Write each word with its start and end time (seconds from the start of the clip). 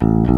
Thank 0.00 0.28
you. 0.28 0.29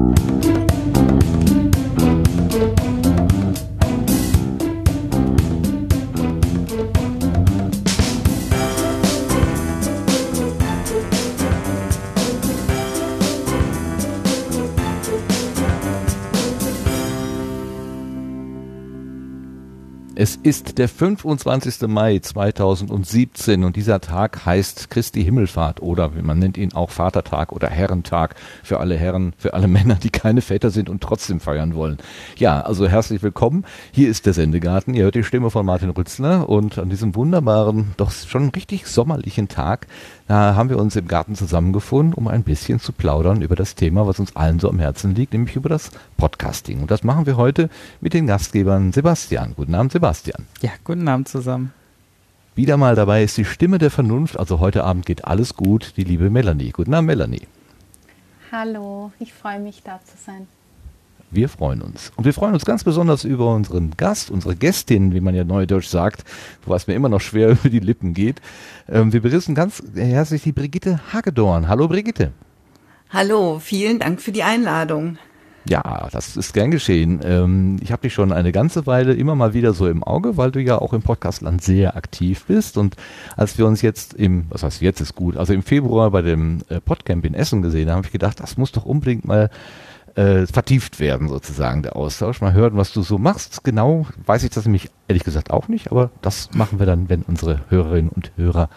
Ist 20.44 20.78
der 20.78 20.88
25. 20.88 21.86
Mai 21.86 22.18
2017 22.18 23.62
und 23.62 23.76
dieser 23.76 24.00
Tag 24.00 24.44
heißt 24.44 24.90
Christi 24.90 25.22
Himmelfahrt 25.22 25.80
oder 25.80 26.10
man 26.20 26.40
nennt 26.40 26.58
ihn 26.58 26.72
auch 26.72 26.90
Vatertag 26.90 27.52
oder 27.52 27.68
Herrentag 27.68 28.34
für 28.64 28.80
alle 28.80 28.96
Herren, 28.96 29.34
für 29.38 29.54
alle 29.54 29.68
Männer, 29.68 29.94
die 29.94 30.10
keine 30.10 30.40
Väter 30.40 30.70
sind 30.70 30.88
und 30.88 31.00
trotzdem 31.00 31.38
feiern 31.38 31.76
wollen. 31.76 31.98
Ja, 32.38 32.60
also 32.60 32.88
herzlich 32.88 33.22
willkommen. 33.22 33.64
Hier 33.92 34.08
ist 34.08 34.26
der 34.26 34.32
Sendegarten. 34.32 34.94
Ihr 34.94 35.04
hört 35.04 35.14
die 35.14 35.22
Stimme 35.22 35.48
von 35.48 35.64
Martin 35.64 35.90
Rützler 35.90 36.48
und 36.48 36.76
an 36.76 36.90
diesem 36.90 37.14
wunderbaren, 37.14 37.92
doch 37.96 38.10
schon 38.10 38.48
richtig 38.48 38.88
sommerlichen 38.88 39.46
Tag 39.46 39.86
da 40.32 40.54
haben 40.54 40.70
wir 40.70 40.78
uns 40.78 40.96
im 40.96 41.08
Garten 41.08 41.34
zusammengefunden, 41.34 42.14
um 42.14 42.26
ein 42.26 42.42
bisschen 42.42 42.80
zu 42.80 42.94
plaudern 42.94 43.42
über 43.42 43.54
das 43.54 43.74
Thema, 43.74 44.06
was 44.06 44.18
uns 44.18 44.34
allen 44.34 44.60
so 44.60 44.70
am 44.70 44.78
Herzen 44.78 45.14
liegt, 45.14 45.34
nämlich 45.34 45.56
über 45.56 45.68
das 45.68 45.90
Podcasting. 46.16 46.80
Und 46.80 46.90
das 46.90 47.04
machen 47.04 47.26
wir 47.26 47.36
heute 47.36 47.68
mit 48.00 48.14
den 48.14 48.26
Gastgebern 48.26 48.92
Sebastian. 48.92 49.52
Guten 49.54 49.74
Abend, 49.74 49.92
Sebastian. 49.92 50.46
Ja, 50.62 50.70
guten 50.84 51.06
Abend 51.06 51.28
zusammen. 51.28 51.74
Wieder 52.54 52.78
mal 52.78 52.94
dabei 52.94 53.22
ist 53.22 53.36
die 53.36 53.44
Stimme 53.44 53.76
der 53.76 53.90
Vernunft. 53.90 54.38
Also 54.38 54.58
heute 54.58 54.84
Abend 54.84 55.04
geht 55.04 55.26
alles 55.26 55.52
gut, 55.54 55.92
die 55.98 56.04
liebe 56.04 56.30
Melanie. 56.30 56.70
Guten 56.70 56.94
Abend, 56.94 57.08
Melanie. 57.08 57.46
Hallo, 58.50 59.12
ich 59.18 59.34
freue 59.34 59.60
mich 59.60 59.82
da 59.82 60.00
zu 60.02 60.16
sein. 60.16 60.48
Wir 61.34 61.48
freuen 61.48 61.80
uns. 61.80 62.12
Und 62.16 62.26
wir 62.26 62.34
freuen 62.34 62.52
uns 62.52 62.66
ganz 62.66 62.84
besonders 62.84 63.24
über 63.24 63.54
unseren 63.54 63.92
Gast, 63.96 64.30
unsere 64.30 64.54
Gästin, 64.54 65.14
wie 65.14 65.20
man 65.20 65.34
ja 65.34 65.44
neudeutsch 65.44 65.86
sagt, 65.86 66.24
was 66.66 66.86
mir 66.86 66.92
immer 66.92 67.08
noch 67.08 67.22
schwer 67.22 67.48
über 67.52 67.70
die 67.70 67.78
Lippen 67.78 68.12
geht. 68.12 68.42
Ähm, 68.86 69.14
wir 69.14 69.22
begrüßen 69.22 69.54
ganz 69.54 69.82
herzlich 69.94 70.42
die 70.42 70.52
Brigitte 70.52 71.00
Hagedorn. 71.10 71.68
Hallo 71.68 71.88
Brigitte. 71.88 72.32
Hallo, 73.08 73.58
vielen 73.60 73.98
Dank 73.98 74.20
für 74.20 74.30
die 74.30 74.42
Einladung. 74.42 75.16
Ja, 75.64 76.08
das 76.12 76.36
ist 76.36 76.52
gern 76.52 76.70
geschehen. 76.70 77.20
Ähm, 77.24 77.76
ich 77.80 77.92
habe 77.92 78.02
dich 78.02 78.12
schon 78.12 78.30
eine 78.30 78.52
ganze 78.52 78.86
Weile 78.86 79.14
immer 79.14 79.34
mal 79.34 79.54
wieder 79.54 79.72
so 79.72 79.88
im 79.88 80.02
Auge, 80.02 80.36
weil 80.36 80.50
du 80.50 80.60
ja 80.60 80.78
auch 80.78 80.92
im 80.92 81.00
Podcastland 81.00 81.62
sehr 81.62 81.96
aktiv 81.96 82.44
bist. 82.46 82.76
Und 82.76 82.96
als 83.38 83.56
wir 83.56 83.66
uns 83.66 83.80
jetzt 83.80 84.12
im, 84.12 84.46
was 84.50 84.64
heißt 84.64 84.82
jetzt 84.82 85.00
ist 85.00 85.14
gut, 85.14 85.38
also 85.38 85.54
im 85.54 85.62
Februar 85.62 86.10
bei 86.10 86.20
dem 86.20 86.60
äh, 86.68 86.80
Podcamp 86.80 87.24
in 87.24 87.32
Essen 87.32 87.62
gesehen 87.62 87.88
haben, 87.88 87.98
habe 87.98 88.06
ich 88.06 88.12
gedacht, 88.12 88.40
das 88.40 88.58
muss 88.58 88.72
doch 88.72 88.84
unbedingt 88.84 89.24
mal 89.24 89.48
äh, 90.14 90.46
vertieft 90.46 91.00
werden, 91.00 91.28
sozusagen, 91.28 91.82
der 91.82 91.96
Austausch. 91.96 92.40
Mal 92.40 92.52
hören, 92.52 92.76
was 92.76 92.92
du 92.92 93.02
so 93.02 93.18
machst. 93.18 93.64
Genau 93.64 94.06
weiß 94.26 94.44
ich 94.44 94.50
das 94.50 94.64
nämlich 94.64 94.90
ehrlich 95.08 95.24
gesagt 95.24 95.50
auch 95.50 95.68
nicht, 95.68 95.90
aber 95.90 96.10
das 96.20 96.50
machen 96.54 96.78
wir 96.78 96.86
dann, 96.86 97.08
wenn 97.08 97.22
unsere 97.22 97.60
Hörerinnen 97.68 98.10
und 98.10 98.32
Hörer 98.36 98.68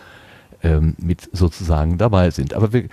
ähm, 0.64 0.96
mit 0.98 1.30
sozusagen 1.34 1.98
dabei 1.98 2.32
sind. 2.32 2.54
Aber 2.54 2.74
wir 2.74 2.88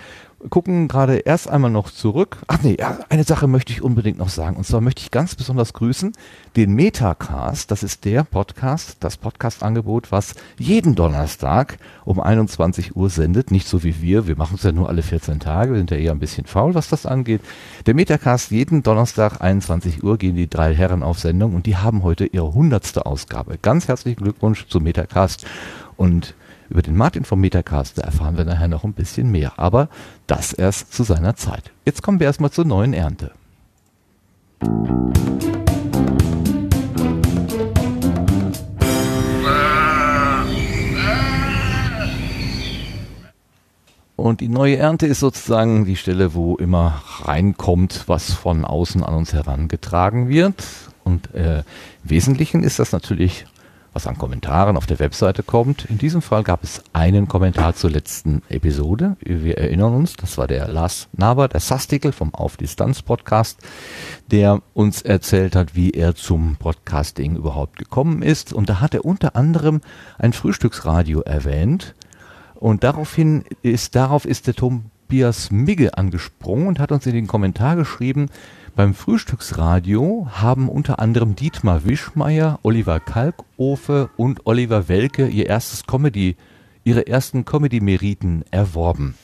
gucken 0.49 0.87
gerade 0.87 1.17
erst 1.17 1.49
einmal 1.49 1.71
noch 1.71 1.89
zurück. 1.89 2.37
Ach 2.47 2.61
nee, 2.61 2.77
eine 3.09 3.23
Sache 3.23 3.47
möchte 3.47 3.71
ich 3.71 3.81
unbedingt 3.81 4.17
noch 4.17 4.29
sagen. 4.29 4.57
Und 4.57 4.65
zwar 4.65 4.81
möchte 4.81 5.01
ich 5.01 5.11
ganz 5.11 5.35
besonders 5.35 5.73
grüßen 5.73 6.13
den 6.55 6.73
Metacast. 6.73 7.71
Das 7.71 7.83
ist 7.83 8.05
der 8.05 8.23
Podcast, 8.23 8.97
das 8.99 9.17
Podcast-Angebot, 9.17 10.11
was 10.11 10.35
jeden 10.57 10.95
Donnerstag 10.95 11.77
um 12.05 12.19
21 12.19 12.95
Uhr 12.95 13.09
sendet. 13.09 13.51
Nicht 13.51 13.67
so 13.67 13.83
wie 13.83 14.01
wir. 14.01 14.27
Wir 14.27 14.35
machen 14.35 14.55
es 14.55 14.63
ja 14.63 14.71
nur 14.71 14.89
alle 14.89 15.01
14 15.01 15.39
Tage. 15.39 15.71
Wir 15.71 15.77
sind 15.77 15.91
ja 15.91 15.97
eher 15.97 16.11
ein 16.11 16.19
bisschen 16.19 16.45
faul, 16.45 16.75
was 16.75 16.89
das 16.89 17.05
angeht. 17.05 17.41
Der 17.85 17.93
Metacast, 17.93 18.51
jeden 18.51 18.83
Donnerstag 18.83 19.41
21 19.41 20.03
Uhr 20.03 20.17
gehen 20.17 20.35
die 20.35 20.49
drei 20.49 20.73
Herren 20.75 21.03
auf 21.03 21.19
Sendung 21.19 21.55
und 21.55 21.65
die 21.65 21.77
haben 21.77 22.03
heute 22.03 22.25
ihre 22.25 22.53
hundertste 22.53 23.05
Ausgabe. 23.05 23.57
Ganz 23.61 23.87
herzlichen 23.87 24.23
Glückwunsch 24.23 24.67
zum 24.67 24.83
Metacast 24.83 25.45
und 25.95 26.35
über 26.73 26.81
den 26.81 26.97
Martin 26.97 27.23
vom 27.23 27.39
Metacast 27.39 27.99
erfahren 27.99 28.35
wir 28.35 28.45
nachher 28.45 28.67
noch 28.67 28.83
ein 28.83 28.93
bisschen 28.93 29.29
mehr, 29.29 29.53
aber 29.57 29.89
das 30.25 30.53
erst 30.53 30.91
zu 30.91 31.03
seiner 31.03 31.35
Zeit. 31.35 31.71
Jetzt 31.85 32.01
kommen 32.01 32.19
wir 32.19 32.25
erstmal 32.25 32.49
zur 32.49 32.65
neuen 32.65 32.93
Ernte. 32.93 33.29
Und 44.15 44.41
die 44.41 44.47
neue 44.47 44.77
Ernte 44.77 45.05
ist 45.05 45.19
sozusagen 45.19 45.85
die 45.85 45.95
Stelle, 45.95 46.33
wo 46.33 46.55
immer 46.55 47.03
reinkommt, 47.21 48.05
was 48.07 48.33
von 48.33 48.65
außen 48.65 49.03
an 49.03 49.13
uns 49.13 49.31
herangetragen 49.31 50.27
wird. 50.27 50.63
Und 51.03 51.35
äh, 51.35 51.59
im 51.59 51.63
Wesentlichen 52.03 52.63
ist 52.63 52.79
das 52.79 52.93
natürlich 52.93 53.45
was 53.93 54.07
an 54.07 54.17
Kommentaren 54.17 54.75
auf 54.75 54.87
der 54.87 54.99
Webseite 54.99 55.43
kommt. 55.43 55.85
In 55.85 55.99
diesem 55.99 56.21
Fall 56.21 56.43
gab 56.43 56.63
es 56.63 56.83
einen 56.93 57.27
Kommentar 57.27 57.75
zur 57.75 57.91
letzten 57.91 58.41
Episode. 58.49 59.15
Wir 59.21 59.57
erinnern 59.57 59.93
uns, 59.93 60.15
das 60.15 60.37
war 60.37 60.47
der 60.47 60.67
Lars 60.67 61.07
Naber, 61.13 61.47
der 61.47 61.59
Sastikel 61.59 62.11
vom 62.11 62.33
Auf 62.33 62.57
Distanz 62.57 63.03
Podcast, 63.03 63.59
der 64.31 64.61
uns 64.73 65.03
erzählt 65.03 65.55
hat, 65.55 65.75
wie 65.75 65.91
er 65.91 66.15
zum 66.15 66.55
Podcasting 66.57 67.35
überhaupt 67.35 67.77
gekommen 67.77 68.23
ist. 68.23 68.51
Und 68.51 68.67
da 68.69 68.81
hat 68.81 68.95
er 68.95 69.05
unter 69.05 69.35
anderem 69.35 69.81
ein 70.17 70.33
Frühstücksradio 70.33 71.21
erwähnt. 71.21 71.93
Und 72.55 72.83
daraufhin 72.83 73.43
ist, 73.61 73.95
darauf 73.95 74.25
ist 74.25 74.47
der 74.47 74.55
Tobias 74.55 75.51
Migge 75.51 75.97
angesprungen 75.97 76.67
und 76.67 76.79
hat 76.79 76.91
uns 76.91 77.05
in 77.05 77.13
den 77.13 77.27
Kommentar 77.27 77.75
geschrieben, 77.75 78.29
beim 78.75 78.93
Frühstücksradio 78.93 80.27
haben 80.31 80.67
unter 80.67 80.99
anderem 80.99 81.35
Dietmar 81.35 81.85
Wischmeier, 81.85 82.59
Oliver 82.63 82.99
Kalkofe 82.99 84.09
und 84.17 84.45
Oliver 84.45 84.87
Welke 84.87 85.27
ihr 85.27 85.47
erstes 85.47 85.85
Comedy, 85.85 86.35
ihre 86.83 87.07
ersten 87.07 87.45
Comedy-Meriten 87.45 88.43
erworben. 88.51 89.15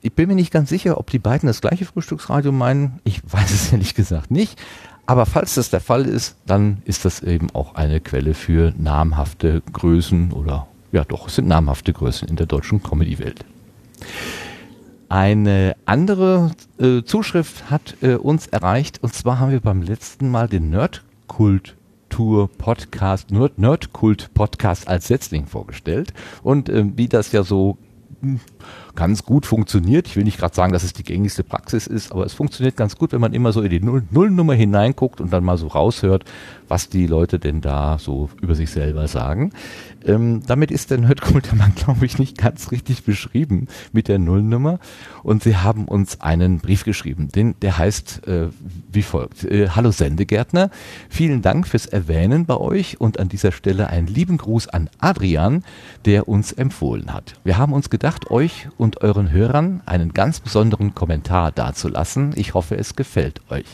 Ich 0.00 0.12
bin 0.12 0.28
mir 0.28 0.34
nicht 0.34 0.52
ganz 0.52 0.68
sicher, 0.68 0.98
ob 0.98 1.10
die 1.10 1.18
beiden 1.18 1.46
das 1.46 1.60
gleiche 1.60 1.84
Frühstücksradio 1.84 2.52
meinen. 2.52 3.00
Ich 3.04 3.22
weiß 3.32 3.50
es 3.50 3.72
ehrlich 3.72 3.94
gesagt 3.94 4.30
nicht. 4.30 4.60
Aber 5.06 5.24
falls 5.24 5.54
das 5.54 5.70
der 5.70 5.80
Fall 5.80 6.04
ist, 6.04 6.36
dann 6.44 6.82
ist 6.84 7.06
das 7.06 7.22
eben 7.22 7.50
auch 7.54 7.74
eine 7.74 8.00
Quelle 8.00 8.34
für 8.34 8.74
namhafte 8.76 9.62
Größen 9.72 10.32
oder 10.32 10.66
ja 10.92 11.04
doch, 11.04 11.28
es 11.28 11.36
sind 11.36 11.48
namhafte 11.48 11.92
Größen 11.94 12.28
in 12.28 12.36
der 12.36 12.46
deutschen 12.46 12.82
Comedy-Welt. 12.82 13.44
Eine 15.10 15.74
andere 15.86 16.50
äh, 16.78 17.02
Zuschrift 17.02 17.70
hat 17.70 17.96
äh, 18.02 18.16
uns 18.16 18.46
erreicht 18.46 19.02
und 19.02 19.14
zwar 19.14 19.38
haben 19.38 19.52
wir 19.52 19.60
beim 19.60 19.80
letzten 19.80 20.30
Mal 20.30 20.48
den 20.48 20.68
Nerdkultur 20.68 22.50
Podcast, 22.58 23.30
Nerd, 23.30 23.58
Nerdkult 23.58 24.34
Podcast 24.34 24.86
als 24.86 25.08
Setzling 25.08 25.46
vorgestellt 25.46 26.12
und 26.42 26.68
äh, 26.68 26.84
wie 26.94 27.08
das 27.08 27.32
ja 27.32 27.42
so 27.42 27.78
hm, 28.20 28.40
ganz 28.96 29.22
gut 29.24 29.46
funktioniert. 29.46 30.08
Ich 30.08 30.16
will 30.16 30.24
nicht 30.24 30.38
gerade 30.38 30.54
sagen, 30.54 30.74
dass 30.74 30.82
es 30.82 30.92
die 30.92 31.04
gängigste 31.04 31.42
Praxis 31.42 31.86
ist, 31.86 32.12
aber 32.12 32.26
es 32.26 32.34
funktioniert 32.34 32.76
ganz 32.76 32.96
gut, 32.96 33.12
wenn 33.12 33.20
man 33.22 33.32
immer 33.32 33.52
so 33.52 33.62
in 33.62 33.70
die 33.70 33.80
Null 33.80 34.02
Nullnummer 34.10 34.54
hineinguckt 34.54 35.22
und 35.22 35.32
dann 35.32 35.42
mal 35.42 35.56
so 35.56 35.68
raushört, 35.68 36.24
was 36.66 36.90
die 36.90 37.06
Leute 37.06 37.38
denn 37.38 37.62
da 37.62 37.98
so 37.98 38.28
über 38.42 38.54
sich 38.54 38.70
selber 38.70 39.08
sagen. 39.08 39.52
Ähm, 40.04 40.42
damit 40.46 40.70
ist 40.70 40.90
der 40.90 40.98
Nerdkultermann, 40.98 41.74
glaube 41.76 42.06
ich, 42.06 42.18
nicht 42.18 42.38
ganz 42.38 42.70
richtig 42.70 43.04
beschrieben 43.04 43.68
mit 43.92 44.08
der 44.08 44.18
Nullnummer. 44.18 44.78
Und 45.22 45.42
sie 45.42 45.56
haben 45.56 45.86
uns 45.86 46.20
einen 46.20 46.58
Brief 46.58 46.84
geschrieben, 46.84 47.28
den, 47.28 47.54
der 47.60 47.78
heißt 47.78 48.26
äh, 48.26 48.48
wie 48.92 49.02
folgt. 49.02 49.44
Äh, 49.44 49.70
Hallo 49.70 49.90
Sendegärtner, 49.90 50.70
vielen 51.08 51.42
Dank 51.42 51.66
fürs 51.66 51.86
Erwähnen 51.86 52.46
bei 52.46 52.56
euch 52.56 53.00
und 53.00 53.18
an 53.18 53.28
dieser 53.28 53.52
Stelle 53.52 53.88
einen 53.88 54.06
lieben 54.06 54.38
Gruß 54.38 54.68
an 54.68 54.88
Adrian, 54.98 55.64
der 56.04 56.28
uns 56.28 56.52
empfohlen 56.52 57.12
hat. 57.12 57.34
Wir 57.44 57.58
haben 57.58 57.72
uns 57.72 57.90
gedacht, 57.90 58.30
euch 58.30 58.68
und 58.76 59.02
euren 59.02 59.30
Hörern 59.30 59.82
einen 59.86 60.12
ganz 60.12 60.40
besonderen 60.40 60.94
Kommentar 60.94 61.52
dazulassen. 61.52 62.32
Ich 62.36 62.54
hoffe, 62.54 62.76
es 62.76 62.96
gefällt 62.96 63.40
euch. 63.50 63.66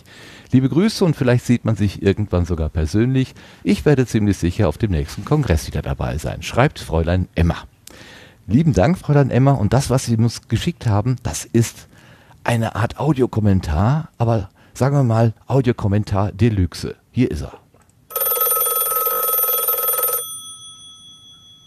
Liebe 0.52 0.68
Grüße 0.68 1.04
und 1.04 1.16
vielleicht 1.16 1.44
sieht 1.44 1.64
man 1.64 1.76
sich 1.76 2.02
irgendwann 2.02 2.44
sogar 2.44 2.68
persönlich. 2.68 3.34
Ich 3.62 3.84
werde 3.84 4.06
ziemlich 4.06 4.36
sicher 4.36 4.68
auf 4.68 4.78
dem 4.78 4.92
nächsten 4.92 5.24
Kongress 5.24 5.66
wieder 5.66 5.82
dabei 5.82 6.18
sein. 6.18 6.42
Schreibt 6.42 6.78
Fräulein 6.78 7.28
Emma. 7.34 7.56
Lieben 8.46 8.72
Dank, 8.72 8.98
Fräulein 8.98 9.30
Emma. 9.30 9.52
Und 9.52 9.72
das, 9.72 9.90
was 9.90 10.04
Sie 10.04 10.16
uns 10.16 10.48
geschickt 10.48 10.86
haben, 10.86 11.16
das 11.22 11.44
ist 11.44 11.88
eine 12.44 12.76
Art 12.76 12.98
Audiokommentar, 12.98 14.10
aber 14.18 14.50
sagen 14.74 14.96
wir 14.96 15.02
mal 15.02 15.32
Audiokommentar 15.46 16.30
Deluxe. 16.30 16.94
Hier 17.10 17.30
ist 17.30 17.42
er. 17.42 17.63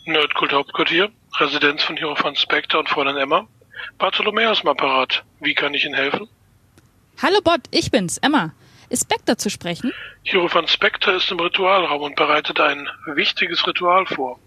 Nerdkult 0.07 0.54
Hauptquartier, 0.54 1.12
Residenz 1.38 1.83
von 1.83 1.98
Hierophant 1.98 2.39
Spectre 2.39 2.80
und 2.80 2.88
Fräulein 2.88 3.18
Emma. 3.18 3.45
Bartholomäus 3.98 4.62
im 4.62 4.69
Apparat. 4.69 5.25
Wie 5.42 5.54
kann 5.54 5.74
ich 5.74 5.83
Ihnen 5.83 5.95
helfen? 5.95 6.30
Hallo 7.21 7.42
Bot, 7.44 7.62
ich 7.71 7.92
bin's, 7.92 8.18
Emma. 8.19 8.54
Ist 8.89 9.04
Spectre 9.04 9.36
zu 9.36 9.50
sprechen? 9.50 9.92
Hierophant 10.24 10.69
Spectre 10.69 11.12
ist 11.12 11.30
im 11.30 11.39
Ritualraum 11.42 12.01
und 12.04 12.15
bereitet 12.15 12.57
ein 12.62 12.88
wichtiges 13.15 13.68
Ritual 13.68 14.06
vor. 14.06 14.39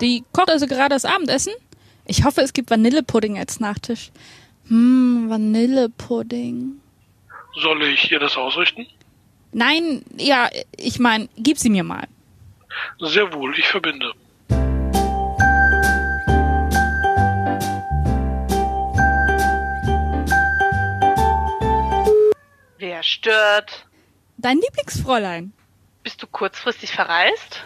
Die 0.00 0.24
kocht 0.32 0.48
also 0.48 0.66
gerade 0.66 0.94
das 0.94 1.04
Abendessen? 1.04 1.52
Ich 2.06 2.24
hoffe, 2.24 2.40
es 2.40 2.54
gibt 2.54 2.70
Vanillepudding 2.70 3.38
als 3.38 3.60
Nachtisch. 3.60 4.10
Hm, 4.68 5.28
Vanillepudding. 5.28 6.80
Soll 7.60 7.82
ich 7.82 8.10
ihr 8.10 8.20
das 8.20 8.38
ausrichten? 8.38 8.86
Nein, 9.52 10.02
ja, 10.16 10.48
ich 10.78 10.98
mein, 10.98 11.28
gib 11.36 11.58
sie 11.58 11.68
mir 11.68 11.84
mal. 11.84 12.08
Sehr 13.00 13.34
wohl, 13.34 13.56
ich 13.58 13.68
verbinde. 13.68 14.14
Wer 23.04 23.08
stört? 23.08 23.86
Dein 24.38 24.56
Lieblingsfräulein. 24.60 25.52
Bist 26.02 26.22
du 26.22 26.26
kurzfristig 26.26 26.92
verreist? 26.92 27.62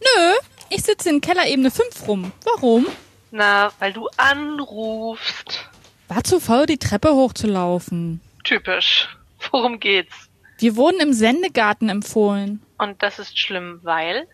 Nö, 0.00 0.32
ich 0.70 0.82
sitze 0.82 1.08
in 1.08 1.20
Kellerebene 1.20 1.70
5 1.70 2.08
rum. 2.08 2.32
Warum? 2.44 2.88
Na, 3.30 3.70
weil 3.78 3.92
du 3.92 4.08
anrufst. 4.16 5.68
War 6.08 6.24
zu 6.24 6.40
faul, 6.40 6.66
die 6.66 6.78
Treppe 6.78 7.14
hochzulaufen. 7.14 8.20
Typisch. 8.42 9.08
Worum 9.52 9.78
geht's? 9.78 10.28
Wir 10.58 10.74
wurden 10.74 10.98
im 10.98 11.12
Sendegarten 11.12 11.88
empfohlen. 11.88 12.60
Und 12.76 13.04
das 13.04 13.20
ist 13.20 13.38
schlimm, 13.38 13.78
weil? 13.84 14.26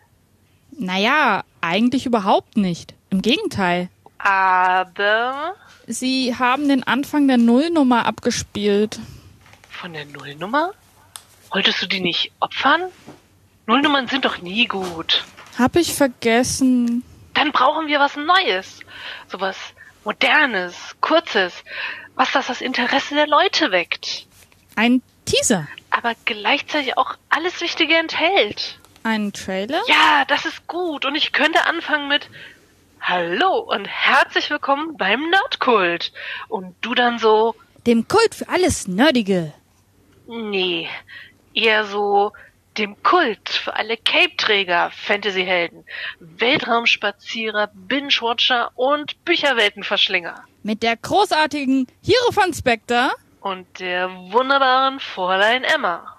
Naja, 0.71 1.43
eigentlich 1.61 2.07
überhaupt 2.07 2.57
nicht. 2.57 2.95
Im 3.11 3.21
Gegenteil. 3.21 3.89
Aber 4.17 5.53
Sie 5.85 6.35
haben 6.35 6.67
den 6.67 6.81
Anfang 6.81 7.27
der 7.27 7.37
Nullnummer 7.37 8.07
abgespielt. 8.07 8.99
Von 9.79 9.93
der 9.93 10.05
Nullnummer? 10.05 10.73
Wolltest 11.51 11.81
du 11.81 11.87
die 11.87 12.01
nicht 12.01 12.31
opfern? 12.41 12.91
Nullnummern 13.65 14.07
sind 14.07 14.25
doch 14.25 14.39
nie 14.39 14.65
gut. 14.67 15.23
Hab 15.57 15.75
ich 15.77 15.93
vergessen. 15.93 17.03
Dann 17.33 17.51
brauchen 17.53 17.87
wir 17.87 17.99
was 17.99 18.15
Neues. 18.17 18.81
Sowas 19.29 19.55
Modernes, 20.03 20.75
Kurzes, 20.99 21.53
was 22.15 22.31
das 22.33 22.47
das 22.47 22.61
Interesse 22.61 23.15
der 23.15 23.27
Leute 23.27 23.71
weckt. 23.71 24.27
Ein 24.75 25.01
Teaser. 25.25 25.67
Aber 25.91 26.13
gleichzeitig 26.25 26.97
auch 26.97 27.15
alles 27.29 27.61
Wichtige 27.61 27.95
enthält. 27.95 28.79
Ein 29.03 29.31
Trailer? 29.31 29.81
Ja, 29.87 30.25
das 30.27 30.45
ist 30.45 30.67
gut. 30.67 31.05
Und 31.05 31.15
ich 31.15 31.31
könnte 31.31 31.65
anfangen 31.65 32.09
mit 32.09 32.29
Hallo 32.99 33.59
und 33.59 33.85
herzlich 33.85 34.49
willkommen 34.49 34.97
beim 34.97 35.29
Nerdkult. 35.29 36.11
Und 36.49 36.75
du 36.81 36.95
dann 36.95 37.17
so, 37.17 37.55
Dem 37.87 38.09
Kult 38.09 38.35
für 38.35 38.49
alles 38.49 38.87
Nerdige. 38.89 39.53
Nee, 40.29 40.87
eher 41.53 41.85
so 41.85 42.31
dem 42.77 43.01
Kult 43.03 43.49
für 43.49 43.75
alle 43.75 43.97
Cape-Träger, 43.97 44.91
Fantasy-Helden, 44.91 45.83
Weltraumspazierer, 46.19 47.69
Binge-Watcher 47.73 48.71
und 48.75 49.23
Bücherweltenverschlinger. 49.25 50.43
Mit 50.63 50.83
der 50.83 50.95
großartigen 50.95 51.87
Hierophant 52.01 52.55
Spectre. 52.55 53.11
Und 53.41 53.79
der 53.79 54.09
wunderbaren 54.31 54.99
Fräulein 54.99 55.63
Emma. 55.63 56.17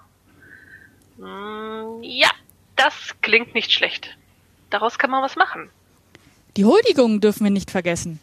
Mm, 1.17 2.03
ja, 2.03 2.29
das 2.75 3.15
klingt 3.21 3.55
nicht 3.55 3.71
schlecht. 3.71 4.15
Daraus 4.69 4.99
kann 4.99 5.09
man 5.09 5.23
was 5.23 5.35
machen. 5.35 5.69
Die 6.57 6.65
Huldigung 6.65 7.21
dürfen 7.21 7.43
wir 7.45 7.51
nicht 7.51 7.71
vergessen. 7.71 8.19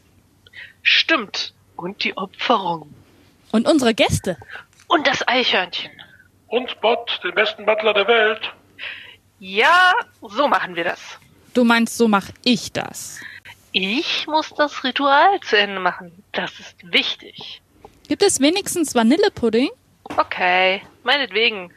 Stimmt. 0.82 1.54
Und 1.76 2.02
die 2.04 2.16
Opferung. 2.16 2.92
Und 3.52 3.68
unsere 3.68 3.94
Gäste. 3.94 4.36
Und 4.88 5.06
das 5.06 5.26
Eichhörnchen. 5.28 5.90
Und 6.48 6.80
Bot, 6.80 7.20
den 7.22 7.34
besten 7.34 7.64
Butler 7.64 7.94
der 7.94 8.08
Welt. 8.08 8.40
Ja, 9.38 9.92
so 10.22 10.48
machen 10.48 10.74
wir 10.74 10.84
das. 10.84 11.18
Du 11.54 11.64
meinst, 11.64 11.96
so 11.96 12.08
mach 12.08 12.28
ich 12.44 12.72
das. 12.72 13.20
Ich 13.72 14.26
muss 14.26 14.50
das 14.56 14.82
Ritual 14.82 15.40
zu 15.40 15.56
Ende 15.56 15.80
machen. 15.80 16.24
Das 16.32 16.58
ist 16.58 16.76
wichtig. 16.92 17.60
Gibt 18.08 18.22
es 18.22 18.40
wenigstens 18.40 18.94
Vanillepudding? 18.94 19.70
Okay, 20.16 20.82
meinetwegen. 21.04 21.70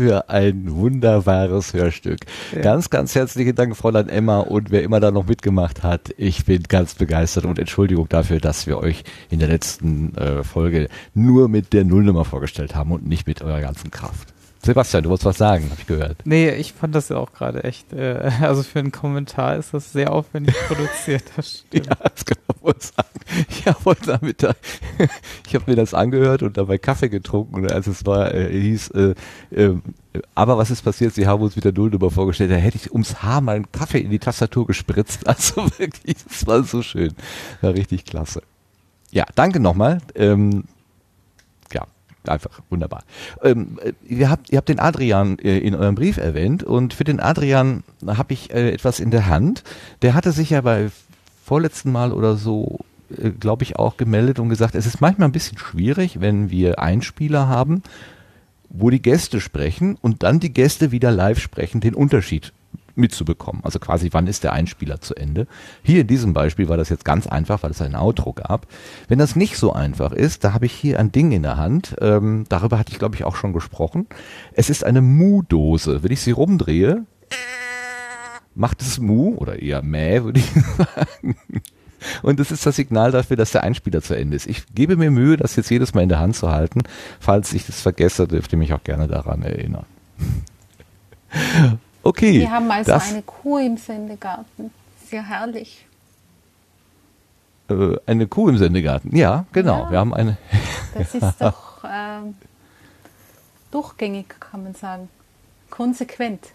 Für 0.00 0.30
ein 0.30 0.64
wunderbares 0.76 1.74
Hörstück. 1.74 2.20
Ganz, 2.62 2.88
ganz 2.88 3.14
herzlichen 3.14 3.54
Dank, 3.54 3.76
Fräulein 3.76 4.08
Emma 4.08 4.38
und 4.38 4.70
wer 4.70 4.82
immer 4.82 4.98
da 4.98 5.10
noch 5.10 5.26
mitgemacht 5.26 5.82
hat. 5.82 6.14
Ich 6.16 6.46
bin 6.46 6.62
ganz 6.62 6.94
begeistert 6.94 7.44
und 7.44 7.58
Entschuldigung 7.58 8.08
dafür, 8.08 8.40
dass 8.40 8.66
wir 8.66 8.78
euch 8.78 9.04
in 9.28 9.40
der 9.40 9.48
letzten 9.48 10.16
äh, 10.16 10.42
Folge 10.42 10.88
nur 11.12 11.50
mit 11.50 11.74
der 11.74 11.84
Nullnummer 11.84 12.24
vorgestellt 12.24 12.74
haben 12.74 12.92
und 12.92 13.06
nicht 13.06 13.26
mit 13.26 13.42
eurer 13.42 13.60
ganzen 13.60 13.90
Kraft. 13.90 14.32
Sebastian, 14.62 15.04
du 15.04 15.08
wolltest 15.08 15.24
was 15.24 15.38
sagen, 15.38 15.64
habe 15.70 15.80
ich 15.80 15.86
gehört. 15.86 16.18
Nee, 16.24 16.50
ich 16.50 16.74
fand 16.74 16.94
das 16.94 17.08
ja 17.08 17.16
auch 17.16 17.32
gerade 17.32 17.64
echt, 17.64 17.92
äh, 17.94 18.30
also 18.42 18.62
für 18.62 18.78
einen 18.78 18.92
Kommentar 18.92 19.56
ist 19.56 19.72
das 19.72 19.92
sehr 19.92 20.12
aufwendig 20.12 20.54
produziert, 20.68 21.24
das 21.36 21.64
stimmt. 21.66 21.86
Ja, 21.86 21.96
das 21.96 22.24
kann 22.24 22.38
man 22.46 22.56
wohl 22.60 22.80
sagen. 22.80 23.08
Ich 23.48 23.66
habe 23.66 23.78
heute 23.86 24.10
Nachmittag, 24.10 24.56
ich 25.46 25.54
habe 25.54 25.64
mir 25.66 25.76
das 25.76 25.94
angehört 25.94 26.42
und 26.42 26.56
dabei 26.56 26.76
Kaffee 26.76 27.08
getrunken 27.08 27.54
und 27.54 27.72
als 27.72 27.86
es 27.86 28.04
war, 28.04 28.34
äh, 28.34 28.50
hieß, 28.50 28.90
äh, 28.90 29.14
äh, 29.50 29.76
aber 30.34 30.58
was 30.58 30.70
ist 30.70 30.82
passiert? 30.82 31.14
Sie 31.14 31.26
haben 31.26 31.42
uns 31.42 31.56
wieder 31.56 31.72
Nullnummer 31.72 32.10
vorgestellt. 32.10 32.50
Da 32.50 32.56
hätte 32.56 32.76
ich 32.76 32.92
ums 32.92 33.22
Haar 33.22 33.40
mal 33.40 33.56
einen 33.56 33.70
Kaffee 33.70 34.00
in 34.00 34.10
die 34.10 34.18
Tastatur 34.18 34.66
gespritzt. 34.66 35.26
Also 35.26 35.70
wirklich, 35.78 36.16
das 36.28 36.46
war 36.46 36.64
so 36.64 36.82
schön. 36.82 37.14
War 37.60 37.74
richtig 37.74 38.04
klasse. 38.04 38.42
Ja, 39.12 39.24
danke 39.36 39.60
nochmal. 39.60 40.00
Ähm, 40.16 40.64
ja, 40.64 40.79
einfach 42.26 42.60
wunderbar. 42.70 43.04
Ähm, 43.42 43.78
äh, 43.82 43.92
ihr, 44.06 44.30
habt, 44.30 44.50
ihr 44.50 44.58
habt 44.58 44.68
den 44.68 44.78
Adrian 44.78 45.38
äh, 45.38 45.58
in 45.58 45.74
eurem 45.74 45.94
Brief 45.94 46.16
erwähnt 46.16 46.62
und 46.62 46.94
für 46.94 47.04
den 47.04 47.20
Adrian 47.20 47.82
habe 48.06 48.32
ich 48.32 48.52
äh, 48.52 48.70
etwas 48.72 49.00
in 49.00 49.10
der 49.10 49.26
Hand. 49.26 49.62
Der 50.02 50.14
hatte 50.14 50.32
sich 50.32 50.50
ja 50.50 50.60
bei 50.60 50.90
vorletzten 51.44 51.92
Mal 51.92 52.12
oder 52.12 52.36
so, 52.36 52.80
äh, 53.16 53.30
glaube 53.30 53.64
ich, 53.64 53.76
auch 53.76 53.96
gemeldet 53.96 54.38
und 54.38 54.48
gesagt, 54.48 54.74
es 54.74 54.86
ist 54.86 55.00
manchmal 55.00 55.28
ein 55.28 55.32
bisschen 55.32 55.58
schwierig, 55.58 56.20
wenn 56.20 56.50
wir 56.50 56.78
Einspieler 56.78 57.48
haben, 57.48 57.82
wo 58.68 58.90
die 58.90 59.02
Gäste 59.02 59.40
sprechen 59.40 59.96
und 60.00 60.22
dann 60.22 60.40
die 60.40 60.52
Gäste 60.52 60.92
wieder 60.92 61.10
live 61.10 61.40
sprechen, 61.40 61.80
den 61.80 61.94
Unterschied 61.94 62.52
mitzubekommen. 63.00 63.64
Also 63.64 63.78
quasi, 63.78 64.10
wann 64.12 64.26
ist 64.26 64.44
der 64.44 64.52
Einspieler 64.52 65.00
zu 65.00 65.14
Ende? 65.14 65.46
Hier 65.82 66.02
in 66.02 66.06
diesem 66.06 66.32
Beispiel 66.32 66.68
war 66.68 66.76
das 66.76 66.88
jetzt 66.88 67.04
ganz 67.04 67.26
einfach, 67.26 67.62
weil 67.62 67.70
es 67.70 67.82
ein 67.82 67.96
Outro 67.96 68.32
gab. 68.32 68.66
Wenn 69.08 69.18
das 69.18 69.36
nicht 69.36 69.56
so 69.56 69.72
einfach 69.72 70.12
ist, 70.12 70.44
da 70.44 70.52
habe 70.52 70.66
ich 70.66 70.72
hier 70.72 71.00
ein 71.00 71.12
Ding 71.12 71.32
in 71.32 71.42
der 71.42 71.56
Hand. 71.56 71.96
Ähm, 72.00 72.44
darüber 72.48 72.78
hatte 72.78 72.92
ich, 72.92 72.98
glaube 72.98 73.16
ich, 73.16 73.24
auch 73.24 73.36
schon 73.36 73.52
gesprochen. 73.52 74.06
Es 74.52 74.70
ist 74.70 74.84
eine 74.84 75.00
Mu-Dose. 75.00 76.02
Wenn 76.02 76.12
ich 76.12 76.20
sie 76.20 76.32
rumdrehe, 76.32 77.04
macht 78.54 78.82
es 78.82 78.98
Mu 78.98 79.34
oder 79.36 79.60
eher 79.60 79.82
Mäh, 79.82 80.22
würde 80.22 80.40
ich 80.40 80.50
sagen. 80.78 81.36
Und 82.22 82.40
das 82.40 82.50
ist 82.50 82.64
das 82.64 82.76
Signal 82.76 83.10
dafür, 83.10 83.36
dass 83.36 83.52
der 83.52 83.62
Einspieler 83.62 84.02
zu 84.02 84.14
Ende 84.14 84.36
ist. 84.36 84.46
Ich 84.46 84.64
gebe 84.74 84.96
mir 84.96 85.10
Mühe, 85.10 85.36
das 85.36 85.56
jetzt 85.56 85.70
jedes 85.70 85.94
Mal 85.94 86.02
in 86.02 86.08
der 86.08 86.18
Hand 86.18 86.36
zu 86.36 86.50
halten. 86.50 86.82
Falls 87.18 87.52
ich 87.52 87.66
das 87.66 87.80
vergesse, 87.80 88.26
dürft 88.26 88.52
ihr 88.52 88.58
mich 88.58 88.72
auch 88.72 88.84
gerne 88.84 89.06
daran 89.06 89.42
erinnern. 89.42 89.84
Okay. 92.02 92.40
Wir 92.40 92.50
haben 92.50 92.70
also 92.70 92.92
das, 92.92 93.10
eine 93.10 93.22
Kuh 93.22 93.58
im 93.58 93.76
Sendegarten. 93.76 94.70
Sehr 95.08 95.28
herrlich. 95.28 95.86
äh, 97.68 97.96
eine 98.06 98.26
Kuh 98.26 98.48
im 98.48 98.58
Sendegarten. 98.58 99.14
Ja, 99.14 99.44
genau. 99.52 99.84
Ja. 99.84 99.90
Wir 99.90 99.98
haben 99.98 100.14
eine. 100.14 100.36
Das 100.92 101.14
ist 101.14 101.36
doch 101.40 101.84
ähm, 101.88 102.34
durchgängig, 103.70 104.26
kann 104.40 104.64
man 104.64 104.74
sagen. 104.74 105.08
Konsequent. 105.70 106.48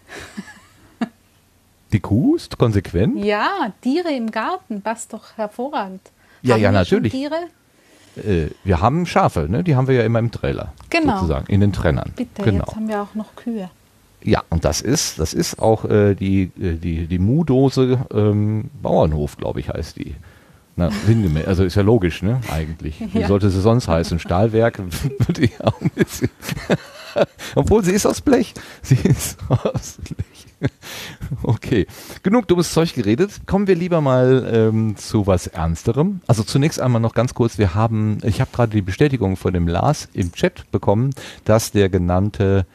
Die 1.93 2.01
Kuh 2.01 2.35
ist 2.35 2.57
konsequent. 2.57 3.23
Ja, 3.23 3.71
Tiere 3.79 4.11
im 4.11 4.29
Garten 4.29 4.81
passt 4.81 5.13
doch 5.13 5.37
hervorragend. 5.37 6.01
Ja, 6.41 6.55
Haben 6.55 6.61
ja, 6.61 6.71
wir 6.71 6.79
natürlich. 6.79 7.13
Tiere? 7.13 7.47
Äh, 8.17 8.49
wir 8.65 8.81
haben 8.81 9.05
Schafe, 9.05 9.47
ne? 9.49 9.63
Die 9.63 9.77
haben 9.77 9.87
wir 9.87 9.95
ja 9.95 10.03
immer 10.03 10.19
im 10.19 10.31
Trailer. 10.31 10.73
Genau. 10.89 11.13
Sozusagen, 11.15 11.47
in 11.47 11.61
den 11.61 11.71
Trennern. 11.71 12.11
Bitte, 12.17 12.43
genau. 12.43 12.65
jetzt 12.65 12.75
haben 12.75 12.89
wir 12.89 13.01
auch 13.01 13.15
noch 13.15 13.35
Kühe. 13.37 13.69
Ja, 14.27 14.43
und 14.49 14.65
das 14.65 14.81
ist, 14.81 15.19
das 15.19 15.33
ist 15.35 15.59
auch 15.59 15.85
äh, 15.85 16.15
die, 16.15 16.51
äh, 16.59 16.73
die, 16.77 17.05
die 17.05 17.19
Mu-Dose 17.19 17.99
ähm, 18.11 18.71
Bauernhof, 18.81 19.37
glaube 19.37 19.59
ich, 19.59 19.69
heißt 19.69 19.97
die. 19.97 20.15
Na, 20.75 20.89
sinngemäß, 21.05 21.45
also 21.47 21.63
ist 21.63 21.75
ja 21.75 21.83
logisch, 21.83 22.21
ne? 22.23 22.41
Eigentlich. 22.51 23.01
Wie 23.13 23.19
Ja. 23.19 23.27
sollte 23.27 23.49
sie 23.51 23.61
sonst 23.61 23.87
heißen? 23.87 24.17
Stahlwerk 24.19 24.79
würde 25.19 25.43
ich 25.43 25.63
auch 25.63 25.79
ein 25.79 25.91
bisschen. 25.93 26.29
Obwohl 27.55 27.83
sie 27.85 27.91
ist 27.93 28.05
aus 28.05 28.19
Blech. 28.21 28.53
Sie 28.81 28.95
ist 29.03 29.37
aus 29.47 29.97
Blech. 30.03 30.25
Okay. 31.43 31.85
Genug 32.23 32.47
dummes 32.47 32.71
Zeug 32.73 32.93
geredet. 32.93 33.41
Kommen 33.45 33.67
wir 33.67 33.75
lieber 33.75 34.01
mal 34.01 34.49
ähm, 34.51 34.95
zu 34.95 35.27
was 35.27 35.47
Ernsterem. 35.47 36.21
Also 36.27 36.43
zunächst 36.43 36.79
einmal 36.79 37.01
noch 37.01 37.13
ganz 37.13 37.33
kurz, 37.33 37.57
wir 37.57 37.75
haben, 37.75 38.19
ich 38.23 38.41
habe 38.41 38.51
gerade 38.53 38.71
die 38.71 38.81
Bestätigung 38.81 39.35
von 39.35 39.53
dem 39.53 39.67
Lars 39.67 40.07
im 40.13 40.31
Chat 40.31 40.69
bekommen, 40.71 41.11
dass 41.43 41.71
der 41.71 41.89
genannte 41.89 42.65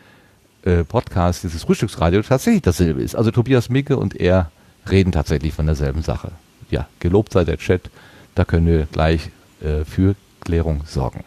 äh, 0.64 0.84
Podcast, 0.84 1.42
dieses 1.42 1.62
Frühstücksradio 1.62 2.22
tatsächlich 2.22 2.62
dasselbe 2.62 3.02
ist. 3.02 3.14
Also 3.14 3.30
Tobias 3.30 3.68
Micke 3.68 3.96
und 3.96 4.18
er 4.18 4.50
reden 4.90 5.12
tatsächlich 5.12 5.54
von 5.54 5.66
derselben 5.66 6.02
Sache. 6.02 6.32
Ja, 6.70 6.88
gelobt 7.00 7.32
sei 7.32 7.44
der 7.44 7.58
Chat, 7.58 7.90
da 8.34 8.44
können 8.44 8.66
wir 8.66 8.86
gleich 8.86 9.30
äh, 9.60 9.84
für 9.84 10.14
Klärung 10.40 10.82
sorgen. 10.86 11.24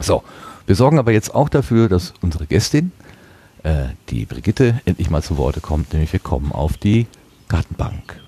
So, 0.00 0.22
wir 0.66 0.74
sorgen 0.74 0.98
aber 0.98 1.12
jetzt 1.12 1.34
auch 1.34 1.48
dafür, 1.48 1.88
dass 1.88 2.12
unsere 2.20 2.46
Gästin, 2.46 2.92
äh, 3.62 3.86
die 4.10 4.26
Brigitte, 4.26 4.80
endlich 4.84 5.10
mal 5.10 5.22
zu 5.22 5.36
Worte 5.36 5.60
kommt, 5.60 5.92
nämlich 5.92 6.12
wir 6.12 6.20
kommen 6.20 6.52
auf 6.52 6.76
die 6.76 7.06
Gartenbank. 7.48 8.20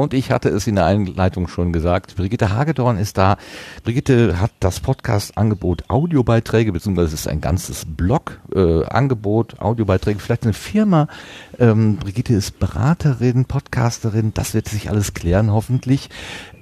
Und 0.00 0.14
ich 0.14 0.30
hatte 0.30 0.48
es 0.48 0.66
in 0.66 0.76
der 0.76 0.86
Einleitung 0.86 1.48
schon 1.48 1.72
gesagt, 1.72 2.16
Brigitte 2.16 2.50
Hagedorn 2.50 2.98
ist 2.98 3.18
da. 3.18 3.36
Brigitte 3.82 4.40
hat 4.40 4.52
das 4.60 4.80
Podcast-Angebot 4.80 5.88
Audiobeiträge, 5.88 6.72
beziehungsweise 6.72 7.14
es 7.14 7.20
ist 7.20 7.28
ein 7.28 7.40
ganzes 7.40 7.84
Blog-Angebot, 7.86 9.54
äh, 9.54 9.58
Audiobeiträge, 9.58 10.18
vielleicht 10.20 10.44
eine 10.44 10.52
Firma. 10.52 11.08
Ähm, 11.58 11.96
Brigitte 11.96 12.34
ist 12.34 12.58
Beraterin, 12.58 13.44
Podcasterin, 13.44 14.32
das 14.34 14.54
wird 14.54 14.68
sich 14.68 14.90
alles 14.90 15.14
klären, 15.14 15.52
hoffentlich. 15.52 16.10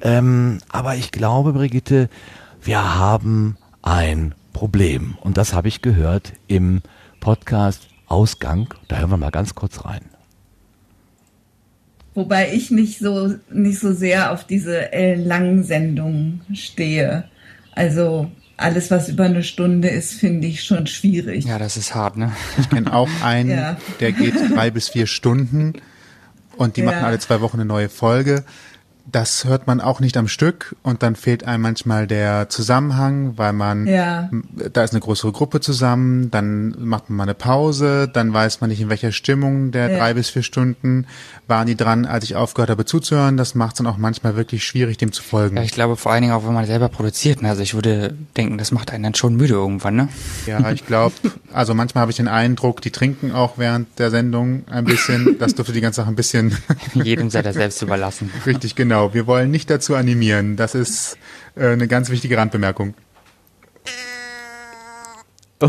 Ähm, 0.01 0.59
aber 0.69 0.97
ich 0.97 1.13
glaube, 1.13 1.53
Brigitte, 1.53 2.09
wir 2.63 2.97
haben 2.97 3.57
ein 3.83 4.35
Problem. 4.53 5.17
Und 5.21 5.37
das 5.37 5.55
habe 5.55 5.69
ich 5.69 5.83
gehört 5.83 6.33
im 6.47 6.83
Podcast 7.21 7.89
Ausgang. 8.07 8.75
Da 8.89 8.99
hören 8.99 9.11
wir 9.11 9.17
mal 9.17 9.31
ganz 9.31 9.55
kurz 9.55 9.85
rein. 9.85 10.03
Wobei 12.15 12.53
ich 12.53 12.71
nicht 12.71 12.99
so, 12.99 13.35
nicht 13.51 13.81
so 13.81 13.93
sehr 13.93 14.33
auf 14.33 14.45
diese 14.45 14.93
äh, 14.93 15.15
langen 15.15 15.65
Sendungen 15.65 16.43
stehe. 16.53 17.25
Also 17.75 18.31
alles, 18.59 18.91
was 18.91 19.09
über 19.09 19.25
eine 19.25 19.43
Stunde 19.43 19.89
ist, 19.89 20.13
finde 20.13 20.47
ich 20.47 20.63
schon 20.63 20.87
schwierig. 20.87 21.47
Ja, 21.47 21.59
das 21.59 21.77
ist 21.77 21.95
hart, 21.95 22.17
ne? 22.17 22.33
Ich 22.59 22.69
kenne 22.69 22.93
auch 22.93 23.09
einen, 23.25 23.51
ja. 23.51 23.77
der 24.01 24.13
geht 24.13 24.35
drei 24.55 24.71
bis 24.71 24.91
vier 24.91 25.07
Stunden 25.07 25.75
und 26.57 26.77
die 26.77 26.83
ja. 26.83 26.87
machen 26.87 27.05
alle 27.05 27.19
zwei 27.19 27.41
Wochen 27.41 27.57
eine 27.57 27.65
neue 27.65 27.89
Folge 27.89 28.45
das 29.11 29.45
hört 29.45 29.67
man 29.67 29.81
auch 29.81 30.01
nicht 30.01 30.17
am 30.17 30.29
Stück 30.29 30.77
und 30.83 31.03
dann 31.03 31.17
fehlt 31.17 31.45
einem 31.45 31.63
manchmal 31.63 32.07
der 32.07 32.49
Zusammenhang, 32.49 33.37
weil 33.37 33.53
man, 33.53 33.87
ja. 33.87 34.31
da 34.73 34.85
ist 34.85 34.93
eine 34.93 35.01
größere 35.01 35.33
Gruppe 35.33 35.61
zusammen, 35.61 36.31
dann 36.31 36.75
macht 36.79 37.11
man 37.11 37.17
mal 37.17 37.23
eine 37.25 37.35
Pause, 37.35 38.09
dann 38.09 38.33
weiß 38.33 38.61
man 38.61 38.71
nicht, 38.71 38.81
in 38.81 38.89
welcher 38.89 39.13
Stimmung 39.13 39.73
der 39.73 39.91
ja. 39.91 39.99
drei 39.99 40.15
bis 40.15 40.31
vier 40.31 40.43
Stunden 40.43 41.07
waren 41.49 41.67
die 41.67 41.77
dran, 41.77 42.07
als 42.07 42.25
ich 42.25 42.37
aufgehört 42.37 42.71
habe 42.71 42.85
zuzuhören. 42.85 43.37
Das 43.37 43.55
macht 43.55 43.75
es 43.75 43.79
dann 43.79 43.87
auch 43.87 43.97
manchmal 43.97 44.37
wirklich 44.37 44.65
schwierig, 44.65 44.99
dem 44.99 45.13
zu 45.13 45.23
folgen. 45.23 45.57
Ja, 45.57 45.63
ich 45.63 45.73
glaube 45.73 45.97
vor 45.97 46.13
allen 46.13 46.23
Dingen 46.23 46.35
auch, 46.35 46.47
wenn 46.47 46.55
man 46.55 46.67
selber 46.67 46.89
produziert. 46.89 47.43
Ne? 47.43 47.49
Also 47.49 47.63
ich 47.63 47.75
würde 47.75 48.15
denken, 48.37 48.59
das 48.59 48.73
macht 48.73 48.93
einen 48.93 49.03
dann 49.03 49.15
schon 49.15 49.37
müde 49.37 49.55
irgendwann, 49.55 49.97
ne? 49.97 50.09
Ja, 50.47 50.71
ich 50.71 50.87
glaube, 50.87 51.15
also 51.53 51.75
manchmal 51.75 52.03
habe 52.03 52.13
ich 52.13 52.17
den 52.17 52.29
Eindruck, 52.29 52.81
die 52.81 52.91
trinken 52.91 53.33
auch 53.33 53.59
während 53.59 53.99
der 53.99 54.11
Sendung 54.11 54.65
ein 54.71 54.85
bisschen. 54.85 55.37
Das 55.39 55.55
dürfte 55.55 55.73
die 55.73 55.81
ganze 55.81 56.03
Sache 56.03 56.09
ein 56.09 56.17
bisschen... 56.17 56.57
Jedem 56.95 57.31
sei 57.31 57.43
das 57.43 57.55
selbst 57.57 57.83
überlassen. 57.83 58.31
Richtig, 58.47 58.77
genau. 58.77 58.92
Genau, 58.93 59.15
wir 59.15 59.27
wollen 59.27 59.51
nicht 59.51 59.71
dazu 59.71 59.95
animieren. 59.95 60.57
Das 60.57 60.75
ist 60.75 61.17
äh, 61.57 61.69
eine 61.69 61.89
ganz 61.89 62.11
wichtige 62.11 62.37
Randbemerkung. 62.37 62.93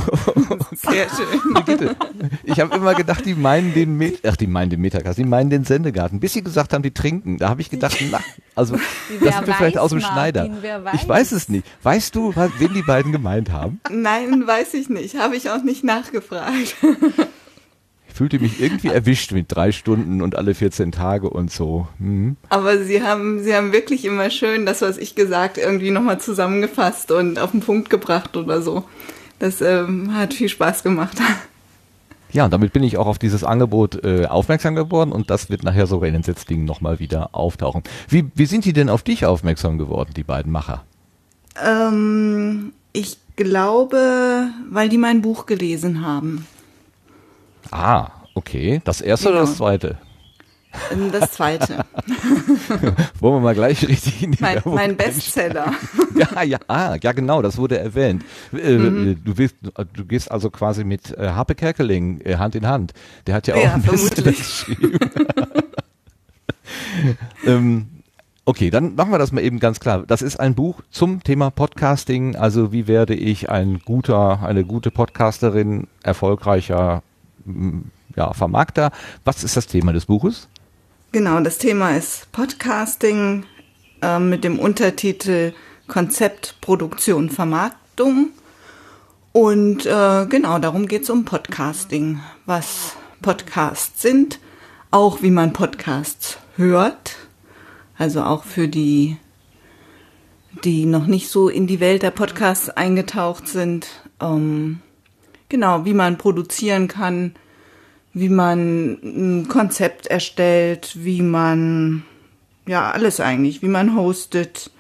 Sehr 0.74 1.08
schön. 1.08 1.96
Ich 2.44 2.60
habe 2.60 2.76
immer 2.76 2.96
gedacht, 2.96 3.26
die 3.26 3.34
meinen 3.34 3.74
den 3.74 3.96
Met 3.96 4.20
ach, 4.28 4.36
die 4.36 4.48
meinen 4.48 4.72
den 4.72 4.82
Metacast, 4.82 5.18
die 5.18 5.24
meinen 5.24 5.50
den 5.50 5.64
Sendegarten. 5.64 6.20
Bis 6.20 6.34
sie 6.34 6.44
gesagt 6.44 6.74
haben, 6.74 6.84
die 6.84 6.92
trinken, 6.92 7.38
da 7.38 7.48
habe 7.48 7.62
ich 7.62 7.70
gedacht, 7.70 7.98
na, 8.12 8.20
also 8.56 8.76
das 9.24 9.36
sind 9.36 9.48
wir 9.48 9.54
vielleicht 9.54 9.78
aus 9.78 9.92
dem 9.92 10.02
Schneider. 10.02 10.50
Weiß. 10.62 10.94
Ich 10.96 11.08
weiß 11.08 11.32
es 11.32 11.48
nicht. 11.48 11.66
Weißt 11.82 12.14
du, 12.16 12.36
wen 12.36 12.74
die 12.74 12.82
beiden 12.82 13.14
gemeint 13.14 13.54
haben? 13.54 13.80
Nein, 13.90 14.46
weiß 14.46 14.74
ich 14.74 14.90
nicht. 14.90 15.16
Habe 15.16 15.38
ich 15.38 15.50
auch 15.50 15.64
nicht 15.64 15.86
nachgefragt 15.86 16.76
fühlte 18.14 18.40
mich 18.40 18.62
irgendwie 18.62 18.88
erwischt 18.94 19.32
mit 19.32 19.48
drei 19.50 19.72
Stunden 19.72 20.22
und 20.22 20.36
alle 20.36 20.54
14 20.54 20.92
Tage 20.92 21.30
und 21.30 21.52
so. 21.52 21.88
Mhm. 22.00 22.38
Aber 22.50 22.78
Sie 22.78 23.02
haben, 23.02 23.44
Sie 23.44 23.56
haben 23.56 23.74
wirklich 23.74 24.06
immer 24.06 24.30
schön 24.30 24.66
das, 24.66 24.82
was 24.82 24.98
ich 24.98 25.16
gesagt, 25.16 25.58
irgendwie 25.58 25.92
nochmal 25.92 26.20
zusammengefasst 26.20 27.12
und 27.12 27.40
auf 27.40 27.52
den 27.52 27.62
Punkt 27.62 27.90
gebracht 27.90 28.38
oder 28.38 28.62
so. 28.62 28.84
Das 29.40 29.62
ähm, 29.62 30.16
hat 30.16 30.34
viel 30.34 30.50
Spaß 30.50 30.84
gemacht. 30.84 31.18
Ja, 32.34 32.46
und 32.46 32.52
damit 32.52 32.74
bin 32.74 32.82
ich 32.82 32.98
auch 32.98 33.06
auf 33.06 33.20
dieses 33.20 33.44
Angebot 33.44 34.04
äh, 34.04 34.26
aufmerksam 34.26 34.74
geworden 34.74 35.12
und 35.12 35.30
das 35.30 35.52
wird 35.52 35.62
nachher 35.62 35.86
sogar 35.86 36.08
in 36.08 36.14
den 36.14 36.24
Setzlingen 36.24 36.66
nochmal 36.66 36.98
wieder 36.98 37.30
auftauchen. 37.36 37.84
Wie, 38.10 38.26
wie 38.34 38.48
sind 38.48 38.66
die 38.66 38.74
denn 38.74 38.90
auf 38.90 39.04
dich 39.04 39.28
aufmerksam 39.28 39.78
geworden, 39.78 40.14
die 40.16 40.24
beiden 40.24 40.52
Macher? 40.52 40.84
Ähm, 41.64 42.74
ich 42.92 43.20
glaube, 43.36 44.48
weil 44.68 44.90
die 44.90 44.98
mein 44.98 45.22
Buch 45.22 45.46
gelesen 45.46 46.04
haben. 46.04 46.48
Ah, 47.74 48.12
okay. 48.36 48.82
Das 48.86 49.02
erste 49.02 49.30
genau. 49.30 49.42
oder 49.42 49.48
das 49.48 49.58
zweite? 49.58 49.98
Ähm, 50.92 51.12
das 51.12 51.32
zweite. 51.32 51.86
Wollen 53.20 53.36
wir 53.36 53.40
mal 53.40 53.56
gleich 53.56 53.88
richtig 53.88 54.22
in 54.22 54.34
die 54.34 54.42
Mein, 54.42 54.62
mein 54.66 54.96
Bestseller. 54.96 55.74
ja, 56.16 56.44
ja, 56.44 56.60
ah, 56.68 56.96
ja, 57.02 57.12
genau, 57.14 57.42
das 57.42 57.58
wurde 57.58 57.80
erwähnt. 57.80 58.24
Äh, 58.52 58.78
mhm. 58.78 59.24
Du, 59.24 59.38
willst, 59.38 59.56
du 59.94 60.06
gehst 60.06 60.32
also 60.32 60.52
quasi 60.52 60.84
mit 60.84 61.18
äh, 61.18 61.30
Harpe 61.30 61.56
Kerkeling 61.56 62.22
äh, 62.22 62.36
Hand 62.36 62.54
in 62.54 62.68
Hand. 62.68 62.94
Der 63.26 63.36
hat 63.36 63.48
ja 63.48 63.56
auch 63.56 63.64
ja, 63.64 63.74
ein 63.74 63.82
Bestseller 63.82 64.32
geschrieben. 64.32 65.00
ähm, 67.46 67.88
Okay, 68.46 68.70
dann 68.70 68.96
machen 68.96 69.12
wir 69.12 69.20
das 69.20 69.32
mal 69.32 69.40
eben 69.40 69.60
ganz 69.60 69.80
klar. 69.80 70.04
Das 70.06 70.22
ist 70.22 70.38
ein 70.38 70.54
Buch 70.54 70.82
zum 70.92 71.24
Thema 71.24 71.50
Podcasting. 71.50 72.36
Also 72.36 72.74
wie 72.74 72.90
werde 72.90 73.16
ich 73.16 73.50
ein 73.50 73.80
guter, 73.80 74.44
eine 74.44 74.66
gute 74.66 74.92
Podcasterin, 74.92 75.88
erfolgreicher 76.04 77.04
ja, 78.16 78.34
Vermarkter. 78.34 78.92
Was 79.26 79.44
ist 79.44 79.58
das 79.58 79.68
Thema 79.68 79.94
des 79.94 80.06
Buches? 80.06 80.48
Genau, 81.12 81.40
das 81.42 81.58
Thema 81.58 81.96
ist 81.96 82.32
Podcasting 82.32 83.46
äh, 84.02 84.20
mit 84.20 84.44
dem 84.44 84.60
Untertitel 84.60 85.54
Konzept, 85.88 86.56
Produktion, 86.62 87.30
Vermarktung. 87.30 88.30
Und 89.32 89.86
äh, 89.86 90.26
genau, 90.28 90.60
darum 90.60 90.88
geht 90.88 91.04
es 91.04 91.10
um 91.10 91.26
Podcasting, 91.26 92.20
was 92.46 92.96
Podcasts 93.22 94.02
sind, 94.02 94.40
auch 94.92 95.22
wie 95.22 95.32
man 95.32 95.54
Podcasts 95.54 96.38
hört, 96.56 97.16
also 97.98 98.24
auch 98.24 98.44
für 98.44 98.68
die, 98.68 99.18
die 100.64 100.86
noch 100.86 101.08
nicht 101.08 101.30
so 101.30 101.50
in 101.50 101.66
die 101.68 101.80
Welt 101.80 102.04
der 102.04 102.12
Podcasts 102.12 102.70
eingetaucht 102.70 103.48
sind. 103.48 103.88
Ähm, 104.20 104.82
Genau, 105.54 105.86
wie 105.86 105.94
man 105.94 106.18
produzieren 106.18 106.88
kann, 106.88 107.36
wie 108.12 108.30
man 108.30 108.94
ein 109.04 109.48
Konzept 109.48 110.08
erstellt, 110.08 110.96
wie 110.96 111.22
man, 111.22 112.02
ja, 112.68 112.90
alles 112.90 113.20
eigentlich, 113.20 113.62
wie 113.62 113.68
man 113.68 113.96
hostet. 113.96 114.72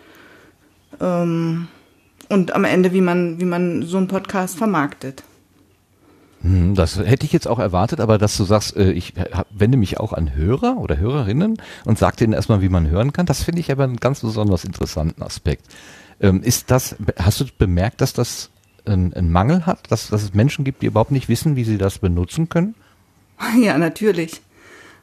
Ähm, 0.99 1.67
und 2.27 2.55
am 2.55 2.63
Ende, 2.63 2.91
wie 2.91 3.01
man, 3.01 3.39
wie 3.39 3.45
man 3.45 3.83
so 3.83 3.97
einen 3.97 4.07
Podcast 4.07 4.57
vermarktet. 4.57 5.21
Hm, 6.41 6.73
das 6.73 6.97
hätte 6.97 7.27
ich 7.27 7.33
jetzt 7.33 7.47
auch 7.47 7.59
erwartet, 7.59 7.99
aber 7.99 8.17
dass 8.17 8.35
du 8.35 8.43
sagst, 8.43 8.75
äh, 8.75 8.93
ich 8.93 9.13
wende 9.51 9.77
mich 9.77 9.99
auch 9.99 10.11
an 10.11 10.33
Hörer 10.33 10.77
oder 10.77 10.97
Hörerinnen 10.97 11.57
und 11.85 11.99
sag 11.99 12.17
denen 12.17 12.33
erstmal, 12.33 12.63
wie 12.63 12.69
man 12.69 12.89
hören 12.89 13.13
kann, 13.13 13.27
das 13.27 13.43
finde 13.43 13.59
ich 13.59 13.71
aber 13.71 13.83
einen 13.83 13.97
ganz 13.97 14.21
besonders 14.21 14.65
interessanten 14.65 15.21
Aspekt. 15.21 15.67
Ähm, 16.19 16.41
ist 16.41 16.71
das, 16.71 16.95
hast 17.19 17.41
du 17.41 17.45
bemerkt, 17.59 18.01
dass 18.01 18.13
das 18.13 18.49
einen, 18.85 19.13
einen 19.13 19.31
Mangel 19.31 19.65
hat, 19.65 19.91
dass, 19.91 20.09
dass 20.09 20.23
es 20.23 20.33
Menschen 20.33 20.65
gibt, 20.65 20.81
die 20.81 20.87
überhaupt 20.87 21.11
nicht 21.11 21.29
wissen, 21.29 21.55
wie 21.55 21.63
sie 21.63 21.77
das 21.77 21.99
benutzen 21.99 22.49
können? 22.49 22.75
Ja, 23.59 23.77
natürlich. 23.77 24.41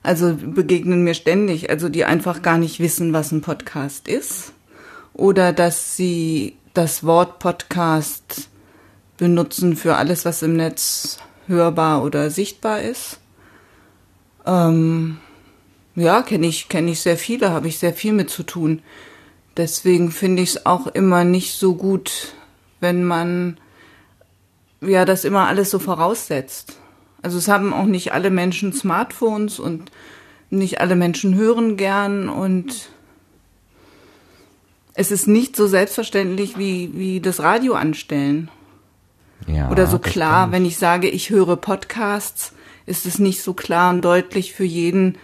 Also 0.03 0.35
begegnen 0.35 1.05
mir 1.05 1.15
ständig, 1.15 1.69
also 1.69 1.91
die 1.91 2.07
einfach 2.07 2.41
gar 2.41 2.57
nicht 2.57 2.81
wissen, 2.81 3.13
was 3.13 3.33
ein 3.33 3.43
Podcast 3.43 4.09
ist 4.09 4.53
oder 5.13 5.53
dass 5.53 5.97
sie 5.97 6.57
das 6.73 7.05
Wort 7.05 7.39
Podcast 7.39 8.49
benutzen 9.19 9.77
für 9.77 9.97
alles, 9.97 10.25
was 10.25 10.43
im 10.43 10.57
Netz 10.57 11.19
hörbar 11.49 12.03
oder 12.03 12.31
sichtbar 12.31 12.81
ist. 12.81 13.19
Ähm, 14.47 15.19
ja, 15.97 16.23
kenne 16.23 16.47
ich, 16.47 16.69
kenne 16.69 16.93
ich 16.93 17.01
sehr 17.01 17.19
viele, 17.19 17.51
habe 17.51 17.69
ich 17.69 17.79
sehr 17.79 17.93
viel 17.93 18.15
mit 18.15 18.31
zu 18.31 18.43
tun. 18.43 18.81
Deswegen 19.57 20.11
finde 20.11 20.43
ich 20.43 20.51
es 20.51 20.67
auch 20.67 20.87
immer 20.87 21.25
nicht 21.25 21.59
so 21.59 21.75
gut, 21.75 22.35
wenn 22.81 23.05
man 23.05 23.59
ja 24.81 25.05
das 25.05 25.25
immer 25.25 25.47
alles 25.47 25.71
so 25.71 25.79
voraussetzt. 25.79 26.77
Also 27.23 27.39
es 27.39 27.49
haben 27.49 27.73
auch 27.73 27.85
nicht 27.85 28.13
alle 28.13 28.31
Menschen 28.31 28.73
Smartphones 28.73 29.59
und 29.59 29.91
nicht 30.49 30.81
alle 30.81 30.97
Menschen 30.97 31.35
hören 31.35 31.77
gern 31.77 32.29
und 32.29 32.89
es 34.95 35.11
ist 35.11 35.29
nicht 35.29 35.55
so 35.55 35.67
selbstverständlich 35.67 36.59
wie, 36.59 36.91
wie 36.95 37.21
das 37.21 37.41
Radio 37.41 37.75
anstellen. 37.75 38.51
Ja, 39.47 39.71
Oder 39.71 39.87
so 39.87 39.99
klar, 39.99 40.53
wenn 40.53 40.65
ich 40.65 40.77
sage, 40.77 41.09
ich 41.09 41.31
höre 41.31 41.57
Podcasts, 41.57 42.53
ist 42.87 43.07
es 43.07 43.19
nicht 43.19 43.43
so 43.43 43.55
klar 43.55 43.91
und 43.95 44.05
deutlich 44.05 44.53
für 44.53 44.65
jeden, 44.65 45.17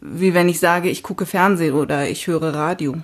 wie 0.00 0.34
wenn 0.34 0.48
ich 0.48 0.58
sage, 0.58 0.88
ich 0.88 1.02
gucke 1.02 1.26
Fernsehen 1.26 1.74
oder 1.74 2.08
ich 2.08 2.26
höre 2.26 2.54
Radio. 2.54 2.96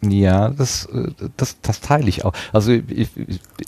Ja, 0.00 0.50
das, 0.50 0.86
äh, 0.86 1.10
das, 1.36 1.60
das 1.60 1.80
teile 1.80 2.08
ich 2.08 2.24
auch. 2.24 2.32
Also 2.52 2.70
ich, 2.70 3.10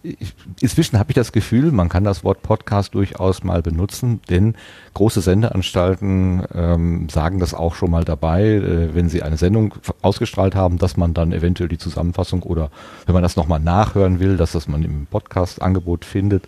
ich, 0.03 0.35
inzwischen 0.61 0.99
habe 0.99 1.11
ich 1.11 1.17
das 1.17 1.33
Gefühl, 1.33 1.73
man 1.73 1.89
kann 1.89 2.05
das 2.05 2.23
Wort 2.23 2.43
Podcast 2.43 2.95
durchaus 2.95 3.43
mal 3.43 3.63
benutzen, 3.63 4.21
denn 4.31 4.55
große 4.95 5.23
Sendeanstalten 5.23 6.45
ähm, 6.55 7.09
sagen 7.09 7.41
das 7.41 7.53
auch 7.53 7.75
schon 7.75 7.91
mal 7.91 8.05
dabei, 8.05 8.45
äh, 8.45 8.95
wenn 8.95 9.09
sie 9.09 9.25
eine 9.25 9.39
Sendung 9.39 9.75
ausgestrahlt 10.03 10.55
haben, 10.55 10.79
dass 10.79 10.97
man 10.97 11.15
dann 11.15 11.33
eventuell 11.33 11.69
die 11.69 11.79
Zusammenfassung 11.79 12.45
oder 12.45 12.71
wenn 13.07 13.15
man 13.15 13.25
das 13.25 13.35
nochmal 13.35 13.61
nachhören 13.61 14.21
will, 14.21 14.37
dass 14.37 14.53
das 14.53 14.69
man 14.69 14.85
im 14.85 15.07
Podcast-Angebot 15.07 16.05
findet. 16.05 16.47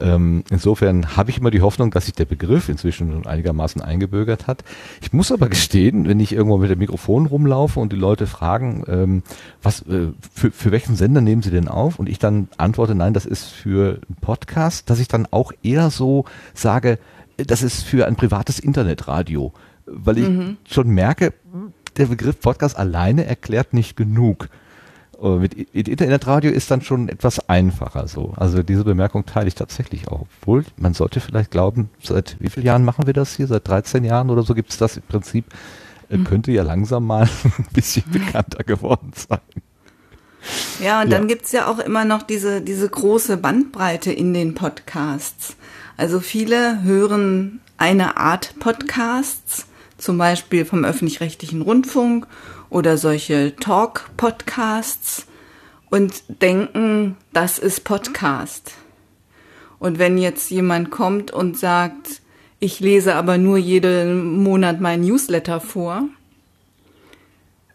Ähm, 0.00 0.44
insofern 0.50 1.16
habe 1.16 1.30
ich 1.30 1.38
immer 1.38 1.50
die 1.50 1.60
Hoffnung, 1.60 1.90
dass 1.90 2.06
sich 2.06 2.14
der 2.14 2.24
Begriff 2.24 2.68
inzwischen 2.68 3.26
einigermaßen 3.26 3.80
eingebürgert 3.82 4.46
hat. 4.46 4.64
Ich 5.00 5.12
muss 5.12 5.32
aber 5.32 5.48
gestehen, 5.48 6.06
wenn 6.08 6.20
ich 6.20 6.32
irgendwo 6.32 6.58
mit 6.58 6.70
dem 6.70 6.78
Mikrofon 6.78 7.26
rumlaufe 7.26 7.80
und 7.80 7.92
die 7.92 7.96
Leute 7.96 8.26
fragen, 8.26 8.84
ähm, 8.88 9.22
was 9.62 9.82
äh, 9.82 10.08
für, 10.32 10.50
für 10.50 10.72
welchen 10.72 10.96
Sender 10.96 11.20
nehmen 11.20 11.42
sie 11.42 11.50
denn 11.50 11.68
auf? 11.68 11.98
Und 11.98 12.08
ich 12.08 12.18
dann 12.18 12.48
antworte, 12.56 12.94
nein, 12.94 13.14
das 13.14 13.26
ist 13.26 13.46
für 13.46 14.00
einen 14.06 14.16
Podcast, 14.20 14.90
dass 14.90 14.98
ich 14.98 15.08
dann 15.08 15.26
auch 15.30 15.52
eher 15.62 15.90
so 15.90 16.24
sage, 16.54 16.98
das 17.36 17.62
ist 17.62 17.82
für 17.82 18.06
ein 18.06 18.16
privates 18.16 18.58
Internetradio, 18.58 19.52
weil 19.86 20.18
ich 20.18 20.28
mhm. 20.28 20.56
schon 20.68 20.88
merke, 20.88 21.32
der 21.96 22.06
Begriff 22.06 22.40
Podcast 22.40 22.76
alleine 22.76 23.24
erklärt 23.24 23.72
nicht 23.72 23.96
genug. 23.96 24.48
Äh, 25.24 25.38
mit 25.38 25.54
Internetradio 25.54 26.50
ist 26.50 26.70
dann 26.70 26.82
schon 26.82 27.08
etwas 27.08 27.48
einfacher 27.48 28.06
so. 28.06 28.34
Also 28.36 28.62
diese 28.62 28.84
Bemerkung 28.84 29.24
teile 29.24 29.48
ich 29.48 29.54
tatsächlich 29.54 30.08
auch. 30.08 30.26
Obwohl, 30.40 30.64
man 30.76 30.92
sollte 30.94 31.20
vielleicht 31.20 31.50
glauben, 31.50 31.88
seit 32.02 32.36
wie 32.40 32.50
vielen 32.50 32.66
Jahren 32.66 32.84
machen 32.84 33.06
wir 33.06 33.14
das 33.14 33.34
hier? 33.34 33.46
Seit 33.46 33.66
13 33.66 34.04
Jahren 34.04 34.30
oder 34.30 34.42
so 34.42 34.54
gibt 34.54 34.70
es 34.70 34.76
das 34.76 34.96
im 34.96 35.02
Prinzip. 35.02 35.46
Hm. 36.10 36.24
Könnte 36.24 36.52
ja 36.52 36.62
langsam 36.62 37.06
mal 37.06 37.22
ein 37.44 37.66
bisschen 37.72 38.04
bekannter 38.12 38.62
geworden 38.62 39.12
sein. 39.14 39.40
Ja, 40.82 41.00
und 41.00 41.10
ja. 41.10 41.16
dann 41.16 41.26
gibt's 41.26 41.52
ja 41.52 41.68
auch 41.68 41.78
immer 41.78 42.04
noch 42.04 42.22
diese, 42.22 42.60
diese 42.60 42.86
große 42.86 43.38
Bandbreite 43.38 44.12
in 44.12 44.34
den 44.34 44.54
Podcasts. 44.54 45.56
Also 45.96 46.20
viele 46.20 46.82
hören 46.82 47.60
eine 47.78 48.18
Art 48.18 48.54
Podcasts, 48.60 49.66
zum 49.96 50.18
Beispiel 50.18 50.66
vom 50.66 50.84
öffentlich-rechtlichen 50.84 51.62
Rundfunk 51.62 52.26
oder 52.70 52.96
solche 52.96 53.54
Talk-Podcasts 53.56 55.26
und 55.90 56.24
denken, 56.42 57.16
das 57.32 57.58
ist 57.58 57.84
Podcast. 57.84 58.72
Und 59.78 59.98
wenn 59.98 60.18
jetzt 60.18 60.50
jemand 60.50 60.90
kommt 60.90 61.30
und 61.30 61.58
sagt, 61.58 62.22
ich 62.58 62.80
lese 62.80 63.14
aber 63.14 63.38
nur 63.38 63.58
jeden 63.58 64.42
Monat 64.42 64.80
mein 64.80 65.02
Newsletter 65.02 65.60
vor, 65.60 66.08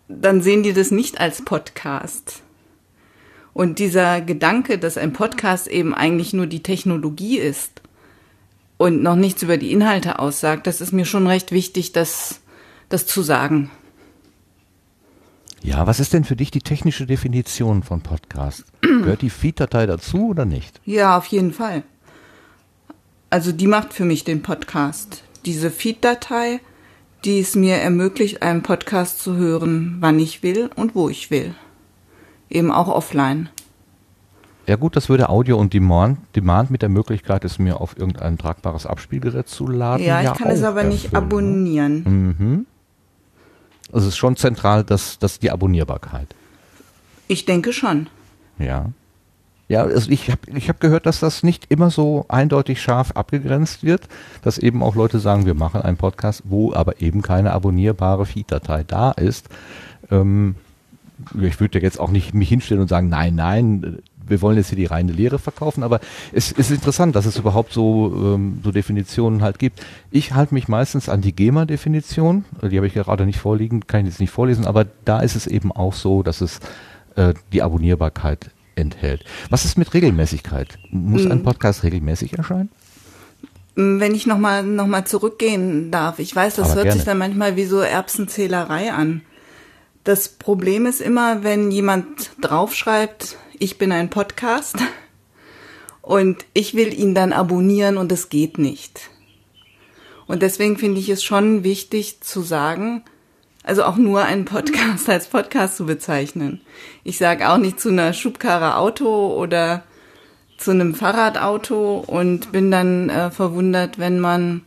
dann 0.08 0.41
sehen 0.41 0.63
die 0.63 0.74
das 0.74 0.91
nicht 0.91 1.19
als 1.19 1.46
Podcast. 1.46 2.41
Und 3.53 3.79
dieser 3.79 4.22
Gedanke, 4.22 4.79
dass 4.79 4.98
ein 4.98 5.13
Podcast 5.13 5.67
eben 5.67 5.93
eigentlich 5.93 6.34
nur 6.34 6.48
die 6.48 6.63
Technologie 6.63 7.38
ist 7.38 7.81
und 8.77 9.03
noch 9.03 9.15
nichts 9.15 9.43
über 9.43 9.58
die 9.58 9.72
Inhalte 9.72 10.19
aussagt, 10.19 10.65
das 10.65 10.81
ist 10.81 10.91
mir 10.91 11.05
schon 11.05 11.27
recht 11.27 11.51
wichtig, 11.51 11.91
das, 11.91 12.41
das 12.89 13.05
zu 13.05 13.22
sagen. 13.22 13.69
Ja, 15.61 15.85
was 15.87 15.99
ist 15.99 16.13
denn 16.13 16.23
für 16.23 16.35
dich 16.35 16.51
die 16.51 16.61
technische 16.61 17.05
Definition 17.05 17.83
von 17.83 18.01
Podcast? 18.01 18.63
Gehört 18.81 19.21
die 19.21 19.29
Feed-Datei 19.29 19.85
dazu 19.85 20.29
oder 20.29 20.45
nicht? 20.45 20.79
Ja, 20.85 21.17
auf 21.17 21.25
jeden 21.27 21.51
Fall. 21.51 21.83
Also 23.29 23.51
die 23.51 23.67
macht 23.67 23.93
für 23.93 24.05
mich 24.05 24.23
den 24.23 24.41
Podcast. 24.41 25.23
Diese 25.45 25.69
Feed-Datei, 25.69 26.61
die 27.25 27.39
es 27.39 27.55
mir 27.55 27.75
ermöglicht, 27.75 28.41
einen 28.41 28.63
Podcast 28.63 29.19
zu 29.21 29.35
hören, 29.35 29.97
wann 29.99 30.17
ich 30.19 30.43
will 30.43 30.69
und 30.75 30.95
wo 30.95 31.09
ich 31.09 31.29
will. 31.29 31.53
Eben 32.49 32.71
auch 32.71 32.87
offline. 32.87 33.49
Ja 34.65 34.75
gut, 34.77 34.95
das 34.95 35.09
würde 35.09 35.29
Audio 35.29 35.57
und 35.57 35.73
Demand, 35.73 36.19
Demand 36.36 36.71
mit 36.71 36.81
der 36.81 36.89
Möglichkeit, 36.89 37.43
es 37.43 37.60
mir 37.60 37.81
auf 37.81 37.97
irgendein 37.97 38.38
tragbares 38.38 38.86
Abspielgerät 38.86 39.47
zu 39.47 39.67
laden. 39.67 40.05
Ja, 40.05 40.19
ich 40.19 40.25
ja 40.25 40.34
kann 40.34 40.51
es 40.51 40.63
aber 40.63 40.81
erfüllen. 40.81 40.89
nicht 40.89 41.12
ne? 41.12 41.17
abonnieren. 41.17 42.03
Mhm. 42.03 42.65
Also 43.91 44.08
es 44.08 44.13
ist 44.13 44.17
schon 44.17 44.36
zentral, 44.36 44.84
dass, 44.84 45.19
dass 45.19 45.39
die 45.39 45.52
Abonnierbarkeit. 45.52 46.28
Ich 47.28 47.45
denke 47.45 47.73
schon. 47.73 48.08
Ja. 48.58 48.88
Ja, 49.67 49.84
also 49.84 50.10
ich 50.10 50.32
habe 50.32 50.41
ich 50.56 50.67
hab 50.67 50.80
gehört, 50.80 51.06
dass 51.06 51.19
das 51.19 51.43
nicht 51.43 51.67
immer 51.69 51.91
so 51.91 52.25
eindeutig 52.28 52.82
scharf 52.82 53.12
abgegrenzt 53.12 53.84
wird, 53.84 54.08
dass 54.41 54.58
eben 54.58 54.82
auch 54.82 54.95
Leute 54.95 55.19
sagen, 55.19 55.45
wir 55.45 55.54
machen 55.54 55.84
einen 55.84 55.97
Podcast, 55.97 56.41
wo 56.45 56.73
aber 56.73 57.02
eben 57.02 57.21
keine 57.21 57.52
abonnierbare 57.52 58.25
Feed-Datei 58.25 58.84
da 58.84 59.12
ist. 59.12 59.47
Ähm, 60.10 60.56
ich 61.39 61.60
würde 61.60 61.80
jetzt 61.80 61.99
auch 61.99 62.10
nicht 62.10 62.34
mich 62.34 62.49
hinstellen 62.49 62.82
und 62.82 62.88
sagen, 62.88 63.10
nein, 63.10 63.36
nein, 63.36 63.99
wir 64.29 64.41
wollen 64.41 64.57
jetzt 64.57 64.69
hier 64.69 64.77
die 64.77 64.85
reine 64.85 65.11
Lehre 65.11 65.39
verkaufen, 65.39 65.83
aber 65.83 65.99
es, 66.31 66.51
ist 66.51 66.71
interessant, 66.71 67.15
dass 67.15 67.25
es 67.25 67.37
überhaupt 67.37 67.73
so, 67.73 68.13
ähm, 68.15 68.59
so 68.63 68.71
Definitionen 68.71 69.41
halt 69.41 69.59
gibt. 69.59 69.81
Ich 70.11 70.33
halte 70.33 70.53
mich 70.53 70.67
meistens 70.67 71.09
an 71.09 71.21
die 71.21 71.35
GEMA-Definition, 71.35 72.45
die 72.61 72.77
habe 72.77 72.87
ich 72.87 72.93
gerade 72.93 73.25
nicht 73.25 73.39
vorliegen, 73.39 73.87
kann 73.87 74.01
ich 74.01 74.07
jetzt 74.07 74.19
nicht 74.19 74.31
vorlesen, 74.31 74.65
aber 74.65 74.85
da 75.05 75.19
ist 75.19 75.35
es 75.35 75.47
eben 75.47 75.71
auch 75.71 75.93
so, 75.93 76.23
dass 76.23 76.41
es 76.41 76.59
äh, 77.15 77.33
die 77.53 77.61
Abonnierbarkeit 77.61 78.51
enthält. 78.75 79.23
Was 79.49 79.65
ist 79.65 79.77
mit 79.77 79.93
Regelmäßigkeit? 79.93 80.79
Muss 80.89 81.25
ein 81.25 81.31
hm. 81.31 81.43
Podcast 81.43 81.83
regelmäßig 81.83 82.37
erscheinen? 82.37 82.69
Hm, 83.75 83.99
wenn 83.99 84.15
ich 84.15 84.25
nochmal 84.25 84.63
noch 84.63 84.87
mal 84.87 85.05
zurückgehen 85.05 85.91
darf, 85.91 86.19
ich 86.19 86.35
weiß, 86.35 86.55
das 86.55 86.67
Aber 86.67 86.75
hört 86.75 86.83
gerne. 86.85 86.97
sich 86.97 87.05
dann 87.05 87.17
manchmal 87.17 87.55
wie 87.55 87.65
so 87.65 87.79
Erbsenzählerei 87.79 88.91
an. 88.91 89.21
Das 90.03 90.29
Problem 90.29 90.85
ist 90.85 91.01
immer, 91.01 91.43
wenn 91.43 91.71
jemand 91.71 92.31
draufschreibt, 92.41 93.37
ich 93.60 93.78
bin 93.78 93.91
ein 93.91 94.10
Podcast 94.10 94.78
und 96.02 96.45
ich 96.54 96.74
will 96.74 96.93
ihn 96.93 97.13
dann 97.13 97.34
abonnieren 97.34 97.98
und 97.98 98.12
es 98.12 98.30
geht 98.30 98.58
nicht. 98.58 99.10
Und 100.28 100.41
deswegen 100.41 100.78
finde 100.78 101.00
ich 101.00 101.10
es 101.10 101.24
schon 101.24 101.63
wichtig 101.63 102.22
zu 102.22 102.41
sagen, 102.41 103.04
also 103.63 103.84
auch 103.84 103.98
nur 103.98 104.24
einen 104.24 104.45
Podcast 104.45 105.10
als 105.10 105.28
Podcast 105.28 105.78
zu 105.78 105.86
bezeichnen. 105.86 106.62
Ich 107.04 107.17
sage 107.17 107.50
auch 107.50 107.58
nicht 107.58 107.80
zu 107.80 107.89
einer 107.89 108.13
Schubkarre 108.13 108.78
Auto 108.78 109.36
oder 109.36 109.84
zu 110.58 110.72
einem 110.72 110.95
Fahrradauto 110.95 112.00
und 112.00 112.52
bin 112.52 112.72
dann 112.72 113.10
äh, 113.10 113.32
verwundert, 113.32 114.00
wenn 114.00 114.19
man 114.19 114.62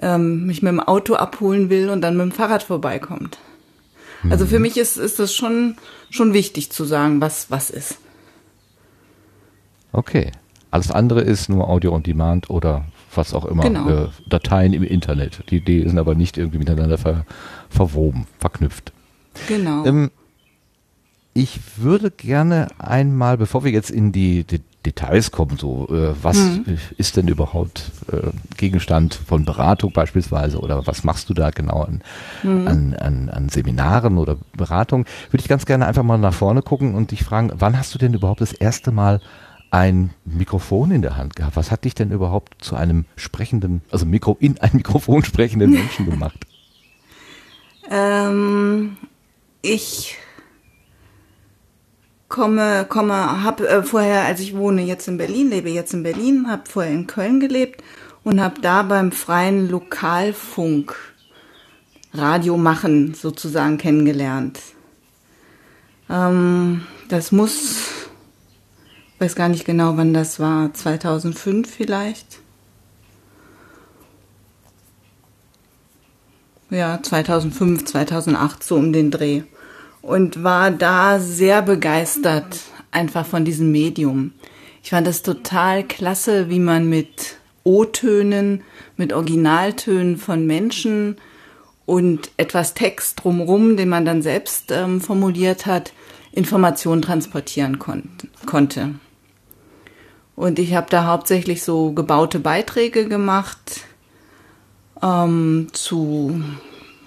ähm, 0.00 0.46
mich 0.46 0.62
mit 0.62 0.72
dem 0.72 0.80
Auto 0.80 1.14
abholen 1.14 1.70
will 1.70 1.90
und 1.90 2.00
dann 2.00 2.16
mit 2.16 2.24
dem 2.24 2.32
Fahrrad 2.32 2.62
vorbeikommt. 2.62 3.38
Also 4.30 4.46
für 4.46 4.56
mhm. 4.56 4.62
mich 4.62 4.76
ist, 4.76 4.96
ist 4.96 5.18
das 5.18 5.34
schon, 5.34 5.76
schon 6.10 6.32
wichtig 6.32 6.70
zu 6.70 6.84
sagen, 6.84 7.20
was, 7.20 7.50
was 7.50 7.70
ist. 7.70 7.98
Okay. 9.92 10.32
Alles 10.70 10.90
andere 10.90 11.22
ist 11.22 11.48
nur 11.48 11.68
Audio 11.68 11.94
on 11.94 12.02
Demand 12.02 12.50
oder 12.50 12.84
was 13.14 13.32
auch 13.32 13.44
immer. 13.46 13.62
Genau. 13.62 13.88
Äh, 13.88 14.08
Dateien 14.28 14.72
im 14.72 14.82
Internet. 14.82 15.42
Die, 15.50 15.60
die 15.60 15.82
sind 15.82 15.98
aber 15.98 16.14
nicht 16.14 16.36
irgendwie 16.36 16.58
miteinander 16.58 16.98
ver, 16.98 17.24
verwoben, 17.70 18.26
verknüpft. 18.38 18.92
Genau. 19.48 19.84
Ähm, 19.86 20.10
ich 21.32 21.60
würde 21.76 22.10
gerne 22.10 22.68
einmal, 22.78 23.36
bevor 23.36 23.64
wir 23.64 23.70
jetzt 23.70 23.90
in 23.90 24.12
die, 24.12 24.44
die 24.44 24.60
Details 24.86 25.30
kommen, 25.32 25.58
so 25.58 25.88
äh, 25.90 26.14
was 26.22 26.36
mhm. 26.36 26.78
ist 26.96 27.16
denn 27.16 27.28
überhaupt 27.28 27.90
äh, 28.10 28.30
Gegenstand 28.56 29.14
von 29.14 29.44
Beratung 29.44 29.92
beispielsweise 29.92 30.60
oder 30.60 30.86
was 30.86 31.04
machst 31.04 31.28
du 31.28 31.34
da 31.34 31.50
genau 31.50 31.82
an, 31.82 32.02
mhm. 32.42 32.68
an, 32.68 32.94
an, 32.94 33.28
an 33.28 33.48
Seminaren 33.48 34.16
oder 34.16 34.36
Beratung, 34.56 35.04
würde 35.30 35.42
ich 35.42 35.48
ganz 35.48 35.66
gerne 35.66 35.86
einfach 35.86 36.04
mal 36.04 36.18
nach 36.18 36.32
vorne 36.32 36.62
gucken 36.62 36.94
und 36.94 37.10
dich 37.10 37.24
fragen, 37.24 37.50
wann 37.54 37.76
hast 37.76 37.94
du 37.94 37.98
denn 37.98 38.14
überhaupt 38.14 38.40
das 38.40 38.52
erste 38.52 38.92
Mal 38.92 39.20
ein 39.70 40.10
Mikrofon 40.24 40.92
in 40.92 41.02
der 41.02 41.16
Hand 41.16 41.36
gehabt? 41.36 41.56
Was 41.56 41.70
hat 41.70 41.84
dich 41.84 41.94
denn 41.94 42.12
überhaupt 42.12 42.62
zu 42.64 42.76
einem 42.76 43.04
sprechenden, 43.16 43.82
also 43.90 44.06
Mikro, 44.06 44.36
in 44.38 44.58
ein 44.60 44.70
Mikrofon 44.72 45.24
sprechenden 45.24 45.70
Menschen 45.70 46.08
gemacht? 46.08 46.38
Ähm, 47.88 48.96
ich 49.62 50.16
komme, 52.28 52.86
komme, 52.88 53.42
habe 53.44 53.68
äh, 53.68 53.82
vorher, 53.82 54.24
als 54.24 54.40
ich 54.40 54.56
wohne 54.56 54.82
jetzt 54.82 55.08
in 55.08 55.16
Berlin, 55.16 55.50
lebe 55.50 55.70
jetzt 55.70 55.94
in 55.94 56.02
Berlin, 56.02 56.48
habe 56.48 56.62
vorher 56.68 56.92
in 56.92 57.06
Köln 57.06 57.40
gelebt 57.40 57.82
und 58.24 58.40
habe 58.40 58.60
da 58.60 58.82
beim 58.82 59.12
freien 59.12 59.68
Lokalfunk 59.68 60.96
Radio 62.12 62.56
machen 62.56 63.14
sozusagen 63.14 63.78
kennengelernt. 63.78 64.60
Ähm, 66.08 66.86
das 67.08 67.30
muss, 67.30 68.08
weiß 69.18 69.34
gar 69.34 69.48
nicht 69.48 69.64
genau, 69.64 69.96
wann 69.96 70.14
das 70.14 70.40
war, 70.40 70.72
2005 70.72 71.70
vielleicht. 71.70 72.40
Ja, 76.70 77.00
2005, 77.00 77.84
2008, 77.84 78.64
so 78.64 78.74
um 78.74 78.92
den 78.92 79.12
Dreh 79.12 79.44
und 80.06 80.44
war 80.44 80.70
da 80.70 81.18
sehr 81.18 81.62
begeistert 81.62 82.60
einfach 82.92 83.26
von 83.26 83.44
diesem 83.44 83.72
Medium. 83.72 84.32
Ich 84.82 84.90
fand 84.90 85.04
das 85.04 85.22
total 85.22 85.82
klasse, 85.82 86.48
wie 86.48 86.60
man 86.60 86.88
mit 86.88 87.38
O-Tönen, 87.64 88.62
mit 88.96 89.12
Originaltönen 89.12 90.16
von 90.16 90.46
Menschen 90.46 91.16
und 91.86 92.30
etwas 92.36 92.74
Text 92.74 93.24
drumherum, 93.24 93.76
den 93.76 93.88
man 93.88 94.04
dann 94.04 94.22
selbst 94.22 94.70
ähm, 94.70 95.00
formuliert 95.00 95.66
hat, 95.66 95.92
Informationen 96.30 97.02
transportieren 97.02 97.80
kon 97.80 98.08
konnte. 98.46 98.94
Und 100.36 100.60
ich 100.60 100.74
habe 100.74 100.86
da 100.88 101.06
hauptsächlich 101.06 101.64
so 101.64 101.90
gebaute 101.90 102.38
Beiträge 102.38 103.08
gemacht 103.08 103.80
ähm, 105.02 105.66
zu 105.72 106.40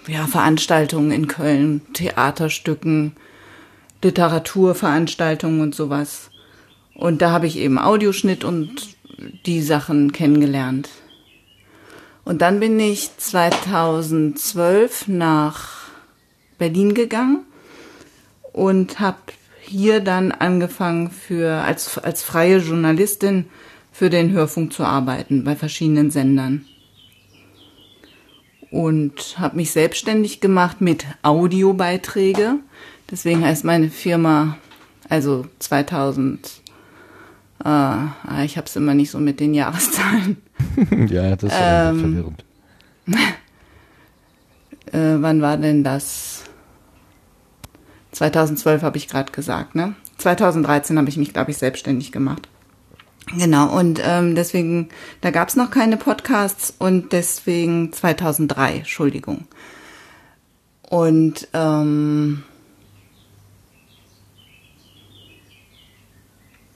ja, 0.07 0.27
Veranstaltungen 0.27 1.11
in 1.11 1.27
Köln, 1.27 1.81
Theaterstücken, 1.93 3.13
Literaturveranstaltungen 4.01 5.61
und 5.61 5.75
sowas. 5.75 6.31
Und 6.95 7.21
da 7.21 7.31
habe 7.31 7.47
ich 7.47 7.57
eben 7.57 7.79
Audioschnitt 7.79 8.43
und 8.43 8.95
die 9.45 9.61
Sachen 9.61 10.11
kennengelernt. 10.11 10.89
Und 12.23 12.41
dann 12.41 12.59
bin 12.59 12.79
ich 12.79 13.17
2012 13.17 15.07
nach 15.07 15.87
Berlin 16.57 16.93
gegangen 16.93 17.45
und 18.53 18.99
habe 18.99 19.17
hier 19.61 19.99
dann 19.99 20.31
angefangen 20.31 21.11
für 21.11 21.61
als 21.61 21.97
als 21.97 22.23
freie 22.23 22.57
Journalistin 22.57 23.45
für 23.91 24.09
den 24.09 24.31
Hörfunk 24.31 24.73
zu 24.73 24.83
arbeiten 24.83 25.43
bei 25.43 25.55
verschiedenen 25.55 26.11
Sendern 26.11 26.65
und 28.71 29.35
habe 29.39 29.55
mich 29.55 29.71
selbstständig 29.71 30.41
gemacht 30.41 30.81
mit 30.81 31.05
Audiobeiträge. 31.21 32.55
Deswegen 33.09 33.43
heißt 33.43 33.63
meine 33.63 33.89
Firma 33.89 34.57
also 35.09 35.47
2000 35.59 36.61
äh, 37.63 37.67
ah, 37.67 38.43
ich 38.43 38.57
habe 38.57 38.67
es 38.67 38.75
immer 38.75 38.93
nicht 38.93 39.11
so 39.11 39.19
mit 39.19 39.39
den 39.39 39.53
Jahreszahlen. 39.53 40.37
ja, 41.09 41.35
das 41.35 41.51
ist 41.51 41.59
ähm, 41.59 41.99
verwirrend. 41.99 42.45
äh, 44.93 45.21
wann 45.21 45.41
war 45.41 45.57
denn 45.57 45.83
das? 45.83 46.43
2012 48.11 48.81
habe 48.81 48.97
ich 48.97 49.07
gerade 49.07 49.31
gesagt, 49.31 49.75
ne? 49.75 49.93
2013 50.17 50.97
habe 50.97 51.09
ich 51.09 51.17
mich, 51.17 51.33
glaube 51.33 51.51
ich, 51.51 51.57
selbstständig 51.57 52.11
gemacht. 52.11 52.47
Genau, 53.37 53.77
und 53.77 54.01
ähm, 54.03 54.33
deswegen, 54.33 54.89
da 55.21 55.29
gab 55.29 55.49
es 55.49 55.55
noch 55.55 55.69
keine 55.69 55.97
Podcasts 55.97 56.73
und 56.79 57.11
deswegen 57.13 57.93
2003, 57.93 58.77
Entschuldigung. 58.77 59.45
Und 60.89 61.47
ähm, 61.53 62.43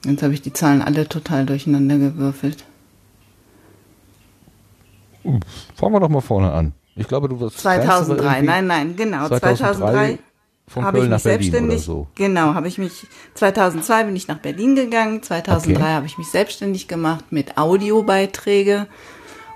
jetzt 0.04 0.22
habe 0.22 0.32
ich 0.32 0.42
die 0.42 0.52
Zahlen 0.52 0.80
alle 0.80 1.08
total 1.08 1.44
durcheinander 1.44 1.98
gewürfelt. 1.98 2.64
Fangen 5.24 5.92
wir 5.92 6.00
doch 6.00 6.08
mal 6.08 6.20
vorne 6.20 6.52
an. 6.52 6.72
Ich 6.94 7.08
glaube, 7.08 7.28
du 7.28 7.40
wirst 7.40 7.58
2003, 7.58 8.42
nein, 8.42 8.66
nein, 8.68 8.94
genau, 8.94 9.26
2003, 9.26 9.56
2003 9.56 10.18
von 10.66 10.84
Köln 10.84 11.10
nach 11.10 11.20
Berlin 11.20 11.50
selbstständig, 11.50 11.76
oder 11.76 11.84
so. 11.84 12.06
Genau, 12.14 12.54
habe 12.54 12.68
ich 12.68 12.78
mich 12.78 13.06
2002 13.34 14.04
bin 14.04 14.16
ich 14.16 14.28
nach 14.28 14.38
Berlin 14.38 14.74
gegangen, 14.74 15.22
2003 15.22 15.74
okay. 15.74 15.92
habe 15.92 16.06
ich 16.06 16.18
mich 16.18 16.28
selbstständig 16.28 16.88
gemacht 16.88 17.26
mit 17.30 17.58
Audiobeiträge 17.58 18.86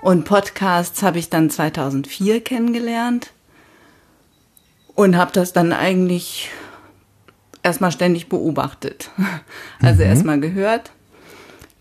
und 0.01 0.25
Podcasts 0.25 1.01
habe 1.03 1.19
ich 1.19 1.29
dann 1.29 1.49
2004 1.49 2.41
kennengelernt 2.41 3.31
und 4.95 5.17
habe 5.17 5.31
das 5.33 5.51
dann 5.53 5.73
eigentlich 5.73 6.49
erstmal 7.63 7.91
ständig 7.91 8.29
beobachtet. 8.29 9.11
Also 9.81 10.03
mhm. 10.03 10.09
erstmal 10.09 10.39
gehört. 10.39 10.91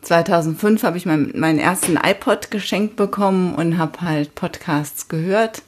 2005 0.03 0.85
habe 0.85 0.97
ich 0.97 1.05
mein, 1.05 1.33
meinen 1.35 1.59
ersten 1.59 1.97
iPod 1.97 2.53
geschenkt 2.53 2.95
bekommen 2.95 3.55
und 3.55 3.77
habe 3.77 4.01
halt 4.01 4.37
Podcasts 4.37 5.09
gehört. 5.09 5.63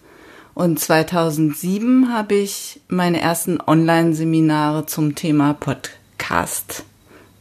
Und 0.55 0.79
2007 0.81 2.13
habe 2.13 2.35
ich 2.35 2.81
meine 2.89 3.21
ersten 3.21 3.61
Online-Seminare 3.61 4.87
zum 4.87 5.15
Thema 5.15 5.55
Podcast, 5.55 6.85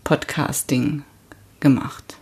Podcasting 0.04 1.04
gemacht. 1.60 2.18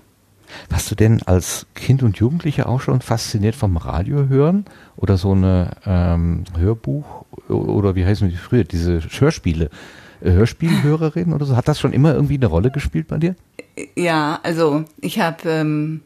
Warst 0.70 0.90
du 0.90 0.96
denn 0.96 1.22
als 1.24 1.68
Kind 1.76 2.04
und 2.04 2.18
Jugendliche 2.18 2.68
auch 2.68 2.82
schon 2.82 3.02
fasziniert 3.02 3.56
vom 3.56 3.78
Radio 3.78 4.28
hören 4.28 4.66
oder 4.96 5.18
so 5.18 5.34
eine 5.34 5.72
ähm, 5.86 6.46
Hörbuch 6.58 7.26
oder 7.50 7.96
wie 7.96 8.06
heißen 8.06 8.30
die 8.30 8.38
früher 8.38 8.64
diese 8.64 9.02
Hörspiele? 9.02 9.70
Äh, 10.22 10.32
Hörspielhörerin 10.32 11.34
oder 11.34 11.46
so? 11.46 11.56
Hat 11.56 11.68
das 11.68 11.80
schon 11.80 11.94
immer 11.94 12.14
irgendwie 12.14 12.36
eine 12.36 12.48
Rolle 12.48 12.72
gespielt 12.72 13.08
bei 13.08 13.18
dir? 13.18 13.36
Ja, 13.96 14.40
also 14.42 14.86
ich 15.02 15.20
habe 15.20 15.50
ähm, 15.50 16.02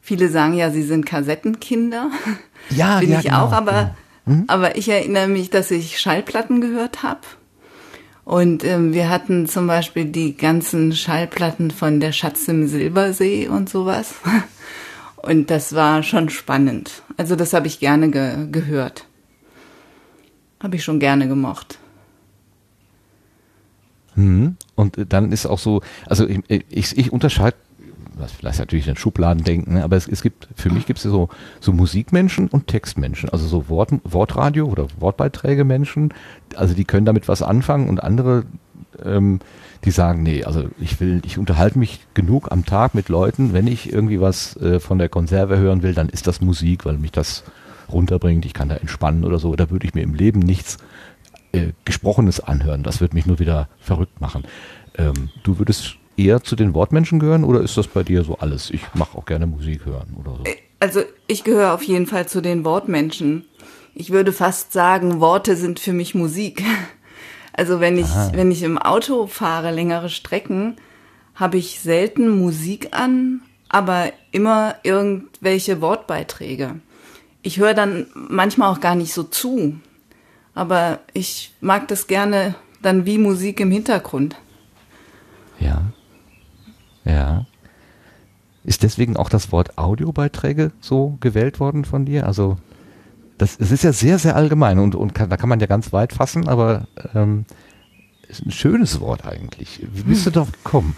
viele 0.00 0.28
sagen 0.28 0.54
ja, 0.54 0.70
sie 0.70 0.84
sind 0.84 1.04
Kassettenkinder. 1.04 2.10
Ja, 2.70 3.00
bin 3.00 3.10
ja, 3.10 3.18
ich 3.18 3.24
genau, 3.26 3.46
auch, 3.46 3.52
aber 3.52 3.72
genau. 3.72 3.94
Mhm. 4.26 4.44
Aber 4.46 4.76
ich 4.76 4.88
erinnere 4.88 5.28
mich, 5.28 5.50
dass 5.50 5.70
ich 5.70 5.98
Schallplatten 5.98 6.60
gehört 6.60 7.02
habe. 7.02 7.20
Und 8.24 8.64
ähm, 8.64 8.94
wir 8.94 9.10
hatten 9.10 9.46
zum 9.46 9.66
Beispiel 9.66 10.06
die 10.06 10.36
ganzen 10.36 10.94
Schallplatten 10.94 11.70
von 11.70 12.00
der 12.00 12.12
Schatz 12.12 12.48
im 12.48 12.66
Silbersee 12.66 13.48
und 13.48 13.68
sowas. 13.68 14.14
Und 15.16 15.50
das 15.50 15.74
war 15.74 16.02
schon 16.02 16.28
spannend. 16.28 17.02
Also 17.16 17.34
das 17.34 17.54
habe 17.54 17.66
ich 17.66 17.80
gerne 17.80 18.10
ge 18.10 18.46
gehört. 18.50 19.06
Habe 20.62 20.76
ich 20.76 20.84
schon 20.84 21.00
gerne 21.00 21.28
gemocht. 21.28 21.78
Mhm. 24.16 24.56
Und 24.74 24.98
dann 25.08 25.32
ist 25.32 25.46
auch 25.46 25.58
so, 25.58 25.80
also 26.06 26.26
ich, 26.28 26.40
ich, 26.68 26.98
ich 26.98 27.12
unterscheide 27.12 27.56
was 28.16 28.32
vielleicht 28.32 28.58
natürlich 28.58 28.88
in 28.88 28.96
Schubladen 28.96 29.44
denken, 29.44 29.74
ne? 29.74 29.84
aber 29.84 29.96
es, 29.96 30.08
es 30.08 30.22
gibt, 30.22 30.48
für 30.54 30.70
mich 30.70 30.86
gibt 30.86 30.98
es 30.98 31.04
so, 31.04 31.28
so 31.60 31.72
Musikmenschen 31.72 32.48
und 32.48 32.66
Textmenschen, 32.66 33.28
also 33.28 33.46
so 33.46 33.68
Wort, 33.68 33.90
Wortradio 34.04 34.66
oder 34.66 34.86
Wortbeiträge 34.98 35.64
Menschen, 35.64 36.12
also 36.56 36.74
die 36.74 36.84
können 36.84 37.06
damit 37.06 37.28
was 37.28 37.42
anfangen 37.42 37.88
und 37.88 38.02
andere, 38.02 38.44
ähm, 39.04 39.40
die 39.84 39.90
sagen, 39.90 40.22
nee, 40.22 40.44
also 40.44 40.68
ich 40.80 41.00
will, 41.00 41.20
ich 41.24 41.38
unterhalte 41.38 41.78
mich 41.78 42.00
genug 42.14 42.50
am 42.50 42.64
Tag 42.64 42.94
mit 42.94 43.08
Leuten, 43.08 43.52
wenn 43.52 43.66
ich 43.66 43.92
irgendwie 43.92 44.20
was 44.20 44.56
äh, 44.56 44.80
von 44.80 44.98
der 44.98 45.08
Konserve 45.08 45.58
hören 45.58 45.82
will, 45.82 45.94
dann 45.94 46.08
ist 46.08 46.26
das 46.26 46.40
Musik, 46.40 46.86
weil 46.86 46.98
mich 46.98 47.12
das 47.12 47.44
runterbringt, 47.90 48.46
ich 48.46 48.54
kann 48.54 48.68
da 48.68 48.76
entspannen 48.76 49.24
oder 49.24 49.38
so, 49.38 49.54
da 49.56 49.70
würde 49.70 49.86
ich 49.86 49.94
mir 49.94 50.02
im 50.02 50.14
Leben 50.14 50.40
nichts 50.40 50.78
äh, 51.52 51.72
Gesprochenes 51.84 52.40
anhören, 52.40 52.82
das 52.82 53.00
wird 53.00 53.14
mich 53.14 53.26
nur 53.26 53.38
wieder 53.38 53.68
verrückt 53.78 54.20
machen. 54.20 54.44
Ähm, 54.96 55.30
du 55.42 55.58
würdest 55.58 55.96
eher 56.16 56.42
zu 56.42 56.56
den 56.56 56.74
Wortmenschen 56.74 57.18
gehören 57.18 57.44
oder 57.44 57.60
ist 57.60 57.76
das 57.76 57.86
bei 57.86 58.02
dir 58.02 58.24
so 58.24 58.36
alles? 58.38 58.70
Ich 58.70 58.82
mache 58.94 59.16
auch 59.18 59.24
gerne 59.24 59.46
Musik 59.46 59.84
hören 59.84 60.16
oder 60.18 60.36
so. 60.36 60.44
Also 60.80 61.02
ich 61.26 61.44
gehöre 61.44 61.72
auf 61.72 61.82
jeden 61.82 62.06
Fall 62.06 62.28
zu 62.28 62.40
den 62.40 62.64
Wortmenschen. 62.64 63.44
Ich 63.94 64.10
würde 64.10 64.32
fast 64.32 64.72
sagen, 64.72 65.20
Worte 65.20 65.56
sind 65.56 65.80
für 65.80 65.92
mich 65.92 66.14
Musik. 66.14 66.62
Also 67.56 67.78
wenn 67.78 67.96
ich, 67.96 68.06
Aha. 68.06 68.32
wenn 68.34 68.50
ich 68.50 68.64
im 68.64 68.78
Auto 68.78 69.28
fahre, 69.28 69.70
längere 69.70 70.08
Strecken, 70.08 70.74
habe 71.36 71.56
ich 71.56 71.78
selten 71.78 72.28
Musik 72.28 72.88
an, 72.90 73.42
aber 73.68 74.12
immer 74.32 74.74
irgendwelche 74.82 75.80
Wortbeiträge. 75.80 76.80
Ich 77.42 77.58
höre 77.58 77.74
dann 77.74 78.08
manchmal 78.14 78.72
auch 78.72 78.80
gar 78.80 78.96
nicht 78.96 79.12
so 79.12 79.22
zu, 79.22 79.76
aber 80.56 80.98
ich 81.12 81.54
mag 81.60 81.86
das 81.86 82.08
gerne 82.08 82.56
dann 82.82 83.06
wie 83.06 83.18
Musik 83.18 83.60
im 83.60 83.70
Hintergrund. 83.70 84.34
Ja. 85.60 85.82
Ja. 87.04 87.46
Ist 88.64 88.82
deswegen 88.82 89.16
auch 89.16 89.28
das 89.28 89.52
Wort 89.52 89.76
Audiobeiträge 89.76 90.72
so 90.80 91.18
gewählt 91.20 91.60
worden 91.60 91.84
von 91.84 92.06
dir? 92.06 92.26
Also 92.26 92.56
das, 93.38 93.56
es 93.58 93.70
ist 93.70 93.84
ja 93.84 93.92
sehr, 93.92 94.18
sehr 94.18 94.36
allgemein 94.36 94.78
und, 94.78 94.94
und 94.94 95.14
kann, 95.14 95.28
da 95.28 95.36
kann 95.36 95.48
man 95.48 95.60
ja 95.60 95.66
ganz 95.66 95.92
weit 95.92 96.12
fassen, 96.12 96.48
aber 96.48 96.86
ähm, 97.14 97.44
ist 98.28 98.46
ein 98.46 98.50
schönes 98.50 99.00
Wort 99.00 99.26
eigentlich. 99.26 99.80
Wie 99.92 100.02
bist 100.02 100.26
du 100.26 100.30
darauf 100.30 100.52
gekommen? 100.52 100.96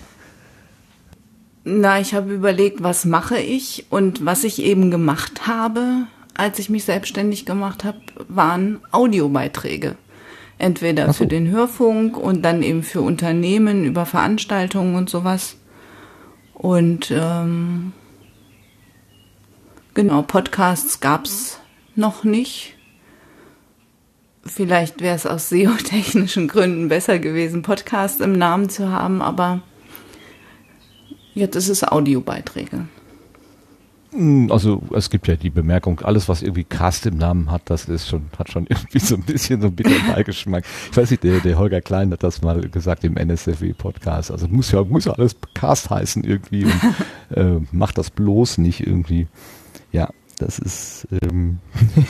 Na, 1.65 1.99
ich 1.99 2.15
habe 2.15 2.33
überlegt, 2.33 2.83
was 2.83 3.05
mache 3.05 3.39
ich 3.39 3.87
und 3.91 4.25
was 4.25 4.45
ich 4.45 4.63
eben 4.63 4.93
gemacht 4.93 5.49
habe, 5.49 6.07
als 6.35 6.61
ich 6.61 6.71
mich 6.71 6.85
selbstständig 6.85 7.45
gemacht 7.45 7.83
habe, 7.83 7.99
waren 8.29 8.79
Audiobeiträge. 8.93 9.97
Entweder 10.59 11.07
so. 11.09 11.13
für 11.13 11.27
den 11.27 11.51
Hörfunk 11.51 12.17
und 12.17 12.43
dann 12.43 12.63
eben 12.63 12.83
für 12.83 13.01
Unternehmen 13.01 13.85
über 13.85 14.07
Veranstaltungen 14.07 14.95
und 14.95 15.11
sowas. 15.11 15.57
Und 16.57 17.11
ähm, 17.11 17.93
genau, 19.93 20.23
Podcasts 20.23 21.01
gab's 21.01 21.61
noch 21.95 22.25
nicht. 22.25 22.75
Vielleicht 24.43 25.03
wäre 25.03 25.17
es 25.17 25.27
aus 25.27 25.51
SEO-technischen 25.51 26.49
Gründen 26.49 26.89
besser 26.89 27.19
gewesen, 27.19 27.61
Podcast 27.61 28.23
im 28.23 28.33
Namen 28.33 28.71
zu 28.71 28.91
haben, 28.91 29.21
aber 29.21 29.61
jetzt 31.35 31.57
ist 31.57 31.69
es 31.69 31.85
Audiobeiträge. 31.85 32.89
Also 34.51 34.83
es 34.95 35.11
gibt 35.11 35.29
ja 35.29 35.37
die 35.37 35.51
Bemerkung, 35.51 36.01
alles 36.01 36.29
was 36.29 36.43
irgendwie 36.43 36.65
Cast 36.65 37.07
im 37.07 37.19
Namen 37.19 37.51
hat, 37.51 37.63
das 37.67 37.87
ist 37.87 38.09
schon, 38.09 38.27
hat 38.39 38.51
schon 38.51 38.67
irgendwie 38.69 38.99
so 38.99 39.15
ein 39.15 39.23
bisschen 39.23 39.61
so 39.61 39.67
einen 39.67 39.77
bitteren 39.77 40.07
Beigeschmack. 40.15 40.65
Ich 40.91 40.97
weiß 40.97 41.11
nicht, 41.11 41.23
der, 41.23 41.41
der 41.41 41.59
Holger 41.59 41.81
Klein 41.81 42.11
hat 42.13 42.23
das 42.23 42.43
mal 42.43 42.61
gesagt 42.69 43.05
im 43.05 43.17
NSFW-Podcast. 43.17 44.31
Also 44.31 44.49
muss 44.49 44.73
ja, 44.73 44.83
muss 44.85 45.05
ja 45.05 45.13
alles 45.13 45.37
Cast 45.55 45.91
heißen 45.91 46.25
irgendwie 46.25 46.65
und 46.65 46.81
äh, 47.37 47.61
macht 47.73 47.99
das 47.99 48.11
bloß 48.11 48.59
nicht 48.59 48.87
irgendwie. 48.87 49.27
Ja, 49.93 50.09
das 50.39 50.59
ist, 50.59 51.09
ähm, 51.23 51.59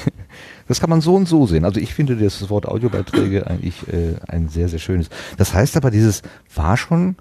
das 0.68 0.80
kann 0.80 0.90
man 0.90 1.00
so 1.00 1.14
und 1.14 1.26
so 1.28 1.46
sehen. 1.46 1.64
Also 1.64 1.80
ich 1.80 1.94
finde 1.94 2.16
das 2.16 2.48
Wort 2.50 2.66
Audiobeiträge 2.66 3.46
eigentlich 3.46 3.86
äh, 3.88 4.14
ein 4.28 4.48
sehr, 4.48 4.68
sehr 4.68 4.78
schönes. 4.78 5.08
Das 5.36 5.54
heißt 5.54 5.76
aber, 5.76 5.90
dieses 5.90 6.22
war 6.54 6.76
schon 6.76 7.16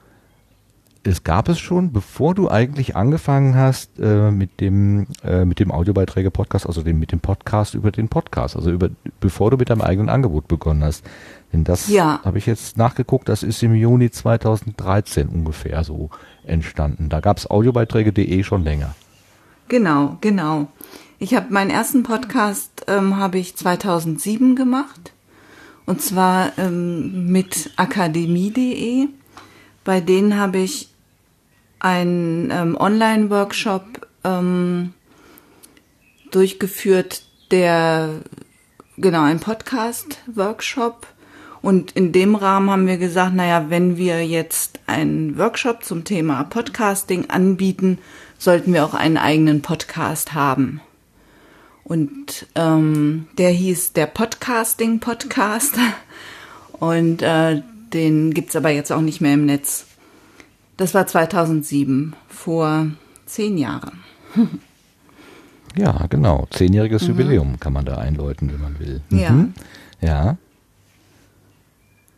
es 1.08 1.24
gab 1.24 1.50
es 1.50 1.60
schon, 1.60 1.92
bevor 1.94 2.34
du 2.34 2.50
eigentlich 2.50 2.96
angefangen 2.96 3.56
hast 3.56 4.00
äh, 4.00 4.32
mit 4.32 4.60
dem 4.60 5.06
äh, 5.24 5.46
mit 5.46 5.60
dem 5.60 5.72
Audiobeiträge-Podcast, 5.72 6.66
also 6.66 6.82
dem, 6.82 6.98
mit 7.00 7.12
dem 7.12 7.20
Podcast 7.20 7.76
über 7.76 7.92
den 7.92 8.10
Podcast, 8.10 8.56
also 8.56 8.72
über 8.72 8.90
bevor 9.20 9.52
du 9.52 9.58
mit 9.58 9.70
deinem 9.70 9.82
eigenen 9.82 10.10
Angebot 10.10 10.48
begonnen 10.48 10.84
hast. 10.84 11.06
Denn 11.54 11.64
das 11.64 11.88
Ja. 11.90 12.20
habe 12.26 12.40
ich 12.40 12.48
jetzt 12.48 12.78
nachgeguckt, 12.78 13.30
das 13.30 13.44
ist 13.44 13.62
im 13.62 13.76
Juni 13.76 14.10
2013 14.10 15.30
ungefähr 15.30 15.84
so 15.84 16.10
entstanden. 16.44 17.10
Da 17.10 17.20
gab 17.20 17.38
es 17.38 17.50
audiobeiträge.de 17.50 18.44
schon 18.44 18.64
länger. 18.64 18.96
Genau, 19.68 20.18
genau. 20.22 20.68
Ich 21.20 21.36
habe 21.36 21.54
meinen 21.54 21.70
ersten 21.70 22.02
Podcast 22.04 22.86
ähm, 22.88 23.18
habe 23.18 23.38
ich 23.38 23.56
2007 23.56 24.56
gemacht 24.56 25.14
und 25.86 26.02
zwar 26.02 26.52
ähm, 26.58 27.32
mit 27.32 27.72
akademie.de. 27.76 29.08
Bei 29.84 30.02
denen 30.02 30.38
habe 30.40 30.58
ich 30.58 30.90
einen 31.86 32.50
ähm, 32.50 32.76
Online-Workshop 32.76 34.08
ähm, 34.24 34.94
durchgeführt, 36.32 37.22
der 37.52 38.22
genau 38.98 39.22
ein 39.22 39.40
Podcast-Workshop. 39.40 41.06
Und 41.62 41.92
in 41.92 42.12
dem 42.12 42.34
Rahmen 42.34 42.72
haben 42.72 42.88
wir 42.88 42.98
gesagt, 42.98 43.36
naja, 43.36 43.70
wenn 43.70 43.98
wir 43.98 44.26
jetzt 44.26 44.80
einen 44.88 45.38
Workshop 45.38 45.84
zum 45.84 46.04
Thema 46.06 46.44
Podcasting 46.46 47.30
anbieten, 47.30 48.00
sollten 48.40 48.74
wir 48.74 48.84
auch 48.84 48.96
einen 48.96 49.18
eigenen 49.18 49.62
Podcast 49.62 50.34
haben. 50.34 50.82
Und 51.84 52.48
ähm, 52.56 53.28
der 53.38 53.52
hieß 53.52 53.94
der 53.94 54.08
Podcasting 54.08 55.00
Podcast. 55.00 55.76
Und 56.80 57.22
äh, 57.22 57.62
den 57.94 58.34
gibt's 58.34 58.56
aber 58.56 58.72
jetzt 58.72 58.92
auch 58.92 59.02
nicht 59.02 59.22
mehr 59.22 59.36
im 59.36 59.46
Netz. 59.46 59.86
Das 60.78 60.94
war 60.94 61.08
2007, 61.08 62.16
vor 62.28 62.88
zehn 63.26 63.58
Jahren. 63.58 64.04
Ja, 65.78 66.06
genau. 66.10 66.48
Zehnjähriges 66.52 67.06
Jubiläum 67.06 67.60
kann 67.60 67.74
man 67.74 67.84
da 67.84 67.98
einläuten, 67.98 68.50
wenn 68.50 68.62
man 68.62 68.80
will. 68.80 69.02
Ja. 69.10 69.32
Mhm. 69.32 69.54
Ja. 70.00 70.38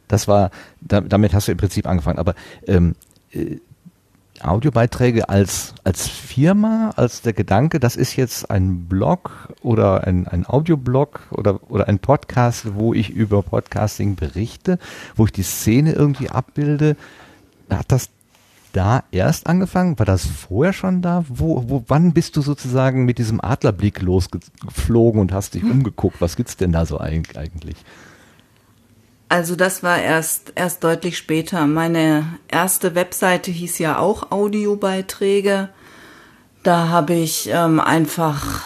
Das 0.07 0.27
war, 0.27 0.51
da, 0.79 1.01
damit 1.01 1.33
hast 1.33 1.47
du 1.47 1.53
im 1.53 1.57
Prinzip 1.57 1.87
angefangen. 1.87 2.19
Aber 2.19 2.35
ähm, 2.67 2.93
äh, 3.31 3.57
Audiobeiträge 4.41 5.29
als, 5.29 5.73
als 5.83 6.07
Firma, 6.07 6.91
als 6.95 7.23
der 7.23 7.33
Gedanke, 7.33 7.79
das 7.79 7.95
ist 7.95 8.15
jetzt 8.15 8.51
ein 8.51 8.85
Blog 8.85 9.51
oder 9.63 10.05
ein, 10.05 10.27
ein 10.27 10.45
Audioblog 10.45 11.21
oder, 11.31 11.59
oder 11.71 11.87
ein 11.87 11.97
Podcast, 11.97 12.75
wo 12.75 12.93
ich 12.93 13.09
über 13.09 13.41
Podcasting 13.41 14.15
berichte, 14.15 14.77
wo 15.15 15.25
ich 15.25 15.31
die 15.31 15.41
Szene 15.41 15.93
irgendwie 15.93 16.29
abbilde. 16.29 16.95
Hat 17.69 17.91
das 17.91 18.09
da 18.77 19.03
erst 19.11 19.47
angefangen? 19.47 19.97
War 19.99 20.05
das 20.05 20.25
vorher 20.25 20.73
schon 20.73 21.01
da? 21.01 21.25
Wo, 21.27 21.63
wo, 21.67 21.83
wann 21.87 22.13
bist 22.13 22.35
du 22.37 22.41
sozusagen 22.41 23.05
mit 23.05 23.17
diesem 23.17 23.41
Adlerblick 23.41 24.01
losgeflogen 24.01 25.19
und 25.19 25.33
hast 25.33 25.55
dich 25.55 25.63
umgeguckt? 25.63 26.21
Was 26.21 26.35
gibt's 26.35 26.57
denn 26.57 26.71
da 26.71 26.85
so 26.85 26.99
eig- 26.99 27.37
eigentlich? 27.37 27.75
Also 29.29 29.55
das 29.57 29.83
war 29.83 29.99
erst 29.99 30.53
erst 30.55 30.83
deutlich 30.83 31.17
später. 31.17 31.67
Meine 31.67 32.25
erste 32.47 32.95
Webseite 32.95 33.51
hieß 33.51 33.79
ja 33.79 33.99
auch 33.99 34.31
Audiobeiträge. 34.31 35.69
Da 36.63 36.87
habe 36.89 37.13
ich 37.13 37.49
ähm, 37.51 37.79
einfach, 37.79 38.61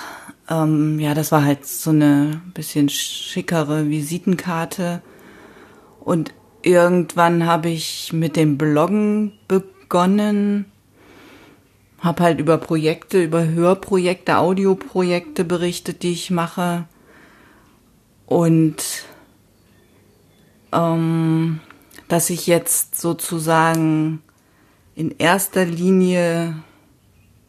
ähm, 0.49 0.99
ja, 0.99 1.13
das 1.13 1.31
war 1.31 1.43
halt 1.43 1.65
so 1.65 1.89
eine 1.89 2.41
bisschen 2.53 2.89
schickere 2.89 3.89
Visitenkarte. 3.89 5.01
Und 5.99 6.33
irgendwann 6.61 7.45
habe 7.47 7.69
ich 7.69 8.13
mit 8.13 8.35
dem 8.35 8.57
Bloggen 8.57 9.33
begonnen, 9.47 9.69
habe 11.99 12.23
halt 12.23 12.39
über 12.39 12.57
Projekte, 12.57 13.21
über 13.21 13.45
Hörprojekte, 13.47 14.37
Audioprojekte 14.37 15.43
berichtet, 15.43 16.03
die 16.03 16.13
ich 16.13 16.31
mache. 16.31 16.85
Und 18.25 19.05
ähm, 20.71 21.59
dass 22.07 22.29
ich 22.29 22.47
jetzt 22.47 22.99
sozusagen 22.99 24.21
in 24.95 25.15
erster 25.17 25.65
Linie 25.65 26.55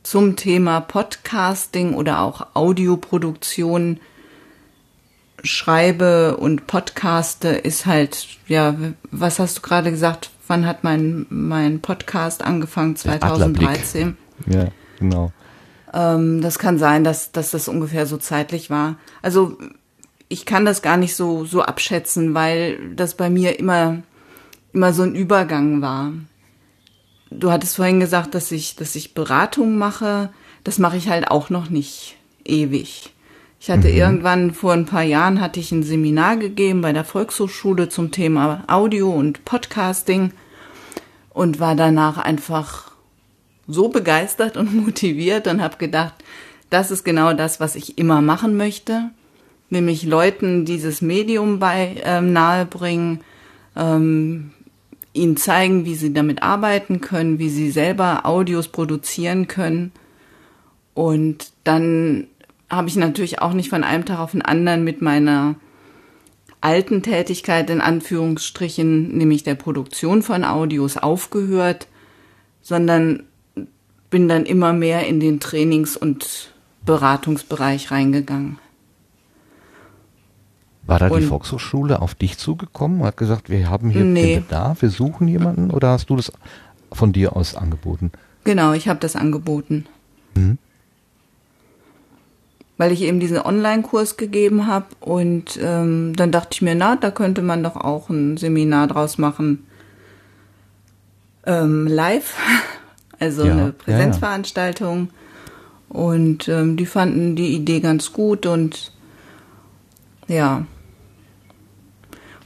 zum 0.03 0.37
Thema 0.37 0.81
Podcasting 0.81 1.95
oder 1.95 2.21
auch 2.21 2.49
Audioproduktion 2.55 4.01
schreibe 5.45 6.37
und 6.37 6.67
podcaste, 6.67 7.49
ist 7.49 7.87
halt, 7.87 8.27
ja, 8.49 8.75
was 9.11 9.39
hast 9.39 9.59
du 9.59 9.63
gerade 9.63 9.91
gesagt? 9.91 10.31
Wann 10.47 10.67
hat 10.67 10.85
mein, 10.85 11.27
mein 11.29 11.81
Podcast 11.81 12.43
angefangen? 12.43 12.97
Der 13.05 13.23
Adlerblick. 13.23 13.69
2013. 13.69 14.17
Ja, 14.47 14.69
genau. 14.99 15.33
Ähm, 15.93 16.41
das 16.41 16.59
kann 16.59 16.79
sein, 16.79 17.05
dass, 17.05 17.33
dass 17.33 17.51
das 17.51 17.69
ungefähr 17.69 18.07
so 18.07 18.17
zeitlich 18.17 18.71
war. 18.71 18.97
Also 19.21 19.57
ich 20.29 20.47
kann 20.47 20.65
das 20.65 20.83
gar 20.83 20.97
nicht 20.97 21.15
so, 21.15 21.45
so 21.45 21.63
abschätzen, 21.63 22.35
weil 22.35 22.95
das 22.95 23.15
bei 23.15 23.29
mir 23.29 23.59
immer, 23.59 24.03
immer 24.73 24.93
so 24.93 25.03
ein 25.03 25.15
Übergang 25.15 25.83
war. 25.83 26.13
Du 27.31 27.51
hattest 27.51 27.77
vorhin 27.77 28.01
gesagt, 28.01 28.35
dass 28.35 28.51
ich, 28.51 28.77
dass 28.77 28.95
ich 28.95 29.15
Beratung 29.15 29.77
mache. 29.77 30.31
Das 30.65 30.79
mache 30.79 30.97
ich 30.97 31.09
halt 31.09 31.31
auch 31.31 31.51
noch 31.51 31.71
nicht 31.71 32.17
ewig. 32.45 33.13
Ich 33.65 33.71
hatte 33.71 33.89
irgendwann 33.89 34.53
vor 34.53 34.73
ein 34.73 34.87
paar 34.87 35.05
Jahren 35.05 35.41
hatte 35.41 35.61
ich 35.61 35.71
ein 35.71 35.85
Seminar 35.85 36.37
gegeben 36.37 36.81
bei 36.81 36.93
der 36.93 37.05
Volkshochschule 37.05 37.89
zum 37.89 38.11
Thema 38.11 38.65
Audio 38.67 39.13
und 39.13 39.45
Podcasting 39.45 40.33
und 41.31 41.61
war 41.61 41.77
danach 41.77 42.19
einfach 42.19 42.91
so 43.69 43.89
begeistert 43.89 44.57
und 44.57 44.75
motiviert 44.85 45.47
und 45.47 45.63
habe 45.63 45.77
gedacht, 45.77 46.15
das 46.71 46.91
ist 46.91 47.05
genau 47.05 47.35
das, 47.35 47.61
was 47.61 47.77
ich 47.77 47.99
immer 47.99 48.21
machen 48.21 48.57
möchte, 48.57 49.11
nämlich 49.71 50.03
Leuten 50.03 50.65
dieses 50.65 51.01
Medium 51.01 51.61
bei 51.61 52.03
ähm, 52.03 52.33
nahebringen, 52.33 53.21
ähm, 53.77 54.51
ihnen 55.13 55.37
zeigen, 55.37 55.85
wie 55.85 55.95
sie 55.95 56.13
damit 56.13 56.43
arbeiten 56.43 57.01
können, 57.01 57.39
wie 57.39 57.49
sie 57.49 57.71
selber 57.71 58.27
Audios 58.27 58.67
produzieren 58.67 59.47
können. 59.47 59.93
Und 60.95 61.53
dann 61.63 62.27
habe 62.73 62.89
ich 62.89 62.97
natürlich 62.97 63.41
auch 63.41 63.53
nicht 63.53 63.69
von 63.69 63.85
einem 63.85 64.05
Tag 64.07 64.19
auf 64.19 64.33
den 64.33 64.43
anderen 64.43 64.83
mit 64.83 65.03
meiner 65.03 65.57
alten 66.63 67.03
Tätigkeit 67.03 67.69
in 67.71 67.81
Anführungsstrichen, 67.81 69.17
nämlich 69.17 69.43
der 69.43 69.57
Produktion 69.57 70.23
von 70.23 70.43
Audios, 70.45 70.97
aufgehört, 70.97 71.87
sondern 72.63 73.25
bin 74.11 74.29
dann 74.29 74.47
immer 74.47 74.73
mehr 74.73 75.07
in 75.07 75.21
den 75.21 75.39
Trainings- 75.39 75.97
und 75.97 76.53
Beratungsbereich 76.87 77.91
reingegangen. 77.91 78.59
War 80.87 80.99
da 80.99 81.09
die 81.09 81.15
Und- 81.17 81.23
Volkshochschule 81.25 82.01
auf 82.01 82.15
dich 82.15 82.39
zugekommen 82.39 83.01
und 83.01 83.07
hat 83.07 83.17
gesagt, 83.17 83.51
wir 83.51 83.69
haben 83.69 83.91
hier 83.91 84.05
Nee. 84.05 84.35
den 84.37 84.43
Bedarf, 84.45 84.83
wir 84.83 84.91
suchen 84.91 85.29
jemanden 85.29 85.71
oder 85.71 85.91
hast 85.91 86.11
du 86.11 86.17
das 86.17 86.33
von 86.93 87.13
dir 87.13 87.37
aus 87.37 87.55
angeboten? 87.55 88.11
Genau, 88.45 88.73
ich 88.73 88.89
habe 88.89 88.99
das 88.99 89.15
angeboten. 89.15 89.87
Mhm. 90.35 90.59
Weil 92.83 92.91
ich 92.91 93.03
eben 93.03 93.21
diesen 93.21 93.39
Online-Kurs 93.39 94.17
gegeben 94.17 94.67
habe 94.67 94.87
und 94.99 95.57
ähm, 95.63 96.17
dann 96.17 96.33
dachte 96.33 96.49
ich 96.51 96.63
mir, 96.63 96.75
na, 96.75 96.97
da 96.97 97.13
könnte 97.13 97.41
man 97.41 97.63
doch 97.63 97.77
auch 97.77 98.09
ein 98.11 98.37
Seminar 98.37 98.89
draus 98.89 99.19
machen. 99.19 99.65
Ähm, 101.47 101.87
live, 101.87 102.37
also 103.21 103.43
Ja, 103.43 103.49
ja, 103.49 103.55
ja. 103.55 103.63
eine 103.63 103.73
Präsenzveranstaltung. 103.73 105.11
Und 105.91 106.49
ähm, 106.49 106.77
die 106.77 106.87
fanden 106.87 107.37
die 107.37 107.55
Idee 107.55 107.79
ganz 107.79 108.13
gut 108.13 108.47
und 108.47 108.91
ja. 110.27 110.67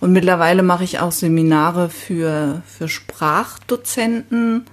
Und 0.01 0.13
mittlerweile 0.13 0.63
mache 0.63 0.85
ich 0.85 1.01
auch 1.01 1.13
Seminare 1.13 1.89
für, 1.89 2.61
für 2.67 2.89
Sprachdozenten, 2.89 4.67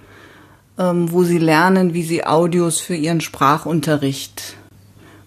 ähm, 0.78 1.10
wo 1.10 1.24
sie 1.24 1.38
lernen, 1.38 1.94
wie 1.94 2.02
sie 2.02 2.26
Audios 2.26 2.80
für 2.80 2.96
ihren 2.96 3.22
Sprachunterricht 3.22 4.58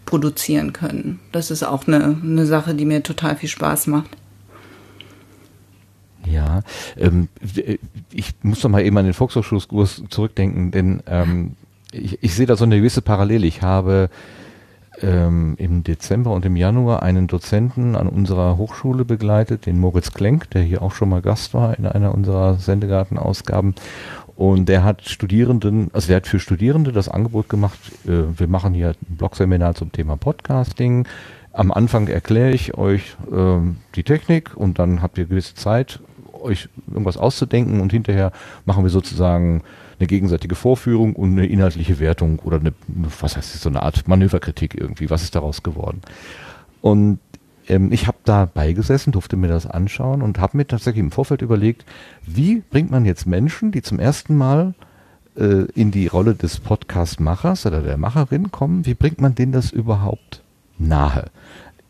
produzieren 0.08 0.74
können. 0.74 1.20
Das 1.32 1.52
ist 1.52 1.62
auch 1.62 1.86
eine, 1.86 2.17
eine 2.24 2.48
Sache, 2.48 2.74
die 2.74 2.86
mir 2.86 3.04
total 3.04 3.36
viel 3.36 3.50
Spaß 3.50 3.86
macht. 3.86 4.10
Ja, 6.26 6.62
ähm, 6.98 7.30
ich 8.12 8.34
muss 8.41 8.62
doch 8.62 8.70
mal 8.70 8.84
eben 8.84 8.98
an 8.98 9.06
den 9.06 9.13
Volkshochschulkurs 9.13 10.04
zurückdenken, 10.10 10.72
denn 10.72 11.04
ähm, 11.06 11.56
ich, 11.91 12.22
ich 12.24 12.34
sehe 12.34 12.48
da 12.48 12.56
so 12.56 12.65
eine 12.65 12.78
gewisse 12.78 13.02
Parallele. 13.02 13.46
Ich 13.46 13.62
habe 13.62 14.10
ähm, 15.02 15.56
im 15.58 15.84
Dezember 15.84 16.32
und 16.32 16.46
im 16.46 16.56
Januar 16.56 17.04
einen 17.04 17.28
Dozenten 17.28 17.96
an 17.96 18.08
unserer 18.08 18.58
Hochschule 18.58 19.06
begleitet, 19.06 19.65
den 19.65 19.80
Moritz 19.80 20.12
Klenk, 20.13 20.50
der 20.52 20.63
hier 20.63 20.82
auch 20.82 20.93
schon 20.93 21.10
mal 21.10 21.22
Gast 21.22 21.54
war 21.54 21.78
in 21.78 21.86
einer 21.86 22.13
unserer 22.13 22.56
Sendegarten-Ausgaben. 22.56 23.76
Und 24.38 24.69
der 24.69 24.84
hat 24.84 25.10
Studierenden, 25.10 25.89
also 25.93 26.08
der 26.10 26.17
hat 26.17 26.28
für 26.28 26.39
Studierende 26.39 26.91
das 26.91 27.10
Angebot 27.10 27.50
gemacht, 27.50 27.80
äh, 28.06 28.39
wir 28.39 28.47
machen 28.47 28.76
hier 28.76 28.89
ein 28.89 29.17
Blogseminar 29.17 29.73
zum 29.73 29.91
Thema 29.91 30.15
Podcasting. 30.15 31.08
Am 31.54 31.71
Anfang 31.71 32.08
erkläre 32.08 32.52
ich 32.52 32.78
euch 32.78 33.17
ähm, 33.32 33.78
die 33.95 34.04
Technik 34.04 34.56
und 34.56 34.78
dann 34.78 35.02
habt 35.02 35.17
ihr 35.17 35.26
gewisse 35.26 35.56
Zeit, 35.56 36.00
euch 36.39 36.69
irgendwas 36.88 37.17
auszudenken 37.17 37.82
und 37.82 37.91
hinterher 37.91 38.32
machen 38.65 38.84
wir 38.84 38.91
sozusagen 38.91 39.63
eine 40.00 40.06
gegenseitige 40.06 40.54
Vorführung 40.54 41.15
und 41.15 41.32
eine 41.32 41.47
inhaltliche 41.47 42.00
Wertung 42.00 42.38
oder 42.38 42.60
eine, 42.60 42.73
was 42.88 43.38
heißt 43.38 43.56
das, 43.56 43.62
so 43.63 43.69
eine 43.69 43.82
Art 43.82 44.08
Manöverkritik 44.08 44.76
irgendwie. 44.80 45.10
Was 45.10 45.23
ist 45.23 45.34
daraus 45.34 45.63
geworden? 45.63 46.02
Und 46.82 47.17
ähm, 47.67 47.91
ich 47.91 48.08
habe 48.08 48.17
da 48.23 48.45
beigesessen, 48.45 49.13
durfte 49.13 49.38
mir 49.38 49.47
das 49.47 49.65
anschauen 49.67 50.21
und 50.21 50.39
habe 50.39 50.58
mir 50.58 50.67
tatsächlich 50.67 51.03
im 51.03 51.12
Vorfeld 51.12 51.41
überlegt, 51.41 51.86
wie 52.25 52.62
bringt 52.69 52.91
man 52.91 53.06
jetzt 53.06 53.27
Menschen, 53.27 53.71
die 53.71 53.82
zum 53.82 53.99
ersten 53.99 54.36
Mal 54.36 54.73
äh, 55.38 55.65
in 55.73 55.91
die 55.91 56.08
Rolle 56.08 56.36
des 56.36 56.60
Podcast-Machers 56.60 57.65
oder 57.65 57.82
der 57.82 57.97
Macherin 57.97 58.51
kommen, 58.51 58.86
wie 58.86 58.93
bringt 58.95 59.21
man 59.21 59.36
denen 59.36 59.51
das 59.51 59.71
überhaupt 59.71 60.41
nahe? 60.77 61.25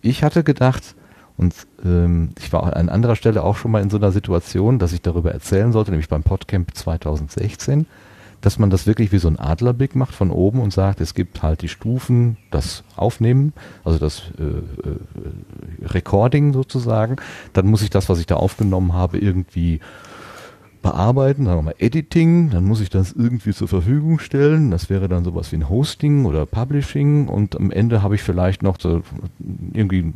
Ich 0.01 0.23
hatte 0.23 0.43
gedacht, 0.43 0.95
und 1.37 1.53
ähm, 1.85 2.31
ich 2.39 2.51
war 2.51 2.75
an 2.75 2.89
anderer 2.89 3.15
Stelle 3.15 3.43
auch 3.43 3.57
schon 3.57 3.71
mal 3.71 3.81
in 3.81 3.91
so 3.91 3.97
einer 3.97 4.11
Situation, 4.11 4.79
dass 4.79 4.91
ich 4.91 5.01
darüber 5.01 5.31
erzählen 5.31 5.71
sollte, 5.71 5.91
nämlich 5.91 6.09
beim 6.09 6.23
Podcamp 6.23 6.73
2016, 6.73 7.85
dass 8.47 8.59
man 8.59 8.69
das 8.69 8.87
wirklich 8.87 9.11
wie 9.11 9.17
so 9.17 9.27
ein 9.27 9.37
Adlerblick 9.37 9.93
macht 9.93 10.15
von 10.15 10.31
oben 10.31 10.61
und 10.61 10.71
sagt, 10.71 11.01
es 11.01 11.13
gibt 11.13 11.43
halt 11.43 11.61
die 11.63 11.67
Stufen, 11.67 12.37
das 12.49 12.85
Aufnehmen, 12.95 13.51
also 13.83 13.99
das 13.99 14.31
äh, 14.39 14.43
äh, 14.43 15.85
Recording 15.85 16.53
sozusagen. 16.53 17.17
Dann 17.51 17.67
muss 17.67 17.81
ich 17.81 17.89
das, 17.89 18.07
was 18.07 18.21
ich 18.21 18.25
da 18.25 18.37
aufgenommen 18.37 18.93
habe, 18.93 19.17
irgendwie 19.17 19.81
bearbeiten, 20.81 21.43
sagen 21.43 21.57
wir 21.57 21.63
mal 21.63 21.75
Editing, 21.77 22.49
dann 22.49 22.63
muss 22.63 22.79
ich 22.79 22.89
das 22.89 23.11
irgendwie 23.11 23.51
zur 23.51 23.67
Verfügung 23.67 24.19
stellen. 24.19 24.71
Das 24.71 24.89
wäre 24.89 25.09
dann 25.09 25.25
sowas 25.25 25.51
wie 25.51 25.57
ein 25.57 25.67
Hosting 25.67 26.23
oder 26.23 26.45
Publishing 26.45 27.27
und 27.27 27.57
am 27.57 27.69
Ende 27.69 28.01
habe 28.01 28.15
ich 28.15 28.23
vielleicht 28.23 28.63
noch 28.63 28.77
so 28.79 29.01
irgendwie 29.73 30.13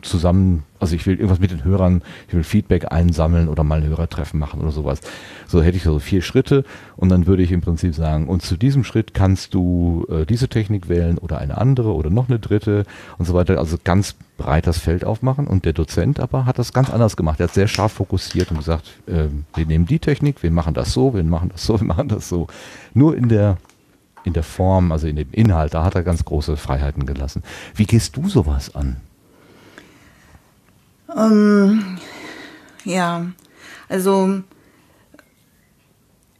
zusammen, 0.00 0.62
also 0.80 0.96
ich 0.96 1.06
will 1.06 1.14
irgendwas 1.14 1.40
mit 1.40 1.50
den 1.50 1.64
Hörern, 1.64 2.02
ich 2.28 2.34
will 2.34 2.42
Feedback 2.42 2.92
einsammeln 2.92 3.48
oder 3.48 3.64
mal 3.64 3.80
ein 3.80 3.88
Hörertreffen 3.88 4.38
machen 4.38 4.60
oder 4.60 4.70
sowas. 4.70 5.00
So 5.46 5.62
hätte 5.62 5.76
ich 5.76 5.84
so 5.84 5.98
vier 5.98 6.20
Schritte 6.20 6.64
und 6.96 7.08
dann 7.08 7.26
würde 7.26 7.42
ich 7.42 7.52
im 7.52 7.60
Prinzip 7.60 7.94
sagen, 7.94 8.28
und 8.28 8.42
zu 8.42 8.56
diesem 8.56 8.84
Schritt 8.84 9.14
kannst 9.14 9.54
du 9.54 10.06
äh, 10.10 10.26
diese 10.26 10.48
Technik 10.48 10.88
wählen 10.88 11.18
oder 11.18 11.38
eine 11.38 11.58
andere 11.58 11.94
oder 11.94 12.10
noch 12.10 12.28
eine 12.28 12.38
dritte 12.38 12.84
und 13.18 13.24
so 13.24 13.34
weiter. 13.34 13.58
Also 13.58 13.76
ganz 13.82 14.14
breit 14.36 14.66
das 14.66 14.78
Feld 14.78 15.04
aufmachen 15.04 15.46
und 15.46 15.64
der 15.64 15.72
Dozent 15.72 16.18
aber 16.18 16.44
hat 16.44 16.58
das 16.58 16.72
ganz 16.72 16.90
anders 16.90 17.16
gemacht. 17.16 17.40
Er 17.40 17.44
hat 17.44 17.54
sehr 17.54 17.68
scharf 17.68 17.92
fokussiert 17.92 18.50
und 18.50 18.58
gesagt, 18.58 18.98
äh, 19.06 19.28
wir 19.54 19.66
nehmen 19.66 19.86
die 19.86 20.00
Technik, 20.00 20.42
wir 20.42 20.50
machen 20.50 20.74
das 20.74 20.92
so, 20.92 21.14
wir 21.14 21.22
machen 21.22 21.50
das 21.50 21.64
so, 21.64 21.80
wir 21.80 21.86
machen 21.86 22.08
das 22.08 22.28
so. 22.28 22.48
Nur 22.92 23.16
in 23.16 23.28
der 23.28 23.58
in 24.24 24.32
der 24.32 24.42
Form, 24.42 24.90
also 24.90 25.06
in 25.06 25.16
dem 25.16 25.30
Inhalt, 25.32 25.74
da 25.74 25.84
hat 25.84 25.94
er 25.94 26.02
ganz 26.02 26.24
große 26.24 26.56
Freiheiten 26.56 27.04
gelassen. 27.04 27.42
Wie 27.74 27.84
gehst 27.84 28.16
du 28.16 28.28
sowas 28.28 28.74
an? 28.74 28.96
Ähm, 31.16 31.98
ja, 32.84 33.26
also 33.88 34.42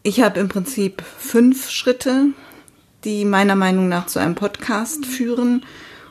ich 0.02 0.20
habe 0.20 0.40
im 0.40 0.48
Prinzip 0.48 1.02
fünf 1.02 1.70
Schritte, 1.70 2.26
die 3.04 3.24
meiner 3.24 3.56
Meinung 3.56 3.88
nach 3.88 4.06
zu 4.06 4.18
einem 4.18 4.34
Podcast 4.34 5.06
führen. 5.06 5.64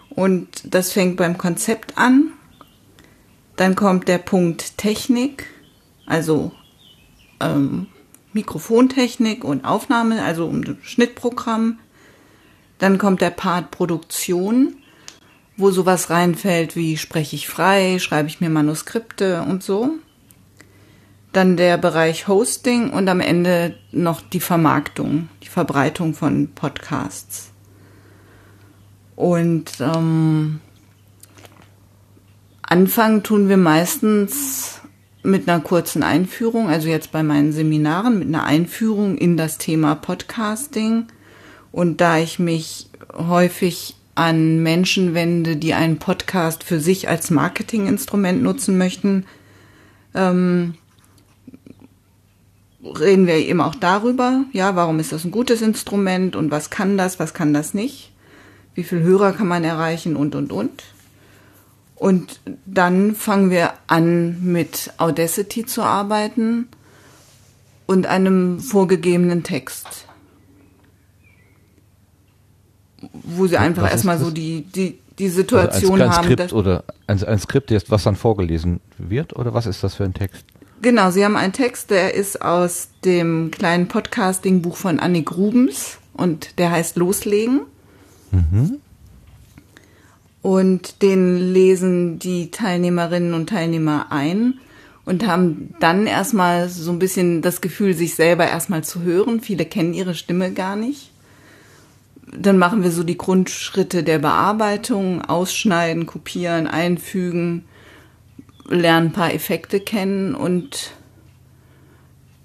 Und 0.10 0.47
das 0.73 0.91
fängt 0.91 1.17
beim 1.17 1.38
Konzept 1.38 1.97
an. 1.97 2.32
Dann 3.56 3.76
kommt 3.76 4.08
der 4.08 4.17
Punkt 4.17 4.78
Technik, 4.78 5.47
also 6.06 6.52
ähm, 7.39 7.88
Mikrofontechnik 8.32 9.43
und 9.43 9.65
Aufnahme, 9.65 10.23
also 10.23 10.47
ein 10.49 10.78
Schnittprogramm. 10.82 11.80
Dann 12.80 12.97
kommt 12.97 13.21
der 13.21 13.30
Part 13.30 13.69
Produktion, 13.71 14.78
wo 15.57 15.71
sowas 15.71 16.09
reinfällt 16.09 16.75
wie 16.75 16.97
spreche 16.97 17.35
ich 17.35 17.47
frei, 17.47 17.99
schreibe 17.99 18.27
ich 18.27 18.41
mir 18.41 18.49
Manuskripte 18.49 19.41
und 19.43 19.63
so. 19.63 19.89
Dann 21.31 21.57
der 21.57 21.77
Bereich 21.77 22.27
Hosting 22.27 22.91
und 22.91 23.07
am 23.07 23.19
Ende 23.19 23.75
noch 23.91 24.21
die 24.21 24.39
Vermarktung, 24.39 25.29
die 25.43 25.47
Verbreitung 25.47 26.13
von 26.13 26.49
Podcasts. 26.53 27.51
Und 29.15 29.71
ähm, 29.79 30.59
anfangen 32.61 33.23
tun 33.23 33.49
wir 33.49 33.57
meistens 33.57 34.81
mit 35.23 35.47
einer 35.47 35.61
kurzen 35.61 36.03
Einführung, 36.03 36.69
also 36.69 36.87
jetzt 36.87 37.11
bei 37.11 37.23
meinen 37.23 37.53
Seminaren 37.53 38.19
mit 38.19 38.27
einer 38.27 38.43
Einführung 38.43 39.17
in 39.17 39.37
das 39.37 39.57
Thema 39.57 39.95
Podcasting. 39.95 41.07
Und 41.71 42.01
da 42.01 42.17
ich 42.17 42.37
mich 42.39 42.89
häufig 43.15 43.95
an 44.15 44.62
Menschen 44.62 45.13
wende, 45.13 45.56
die 45.56 45.73
einen 45.73 45.97
Podcast 45.97 46.63
für 46.63 46.80
sich 46.80 47.10
als 47.10 47.32
Marketinginstrument 47.32 48.43
nutzen 48.43 48.78
möchten, 48.78 49.26
ähm, 50.13 50.76
reden 52.84 53.28
wir 53.28 53.36
eben 53.36 53.62
auch 53.62 53.76
darüber, 53.76 54.45
ja, 54.52 54.76
warum 54.76 54.99
ist 54.99 55.12
das 55.12 55.23
ein 55.23 55.32
gutes 55.32 55.62
Instrument 55.62 56.36
und 56.36 56.52
was 56.52 56.69
kann 56.69 56.97
das, 56.97 57.19
was 57.19 57.34
kann 57.34 57.54
das 57.54 57.73
nicht, 57.73 58.12
wie 58.76 58.84
viel 58.84 59.02
Hörer 59.02 59.34
kann 59.34 59.47
man 59.47 59.63
erreichen 59.63 60.15
und, 60.15 60.36
und, 60.36 60.52
und. 60.52 60.84
Und 61.95 62.41
dann 62.65 63.15
fangen 63.15 63.49
wir 63.49 63.73
an, 63.88 64.43
mit 64.43 64.91
Audacity 64.97 65.65
zu 65.65 65.84
arbeiten 65.84 66.67
und 67.86 68.08
einem 68.08 68.60
vorgegebenen 68.60 69.43
Text. 69.43 70.02
Wo 73.13 73.47
sie 73.47 73.58
einfach 73.58 73.89
erstmal 73.89 74.17
so 74.17 74.32
die, 74.32 74.62
die, 74.63 74.99
die 75.19 75.30
Situation 75.30 76.02
also 76.02 76.04
ein, 76.04 76.12
haben. 76.12 76.23
Skript 76.26 76.54
oder 76.54 76.84
ein, 77.08 77.23
ein 77.23 77.39
Skript, 77.39 77.71
was 77.89 78.04
dann 78.04 78.15
vorgelesen 78.15 78.80
wird? 78.97 79.36
Oder 79.36 79.54
was 79.54 79.65
ist 79.65 79.84
das 79.84 79.95
für 79.95 80.04
ein 80.04 80.13
Text? 80.13 80.45
Genau, 80.82 81.12
Sie 81.12 81.23
haben 81.23 81.38
einen 81.38 81.54
Text, 81.54 81.91
der 81.91 82.13
ist 82.13 82.41
aus 82.41 82.89
dem 83.06 83.52
kleinen 83.52 83.88
Podcasting-Buch 83.88 84.76
von 84.76 84.99
Annik 84.99 85.38
Rubens 85.38 85.97
und 86.12 86.60
der 86.60 86.71
heißt 86.71 86.97
Loslegen. 86.97 87.62
Mhm. 88.32 88.80
Und 90.41 91.02
den 91.02 91.38
lesen 91.54 92.19
die 92.19 92.52
Teilnehmerinnen 92.52 93.34
und 93.34 93.47
Teilnehmer 93.47 94.08
ein 94.10 94.56
und 95.06 95.26
haben 95.26 95.73
dann 95.80 96.06
erstmal 96.06 96.67
so 96.67 96.91
ein 96.91 96.99
bisschen 96.99 97.41
das 97.41 97.62
Gefühl, 97.62 97.93
sich 97.93 98.15
selber 98.15 98.45
erstmal 98.45 98.84
zu 98.84 99.04
hören. 99.04 99.39
Viele 99.39 99.63
kennen 99.63 99.93
ihre 99.93 100.15
Stimme 100.15 100.52
gar 100.52 100.76
nicht. 100.76 101.12
Dann 102.38 102.58
machen 102.58 102.84
wir 102.84 102.91
so 102.91 103.04
die 103.04 103.17
Grundschritte 103.17 104.04
der 104.04 104.19
Bearbeitung, 104.19 105.22
ausschneiden, 105.24 106.06
kopieren, 106.06 106.67
einfügen, 106.67 107.65
lernen 108.67 109.08
ein 109.08 109.13
paar 109.13 109.34
Effekte 109.34 109.80
kennen 109.80 110.36
und 110.36 110.93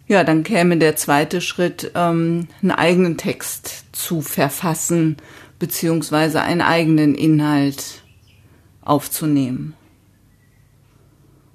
ja, 0.09 0.24
dann 0.24 0.42
käme 0.42 0.79
der 0.79 0.96
zweite 0.96 1.40
Schritt, 1.40 1.92
ähm, 1.94 2.48
einen 2.62 2.70
eigenen 2.70 3.18
Text 3.18 3.85
zu 3.92 4.22
verfassen, 4.22 5.18
beziehungsweise 5.59 6.40
einen 6.40 6.62
eigenen 6.62 7.14
Inhalt 7.14 8.03
aufzunehmen. 8.81 9.74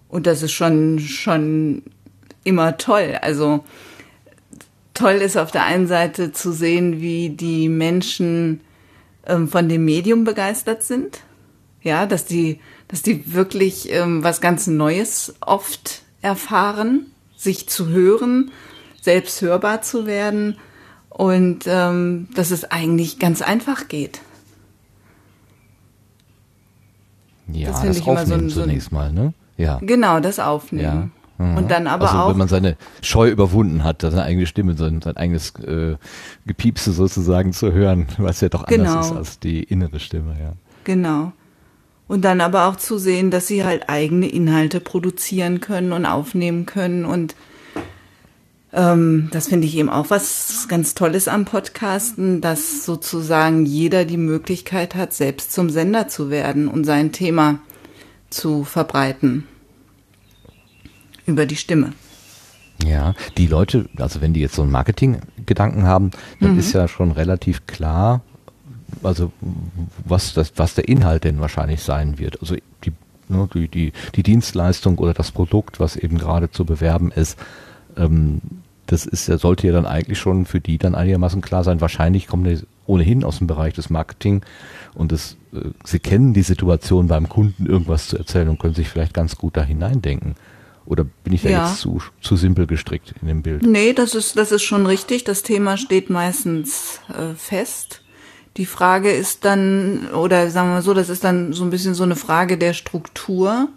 Und 0.07 0.27
das 0.27 0.43
ist 0.43 0.51
schon, 0.51 0.99
schon 0.99 1.81
immer 2.43 2.77
toll. 2.77 3.17
Also 3.21 3.63
toll 4.93 5.13
ist 5.13 5.37
auf 5.37 5.51
der 5.51 5.63
einen 5.63 5.87
Seite 5.87 6.31
zu 6.31 6.51
sehen, 6.51 7.01
wie 7.01 7.29
die 7.29 7.69
Menschen 7.69 8.61
ähm, 9.25 9.47
von 9.47 9.69
dem 9.69 9.85
Medium 9.85 10.23
begeistert 10.23 10.83
sind. 10.83 11.21
Ja, 11.81 12.05
dass 12.05 12.25
die 12.25 12.59
dass 12.87 13.01
die 13.01 13.33
wirklich 13.33 13.91
ähm, 13.91 14.23
was 14.23 14.39
ganz 14.39 14.67
Neues 14.67 15.33
oft 15.41 16.03
erfahren, 16.21 17.07
sich 17.35 17.67
zu 17.67 17.89
hören, 17.89 18.51
selbst 19.01 19.41
hörbar 19.41 19.81
zu 19.81 20.05
werden 20.05 20.57
und 21.09 21.63
ähm, 21.65 22.27
dass 22.35 22.51
es 22.51 22.65
eigentlich 22.65 23.17
ganz 23.19 23.41
einfach 23.41 23.87
geht. 23.87 24.21
Ja, 27.47 27.69
das, 27.69 27.81
das 27.81 28.01
Aufnehmen 28.07 28.49
so, 28.49 28.55
so 28.55 28.61
zunächst 28.61 28.91
mal, 28.91 29.11
ne? 29.11 29.33
Ja. 29.57 29.79
Genau, 29.81 30.19
das 30.19 30.39
Aufnehmen. 30.39 31.11
Ja. 31.13 31.22
Mhm. 31.43 31.57
Und 31.57 31.71
dann 31.71 31.87
aber 31.87 32.07
also, 32.07 32.17
auch. 32.17 32.29
Wenn 32.29 32.37
man 32.37 32.47
seine 32.47 32.77
Scheu 33.01 33.29
überwunden 33.29 33.83
hat, 33.83 34.01
seine 34.01 34.23
eigene 34.23 34.45
Stimme, 34.45 34.75
sein, 34.75 35.01
sein 35.01 35.17
eigenes 35.17 35.53
äh, 35.59 35.95
Gepiepse 36.45 36.91
sozusagen 36.91 37.53
zu 37.53 37.71
hören, 37.71 38.07
was 38.17 38.41
ja 38.41 38.49
doch 38.49 38.65
anders 38.65 38.87
genau. 38.87 39.01
ist 39.01 39.11
als 39.11 39.39
die 39.39 39.63
innere 39.63 39.99
Stimme, 39.99 40.35
ja. 40.39 40.53
Genau. 40.83 41.33
Und 42.07 42.25
dann 42.25 42.41
aber 42.41 42.67
auch 42.67 42.75
zu 42.75 42.97
sehen, 42.97 43.31
dass 43.31 43.47
sie 43.47 43.63
halt 43.63 43.89
eigene 43.89 44.27
Inhalte 44.27 44.79
produzieren 44.79 45.61
können 45.61 45.93
und 45.93 46.05
aufnehmen 46.05 46.65
können 46.65 47.05
und 47.05 47.35
ähm, 48.73 49.29
das 49.31 49.47
finde 49.47 49.67
ich 49.67 49.77
eben 49.77 49.89
auch 49.89 50.09
was 50.09 50.65
ganz 50.67 50.95
Tolles 50.95 51.27
am 51.27 51.45
Podcasten, 51.45 52.41
dass 52.41 52.85
sozusagen 52.85 53.65
jeder 53.65 54.03
die 54.03 54.17
Möglichkeit 54.17 54.95
hat, 54.95 55.13
selbst 55.13 55.53
zum 55.53 55.69
Sender 55.69 56.07
zu 56.07 56.29
werden 56.29 56.67
und 56.67 56.83
sein 56.83 57.11
Thema 57.11 57.59
zu 58.31 58.63
verbreiten 58.63 59.47
über 61.25 61.45
die 61.45 61.55
Stimme. 61.55 61.93
Ja, 62.83 63.13
die 63.37 63.47
Leute, 63.47 63.87
also 63.97 64.21
wenn 64.21 64.33
die 64.33 64.41
jetzt 64.41 64.55
so 64.55 64.63
einen 64.63 64.71
Marketing-Gedanken 64.71 65.83
haben, 65.83 66.11
dann 66.39 66.53
Mhm. 66.53 66.59
ist 66.59 66.73
ja 66.73 66.87
schon 66.87 67.11
relativ 67.11 67.65
klar, 67.67 68.21
also 69.03 69.31
was, 70.05 70.33
das, 70.33 70.53
was 70.55 70.73
der 70.75 70.87
Inhalt 70.87 71.23
denn 71.23 71.39
wahrscheinlich 71.39 71.81
sein 71.81 72.19
wird. 72.19 72.41
Also 72.41 72.55
die, 72.83 72.91
ne, 73.29 73.47
die, 73.53 73.67
die, 73.67 73.93
die 74.15 74.23
Dienstleistung 74.23 74.97
oder 74.97 75.13
das 75.13 75.31
Produkt, 75.31 75.79
was 75.79 75.95
eben 75.95 76.17
gerade 76.17 76.51
zu 76.51 76.65
bewerben 76.65 77.11
ist, 77.11 77.37
ähm, 77.95 78.41
das 78.87 79.05
ist 79.05 79.25
sollte 79.27 79.65
ja 79.67 79.73
dann 79.73 79.85
eigentlich 79.85 80.19
schon 80.19 80.45
für 80.45 80.59
die 80.59 80.77
dann 80.77 80.93
einigermaßen 80.93 81.41
klar 81.41 81.63
sein. 81.63 81.79
Wahrscheinlich 81.79 82.27
kommen 82.27 82.43
die 82.43 82.59
ohnehin 82.85 83.23
aus 83.23 83.37
dem 83.37 83.47
Bereich 83.47 83.73
des 83.73 83.89
Marketing 83.89 84.41
und 84.93 85.11
das, 85.11 85.37
äh, 85.53 85.69
sie 85.85 85.99
kennen 85.99 86.33
die 86.33 86.41
Situation 86.41 87.07
beim 87.07 87.29
Kunden 87.29 87.65
irgendwas 87.65 88.07
zu 88.07 88.17
erzählen 88.17 88.49
und 88.49 88.59
können 88.59 88.75
sich 88.75 88.89
vielleicht 88.89 89.13
ganz 89.13 89.37
gut 89.37 89.55
da 89.57 89.63
hineindenken. 89.63 90.35
Oder 90.85 91.05
bin 91.23 91.33
ich 91.33 91.43
da 91.43 91.49
Ja. 91.49 91.67
jetzt 91.67 91.79
zu, 91.79 92.01
zu 92.21 92.35
simpel 92.35 92.67
gestrickt 92.67 93.13
in 93.21 93.27
dem 93.27 93.41
Bild? 93.41 93.63
Nee, 93.63 93.93
das 93.93 94.15
ist, 94.15 94.37
das 94.37 94.51
ist 94.51 94.63
schon 94.63 94.85
richtig. 94.85 95.23
Das 95.23 95.43
Thema 95.43 95.77
steht 95.77 96.09
meistens 96.09 96.99
äh, 97.09 97.35
fest. 97.35 98.01
Die 98.57 98.65
Frage 98.65 99.09
ist 99.11 99.45
dann, 99.45 100.09
oder 100.13 100.49
sagen 100.49 100.69
wir 100.69 100.75
mal 100.75 100.81
so, 100.81 100.93
das 100.93 101.09
ist 101.09 101.23
dann 101.23 101.53
so 101.53 101.63
ein 101.63 101.69
bisschen 101.69 101.93
so 101.95 102.03
eine 102.03 102.15
Frage 102.15 102.57
der 102.57 102.73
Struktur. 102.73 103.69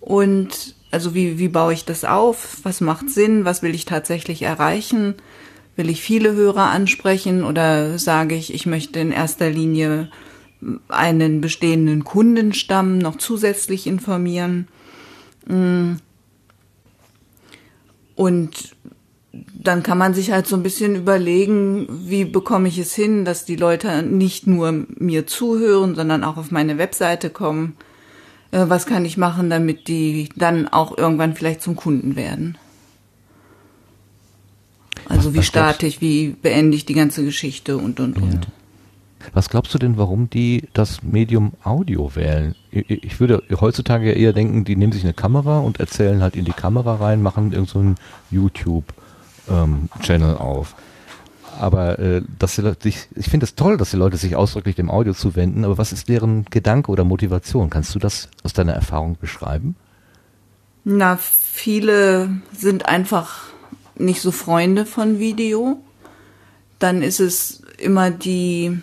Und 0.00 0.74
also 0.90 1.14
wie, 1.14 1.38
wie 1.38 1.48
baue 1.48 1.72
ich 1.72 1.84
das 1.84 2.04
auf? 2.04 2.58
Was 2.64 2.80
macht 2.80 3.08
Sinn? 3.08 3.44
Was 3.44 3.62
will 3.62 3.74
ich 3.74 3.84
tatsächlich 3.84 4.42
erreichen? 4.42 5.14
Will 5.76 5.88
ich 5.88 6.02
viele 6.02 6.32
Hörer 6.34 6.66
ansprechen 6.70 7.44
oder 7.44 7.98
sage 7.98 8.34
ich, 8.34 8.52
ich 8.52 8.66
möchte 8.66 8.98
in 8.98 9.10
erster 9.12 9.48
Linie 9.48 10.10
einen 10.88 11.40
bestehenden 11.40 12.04
Kundenstamm 12.04 12.98
noch 12.98 13.16
zusätzlich 13.16 13.86
informieren? 13.86 14.68
Mm. 15.46 15.92
Und 18.14 18.74
dann 19.32 19.82
kann 19.82 19.98
man 19.98 20.14
sich 20.14 20.30
halt 20.32 20.46
so 20.46 20.56
ein 20.56 20.62
bisschen 20.62 20.94
überlegen, 20.94 21.86
wie 21.88 22.24
bekomme 22.24 22.68
ich 22.68 22.78
es 22.78 22.94
hin, 22.94 23.24
dass 23.24 23.44
die 23.44 23.56
Leute 23.56 24.02
nicht 24.02 24.46
nur 24.46 24.86
mir 24.98 25.26
zuhören, 25.26 25.94
sondern 25.94 26.24
auch 26.24 26.36
auf 26.36 26.50
meine 26.50 26.76
Webseite 26.76 27.30
kommen. 27.30 27.76
Äh, 28.50 28.64
Was 28.68 28.86
kann 28.86 29.04
ich 29.04 29.16
machen, 29.16 29.48
damit 29.48 29.88
die 29.88 30.28
dann 30.36 30.68
auch 30.68 30.96
irgendwann 30.96 31.34
vielleicht 31.34 31.62
zum 31.62 31.76
Kunden 31.76 32.16
werden? 32.16 32.58
Also 35.08 35.34
wie 35.34 35.42
starte 35.42 35.86
ich, 35.86 36.00
wie 36.00 36.28
beende 36.28 36.76
ich 36.76 36.84
die 36.84 36.94
ganze 36.94 37.24
Geschichte 37.24 37.76
und 37.76 38.00
und 38.00 38.16
und. 38.18 38.48
Was 39.32 39.48
glaubst 39.48 39.72
du 39.74 39.78
denn, 39.78 39.96
warum 39.96 40.28
die 40.30 40.64
das 40.72 41.02
Medium 41.02 41.52
Audio 41.64 42.14
wählen? 42.14 42.54
Ich, 42.72 42.90
ich 42.90 43.20
würde 43.20 43.42
heutzutage 43.60 44.06
ja 44.06 44.12
eher 44.12 44.32
denken, 44.32 44.64
die 44.64 44.76
nehmen 44.76 44.92
sich 44.92 45.04
eine 45.04 45.12
Kamera 45.12 45.60
und 45.60 45.78
erzählen 45.78 46.22
halt 46.22 46.34
in 46.34 46.44
die 46.44 46.52
Kamera 46.52 46.96
rein, 46.96 47.22
machen 47.22 47.52
irgend 47.52 47.68
so 47.68 47.78
einen 47.78 47.96
YouTube-Channel 48.30 50.36
auf. 50.36 50.74
Aber 51.60 51.98
äh, 51.98 52.22
dass 52.38 52.54
die 52.54 52.62
Leute 52.62 52.82
sich, 52.82 53.08
ich 53.14 53.28
finde 53.28 53.44
es 53.44 53.54
toll, 53.54 53.76
dass 53.76 53.90
die 53.90 53.98
Leute 53.98 54.16
sich 54.16 54.36
ausdrücklich 54.36 54.74
dem 54.74 54.90
Audio 54.90 55.12
zuwenden, 55.12 55.64
aber 55.64 55.76
was 55.76 55.92
ist 55.92 56.08
deren 56.08 56.46
Gedanke 56.46 56.90
oder 56.90 57.04
Motivation? 57.04 57.68
Kannst 57.68 57.94
du 57.94 57.98
das 57.98 58.30
aus 58.42 58.54
deiner 58.54 58.72
Erfahrung 58.72 59.18
beschreiben? 59.20 59.76
Na, 60.84 61.16
viele 61.16 62.30
sind 62.52 62.86
einfach 62.86 63.52
nicht 63.96 64.20
so 64.20 64.32
Freunde 64.32 64.86
von 64.86 65.18
Video. 65.18 65.78
Dann 66.78 67.02
ist 67.02 67.20
es 67.20 67.62
immer 67.78 68.10
die, 68.10 68.80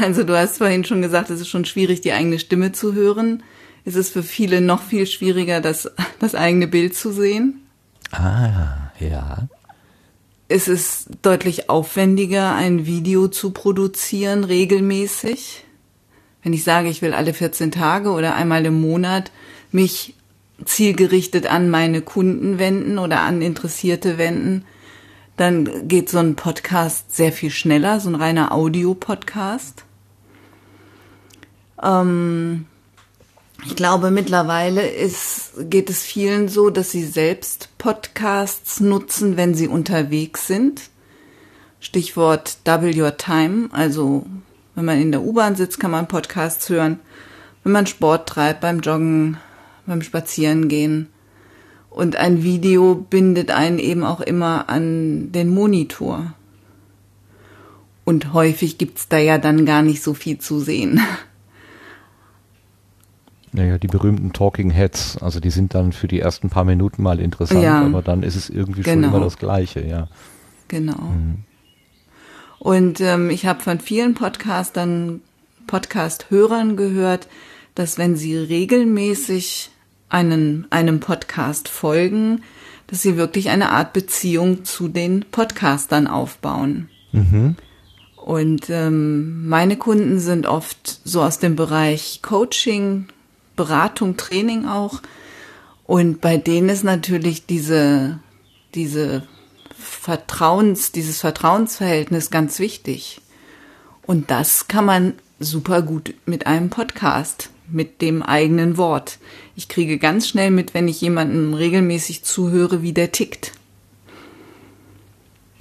also 0.00 0.24
du 0.24 0.36
hast 0.36 0.58
vorhin 0.58 0.84
schon 0.84 1.02
gesagt, 1.02 1.30
es 1.30 1.40
ist 1.40 1.48
schon 1.48 1.64
schwierig, 1.64 2.00
die 2.00 2.12
eigene 2.12 2.38
Stimme 2.38 2.72
zu 2.72 2.94
hören. 2.94 3.42
Es 3.84 3.94
ist 3.94 4.12
für 4.12 4.22
viele 4.22 4.60
noch 4.60 4.82
viel 4.82 5.06
schwieriger, 5.06 5.60
das, 5.60 5.90
das 6.18 6.34
eigene 6.34 6.66
Bild 6.66 6.94
zu 6.94 7.12
sehen. 7.12 7.62
Ah, 8.12 8.92
ja. 8.98 9.48
Es 10.48 10.66
ist 10.66 11.08
deutlich 11.22 11.70
aufwendiger, 11.70 12.54
ein 12.54 12.84
Video 12.84 13.28
zu 13.28 13.52
produzieren, 13.52 14.44
regelmäßig. 14.44 15.64
Wenn 16.42 16.52
ich 16.52 16.64
sage, 16.64 16.88
ich 16.88 17.02
will 17.02 17.14
alle 17.14 17.34
14 17.34 17.70
Tage 17.70 18.10
oder 18.10 18.34
einmal 18.34 18.66
im 18.66 18.80
Monat 18.80 19.30
mich 19.70 20.14
zielgerichtet 20.64 21.46
an 21.46 21.70
meine 21.70 22.02
Kunden 22.02 22.58
wenden 22.58 22.98
oder 22.98 23.20
an 23.20 23.42
Interessierte 23.42 24.18
wenden, 24.18 24.64
dann 25.40 25.88
geht 25.88 26.10
so 26.10 26.18
ein 26.18 26.36
Podcast 26.36 27.16
sehr 27.16 27.32
viel 27.32 27.50
schneller, 27.50 27.98
so 27.98 28.10
ein 28.10 28.14
reiner 28.14 28.52
Audio-Podcast. 28.52 29.84
Ähm, 31.82 32.66
ich 33.64 33.74
glaube, 33.74 34.10
mittlerweile 34.10 34.86
ist, 34.86 35.52
geht 35.70 35.88
es 35.88 36.02
vielen 36.02 36.48
so, 36.48 36.68
dass 36.68 36.90
sie 36.90 37.04
selbst 37.04 37.70
Podcasts 37.78 38.80
nutzen, 38.80 39.38
wenn 39.38 39.54
sie 39.54 39.66
unterwegs 39.66 40.46
sind. 40.46 40.90
Stichwort 41.80 42.58
Double 42.64 42.94
Your 42.94 43.16
Time. 43.16 43.70
Also, 43.72 44.26
wenn 44.74 44.84
man 44.84 45.00
in 45.00 45.10
der 45.10 45.22
U-Bahn 45.22 45.56
sitzt, 45.56 45.80
kann 45.80 45.90
man 45.90 46.06
Podcasts 46.06 46.68
hören. 46.68 47.00
Wenn 47.64 47.72
man 47.72 47.86
Sport 47.86 48.28
treibt, 48.28 48.60
beim 48.60 48.80
Joggen, 48.80 49.38
beim 49.86 50.02
Spazierengehen. 50.02 51.09
Und 51.90 52.16
ein 52.16 52.42
Video 52.44 52.94
bindet 52.94 53.50
einen 53.50 53.78
eben 53.78 54.04
auch 54.04 54.20
immer 54.20 54.68
an 54.70 55.32
den 55.32 55.48
Monitor. 55.52 56.32
Und 58.04 58.32
häufig 58.32 58.78
gibt's 58.78 59.08
da 59.08 59.18
ja 59.18 59.38
dann 59.38 59.66
gar 59.66 59.82
nicht 59.82 60.02
so 60.02 60.14
viel 60.14 60.38
zu 60.38 60.60
sehen. 60.60 61.00
Naja, 63.52 63.78
die 63.78 63.88
berühmten 63.88 64.32
Talking 64.32 64.70
Heads, 64.70 65.18
also 65.18 65.40
die 65.40 65.50
sind 65.50 65.74
dann 65.74 65.92
für 65.92 66.06
die 66.06 66.20
ersten 66.20 66.50
paar 66.50 66.62
Minuten 66.64 67.02
mal 67.02 67.18
interessant, 67.18 67.64
Ja. 67.64 67.82
aber 67.84 68.00
dann 68.00 68.22
ist 68.22 68.36
es 68.36 68.48
irgendwie 68.48 68.84
schon 68.84 68.94
Genau. 69.02 69.08
immer 69.08 69.20
das 69.24 69.38
Gleiche, 69.38 69.84
ja. 69.84 70.06
Genau. 70.68 71.00
Und 72.60 73.00
ähm, 73.00 73.28
ich 73.28 73.46
habe 73.46 73.60
von 73.60 73.80
vielen 73.80 74.14
Podcastern, 74.14 75.20
Podcast-Hörern 75.66 76.76
gehört, 76.76 77.26
dass 77.74 77.98
wenn 77.98 78.14
sie 78.14 78.36
regelmäßig 78.36 79.70
einen, 80.10 80.66
einem 80.70 81.00
Podcast 81.00 81.68
folgen, 81.68 82.42
dass 82.86 83.02
sie 83.02 83.16
wirklich 83.16 83.50
eine 83.50 83.70
Art 83.70 83.92
Beziehung 83.92 84.64
zu 84.64 84.88
den 84.88 85.24
Podcastern 85.30 86.06
aufbauen. 86.06 86.88
Und 88.16 88.68
ähm, 88.68 89.48
meine 89.48 89.76
Kunden 89.76 90.20
sind 90.20 90.46
oft 90.46 91.00
so 91.04 91.22
aus 91.22 91.38
dem 91.38 91.56
Bereich 91.56 92.20
Coaching, 92.22 93.06
Beratung, 93.56 94.16
Training 94.16 94.66
auch. 94.66 95.00
Und 95.86 96.20
bei 96.20 96.36
denen 96.36 96.68
ist 96.68 96.84
natürlich 96.84 97.46
diese, 97.46 98.18
diese 98.74 99.22
Vertrauens, 99.76 100.92
dieses 100.92 101.20
Vertrauensverhältnis 101.20 102.30
ganz 102.30 102.58
wichtig. 102.58 103.20
Und 104.02 104.30
das 104.30 104.68
kann 104.68 104.84
man 104.84 105.14
super 105.38 105.82
gut 105.82 106.14
mit 106.26 106.46
einem 106.46 106.70
Podcast, 106.70 107.50
mit 107.68 108.02
dem 108.02 108.22
eigenen 108.22 108.76
Wort. 108.76 109.18
Ich 109.56 109.68
kriege 109.68 109.98
ganz 109.98 110.28
schnell 110.28 110.50
mit, 110.50 110.74
wenn 110.74 110.88
ich 110.88 111.00
jemanden 111.00 111.54
regelmäßig 111.54 112.22
zuhöre, 112.24 112.82
wie 112.82 112.92
der 112.92 113.12
tickt. 113.12 113.52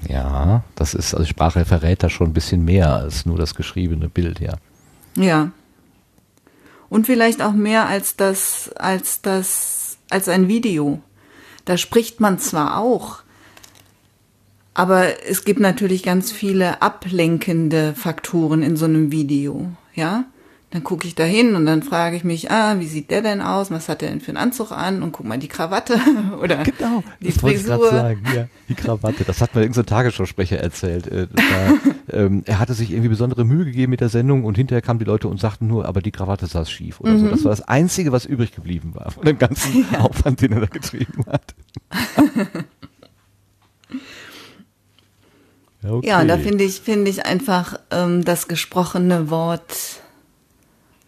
Ja, 0.07 0.63
das 0.75 0.93
ist, 0.93 1.13
also 1.13 1.25
Sprache 1.25 1.65
verrät 1.65 2.03
da 2.03 2.09
schon 2.09 2.27
ein 2.27 2.33
bisschen 2.33 2.63
mehr 2.63 2.93
als 2.93 3.25
nur 3.25 3.37
das 3.37 3.55
geschriebene 3.55 4.09
Bild, 4.09 4.39
ja. 4.39 4.53
Ja. 5.15 5.51
Und 6.89 7.05
vielleicht 7.05 7.41
auch 7.41 7.53
mehr 7.53 7.87
als 7.87 8.15
das, 8.15 8.71
als 8.75 9.21
das, 9.21 9.97
als 10.09 10.29
ein 10.29 10.47
Video. 10.47 11.01
Da 11.65 11.77
spricht 11.77 12.19
man 12.19 12.39
zwar 12.39 12.77
auch, 12.77 13.19
aber 14.73 15.25
es 15.27 15.43
gibt 15.43 15.59
natürlich 15.59 16.03
ganz 16.03 16.31
viele 16.31 16.81
ablenkende 16.81 17.93
Faktoren 17.95 18.63
in 18.63 18.77
so 18.77 18.85
einem 18.85 19.11
Video, 19.11 19.69
ja? 19.93 20.23
Dann 20.71 20.83
gucke 20.83 21.07
ich 21.07 21.15
da 21.15 21.23
hin 21.23 21.55
und 21.55 21.65
dann 21.65 21.81
frage 21.81 22.15
ich 22.15 22.23
mich, 22.23 22.51
ah, 22.51 22.79
wie 22.79 22.85
sieht 22.85 23.09
der 23.09 23.23
denn 23.23 23.41
aus? 23.41 23.71
Was 23.71 23.89
hat 23.89 24.01
der 24.01 24.09
denn 24.09 24.21
für 24.21 24.29
einen 24.29 24.37
Anzug 24.37 24.71
an? 24.71 25.01
Und 25.01 25.13
guck 25.13 25.25
mal 25.25 25.39
die 25.39 25.47
Krawatte 25.47 25.99
oder 26.41 26.63
die 26.63 26.71
Genau, 26.71 27.03
das 27.19 27.41
wollte 27.41 27.57
ich 27.57 27.65
gerade 27.65 27.81
Frisur. 27.81 27.97
sagen, 27.97 28.23
ja, 28.35 28.47
die 28.67 28.75
Krawatte. 28.75 29.23
Das 29.23 29.41
hat 29.41 29.55
mir 29.55 29.61
irgendein 29.61 29.83
so 29.83 29.89
Tagesschausprecher 29.89 30.59
erzählt. 30.59 31.07
Äh, 31.07 31.27
war, 31.33 31.95
ähm, 32.11 32.43
er 32.45 32.59
hatte 32.59 32.75
sich 32.75 32.91
irgendwie 32.91 33.09
besondere 33.09 33.45
Mühe 33.45 33.65
gegeben 33.65 33.89
mit 33.89 34.01
der 34.01 34.09
Sendung 34.09 34.43
und 34.45 34.57
hinterher 34.57 34.83
kamen 34.83 34.99
die 34.99 35.05
Leute 35.05 35.27
und 35.27 35.39
sagten 35.39 35.65
nur, 35.65 35.85
aber 35.85 36.03
die 36.03 36.11
Krawatte 36.11 36.45
saß 36.45 36.69
schief 36.69 36.99
oder 36.99 37.17
so. 37.17 37.25
Mhm. 37.25 37.31
Das 37.31 37.43
war 37.43 37.49
das 37.49 37.67
Einzige, 37.67 38.11
was 38.11 38.25
übrig 38.25 38.51
geblieben 38.51 38.93
war 38.93 39.09
von 39.09 39.25
dem 39.25 39.39
ganzen 39.39 39.87
Aufwand, 39.99 40.41
den 40.41 40.51
er 40.51 40.59
da 40.59 40.67
getrieben 40.67 41.25
hat. 41.25 41.55
okay. 45.83 46.07
Ja, 46.07 46.21
und 46.21 46.27
da 46.27 46.37
finde 46.37 46.63
ich, 46.63 46.81
finde 46.81 47.09
ich 47.09 47.25
einfach 47.25 47.79
ähm, 47.89 48.23
das 48.23 48.47
gesprochene 48.47 49.31
Wort 49.31 49.98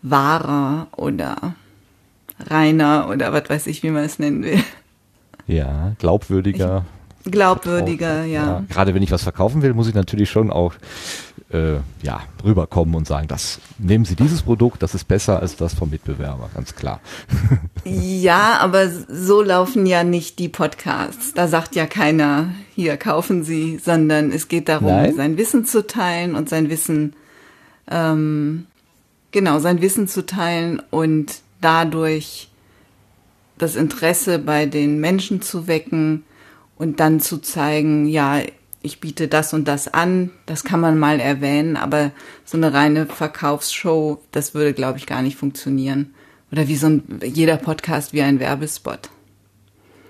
wahrer 0.02 0.88
oder 0.96 1.56
reiner 2.40 3.08
oder 3.10 3.34
was 3.34 3.50
weiß 3.50 3.68
ich, 3.68 3.84
wie 3.84 3.92
man 3.92 4.04
es 4.04 4.20
nennen 4.20 4.44
will. 4.44 4.64
Ja, 5.48 5.94
glaubwürdiger. 6.00 6.86
Glaubwürdiger, 7.26 8.24
ja. 8.24 8.64
Gerade 8.70 8.96
wenn 8.96 9.04
ich 9.04 9.12
was 9.12 9.24
verkaufen 9.24 9.62
will, 9.62 9.74
muss 9.74 9.88
ich 9.88 9.94
natürlich 9.94 10.30
schon 10.30 10.50
auch 10.50 10.74
äh, 11.52 11.76
ja, 12.02 12.22
rüberkommen 12.44 12.96
und 12.96 13.08
sagen, 13.08 13.28
das 13.28 13.60
nehmen 13.78 14.06
Sie 14.06 14.16
dieses 14.16 14.42
Produkt, 14.42 14.82
das 14.82 14.96
ist 14.96 15.08
besser 15.08 15.40
als 15.40 15.56
das 15.56 15.74
vom 15.74 15.90
Mitbewerber, 15.90 16.50
ganz 16.54 16.76
klar. 16.76 17.00
Ja, 17.84 18.60
aber 18.60 18.90
so 18.90 19.42
laufen 19.42 19.88
ja 19.88 20.04
nicht 20.04 20.38
die 20.38 20.50
Podcasts. 20.50 21.34
Da 21.34 21.48
sagt 21.48 21.76
ja 21.76 21.88
keiner, 21.88 22.52
hier 22.76 22.96
kaufen 22.96 23.44
Sie, 23.44 23.80
sondern 23.84 24.32
es 24.32 24.48
geht 24.48 24.70
darum, 24.70 24.90
Nein? 24.90 25.16
sein 25.16 25.38
Wissen 25.38 25.66
zu 25.66 25.88
teilen 25.88 26.36
und 26.36 26.48
sein 26.48 26.70
Wissen, 26.70 27.16
ähm, 27.90 28.68
genau, 29.32 29.60
sein 29.60 29.82
Wissen 29.82 30.08
zu 30.08 30.26
teilen 30.26 30.82
und 30.90 31.42
dadurch 31.62 32.50
das 33.58 33.76
Interesse 33.76 34.40
bei 34.40 34.66
den 34.66 35.00
Menschen 35.00 35.42
zu 35.42 35.68
wecken 35.68 36.24
und 36.78 37.00
dann 37.00 37.20
zu 37.20 37.38
zeigen, 37.38 38.08
ja, 38.08 38.42
ich 38.82 39.00
biete 39.00 39.28
das 39.28 39.54
und 39.54 39.68
das 39.68 39.88
an, 39.88 40.32
das 40.48 40.64
kann 40.64 40.80
man 40.80 40.98
mal 40.98 41.20
erwähnen, 41.20 41.78
aber 41.78 42.12
so 42.46 42.58
eine 42.58 42.74
reine 42.74 43.06
Verkaufsshow, 43.06 44.20
das 44.32 44.56
würde, 44.56 44.74
glaube 44.74 44.98
ich, 44.98 45.06
gar 45.06 45.22
nicht 45.22 45.38
funktionieren. 45.38 46.14
Oder 46.52 46.68
wie 46.68 46.76
so 46.76 46.88
ein, 46.88 47.20
jeder 47.24 47.58
Podcast 47.58 48.14
wie 48.14 48.24
ein 48.24 48.40
Werbespot. 48.40 49.10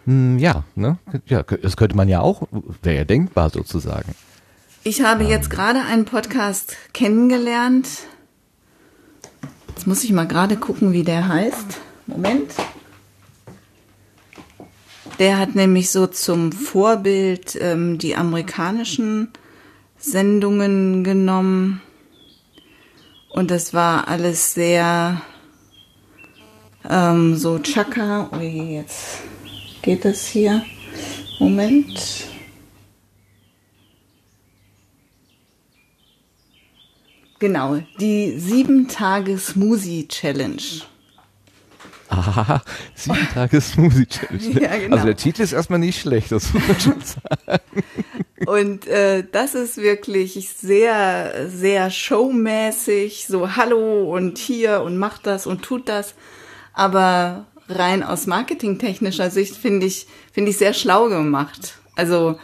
Hm, 0.05 0.39
ja, 0.39 0.63
ne? 0.75 0.97
Ja, 1.25 1.43
das 1.43 1.77
könnte 1.77 1.95
man 1.95 2.07
ja 2.07 2.21
auch, 2.21 2.47
wäre 2.81 2.95
ja 2.95 3.03
denkbar 3.03 3.49
sozusagen. 3.49 4.15
Ich 4.83 5.03
habe 5.03 5.25
jetzt 5.25 5.49
gerade 5.51 5.81
einen 5.81 6.05
Podcast 6.05 6.75
kennengelernt. 6.93 7.87
Jetzt 9.75 9.87
muss 9.87 10.03
ich 10.03 10.11
mal 10.11 10.27
gerade 10.27 10.57
gucken, 10.57 10.93
wie 10.93 11.03
der 11.03 11.27
heißt. 11.27 11.79
Moment. 12.07 12.51
Der 15.19 15.37
hat 15.37 15.55
nämlich 15.55 15.89
so 15.91 16.07
zum 16.07 16.51
Vorbild 16.51 17.57
ähm, 17.59 17.97
die 17.97 18.15
amerikanischen 18.15 19.29
Sendungen 19.97 21.03
genommen. 21.03 21.81
Und 23.29 23.51
das 23.51 23.73
war 23.73 24.07
alles 24.07 24.53
sehr 24.53 25.21
ähm, 26.89 27.35
so 27.35 27.59
Chaka. 27.59 28.29
Ui, 28.33 28.75
jetzt 28.75 29.19
geht 29.81 30.05
es 30.05 30.25
hier. 30.25 30.63
Moment. 31.39 32.30
Genau, 37.41 37.81
die 37.99 38.37
sieben 38.37 38.87
Tage 38.87 39.35
Smoothie 39.35 40.07
Challenge. 40.07 40.61
Ah, 42.07 42.61
sieben 42.93 43.27
Tage 43.33 43.59
Smoothie 43.59 44.05
Challenge. 44.05 44.61
Ja, 44.61 44.77
genau. 44.77 44.95
Also 44.95 45.07
der 45.07 45.15
Titel 45.15 45.41
ist 45.41 45.51
erstmal 45.51 45.79
nicht 45.79 45.99
schlecht, 45.99 46.31
das 46.31 46.53
muss 46.53 46.67
man 46.67 46.79
schon 46.79 47.01
sagen. 47.01 47.63
Und 48.45 48.85
äh, 48.85 49.23
das 49.31 49.55
ist 49.55 49.77
wirklich 49.77 50.51
sehr, 50.51 51.49
sehr 51.49 51.89
showmäßig, 51.89 53.25
so 53.27 53.55
Hallo 53.55 54.15
und 54.15 54.37
hier 54.37 54.83
und 54.83 54.99
macht 54.99 55.25
das 55.25 55.47
und 55.47 55.63
tut 55.63 55.89
das. 55.89 56.13
Aber 56.73 57.47
rein 57.67 58.03
aus 58.03 58.27
marketingtechnischer 58.27 59.31
Sicht 59.31 59.55
finde 59.55 59.87
ich, 59.87 60.05
finde 60.31 60.51
ich 60.51 60.59
sehr 60.59 60.75
schlau 60.75 61.09
gemacht. 61.09 61.79
Also 61.95 62.37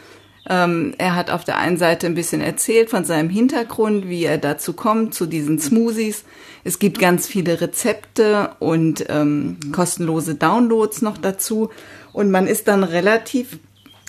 ähm, 0.49 0.93
er 0.97 1.15
hat 1.15 1.29
auf 1.29 1.43
der 1.43 1.57
einen 1.57 1.77
Seite 1.77 2.07
ein 2.07 2.15
bisschen 2.15 2.41
erzählt 2.41 2.89
von 2.89 3.03
seinem 3.03 3.29
Hintergrund, 3.29 4.07
wie 4.07 4.23
er 4.23 4.37
dazu 4.37 4.73
kommt, 4.73 5.13
zu 5.13 5.25
diesen 5.25 5.59
Smoothies. 5.59 6.23
Es 6.63 6.79
gibt 6.79 6.99
ganz 6.99 7.27
viele 7.27 7.59
Rezepte 7.59 8.51
und 8.59 9.05
ähm, 9.09 9.57
kostenlose 9.71 10.35
Downloads 10.35 11.01
noch 11.01 11.17
dazu. 11.17 11.69
Und 12.13 12.31
man 12.31 12.47
ist 12.47 12.67
dann 12.67 12.83
relativ, 12.83 13.59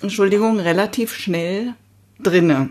Entschuldigung, 0.01 0.61
relativ 0.61 1.13
schnell 1.13 1.75
drinne. 2.21 2.71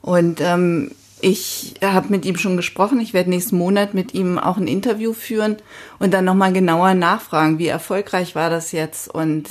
Und 0.00 0.40
ähm, 0.40 0.92
ich 1.20 1.74
habe 1.82 2.08
mit 2.08 2.24
ihm 2.24 2.36
schon 2.36 2.56
gesprochen. 2.56 3.00
Ich 3.00 3.12
werde 3.12 3.30
nächsten 3.30 3.58
Monat 3.58 3.94
mit 3.94 4.14
ihm 4.14 4.38
auch 4.38 4.56
ein 4.56 4.68
Interview 4.68 5.12
führen 5.12 5.56
und 5.98 6.14
dann 6.14 6.24
nochmal 6.24 6.52
genauer 6.52 6.94
nachfragen, 6.94 7.58
wie 7.58 7.66
erfolgreich 7.66 8.34
war 8.34 8.48
das 8.48 8.72
jetzt 8.72 9.12
und 9.12 9.48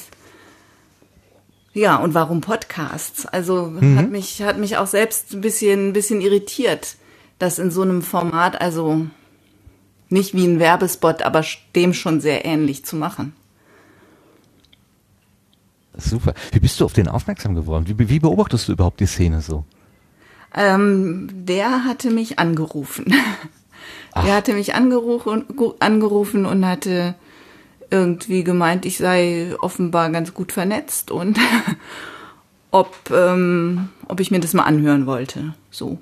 ja, 1.74 1.98
und 1.98 2.14
warum 2.14 2.42
Podcasts? 2.42 3.26
Also 3.26 3.74
hat 3.96 4.10
mich 4.10 4.42
hat 4.42 4.58
mich 4.58 4.78
auch 4.78 4.88
selbst 4.88 5.34
ein 5.34 5.42
bisschen 5.42 5.90
ein 5.90 5.94
bisschen 5.94 6.22
irritiert, 6.22 6.96
das 7.38 7.60
in 7.60 7.72
so 7.72 7.82
einem 7.84 8.02
Format, 8.02 8.60
also 8.60 9.06
nicht 10.10 10.34
wie 10.34 10.46
ein 10.46 10.60
Werbespot, 10.60 11.22
aber 11.22 11.44
dem 11.76 11.94
schon 11.94 12.20
sehr 12.22 12.46
ähnlich 12.46 12.86
zu 12.86 12.96
machen. 12.96 13.34
Super. 15.96 16.34
Wie 16.52 16.60
bist 16.60 16.80
du 16.80 16.86
auf 16.86 16.94
den 16.94 17.08
aufmerksam 17.08 17.56
geworden? 17.56 17.86
Wie, 17.88 18.10
wie 18.10 18.20
beobachtest 18.20 18.68
du 18.68 18.72
überhaupt 18.72 19.00
die 19.00 19.06
Szene 19.06 19.42
so? 19.42 19.66
Ähm, 20.56 21.30
der 21.32 21.86
hatte 21.86 22.10
mich 22.10 22.40
angerufen. 22.40 23.14
Der 24.16 24.36
hatte 24.36 24.54
mich 24.54 24.74
angerufen, 24.74 25.46
angerufen 25.80 26.46
und 26.46 26.66
hatte 26.66 27.14
irgendwie 27.92 28.44
gemeint, 28.44 28.86
ich 28.86 28.98
sei 28.98 29.56
offenbar 29.60 30.10
ganz 30.10 30.34
gut 30.34 30.52
vernetzt 30.52 31.12
und 31.12 31.38
ob, 32.72 32.96
ähm, 33.12 33.90
ob 34.08 34.20
ich 34.20 34.32
mir 34.32 34.40
das 34.40 34.54
mal 34.54 34.64
anhören 34.64 35.06
wollte. 35.06 35.54
So. 35.72 35.98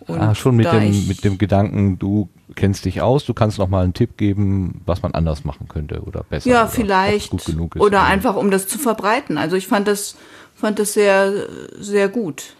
Und 0.00 0.20
ah, 0.20 0.34
schon 0.34 0.56
mit 0.56 0.70
dem, 0.70 1.08
mit 1.08 1.24
dem 1.24 1.38
Gedanken, 1.38 1.98
du 1.98 2.28
kennst 2.54 2.84
dich 2.84 3.02
aus, 3.02 3.24
du 3.24 3.34
kannst 3.34 3.58
noch 3.58 3.68
mal 3.68 3.82
einen 3.82 3.94
Tipp 3.94 4.16
geben, 4.16 4.82
was 4.86 5.02
man 5.02 5.14
anders 5.14 5.44
machen 5.44 5.66
könnte 5.68 6.02
oder 6.02 6.22
besser. 6.22 6.48
Ja, 6.48 6.62
oder 6.62 6.70
vielleicht. 6.70 7.30
Gut 7.30 7.44
genug 7.44 7.76
ist. 7.76 7.82
Oder 7.82 8.04
einfach, 8.04 8.36
um 8.36 8.50
das 8.50 8.68
zu 8.68 8.78
verbreiten. 8.78 9.36
Also 9.36 9.56
ich 9.56 9.66
fand 9.66 9.88
das, 9.88 10.16
fand 10.54 10.78
das 10.78 10.92
sehr, 10.92 11.48
sehr 11.78 12.08
gut. 12.08 12.54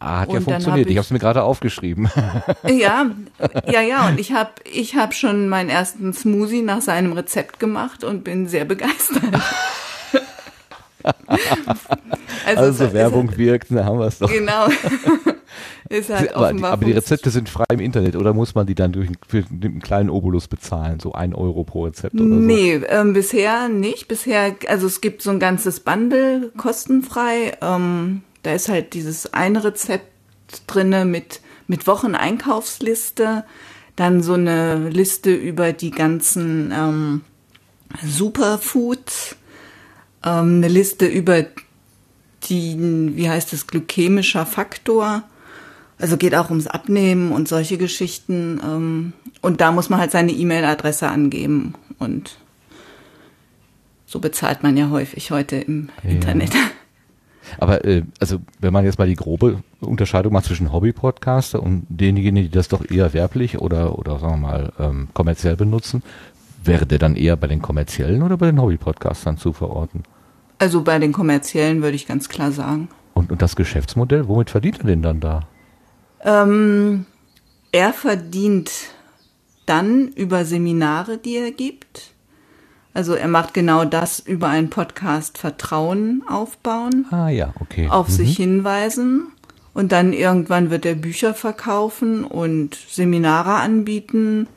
Ah, 0.00 0.20
hat 0.20 0.28
ja 0.32 0.38
und 0.38 0.46
dann 0.46 0.54
funktioniert. 0.62 0.66
hab 0.66 0.86
Ich, 0.86 0.92
ich- 0.92 0.96
habe 0.98 1.04
es 1.04 1.10
mir 1.10 1.18
gerade 1.18 1.42
aufgeschrieben. 1.42 2.08
Ja, 2.68 3.06
ja, 3.70 3.80
ja. 3.80 4.08
Und 4.08 4.20
ich 4.20 4.32
habe 4.32 4.50
ich 4.72 4.94
hab 4.96 5.12
schon 5.14 5.48
meinen 5.48 5.70
ersten 5.70 6.12
Smoothie 6.12 6.62
nach 6.62 6.80
seinem 6.82 7.12
Rezept 7.14 7.58
gemacht 7.58 8.04
und 8.04 8.22
bin 8.24 8.46
sehr 8.46 8.64
begeistert. 8.64 9.22
Also, 12.46 12.64
es- 12.64 12.80
es- 12.80 12.92
Werbung 12.92 13.36
wirkt, 13.36 13.68
da 13.70 13.84
haben 13.84 13.98
wir 13.98 14.06
es 14.06 14.18
doch. 14.18 14.30
Genau. 14.30 14.68
Halt 15.90 16.34
aber, 16.34 16.52
die, 16.52 16.62
aber 16.62 16.84
die 16.84 16.92
Rezepte 16.92 17.30
sind 17.30 17.48
frei 17.48 17.64
im 17.72 17.80
Internet 17.80 18.14
oder 18.14 18.34
muss 18.34 18.54
man 18.54 18.66
die 18.66 18.74
dann 18.74 18.92
durch 18.92 19.08
einen 19.32 19.80
kleinen 19.80 20.10
Obolus 20.10 20.46
bezahlen, 20.46 21.00
so 21.00 21.12
ein 21.14 21.34
Euro 21.34 21.64
pro 21.64 21.84
Rezept 21.84 22.14
oder 22.14 22.24
so? 22.24 22.34
Nee, 22.34 22.74
ähm, 22.88 23.14
bisher 23.14 23.68
nicht. 23.70 24.06
Bisher, 24.06 24.54
also 24.68 24.86
es 24.86 25.00
gibt 25.00 25.22
so 25.22 25.30
ein 25.30 25.38
ganzes 25.38 25.80
Bundle 25.80 26.52
kostenfrei. 26.58 27.56
Ähm, 27.62 28.20
da 28.48 28.54
ist 28.54 28.70
halt 28.70 28.94
dieses 28.94 29.34
eine 29.34 29.62
Rezept 29.62 30.06
drinne 30.66 31.04
mit, 31.04 31.42
mit 31.66 31.86
Wocheneinkaufsliste. 31.86 33.44
Dann 33.94 34.22
so 34.22 34.32
eine 34.32 34.88
Liste 34.88 35.34
über 35.34 35.74
die 35.74 35.90
ganzen 35.90 36.72
ähm, 36.74 37.20
Superfoods. 38.02 39.36
Ähm, 40.24 40.56
eine 40.56 40.68
Liste 40.68 41.04
über 41.04 41.44
die, 42.44 43.12
wie 43.16 43.28
heißt 43.28 43.52
es, 43.52 43.66
glykämischer 43.66 44.46
Faktor. 44.46 45.24
Also 45.98 46.16
geht 46.16 46.34
auch 46.34 46.48
ums 46.48 46.68
Abnehmen 46.68 47.32
und 47.32 47.48
solche 47.48 47.76
Geschichten. 47.76 48.62
Ähm, 48.64 49.12
und 49.42 49.60
da 49.60 49.72
muss 49.72 49.90
man 49.90 50.00
halt 50.00 50.10
seine 50.10 50.32
E-Mail-Adresse 50.32 51.06
angeben. 51.06 51.74
Und 51.98 52.38
so 54.06 54.20
bezahlt 54.20 54.62
man 54.62 54.78
ja 54.78 54.88
häufig 54.88 55.32
heute 55.32 55.56
im 55.56 55.90
Ja. 56.02 56.12
Internet. 56.12 56.52
Aber 57.58 57.84
äh, 57.84 58.02
also 58.20 58.38
wenn 58.60 58.72
man 58.72 58.84
jetzt 58.84 58.98
mal 58.98 59.08
die 59.08 59.16
grobe 59.16 59.62
Unterscheidung 59.80 60.32
macht 60.32 60.46
zwischen 60.46 60.72
Hobby-Podcaster 60.72 61.62
und 61.62 61.86
denjenigen, 61.88 62.34
die 62.34 62.50
das 62.50 62.68
doch 62.68 62.88
eher 62.88 63.12
werblich 63.12 63.58
oder 63.58 63.98
oder 63.98 64.18
sagen 64.18 64.40
wir 64.40 64.48
mal 64.48 64.72
ähm, 64.78 65.08
kommerziell 65.14 65.56
benutzen, 65.56 66.02
wäre 66.62 66.86
der 66.86 66.98
dann 66.98 67.16
eher 67.16 67.36
bei 67.36 67.46
den 67.46 67.62
kommerziellen 67.62 68.22
oder 68.22 68.36
bei 68.36 68.46
den 68.46 68.60
Hobby-Podcastern 68.60 69.38
zu 69.38 69.52
verorten? 69.52 70.02
Also 70.58 70.82
bei 70.82 70.98
den 70.98 71.12
kommerziellen 71.12 71.82
würde 71.82 71.96
ich 71.96 72.06
ganz 72.06 72.28
klar 72.28 72.52
sagen. 72.52 72.88
Und, 73.14 73.32
und 73.32 73.42
das 73.42 73.56
Geschäftsmodell, 73.56 74.28
womit 74.28 74.50
verdient 74.50 74.80
er 74.80 74.86
denn 74.86 75.02
dann 75.02 75.20
da? 75.20 75.48
Ähm, 76.22 77.06
er 77.72 77.92
verdient 77.92 78.70
dann 79.66 80.08
über 80.08 80.44
Seminare, 80.44 81.18
die 81.18 81.36
er 81.36 81.50
gibt. 81.50 82.14
Also 82.94 83.14
er 83.14 83.28
macht 83.28 83.54
genau 83.54 83.84
das 83.84 84.18
über 84.18 84.48
einen 84.48 84.70
Podcast 84.70 85.38
Vertrauen 85.38 86.22
aufbauen, 86.28 87.06
Ah 87.10 87.28
ja, 87.28 87.52
okay. 87.60 87.88
auf 87.88 88.08
Mhm. 88.08 88.12
sich 88.12 88.36
hinweisen 88.36 89.28
und 89.74 89.92
dann 89.92 90.12
irgendwann 90.12 90.70
wird 90.70 90.84
er 90.84 90.94
Bücher 90.94 91.34
verkaufen 91.34 92.24
und 92.24 92.74
Seminare 92.74 93.54
anbieten 93.54 94.48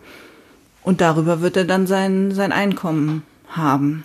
und 0.84 1.02
darüber 1.02 1.42
wird 1.42 1.58
er 1.58 1.66
dann 1.66 1.86
sein, 1.86 2.32
sein 2.32 2.52
Einkommen 2.52 3.24
haben. 3.48 4.04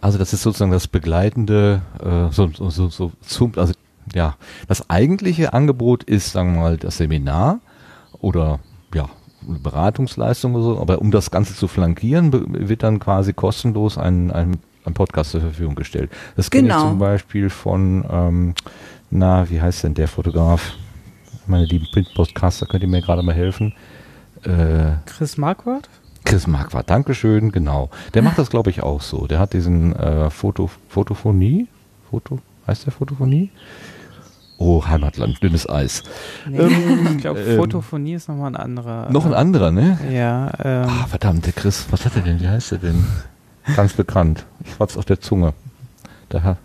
Also 0.00 0.16
das 0.18 0.32
ist 0.32 0.42
sozusagen 0.42 0.70
das 0.70 0.86
begleitende, 0.86 1.82
äh, 2.02 2.32
so, 2.32 2.48
so, 2.54 2.70
so, 2.70 2.88
so 2.88 3.12
zum, 3.22 3.52
also 3.56 3.74
ja, 4.14 4.36
das 4.68 4.88
eigentliche 4.88 5.52
Angebot 5.52 6.04
ist, 6.04 6.32
sagen 6.32 6.54
wir 6.54 6.60
mal, 6.60 6.76
das 6.76 6.96
Seminar 6.98 7.60
oder 8.20 8.60
ja, 8.94 9.08
Beratungsleistung 9.42 10.54
oder 10.54 10.64
so, 10.64 10.80
aber 10.80 11.00
um 11.00 11.10
das 11.10 11.30
Ganze 11.30 11.54
zu 11.54 11.68
flankieren, 11.68 12.32
wird 12.32 12.82
dann 12.82 12.98
quasi 12.98 13.32
kostenlos 13.32 13.98
ein, 13.98 14.30
ein, 14.30 14.58
ein 14.84 14.94
Podcast 14.94 15.30
zur 15.32 15.40
Verfügung 15.40 15.74
gestellt. 15.74 16.10
Das 16.36 16.50
kenne 16.50 16.68
ich 16.68 16.74
Genau. 16.74 16.88
zum 16.90 16.98
Beispiel 16.98 17.50
von, 17.50 18.04
ähm, 18.10 18.54
na, 19.10 19.48
wie 19.50 19.60
heißt 19.60 19.84
denn 19.84 19.94
der 19.94 20.08
Fotograf? 20.08 20.72
Meine 21.46 21.64
lieben 21.64 21.86
Print-Podcaster, 21.92 22.66
könnt 22.66 22.82
ihr 22.82 22.88
mir 22.88 23.00
gerade 23.02 23.22
mal 23.22 23.34
helfen? 23.34 23.74
Äh, 24.44 24.92
Chris 25.06 25.36
Marquardt? 25.36 25.88
Chris 26.24 26.46
Marquardt, 26.46 26.88
Dankeschön, 26.90 27.50
genau. 27.50 27.88
Der 28.14 28.22
macht 28.22 28.38
das, 28.38 28.50
glaube 28.50 28.70
ich, 28.70 28.82
auch 28.82 29.00
so. 29.00 29.26
Der 29.26 29.38
hat 29.38 29.52
diesen 29.54 29.96
äh, 29.96 30.28
Foto, 30.30 30.70
Fotophonie, 30.88 31.66
Foto, 32.10 32.38
heißt 32.66 32.86
der 32.86 32.92
Fotophonie? 32.92 33.50
Oh, 34.62 34.84
Heimatland, 34.86 35.42
dünnes 35.42 35.66
Eis. 35.66 36.02
Nee, 36.46 36.58
ich 37.12 37.18
glaube, 37.18 37.40
ähm, 37.40 37.56
Fotophonie 37.56 38.12
ist 38.12 38.28
nochmal 38.28 38.50
ein 38.50 38.56
anderer. 38.56 39.10
Noch 39.10 39.24
ein 39.24 39.32
anderer, 39.32 39.70
ne? 39.70 39.98
Ja, 40.12 40.52
ähm, 40.62 40.86
Ah, 40.86 41.06
verdammt, 41.06 41.46
der 41.46 41.54
Chris, 41.54 41.86
was 41.90 42.04
hat 42.04 42.14
er 42.14 42.20
denn? 42.20 42.42
Wie 42.42 42.46
heißt 42.48 42.72
er 42.72 42.78
denn? 42.78 43.06
Ganz 43.74 43.94
bekannt. 43.94 44.44
Ich 44.62 44.78
hab's 44.78 44.98
auf 44.98 45.06
der 45.06 45.18
Zunge. 45.18 45.54
Da, 46.28 46.58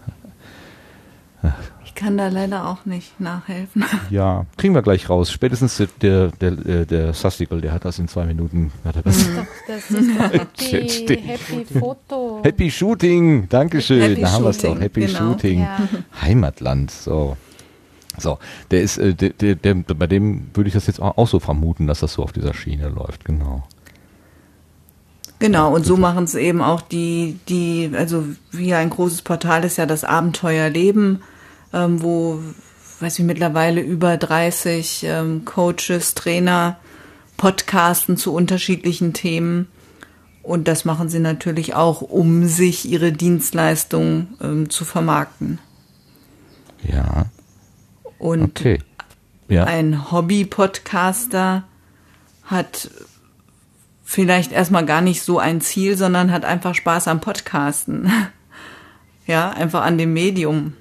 Ich 1.85 1.95
kann 1.95 2.17
da 2.17 2.27
leider 2.27 2.67
auch 2.67 2.85
nicht 2.85 3.17
nachhelfen. 3.21 3.85
ja, 4.09 4.45
kriegen 4.57 4.75
wir 4.75 4.81
gleich 4.81 5.09
raus. 5.09 5.31
Spätestens 5.31 5.77
der, 5.77 5.87
der, 6.01 6.27
der, 6.31 6.51
äh, 6.81 6.85
der 6.85 7.13
Sastikel, 7.13 7.61
der 7.61 7.71
hat 7.71 7.85
das 7.85 7.97
in 7.97 8.09
zwei 8.09 8.25
Minuten. 8.25 8.73
Hat 8.83 8.97
er 8.97 9.03
das. 9.03 9.25
Das 9.69 9.89
ist 9.89 10.19
Happy, 10.19 11.17
Happy 11.25 11.79
Foto. 11.79 12.41
Happy 12.43 12.69
Shooting, 12.69 13.47
Dankeschön. 13.47 14.01
Happy 14.01 14.21
da 14.21 14.31
haben 14.33 14.43
wir 14.43 14.49
es 14.49 14.57
doch. 14.57 14.77
Happy 14.77 15.05
genau. 15.05 15.17
Shooting. 15.17 15.59
Ja. 15.61 15.77
Heimatland, 16.21 16.91
so. 16.91 17.37
So, 18.19 18.39
der 18.71 18.81
ist, 18.81 18.97
äh, 18.97 19.13
der, 19.13 19.31
der, 19.31 19.55
der, 19.55 19.73
bei 19.73 20.07
dem 20.07 20.47
würde 20.53 20.67
ich 20.67 20.73
das 20.73 20.87
jetzt 20.87 21.01
auch, 21.01 21.27
so 21.27 21.39
vermuten, 21.39 21.87
dass 21.87 21.99
das 21.99 22.13
so 22.13 22.23
auf 22.23 22.31
dieser 22.31 22.53
Schiene 22.53 22.89
läuft, 22.89 23.25
genau. 23.25 23.63
Genau, 25.39 25.73
und 25.75 25.85
so 25.85 25.97
machen 25.97 26.23
es 26.23 26.35
eben 26.35 26.61
auch 26.61 26.81
die, 26.81 27.37
die, 27.49 27.91
also 27.93 28.25
wie 28.51 28.73
ein 28.73 28.89
großes 28.89 29.21
Portal 29.21 29.65
ist 29.65 29.77
ja 29.77 29.85
das 29.85 30.03
Abenteuerleben, 30.03 31.21
ähm, 31.73 32.01
wo, 32.01 32.39
weiß 33.01 33.19
ich, 33.19 33.25
mittlerweile 33.25 33.81
über 33.81 34.15
30 34.15 35.03
ähm, 35.07 35.43
Coaches, 35.43 36.15
Trainer 36.15 36.77
podcasten 37.37 38.15
zu 38.15 38.33
unterschiedlichen 38.33 39.13
Themen. 39.13 39.67
Und 40.41 40.67
das 40.67 40.85
machen 40.85 41.09
sie 41.09 41.19
natürlich 41.19 41.73
auch, 41.73 42.01
um 42.01 42.47
sich 42.47 42.85
ihre 42.85 43.11
Dienstleistung 43.11 44.27
ähm, 44.41 44.69
zu 44.69 44.85
vermarkten. 44.85 45.59
Ja, 46.83 47.25
Und 48.25 48.43
okay. 48.43 48.79
Ja, 49.47 49.65
ein 49.65 50.11
Hobby-Podcaster 50.11 51.63
hat 52.43 52.89
vielleicht 54.03 54.51
erstmal 54.51 54.85
gar 54.87 55.01
nicht 55.01 55.21
so 55.21 55.37
ein 55.37 55.61
Ziel, 55.61 55.95
sondern 55.95 56.31
hat 56.31 56.43
einfach 56.43 56.73
Spaß 56.73 57.07
am 57.07 57.21
Podcasten. 57.21 58.11
Ja, 59.27 59.49
einfach 59.49 59.83
an 59.83 59.97
dem 59.97 60.13
Medium. 60.13 60.73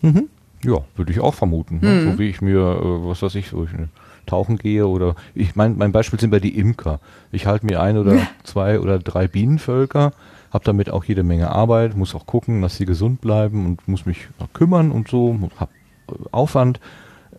ja 0.00 0.78
würde 0.96 1.12
ich 1.12 1.20
auch 1.20 1.34
vermuten. 1.34 1.80
Ne? 1.82 2.10
So 2.10 2.18
wie 2.18 2.30
ich 2.30 2.40
mir, 2.40 2.56
äh, 2.56 3.06
was 3.06 3.20
weiß 3.20 3.34
ich, 3.34 3.50
so 3.50 3.64
ich, 3.64 3.74
äh, 3.74 3.88
tauchen 4.24 4.56
gehe 4.56 4.86
oder 4.86 5.16
ich 5.34 5.54
mein, 5.54 5.76
mein 5.76 5.92
Beispiel 5.92 6.18
sind 6.18 6.30
bei 6.30 6.40
die 6.40 6.56
Imker. 6.56 6.98
Ich 7.30 7.44
halte 7.44 7.66
mir 7.66 7.82
ein 7.82 7.98
oder 7.98 8.26
zwei 8.42 8.80
oder 8.80 8.98
drei 8.98 9.28
Bienenvölker, 9.28 10.14
habe 10.50 10.64
damit 10.64 10.88
auch 10.88 11.04
jede 11.04 11.22
Menge 11.24 11.50
Arbeit, 11.50 11.94
muss 11.94 12.14
auch 12.14 12.24
gucken, 12.24 12.62
dass 12.62 12.78
sie 12.78 12.86
gesund 12.86 13.20
bleiben 13.20 13.66
und 13.66 13.86
muss 13.86 14.06
mich 14.06 14.28
auch 14.38 14.50
kümmern 14.54 14.90
und 14.90 15.08
so, 15.08 15.38
habe 15.58 15.70
Aufwand, 16.30 16.80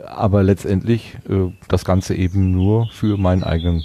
aber 0.05 0.43
letztendlich 0.43 1.17
äh, 1.29 1.51
das 1.67 1.85
Ganze 1.85 2.15
eben 2.15 2.51
nur 2.51 2.87
für 2.91 3.17
meinen 3.17 3.43
eigenen 3.43 3.83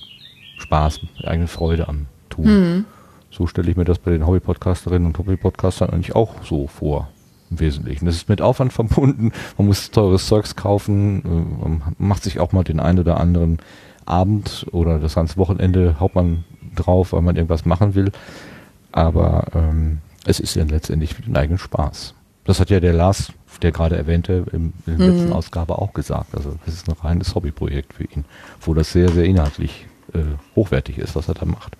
Spaß, 0.58 1.00
eigene 1.24 1.48
Freude 1.48 1.88
am 1.88 2.06
Tun. 2.30 2.46
So 3.30 3.46
stelle 3.46 3.70
ich 3.70 3.76
mir 3.76 3.84
das 3.84 3.98
bei 3.98 4.10
den 4.10 4.26
Hobby-Podcasterinnen 4.26 5.06
und 5.06 5.18
Hobby-Podcastern 5.18 5.90
eigentlich 5.90 6.14
auch 6.14 6.42
so 6.42 6.66
vor. 6.66 7.08
Im 7.50 7.60
Wesentlichen. 7.60 8.06
Das 8.06 8.16
ist 8.16 8.28
mit 8.28 8.42
Aufwand 8.42 8.72
verbunden. 8.72 9.30
Man 9.56 9.68
muss 9.68 9.90
teures 9.92 10.26
Zeugs 10.26 10.56
kaufen. 10.56 11.22
äh, 11.24 11.68
Man 11.68 11.82
macht 11.98 12.24
sich 12.24 12.40
auch 12.40 12.50
mal 12.52 12.64
den 12.64 12.80
einen 12.80 12.98
oder 12.98 13.20
anderen 13.20 13.58
Abend 14.04 14.66
oder 14.72 14.98
das 14.98 15.14
ganze 15.14 15.36
Wochenende 15.36 16.00
haut 16.00 16.14
man 16.14 16.44
drauf, 16.74 17.12
weil 17.12 17.22
man 17.22 17.36
irgendwas 17.36 17.64
machen 17.64 17.94
will. 17.94 18.10
Aber 18.90 19.44
ähm, 19.54 19.98
es 20.24 20.40
ist 20.40 20.56
ja 20.56 20.64
letztendlich 20.64 21.14
für 21.14 21.22
den 21.22 21.36
eigenen 21.36 21.58
Spaß. 21.58 22.14
Das 22.46 22.60
hat 22.60 22.70
ja 22.70 22.80
der 22.80 22.92
Lars, 22.92 23.32
der 23.60 23.72
gerade 23.72 23.96
erwähnte, 23.96 24.46
im, 24.52 24.72
in 24.86 24.98
der 24.98 25.08
letzten 25.08 25.32
Ausgabe 25.32 25.78
auch 25.78 25.92
gesagt. 25.92 26.34
Also 26.34 26.56
es 26.66 26.74
ist 26.74 26.88
ein 26.88 26.94
reines 26.94 27.34
Hobbyprojekt 27.34 27.94
für 27.94 28.04
ihn, 28.04 28.24
wo 28.60 28.72
das 28.72 28.92
sehr, 28.92 29.10
sehr 29.10 29.24
inhaltlich 29.24 29.86
äh, 30.14 30.20
hochwertig 30.54 30.98
ist, 30.98 31.16
was 31.16 31.28
er 31.28 31.34
da 31.34 31.44
macht. 31.44 31.76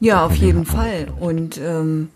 Ja, 0.00 0.26
auf 0.26 0.34
jeden 0.34 0.66
Fall. 0.66 1.08
Und 1.18 1.58
ähm, 1.58 2.10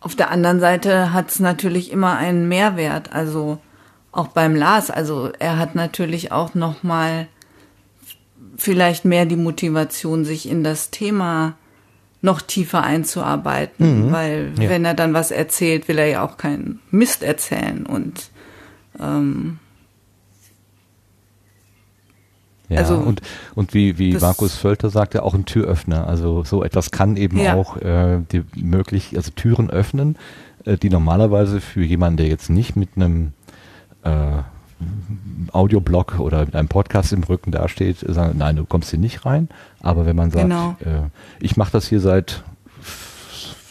auf 0.00 0.14
der 0.14 0.30
anderen 0.30 0.60
Seite 0.60 1.12
hat 1.12 1.30
es 1.30 1.40
natürlich 1.40 1.90
immer 1.90 2.16
einen 2.16 2.48
Mehrwert. 2.48 3.12
Also 3.12 3.58
auch 4.12 4.28
beim 4.28 4.54
Lars. 4.54 4.90
Also 4.90 5.32
er 5.38 5.58
hat 5.58 5.74
natürlich 5.74 6.32
auch 6.32 6.54
noch 6.54 6.82
mal 6.82 7.26
vielleicht 8.56 9.04
mehr 9.04 9.26
die 9.26 9.36
Motivation, 9.36 10.24
sich 10.24 10.48
in 10.48 10.62
das 10.62 10.90
Thema 10.90 11.54
noch 12.24 12.40
tiefer 12.40 12.82
einzuarbeiten, 12.82 14.10
weil 14.10 14.52
Ja. 14.58 14.70
wenn 14.70 14.84
er 14.84 14.94
dann 14.94 15.12
was 15.14 15.30
erzählt, 15.30 15.86
will 15.88 15.98
er 15.98 16.06
ja 16.06 16.24
auch 16.24 16.36
keinen 16.38 16.80
Mist 16.90 17.22
erzählen 17.22 17.84
und 17.86 18.30
Ja, 22.68 22.78
Also, 22.78 22.96
und, 22.96 23.20
und 23.54 23.74
wie, 23.74 23.98
wie 23.98 24.14
Markus 24.16 24.56
Völter 24.56 24.88
sagte, 24.88 25.22
auch 25.22 25.34
ein 25.34 25.44
Türöffner. 25.44 26.06
Also 26.06 26.44
so 26.44 26.64
etwas 26.64 26.90
kann 26.90 27.16
eben 27.16 27.38
Ja. 27.38 27.54
auch 27.54 27.76
äh, 27.76 28.20
die 28.32 28.42
möglich, 28.56 29.12
also 29.16 29.30
Türen 29.32 29.68
öffnen, 29.70 30.16
äh, 30.64 30.78
die 30.78 30.88
normalerweise 30.88 31.60
für 31.60 31.82
jemanden, 31.82 32.16
der 32.18 32.28
jetzt 32.28 32.48
nicht 32.48 32.74
mit 32.74 32.90
einem 32.96 33.32
äh, 34.02 34.42
Audioblog 35.52 36.18
oder 36.18 36.40
mit 36.44 36.54
einem 36.56 36.68
Podcast 36.68 37.12
im 37.12 37.22
Rücken 37.22 37.50
dasteht, 37.52 37.98
sagen, 38.00 38.36
nein, 38.38 38.56
du 38.56 38.64
kommst 38.64 38.90
hier 38.90 38.98
nicht 38.98 39.24
rein. 39.24 39.48
Aber 39.80 40.06
wenn 40.06 40.16
man 40.16 40.30
sagt, 40.30 40.44
Genau. 40.44 40.76
äh, 40.80 41.08
ich 41.40 41.56
mache 41.56 41.72
das 41.72 41.86
hier 41.88 42.00
seit 42.00 42.42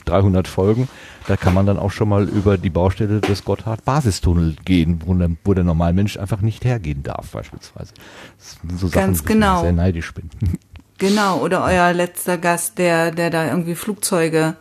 300 0.06 0.48
Folgen, 0.48 0.88
da 1.28 1.38
kann 1.38 1.54
man 1.54 1.66
dann 1.66 1.80
auch 1.80 1.92
schon 1.92 2.10
mal 2.10 2.28
über 2.28 2.58
die 2.58 2.70
Baustelle 2.70 3.22
des 3.22 3.46
Gotthard-Basistunnel 3.46 4.56
gehen, 4.66 5.02
wo 5.06 5.14
der, 5.14 5.30
wo 5.46 5.54
der 5.54 5.64
Normalmensch 5.64 6.18
einfach 6.18 6.42
nicht 6.42 6.66
hergehen 6.66 7.04
darf, 7.04 7.32
beispielsweise. 7.32 7.94
Das 8.38 8.58
sind 8.62 8.80
so 8.80 8.90
Ganz 8.90 9.20
Sachen, 9.20 9.28
genau. 9.28 9.62
sehr 9.62 9.74
neidisch 9.74 10.14
bin. 10.14 10.30
Genau, 11.00 11.40
oder 11.40 11.64
euer 11.66 11.92
letzter 11.92 12.38
Gast, 12.38 12.78
der, 12.78 13.12
der 13.12 13.30
da 13.32 13.48
irgendwie 13.48 13.74
Flugzeuge 13.76 14.56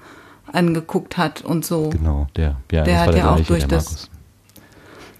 angeguckt 0.50 1.16
hat 1.16 1.42
und 1.42 1.64
so. 1.64 1.90
genau, 1.90 2.26
der, 2.34 2.56
ja, 2.72 2.82
Der 2.84 3.00
hat 3.00 3.14
ja 3.14 3.30
auch 3.32 3.40
durch 3.40 3.66
das- 3.68 3.84
Markus. 3.84 4.10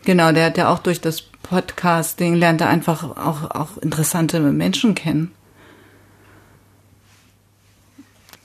Genau, 0.04 0.32
der 0.32 0.46
hat 0.46 0.58
ja 0.58 0.72
auch 0.72 0.80
durch 0.80 1.00
das 1.00 1.22
Podcasting 1.22 2.34
lernt 2.34 2.60
er 2.60 2.68
einfach 2.68 3.04
auch, 3.04 3.50
auch 3.50 3.76
interessante 3.78 4.40
Menschen 4.40 4.94
kennen. 4.94 5.32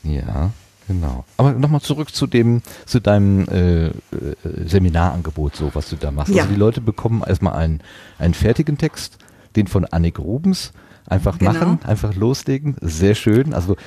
Ja, 0.03 0.51
genau. 0.87 1.25
Aber 1.37 1.53
nochmal 1.53 1.81
zurück 1.81 2.13
zu 2.13 2.27
dem, 2.27 2.61
zu 2.85 2.99
deinem 2.99 3.47
äh, 3.49 3.87
äh, 3.87 3.91
Seminarangebot, 4.65 5.55
so 5.55 5.71
was 5.73 5.89
du 5.89 5.95
da 5.95 6.11
machst. 6.11 6.33
Ja. 6.33 6.43
Also 6.43 6.53
die 6.53 6.59
Leute 6.59 6.81
bekommen 6.81 7.23
erstmal 7.25 7.53
einen, 7.53 7.81
einen 8.19 8.33
fertigen 8.33 8.77
Text, 8.77 9.17
den 9.55 9.67
von 9.67 9.85
Annik 9.85 10.19
Rubens. 10.19 10.71
Einfach 11.07 11.37
Genau. 11.39 11.53
machen, 11.53 11.79
einfach 11.85 12.13
loslegen. 12.15 12.75
Sehr 12.81 13.15
schön. 13.15 13.53
Also 13.53 13.77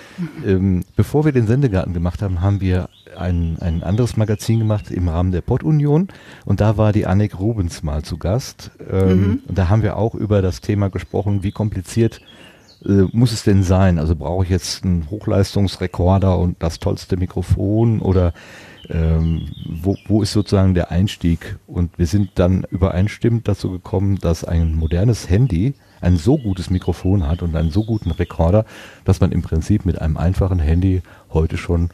ähm, 0.45 0.85
bevor 0.97 1.25
wir 1.27 1.33
den 1.33 1.47
Sendegarten 1.47 1.93
gemacht 1.93 2.23
haben, 2.23 2.41
haben 2.41 2.61
wir 2.61 2.89
ein, 3.19 3.59
ein 3.61 3.83
anderes 3.83 4.17
Magazin 4.17 4.59
gemacht 4.61 4.91
im 4.91 5.09
Rahmen 5.09 5.31
der 5.31 5.43
Pod-Union 5.43 6.09
und 6.47 6.61
da 6.61 6.77
war 6.79 6.93
die 6.93 7.07
Annik 7.07 7.39
Rubens 7.39 7.83
mal 7.83 8.03
zu 8.03 8.17
Gast. 8.17 8.71
Ähm, 8.91 9.41
Und 9.47 9.59
da 9.59 9.69
haben 9.69 9.83
wir 9.83 9.97
auch 9.97 10.15
über 10.15 10.41
das 10.41 10.61
Thema 10.63 10.89
gesprochen, 10.89 11.43
wie 11.43 11.53
kompliziert 11.53 12.21
äh, 12.87 13.03
muss 13.13 13.33
es 13.33 13.43
denn 13.43 13.63
sein? 13.65 13.99
Also 13.99 14.17
brauche 14.17 14.45
ich 14.45 14.51
jetzt 14.51 14.85
einen 14.85 15.11
Hochleistungsrekorder 15.11 16.39
und 16.39 16.63
das 16.63 16.79
tollste 16.79 17.17
Mikrofon 17.19 18.01
oder 18.01 18.33
ähm, 18.89 19.47
wo, 19.83 19.97
wo 20.07 20.23
ist 20.23 20.33
sozusagen 20.33 20.73
der 20.75 20.91
Einstieg? 20.91 21.59
Und 21.67 21.99
wir 21.99 22.07
sind 22.07 22.31
dann 22.37 22.65
übereinstimmend 22.71 23.47
dazu 23.47 23.71
gekommen, 23.71 24.19
dass 24.19 24.45
ein 24.45 24.75
modernes 24.75 25.29
Handy 25.29 25.75
ein 26.01 26.17
so 26.17 26.39
gutes 26.39 26.71
Mikrofon 26.71 27.27
hat 27.27 27.43
und 27.43 27.55
einen 27.57 27.71
so 27.71 27.85
guten 27.85 28.11
Rekorder, 28.11 28.65
dass 29.05 29.21
man 29.21 29.33
im 29.33 29.43
Prinzip 29.43 29.85
mit 29.85 30.01
einem 30.01 30.17
einfachen 30.17 30.59
Handy 30.59 31.03
heute 31.33 31.57
schon 31.57 31.91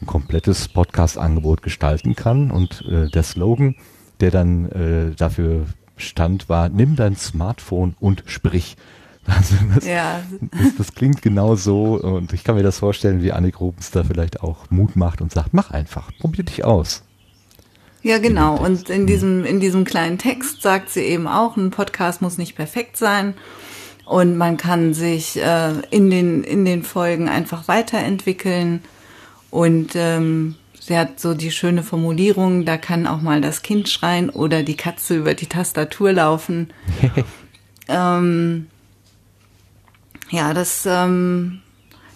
ein 0.00 0.06
komplettes 0.06 0.68
Podcast-Angebot 0.68 1.62
gestalten 1.62 2.14
kann. 2.14 2.50
Und 2.50 2.84
äh, 2.88 3.08
der 3.10 3.22
Slogan, 3.22 3.74
der 4.20 4.30
dann 4.30 4.70
äh, 4.70 5.14
dafür 5.16 5.66
stand, 5.96 6.48
war, 6.48 6.68
nimm 6.68 6.96
dein 6.96 7.16
Smartphone 7.16 7.94
und 8.00 8.24
sprich. 8.26 8.76
Also 9.28 9.56
das, 9.74 9.84
Ja, 9.84 10.22
das, 10.40 10.76
das 10.78 10.94
klingt 10.94 11.20
genau 11.20 11.54
so 11.54 12.00
und 12.00 12.32
ich 12.32 12.44
kann 12.44 12.54
mir 12.54 12.62
das 12.62 12.78
vorstellen, 12.78 13.22
wie 13.22 13.30
Annik 13.30 13.60
Rubens 13.60 13.90
da 13.90 14.02
vielleicht 14.02 14.42
auch 14.42 14.70
Mut 14.70 14.96
macht 14.96 15.20
und 15.20 15.30
sagt, 15.32 15.52
mach 15.52 15.70
einfach, 15.70 16.10
probier 16.18 16.44
dich 16.44 16.64
aus. 16.64 17.02
Ja 18.02 18.18
genau. 18.18 18.56
Und 18.56 18.90
in 18.90 19.06
diesem, 19.06 19.44
in 19.44 19.60
diesem 19.60 19.84
kleinen 19.84 20.18
Text 20.18 20.62
sagt 20.62 20.90
sie 20.90 21.02
eben 21.02 21.26
auch, 21.26 21.56
ein 21.56 21.70
Podcast 21.70 22.22
muss 22.22 22.38
nicht 22.38 22.56
perfekt 22.56 22.96
sein. 22.96 23.34
und 24.04 24.36
man 24.36 24.56
kann 24.56 24.94
sich 24.94 25.36
äh, 25.36 25.72
in, 25.90 26.10
den, 26.10 26.42
in 26.42 26.64
den 26.64 26.82
Folgen 26.82 27.28
einfach 27.28 27.68
weiterentwickeln. 27.68 28.82
Und 29.50 29.90
ähm, 29.94 30.56
sie 30.80 30.96
hat 30.96 31.20
so 31.20 31.34
die 31.34 31.50
schöne 31.50 31.82
Formulierung, 31.82 32.64
da 32.64 32.76
kann 32.76 33.06
auch 33.06 33.20
mal 33.20 33.40
das 33.40 33.62
Kind 33.62 33.88
schreien 33.88 34.30
oder 34.30 34.62
die 34.62 34.76
Katze 34.76 35.16
über 35.16 35.34
die 35.34 35.46
Tastatur 35.46 36.12
laufen. 36.12 36.72
ähm, 37.88 38.66
ja, 40.30 40.54
das, 40.54 40.86
ähm, 40.86 41.60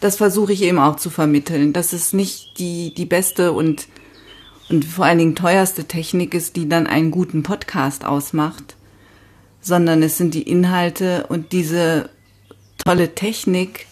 das 0.01 0.17
versuche 0.17 0.53
ich 0.53 0.63
eben 0.63 0.79
auch 0.79 0.97
zu 0.97 1.11
vermitteln, 1.11 1.73
dass 1.73 1.93
es 1.93 2.13
nicht 2.13 2.59
die, 2.59 2.95
die 2.95 3.07
beste 3.07 3.53
und, 3.53 3.87
und 4.69 4.85
vor 4.85 5.05
allen 5.05 5.19
Dingen 5.19 5.37
teuerste 5.37 5.85
Technik 5.85 6.35
ist, 6.35 6.57
die 6.57 6.69
dann 6.69 6.87
einen 6.87 7.11
guten 7.11 7.43
Podcast 7.43 8.05
ausmacht, 8.05 8.77
sondern 9.61 10.03
es 10.03 10.19
sind 10.19 10.35
die 10.35 10.43
Inhalte 10.43 11.27
und 11.29 11.53
diese 11.53 12.11
tolle 12.85 13.15
Technik 13.15 13.87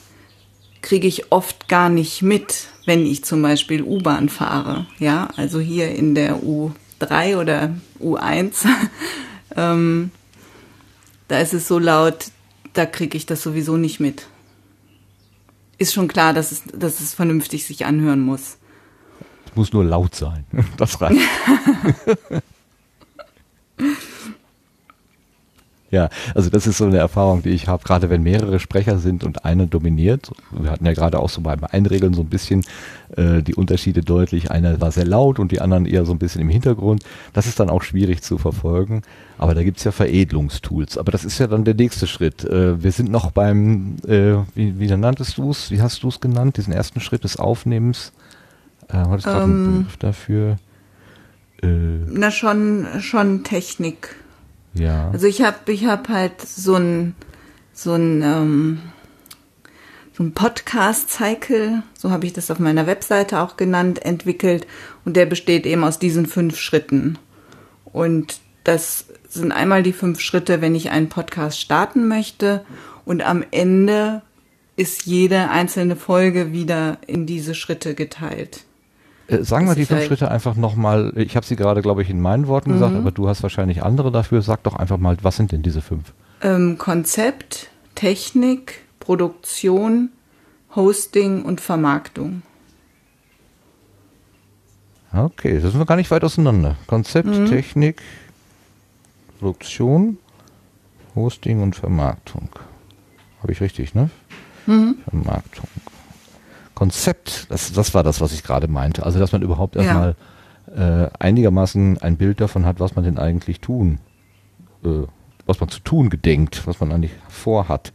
kriege 0.82 1.06
ich 1.06 1.30
oft 1.30 1.68
gar 1.68 1.88
nicht 1.88 2.22
mit, 2.22 2.68
wenn 2.86 3.04
ich 3.04 3.24
zum 3.24 3.42
Beispiel 3.42 3.82
U-Bahn 3.82 4.28
fahre. 4.28 4.86
Ja, 4.98 5.28
also 5.36 5.60
hier 5.60 5.90
in 5.94 6.14
der 6.14 6.42
U3 6.42 7.36
oder 7.36 7.74
U1, 8.00 8.66
ähm, 9.56 10.10
da 11.28 11.38
ist 11.38 11.54
es 11.54 11.68
so 11.68 11.78
laut, 11.78 12.26
da 12.72 12.86
kriege 12.86 13.16
ich 13.16 13.26
das 13.26 13.42
sowieso 13.42 13.76
nicht 13.76 14.00
mit. 14.00 14.26
Ist 15.78 15.94
schon 15.94 16.08
klar, 16.08 16.34
dass 16.34 16.52
es, 16.52 16.62
dass 16.74 17.00
es 17.00 17.14
vernünftig 17.14 17.64
sich 17.64 17.86
anhören 17.86 18.20
muss. 18.20 18.56
Es 19.51 19.57
muss 19.57 19.72
nur 19.72 19.84
laut 19.84 20.14
sein. 20.14 20.44
Das 20.76 21.01
reicht. 21.01 21.20
Ja, 25.90 26.09
also 26.36 26.51
das 26.51 26.68
ist 26.68 26.78
so 26.78 26.84
eine 26.84 26.98
Erfahrung, 26.98 27.42
die 27.42 27.48
ich 27.48 27.66
habe, 27.66 27.82
gerade 27.82 28.11
wenn 28.11 28.22
mehrere 28.22 28.61
Sprecher 28.61 28.98
sind 28.98 29.24
und 29.24 29.44
einer 29.44 29.66
dominiert. 29.66 30.30
Wir 30.53 30.70
hatten 30.70 30.86
ja 30.86 30.92
gerade 30.92 31.18
auch 31.18 31.28
so 31.28 31.40
beim 31.40 31.64
Einregeln 31.64 32.14
so 32.14 32.22
ein 32.22 32.28
bisschen 32.28 32.64
äh, 33.16 33.42
die 33.42 33.57
Unterschiede 33.57 34.03
deutlich. 34.03 34.53
Einer 34.53 34.80
war 34.80 34.92
sehr 34.92 35.05
laut 35.05 35.40
und 35.40 35.51
die 35.51 35.61
anderen 35.61 35.86
eher 35.86 36.07
so 36.07 36.12
ein 36.12 36.18
bisschen 36.18 36.42
im 36.42 36.48
Hintergrund. 36.48 37.03
Das 37.32 37.46
ist 37.46 37.59
dann 37.59 37.70
auch 37.70 37.82
schwierig 37.82 38.22
zu 38.22 38.38
verfolgen. 38.38 39.03
Aber 39.36 39.55
da 39.55 39.64
gibt's 39.64 39.82
ja 39.82 39.90
Veredelungstools. 39.90 40.96
Aber 40.96 41.11
das 41.11 41.24
ist 41.24 41.40
ja 41.40 41.48
dann 41.48 41.64
der 41.64 41.74
nächste 41.74 42.07
Schritt. 42.07 42.44
Äh, 42.44 42.80
wir 42.80 42.92
sind 42.92 43.11
noch 43.11 43.32
beim, 43.32 43.96
äh, 44.07 44.34
wie, 44.55 44.78
wie 44.78 44.86
nanntest 44.86 45.38
du 45.38 45.51
es? 45.51 45.72
Wie 45.72 45.82
hast 45.82 46.05
du 46.05 46.09
es 46.09 46.20
genannt? 46.20 46.57
Diesen 46.57 46.72
ersten 46.72 47.01
Schritt 47.01 47.24
des 47.24 47.36
Aufnehmens. 47.36 48.12
Äh, 48.93 48.97
hattest 48.97 49.26
du 49.26 49.30
ähm, 49.30 49.43
einen 49.43 49.78
Begriff 49.78 49.97
dafür? 49.97 50.57
Äh, 51.62 51.66
na 51.66 52.30
schon, 52.30 52.86
schon 53.01 53.45
Technik. 53.45 54.16
Ja. 54.74 55.11
Also 55.11 55.26
ich 55.26 55.43
habe 55.43 55.72
ich 55.72 55.86
hab 55.86 56.09
halt 56.09 56.41
so 56.41 56.76
ein 56.76 57.14
so 57.72 57.95
ein 57.95 58.22
ähm, 58.22 58.78
so 60.12 60.24
ein 60.24 60.32
Podcast-Cycle, 60.32 61.82
so 61.97 62.11
habe 62.11 62.26
ich 62.26 62.32
das 62.32 62.51
auf 62.51 62.59
meiner 62.59 62.86
Webseite 62.86 63.41
auch 63.41 63.57
genannt, 63.57 64.05
entwickelt 64.05 64.66
und 65.05 65.16
der 65.16 65.26
besteht 65.26 65.64
eben 65.64 65.82
aus 65.82 65.99
diesen 65.99 66.26
fünf 66.26 66.59
Schritten. 66.59 67.18
Und 67.86 68.41
das 68.64 69.07
sind 69.28 69.53
einmal 69.53 69.82
die 69.82 69.93
fünf 69.93 70.20
Schritte, 70.20 70.61
wenn 70.61 70.74
ich 70.74 70.91
einen 70.91 71.09
Podcast 71.09 71.59
starten 71.59 72.07
möchte 72.07 72.64
und 73.05 73.22
am 73.22 73.45
Ende 73.51 74.22
ist 74.76 75.07
jede 75.07 75.51
einzelne 75.51 75.97
Folge 75.97 76.53
wieder 76.53 76.99
in 77.07 77.26
diese 77.26 77.55
Schritte 77.55 77.95
geteilt. 77.95 78.64
Äh, 79.31 79.45
sagen 79.45 79.66
wir 79.66 79.74
die 79.74 79.87
fünf 79.87 80.05
Schritte 80.05 80.31
einfach 80.31 80.57
nochmal. 80.57 81.12
Ich 81.16 81.37
habe 81.37 81.47
sie 81.47 81.57
gerade, 81.57 81.83
glaube 81.83 82.03
ich, 82.03 82.11
in 82.11 82.20
meinen 82.20 82.47
Worten 82.47 82.70
mhm. 82.70 82.74
gesagt, 82.74 82.97
aber 82.97 83.11
du 83.11 83.28
hast 83.28 83.43
wahrscheinlich 83.43 83.83
andere 83.83 84.11
dafür. 84.11 84.43
Sag 84.43 84.62
doch 84.64 84.76
einfach 84.76 84.99
mal, 84.99 85.16
was 85.22 85.37
sind 85.37 85.53
denn 85.53 85.62
diese 85.62 85.81
fünf? 85.81 86.12
Ähm, 86.43 86.78
Konzept, 86.78 87.70
Technik, 87.95 88.83
Produktion, 88.99 90.11
Hosting 90.74 91.43
und 91.45 91.61
Vermarktung. 91.61 92.43
Okay, 95.12 95.61
das 95.61 95.72
sind 95.72 95.81
wir 95.81 95.87
gar 95.87 95.97
nicht 95.97 96.11
weit 96.11 96.22
auseinander. 96.22 96.76
Konzept, 96.87 97.28
mhm. 97.28 97.47
Technik, 97.47 98.01
Produktion, 99.41 100.18
Hosting 101.16 101.62
und 101.62 101.74
Vermarktung. 101.74 102.49
Habe 103.43 103.53
ich 103.53 103.61
richtig, 103.61 103.95
ne? 103.95 104.11
Mhm. 104.66 104.97
Vermarktung. 105.09 105.68
Konzept, 106.81 107.51
das, 107.51 107.74
das 107.74 107.93
war 107.93 108.03
das, 108.03 108.22
was 108.22 108.33
ich 108.33 108.43
gerade 108.43 108.66
meinte. 108.66 109.05
Also, 109.05 109.18
dass 109.18 109.33
man 109.33 109.43
überhaupt 109.43 109.76
erstmal 109.76 110.16
ja. 110.74 111.03
äh, 111.05 111.11
einigermaßen 111.18 111.99
ein 111.99 112.16
Bild 112.16 112.41
davon 112.41 112.64
hat, 112.64 112.81
was 112.81 112.97
man 112.97 113.05
denn 113.05 113.18
eigentlich 113.18 113.61
tun, 113.61 113.99
äh, 114.83 115.03
was 115.45 115.61
man 115.61 115.68
zu 115.68 115.81
tun 115.81 116.09
gedenkt, 116.09 116.66
was 116.66 116.81
man 116.81 116.91
eigentlich 116.91 117.12
vorhat. 117.28 117.93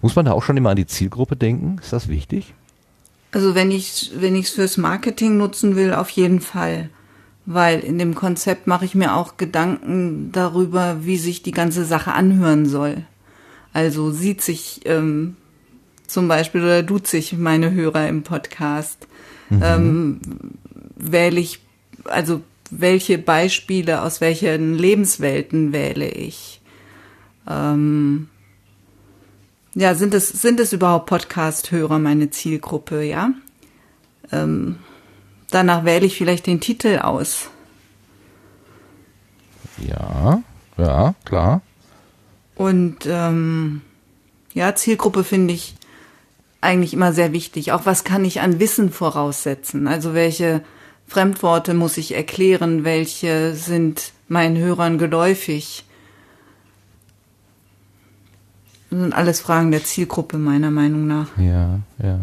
Muss 0.00 0.14
man 0.14 0.26
da 0.26 0.30
auch 0.30 0.44
schon 0.44 0.56
immer 0.56 0.70
an 0.70 0.76
die 0.76 0.86
Zielgruppe 0.86 1.34
denken? 1.34 1.78
Ist 1.82 1.92
das 1.92 2.06
wichtig? 2.06 2.54
Also 3.32 3.56
wenn 3.56 3.72
ich 3.72 4.12
wenn 4.14 4.36
ich 4.36 4.46
es 4.46 4.52
fürs 4.52 4.76
Marketing 4.76 5.36
nutzen 5.36 5.74
will, 5.74 5.92
auf 5.92 6.10
jeden 6.10 6.40
Fall, 6.40 6.90
weil 7.46 7.80
in 7.80 7.98
dem 7.98 8.14
Konzept 8.14 8.68
mache 8.68 8.84
ich 8.84 8.94
mir 8.94 9.16
auch 9.16 9.38
Gedanken 9.38 10.30
darüber, 10.30 11.04
wie 11.04 11.16
sich 11.16 11.42
die 11.42 11.50
ganze 11.50 11.84
Sache 11.84 12.12
anhören 12.12 12.66
soll. 12.66 12.98
Also 13.72 14.12
sieht 14.12 14.40
sich 14.40 14.82
ähm, 14.84 15.34
zum 16.06 16.28
Beispiel 16.28 16.62
oder 16.62 16.82
duzt 16.82 17.08
sich 17.08 17.32
meine 17.32 17.72
Hörer 17.72 18.08
im 18.08 18.22
Podcast? 18.22 19.06
Mhm. 19.50 19.62
Ähm, 19.62 20.20
wähle 20.96 21.40
ich, 21.40 21.60
also 22.04 22.42
welche 22.70 23.18
Beispiele 23.18 24.02
aus 24.02 24.20
welchen 24.20 24.74
Lebenswelten 24.74 25.72
wähle 25.72 26.08
ich? 26.08 26.60
Ähm, 27.48 28.28
ja, 29.74 29.94
sind 29.94 30.14
es, 30.14 30.28
sind 30.28 30.60
es 30.60 30.72
überhaupt 30.72 31.06
Podcast-Hörer 31.06 31.98
meine 31.98 32.30
Zielgruppe, 32.30 33.02
ja? 33.02 33.30
Ähm, 34.32 34.76
danach 35.50 35.84
wähle 35.84 36.06
ich 36.06 36.16
vielleicht 36.16 36.46
den 36.46 36.60
Titel 36.60 37.00
aus. 37.00 37.50
Ja, 39.78 40.42
ja, 40.78 41.14
klar. 41.24 41.62
Und 42.54 42.98
ähm, 43.06 43.82
ja, 44.52 44.74
Zielgruppe 44.74 45.24
finde 45.24 45.54
ich 45.54 45.74
eigentlich 46.64 46.94
immer 46.94 47.12
sehr 47.12 47.32
wichtig. 47.32 47.72
Auch 47.72 47.86
was 47.86 48.04
kann 48.04 48.24
ich 48.24 48.40
an 48.40 48.58
Wissen 48.58 48.90
voraussetzen? 48.90 49.86
Also 49.86 50.14
welche 50.14 50.62
Fremdworte 51.06 51.74
muss 51.74 51.96
ich 51.96 52.14
erklären? 52.14 52.84
Welche 52.84 53.54
sind 53.54 54.12
meinen 54.28 54.56
Hörern 54.56 54.98
geläufig? 54.98 55.84
Das 58.90 59.00
sind 59.00 59.12
alles 59.12 59.40
Fragen 59.40 59.70
der 59.70 59.84
Zielgruppe 59.84 60.38
meiner 60.38 60.70
Meinung 60.70 61.06
nach. 61.06 61.28
Ja, 61.38 61.80
ja. 62.02 62.18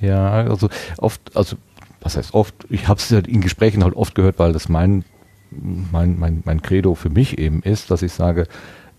Ja, 0.00 0.30
also 0.30 0.68
oft, 0.98 1.20
also 1.34 1.56
was 2.00 2.16
heißt 2.16 2.34
oft, 2.34 2.54
ich 2.68 2.86
habe 2.88 3.00
es 3.00 3.08
ja 3.10 3.18
in 3.20 3.40
Gesprächen 3.40 3.82
halt 3.82 3.94
oft 3.94 4.14
gehört, 4.14 4.38
weil 4.38 4.52
das 4.52 4.68
mein, 4.68 5.04
mein, 5.50 6.18
mein, 6.18 6.42
mein 6.44 6.62
Credo 6.62 6.94
für 6.94 7.08
mich 7.08 7.38
eben 7.38 7.62
ist, 7.62 7.90
dass 7.90 8.02
ich 8.02 8.12
sage, 8.12 8.46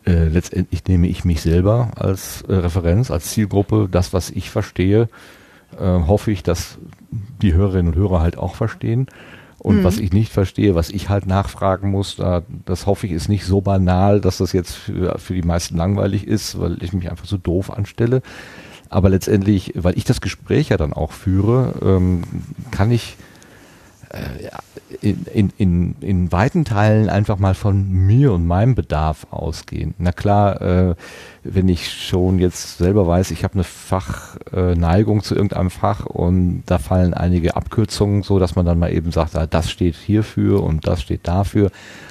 äh, 0.07 0.29
letztendlich 0.29 0.85
nehme 0.87 1.07
ich 1.07 1.25
mich 1.25 1.41
selber 1.41 1.91
als 1.95 2.43
äh, 2.43 2.53
Referenz, 2.53 3.11
als 3.11 3.31
Zielgruppe, 3.31 3.89
das, 3.91 4.13
was 4.13 4.29
ich 4.29 4.49
verstehe, 4.49 5.09
äh, 5.77 5.83
hoffe 5.83 6.31
ich, 6.31 6.43
dass 6.43 6.77
die 7.41 7.53
Hörerinnen 7.53 7.93
und 7.93 7.99
Hörer 7.99 8.21
halt 8.21 8.37
auch 8.37 8.55
verstehen. 8.55 9.07
Und 9.59 9.79
mhm. 9.79 9.83
was 9.83 9.97
ich 9.97 10.13
nicht 10.13 10.31
verstehe, 10.31 10.75
was 10.75 10.91
ich 10.91 11.09
halt 11.09 11.25
nachfragen 11.25 11.91
muss, 11.91 12.15
da, 12.15 12.43
das 12.65 12.85
hoffe 12.85 13.07
ich, 13.07 13.11
ist 13.11 13.27
nicht 13.27 13.43
so 13.43 13.59
banal, 13.59 14.21
dass 14.21 14.37
das 14.37 14.53
jetzt 14.53 14.75
für, 14.75 15.17
für 15.17 15.33
die 15.33 15.41
meisten 15.41 15.75
langweilig 15.75 16.25
ist, 16.25 16.59
weil 16.59 16.81
ich 16.81 16.93
mich 16.93 17.09
einfach 17.09 17.25
so 17.25 17.37
doof 17.37 17.71
anstelle. 17.71 18.21
Aber 18.89 19.09
letztendlich, 19.09 19.73
weil 19.75 19.97
ich 19.97 20.05
das 20.05 20.21
Gespräch 20.21 20.69
ja 20.69 20.77
dann 20.77 20.93
auch 20.93 21.11
führe, 21.11 21.73
ähm, 21.83 22.23
kann 22.71 22.91
ich 22.91 23.17
in, 25.01 25.25
in, 25.33 25.53
in, 25.57 25.95
in 25.99 26.31
weiten 26.31 26.63
Teilen 26.65 27.09
einfach 27.09 27.39
mal 27.39 27.53
von 27.53 27.89
mir 27.91 28.31
und 28.31 28.47
meinem 28.47 28.73
Bedarf 28.73 29.27
ausgehen. 29.31 29.93
Na 29.97 30.11
klar, 30.11 30.61
äh, 30.61 30.95
wenn 31.43 31.67
ich 31.67 31.91
schon 31.91 32.39
jetzt 32.39 32.77
selber 32.77 33.05
weiß, 33.05 33.31
ich 33.31 33.43
habe 33.43 33.55
eine 33.55 33.63
Fachneigung 33.63 35.19
äh, 35.19 35.21
zu 35.23 35.35
irgendeinem 35.35 35.69
Fach 35.69 36.05
und 36.05 36.63
da 36.65 36.77
fallen 36.77 37.13
einige 37.13 37.55
Abkürzungen, 37.55 38.23
so 38.23 38.39
dass 38.39 38.55
man 38.55 38.65
dann 38.65 38.79
mal 38.79 38.93
eben 38.93 39.11
sagt, 39.11 39.35
ah, 39.35 39.45
das 39.45 39.69
steht 39.69 39.95
hierfür 39.95 40.63
und 40.63 40.87
das 40.87 41.01
steht 41.01 41.27
dafür, 41.27 41.69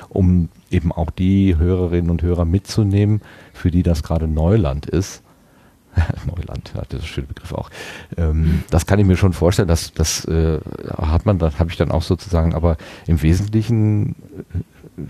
um 0.09 0.49
eben 0.70 0.92
auch 0.92 1.11
die 1.11 1.57
Hörerinnen 1.57 2.11
und 2.11 2.22
Hörer 2.22 2.44
mitzunehmen, 2.44 3.22
für 3.55 3.70
die 3.70 3.82
das 3.82 4.03
gerade 4.03 4.28
Neuland 4.28 4.86
ist. 4.86 5.22
Neuland, 6.26 6.72
ja, 6.74 6.82
das 6.88 7.07
schöner 7.07 7.28
Begriff 7.28 7.53
auch. 7.53 7.70
Ähm, 8.16 8.62
das 8.70 8.86
kann 8.86 8.99
ich 8.99 9.07
mir 9.07 9.16
schon 9.16 9.32
vorstellen, 9.32 9.68
dass 9.68 9.92
das 9.92 10.24
äh, 10.26 10.61
hat 10.97 11.26
man, 11.26 11.38
das 11.38 11.59
habe 11.59 11.70
ich 11.70 11.76
dann 11.76 11.90
auch 11.90 12.03
sozusagen, 12.03 12.55
aber 12.55 12.76
im 13.07 13.22
Wesentlichen 13.22 14.14
äh, 14.97 15.03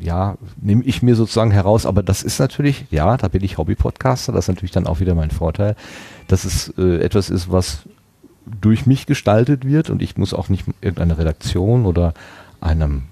ja, 0.00 0.36
nehme 0.60 0.84
ich 0.84 1.02
mir 1.02 1.16
sozusagen 1.16 1.50
heraus, 1.50 1.84
aber 1.84 2.02
das 2.02 2.22
ist 2.22 2.38
natürlich, 2.38 2.86
ja, 2.90 3.16
da 3.16 3.28
bin 3.28 3.42
ich 3.42 3.58
Hobby-Podcaster, 3.58 4.32
das 4.32 4.44
ist 4.44 4.48
natürlich 4.48 4.70
dann 4.70 4.86
auch 4.86 5.00
wieder 5.00 5.14
mein 5.14 5.30
Vorteil, 5.30 5.74
dass 6.28 6.44
es 6.44 6.72
äh, 6.78 6.98
etwas 7.02 7.30
ist, 7.30 7.50
was 7.50 7.80
durch 8.60 8.86
mich 8.86 9.06
gestaltet 9.06 9.66
wird 9.66 9.90
und 9.90 10.00
ich 10.00 10.16
muss 10.16 10.34
auch 10.34 10.48
nicht 10.48 10.64
irgendeiner 10.80 11.18
Redaktion 11.18 11.84
oder 11.84 12.14
einem, 12.60 13.02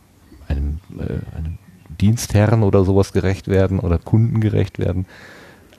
einem, 0.48 0.78
äh, 0.96 1.36
einem 1.36 1.58
Dienstherren 2.00 2.62
oder 2.62 2.84
sowas 2.84 3.12
gerecht 3.12 3.48
werden 3.48 3.80
oder 3.80 3.98
Kunden 3.98 4.40
gerecht 4.40 4.78
werden, 4.78 5.06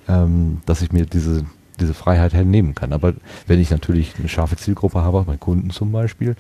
ähm, 0.08 0.62
dass 0.66 0.82
ich 0.82 0.92
mir 0.92 1.06
diese, 1.06 1.46
diese 1.80 1.94
Freiheit 1.94 2.34
hernehmen 2.34 2.76
kann. 2.76 2.94
Aber 2.94 3.14
wenn 3.46 3.60
ich 3.60 3.70
natürlich 3.70 4.14
eine 4.18 4.30
scharfe 4.30 4.56
Zielgruppe 4.56 5.02
habe, 5.02 5.24
bei 5.24 5.38
Kunden 5.38 5.70
zum 5.70 5.92
Beispiel, 5.92 6.36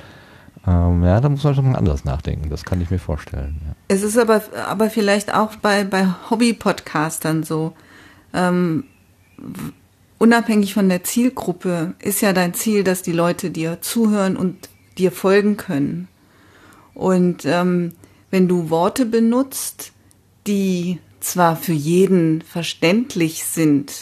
ähm, 0.66 1.04
ja, 1.04 1.22
da 1.22 1.30
muss 1.30 1.44
man 1.44 1.56
schon 1.56 1.76
anders 1.76 2.04
nachdenken. 2.04 2.50
Das 2.50 2.66
kann 2.66 2.82
ich 2.82 2.90
mir 2.90 3.00
vorstellen. 3.00 3.62
Ja. 3.66 3.76
Es 3.88 4.04
ist 4.04 4.18
aber, 4.18 4.42
aber 4.68 4.90
vielleicht 4.90 5.34
auch 5.34 5.56
bei, 5.56 5.84
bei 5.84 6.08
Hobby-Podcastern 6.30 7.44
so. 7.44 7.74
Ähm, 8.34 8.84
unabhängig 10.18 10.74
von 10.74 10.90
der 10.90 11.04
Zielgruppe 11.04 11.94
ist 12.00 12.22
ja 12.22 12.34
dein 12.34 12.54
Ziel, 12.54 12.84
dass 12.84 13.02
die 13.02 13.14
Leute 13.14 13.50
dir 13.50 13.82
zuhören 13.82 14.36
und 14.36 14.70
dir 14.98 15.12
folgen 15.12 15.56
können. 15.58 16.10
Und 16.94 17.46
ähm, 17.46 17.94
wenn 18.30 18.48
du 18.48 18.70
Worte 18.70 19.06
benutzt, 19.06 19.94
die 20.48 21.00
zwar 21.20 21.56
für 21.56 21.74
jeden 21.74 22.42
verständlich 22.42 23.44
sind, 23.44 23.94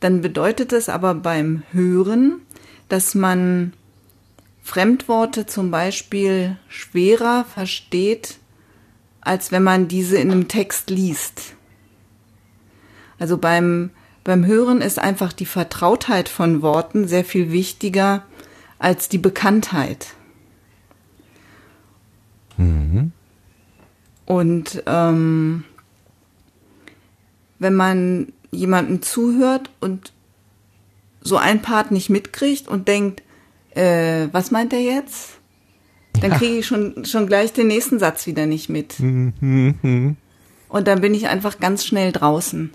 dann 0.00 0.20
bedeutet 0.20 0.72
das 0.72 0.88
aber 0.88 1.14
beim 1.14 1.62
Hören, 1.72 2.40
dass 2.88 3.14
man 3.14 3.72
Fremdworte 4.62 5.46
zum 5.46 5.70
Beispiel 5.70 6.56
schwerer 6.68 7.44
versteht, 7.44 8.38
als 9.20 9.50
wenn 9.50 9.62
man 9.62 9.88
diese 9.88 10.18
in 10.18 10.30
einem 10.30 10.48
Text 10.48 10.90
liest. 10.90 11.54
Also 13.18 13.38
beim, 13.38 13.90
beim 14.24 14.46
Hören 14.46 14.80
ist 14.80 14.98
einfach 14.98 15.32
die 15.32 15.46
Vertrautheit 15.46 16.28
von 16.28 16.62
Worten 16.62 17.08
sehr 17.08 17.24
viel 17.24 17.50
wichtiger 17.50 18.24
als 18.78 19.08
die 19.08 19.18
Bekanntheit. 19.18 20.14
Mhm. 22.56 23.12
Und 24.26 24.82
ähm, 24.86 25.64
wenn 27.58 27.74
man 27.74 28.32
jemandem 28.50 29.02
zuhört 29.02 29.70
und 29.80 30.12
so 31.20 31.36
ein 31.36 31.60
Part 31.62 31.90
nicht 31.90 32.08
mitkriegt 32.10 32.68
und 32.68 32.88
denkt, 32.88 33.22
äh, 33.74 34.28
was 34.32 34.50
meint 34.50 34.72
er 34.72 34.80
jetzt? 34.80 35.38
Dann 36.20 36.32
kriege 36.32 36.58
ich 36.58 36.66
schon, 36.66 37.04
schon 37.04 37.26
gleich 37.26 37.52
den 37.52 37.68
nächsten 37.68 37.98
Satz 37.98 38.26
wieder 38.26 38.46
nicht 38.46 38.68
mit. 38.68 38.98
Mhm. 38.98 40.16
Und 40.68 40.88
dann 40.88 41.00
bin 41.00 41.14
ich 41.14 41.28
einfach 41.28 41.60
ganz 41.60 41.84
schnell 41.84 42.10
draußen. 42.12 42.72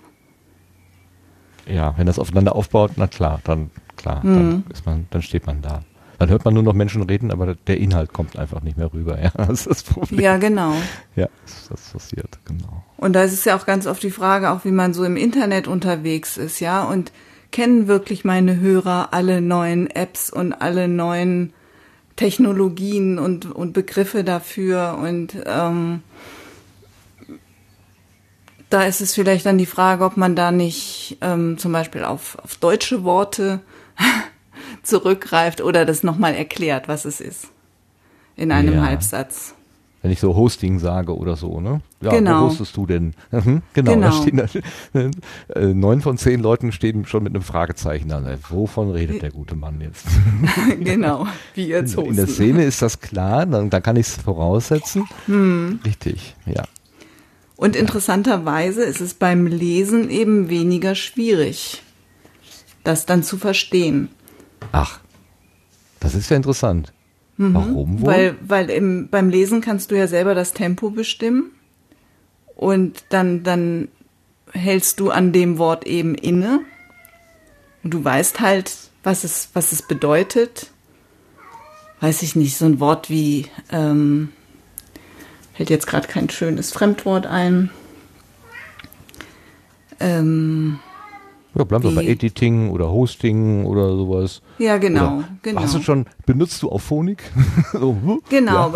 Ja, 1.68 1.94
wenn 1.98 2.06
das 2.06 2.20
aufeinander 2.20 2.56
aufbaut, 2.56 2.92
na 2.96 3.08
klar, 3.08 3.40
dann 3.44 3.70
klar, 3.98 4.24
Mhm. 4.26 4.34
dann 4.36 4.64
ist 4.72 4.86
man, 4.86 5.08
dann 5.10 5.22
steht 5.22 5.46
man 5.46 5.62
da. 5.62 5.84
Dann 6.20 6.30
hört 6.30 6.46
man 6.46 6.54
nur 6.54 6.64
noch 6.64 6.74
Menschen 6.74 7.04
reden, 7.04 7.32
aber 7.32 7.56
der 7.56 7.78
Inhalt 7.78 8.14
kommt 8.14 8.38
einfach 8.38 8.62
nicht 8.62 8.78
mehr 8.78 8.94
rüber. 8.94 9.20
Ja, 9.22 9.32
das 9.36 9.66
ist 9.66 9.70
das 9.70 9.84
Problem. 9.84 10.20
Ja, 10.20 10.38
genau. 10.38 10.74
Ja, 11.16 11.28
das, 11.70 11.92
passiert, 11.92 12.40
genau. 12.46 12.84
Und 12.98 13.14
da 13.14 13.24
ist 13.24 13.34
es 13.34 13.46
ja 13.46 13.58
auch 13.58 13.66
ganz 13.66 13.88
oft 13.88 14.02
die 14.04 14.12
Frage, 14.12 14.52
auch 14.52 14.66
wie 14.66 14.72
man 14.72 14.94
so 14.94 15.04
im 15.04 15.18
Internet 15.18 15.68
unterwegs 15.68 16.38
ist, 16.38 16.60
ja, 16.60 16.84
und 16.84 17.12
kennen 17.52 17.88
wirklich 17.88 18.26
meine 18.26 18.60
Hörer 18.60 19.10
alle 19.12 19.42
neuen 19.42 19.90
Apps 19.90 20.32
und 20.32 20.54
alle 20.54 20.88
neuen 20.88 21.54
Technologien 22.16 23.20
und, 23.20 23.52
und 23.52 23.74
Begriffe 23.74 24.24
dafür 24.24 25.00
und 25.02 25.36
ähm, 25.46 26.02
da 28.74 28.86
ist 28.86 29.02
es 29.02 29.14
vielleicht 29.14 29.46
dann 29.46 29.60
die 29.60 29.68
Frage, 29.68 30.04
ob 30.04 30.18
man 30.18 30.36
da 30.36 30.52
nicht 30.52 31.18
ähm, 31.22 31.60
zum 31.60 31.72
Beispiel 31.72 32.04
auf, 32.04 32.40
auf 32.44 32.56
deutsche 32.56 33.04
Worte 33.04 33.60
zurückgreift 34.84 35.62
oder 35.62 35.86
das 35.86 36.04
nochmal 36.04 36.36
erklärt, 36.36 36.88
was 36.88 37.06
es 37.06 37.20
ist. 37.22 37.48
In 38.36 38.52
einem 38.52 38.76
Ja. 38.76 38.86
Halbsatz. 38.86 39.56
Wenn 40.02 40.12
ich 40.12 40.20
so 40.20 40.36
Hosting 40.36 40.80
sage 40.80 41.16
oder 41.16 41.38
so, 41.38 41.62
ne? 41.62 41.80
Ja, 42.02 42.10
Genau. 42.10 42.42
wo 42.42 42.46
hostest 42.50 42.76
du 42.76 42.86
denn? 42.86 43.14
Mhm, 43.32 43.62
genau, 43.74 43.92
da 43.96 44.10
Genau. 44.10 44.48
stehen 44.48 45.12
äh, 45.56 45.62
neun 45.74 46.02
von 46.02 46.18
zehn 46.18 46.42
Leuten 46.42 46.74
stehen 46.74 47.06
schon 47.06 47.24
mit 47.24 47.34
einem 47.34 47.44
Fragezeichen 47.44 48.10
da. 48.10 48.22
Wovon 48.50 48.92
redet 48.92 49.22
der 49.22 49.32
gute 49.32 49.56
Mann 49.56 49.80
jetzt? 49.80 50.06
genau. 50.82 51.26
Wie 51.54 51.68
jetzt 51.68 51.96
In 51.96 52.18
der. 52.18 52.28
Szene 52.28 52.66
ist 52.66 52.82
das 52.82 53.00
klar, 53.00 53.46
dann, 53.46 53.70
dann 53.70 53.82
kann 53.82 53.96
ich 53.96 54.08
es 54.08 54.18
voraussetzen. 54.18 55.06
Hm. 55.28 55.80
Richtig, 55.86 56.36
ja. 56.46 56.64
Und 57.56 57.78
interessanterweise 57.78 58.84
ist 58.84 59.00
es 59.00 59.14
beim 59.14 59.48
Lesen 59.48 60.10
eben 60.10 60.50
weniger 60.50 60.96
schwierig, 60.96 61.82
das 62.84 63.06
dann 63.06 63.24
zu 63.24 63.38
verstehen. 63.38 64.10
Ach, 64.72 65.00
das 66.00 66.16
ist 66.16 66.30
ja 66.30 66.38
interessant. 66.38 66.92
Warum 67.38 68.02
wohl? 68.02 68.04
Mhm. 68.04 68.06
Weil, 68.06 68.36
weil 68.42 68.70
im, 68.70 69.10
beim 69.10 69.30
Lesen 69.30 69.62
kannst 69.62 69.92
du 69.92 69.98
ja 69.98 70.08
selber 70.08 70.36
das 70.36 70.54
Tempo 70.54 70.92
bestimmen 70.92 71.52
und 72.56 73.04
dann, 73.10 73.44
dann 73.44 73.88
hältst 74.52 75.00
du 75.00 75.10
an 75.10 75.32
dem 75.32 75.58
Wort 75.58 75.86
eben 75.86 76.16
inne 76.16 76.60
und 77.84 77.94
du 77.94 78.04
weißt 78.04 78.40
halt, 78.40 78.72
was 79.04 79.24
es, 79.24 79.50
was 79.54 79.72
es 79.72 79.82
bedeutet. 79.82 80.68
Weiß 82.00 82.22
ich 82.22 82.36
nicht, 82.36 82.58
so 82.58 82.66
ein 82.66 82.80
Wort 82.80 83.10
wie, 83.10 83.48
ähm, 83.72 84.30
fällt 85.54 85.70
jetzt 85.70 85.88
gerade 85.88 86.08
kein 86.08 86.30
schönes 86.30 86.72
Fremdwort 86.72 87.26
ein. 87.26 87.70
Ähm, 90.00 90.80
ja, 91.56 91.64
bleiben 91.64 91.84
wir 91.84 91.96
bei 91.96 92.04
Editing 92.06 92.70
oder 92.70 92.90
Hosting 92.92 93.66
oder 93.66 93.90
sowas. 93.96 94.42
ja, 94.58 94.78
genau, 94.78 95.18
Oder, 95.18 95.28
genau. 95.42 95.62
Hast 95.62 95.76
du 95.76 95.82
schon, 95.82 96.06
benutzt 96.26 96.62
du 96.64 96.70
Auphonic? 96.72 97.24
so, 97.74 97.96
huh, 98.06 98.20
Genau. 98.30 98.74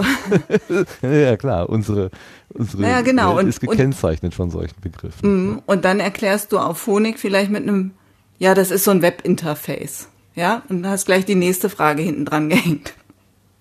Ja. 1.01 1.09
ja, 1.09 1.37
klar, 1.37 1.69
unsere, 1.69 2.11
unsere 2.53 2.81
Naja, 2.83 3.01
genau, 3.01 3.35
Welt 3.35 3.43
und- 3.45 3.49
ist 3.49 3.59
gekennzeichnet 3.61 4.33
von 4.33 4.49
solchen 4.51 4.79
Begriffen. 4.81 5.49
Mhm. 5.49 5.61
Und 5.65 5.85
dann 5.85 5.99
erklärst 5.99 6.51
du 6.51 6.59
auf 6.59 6.77
Phonik 6.77 7.19
vielleicht 7.19 7.51
mit 7.51 7.63
einem, 7.63 7.91
ja, 8.39 8.53
das 8.53 8.71
ist 8.71 8.83
so 8.83 8.91
ein 8.91 9.01
Webinterface. 9.01 10.09
Ja, 10.35 10.61
und 10.69 10.83
dann 10.83 10.91
hast 10.91 11.05
gleich 11.07 11.25
die 11.25 11.33
nächste 11.35 11.67
Frage 11.69 12.03
hinten 12.03 12.25
dran 12.25 12.49
gehängt. 12.49 12.93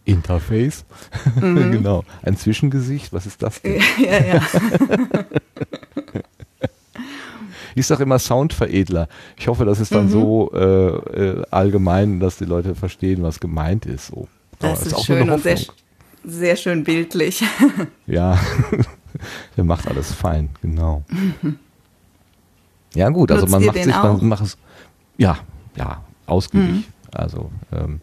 Interface. 0.04 0.84
Mhm. 1.40 1.72
genau. 1.72 2.04
Ein 2.22 2.36
Zwischengesicht, 2.36 3.12
was 3.12 3.26
ist 3.26 3.42
das 3.42 3.60
denn? 3.62 3.80
ja, 3.98 4.24
ja. 4.24 4.42
Ich 7.76 7.86
sage 7.86 8.02
immer 8.04 8.18
Soundveredler. 8.18 9.06
Ich 9.36 9.46
hoffe, 9.48 9.64
das 9.64 9.78
ist 9.80 9.92
Mhm. 9.92 9.94
dann 9.96 10.08
so 10.08 10.50
äh, 10.54 10.58
äh, 10.60 11.42
allgemein, 11.50 12.18
dass 12.20 12.36
die 12.38 12.44
Leute 12.46 12.74
verstehen, 12.74 13.22
was 13.22 13.38
gemeint 13.38 13.86
ist. 13.86 14.08
So. 14.08 14.26
Aber 14.60 14.70
Das 14.70 14.82
ist, 14.86 14.92
nur 14.92 15.04
schön 15.04 15.30
und 15.30 15.42
sehr, 15.42 15.58
sehr 16.24 16.56
schön 16.56 16.82
bildlich. 16.84 17.44
Ja, 18.06 18.38
der 19.56 19.64
macht 19.64 19.86
alles 19.88 20.12
fein, 20.12 20.48
genau. 20.62 21.04
Ja 22.94 23.08
gut, 23.10 23.30
also 23.30 23.42
Nutzt 23.42 23.52
man 23.52 23.60
ihr 23.62 23.66
macht 23.72 23.84
sich, 23.84 23.94
man 23.94 24.28
macht 24.28 24.42
es, 24.44 24.56
ja, 25.18 25.38
ja, 25.76 26.02
ausgiebig. 26.26 26.68
Mhm. 26.68 26.84
Also 27.12 27.50
ähm, 27.72 28.00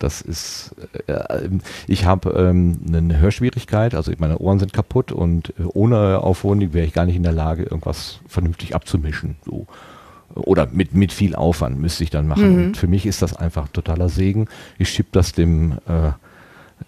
das 0.00 0.20
ist, 0.22 0.74
äh, 1.06 1.48
ich 1.86 2.04
habe 2.06 2.30
ähm, 2.30 2.80
eine 2.88 3.20
Hörschwierigkeit, 3.20 3.94
also 3.94 4.10
meine 4.18 4.38
Ohren 4.38 4.58
sind 4.58 4.72
kaputt 4.72 5.12
und 5.12 5.50
äh, 5.50 5.64
ohne 5.72 6.22
Auphonic 6.22 6.72
wäre 6.72 6.86
ich 6.86 6.92
gar 6.92 7.04
nicht 7.06 7.16
in 7.16 7.22
der 7.22 7.32
Lage, 7.32 7.62
irgendwas 7.62 8.20
vernünftig 8.26 8.74
abzumischen. 8.74 9.36
So. 9.44 9.66
Oder 10.34 10.68
mit, 10.72 10.94
mit 10.94 11.12
viel 11.12 11.34
Aufwand 11.34 11.78
müsste 11.78 12.04
ich 12.04 12.10
dann 12.10 12.26
machen. 12.26 12.56
Mhm. 12.56 12.64
Und 12.66 12.76
für 12.76 12.86
mich 12.86 13.04
ist 13.04 13.20
das 13.20 13.36
einfach 13.36 13.68
totaler 13.68 14.08
Segen. 14.08 14.48
Ich 14.78 14.88
schieb 14.88 15.12
das 15.12 15.32
dem, 15.32 15.78
äh, 15.86 16.08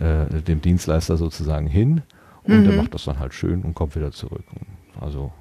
äh, 0.02 0.42
dem 0.42 0.62
Dienstleister 0.62 1.16
sozusagen 1.16 1.66
hin 1.66 2.02
und 2.44 2.64
der 2.64 2.72
Mhm. 2.72 2.78
macht 2.78 2.94
das 2.94 3.04
dann 3.04 3.18
halt 3.18 3.34
schön 3.34 3.62
und 3.62 3.74
kommt 3.74 3.94
wieder 3.94 4.10
zurück. 4.12 4.44
Also 5.00 5.32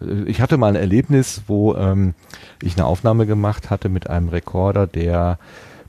äh, 0.00 0.24
ich 0.24 0.40
hatte 0.40 0.56
mal 0.56 0.68
ein 0.68 0.76
Erlebnis, 0.76 1.42
wo 1.46 1.74
ähm, 1.76 2.14
ich 2.62 2.76
eine 2.76 2.86
Aufnahme 2.86 3.26
gemacht 3.26 3.70
hatte 3.70 3.88
mit 3.88 4.10
einem 4.10 4.28
Rekorder, 4.28 4.86
der 4.86 5.38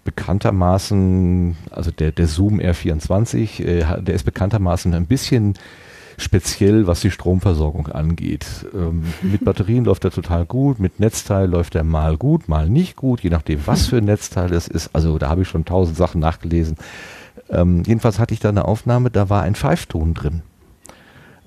bekanntermaßen, 0.04 1.58
also 1.70 1.92
der, 1.92 2.12
der 2.12 2.28
Zoom 2.28 2.60
R24, 2.60 3.64
äh, 3.64 4.02
der 4.02 4.16
ist 4.16 4.24
bekanntermaßen 4.24 4.94
ein 4.94 5.06
bisschen 5.06 5.56
speziell, 6.18 6.88
was 6.88 7.02
die 7.02 7.12
Stromversorgung 7.12 7.88
angeht. 7.88 8.46
Ähm, 8.74 9.04
mit 9.22 9.44
Batterien 9.44 9.86
läuft 9.86 10.04
er 10.06 10.12
total 10.12 10.46
gut, 10.46 10.80
mit 10.80 11.00
Netzteil 11.00 11.50
läuft 11.50 11.76
er 11.76 11.84
mal 11.84 12.18
gut, 12.18 12.48
mal 12.48 12.70
nicht 12.70 12.96
gut, 12.96 13.22
je 13.22 13.30
nachdem, 13.30 13.66
was 13.66 13.88
für 13.88 13.98
ein 13.98 14.06
Netzteil 14.06 14.54
es 14.54 14.68
ist. 14.68 14.90
Also 14.94 15.18
da 15.18 15.30
habe 15.30 15.42
ich 15.42 15.48
schon 15.48 15.66
tausend 15.66 15.98
Sachen 15.98 16.22
nachgelesen. 16.22 16.78
Ähm, 17.50 17.84
jedenfalls 17.86 18.20
hatte 18.20 18.34
ich 18.34 18.40
da 18.40 18.50
eine 18.50 18.66
Aufnahme, 18.66 19.10
da 19.10 19.30
war 19.30 19.44
ein 19.44 19.56
Pfeifton 19.56 20.14
drin. 20.14 20.42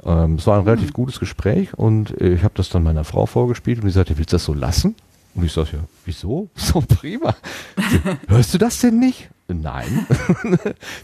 Ähm, 0.04 0.34
es 0.34 0.46
war 0.46 0.58
ein 0.58 0.64
relativ 0.64 0.92
gutes 0.92 1.18
Gespräch 1.20 1.74
und 1.74 2.20
äh, 2.20 2.34
ich 2.34 2.44
habe 2.44 2.54
das 2.56 2.68
dann 2.68 2.82
meiner 2.82 3.04
Frau 3.04 3.26
vorgespielt 3.26 3.78
und 3.78 3.86
die 3.86 3.92
sagte, 3.92 4.18
willst 4.18 4.32
du 4.32 4.36
das 4.36 4.44
so 4.44 4.54
lassen? 4.54 4.94
Und 5.34 5.44
ich 5.44 5.52
sage, 5.52 5.70
ja, 5.74 5.78
wieso? 6.04 6.48
So 6.56 6.80
prima. 6.80 7.34
Hörst 8.28 8.54
du 8.54 8.58
das 8.58 8.80
denn 8.80 8.98
nicht? 8.98 9.30
Nein. 9.48 10.06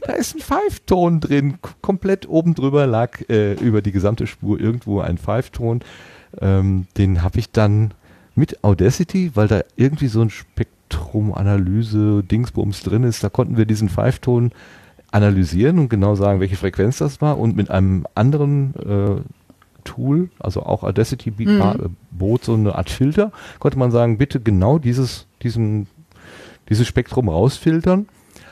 da 0.06 0.12
ist 0.14 0.34
ein 0.34 0.40
Pfeifton 0.40 1.20
drin. 1.20 1.58
Komplett 1.82 2.28
oben 2.28 2.54
drüber 2.54 2.86
lag 2.86 3.20
äh, 3.28 3.54
über 3.54 3.82
die 3.82 3.92
gesamte 3.92 4.26
Spur 4.26 4.58
irgendwo 4.58 5.00
ein 5.00 5.18
Pfeifton. 5.18 5.80
Ähm, 6.40 6.86
den 6.96 7.22
habe 7.22 7.38
ich 7.38 7.50
dann 7.50 7.92
mit 8.34 8.64
Audacity, 8.64 9.32
weil 9.34 9.48
da 9.48 9.62
irgendwie 9.76 10.06
so 10.06 10.22
ein 10.22 10.30
Spektrumanalyse 10.30 12.22
Dingsbums 12.22 12.82
drin 12.82 13.04
ist, 13.04 13.22
da 13.22 13.28
konnten 13.28 13.56
wir 13.56 13.66
diesen 13.66 13.88
Pfeifton 13.88 14.52
analysieren 15.10 15.78
und 15.78 15.88
genau 15.88 16.14
sagen, 16.14 16.40
welche 16.40 16.56
Frequenz 16.56 16.98
das 16.98 17.20
war 17.20 17.38
und 17.38 17.56
mit 17.56 17.70
einem 17.70 18.06
anderen 18.14 18.74
äh, 18.76 19.20
Tool, 19.84 20.30
also 20.38 20.62
auch 20.62 20.82
Audacity 20.82 21.32
mhm. 21.36 21.96
bot 22.10 22.44
so 22.44 22.54
eine 22.54 22.74
Art 22.74 22.90
Filter, 22.90 23.32
konnte 23.58 23.78
man 23.78 23.90
sagen, 23.90 24.18
bitte 24.18 24.40
genau 24.40 24.78
dieses, 24.78 25.26
diesen, 25.42 25.86
dieses 26.68 26.86
Spektrum 26.86 27.28
rausfiltern. 27.28 28.08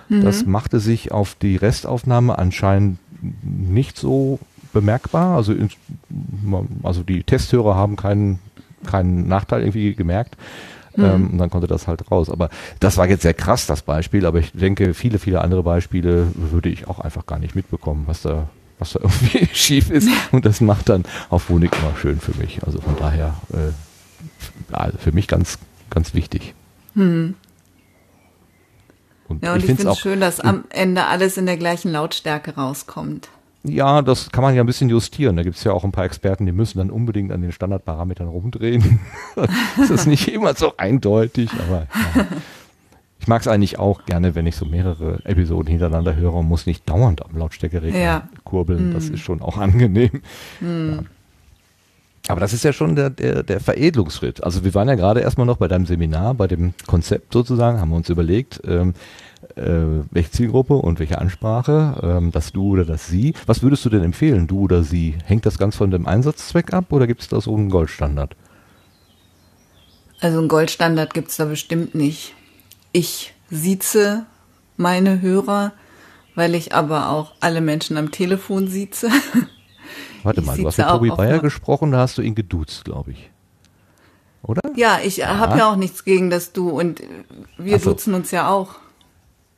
Mhm. 0.08 0.22
Das 0.22 0.46
machte 0.46 0.80
sich 0.80 1.12
auf 1.12 1.34
die 1.34 1.56
Restaufnahme 1.56 2.38
anscheinend 2.38 2.98
nicht 3.42 3.98
so 3.98 4.38
bemerkbar. 4.72 5.36
Also, 5.36 5.52
in, 5.52 5.70
also 6.82 7.02
die 7.02 7.22
Testhörer 7.22 7.74
haben 7.74 7.96
keinen, 7.96 8.38
keinen 8.86 9.28
Nachteil 9.28 9.62
irgendwie 9.62 9.94
gemerkt. 9.94 10.36
Mhm. 10.96 11.04
Ähm, 11.04 11.30
und 11.32 11.38
dann 11.38 11.50
konnte 11.50 11.66
das 11.66 11.86
halt 11.86 12.10
raus. 12.10 12.30
Aber 12.30 12.50
das 12.80 12.96
war 12.96 13.08
jetzt 13.08 13.22
sehr 13.22 13.34
krass, 13.34 13.66
das 13.66 13.82
Beispiel. 13.82 14.26
Aber 14.26 14.38
ich 14.38 14.52
denke, 14.52 14.94
viele, 14.94 15.18
viele 15.18 15.40
andere 15.40 15.62
Beispiele 15.62 16.28
würde 16.34 16.68
ich 16.68 16.88
auch 16.88 16.98
einfach 16.98 17.26
gar 17.26 17.38
nicht 17.38 17.54
mitbekommen, 17.54 18.04
was 18.06 18.22
da, 18.22 18.48
was 18.78 18.92
da 18.92 19.00
irgendwie 19.02 19.48
schief 19.54 19.90
ist. 19.90 20.08
Und 20.32 20.44
das 20.44 20.60
macht 20.60 20.88
dann 20.88 21.04
auf 21.30 21.48
Honig 21.48 21.72
immer 21.80 21.96
schön 21.96 22.20
für 22.20 22.36
mich. 22.38 22.60
Also 22.64 22.80
von 22.80 22.96
daher, 22.96 23.34
äh, 23.52 24.74
also 24.74 24.98
für 24.98 25.12
mich 25.12 25.28
ganz, 25.28 25.58
ganz 25.90 26.14
wichtig. 26.14 26.54
Hm. 26.94 27.34
Und 29.28 29.44
ja, 29.44 29.52
und 29.52 29.58
ich, 29.58 29.68
ich 29.68 29.76
finde 29.76 29.92
es 29.92 29.98
schön, 29.98 30.20
dass 30.20 30.40
am 30.40 30.64
Ende 30.70 31.04
alles 31.04 31.36
in 31.36 31.46
der 31.46 31.58
gleichen 31.58 31.92
Lautstärke 31.92 32.54
rauskommt. 32.54 33.28
Ja, 33.64 34.02
das 34.02 34.30
kann 34.30 34.42
man 34.42 34.54
ja 34.54 34.62
ein 34.62 34.66
bisschen 34.66 34.88
justieren. 34.88 35.36
Da 35.36 35.42
gibt 35.42 35.56
es 35.56 35.64
ja 35.64 35.72
auch 35.72 35.84
ein 35.84 35.92
paar 35.92 36.04
Experten, 36.04 36.46
die 36.46 36.52
müssen 36.52 36.78
dann 36.78 36.90
unbedingt 36.90 37.32
an 37.32 37.42
den 37.42 37.52
Standardparametern 37.52 38.28
rumdrehen. 38.28 39.00
das 39.76 39.90
ist 39.90 40.06
nicht 40.06 40.28
immer 40.28 40.54
so 40.54 40.74
eindeutig, 40.76 41.50
aber 41.68 41.86
ja. 42.16 42.26
Ich 43.28 43.30
mag 43.30 43.42
es 43.42 43.48
eigentlich 43.48 43.78
auch 43.78 44.06
gerne, 44.06 44.34
wenn 44.34 44.46
ich 44.46 44.56
so 44.56 44.64
mehrere 44.64 45.18
Episoden 45.24 45.68
hintereinander 45.68 46.16
höre 46.16 46.32
und 46.32 46.48
muss 46.48 46.64
nicht 46.64 46.88
dauernd 46.88 47.22
am 47.22 47.36
Lautstärkeregler 47.36 48.00
ja. 48.00 48.28
kurbeln. 48.42 48.88
Mm. 48.88 48.94
Das 48.94 49.10
ist 49.10 49.20
schon 49.20 49.42
auch 49.42 49.58
angenehm. 49.58 50.22
Mm. 50.62 50.92
Ja. 50.92 50.98
Aber 52.28 52.40
das 52.40 52.54
ist 52.54 52.64
ja 52.64 52.72
schon 52.72 52.96
der, 52.96 53.10
der, 53.10 53.42
der 53.42 53.60
Veredelungsschritt. 53.60 54.42
Also 54.42 54.64
wir 54.64 54.72
waren 54.72 54.88
ja 54.88 54.94
gerade 54.94 55.20
erstmal 55.20 55.46
noch 55.46 55.58
bei 55.58 55.68
deinem 55.68 55.84
Seminar, 55.84 56.32
bei 56.32 56.46
dem 56.46 56.72
Konzept 56.86 57.34
sozusagen, 57.34 57.78
haben 57.78 57.90
wir 57.90 57.96
uns 57.96 58.08
überlegt, 58.08 58.62
ähm, 58.66 58.94
äh, 59.56 60.06
welche 60.10 60.30
Zielgruppe 60.30 60.76
und 60.76 60.98
welche 60.98 61.18
Ansprache, 61.18 62.00
ähm, 62.02 62.32
das 62.32 62.52
Du 62.52 62.70
oder 62.70 62.86
das 62.86 63.08
Sie. 63.08 63.34
Was 63.44 63.62
würdest 63.62 63.84
du 63.84 63.90
denn 63.90 64.04
empfehlen, 64.04 64.46
du 64.46 64.60
oder 64.60 64.82
Sie? 64.84 65.16
Hängt 65.26 65.44
das 65.44 65.58
ganz 65.58 65.76
von 65.76 65.90
dem 65.90 66.06
Einsatzzweck 66.06 66.72
ab 66.72 66.90
oder 66.92 67.06
gibt 67.06 67.20
es 67.20 67.28
da 67.28 67.42
so 67.42 67.54
einen 67.54 67.68
Goldstandard? 67.68 68.34
Also 70.18 70.38
einen 70.38 70.48
Goldstandard 70.48 71.12
gibt 71.12 71.28
es 71.28 71.36
da 71.36 71.44
bestimmt 71.44 71.94
nicht. 71.94 72.34
Ich 72.92 73.34
sieze 73.50 74.26
meine 74.76 75.20
Hörer, 75.20 75.72
weil 76.34 76.54
ich 76.54 76.74
aber 76.74 77.10
auch 77.10 77.32
alle 77.40 77.60
Menschen 77.60 77.96
am 77.96 78.10
Telefon 78.10 78.68
sieze. 78.68 79.10
Warte 80.22 80.42
mal, 80.42 80.56
du 80.56 80.66
hast 80.66 80.78
mit 80.78 80.86
Tobi 80.88 81.10
Bayer 81.10 81.38
gesprochen, 81.38 81.92
da 81.92 81.98
hast 81.98 82.18
du 82.18 82.22
ihn 82.22 82.34
geduzt, 82.34 82.84
glaube 82.84 83.12
ich. 83.12 83.30
Oder? 84.42 84.62
Ja, 84.76 85.00
ich 85.02 85.24
habe 85.24 85.58
ja 85.58 85.70
auch 85.70 85.76
nichts 85.76 86.04
gegen 86.04 86.30
das 86.30 86.52
Du 86.52 86.70
und 86.70 87.02
wir 87.56 87.78
so. 87.78 87.90
duzen 87.90 88.14
uns 88.14 88.30
ja 88.30 88.48
auch. 88.48 88.76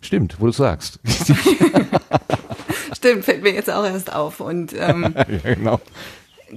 Stimmt, 0.01 0.41
wo 0.41 0.47
du 0.47 0.53
sagst. 0.53 0.99
Stimmt, 2.97 3.25
fällt 3.25 3.43
mir 3.43 3.53
jetzt 3.53 3.71
auch 3.71 3.85
erst 3.85 4.13
auf. 4.13 4.41
Und 4.41 4.75
ähm, 4.77 5.15
ja, 5.45 5.55
genau. 5.55 5.81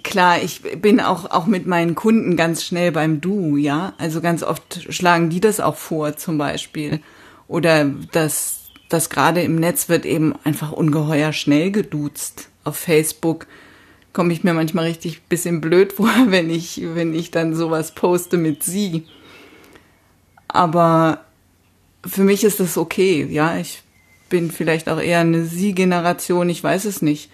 Klar, 0.02 0.42
ich 0.42 0.62
bin 0.82 1.00
auch, 1.00 1.30
auch 1.30 1.46
mit 1.46 1.68
meinen 1.68 1.96
Kunden 1.96 2.36
ganz 2.36 2.64
schnell 2.64 2.92
beim 2.92 3.22
Du, 3.22 3.58
ja. 3.58 3.94
Also 3.98 4.22
ganz 4.22 4.44
oft 4.44 4.92
schlagen 4.94 5.30
die 5.30 5.42
das 5.42 5.60
auch 5.60 5.76
vor, 5.76 6.16
zum 6.18 6.38
Beispiel. 6.38 7.02
Oder 7.48 7.86
das, 8.12 8.62
das 8.90 9.10
gerade 9.10 9.42
im 9.42 9.56
Netz 9.56 9.90
wird 9.90 10.06
eben 10.06 10.34
einfach 10.44 10.72
ungeheuer 10.72 11.34
schnell 11.34 11.72
geduzt. 11.72 12.50
Auf 12.64 12.78
Facebook 12.78 13.48
komme 14.14 14.34
ich 14.34 14.44
mir 14.44 14.54
manchmal 14.54 14.86
richtig 14.86 15.24
bisschen 15.24 15.62
blöd 15.62 15.94
vor, 15.94 16.12
wenn 16.28 16.50
ich, 16.50 16.82
wenn 16.96 17.14
ich 17.14 17.32
dann 17.32 17.56
sowas 17.56 17.94
poste 17.94 18.38
mit 18.38 18.64
sie. 18.64 19.06
Aber 20.48 21.26
für 22.06 22.24
mich 22.24 22.44
ist 22.44 22.60
das 22.60 22.78
okay, 22.78 23.28
ja. 23.30 23.58
Ich 23.58 23.84
bin 24.30 24.52
vielleicht 24.52 24.90
auch 24.90 25.00
eher 25.00 25.20
eine 25.20 25.46
Sie-Generation, 25.46 26.50
ich 26.50 26.64
weiß 26.64 26.86
es 26.86 27.02
nicht. 27.02 27.30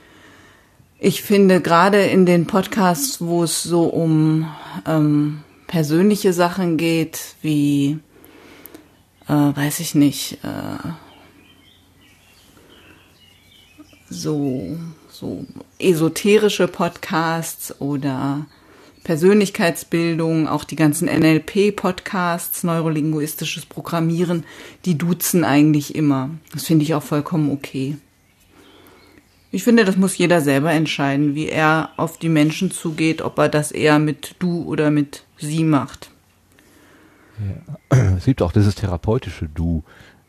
Ich 1.01 1.21
finde 1.21 1.61
gerade 1.61 2.01
in 2.03 2.25
den 2.25 2.45
Podcasts, 2.45 3.21
wo 3.21 3.43
es 3.43 3.63
so 3.63 3.83
um 3.83 4.53
ähm, 4.85 5.39
persönliche 5.65 6.33
Sachen 6.33 6.75
geht, 6.75 7.35
wie, 7.41 7.99
äh, 9.29 9.33
weiß 9.33 9.79
ich 9.79 9.95
nicht, 9.95 10.39
äh, 10.43 10.89
so, 14.09 14.77
so 15.09 15.45
esoterische 15.79 16.67
Podcasts 16.67 17.79
oder 17.79 18.45
Persönlichkeitsbildung, 19.05 20.49
auch 20.49 20.65
die 20.65 20.75
ganzen 20.75 21.07
NLP-Podcasts, 21.07 22.65
neurolinguistisches 22.65 23.65
Programmieren, 23.65 24.43
die 24.83 24.97
duzen 24.97 25.45
eigentlich 25.45 25.95
immer. 25.95 26.31
Das 26.51 26.65
finde 26.65 26.83
ich 26.83 26.93
auch 26.93 27.03
vollkommen 27.03 27.51
okay. 27.51 27.95
Ich 29.51 29.63
finde, 29.63 29.83
das 29.83 29.97
muss 29.97 30.17
jeder 30.17 30.41
selber 30.41 30.71
entscheiden, 30.71 31.33
wie 31.33 31.49
er 31.49 31.89
auf 31.97 32.17
die 32.17 32.29
Menschen 32.29 32.69
zugeht, 32.71 33.21
ob 33.21 33.39
er 33.39 33.49
das 33.49 33.71
eher 33.71 33.97
mit 33.97 34.35
du 34.39 34.63
oder 34.63 34.91
mit 34.91 35.23
sie 35.37 35.63
macht. 35.63 36.11
Ja. 37.39 37.77
Es 38.17 38.25
gibt 38.25 38.41
auch 38.41 38.51
dieses 38.51 38.75
therapeutische 38.75 39.47
Du. 39.47 39.83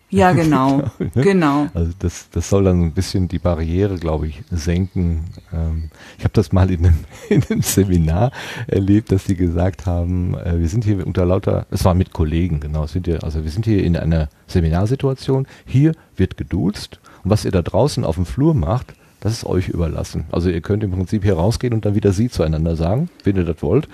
Ja, 0.09 0.33
genau. 0.33 0.79
ne? 0.99 1.11
Genau. 1.23 1.69
Also 1.75 1.93
das, 1.99 2.31
das 2.31 2.49
soll 2.49 2.65
dann 2.65 2.83
ein 2.83 2.93
bisschen 2.93 3.29
die 3.29 3.39
Barriere, 3.39 3.99
glaube 3.99 4.27
ich, 4.27 4.43
senken. 4.51 5.27
Ähm, 5.53 5.91
ich 6.19 6.25
habe 6.25 6.33
das 6.33 6.53
mal 6.53 6.71
in 6.71 6.87
einem, 6.87 6.99
in 7.29 7.43
einem 7.45 7.63
Seminar 7.63 8.33
erlebt, 8.67 9.13
dass 9.13 9.27
sie 9.27 9.37
gesagt 9.37 9.87
haben, 9.87 10.35
äh, 10.39 10.59
wir 10.59 10.69
sind 10.69 10.85
hier 10.85 11.07
unter 11.07 11.27
lauter, 11.27 11.67
es 11.71 11.85
war 11.85 11.95
mit 11.95 12.13
Kollegen, 12.13 12.61
genau, 12.61 12.87
sind 12.87 13.07
hier, 13.07 13.23
also 13.23 13.45
wir 13.45 13.51
sind 13.51 13.67
hier 13.67 13.85
in 13.85 13.97
einer 13.97 14.29
Seminarsituation, 14.47 15.47
hier 15.67 15.93
wird 16.17 16.37
geduzt 16.37 17.01
und 17.23 17.31
was 17.31 17.45
ihr 17.45 17.53
da 17.53 17.63
draußen 17.63 18.05
auf 18.05 18.17
dem 18.17 18.27
Flur 18.27 18.55
macht, 18.55 18.95
das 19.21 19.33
ist 19.33 19.45
euch 19.45 19.69
überlassen. 19.69 20.25
Also 20.33 20.51
ihr 20.51 20.61
könnt 20.61 20.83
im 20.83 20.91
Prinzip 20.91 21.23
hier 21.23 21.35
rausgehen 21.35 21.75
und 21.75 21.85
dann 21.85 21.95
wieder 21.95 22.13
sie 22.13 22.29
zueinander 22.29 22.77
sagen, 22.77 23.09
wenn 23.25 23.37
ihr 23.37 23.45
das 23.45 23.63
wollt. 23.63 23.89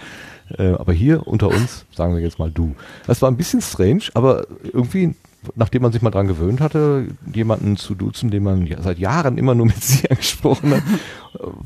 Äh, 0.56 0.68
aber 0.74 0.92
hier 0.92 1.26
unter 1.26 1.48
uns 1.48 1.84
sagen 1.94 2.14
wir 2.14 2.22
jetzt 2.22 2.38
mal 2.38 2.50
du. 2.50 2.74
Das 3.06 3.20
war 3.22 3.30
ein 3.30 3.36
bisschen 3.36 3.60
strange, 3.60 4.04
aber 4.14 4.46
irgendwie 4.62 5.14
nachdem 5.54 5.82
man 5.82 5.92
sich 5.92 6.02
mal 6.02 6.10
dran 6.10 6.26
gewöhnt 6.26 6.60
hatte, 6.60 7.06
jemanden 7.32 7.76
zu 7.76 7.94
duzen, 7.94 8.30
den 8.30 8.42
man 8.42 8.66
ja 8.66 8.82
seit 8.82 8.98
Jahren 8.98 9.38
immer 9.38 9.54
nur 9.54 9.66
mit 9.66 9.76
sie 9.82 10.10
angesprochen 10.10 10.74
hat, 10.74 10.82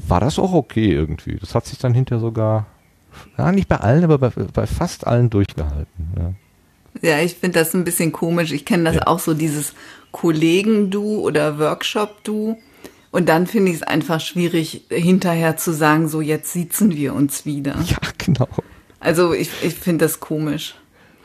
war 0.07 0.21
das 0.21 0.39
auch 0.39 0.53
okay 0.53 0.93
irgendwie. 0.93 1.37
Das 1.37 1.55
hat 1.55 1.67
sich 1.67 1.79
dann 1.79 1.95
hinterher 1.95 2.21
sogar, 2.21 2.67
ja, 3.39 3.53
nicht 3.53 3.69
bei 3.69 3.77
allen, 3.77 4.05
aber 4.05 4.19
bei, 4.19 4.31
bei 4.31 4.67
fast 4.67 5.07
allen 5.07 5.31
durchgehalten. 5.31 6.09
Ja. 6.17 6.33
Ja, 7.03 7.21
ich 7.21 7.37
finde 7.37 7.61
das 7.61 7.73
ein 7.73 7.85
bisschen 7.85 8.11
komisch. 8.11 8.53
Ich 8.53 8.65
kenne 8.65 8.85
das 8.85 8.97
ja. 8.97 9.07
auch 9.07 9.21
so, 9.21 9.33
dieses 9.33 9.75
Kollegen-Du 10.11 11.21
oder 11.21 11.59
Workshop-Du. 11.59 12.59
Und 13.11 13.29
dann 13.29 13.47
finde 13.47 13.71
ich 13.71 13.79
es 13.79 13.83
einfach 13.83 14.21
schwierig, 14.21 14.85
hinterher 14.89 15.57
zu 15.57 15.73
sagen, 15.73 16.09
so 16.09 16.21
jetzt 16.21 16.53
sitzen 16.53 16.95
wir 16.95 17.15
uns 17.15 17.45
wieder. 17.45 17.77
Ja, 17.87 17.99
genau. 18.19 18.49
Also 19.01 19.33
ich, 19.33 19.51
ich 19.63 19.75
finde 19.75 20.05
das 20.05 20.21
komisch. 20.21 20.77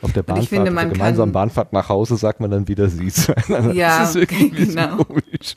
Auf 0.02 0.12
der 0.12 0.22
Bahnfahrt, 0.22 0.48
finde, 0.48 0.70
auf 0.70 0.76
der 0.76 0.86
gemeinsamen 0.86 1.32
Bahnfahrt 1.32 1.72
nach 1.72 1.88
Hause 1.88 2.16
sagt 2.16 2.40
man 2.40 2.50
dann 2.50 2.68
wieder 2.68 2.88
sie 2.88 3.08
zueinander. 3.12 3.72
Ja, 3.72 4.00
das 4.00 4.10
ist 4.10 4.16
irgendwie 4.16 4.66
genau. 4.66 4.96
komisch. 5.04 5.54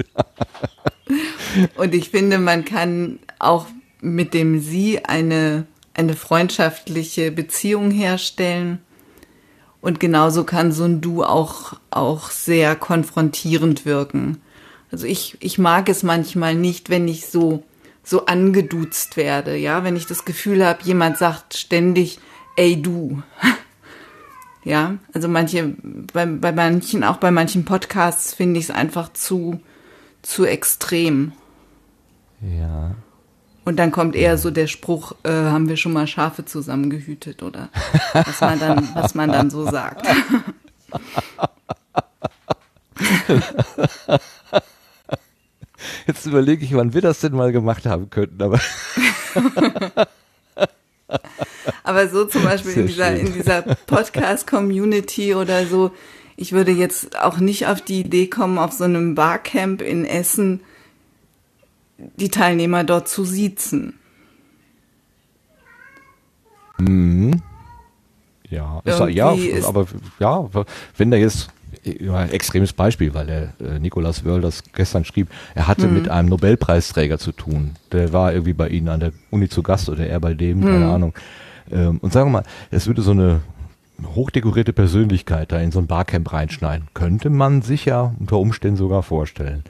Und 1.75 1.95
ich 1.95 2.09
finde, 2.09 2.37
man 2.37 2.63
kann 2.63 3.19
auch 3.39 3.65
mit 4.01 4.33
dem 4.33 4.59
sie 4.59 5.03
eine, 5.05 5.65
eine 5.93 6.13
freundschaftliche 6.13 7.31
Beziehung 7.31 7.91
herstellen. 7.91 8.79
Und 9.81 9.99
genauso 9.99 10.43
kann 10.43 10.71
so 10.71 10.83
ein 10.83 11.01
Du 11.01 11.23
auch, 11.23 11.73
auch 11.89 12.31
sehr 12.31 12.75
konfrontierend 12.75 13.85
wirken. 13.85 14.41
Also 14.91 15.05
ich, 15.05 15.37
ich 15.39 15.57
mag 15.57 15.89
es 15.89 16.03
manchmal 16.03 16.55
nicht, 16.55 16.89
wenn 16.89 17.07
ich 17.07 17.27
so, 17.27 17.63
so 18.03 18.25
angeduzt 18.25 19.17
werde, 19.17 19.55
ja, 19.55 19.83
wenn 19.83 19.95
ich 19.95 20.07
das 20.07 20.25
Gefühl 20.25 20.65
habe, 20.65 20.83
jemand 20.83 21.17
sagt 21.17 21.55
ständig, 21.55 22.19
ey 22.55 22.81
du. 22.81 23.21
Ja, 24.65 24.97
also 25.13 25.29
manche, 25.29 25.73
bei, 26.13 26.25
bei 26.25 26.51
manchen, 26.51 27.05
auch 27.05 27.15
bei 27.15 27.31
manchen 27.31 27.63
Podcasts 27.63 28.33
finde 28.33 28.59
ich 28.59 28.65
es 28.65 28.71
einfach 28.71 29.11
zu, 29.13 29.61
zu 30.21 30.45
extrem. 30.45 31.31
Ja. 32.41 32.93
Und 33.63 33.77
dann 33.77 33.91
kommt 33.91 34.17
eher 34.17 34.37
so 34.37 34.51
der 34.51 34.67
Spruch, 34.67 35.13
äh, 35.23 35.31
haben 35.31 35.69
wir 35.69 35.77
schon 35.77 35.93
mal 35.93 36.07
Schafe 36.07 36.43
zusammengehütet 36.43 37.41
oder 37.41 37.69
was 38.13 38.41
man 38.41 38.59
dann, 38.59 38.89
was 38.93 39.15
man 39.15 39.31
dann 39.31 39.49
so 39.49 39.63
sagt. 39.63 40.05
Überlege 46.29 46.63
ich, 46.65 46.73
wann 46.75 46.93
wir 46.93 47.01
das 47.01 47.19
denn 47.19 47.33
mal 47.33 47.51
gemacht 47.51 47.85
haben 47.85 48.09
könnten, 48.09 48.41
aber 48.41 48.59
Aber 51.83 52.07
so 52.07 52.25
zum 52.25 52.43
Beispiel 52.43 52.71
in 52.73 52.87
dieser, 52.87 53.15
in 53.15 53.33
dieser 53.33 53.61
Podcast-Community 53.63 55.33
oder 55.33 55.65
so, 55.65 55.91
ich 56.35 56.51
würde 56.51 56.71
jetzt 56.71 57.17
auch 57.19 57.39
nicht 57.39 57.65
auf 57.67 57.81
die 57.81 58.01
Idee 58.01 58.27
kommen, 58.27 58.57
auf 58.59 58.71
so 58.73 58.83
einem 58.83 59.15
Barcamp 59.15 59.81
in 59.81 60.05
Essen 60.05 60.61
die 61.97 62.29
Teilnehmer 62.29 62.83
dort 62.83 63.07
zu 63.07 63.25
siezen. 63.25 63.95
Mhm. 66.77 67.41
Ja, 68.49 68.81
ist, 68.85 68.99
ja, 68.99 69.31
Irgendwie 69.31 69.47
ist- 69.49 69.65
aber 69.65 69.87
ja, 70.19 70.47
wenn 70.97 71.11
da 71.11 71.17
jetzt 71.17 71.49
ja, 71.99 72.15
ein 72.15 72.31
extremes 72.31 72.73
Beispiel, 72.73 73.13
weil 73.13 73.25
der 73.27 73.41
äh, 73.59 73.79
Nikolaus 73.79 74.23
Wörl 74.25 74.41
das 74.41 74.63
gestern 74.73 75.05
schrieb, 75.05 75.29
er 75.55 75.67
hatte 75.67 75.87
Mhm. 75.87 75.93
mit 75.93 76.09
einem 76.09 76.29
Nobelpreisträger 76.29 77.17
zu 77.19 77.31
tun. 77.31 77.71
Der 77.91 78.13
war 78.13 78.31
irgendwie 78.33 78.53
bei 78.53 78.69
Ihnen 78.69 78.87
an 78.89 78.99
der 78.99 79.11
Uni 79.31 79.49
zu 79.49 79.63
Gast 79.63 79.89
oder 79.89 80.05
er 80.07 80.19
bei 80.19 80.33
dem, 80.33 80.61
keine 80.61 80.85
Mhm. 80.85 80.91
Ahnung. 80.91 81.13
Ähm, 81.71 81.97
und 82.01 82.13
sagen 82.13 82.27
wir 82.31 82.41
mal, 82.41 82.43
es 82.71 82.87
würde 82.87 83.01
so 83.01 83.11
eine 83.11 83.41
hochdekorierte 84.15 84.73
Persönlichkeit 84.73 85.51
da 85.51 85.59
in 85.59 85.71
so 85.71 85.79
ein 85.79 85.87
Barcamp 85.87 86.31
reinschneiden. 86.31 86.87
Könnte 86.93 87.29
man 87.29 87.61
sich 87.61 87.85
ja 87.85 88.13
unter 88.19 88.37
Umständen 88.37 88.77
sogar 88.77 89.03
vorstellen. 89.03 89.63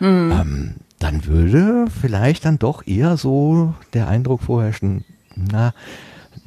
Mhm. 0.00 0.32
Ähm, 0.32 0.74
dann 0.98 1.26
würde 1.26 1.86
vielleicht 2.00 2.44
dann 2.44 2.58
doch 2.60 2.86
eher 2.86 3.16
so 3.16 3.74
der 3.92 4.06
Eindruck 4.08 4.42
vorherrschen, 4.42 5.04
na, 5.34 5.74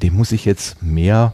dem 0.01 0.13
muss 0.15 0.31
ich 0.31 0.45
jetzt 0.45 0.81
mehr, 0.81 1.33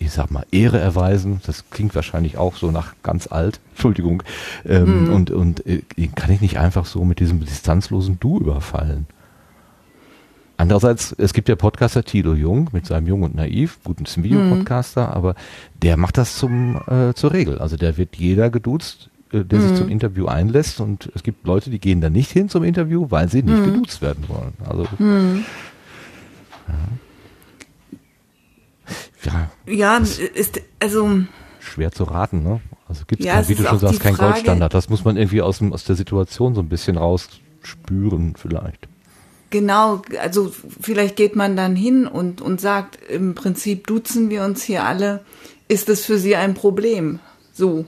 ich 0.00 0.10
sag 0.10 0.30
mal, 0.32 0.44
Ehre 0.50 0.78
erweisen. 0.80 1.40
Das 1.46 1.64
klingt 1.70 1.94
wahrscheinlich 1.94 2.36
auch 2.36 2.56
so 2.56 2.70
nach 2.72 2.94
ganz 3.04 3.30
alt, 3.30 3.60
Entschuldigung. 3.70 4.22
Ähm, 4.66 5.04
Mhm. 5.04 5.10
Und, 5.10 5.30
und 5.30 5.66
äh, 5.66 5.82
kann 6.16 6.32
ich 6.32 6.40
nicht 6.40 6.58
einfach 6.58 6.84
so 6.86 7.04
mit 7.04 7.20
diesem 7.20 7.38
distanzlosen 7.40 8.18
Du 8.18 8.38
überfallen. 8.38 9.06
Andererseits, 10.56 11.14
es 11.16 11.32
gibt 11.32 11.48
ja 11.48 11.56
Podcaster 11.56 12.04
Tilo 12.04 12.34
Jung 12.34 12.68
mit 12.72 12.84
seinem 12.84 13.06
Jung 13.06 13.22
und 13.22 13.34
Naiv, 13.34 13.78
gut, 13.82 13.98
ist 14.02 14.16
ein 14.18 14.24
Videopodcaster, 14.24 15.14
aber 15.14 15.34
der 15.82 15.96
macht 15.96 16.18
das 16.18 16.36
zum, 16.36 16.76
äh, 16.86 17.14
zur 17.14 17.32
Regel. 17.32 17.58
Also 17.60 17.76
der 17.78 17.96
wird 17.96 18.16
jeder 18.16 18.50
geduzt, 18.50 19.08
äh, 19.32 19.42
der 19.42 19.60
sich 19.62 19.70
Mhm. 19.72 19.76
zum 19.76 19.88
Interview 19.88 20.26
einlässt 20.26 20.80
und 20.80 21.10
es 21.14 21.22
gibt 21.22 21.46
Leute, 21.46 21.70
die 21.70 21.78
gehen 21.78 22.02
da 22.02 22.10
nicht 22.10 22.30
hin 22.30 22.50
zum 22.50 22.64
Interview, 22.64 23.06
weil 23.10 23.30
sie 23.30 23.42
nicht 23.42 23.60
Mhm. 23.64 23.72
geduzt 23.72 24.02
werden 24.02 24.24
wollen. 24.28 24.52
Also 24.68 24.84
Hm. 24.98 25.44
Ja, 29.24 29.50
Ja, 29.66 29.96
ist, 29.98 30.60
also, 30.80 31.10
schwer 31.60 31.92
zu 31.92 32.04
raten, 32.04 32.42
ne? 32.42 32.60
Also 32.88 33.04
gibt 33.06 33.22
Ja, 33.22 33.34
es, 33.40 33.42
es 33.42 33.48
wie 33.50 33.54
du 33.62 33.68
schon 33.68 33.78
sagst, 33.78 33.94
die 33.94 33.98
kein 34.02 34.16
Frage- 34.16 34.32
Goldstandard. 34.32 34.74
Das 34.74 34.88
muss 34.88 35.04
man 35.04 35.16
irgendwie 35.16 35.42
aus, 35.42 35.58
dem, 35.58 35.72
aus 35.72 35.84
der 35.84 35.94
Situation 35.96 36.54
so 36.54 36.60
ein 36.60 36.68
bisschen 36.68 36.96
rausspüren 36.96 38.34
vielleicht. 38.36 38.88
Genau, 39.50 40.02
also 40.20 40.52
vielleicht 40.80 41.16
geht 41.16 41.34
man 41.36 41.56
dann 41.56 41.74
hin 41.76 42.06
und, 42.06 42.40
und 42.40 42.60
sagt, 42.60 42.98
im 43.10 43.34
Prinzip 43.34 43.86
duzen 43.86 44.30
wir 44.30 44.44
uns 44.44 44.62
hier 44.62 44.84
alle. 44.84 45.24
Ist 45.68 45.88
das 45.88 46.04
für 46.04 46.18
Sie 46.18 46.34
ein 46.36 46.54
Problem? 46.54 47.18
So. 47.52 47.84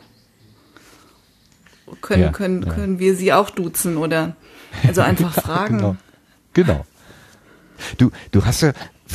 Können, 2.00 2.22
Ja, 2.22 2.28
können, 2.32 2.62
ja. 2.62 2.72
können 2.72 2.98
wir 2.98 3.14
Sie 3.16 3.32
auch 3.32 3.50
duzen 3.50 3.96
oder 3.96 4.34
also 4.86 5.02
einfach 5.02 5.32
fragen. 5.42 5.78
Genau. 5.78 5.96
genau. 6.52 6.86
Du, 7.98 8.10
du 8.30 8.44
hast 8.44 8.62
ja 8.62 8.72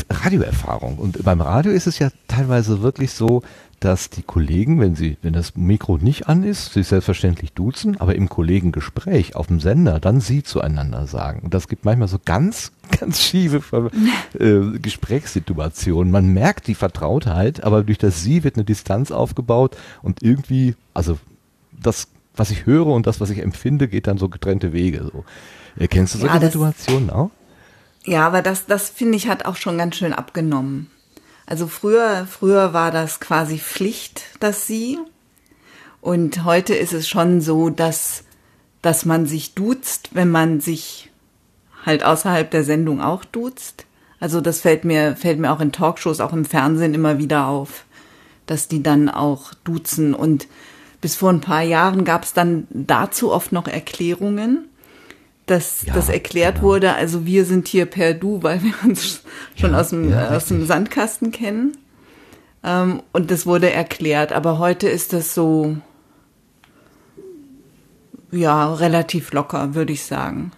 Radioerfahrung 0.09 0.97
und 0.97 1.23
beim 1.23 1.41
Radio 1.41 1.71
ist 1.71 1.87
es 1.87 1.99
ja 1.99 2.09
teilweise 2.27 2.81
wirklich 2.81 3.11
so, 3.11 3.41
dass 3.79 4.09
die 4.09 4.23
Kollegen, 4.23 4.79
wenn 4.79 4.95
sie, 4.95 5.17
wenn 5.21 5.33
das 5.33 5.55
Mikro 5.55 5.97
nicht 5.97 6.27
an 6.27 6.43
ist, 6.43 6.73
sich 6.73 6.87
selbstverständlich 6.87 7.53
duzen, 7.53 7.99
aber 8.01 8.15
im 8.15 8.27
Kollegengespräch 8.27 9.35
auf 9.35 9.47
dem 9.47 9.59
Sender 9.59 9.99
dann 9.99 10.19
sie 10.19 10.41
zueinander 10.41 11.05
sagen. 11.05 11.41
Und 11.43 11.53
das 11.53 11.67
gibt 11.67 11.85
manchmal 11.85 12.07
so 12.07 12.17
ganz, 12.23 12.71
ganz 12.99 13.21
schiefe 13.21 13.91
äh, 14.39 14.79
Gesprächssituationen. 14.79 16.11
Man 16.11 16.27
merkt 16.33 16.67
die 16.67 16.75
Vertrautheit, 16.75 17.63
aber 17.63 17.83
durch 17.83 17.99
das 17.99 18.23
Sie 18.23 18.43
wird 18.43 18.55
eine 18.55 18.65
Distanz 18.65 19.11
aufgebaut 19.11 19.77
und 20.01 20.23
irgendwie, 20.23 20.75
also 20.95 21.19
das, 21.71 22.07
was 22.35 22.49
ich 22.49 22.65
höre 22.65 22.87
und 22.87 23.05
das, 23.05 23.21
was 23.21 23.29
ich 23.29 23.39
empfinde, 23.39 23.87
geht 23.87 24.07
dann 24.07 24.17
so 24.17 24.27
getrennte 24.27 24.73
Wege. 24.73 25.03
So. 25.11 25.23
Äh, 25.77 25.87
Kennst 25.87 26.15
du 26.15 26.19
solche 26.19 26.35
Ja, 26.35 26.41
Situationen 26.41 27.11
auch? 27.11 27.29
Ja, 28.07 28.25
aber 28.25 28.41
das, 28.41 28.65
das 28.65 28.89
finde 28.89 29.17
ich 29.17 29.27
hat 29.27 29.43
auch 29.43 29.57
schon 29.57 29.77
ganz 29.77 29.97
schön 29.97 30.13
abgenommen. 30.13 30.89
Also 31.45 31.67
früher, 31.67 32.25
früher 32.25 32.71
war 32.71 32.89
das 32.89 33.19
quasi 33.19 33.59
Pflicht, 33.59 34.23
dass 34.39 34.65
sie. 34.65 34.97
Und 35.99 36.45
heute 36.45 36.73
ist 36.73 36.93
es 36.93 37.09
schon 37.09 37.41
so, 37.41 37.69
dass, 37.69 38.23
dass 38.81 39.03
man 39.03 39.25
sich 39.25 39.55
duzt, 39.55 40.11
wenn 40.13 40.31
man 40.31 40.61
sich 40.61 41.11
halt 41.85 42.05
außerhalb 42.05 42.49
der 42.49 42.63
Sendung 42.63 43.01
auch 43.01 43.25
duzt. 43.25 43.85
Also 44.21 44.39
das 44.39 44.61
fällt 44.61 44.85
mir, 44.85 45.17
fällt 45.17 45.37
mir 45.37 45.51
auch 45.51 45.59
in 45.59 45.73
Talkshows, 45.73 46.21
auch 46.21 46.31
im 46.31 46.45
Fernsehen 46.45 46.93
immer 46.93 47.17
wieder 47.17 47.47
auf, 47.47 47.83
dass 48.45 48.69
die 48.69 48.83
dann 48.83 49.09
auch 49.09 49.53
duzen. 49.65 50.13
Und 50.13 50.47
bis 51.01 51.17
vor 51.17 51.29
ein 51.29 51.41
paar 51.41 51.63
Jahren 51.63 52.05
gab 52.05 52.23
es 52.23 52.31
dann 52.31 52.67
dazu 52.69 53.33
oft 53.33 53.51
noch 53.51 53.67
Erklärungen 53.67 54.69
dass 55.47 55.85
Ja, 55.85 55.93
das 55.93 56.09
erklärt 56.09 56.55
genau. 56.55 56.67
wurde, 56.67 56.93
also 56.93 57.25
wir 57.25 57.45
sind 57.45 57.67
hier 57.67 57.87
per 57.87 58.13
Du, 58.13 58.43
weil 58.43 58.61
wir 58.63 58.73
uns 58.85 59.23
schon 59.55 59.71
Ja, 59.71 59.79
aus, 59.79 59.89
dem, 59.89 60.09
ja, 60.09 60.29
aus 60.29 60.45
dem 60.45 60.65
Sandkasten 60.65 61.31
kennen. 61.31 61.75
Ähm, 62.63 63.01
und 63.13 63.31
das 63.31 63.45
wurde 63.45 63.71
erklärt, 63.71 64.33
aber 64.33 64.59
heute 64.59 64.87
ist 64.89 65.13
das 65.13 65.33
so, 65.33 65.77
ja, 68.31 68.73
relativ 68.73 69.31
locker, 69.31 69.73
würde 69.73 69.93
ich 69.93 70.03
sagen. 70.03 70.51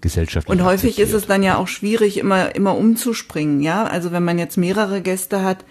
Gesellschaftlich. 0.00 0.58
Und 0.58 0.64
häufig 0.64 0.98
ist 0.98 1.10
es 1.10 1.14
akzeptiert. 1.14 1.30
dann 1.30 1.42
ja 1.42 1.56
auch 1.56 1.68
schwierig, 1.68 2.18
immer, 2.18 2.54
immer 2.54 2.74
umzuspringen, 2.76 3.60
ja. 3.60 3.84
Also 3.84 4.12
wenn 4.12 4.24
man 4.24 4.38
jetzt 4.38 4.56
mehrere 4.56 5.02
Gäste 5.02 5.42
hat, 5.42 5.64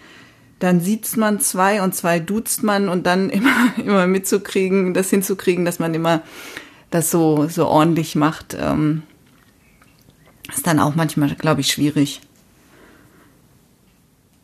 dann 0.59 0.81
sieht 0.81 1.17
man 1.17 1.39
zwei 1.39 1.81
und 1.81 1.95
zwei 1.95 2.19
duzt 2.19 2.63
man 2.63 2.89
und 2.89 3.05
dann 3.05 3.29
immer, 3.31 3.73
immer 3.77 4.07
mitzukriegen, 4.07 4.93
das 4.93 5.09
hinzukriegen, 5.09 5.65
dass 5.65 5.79
man 5.79 5.93
immer 5.93 6.21
das 6.89 7.11
so, 7.11 7.47
so 7.47 7.67
ordentlich 7.67 8.15
macht, 8.15 8.57
ähm, 8.59 9.03
ist 10.51 10.65
dann 10.65 10.79
auch 10.79 10.95
manchmal, 10.95 11.29
glaube 11.35 11.61
ich, 11.61 11.67
schwierig. 11.71 12.21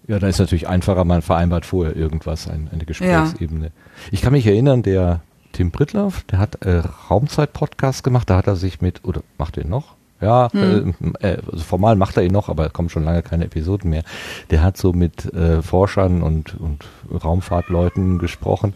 Ja, 0.07 0.19
da 0.19 0.27
ist 0.27 0.37
natürlich 0.39 0.67
einfacher, 0.67 1.03
man 1.03 1.23
vereinbart 1.23 1.65
vorher 1.65 1.95
irgendwas, 1.95 2.47
ein, 2.47 2.69
eine 2.71 2.85
Gesprächsebene. 2.85 3.71
Ich 4.11 4.21
kann 4.21 4.33
mich 4.33 4.45
erinnern, 4.45 4.83
der 4.83 5.21
Tim 5.51 5.71
Prittlaff, 5.71 6.23
der 6.25 6.37
hat 6.37 6.63
äh, 6.63 6.83
Raumzeit-Podcast 7.09 8.03
gemacht, 8.03 8.29
da 8.29 8.37
hat 8.37 8.45
er 8.45 8.55
sich 8.55 8.81
mit, 8.81 9.03
oder 9.03 9.21
macht 9.39 9.57
er 9.57 9.63
ihn 9.63 9.69
noch? 9.69 9.95
Ja, 10.21 10.49
Hm. 10.51 10.93
äh, 11.21 11.27
äh, 11.33 11.37
also 11.51 11.63
formal 11.63 11.95
macht 11.95 12.17
er 12.17 12.23
ihn 12.23 12.31
noch, 12.31 12.49
aber 12.49 12.67
es 12.67 12.73
kommen 12.73 12.89
schon 12.89 13.03
lange 13.03 13.23
keine 13.23 13.45
Episoden 13.45 13.89
mehr. 13.89 14.03
Der 14.51 14.61
hat 14.61 14.77
so 14.77 14.93
mit 14.93 15.33
äh, 15.33 15.61
Forschern 15.61 16.21
und, 16.21 16.55
und 16.59 16.85
Raumfahrtleuten 17.11 18.19
gesprochen. 18.19 18.73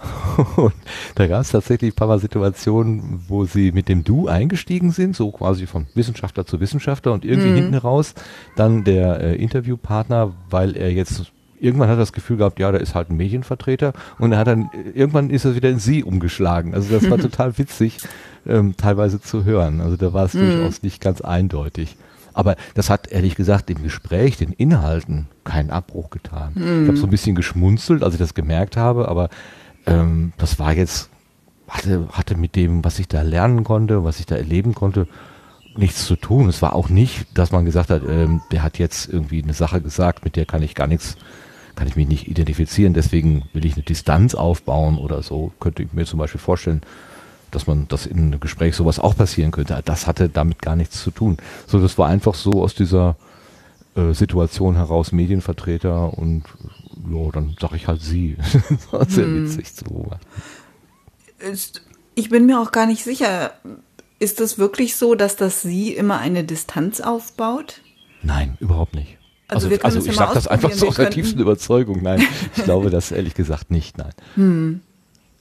Und 0.56 0.72
da 1.14 1.26
gab 1.26 1.42
es 1.42 1.50
tatsächlich 1.50 1.92
ein 1.92 1.96
paar 1.96 2.08
Mal 2.08 2.18
Situationen, 2.18 3.22
wo 3.28 3.44
sie 3.44 3.72
mit 3.72 3.88
dem 3.88 4.04
Du 4.04 4.28
eingestiegen 4.28 4.90
sind, 4.92 5.14
so 5.14 5.30
quasi 5.30 5.66
von 5.66 5.86
Wissenschaftler 5.94 6.46
zu 6.46 6.60
Wissenschaftler 6.60 7.12
und 7.12 7.24
irgendwie 7.24 7.50
Mhm. 7.50 7.54
hinten 7.54 7.74
raus 7.74 8.14
dann 8.56 8.84
der 8.84 9.20
äh, 9.20 9.34
Interviewpartner, 9.36 10.32
weil 10.48 10.76
er 10.76 10.90
jetzt 10.92 11.30
irgendwann 11.60 11.88
hat 11.88 11.96
er 11.96 12.00
das 12.00 12.14
Gefühl 12.14 12.38
gehabt, 12.38 12.58
ja, 12.58 12.72
da 12.72 12.78
ist 12.78 12.94
halt 12.94 13.10
ein 13.10 13.16
Medienvertreter 13.18 13.92
und 14.18 14.32
er 14.32 14.38
hat 14.38 14.46
dann 14.46 14.70
irgendwann 14.94 15.28
ist 15.28 15.44
er 15.44 15.54
wieder 15.54 15.68
in 15.68 15.78
sie 15.78 16.02
umgeschlagen. 16.02 16.74
Also 16.74 16.94
das 16.98 17.10
war 17.10 17.18
total 17.18 17.58
witzig, 17.58 17.98
ähm, 18.46 18.76
teilweise 18.78 19.20
zu 19.20 19.44
hören. 19.44 19.82
Also 19.82 19.96
da 19.98 20.14
war 20.14 20.24
es 20.24 20.32
Mhm. 20.34 20.40
durchaus 20.50 20.82
nicht 20.82 21.02
ganz 21.02 21.20
eindeutig. 21.20 21.96
Aber 22.32 22.56
das 22.74 22.88
hat 22.88 23.08
ehrlich 23.08 23.34
gesagt 23.34 23.68
dem 23.68 23.82
Gespräch, 23.82 24.36
den 24.38 24.52
Inhalten 24.52 25.26
keinen 25.44 25.70
Abbruch 25.70 26.08
getan. 26.10 26.52
Ich 26.54 26.88
habe 26.88 26.96
so 26.96 27.06
ein 27.06 27.10
bisschen 27.10 27.34
geschmunzelt, 27.34 28.02
als 28.04 28.14
ich 28.14 28.20
das 28.20 28.34
gemerkt 28.34 28.76
habe, 28.76 29.08
aber 29.08 29.28
ähm, 29.90 30.32
das 30.38 30.58
war 30.58 30.72
jetzt, 30.72 31.10
hatte, 31.68 32.08
hatte 32.12 32.36
mit 32.36 32.56
dem, 32.56 32.84
was 32.84 32.98
ich 32.98 33.08
da 33.08 33.22
lernen 33.22 33.64
konnte, 33.64 34.04
was 34.04 34.20
ich 34.20 34.26
da 34.26 34.36
erleben 34.36 34.74
konnte, 34.74 35.06
nichts 35.76 36.06
zu 36.06 36.16
tun. 36.16 36.48
Es 36.48 36.62
war 36.62 36.74
auch 36.74 36.88
nicht, 36.88 37.26
dass 37.34 37.52
man 37.52 37.64
gesagt 37.64 37.90
hat, 37.90 38.02
ähm, 38.08 38.40
der 38.50 38.62
hat 38.62 38.78
jetzt 38.78 39.08
irgendwie 39.08 39.42
eine 39.42 39.54
Sache 39.54 39.80
gesagt, 39.80 40.24
mit 40.24 40.36
der 40.36 40.46
kann 40.46 40.62
ich 40.62 40.74
gar 40.74 40.86
nichts, 40.86 41.16
kann 41.74 41.86
ich 41.86 41.96
mich 41.96 42.08
nicht 42.08 42.28
identifizieren, 42.28 42.94
deswegen 42.94 43.44
will 43.52 43.64
ich 43.64 43.74
eine 43.74 43.82
Distanz 43.82 44.34
aufbauen 44.34 44.98
oder 44.98 45.22
so. 45.22 45.52
Könnte 45.60 45.82
ich 45.82 45.92
mir 45.92 46.04
zum 46.06 46.18
Beispiel 46.18 46.40
vorstellen, 46.40 46.82
dass 47.50 47.66
man, 47.66 47.88
dass 47.88 48.06
in 48.06 48.18
einem 48.18 48.40
Gespräch 48.40 48.76
sowas 48.76 48.98
auch 48.98 49.16
passieren 49.16 49.50
könnte. 49.50 49.80
Das 49.84 50.06
hatte 50.06 50.28
damit 50.28 50.62
gar 50.62 50.76
nichts 50.76 51.02
zu 51.02 51.10
tun. 51.10 51.36
So, 51.66 51.80
das 51.80 51.98
war 51.98 52.08
einfach 52.08 52.34
so 52.34 52.62
aus 52.62 52.74
dieser 52.74 53.16
äh, 53.96 54.12
Situation 54.12 54.76
heraus 54.76 55.12
Medienvertreter 55.12 56.16
und 56.16 56.44
ja, 57.08 57.30
dann 57.32 57.56
sag 57.60 57.72
ich 57.72 57.86
halt 57.86 58.02
sie. 58.02 58.36
das 58.70 58.92
war 58.92 59.08
sehr 59.08 59.32
witzig 59.32 59.74
zu 59.74 59.84
beobachten. 59.84 60.26
Ich 62.14 62.28
bin 62.28 62.46
mir 62.46 62.60
auch 62.60 62.72
gar 62.72 62.86
nicht 62.86 63.02
sicher, 63.04 63.52
ist 64.18 64.40
es 64.40 64.58
wirklich 64.58 64.96
so, 64.96 65.14
dass 65.14 65.36
das 65.36 65.62
sie 65.62 65.94
immer 65.94 66.18
eine 66.18 66.44
Distanz 66.44 67.00
aufbaut? 67.00 67.80
Nein, 68.22 68.56
überhaupt 68.60 68.94
nicht. 68.94 69.16
Also 69.48 69.68
Also, 69.68 69.82
also 69.82 70.08
ich 70.10 70.14
sage 70.16 70.34
das 70.34 70.46
einfach 70.46 70.72
so 70.72 70.88
aus 70.88 70.96
der 70.96 71.10
tiefsten 71.10 71.40
Überzeugung. 71.40 72.02
Nein, 72.02 72.22
ich 72.56 72.64
glaube 72.64 72.90
das 72.90 73.10
ehrlich 73.10 73.34
gesagt 73.34 73.70
nicht. 73.70 73.96
Nein. 73.98 74.12
Hm. 74.34 74.80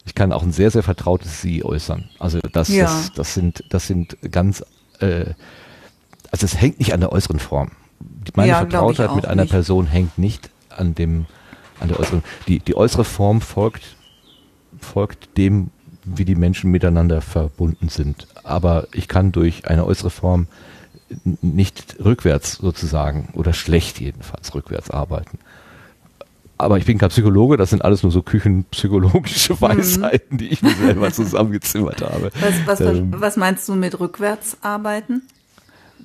Ich 0.05 0.15
kann 0.15 0.31
auch 0.31 0.41
ein 0.41 0.51
sehr, 0.53 0.71
sehr 0.71 0.81
vertrautes 0.81 1.41
Sie 1.41 1.63
äußern. 1.63 2.09
Also 2.17 2.39
das, 2.39 2.69
Ja. 2.69 2.85
das, 2.85 3.11
das 3.13 3.33
sind, 3.33 3.63
das 3.69 3.85
sind 3.85 4.17
ganz, 4.31 4.63
äh, 4.99 5.25
also 6.31 6.45
es 6.45 6.59
hängt 6.59 6.79
nicht 6.79 6.93
an 6.93 7.01
der 7.01 7.11
äußeren 7.11 7.39
Form. 7.39 7.71
Meine 8.35 8.49
Ja, 8.49 8.57
Vertrautheit 8.59 9.13
mit 9.15 9.25
einer 9.25 9.43
nicht. 9.43 9.51
Person 9.51 9.85
hängt 9.85 10.17
nicht 10.17 10.49
an 10.69 10.95
dem, 10.95 11.25
an 11.79 11.87
der 11.87 11.99
äußeren. 11.99 12.23
Die, 12.47 12.59
die 12.59 12.75
äußere 12.75 13.05
Form 13.05 13.41
folgt, 13.41 13.95
folgt 14.79 15.37
dem, 15.37 15.71
wie 16.03 16.25
die 16.25 16.35
Menschen 16.35 16.71
miteinander 16.71 17.21
verbunden 17.21 17.89
sind. 17.89 18.27
Aber 18.43 18.87
ich 18.93 19.07
kann 19.07 19.31
durch 19.31 19.67
eine 19.67 19.85
äußere 19.85 20.09
Form 20.09 20.47
nicht 21.41 21.97
rückwärts 22.03 22.53
sozusagen 22.53 23.29
oder 23.33 23.53
schlecht 23.53 23.99
jedenfalls 23.99 24.53
rückwärts 24.53 24.91
arbeiten. 24.91 25.39
Aber 26.57 26.77
ich 26.77 26.85
bin 26.85 26.97
kein 26.97 27.09
Psychologe, 27.09 27.55
das 27.55 27.69
sind 27.69 27.85
alles 27.85 28.03
nur 28.03 28.11
so 28.11 28.21
küchenpsychologische 28.21 29.59
Weisheiten, 29.61 30.37
die 30.37 30.49
ich 30.49 30.61
mir 30.61 30.73
selber 30.73 31.11
zusammengezimmert 31.11 32.01
habe. 32.01 32.31
Was, 32.39 32.67
was, 32.67 32.81
Ähm, 32.81 33.13
was 33.15 33.37
meinst 33.37 33.67
du 33.69 33.75
mit 33.75 33.99
rückwärts 33.99 34.57
arbeiten? 34.61 35.23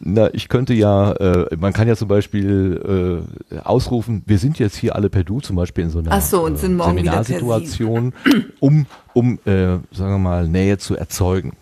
Na, 0.01 0.33
ich 0.35 0.49
könnte 0.49 0.75
ja, 0.75 1.13
äh, 1.13 1.57
man 1.57 1.73
kann 1.73 1.89
ja 1.89 1.97
zum 1.97 2.09
Beispiel 2.09 3.25
äh, 3.51 3.59
ausrufen, 3.59 4.23
wir 4.27 4.39
sind 4.39 4.59
jetzt 4.59 4.77
hier 4.77 4.95
alle 4.95 5.09
per 5.09 5.25
Du, 5.25 5.41
zum 5.41 5.57
Beispiel 5.57 5.85
in 5.85 5.91
so 5.91 6.01
einer 6.01 6.13
Ach 6.13 6.21
so, 6.21 6.45
und 6.45 6.59
sind 6.59 6.77
morgen. 6.77 6.97
Seminarsituation, 6.97 8.13
um, 8.61 8.87
um 9.13 9.39
äh, 9.45 9.79
sagen 9.93 10.13
wir 10.13 10.19
mal, 10.19 10.49
Nähe 10.49 10.79
zu 10.79 10.97
erzeugen. 10.97 11.53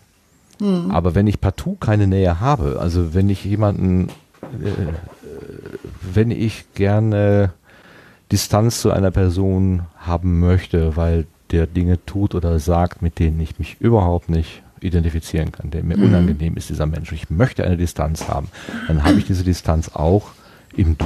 Hm. 0.59 0.91
Aber 0.91 1.15
wenn 1.15 1.27
ich 1.27 1.41
partout 1.41 1.77
keine 1.79 2.07
Nähe 2.07 2.39
habe, 2.39 2.77
also 2.79 3.13
wenn 3.13 3.29
ich 3.29 3.45
jemanden, 3.45 4.09
äh, 4.41 4.67
äh, 4.67 4.93
wenn 6.13 6.31
ich 6.31 6.65
gerne 6.73 7.51
Distanz 8.31 8.81
zu 8.81 8.91
einer 8.91 9.11
Person 9.11 9.83
haben 9.97 10.39
möchte, 10.39 10.95
weil 10.95 11.25
der 11.51 11.67
Dinge 11.67 12.03
tut 12.05 12.33
oder 12.33 12.59
sagt, 12.59 13.01
mit 13.01 13.19
denen 13.19 13.39
ich 13.39 13.59
mich 13.59 13.77
überhaupt 13.79 14.29
nicht 14.29 14.63
identifizieren 14.83 15.51
kann, 15.51 15.71
der 15.71 15.83
mir 15.83 15.97
Mhm. 15.97 16.03
unangenehm 16.05 16.55
ist, 16.57 16.69
dieser 16.69 16.85
Mensch. 16.85 17.11
Ich 17.11 17.29
möchte 17.29 17.63
eine 17.63 17.77
Distanz 17.77 18.27
haben. 18.27 18.49
Dann 18.87 19.03
habe 19.03 19.17
ich 19.19 19.25
diese 19.25 19.43
Distanz 19.43 19.89
auch 19.93 20.31
im 20.75 20.97
Du. 20.97 21.05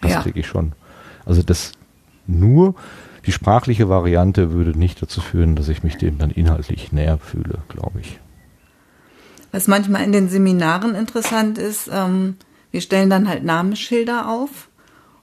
Das 0.00 0.12
Ja. 0.12 0.22
kriege 0.22 0.40
ich 0.40 0.46
schon. 0.46 0.72
Also 1.26 1.42
das 1.42 1.72
nur 2.26 2.74
die 3.26 3.32
sprachliche 3.32 3.88
Variante 3.88 4.52
würde 4.52 4.78
nicht 4.78 5.02
dazu 5.02 5.20
führen, 5.20 5.54
dass 5.56 5.68
ich 5.68 5.82
mich 5.82 5.96
dem 5.98 6.16
dann 6.18 6.30
inhaltlich 6.30 6.90
näher 6.92 7.18
fühle, 7.18 7.58
glaube 7.68 8.00
ich. 8.00 8.18
Was 9.52 9.66
manchmal 9.68 10.04
in 10.04 10.12
den 10.12 10.28
Seminaren 10.28 10.94
interessant 10.94 11.58
ist, 11.58 11.90
ähm, 11.92 12.36
wir 12.70 12.80
stellen 12.80 13.10
dann 13.10 13.28
halt 13.28 13.44
Namensschilder 13.44 14.28
auf 14.28 14.68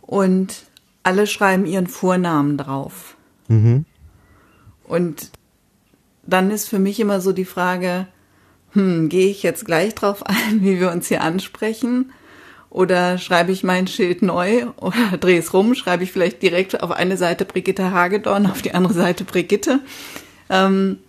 und 0.02 0.64
alle 1.04 1.26
schreiben 1.28 1.66
ihren 1.66 1.88
Vornamen 1.88 2.58
drauf. 2.58 3.16
Mhm. 3.48 3.86
Und 4.84 5.32
dann 6.28 6.52
ist 6.52 6.70
für 6.70 6.80
mich 6.80 7.00
immer 7.00 7.22
so 7.22 7.32
die 7.32 7.46
Frage, 7.46 8.08
hm, 8.74 9.10
gehe 9.10 9.30
ich 9.30 9.44
jetzt 9.44 9.66
gleich 9.66 9.96
drauf 9.96 10.26
ein, 10.26 10.62
wie 10.62 10.80
wir 10.80 10.92
uns 10.92 11.08
hier 11.08 11.22
ansprechen? 11.22 12.12
Oder 12.70 13.18
schreibe 13.18 13.54
ich 13.54 13.64
mein 13.64 13.88
Schild 13.88 14.22
neu 14.22 14.68
oder 14.76 15.18
drehe 15.20 15.40
es 15.40 15.54
rum, 15.54 15.74
schreibe 15.74 16.04
ich 16.04 16.12
vielleicht 16.12 16.42
direkt 16.44 16.84
auf 16.84 16.92
eine 16.92 17.18
Seite 17.18 17.46
Brigitte 17.46 17.92
Hagedorn, 17.92 18.46
auf 18.46 18.62
die 18.62 18.74
andere 18.74 18.94
Seite 18.94 19.24
Brigitte. 19.24 19.80
Ähm, 20.50 21.00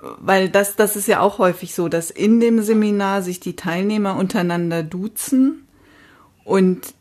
weil 0.00 0.48
das, 0.48 0.76
das 0.76 0.96
ist 0.96 1.08
ja 1.08 1.20
auch 1.20 1.38
häufig 1.38 1.74
so, 1.74 1.88
dass 1.88 2.10
in 2.10 2.40
dem 2.40 2.62
Seminar 2.62 3.22
sich 3.22 3.40
die 3.40 3.56
Teilnehmer 3.56 4.16
untereinander 4.16 4.82
duzen 4.82 5.66
und 6.44 6.94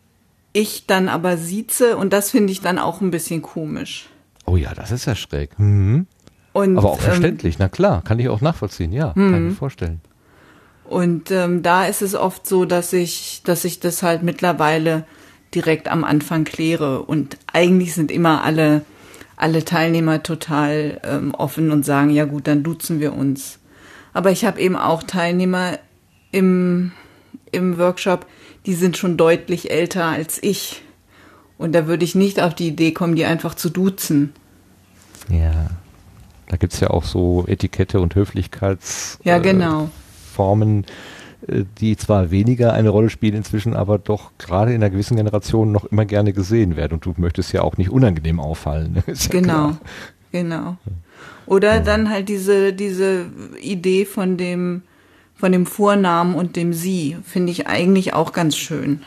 ich 0.54 0.86
dann 0.88 1.10
aber 1.10 1.38
sieze 1.38 1.98
und 1.98 2.14
das 2.14 2.32
finde 2.32 2.54
ich 2.54 2.62
dann 2.62 2.80
auch 2.80 3.02
ein 3.02 3.12
bisschen 3.12 3.42
komisch. 3.42 4.08
Oh 4.46 4.56
ja, 4.56 4.74
das 4.74 4.92
ist 4.92 5.06
ja 5.06 5.16
schräg. 5.16 5.60
Mhm. 5.60 6.08
Und, 6.56 6.78
Aber 6.78 6.92
auch 6.92 7.00
ähm, 7.00 7.04
verständlich, 7.04 7.60
na 7.60 7.68
klar, 7.68 8.02
kann 8.02 8.18
ich 8.18 8.30
auch 8.30 8.40
nachvollziehen, 8.40 8.94
ja, 8.94 9.12
kann 9.12 9.34
ich 9.34 9.42
mir 9.42 9.52
vorstellen. 9.52 10.00
Und 10.86 11.30
ähm, 11.30 11.64
da 11.64 11.86
ist 11.86 12.02
es 12.02 12.16
oft 12.16 12.48
so, 12.48 12.64
dass 12.64 12.94
ich, 12.94 13.42
dass 13.44 13.66
ich 13.66 13.82
das 13.82 14.04
halt 14.04 14.24
mittlerweile 14.24 15.04
direkt 15.54 15.90
am 15.90 16.06
Anfang 16.06 16.46
kläre. 16.46 17.02
Und 17.02 17.36
eigentlich 17.52 17.94
sind 17.94 18.10
immer 18.10 18.46
alle, 18.46 18.84
alle 19.36 19.66
Teilnehmer 19.66 20.24
total 20.24 21.02
ähm, 21.04 21.36
offen 21.36 21.72
und 21.72 21.84
sagen, 21.86 22.10
ja 22.10 22.24
gut, 22.24 22.48
dann 22.48 22.64
duzen 22.64 23.02
wir 23.02 23.12
uns. 23.12 23.60
Aber 24.14 24.32
ich 24.32 24.46
habe 24.46 24.62
eben 24.62 24.78
auch 24.78 25.04
Teilnehmer 25.04 25.78
im, 26.32 26.94
im 27.52 27.78
Workshop, 27.78 28.28
die 28.66 28.76
sind 28.76 28.96
schon 28.96 29.18
deutlich 29.18 29.72
älter 29.72 30.06
als 30.06 30.42
ich. 30.42 30.84
Und 31.58 31.74
da 31.76 31.86
würde 31.86 32.06
ich 32.06 32.16
nicht 32.16 32.42
auf 32.42 32.56
die 32.56 32.70
Idee 32.70 32.94
kommen, 32.94 33.18
die 33.18 33.26
einfach 33.26 33.56
zu 33.56 33.70
duzen. 33.70 34.32
Ja. 35.28 35.68
Da 36.48 36.58
gibt's 36.58 36.80
ja 36.80 36.90
auch 36.90 37.04
so 37.04 37.46
Etikette 37.48 38.00
und 38.00 38.16
Höflichkeits 38.16 39.20
Ja, 39.24 39.38
äh, 39.38 39.42
genau. 39.42 39.90
Äh, 41.48 41.64
die 41.80 41.98
zwar 41.98 42.32
weniger 42.32 42.74
eine 42.74 42.90
Rolle 42.90 43.10
spielen 43.10 43.36
inzwischen, 43.36 43.76
aber 43.76 43.98
doch 43.98 44.32
gerade 44.38 44.72
in 44.72 44.78
einer 44.78 44.90
gewissen 44.90 45.18
Generation 45.18 45.72
noch 45.72 45.86
immer 45.86 46.06
gerne 46.06 46.34
gesehen 46.34 46.76
werden. 46.76 46.94
Und 46.94 47.06
du 47.06 47.14
möchtest 47.18 47.54
ja 47.54 47.62
auch 47.62 47.78
nicht 47.78 47.90
unangenehm 47.90 48.40
auffallen. 48.40 48.94
ne? 48.94 49.04
Ist 49.08 49.34
ja 49.34 49.40
Genau, 49.40 49.78
genau. 50.32 50.78
Oder 51.46 51.80
dann 51.80 52.10
halt 52.10 52.30
diese, 52.30 52.74
diese 52.74 53.28
Idee 53.62 54.06
von 54.06 54.38
dem, 54.38 54.82
von 55.36 55.52
dem 55.52 55.66
Vornamen 55.66 56.36
und 56.36 56.56
dem 56.56 56.74
Sie, 56.74 57.18
finde 57.24 57.52
ich 57.52 57.68
eigentlich 57.68 58.14
auch 58.14 58.34
ganz 58.34 58.56
schön. 58.56 59.02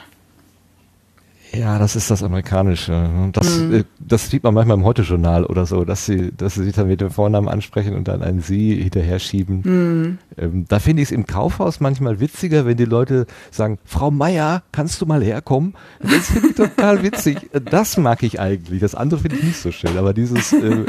Ja, 1.52 1.78
das 1.78 1.96
ist 1.96 2.10
das 2.10 2.22
Amerikanische. 2.22 3.08
Das, 3.32 3.58
Mhm. 3.58 3.74
äh, 3.74 3.84
das 3.98 4.28
sieht 4.30 4.42
man 4.42 4.52
manchmal 4.52 4.76
im 4.76 4.84
Heute-Journal 4.84 5.44
oder 5.46 5.64
so, 5.64 5.84
dass 5.84 6.04
sie, 6.04 6.30
dass 6.36 6.54
sie 6.54 6.64
sich 6.64 6.74
dann 6.74 6.88
mit 6.88 7.00
dem 7.00 7.10
Vornamen 7.10 7.48
ansprechen 7.48 7.94
und 7.96 8.06
dann 8.06 8.22
ein 8.22 8.40
Sie 8.40 8.74
hinterher 8.82 9.18
schieben. 9.18 9.62
Mhm. 9.64 10.18
Ähm, 10.36 10.64
da 10.68 10.78
finde 10.78 11.02
ich 11.02 11.08
es 11.08 11.12
im 11.12 11.26
Kaufhaus 11.26 11.80
manchmal 11.80 12.20
witziger, 12.20 12.66
wenn 12.66 12.76
die 12.76 12.84
Leute 12.84 13.26
sagen, 13.50 13.78
Frau 13.84 14.10
Meier, 14.10 14.62
kannst 14.72 15.00
du 15.00 15.06
mal 15.06 15.22
herkommen? 15.22 15.74
Das 16.00 16.30
finde 16.30 16.48
ich 16.48 16.54
total 16.54 17.02
witzig. 17.02 17.48
Das 17.64 17.96
mag 17.96 18.22
ich 18.22 18.38
eigentlich. 18.40 18.80
Das 18.80 18.94
andere 18.94 19.20
finde 19.20 19.36
ich 19.36 19.42
nicht 19.44 19.58
so 19.58 19.72
schön. 19.72 19.96
Aber 19.96 20.12
dieses 20.12 20.52
äh, 20.52 20.84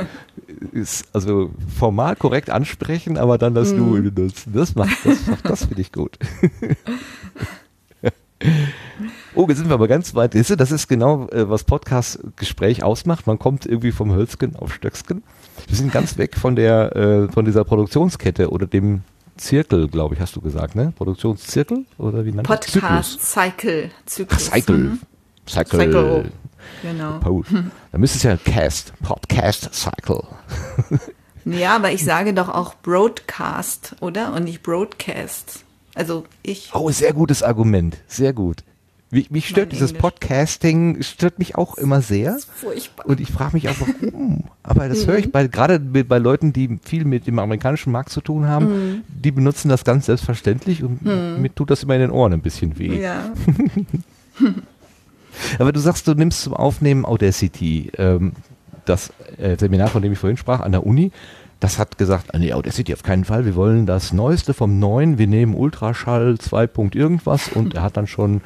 ist 0.74 1.06
also 1.14 1.52
formal 1.78 2.18
korrekt 2.18 2.50
ansprechen, 2.50 3.18
aber 3.18 3.38
dann 3.38 3.54
das 3.56 3.72
Mhm. 3.74 4.04
Du 4.04 4.12
benutzen, 4.12 4.52
das 4.54 4.76
macht, 4.76 4.98
das, 5.06 5.18
das 5.44 5.66
finde 5.66 5.82
ich 5.82 5.92
gut. 5.94 6.18
Oh, 9.40 9.46
jetzt 9.48 9.60
sind 9.60 9.70
wir 9.70 9.76
aber 9.76 9.88
ganz 9.88 10.16
weit. 10.16 10.36
Das 10.36 10.50
ist 10.50 10.90
genau, 10.90 11.30
äh, 11.30 11.50
was 11.50 11.64
Podcast-Gespräch 11.64 12.84
ausmacht. 12.84 13.26
Man 13.26 13.40
kommt 13.40 13.66
irgendwie 13.66 13.94
vom 13.94 14.12
Hölzgen 14.12 14.58
auf 14.58 14.74
Stöcksken. 14.74 15.24
Wir 15.66 15.78
sind 15.78 15.94
ganz 15.94 16.18
weg 16.18 16.36
von 16.36 16.58
der, 16.58 16.94
äh, 16.94 17.32
von 17.32 17.46
dieser 17.46 17.64
Produktionskette 17.64 18.50
oder 18.50 18.68
dem 18.68 19.04
Zirkel, 19.38 19.88
glaube 19.88 20.16
ich, 20.16 20.20
hast 20.20 20.36
du 20.36 20.42
gesagt, 20.42 20.76
ne? 20.76 20.92
Produktionszirkel 20.94 21.86
oder 21.98 22.26
wie 22.26 22.34
nennt 22.34 22.50
man 22.50 22.60
das? 22.60 22.70
Podcast, 22.70 23.22
Cycle, 23.22 23.92
Ach, 23.98 24.06
Zyklus. 24.08 24.46
Cycle. 24.48 24.78
Mhm. 24.78 25.00
Cycle. 25.48 25.80
Cycle. 25.80 26.32
Genau. 26.82 27.20
Paul. 27.20 27.44
Da 27.94 27.98
müsste 27.98 28.18
es 28.18 28.24
ja 28.24 28.36
Cast, 28.36 28.92
Podcast 29.02 29.74
Cycle. 29.74 30.24
Ja, 31.46 31.78
aber 31.78 31.94
ich 31.94 32.04
sage 32.04 32.34
doch 32.34 32.50
auch 32.50 32.76
Broadcast, 32.76 33.96
oder? 34.02 34.34
Und 34.34 34.44
nicht 34.44 34.62
Broadcast. 34.62 35.64
Also 35.96 36.26
ich. 36.44 36.72
Oh, 36.74 36.92
sehr 36.92 37.14
gutes 37.14 37.42
Argument. 37.42 37.98
Sehr 38.08 38.34
gut. 38.34 38.64
Mich, 39.12 39.32
mich 39.32 39.48
stört 39.48 39.72
dieses 39.72 39.92
Englisch. 39.92 40.02
Podcasting, 40.02 41.02
stört 41.02 41.40
mich 41.40 41.56
auch 41.56 41.78
immer 41.78 42.02
sehr. 42.02 42.38
Furchtbar. 42.56 43.08
Und 43.08 43.20
ich 43.20 43.32
frage 43.32 43.54
mich 43.54 43.68
auch, 43.68 43.76
warum. 43.80 44.44
Aber 44.64 44.88
das 44.88 45.08
höre 45.08 45.18
ich 45.18 45.32
bei, 45.32 45.48
gerade 45.48 45.80
bei 45.80 46.20
Leuten, 46.20 46.54
die 46.54 46.80
viel 46.84 47.06
mit 47.06 47.26
dem 47.26 47.40
amerikanischen 47.40 47.92
Markt 47.92 48.10
zu 48.10 48.22
tun 48.22 48.46
haben, 48.48 49.04
die 49.08 49.32
benutzen 49.32 49.70
das 49.70 49.84
ganz 49.84 50.06
selbstverständlich 50.06 50.84
und 50.84 51.04
mir 51.04 51.54
tut 51.56 51.72
das 51.72 51.82
immer 51.82 51.96
in 51.96 52.02
den 52.02 52.12
Ohren 52.12 52.34
ein 52.34 52.42
bisschen 52.42 52.78
weh. 52.78 53.02
Ja. 53.02 53.32
Aber 55.60 55.72
du 55.72 55.80
sagst, 55.80 56.08
du 56.08 56.14
nimmst 56.14 56.42
zum 56.42 56.54
Aufnehmen 56.54 57.06
Audacity. 57.06 57.92
Ähm, 57.98 58.34
das 58.86 59.12
äh, 59.38 59.56
Seminar, 59.58 59.88
von 59.88 60.02
dem 60.02 60.14
ich 60.14 60.20
vorhin 60.20 60.38
sprach, 60.38 60.60
an 60.62 60.72
der 60.72 60.86
Uni, 60.86 61.12
das 61.60 61.78
hat 61.78 61.98
gesagt, 61.98 62.34
ah, 62.34 62.38
nee, 62.38 62.54
Audacity 62.54 62.94
auf 62.94 63.04
keinen 63.04 63.26
Fall. 63.26 63.46
Wir 63.46 63.56
wollen 63.56 63.86
das 63.86 64.14
Neueste 64.14 64.54
vom 64.54 64.80
Neuen. 64.80 65.18
Wir 65.18 65.28
nehmen 65.28 65.56
Ultraschall 65.56 66.38
2. 66.38 66.68
Punkt 66.68 66.96
irgendwas 66.96 67.50
und 67.50 67.76
er 67.76 67.84
hat 67.84 67.98
dann 67.98 68.08
schon 68.08 68.42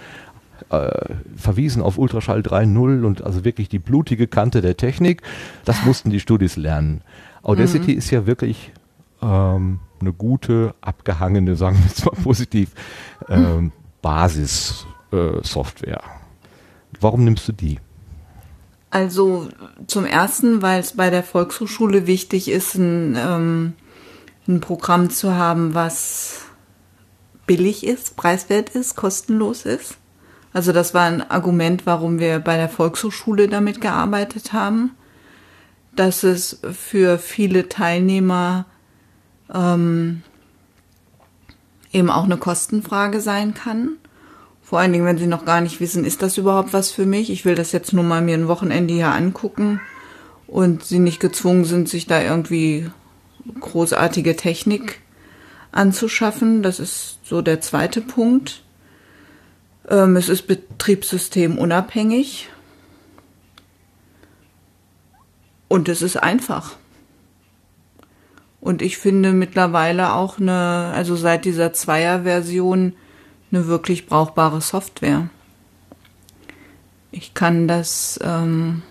äh, 0.74 1.16
verwiesen 1.36 1.82
auf 1.82 1.98
Ultraschall 1.98 2.42
3.0 2.42 3.04
und 3.04 3.24
also 3.24 3.46
wirklich 3.46 3.70
die 3.70 3.80
blutige 3.80 4.28
Kante 4.28 4.62
der 4.62 4.78
Technik. 4.78 5.22
Das 5.66 5.86
mussten 5.86 6.10
die 6.10 6.20
Studis 6.20 6.56
lernen. 6.56 7.02
Audacity 7.44 7.94
ist 7.94 8.10
ja 8.12 8.26
wirklich 8.26 8.72
ähm, 9.22 9.80
eine 10.00 10.14
gute, 10.14 10.74
abgehangene, 10.82 11.56
sagen 11.56 11.78
wir 11.78 11.86
jetzt 11.86 12.06
mal 12.06 12.16
positiv, 12.22 12.72
ähm, 13.30 13.72
Basis-Software. 14.02 16.04
Warum 17.00 17.24
nimmst 17.24 17.48
du 17.48 17.52
die? 17.52 17.80
Also 18.90 19.50
zum 19.88 20.06
ersten, 20.06 20.62
weil 20.62 20.80
es 20.80 20.94
bei 20.94 21.10
der 21.10 21.24
Volkshochschule 21.24 22.06
wichtig 22.06 22.50
ist, 22.50 22.76
ein, 22.76 23.18
ähm, 23.18 23.74
ein 24.48 24.60
Programm 24.60 25.10
zu 25.10 25.34
haben, 25.34 25.74
was 25.74 26.42
billig 27.48 27.86
ist, 27.86 28.16
preiswert 28.16 28.70
ist, 28.70 28.96
kostenlos 28.96 29.66
ist. 29.66 29.98
Also 30.54 30.72
das 30.72 30.94
war 30.94 31.06
ein 31.06 31.30
Argument, 31.30 31.86
warum 31.86 32.20
wir 32.20 32.40
bei 32.40 32.58
der 32.58 32.70
Volkshochschule 32.70 33.48
damit 33.48 33.82
gearbeitet 33.82 34.54
haben, 34.54 34.92
dass 35.96 36.24
es 36.24 36.60
für 36.72 37.18
viele 37.18 37.70
Teilnehmer 37.70 38.66
ähm, 39.54 40.22
eben 41.92 42.10
auch 42.10 42.24
eine 42.24 42.38
Kostenfrage 42.38 43.20
sein 43.20 43.54
kann. 43.54 43.98
Vor 44.62 44.80
allen 44.80 44.94
Dingen, 44.94 45.06
wenn 45.06 45.18
sie 45.18 45.28
noch 45.28 45.46
gar 45.46 45.62
nicht 45.62 45.80
wissen, 45.80 46.06
ist 46.06 46.22
das 46.22 46.38
überhaupt 46.38 46.74
was 46.74 46.92
für 46.92 47.06
mich? 47.06 47.30
Ich 47.30 47.46
will 47.46 47.56
das 47.56 47.72
jetzt 47.72 47.94
nur 47.94 48.04
mal 48.04 48.22
mir 48.22 48.36
ein 48.36 48.48
Wochenende 48.48 48.94
hier 48.94 49.12
angucken 49.12 49.80
und 50.48 50.84
sie 50.84 51.00
nicht 51.00 51.20
gezwungen 51.20 51.66
sind, 51.66 51.90
sich 51.90 52.08
da 52.08 52.22
irgendwie 52.22 52.90
großartige 53.60 54.36
Technik 54.36 55.02
anzuschaffen. 55.72 56.64
Das 56.64 56.80
ist 56.80 57.20
so 57.24 57.42
der 57.42 57.62
zweite 57.62 58.02
Punkt. 58.02 58.63
Ähm, 59.90 60.16
es 60.16 60.30
ist 60.30 60.48
betriebssystemunabhängig. 60.48 62.50
Und 65.68 65.90
es 65.90 66.02
ist 66.02 66.18
einfach. 66.18 66.76
Und 68.62 68.82
ich 68.82 68.98
finde 68.98 69.34
mittlerweile 69.34 70.14
auch 70.14 70.40
eine, 70.40 70.94
also 70.96 71.16
seit 71.16 71.46
dieser 71.46 71.74
Zweier-Version, 71.74 72.94
eine 73.52 73.68
wirklich 73.68 74.06
brauchbare 74.06 74.62
Software. 74.62 75.30
Ich 77.12 77.34
kann 77.34 77.68
das, 77.68 78.20
ähm, 78.24 78.82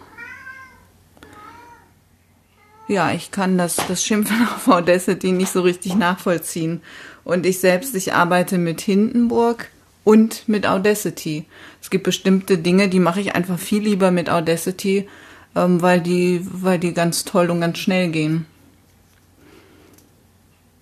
ja, 2.86 3.12
ich 3.12 3.30
kann 3.30 3.58
das, 3.58 3.76
das 3.88 4.04
Schimpfen 4.04 4.46
auf 4.54 4.68
Audacity 4.68 5.32
nicht 5.32 5.52
so 5.52 5.62
richtig 5.62 5.94
nachvollziehen. 5.94 6.82
Und 7.24 7.46
ich 7.46 7.58
selbst, 7.58 7.94
ich 7.94 8.12
arbeite 8.12 8.58
mit 8.58 8.80
Hindenburg 8.80 9.68
und 10.04 10.48
mit 10.48 10.66
Audacity. 10.66 11.44
Es 11.80 11.90
gibt 11.90 12.04
bestimmte 12.04 12.58
Dinge, 12.58 12.88
die 12.88 13.00
mache 13.00 13.20
ich 13.20 13.34
einfach 13.34 13.58
viel 13.58 13.82
lieber 13.82 14.10
mit 14.10 14.30
Audacity, 14.30 15.08
ähm, 15.54 15.82
weil 15.82 16.00
die, 16.00 16.46
weil 16.50 16.78
die 16.78 16.94
ganz 16.94 17.24
toll 17.24 17.50
und 17.50 17.60
ganz 17.60 17.78
schnell 17.78 18.10
gehen. 18.10 18.46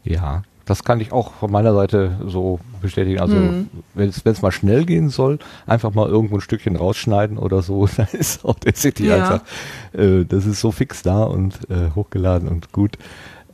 Ja, 0.05 0.43
das 0.65 0.85
kann 0.85 1.01
ich 1.01 1.11
auch 1.11 1.33
von 1.35 1.51
meiner 1.51 1.75
Seite 1.75 2.17
so 2.27 2.61
bestätigen. 2.81 3.21
Also 3.21 3.35
mhm. 3.35 3.69
wenn 3.95 4.09
es 4.09 4.43
mal 4.43 4.53
schnell 4.53 4.85
gehen 4.85 5.11
soll, 5.11 5.41
einfach 5.67 5.93
mal 5.95 6.09
irgendwo 6.09 6.37
ein 6.37 6.41
Stückchen 6.41 6.77
rausschneiden 6.77 7.39
oder 7.39 7.61
so, 7.63 7.89
dann 7.97 8.09
ist 8.13 8.45
auch 8.45 8.59
der 8.59 8.75
City 8.77 9.09
ja. 9.09 9.17
einfach, 9.17 9.43
äh, 9.93 10.25
das 10.25 10.47
ist 10.47 10.61
so 10.61 10.71
fix 10.71 11.03
da 11.03 11.25
und 11.25 11.59
äh, 11.71 11.91
hochgeladen 11.95 12.49
und 12.49 12.73
gut. 12.73 12.97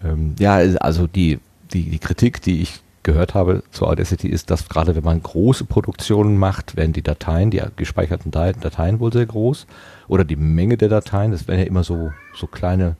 Ähm, 0.04 0.34
ja, 0.38 0.56
also 0.56 1.06
die, 1.06 1.38
die, 1.72 1.90
die 1.90 1.98
Kritik, 1.98 2.42
die 2.42 2.60
ich 2.60 2.82
gehört 3.06 3.34
habe 3.34 3.62
zu 3.70 3.86
Audacity, 3.86 4.28
ist, 4.28 4.50
dass 4.50 4.68
gerade 4.68 4.96
wenn 4.96 5.04
man 5.04 5.22
große 5.22 5.64
Produktionen 5.64 6.36
macht, 6.36 6.76
werden 6.76 6.92
die 6.92 7.02
Dateien, 7.02 7.50
die 7.50 7.62
gespeicherten 7.76 8.32
Dateien 8.32 9.00
wohl 9.00 9.12
sehr 9.12 9.24
groß 9.24 9.66
oder 10.08 10.24
die 10.24 10.36
Menge 10.36 10.76
der 10.76 10.88
Dateien, 10.88 11.30
das 11.30 11.48
werden 11.48 11.60
ja 11.60 11.66
immer 11.66 11.84
so, 11.84 12.10
so 12.34 12.46
kleine 12.46 12.96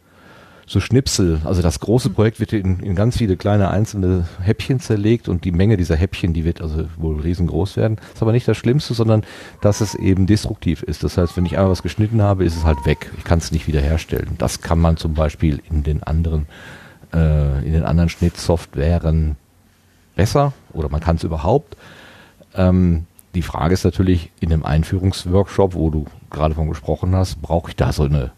so 0.69 0.81
Schnipsel. 0.81 1.41
Also 1.45 1.63
das 1.63 1.81
große 1.81 2.11
Projekt 2.11 2.41
wird 2.41 2.53
in, 2.53 2.81
in 2.81 2.95
ganz 2.95 3.17
viele 3.19 3.37
kleine 3.37 3.71
einzelne 3.71 4.27
Häppchen 4.41 4.81
zerlegt 4.81 5.29
und 5.29 5.45
die 5.45 5.53
Menge 5.53 5.77
dieser 5.77 5.97
Häppchen, 5.97 6.33
die 6.33 6.45
wird 6.45 6.61
also 6.61 6.89
wohl 6.97 7.21
riesengroß 7.21 7.77
werden. 7.77 7.97
Das 7.97 8.15
ist 8.15 8.23
aber 8.23 8.33
nicht 8.33 8.49
das 8.49 8.57
Schlimmste, 8.57 8.95
sondern 8.95 9.23
dass 9.61 9.81
es 9.81 9.95
eben 9.95 10.27
destruktiv 10.27 10.83
ist. 10.83 11.05
Das 11.05 11.19
heißt, 11.19 11.37
wenn 11.37 11.47
ich 11.47 11.57
einmal 11.57 11.71
was 11.71 11.83
geschnitten 11.83 12.23
habe, 12.23 12.45
ist 12.45 12.57
es 12.57 12.65
halt 12.65 12.85
weg. 12.85 13.13
Ich 13.19 13.25
kann 13.25 13.39
es 13.39 13.53
nicht 13.53 13.69
wiederherstellen. 13.69 14.31
Das 14.39 14.61
kann 14.61 14.81
man 14.81 14.97
zum 14.97 15.15
Beispiel 15.15 15.63
in 15.71 15.85
den 15.85 16.03
anderen, 16.03 16.47
äh, 17.15 17.65
in 17.65 17.73
den 17.73 17.85
anderen 17.85 18.09
Schnittsoftwaren 18.09 19.37
besser 20.17 20.53
oder 20.73 20.89
man 20.89 21.01
kann 21.01 21.17
es 21.17 21.23
überhaupt. 21.23 21.77
Ähm, 22.55 23.07
die 23.37 23.43
Frage 23.43 23.75
ist 23.75 23.85
natürlich 23.85 24.31
in 24.41 24.49
dem 24.49 24.65
Einführungsworkshop, 24.65 25.75
wo 25.75 25.91
du 25.91 26.07
gerade 26.31 26.55
von 26.55 26.69
gesprochen 26.69 27.15
hast, 27.15 27.41
brauche 27.43 27.71
ich 27.71 27.77
da 27.77 27.93
so 27.93 28.05
eine 28.05 28.33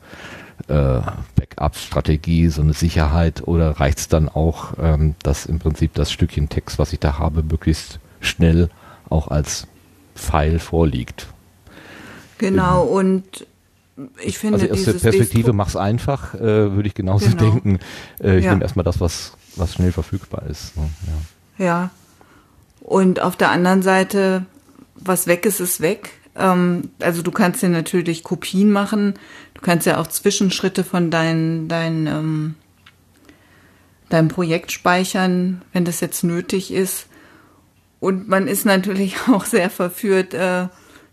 äh, 0.67 1.01
Backup-Strategie, 1.37 2.49
so 2.49 2.63
eine 2.63 2.73
Sicherheit 2.73 3.47
oder 3.47 3.81
reicht 3.81 3.99
es 3.99 4.09
dann 4.09 4.29
auch, 4.29 4.75
ähm, 4.81 5.15
dass 5.23 5.47
im 5.47 5.61
Prinzip 5.61 5.95
das 5.95 6.11
Stückchen 6.11 6.49
Text, 6.49 6.79
was 6.79 6.93
ich 6.93 6.99
da 6.99 7.19
habe, 7.19 7.43
möglichst 7.43 8.01
schnell 8.21 8.71
auch 9.09 9.29
als 9.29 9.69
File 10.15 10.59
vorliegt? 10.59 11.29
Genau, 12.39 12.85
ähm, 12.85 12.93
und 12.93 13.47
ich 14.23 14.39
finde 14.39 14.61
also 14.61 14.73
aus 14.73 14.85
der 14.85 14.93
Perspektive 14.93 15.53
mach's 15.53 15.77
einfach, 15.77 16.35
äh, 16.35 16.41
würde 16.41 16.89
ich 16.89 16.95
genauso 16.95 17.31
genau. 17.31 17.43
denken. 17.53 17.79
Äh, 18.21 18.39
ich 18.39 18.45
ja. 18.45 18.51
nehme 18.51 18.63
erstmal 18.63 18.85
das, 18.85 19.01
was, 19.01 19.33
was 19.57 19.75
schnell 19.75 19.93
verfügbar 19.93 20.45
ist. 20.49 20.77
Ne? 20.77 20.89
Ja. 21.07 21.13
Ja. 21.59 21.91
Und 22.81 23.21
auf 23.21 23.37
der 23.37 23.51
anderen 23.51 23.83
Seite, 23.83 24.47
was 24.95 25.27
weg 25.27 25.45
ist, 25.45 25.61
ist 25.61 25.81
weg. 25.81 26.11
Ähm, 26.37 26.91
also 27.01 27.23
du 27.23 27.31
kannst 27.31 27.63
ja 27.63 27.69
natürlich 27.69 28.23
Kopien 28.23 28.71
machen. 28.71 29.15
Du 29.55 29.61
kannst 29.61 29.87
ja 29.87 29.99
auch 29.99 30.07
Zwischenschritte 30.07 30.85
von 30.85 31.11
dein, 31.11 31.69
dein, 31.69 32.07
ähm, 32.07 32.55
deinem 34.09 34.29
Projekt 34.29 34.73
speichern, 34.73 35.63
wenn 35.73 35.85
das 35.85 36.01
jetzt 36.01 36.25
nötig 36.25 36.73
ist. 36.73 37.07
Und 38.01 38.29
man 38.29 38.47
ist 38.47 38.65
natürlich 38.65 39.17
auch 39.29 39.45
sehr 39.45 39.71
verführt, 39.71 40.33
äh, 40.35 40.69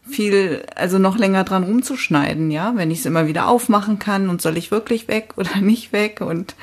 viel, 0.07 0.63
also 0.75 0.99
noch 0.99 1.17
länger 1.17 1.43
dran 1.43 1.63
rumzuschneiden, 1.63 2.51
ja, 2.51 2.73
wenn 2.75 2.91
ich 2.91 2.99
es 2.99 3.05
immer 3.05 3.27
wieder 3.27 3.47
aufmachen 3.47 3.97
kann 3.97 4.29
und 4.29 4.41
soll 4.41 4.55
ich 4.55 4.69
wirklich 4.69 5.07
weg 5.07 5.33
oder 5.35 5.57
nicht 5.57 5.93
weg 5.93 6.21
und 6.21 6.55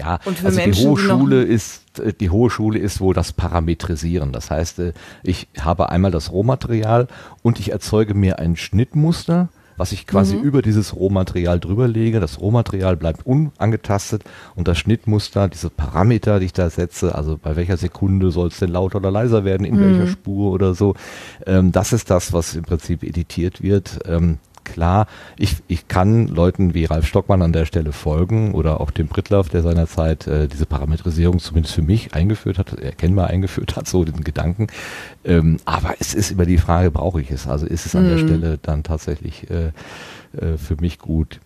ja, 0.00 0.18
also 0.24 0.56
Menschen, 0.56 0.82
die 0.82 0.88
hohe 0.88 0.98
Schule 0.98 1.42
ist, 1.42 2.00
äh, 2.00 2.12
die 2.12 2.30
hohe 2.30 2.50
Schule 2.50 2.78
ist 2.78 3.00
wohl 3.00 3.14
das 3.14 3.32
Parametrisieren. 3.32 4.32
Das 4.32 4.50
heißt, 4.50 4.78
äh, 4.80 4.92
ich 5.22 5.48
habe 5.60 5.90
einmal 5.90 6.10
das 6.10 6.32
Rohmaterial 6.32 7.06
und 7.42 7.60
ich 7.60 7.70
erzeuge 7.70 8.14
mir 8.14 8.38
ein 8.38 8.56
Schnittmuster, 8.56 9.48
was 9.76 9.92
ich 9.92 10.06
quasi 10.06 10.36
mhm. 10.36 10.42
über 10.42 10.62
dieses 10.62 10.96
Rohmaterial 10.96 11.60
drüber 11.60 11.86
lege. 11.86 12.20
Das 12.20 12.40
Rohmaterial 12.40 12.96
bleibt 12.96 13.26
unangetastet 13.26 14.24
und 14.56 14.68
das 14.68 14.78
Schnittmuster, 14.78 15.48
diese 15.48 15.70
Parameter, 15.70 16.40
die 16.40 16.46
ich 16.46 16.52
da 16.52 16.70
setze, 16.70 17.14
also 17.14 17.38
bei 17.40 17.56
welcher 17.56 17.76
Sekunde 17.76 18.30
soll 18.30 18.48
es 18.48 18.58
denn 18.58 18.70
lauter 18.70 18.98
oder 18.98 19.10
leiser 19.10 19.44
werden, 19.44 19.64
in 19.64 19.76
mhm. 19.76 19.80
welcher 19.80 20.06
Spur 20.08 20.52
oder 20.52 20.74
so, 20.74 20.94
ähm, 21.46 21.70
das 21.70 21.92
ist 21.92 22.10
das, 22.10 22.32
was 22.32 22.54
im 22.56 22.64
Prinzip 22.64 23.04
editiert 23.04 23.62
wird. 23.62 24.00
Ähm, 24.06 24.38
klar, 24.64 25.06
ich, 25.38 25.56
ich 25.68 25.88
kann 25.88 26.28
Leuten 26.28 26.74
wie 26.74 26.84
Ralf 26.84 27.06
Stockmann 27.06 27.42
an 27.42 27.52
der 27.52 27.66
Stelle 27.66 27.92
folgen 27.92 28.54
oder 28.54 28.80
auch 28.80 28.90
dem 28.90 29.06
Brittlaff, 29.06 29.48
der 29.48 29.62
seinerzeit 29.62 30.26
äh, 30.26 30.48
diese 30.48 30.66
Parametrisierung 30.66 31.38
zumindest 31.38 31.74
für 31.74 31.82
mich 31.82 32.14
eingeführt 32.14 32.58
hat, 32.58 32.72
erkennbar 32.74 33.28
eingeführt 33.28 33.76
hat, 33.76 33.88
so 33.88 34.04
den 34.04 34.24
Gedanken. 34.24 34.66
Ähm, 35.24 35.58
aber 35.64 35.94
es 36.00 36.14
ist 36.14 36.32
immer 36.32 36.46
die 36.46 36.58
Frage, 36.58 36.90
brauche 36.90 37.20
ich 37.20 37.30
es? 37.30 37.46
Also 37.46 37.66
ist 37.66 37.86
es 37.86 37.94
an 37.94 38.04
mhm. 38.04 38.08
der 38.08 38.18
Stelle 38.18 38.58
dann 38.60 38.82
tatsächlich 38.82 39.48
äh, 39.50 39.72
äh, 40.36 40.58
für 40.58 40.76
mich 40.80 40.98
gut? 40.98 41.40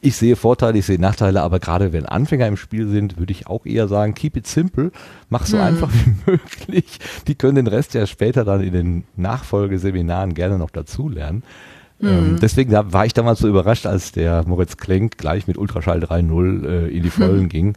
ich 0.00 0.16
sehe 0.16 0.36
Vorteile, 0.36 0.78
ich 0.78 0.86
sehe 0.86 1.00
Nachteile, 1.00 1.42
aber 1.42 1.58
gerade 1.58 1.92
wenn 1.92 2.06
Anfänger 2.06 2.46
im 2.46 2.56
Spiel 2.56 2.88
sind, 2.88 3.18
würde 3.18 3.32
ich 3.32 3.46
auch 3.46 3.64
eher 3.64 3.88
sagen, 3.88 4.14
keep 4.14 4.36
it 4.36 4.46
simple, 4.46 4.92
mach 5.30 5.46
so 5.46 5.56
hm. 5.56 5.64
einfach 5.64 5.90
wie 5.92 6.14
möglich. 6.30 6.98
Die 7.26 7.34
können 7.34 7.56
den 7.56 7.66
Rest 7.66 7.94
ja 7.94 8.06
später 8.06 8.44
dann 8.44 8.60
in 8.60 8.72
den 8.72 9.04
Nachfolgeseminaren 9.16 10.34
gerne 10.34 10.58
noch 10.58 10.70
dazulernen. 10.70 11.42
Ähm, 12.02 12.32
mhm. 12.32 12.40
deswegen 12.40 12.72
da 12.72 12.92
war 12.92 13.06
ich 13.06 13.14
damals 13.14 13.38
so 13.38 13.48
überrascht, 13.48 13.86
als 13.86 14.12
der 14.12 14.44
Moritz 14.46 14.76
Klenk 14.76 15.16
gleich 15.16 15.46
mit 15.46 15.56
Ultraschall 15.56 16.02
3.0 16.02 16.66
äh, 16.66 16.88
in 16.88 17.02
die 17.02 17.10
Vollen 17.10 17.44
mhm. 17.44 17.48
ging. 17.50 17.76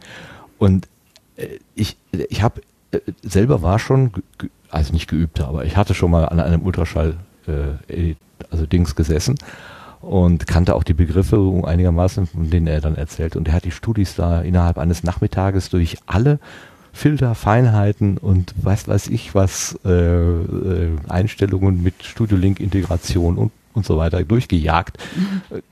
Und 0.58 0.88
äh, 1.36 1.46
ich, 1.74 1.96
ich 2.12 2.42
habe 2.42 2.60
äh, 2.90 3.00
selber 3.22 3.62
war 3.62 3.78
schon, 3.78 4.12
also 4.70 4.92
nicht 4.92 5.08
geübt, 5.08 5.40
aber 5.40 5.64
ich 5.64 5.76
hatte 5.76 5.94
schon 5.94 6.10
mal 6.10 6.24
an 6.26 6.40
einem 6.40 6.62
Ultraschall, 6.62 7.16
äh, 7.46 8.14
also 8.50 8.66
Dings 8.66 8.94
gesessen 8.94 9.36
und 10.00 10.46
kannte 10.46 10.74
auch 10.74 10.84
die 10.84 10.94
Begriffe 10.94 11.62
einigermaßen, 11.64 12.26
von 12.26 12.50
denen 12.50 12.66
er 12.66 12.80
dann 12.80 12.96
erzählt. 12.96 13.36
Und 13.36 13.48
er 13.48 13.54
hat 13.54 13.64
die 13.64 13.70
Studis 13.70 14.14
da 14.14 14.40
innerhalb 14.42 14.78
eines 14.78 15.02
Nachmittages 15.02 15.70
durch 15.70 15.96
alle 16.06 16.38
Filter, 16.92 17.34
Feinheiten 17.34 18.18
und 18.18 18.54
weiß 18.62 18.88
weiß 18.88 19.08
ich 19.08 19.34
was, 19.34 19.78
äh, 19.84 19.90
äh, 19.90 20.96
Einstellungen 21.08 21.82
mit 21.82 22.02
Studio 22.02 22.36
Link 22.36 22.60
Integration 22.60 23.36
und 23.36 23.52
und 23.74 23.86
so 23.86 23.96
weiter 23.96 24.22
durchgejagt. 24.24 24.98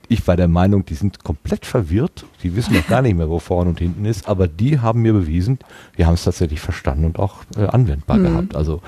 Ich 0.09 0.27
war 0.27 0.37
der 0.37 0.49
Meinung, 0.49 0.85
die 0.85 0.95
sind 0.95 1.25
komplett 1.25 1.67
verwirrt. 1.67 2.25
Die 2.43 2.55
wissen 2.57 2.75
noch 2.75 2.87
gar 2.87 3.03
nicht 3.03 3.17
mehr, 3.17 3.29
wo 3.29 3.39
vorne 3.39 3.71
und 3.71 3.79
hinten 3.79 4.05
ist. 4.05 4.29
Aber 4.29 4.49
die 4.49 4.81
haben 4.81 5.03
mir 5.03 5.13
bewiesen, 5.13 5.59
wir 5.97 6.07
haben 6.07 6.15
es 6.15 6.25
tatsächlich 6.25 6.61
verstanden 6.61 7.05
und 7.05 7.19
auch 7.19 7.45
äh, 7.57 7.67
anwendbar 7.67 8.19
mhm. 8.19 8.23
gehabt. 8.25 8.57
Also 8.57 8.83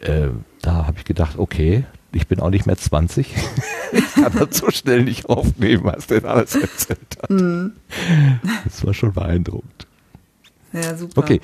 äh, 0.00 0.28
da 0.62 0.86
habe 0.86 0.98
ich 0.98 1.04
gedacht, 1.04 1.38
okay, 1.38 1.84
ich 2.12 2.28
bin 2.28 2.40
auch 2.40 2.50
nicht 2.50 2.66
mehr 2.66 2.76
20. 2.76 3.34
ich 3.92 4.14
kann 4.14 4.32
das 4.38 4.58
so 4.58 4.70
schnell 4.70 5.04
nicht 5.04 5.26
aufnehmen, 5.26 5.84
was 5.84 6.06
der 6.06 6.24
alles 6.24 6.54
erzählt 6.54 7.18
hat. 7.22 7.30
Mhm. 7.30 7.72
Das 8.64 8.84
war 8.86 8.94
schon 8.94 9.12
beeindruckend. 9.12 9.86
Ja, 10.72 10.96
super. 10.96 11.18
Okay, 11.18 11.40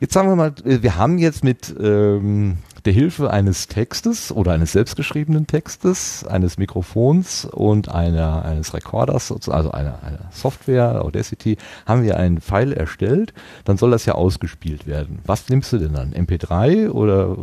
jetzt 0.00 0.12
sagen 0.12 0.28
wir 0.28 0.36
mal, 0.36 0.54
äh, 0.64 0.82
wir 0.82 0.96
haben 0.96 1.18
jetzt 1.18 1.44
mit 1.44 1.74
ähm, 1.78 2.58
der 2.84 2.92
Hilfe 2.92 3.30
eines 3.30 3.68
Textes 3.68 4.32
oder 4.32 4.52
eines 4.52 4.72
selbstgeschriebenen 4.72 5.46
Textes, 5.46 6.24
eines 6.24 6.58
Mikrofons 6.58 7.44
und 7.44 7.88
einer, 7.88 8.44
eines 8.44 8.74
Recorders, 8.74 9.30
also 9.30 9.70
einer, 9.70 10.02
einer 10.02 10.30
Software, 10.32 11.04
Audacity, 11.04 11.58
haben 11.86 12.02
wir 12.02 12.16
einen 12.16 12.40
File 12.40 12.72
erstellt. 12.72 13.32
Dann 13.64 13.76
soll 13.76 13.92
das 13.92 14.04
ja 14.06 14.14
ausgespielt 14.14 14.86
werden. 14.86 15.20
Was 15.24 15.48
nimmst 15.48 15.72
du 15.72 15.78
denn 15.78 15.92
dann? 15.92 16.12
MP3 16.12 16.90
oder 16.90 17.36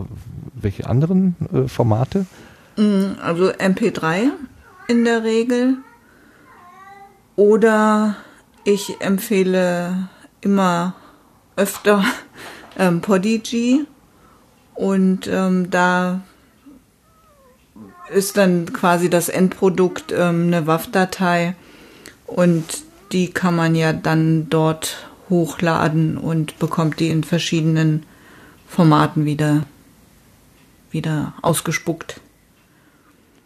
welche 0.53 0.87
anderen 0.87 1.35
äh, 1.53 1.67
Formate? 1.67 2.25
Mm, 2.75 3.13
also 3.21 3.49
MP3 3.51 4.31
in 4.87 5.05
der 5.05 5.23
Regel. 5.23 5.77
Oder 7.37 8.17
ich 8.65 8.97
empfehle 8.99 10.09
immer 10.41 10.95
öfter 11.55 12.03
ähm, 12.77 12.99
Podigy 12.99 13.85
und 14.79 15.27
ähm, 15.27 15.69
da 15.69 16.21
ist 18.13 18.37
dann 18.37 18.71
quasi 18.71 19.09
das 19.09 19.27
Endprodukt 19.27 20.13
ähm, 20.13 20.47
eine 20.47 20.67
WAV-Datei 20.67 21.53
und 22.25 22.63
die 23.11 23.29
kann 23.29 23.57
man 23.57 23.75
ja 23.75 23.91
dann 23.91 24.49
dort 24.49 25.05
hochladen 25.29 26.17
und 26.17 26.59
bekommt 26.59 27.01
die 27.01 27.09
in 27.09 27.25
verschiedenen 27.25 28.03
Formaten 28.67 29.25
wieder 29.25 29.65
wieder 30.91 31.33
ausgespuckt. 31.41 32.21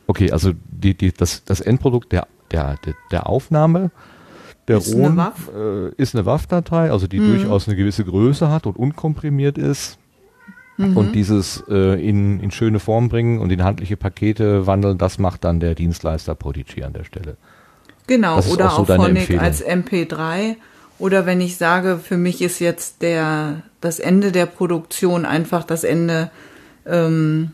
Okay, 0.06 0.32
also 0.32 0.52
die, 0.70 0.94
die, 0.94 1.12
das, 1.14 1.44
das 1.46 1.62
Endprodukt 1.62 2.12
der, 2.12 2.28
der, 2.52 2.78
der, 3.10 3.28
Aufnahme 3.28 3.90
der 4.68 4.78
Ist 4.78 4.94
eine 4.94 5.08
ROM 5.08 5.18
WAV. 5.18 5.50
äh, 5.56 5.90
ist 6.00 6.16
eine 6.16 6.28
WAV-Datei, 6.28 6.92
also 6.92 7.08
die 7.08 7.18
durchaus 7.18 7.68
eine 7.68 7.76
gewisse 7.76 8.06
Größe 8.06 8.50
hat 8.50 8.68
und 8.68 8.78
unkomprimiert 8.78 9.58
ist. 9.58 9.98
Und 10.78 11.14
dieses 11.14 11.64
äh, 11.70 12.02
in, 12.02 12.40
in 12.40 12.50
schöne 12.50 12.80
Form 12.80 13.10
bringen 13.10 13.40
und 13.40 13.52
in 13.52 13.64
handliche 13.64 13.96
Pakete 13.96 14.66
wandeln, 14.66 14.98
das 14.98 15.20
macht 15.20 15.44
dann 15.44 15.60
der 15.60 15.76
Dienstleister 15.76 16.34
Prodigy 16.34 16.84
an 16.84 16.94
der 16.94 17.04
Stelle. 17.04 17.38
Genau, 18.08 18.38
Das 18.38 18.48
ist 18.48 18.54
oder 18.54 18.74
auch 18.74 18.86
so 18.88 18.94
auch 18.94 18.98
Phonic 18.98 19.18
Empfehlung. 19.18 19.44
als 19.44 19.64
MP3. 19.64 20.56
Oder 21.00 21.26
wenn 21.26 21.42
ich 21.42 21.58
sage, 21.58 22.00
für 22.02 22.18
mich 22.18 22.42
ist 22.42 22.60
jetzt 22.60 23.02
der, 23.02 23.64
das 23.82 24.00
Ende 24.00 24.32
der 24.32 24.46
Produktion 24.46 25.26
einfach 25.26 25.64
das 25.64 25.84
Ende 25.84 26.32
ähm, 26.86 27.52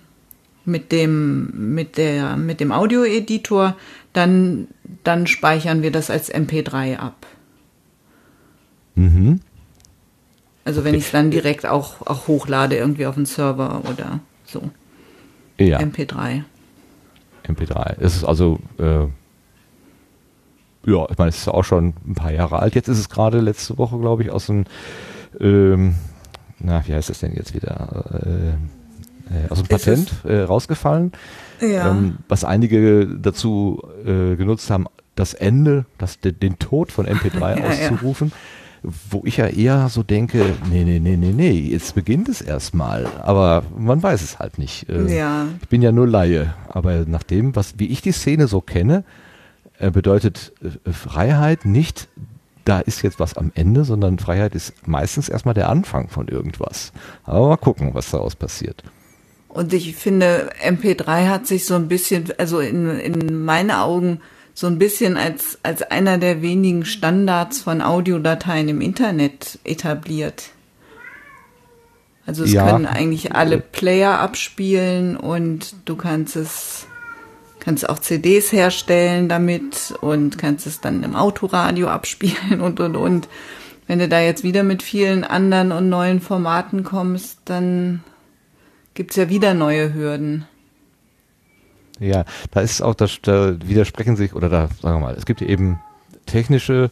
mit 0.66 0.92
dem, 0.92 1.74
mit 1.74 1.98
der, 1.98 2.38
mit 2.38 2.60
dem 2.60 2.72
Audioeditor, 2.72 3.76
dann, 4.14 4.68
dann 5.04 5.28
speichern 5.28 5.82
wir 5.82 5.92
das 5.92 6.10
als 6.10 6.34
MP3 6.34 6.98
ab. 6.98 7.26
Mhm. 8.96 9.42
Also 10.70 10.84
wenn 10.84 10.94
ich 10.94 11.06
es 11.06 11.12
dann 11.12 11.32
direkt 11.32 11.66
auch, 11.66 12.06
auch 12.06 12.28
hochlade 12.28 12.78
irgendwie 12.78 13.08
auf 13.08 13.16
den 13.16 13.26
Server 13.26 13.82
oder 13.92 14.20
so. 14.46 14.70
Ja. 15.58 15.80
MP3. 15.80 16.44
MP3. 17.48 17.96
Es 18.00 18.18
ist 18.18 18.24
also, 18.24 18.60
äh, 18.78 19.08
ja, 20.86 21.08
ich 21.10 21.18
meine, 21.18 21.30
es 21.30 21.38
ist 21.38 21.48
auch 21.48 21.64
schon 21.64 21.96
ein 22.08 22.14
paar 22.14 22.32
Jahre 22.32 22.60
alt. 22.60 22.76
Jetzt 22.76 22.88
ist 22.88 23.00
es 23.00 23.10
gerade 23.10 23.40
letzte 23.40 23.80
Woche, 23.80 23.98
glaube 23.98 24.22
ich, 24.22 24.30
aus 24.30 24.46
dem, 24.46 24.66
ähm, 25.40 25.96
na, 26.60 26.86
wie 26.86 26.94
heißt 26.94 27.10
das 27.10 27.18
denn 27.18 27.34
jetzt 27.34 27.56
wieder? 27.56 28.06
Äh, 28.24 29.46
äh, 29.46 29.50
aus 29.50 29.64
dem 29.64 29.70
Patent 29.70 30.24
äh, 30.24 30.42
rausgefallen. 30.42 31.14
Ja. 31.62 31.90
Ähm, 31.90 32.20
was 32.28 32.44
einige 32.44 33.08
dazu 33.08 33.82
äh, 34.06 34.36
genutzt 34.36 34.70
haben, 34.70 34.86
das 35.16 35.34
Ende, 35.34 35.86
das, 35.98 36.20
den, 36.20 36.60
Tod 36.60 36.92
von 36.92 37.08
MP3 37.08 37.40
Ja, 37.60 37.74
ja. 37.74 37.90
Wo 38.82 39.24
ich 39.26 39.38
ja 39.38 39.48
eher 39.48 39.90
so 39.90 40.04
denke, 40.04 40.54
nee, 40.72 40.84
nee, 40.84 41.00
nee, 41.00 41.18
nee, 41.18 41.34
nee, 41.34 41.52
jetzt 41.52 41.96
beginnt 41.96 42.30
es 42.30 42.42
erstmal. 42.42 43.08
Aber 43.24 43.64
man 43.78 44.02
weiß 44.02 44.22
es 44.22 44.40
halt 44.40 44.58
nicht. 44.58 44.88
Äh, 44.90 45.18
Ja. 45.18 45.48
ich 45.62 45.68
bin 45.68 45.82
ja 45.82 45.92
nur 45.92 46.08
Laie, 46.08 46.54
aber 46.70 47.06
nach 47.06 47.24
dem, 47.24 47.56
was, 47.56 47.74
wie 47.78 47.88
ich 47.88 48.02
die 48.02 48.14
Szene 48.14 48.48
so 48.48 48.62
kenne, 48.62 49.04
äh, 49.80 49.92
bedeutet 49.92 50.54
äh, 50.64 50.92
Freiheit 50.92 51.66
nicht, 51.66 52.08
da 52.66 52.80
ist 52.80 53.02
jetzt 53.02 53.20
was 53.20 53.36
am 53.36 53.52
Ende, 53.56 53.84
sondern 53.84 54.20
Freiheit 54.20 54.56
ist 54.56 54.88
meistens 54.88 55.28
erstmal 55.28 55.56
der 55.56 55.70
Anfang 55.70 56.08
von 56.08 56.28
irgendwas. 56.28 56.94
Aber 57.24 57.50
mal 57.50 57.58
gucken, 57.58 57.94
was 57.94 58.12
daraus 58.12 58.36
passiert. 58.36 58.84
Und 59.50 59.74
ich 59.74 59.96
finde, 59.96 60.52
MP3 60.64 61.28
hat 61.28 61.48
sich 61.48 61.66
so 61.66 61.74
ein 61.76 61.88
bisschen, 61.88 62.26
also 62.38 62.60
in, 62.60 62.88
in 63.00 63.44
meinen 63.44 63.72
Augen, 63.72 64.22
so 64.60 64.68
ein 64.68 64.78
bisschen 64.78 65.16
als, 65.16 65.58
als 65.64 65.84
einer 65.84 66.18
der 66.18 66.42
wenigen 66.42 66.84
Standards 66.84 67.62
von 67.62 67.82
Audiodateien 67.82 68.68
im 68.68 68.82
Internet 68.82 69.58
etabliert. 69.64 70.50
Also 72.26 72.44
es 72.44 72.52
Ja. 72.52 72.70
können 72.70 72.86
eigentlich 72.86 73.34
alle 73.34 73.60
Player 73.60 74.20
abspielen 74.20 75.16
und 75.16 75.76
du 75.86 75.96
kannst 75.96 76.36
es, 76.36 76.88
kannst 77.62 77.88
auch 77.88 78.00
CDs 78.00 78.52
herstellen 78.52 79.30
damit 79.30 79.94
und 80.02 80.38
kannst 80.38 80.68
es 80.68 80.82
dann 80.82 81.04
im 81.04 81.16
Autoradio 81.16 81.88
abspielen 81.88 82.60
und, 82.60 82.82
und, 82.82 82.98
und. 82.98 83.30
Wenn 83.88 84.00
du 84.00 84.10
da 84.10 84.20
jetzt 84.20 84.44
wieder 84.44 84.64
mit 84.64 84.84
vielen 84.84 85.24
anderen 85.24 85.72
und 85.72 85.88
neuen 85.88 86.20
Formaten 86.20 86.84
kommst, 86.84 87.40
dann 87.46 88.04
gibt's 88.94 89.16
ja 89.16 89.30
wieder 89.30 89.54
neue 89.54 89.94
Hürden. 89.94 90.50
Ja, 92.00 92.26
da 92.52 92.62
ist 92.62 92.82
auch 92.82 92.96
das, 92.96 93.20
da 93.22 93.56
widersprechen 93.62 94.16
sich, 94.16 94.34
oder 94.34 94.50
da, 94.50 94.70
sagen 94.82 95.00
wir 95.00 95.08
mal, 95.08 95.16
es 95.16 95.26
gibt 95.26 95.42
eben 95.42 95.80
technische 96.26 96.92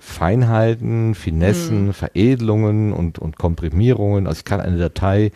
Feinheiten, 0.00 1.14
Finessen, 1.14 1.92
Veredelungen 1.92 2.92
und, 2.92 3.18
und 3.18 3.36
Komprimierungen. 3.36 4.26
Also 4.26 4.38
ich 4.38 4.44
kann 4.44 4.60
eine 4.60 4.78
Datei 4.78 5.32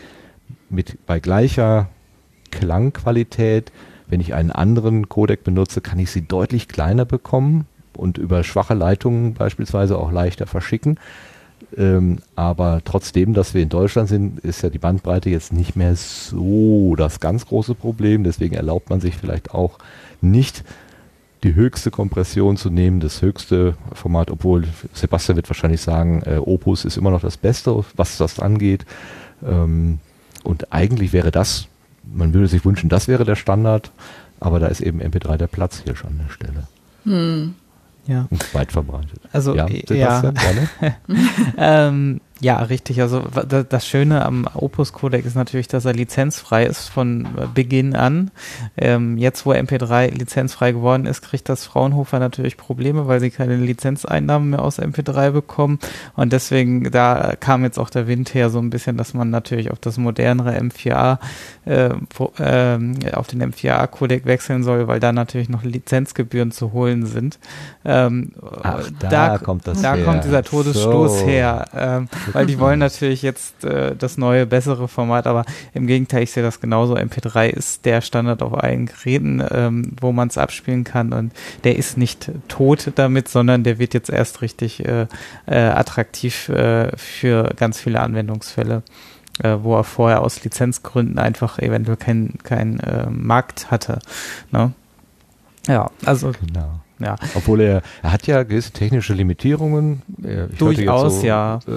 mit 0.69 1.05
bei 1.07 1.21
gleicher 1.21 1.89
Klangqualität, 2.51 3.73
wenn 4.07 4.21
ich 4.21 4.35
einen 4.35 4.51
anderen 4.51 5.09
Codec 5.09 5.45
benutze, 5.45 5.81
kann 5.81 5.99
ich 5.99 6.11
sie 6.11 6.23
deutlich 6.23 6.69
kleiner 6.69 7.05
bekommen 7.05 7.67
und 7.97 8.19
über 8.19 8.45
schwache 8.45 8.75
Leitungen 8.75 9.35
beispielsweise 9.35 9.99
auch 9.99 10.11
leichter 10.11 10.47
verschicken. 10.47 10.99
Ähm, 11.77 12.19
aber 12.37 12.83
trotzdem, 12.85 13.35
dass 13.35 13.55
wir 13.55 13.63
in 13.63 13.69
Deutschland 13.69 14.09
sind, 14.09 14.41
ist 14.41 14.63
ja 14.63 14.71
die 14.71 14.79
Bandbreite 14.79 15.31
jetzt 15.31 15.53
nicht 15.53 15.77
mehr 15.77 15.95
so 15.97 16.95
das 16.97 17.21
ganz 17.21 17.47
große 17.47 17.75
Problem. 17.75 18.25
Deswegen 18.25 18.55
erlaubt 18.55 18.91
man 18.91 19.01
sich 19.01 19.17
vielleicht 19.17 19.53
auch 19.53 19.79
nicht 20.21 20.65
die 21.43 21.55
höchste 21.55 21.91
Kompression 21.91 22.57
zu 22.57 22.71
nehmen, 22.71 23.01
das 23.01 23.23
höchste 23.23 23.75
Format, 23.95 24.31
obwohl 24.31 24.65
Sebastian 24.93 25.37
wird 25.37 25.49
wahrscheinlich 25.49 25.81
sagen, 25.81 26.23
äh, 26.27 26.37
Opus 26.37 26.85
ist 26.85 26.99
immer 26.99 27.11
noch 27.11 27.23
das 27.23 27.37
Beste, 27.37 27.85
was 27.97 28.19
das 28.19 28.39
angeht. 28.41 28.85
Ähm, 29.43 30.01
und 30.43 30.73
eigentlich 30.73 31.13
wäre 31.13 31.31
das, 31.31 31.67
man 32.05 32.35
würde 32.35 32.49
sich 32.49 32.65
wünschen, 32.65 32.89
das 32.89 33.09
wäre 33.09 33.25
der 33.25 33.37
Standard, 33.37 33.91
aber 34.39 34.59
da 34.59 34.67
ist 34.67 34.81
eben 34.81 35.01
MP3 35.01 35.37
der 35.37 35.47
Platz 35.47 35.83
hier 35.85 35.97
schon 35.97 36.11
an 36.11 36.21
der 36.27 36.33
Stelle. 36.33 36.67
Ja. 38.11 38.27
Und 38.29 38.55
weit 38.55 38.73
verbreitet. 38.73 39.21
Also, 39.33 39.55
ja, 39.55 39.69
ja. 39.69 40.21
Sebastian, 40.21 40.35
gerne. 40.35 40.97
ähm, 41.57 42.21
ja, 42.41 42.57
richtig. 42.59 43.01
Also 43.01 43.23
da- 43.49 43.63
das 43.63 43.87
Schöne 43.87 44.25
am 44.25 44.49
Opus 44.55 44.93
Codec 44.93 45.25
ist 45.27 45.35
natürlich, 45.37 45.69
dass 45.69 45.85
er 45.85 45.93
lizenzfrei 45.93 46.65
ist 46.65 46.89
von 46.89 47.27
äh, 47.27 47.47
Beginn 47.55 47.95
an. 47.95 48.31
Ähm, 48.77 49.19
jetzt, 49.19 49.45
wo 49.47 49.53
MP3 49.53 50.11
lizenzfrei 50.11 50.73
geworden 50.73 51.07
ist, 51.07 51.21
kriegt 51.23 51.49
das 51.49 51.65
Fraunhofer 51.67 52.19
natürlich 52.19 52.57
Probleme, 52.57 53.07
weil 53.07 53.21
sie 53.21 53.31
keine 53.31 53.57
Lizenzeinnahmen 53.57 54.51
mehr 54.51 54.63
aus 54.63 54.79
MP3 54.79 55.31
bekommen. 55.31 55.79
Und 56.17 56.33
deswegen, 56.33 56.91
da 56.91 57.35
kam 57.39 57.63
jetzt 57.65 57.79
auch 57.79 57.91
der 57.91 58.07
Wind 58.09 58.33
her 58.35 58.51
so 58.51 58.59
ein 58.59 58.71
bisschen, 58.71 58.97
dass 58.97 59.13
man 59.15 59.31
natürlich 59.31 59.71
auf 59.71 59.79
das 59.79 59.99
modernere 59.99 60.57
M4A, 60.57 61.19
äh, 61.67 61.91
ähm, 62.39 62.95
auf 63.13 63.27
den 63.27 63.43
M4A 63.43 63.87
Codec 63.87 64.25
wechseln 64.27 64.63
soll, 64.63 64.89
weil 64.89 65.01
da 65.01 65.13
natürlich 65.13 65.49
noch 65.49 65.63
Lizenzgebühren 65.63 66.53
zu 66.53 66.73
holen 66.73 67.07
sind. 67.07 67.39
Ähm, 67.85 68.33
Ach, 68.63 68.89
da 68.99 69.39
kommt 69.39 69.67
das 69.67 69.83
da 69.83 69.95
her. 69.95 70.05
kommt 70.05 70.25
dieser 70.25 70.43
Todesstoß 70.43 71.21
So. 71.21 71.27
her. 71.27 71.65
Ähm, 71.75 72.09
weil 72.35 72.47
die 72.47 72.59
wollen 72.59 72.79
natürlich 72.79 73.23
jetzt 73.23 73.65
äh, 73.65 73.95
das 73.97 74.19
neue, 74.19 74.47
bessere 74.47 74.89
Format, 74.89 75.27
aber 75.27 75.45
im 75.75 75.87
Gegenteil, 75.87 76.23
ich 76.23 76.33
sehe 76.33 76.43
das 76.43 76.61
genauso. 76.61 76.97
MP3 76.97 77.49
ist 77.49 77.85
der 77.85 78.01
Standard 78.01 78.43
auf 78.43 78.55
allen 78.55 78.87
Geräten, 78.87 79.43
ähm, 79.51 79.93
wo 80.01 80.13
man 80.13 80.29
es 80.29 80.39
abspielen 80.39 80.85
kann 80.85 81.13
und 81.13 81.33
der 81.65 81.77
ist 81.77 81.97
nicht 81.97 82.31
tot 82.49 82.93
damit, 82.95 83.29
sondern 83.29 83.65
der 83.65 83.79
wird 83.79 83.95
jetzt 83.95 84.11
erst 84.11 84.43
richtig 84.43 84.85
äh, 84.85 85.07
äh, 85.47 85.57
attraktiv 85.57 86.49
äh, 86.49 86.97
für 86.97 87.53
ganz 87.57 87.81
viele 87.81 88.01
Anwendungsfälle, 88.01 88.83
äh, 89.43 89.57
wo 89.61 89.77
er 89.77 89.85
vorher 89.85 90.23
aus 90.23 90.43
Lizenzgründen 90.45 91.19
einfach 91.19 91.59
eventuell 91.59 91.97
keinen 91.97 92.39
kein, 92.43 92.81
äh, 92.81 93.09
Markt 93.11 93.71
hatte. 93.71 93.99
Ne? 94.51 94.73
Ja, 95.67 95.91
also 96.05 96.33
Genau. 96.47 96.81
Ja. 97.01 97.17
Obwohl 97.35 97.61
er, 97.61 97.83
er 98.03 98.13
hat 98.13 98.27
ja 98.27 98.43
gewisse 98.43 98.73
technische 98.73 99.15
Limitierungen. 99.15 100.03
Ich 100.19 100.59
Durchaus, 100.59 101.21
so, 101.21 101.27
ja. 101.27 101.57
Äh, 101.67 101.71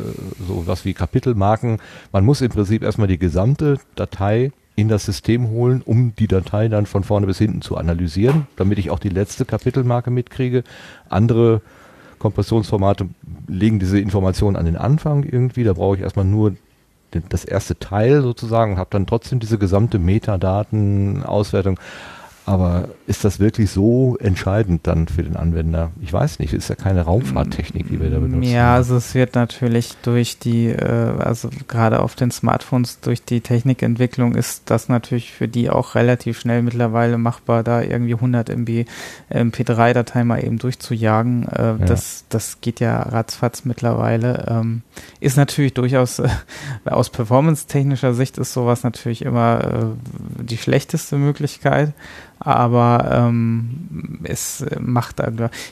so 0.47 0.67
was 0.67 0.85
wie 0.85 0.93
Kapitelmarken. 0.93 1.79
Man 2.11 2.25
muss 2.25 2.41
im 2.41 2.49
Prinzip 2.49 2.83
erstmal 2.83 3.07
die 3.07 3.17
gesamte 3.17 3.79
Datei 3.95 4.51
in 4.75 4.87
das 4.87 5.05
System 5.05 5.49
holen, 5.49 5.81
um 5.85 6.13
die 6.17 6.27
Datei 6.27 6.67
dann 6.67 6.85
von 6.85 7.03
vorne 7.03 7.27
bis 7.27 7.37
hinten 7.37 7.61
zu 7.61 7.77
analysieren, 7.77 8.47
damit 8.55 8.79
ich 8.79 8.89
auch 8.89 8.99
die 8.99 9.09
letzte 9.09 9.45
Kapitelmarke 9.45 10.11
mitkriege. 10.11 10.63
Andere 11.09 11.61
Kompressionsformate 12.19 13.07
legen 13.47 13.79
diese 13.79 13.99
Informationen 13.99 14.55
an 14.55 14.65
den 14.65 14.77
Anfang 14.77 15.23
irgendwie. 15.23 15.63
Da 15.63 15.73
brauche 15.73 15.97
ich 15.97 16.01
erstmal 16.01 16.25
nur 16.25 16.55
das 17.29 17.45
erste 17.45 17.77
Teil 17.77 18.23
sozusagen 18.23 18.73
und 18.73 18.77
habe 18.79 18.89
dann 18.91 19.05
trotzdem 19.05 19.39
diese 19.39 19.59
gesamte 19.59 19.99
Metadaten-Auswertung. 19.99 21.79
Aber 22.45 22.89
ist 23.07 23.23
das 23.23 23.39
wirklich 23.39 23.71
so 23.71 24.17
entscheidend 24.17 24.85
dann 24.85 25.07
für 25.07 25.23
den 25.23 25.37
Anwender? 25.37 25.91
Ich 26.01 26.11
weiß 26.11 26.39
nicht, 26.39 26.51
ist 26.51 26.67
ja 26.67 26.75
keine 26.75 27.03
Raumfahrttechnik, 27.03 27.87
die 27.87 28.01
wir 28.01 28.09
da 28.09 28.19
benutzen. 28.19 28.51
Ja, 28.51 28.75
also 28.75 28.97
es 28.97 29.15
wird 29.15 29.35
natürlich 29.35 29.95
durch 30.01 30.39
die, 30.39 30.67
äh, 30.67 31.13
also 31.19 31.49
gerade 31.69 32.01
auf 32.01 32.15
den 32.15 32.31
Smartphones, 32.31 32.99
durch 32.99 33.23
die 33.23 33.39
Technikentwicklung 33.39 34.35
ist 34.35 34.63
das 34.65 34.89
natürlich 34.89 35.31
für 35.31 35.47
die 35.47 35.69
auch 35.69 35.95
relativ 35.95 36.37
schnell 36.39 36.63
mittlerweile 36.63 37.17
machbar, 37.17 37.63
da 37.63 37.81
irgendwie 37.81 38.15
100 38.15 38.49
MB 38.49 38.85
MP3-Datei 39.29 40.25
mal 40.25 40.43
eben 40.43 40.57
durchzujagen. 40.57 41.47
Äh, 41.47 41.85
das, 41.85 42.25
das 42.27 42.59
geht 42.59 42.81
ja 42.81 43.01
ratzfatz 43.03 43.63
mittlerweile. 43.63 44.45
Ähm, 44.49 44.81
ist 45.21 45.37
natürlich 45.37 45.73
durchaus, 45.73 46.19
äh, 46.19 46.27
aus 46.83 47.09
performance-technischer 47.09 48.13
Sicht 48.13 48.37
ist 48.37 48.51
sowas 48.51 48.83
natürlich 48.83 49.21
immer 49.21 49.63
äh, 49.63 50.43
die 50.43 50.57
schlechteste 50.57 51.15
Möglichkeit. 51.15 51.93
Aber 52.43 53.09
ähm, 53.11 54.19
es 54.23 54.65
macht, 54.79 55.21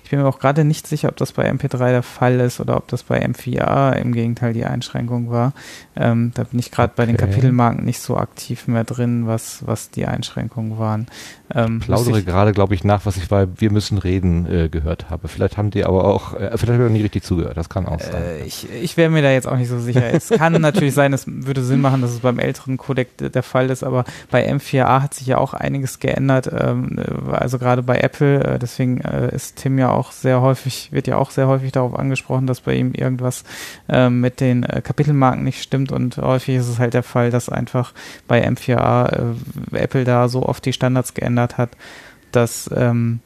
ich 0.03 0.09
bin 0.09 0.19
mir 0.19 0.27
auch 0.27 0.39
gerade 0.39 0.63
nicht 0.63 0.87
sicher, 0.87 1.09
ob 1.09 1.17
das 1.17 1.33
bei 1.33 1.49
MP3 1.49 1.77
der 1.77 2.03
Fall 2.03 2.39
ist 2.39 2.59
oder 2.59 2.77
ob 2.77 2.87
das 2.87 3.03
bei 3.03 3.23
M4A 3.25 3.93
im 3.93 4.13
Gegenteil 4.13 4.53
die 4.53 4.65
Einschränkung 4.65 5.29
war. 5.29 5.53
Ähm, 5.95 6.31
da 6.33 6.43
bin 6.43 6.59
ich 6.59 6.71
gerade 6.71 6.93
bei 6.95 7.05
den 7.05 7.17
Kapitelmarken 7.17 7.83
nicht 7.83 7.99
so 7.99 8.17
aktiv 8.17 8.67
mehr 8.67 8.83
drin, 8.83 9.27
was, 9.27 9.65
was 9.65 9.89
die 9.89 10.05
Einschränkungen 10.05 10.79
waren. 10.79 11.07
Ähm, 11.55 11.79
plaudere 11.79 12.23
gerade, 12.23 12.51
glaube 12.51 12.75
ich, 12.75 12.83
nach, 12.83 13.05
was 13.05 13.17
ich 13.17 13.27
bei 13.27 13.47
Wir 13.57 13.71
müssen 13.71 13.97
reden 13.97 14.45
äh, 14.45 14.69
gehört 14.69 15.09
habe. 15.09 15.27
Vielleicht 15.27 15.57
haben 15.57 15.71
die 15.71 15.85
aber 15.85 16.05
auch, 16.05 16.33
äh, 16.33 16.51
vielleicht 16.57 16.79
habe 16.79 16.87
ich 16.87 16.91
nie 16.91 17.01
richtig 17.01 17.23
zugehört. 17.23 17.57
Das 17.57 17.69
kann 17.69 17.85
auch 17.85 17.99
sein. 17.99 18.21
Äh, 18.21 18.43
ich 18.45 18.67
ich 18.71 18.97
wäre 18.97 19.09
mir 19.09 19.21
da 19.21 19.31
jetzt 19.31 19.47
auch 19.47 19.57
nicht 19.57 19.69
so 19.69 19.79
sicher. 19.79 20.13
es 20.13 20.29
kann 20.29 20.53
natürlich 20.61 20.93
sein, 20.93 21.13
es 21.13 21.25
würde 21.27 21.63
Sinn 21.63 21.81
machen, 21.81 22.01
dass 22.01 22.11
es 22.11 22.19
beim 22.19 22.39
älteren 22.39 22.77
Codec 22.77 23.09
der 23.17 23.43
Fall 23.43 23.69
ist, 23.69 23.83
aber 23.83 24.05
bei 24.29 24.49
M4A 24.49 25.01
hat 25.01 25.13
sich 25.13 25.27
ja 25.27 25.37
auch 25.37 25.53
einiges 25.53 25.99
geändert. 25.99 26.49
Ähm, 26.51 26.97
also 27.31 27.59
gerade 27.59 27.83
bei 27.83 27.99
Apple. 27.99 28.43
Äh, 28.43 28.59
deswegen 28.59 29.01
äh, 29.01 29.33
ist 29.33 29.57
Tim 29.57 29.77
ja 29.77 29.89
auch 29.91 30.11
sehr 30.11 30.41
häufig, 30.41 30.89
wird 30.91 31.07
ja 31.07 31.17
auch 31.17 31.31
sehr 31.31 31.47
häufig 31.47 31.71
darauf 31.71 31.97
angesprochen, 31.97 32.47
dass 32.47 32.61
bei 32.61 32.75
ihm 32.75 32.93
irgendwas 32.93 33.43
äh, 33.89 34.09
mit 34.09 34.39
den 34.39 34.63
äh, 34.63 34.81
Kapitelmarken 34.81 35.43
nicht 35.43 35.61
stimmt 35.61 35.91
und 35.91 36.17
häufig 36.17 36.55
ist 36.55 36.67
es 36.67 36.79
halt 36.79 36.93
der 36.93 37.03
Fall, 37.03 37.31
dass 37.31 37.49
einfach 37.49 37.93
bei 38.27 38.47
M4A 38.47 39.35
Apple 39.71 40.03
da 40.03 40.27
so 40.27 40.43
oft 40.43 40.65
die 40.65 40.73
Standards 40.73 41.13
geändert 41.13 41.40
geändert 41.41 41.57
hat, 41.57 41.71
dass, 42.31 42.69
ähm, 42.75 43.19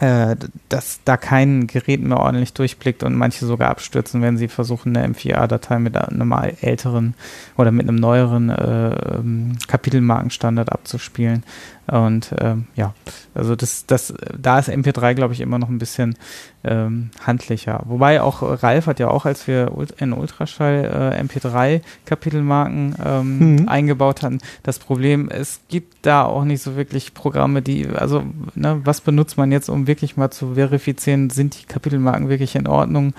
äh, 0.00 0.36
dass 0.68 1.00
da 1.04 1.16
kein 1.16 1.66
Gerät 1.66 2.02
mehr 2.02 2.18
ordentlich 2.18 2.52
durchblickt 2.52 3.02
und 3.02 3.16
manche 3.16 3.46
sogar 3.46 3.70
abstürzen, 3.70 4.22
wenn 4.22 4.36
sie 4.36 4.48
versuchen, 4.48 4.96
eine 4.96 5.14
M4A-Datei 5.14 5.78
mit 5.78 5.96
einem 5.96 6.32
älteren 6.60 7.14
oder 7.56 7.72
mit 7.72 7.88
einem 7.88 7.96
neueren 7.96 8.50
äh, 8.50 9.16
ähm, 9.16 9.56
Kapitelmarkenstandard 9.66 10.70
abzuspielen. 10.70 11.42
Und 11.90 12.34
ähm, 12.38 12.66
ja, 12.74 12.94
also 13.34 13.56
das, 13.56 13.86
das, 13.86 14.12
da 14.38 14.58
ist 14.58 14.68
MP3, 14.68 15.14
glaube 15.14 15.32
ich, 15.32 15.40
immer 15.40 15.58
noch 15.58 15.70
ein 15.70 15.78
bisschen 15.78 16.16
ähm, 16.64 17.10
handlicher. 17.24 17.82
Wobei 17.86 18.20
auch 18.20 18.42
Ralf 18.62 18.86
hat 18.86 19.00
ja 19.00 19.08
auch, 19.08 19.24
als 19.24 19.46
wir 19.46 19.72
in 19.98 20.12
Ultraschall 20.12 21.14
äh, 21.16 21.22
MP3 21.22 21.80
Kapitelmarken 22.04 22.94
ähm, 23.04 23.38
mhm. 23.38 23.68
eingebaut 23.68 24.22
hatten, 24.22 24.38
das 24.62 24.78
Problem, 24.78 25.30
es 25.30 25.60
gibt 25.68 26.04
da 26.04 26.24
auch 26.24 26.44
nicht 26.44 26.62
so 26.62 26.76
wirklich 26.76 27.14
Programme, 27.14 27.62
die, 27.62 27.88
also 27.88 28.22
ne, 28.54 28.80
was 28.84 29.00
benutzt 29.00 29.38
man 29.38 29.50
jetzt, 29.50 29.70
um 29.70 29.86
wirklich 29.86 30.16
mal 30.16 30.30
zu 30.30 30.54
verifizieren, 30.54 31.30
sind 31.30 31.60
die 31.60 31.66
Kapitelmarken 31.66 32.28
wirklich 32.28 32.54
in 32.54 32.66
Ordnung? 32.66 33.14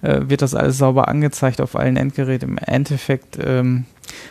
Äh, 0.00 0.22
wird 0.28 0.40
das 0.40 0.54
alles 0.54 0.78
sauber 0.78 1.08
angezeigt 1.08 1.60
auf 1.60 1.76
allen 1.76 1.96
Endgeräten? 1.96 2.50
Im 2.50 2.58
Endeffekt 2.58 3.38
ähm, 3.42 3.84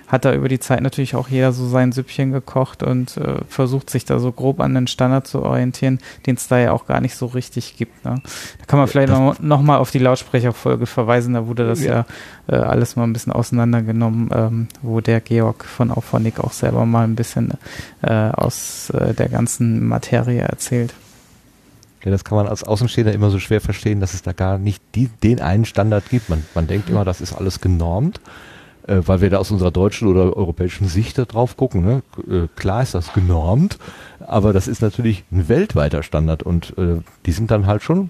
hat 0.07 0.25
da 0.25 0.33
über 0.33 0.47
die 0.47 0.59
Zeit 0.59 0.81
natürlich 0.81 1.15
auch 1.15 1.27
jeder 1.27 1.51
so 1.51 1.67
sein 1.67 1.91
Süppchen 1.91 2.31
gekocht 2.31 2.83
und 2.83 3.17
äh, 3.17 3.39
versucht 3.47 3.89
sich 3.89 4.05
da 4.05 4.19
so 4.19 4.31
grob 4.31 4.59
an 4.59 4.73
den 4.73 4.87
Standard 4.87 5.27
zu 5.27 5.41
orientieren, 5.41 5.99
den 6.25 6.35
es 6.35 6.47
da 6.47 6.59
ja 6.59 6.71
auch 6.71 6.85
gar 6.85 7.01
nicht 7.01 7.15
so 7.15 7.25
richtig 7.25 7.77
gibt. 7.77 8.05
Ne? 8.05 8.21
Da 8.59 8.65
kann 8.65 8.79
man 8.79 8.87
vielleicht 8.87 9.09
noch, 9.09 9.39
noch 9.39 9.61
mal 9.61 9.77
auf 9.77 9.91
die 9.91 9.99
Lautsprecherfolge 9.99 10.85
verweisen, 10.85 11.33
da 11.33 11.47
wurde 11.47 11.67
das 11.67 11.83
ja, 11.83 12.05
ja 12.47 12.55
äh, 12.55 12.55
alles 12.55 12.95
mal 12.95 13.03
ein 13.03 13.13
bisschen 13.13 13.33
auseinandergenommen, 13.33 14.29
ähm, 14.33 14.67
wo 14.81 15.01
der 15.01 15.21
Georg 15.21 15.65
von 15.65 15.91
Auphonic 15.91 16.39
auch 16.39 16.51
selber 16.51 16.85
mal 16.85 17.03
ein 17.03 17.15
bisschen 17.15 17.53
äh, 18.01 18.11
aus 18.11 18.89
äh, 18.91 19.13
der 19.13 19.29
ganzen 19.29 19.87
Materie 19.87 20.41
erzählt. 20.41 20.93
Ja, 22.03 22.11
das 22.11 22.25
kann 22.25 22.35
man 22.35 22.47
als 22.47 22.63
Außenstehender 22.63 23.13
immer 23.13 23.29
so 23.29 23.39
schwer 23.39 23.61
verstehen, 23.61 24.01
dass 24.01 24.13
es 24.13 24.21
da 24.21 24.33
gar 24.33 24.57
nicht 24.57 24.83
die, 24.93 25.07
den 25.07 25.39
einen 25.39 25.63
Standard 25.63 26.09
gibt. 26.09 26.29
Man, 26.29 26.43
man 26.53 26.67
denkt 26.67 26.89
immer, 26.89 27.05
das 27.05 27.21
ist 27.21 27.33
alles 27.33 27.61
genormt 27.61 28.19
äh, 28.87 29.01
weil 29.05 29.21
wir 29.21 29.29
da 29.29 29.37
aus 29.37 29.51
unserer 29.51 29.71
deutschen 29.71 30.07
oder 30.07 30.35
europäischen 30.35 30.87
Sicht 30.87 31.17
da 31.17 31.25
drauf 31.25 31.57
gucken. 31.57 31.83
Ne? 31.83 32.03
Äh, 32.27 32.47
klar 32.55 32.83
ist 32.83 32.93
das 32.95 33.13
genormt, 33.13 33.77
aber 34.19 34.53
das 34.53 34.67
ist 34.67 34.81
natürlich 34.81 35.23
ein 35.31 35.47
weltweiter 35.49 36.03
Standard 36.03 36.43
und 36.43 36.77
äh, 36.77 37.01
die 37.25 37.31
sind 37.31 37.51
dann 37.51 37.67
halt 37.67 37.83
schon 37.83 38.09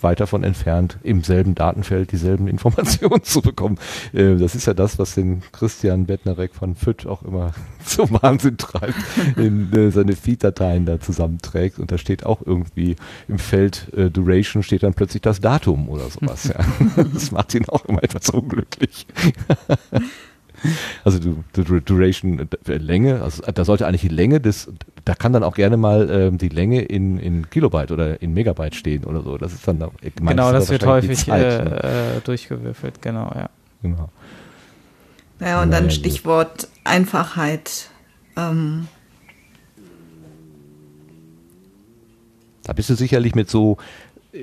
weit 0.00 0.20
davon 0.20 0.44
entfernt, 0.44 0.98
im 1.02 1.22
selben 1.22 1.54
Datenfeld 1.54 2.12
dieselben 2.12 2.48
Informationen 2.48 3.22
zu 3.22 3.42
bekommen. 3.42 3.78
Äh, 4.12 4.36
das 4.36 4.54
ist 4.54 4.66
ja 4.66 4.74
das, 4.74 4.98
was 4.98 5.14
den 5.14 5.42
Christian 5.52 6.06
Bettnerek 6.06 6.54
von 6.54 6.74
FÜD 6.74 7.06
auch 7.06 7.22
immer 7.22 7.52
zum 7.84 8.10
Wahnsinn 8.22 8.56
treibt, 8.56 8.96
in 9.36 9.72
äh, 9.72 9.90
seine 9.90 10.16
Feed-Dateien 10.16 10.86
da 10.86 11.00
zusammenträgt 11.00 11.78
und 11.78 11.92
da 11.92 11.98
steht 11.98 12.24
auch 12.24 12.40
irgendwie 12.44 12.96
im 13.28 13.38
Feld 13.38 13.92
äh, 13.96 14.10
Duration 14.10 14.62
steht 14.62 14.82
dann 14.82 14.94
plötzlich 14.94 15.22
das 15.22 15.40
Datum 15.40 15.88
oder 15.88 16.08
sowas. 16.08 16.44
Ja. 16.44 17.04
Das 17.12 17.30
macht 17.30 17.54
ihn 17.54 17.68
auch 17.68 17.84
immer 17.86 18.02
etwas 18.02 18.30
unglücklich. 18.30 19.06
Also 21.04 21.18
du, 21.18 21.44
du, 21.52 21.80
Duration, 21.80 22.48
äh, 22.66 22.76
Länge, 22.76 23.22
also 23.22 23.42
da 23.42 23.64
sollte 23.64 23.86
eigentlich 23.86 24.02
die 24.02 24.08
Länge 24.08 24.40
des, 24.40 24.70
da 25.04 25.14
kann 25.14 25.32
dann 25.32 25.42
auch 25.42 25.54
gerne 25.54 25.76
mal 25.76 26.08
ähm, 26.10 26.38
die 26.38 26.48
Länge 26.48 26.82
in, 26.82 27.18
in 27.18 27.50
Kilobyte 27.50 27.90
oder 27.90 28.22
in 28.22 28.34
Megabyte 28.34 28.74
stehen 28.74 29.04
oder 29.04 29.22
so. 29.22 29.38
Das 29.38 29.52
ist 29.52 29.66
dann 29.66 29.82
auch, 29.82 29.92
genau, 30.16 30.52
das 30.52 30.70
wird 30.70 30.86
häufig 30.86 31.26
Zeit, 31.26 31.60
äh, 31.60 31.64
ne? 31.64 32.16
Äh, 32.16 32.20
durchgewürfelt, 32.24 33.02
genau, 33.02 33.32
ja. 33.34 33.50
Genau. 33.82 34.08
Ja, 35.40 35.62
und 35.62 35.72
dann 35.72 35.90
Stichwort 35.90 36.68
Einfachheit. 36.84 37.90
Ähm. 38.36 38.86
Da 42.62 42.72
bist 42.74 42.90
du 42.90 42.94
sicherlich 42.94 43.34
mit 43.34 43.50
so 43.50 43.78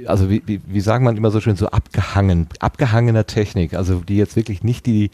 also 0.06 0.30
wie, 0.30 0.44
wie, 0.46 0.62
wie 0.68 0.82
sagen 0.82 1.04
man 1.04 1.18
immer 1.18 1.32
so 1.32 1.42
schön, 1.42 1.56
so 1.56 1.68
abgehangen, 1.68 2.48
abgehangener 2.60 3.26
Technik, 3.26 3.74
also 3.74 4.02
die 4.02 4.18
jetzt 4.18 4.36
wirklich 4.36 4.64
nicht 4.64 4.86
die, 4.86 5.10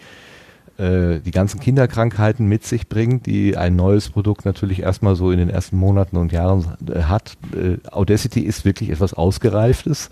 äh, 0.78 1.20
die 1.20 1.32
ganzen 1.32 1.60
Kinderkrankheiten 1.60 2.46
mit 2.48 2.66
sich 2.66 2.90
bringt, 2.90 3.26
die 3.26 3.56
ein 3.56 3.76
neues 3.76 4.10
Produkt 4.10 4.46
natürlich 4.46 4.82
erstmal 4.82 5.16
so 5.16 5.32
in 5.32 5.38
den 5.38 5.50
ersten 5.50 5.78
Monaten 5.78 6.18
und 6.18 6.32
Jahren 6.32 6.66
äh, 6.94 7.04
hat. 7.04 7.38
Äh, 7.54 7.78
Audacity 7.92 8.42
ist 8.42 8.66
wirklich 8.66 8.90
etwas 8.90 9.14
Ausgereiftes. 9.14 10.10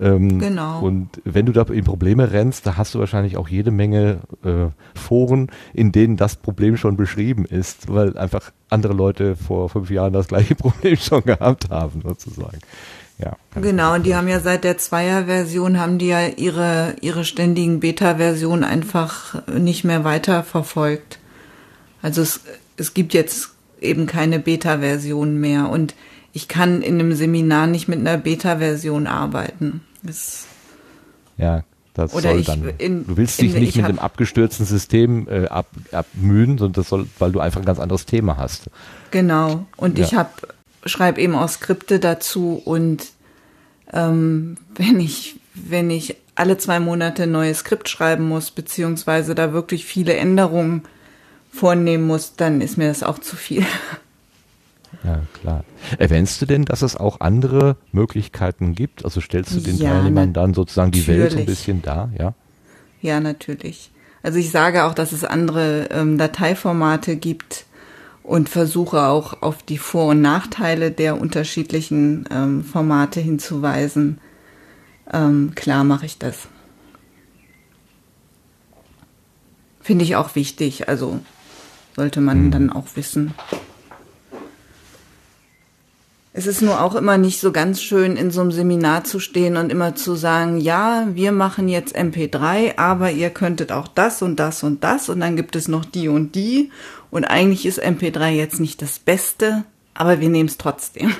Ähm, 0.00 0.38
genau. 0.38 0.80
Und 0.80 1.20
wenn 1.24 1.46
du 1.46 1.52
da 1.52 1.62
in 1.62 1.84
Probleme 1.84 2.32
rennst, 2.32 2.66
da 2.66 2.76
hast 2.76 2.94
du 2.94 2.98
wahrscheinlich 2.98 3.36
auch 3.36 3.48
jede 3.48 3.70
Menge 3.70 4.20
äh, 4.44 4.66
Foren, 4.98 5.48
in 5.74 5.92
denen 5.92 6.16
das 6.16 6.36
Problem 6.36 6.76
schon 6.76 6.96
beschrieben 6.96 7.44
ist, 7.44 7.92
weil 7.92 8.16
einfach 8.16 8.52
andere 8.68 8.92
Leute 8.92 9.36
vor 9.36 9.68
fünf 9.68 9.90
Jahren 9.90 10.12
das 10.12 10.28
gleiche 10.28 10.54
Problem 10.56 10.96
schon 10.96 11.22
gehabt 11.22 11.70
haben, 11.70 12.02
sozusagen. 12.02 12.58
Ja. 13.20 13.36
Genau, 13.60 13.94
und 13.94 14.06
die 14.06 14.14
haben 14.14 14.28
ja 14.28 14.40
seit 14.40 14.64
der 14.64 14.78
Zweier-Version 14.78 15.78
haben 15.78 15.98
die 15.98 16.08
ja 16.08 16.26
ihre, 16.26 16.94
ihre 17.00 17.24
ständigen 17.24 17.80
Beta-Versionen 17.80 18.64
einfach 18.64 19.46
nicht 19.46 19.84
mehr 19.84 20.04
weiter 20.04 20.42
verfolgt. 20.42 21.18
Also 22.02 22.22
es, 22.22 22.40
es 22.76 22.94
gibt 22.94 23.12
jetzt 23.12 23.50
eben 23.80 24.06
keine 24.06 24.38
Beta-Version 24.38 25.38
mehr 25.38 25.68
und 25.68 25.94
ich 26.32 26.48
kann 26.48 26.82
in 26.82 26.94
einem 26.94 27.14
Seminar 27.14 27.66
nicht 27.66 27.88
mit 27.88 27.98
einer 27.98 28.16
Beta-Version 28.16 29.06
arbeiten. 29.06 29.82
Das 30.02 30.46
ja, 31.36 31.64
das 31.94 32.14
Oder 32.14 32.30
soll 32.30 32.42
dann. 32.44 32.72
In, 32.78 33.06
du 33.06 33.16
willst 33.16 33.40
dich 33.40 33.54
in, 33.54 33.60
nicht 33.60 33.76
mit 33.76 33.84
einem 33.84 33.98
abgestürzten 33.98 34.64
System 34.64 35.26
äh, 35.28 35.46
ab, 35.46 35.66
abmühen, 35.90 36.58
sondern 36.58 36.74
das 36.74 36.88
soll, 36.88 37.06
weil 37.18 37.32
du 37.32 37.40
einfach 37.40 37.60
ein 37.60 37.66
ganz 37.66 37.80
anderes 37.80 38.06
Thema 38.06 38.36
hast. 38.36 38.70
Genau. 39.10 39.66
Und 39.76 39.98
ja. 39.98 40.04
ich 40.04 40.14
habe 40.14 40.30
schreibe 40.86 41.20
eben 41.20 41.34
auch 41.34 41.48
Skripte 41.48 41.98
dazu 41.98 42.60
und 42.64 43.08
ähm, 43.92 44.56
wenn 44.74 45.00
ich 45.00 45.36
wenn 45.54 45.90
ich 45.90 46.16
alle 46.34 46.56
zwei 46.58 46.80
Monate 46.80 47.24
ein 47.24 47.32
neues 47.32 47.58
Skript 47.58 47.88
schreiben 47.88 48.28
muss 48.28 48.50
beziehungsweise 48.50 49.34
da 49.34 49.52
wirklich 49.52 49.84
viele 49.84 50.14
Änderungen 50.14 50.82
vornehmen 51.52 52.06
muss, 52.06 52.36
dann 52.36 52.60
ist 52.60 52.78
mir 52.78 52.88
das 52.88 53.02
auch 53.02 53.18
zu 53.18 53.36
viel. 53.36 53.66
Ja, 55.04 55.22
klar. 55.40 55.64
Erwähnst 55.98 56.40
du 56.42 56.46
denn, 56.46 56.64
dass 56.64 56.82
es 56.82 56.96
auch 56.96 57.20
andere 57.20 57.76
Möglichkeiten 57.92 58.74
gibt? 58.74 59.04
Also 59.04 59.20
stellst 59.20 59.54
du 59.54 59.60
den 59.60 59.76
ja, 59.76 59.90
Teilnehmern 59.90 60.32
dann 60.32 60.54
sozusagen 60.54 60.90
die 60.90 61.06
Welt 61.06 61.36
ein 61.36 61.46
bisschen 61.46 61.80
dar, 61.82 62.10
ja? 62.18 62.34
Ja, 63.00 63.20
natürlich. 63.20 63.90
Also 64.22 64.38
ich 64.38 64.50
sage 64.50 64.84
auch, 64.84 64.94
dass 64.94 65.12
es 65.12 65.24
andere 65.24 65.88
ähm, 65.90 66.18
Dateiformate 66.18 67.16
gibt, 67.16 67.64
und 68.30 68.48
versuche 68.48 69.02
auch 69.02 69.42
auf 69.42 69.60
die 69.64 69.76
Vor- 69.76 70.10
und 70.10 70.20
Nachteile 70.20 70.92
der 70.92 71.20
unterschiedlichen 71.20 72.28
ähm, 72.30 72.62
Formate 72.62 73.18
hinzuweisen. 73.18 74.20
Ähm, 75.12 75.50
klar 75.56 75.82
mache 75.82 76.06
ich 76.06 76.16
das. 76.16 76.46
Finde 79.80 80.04
ich 80.04 80.14
auch 80.14 80.36
wichtig, 80.36 80.88
also 80.88 81.18
sollte 81.96 82.20
man 82.20 82.44
mhm. 82.44 82.50
dann 82.52 82.70
auch 82.70 82.86
wissen. 82.94 83.34
Es 86.32 86.46
ist 86.46 86.62
nur 86.62 86.80
auch 86.80 86.94
immer 86.94 87.18
nicht 87.18 87.40
so 87.40 87.50
ganz 87.50 87.82
schön, 87.82 88.16
in 88.16 88.30
so 88.30 88.42
einem 88.42 88.52
Seminar 88.52 89.02
zu 89.02 89.18
stehen 89.18 89.56
und 89.56 89.72
immer 89.72 89.96
zu 89.96 90.14
sagen, 90.14 90.60
ja, 90.60 91.08
wir 91.14 91.32
machen 91.32 91.68
jetzt 91.68 91.96
MP3, 91.96 92.78
aber 92.78 93.10
ihr 93.10 93.30
könntet 93.30 93.72
auch 93.72 93.88
das 93.88 94.22
und 94.22 94.36
das 94.36 94.62
und 94.62 94.84
das 94.84 95.08
und 95.08 95.18
dann 95.18 95.34
gibt 95.34 95.56
es 95.56 95.66
noch 95.66 95.84
die 95.84 96.06
und 96.06 96.36
die 96.36 96.70
und 97.10 97.24
eigentlich 97.24 97.66
ist 97.66 97.82
MP3 97.82 98.30
jetzt 98.30 98.60
nicht 98.60 98.82
das 98.82 98.98
Beste, 98.98 99.64
aber 99.94 100.20
wir 100.20 100.28
nehmen 100.28 100.48
es 100.48 100.58
trotzdem. 100.58 101.12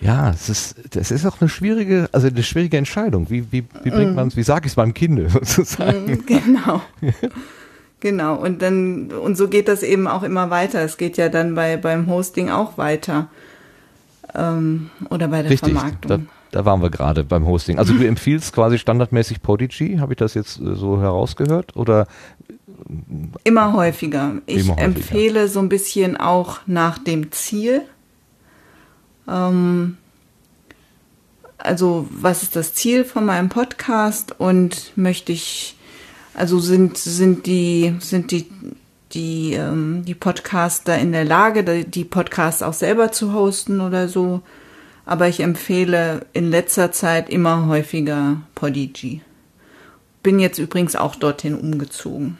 Ja, 0.00 0.30
es 0.30 0.48
ist, 0.48 0.76
das 0.90 1.10
ist 1.10 1.26
auch 1.26 1.40
eine 1.40 1.48
schwierige, 1.48 2.08
also 2.12 2.28
eine 2.28 2.42
schwierige 2.42 2.76
Entscheidung. 2.76 3.30
Wie, 3.30 3.50
wie, 3.50 3.64
wie 3.82 3.90
bringt 3.90 4.12
mm. 4.12 4.14
man 4.14 4.28
es, 4.28 4.36
wie 4.36 4.42
sage 4.44 4.66
ich 4.66 4.72
es 4.72 4.76
meinem 4.76 4.94
Kind 4.94 5.30
sozusagen? 5.42 6.06
Mm, 6.06 6.26
genau. 6.26 6.82
Genau, 8.00 8.36
und 8.36 8.62
dann, 8.62 9.10
und 9.10 9.36
so 9.36 9.48
geht 9.48 9.66
das 9.66 9.82
eben 9.82 10.06
auch 10.06 10.22
immer 10.22 10.50
weiter. 10.50 10.82
Es 10.82 10.98
geht 10.98 11.16
ja 11.16 11.28
dann 11.28 11.56
bei, 11.56 11.76
beim 11.76 12.08
Hosting 12.08 12.48
auch 12.48 12.78
weiter. 12.78 13.28
Ähm, 14.34 14.90
oder 15.10 15.26
bei 15.28 15.42
der 15.42 15.50
Richtig, 15.50 15.72
Vermarktung. 15.72 16.08
da, 16.52 16.58
da 16.58 16.64
waren 16.64 16.80
wir 16.80 16.90
gerade 16.90 17.24
beim 17.24 17.44
Hosting. 17.46 17.78
Also 17.78 17.94
du 17.94 18.06
empfiehlst 18.06 18.52
quasi 18.52 18.78
standardmäßig 18.78 19.42
Podigy, 19.42 19.96
habe 19.96 20.12
ich 20.12 20.18
das 20.18 20.34
jetzt 20.34 20.60
äh, 20.60 20.76
so 20.76 21.00
herausgehört? 21.00 21.76
Oder 21.76 22.06
Immer 23.44 23.72
häufiger. 23.72 24.34
Ich 24.46 24.64
Immer 24.64 24.72
häufiger. 24.76 24.84
empfehle 24.84 25.48
so 25.48 25.60
ein 25.60 25.68
bisschen 25.68 26.16
auch 26.16 26.60
nach 26.66 26.98
dem 26.98 27.32
Ziel. 27.32 27.82
Ähm, 29.28 29.96
also, 31.58 32.06
was 32.10 32.42
ist 32.42 32.56
das 32.56 32.74
Ziel 32.74 33.04
von 33.04 33.24
meinem 33.26 33.48
Podcast 33.48 34.34
und 34.38 34.92
möchte 34.96 35.32
ich, 35.32 35.76
also 36.34 36.58
sind, 36.60 36.96
sind 36.98 37.46
die, 37.46 37.94
sind 37.98 38.30
die, 38.30 38.46
die, 39.12 39.54
ähm, 39.54 40.04
die 40.06 40.14
Podcaster 40.14 40.96
in 40.98 41.12
der 41.12 41.24
Lage, 41.24 41.84
die- 41.84 42.04
Podcasts 42.04 42.62
auch 42.62 42.74
selber 42.74 43.10
zu 43.12 43.32
hosten 43.32 43.80
oder 43.80 44.08
so. 44.08 44.40
Aber 45.04 45.26
ich 45.26 45.40
empfehle 45.40 46.26
in 46.34 46.50
letzter 46.50 46.92
Zeit 46.92 47.30
immer 47.30 47.66
häufiger 47.66 48.42
Podigy. 48.54 49.22
Bin 50.22 50.38
jetzt 50.38 50.58
übrigens 50.58 50.96
auch 50.96 51.16
dorthin 51.16 51.54
umgezogen. 51.54 52.38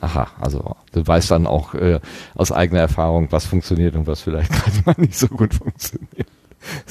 Aha, 0.00 0.28
also 0.40 0.76
du 0.92 1.06
weißt 1.06 1.30
dann 1.30 1.46
auch 1.46 1.74
äh, 1.74 2.00
aus 2.34 2.52
eigener 2.52 2.80
Erfahrung, 2.80 3.28
was 3.30 3.46
funktioniert 3.46 3.94
und 3.96 4.06
was 4.06 4.20
vielleicht 4.22 4.50
gerade 4.52 4.76
mal 4.84 4.94
nicht 4.98 5.16
so 5.18 5.28
gut 5.28 5.54
funktioniert. 5.54 6.28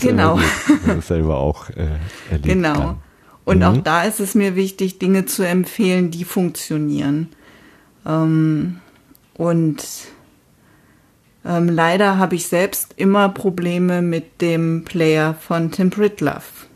Genau. 0.02 0.40
das 0.86 1.08
selber 1.08 1.38
auch 1.38 1.70
äh, 1.72 1.88
erlebt 2.30 2.44
Genau. 2.46 2.74
kann. 2.74 2.98
Und 3.46 3.58
Mhm. 3.60 3.64
auch 3.64 3.78
da 3.78 4.04
ist 4.04 4.20
es 4.20 4.36
mir 4.36 4.56
wichtig, 4.56 5.00
Dinge 5.00 5.26
zu 5.26 5.44
empfehlen, 5.44 6.12
die 6.12 6.24
funktionieren. 6.26 7.30
Ähm, 8.06 8.80
und 9.36 9.84
ähm, 11.46 11.70
leider 11.70 12.18
habe 12.18 12.36
ich 12.36 12.48
selbst 12.48 12.94
immer 12.98 13.30
Probleme 13.30 14.02
mit 14.02 14.42
dem 14.42 14.84
Player 14.84 15.34
von 15.36 15.72
Tim 15.72 15.90
Pritloff. 15.92 16.68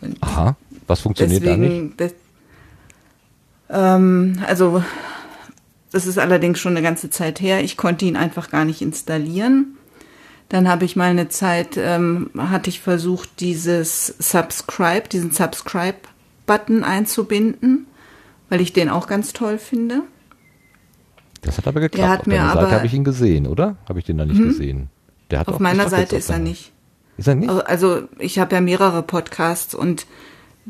Und 0.00 0.22
Aha, 0.22 0.56
was 0.86 1.00
funktioniert 1.00 1.44
da 1.46 1.56
nicht? 1.56 2.00
Ähm, 3.72 4.38
also 4.46 4.82
das 5.90 6.06
ist 6.06 6.18
allerdings 6.18 6.58
schon 6.60 6.72
eine 6.76 6.82
ganze 6.82 7.10
Zeit 7.10 7.40
her. 7.40 7.62
Ich 7.62 7.76
konnte 7.76 8.04
ihn 8.04 8.16
einfach 8.16 8.50
gar 8.50 8.64
nicht 8.64 8.80
installieren. 8.82 9.76
Dann 10.48 10.68
habe 10.68 10.84
ich 10.84 10.96
mal 10.96 11.10
eine 11.10 11.28
Zeit, 11.28 11.76
ähm, 11.76 12.30
hatte 12.36 12.68
ich 12.70 12.80
versucht, 12.80 13.40
dieses 13.40 14.06
Subscribe, 14.18 15.08
diesen 15.08 15.30
Subscribe-Button 15.32 16.84
einzubinden, 16.84 17.86
weil 18.48 18.60
ich 18.60 18.72
den 18.72 18.88
auch 18.90 19.06
ganz 19.06 19.32
toll 19.32 19.58
finde. 19.58 20.02
Das 21.40 21.58
hat 21.58 21.66
aber 21.66 21.80
geklappt. 21.80 21.98
Der 22.02 22.10
hat 22.10 22.20
Auf 22.20 22.26
mir 22.26 22.42
aber- 22.42 22.60
Seite 22.62 22.74
habe 22.76 22.86
ich 22.86 22.94
ihn 22.94 23.04
gesehen, 23.04 23.46
oder? 23.46 23.76
Habe 23.88 23.98
ich 23.98 24.04
den 24.04 24.18
da 24.18 24.24
nicht 24.24 24.38
Mhm. 24.40 24.48
gesehen? 24.48 24.88
Der 25.30 25.40
hat 25.40 25.48
Auf 25.48 25.58
meiner 25.58 25.88
Seite 25.88 26.16
ist 26.16 26.30
er 26.30 26.38
nicht. 26.38 26.72
Ist 27.16 27.26
er 27.28 27.34
nicht? 27.34 27.50
Also 27.50 28.02
ich 28.18 28.38
habe 28.38 28.54
ja 28.54 28.60
mehrere 28.60 29.02
Podcasts 29.02 29.74
und 29.74 30.06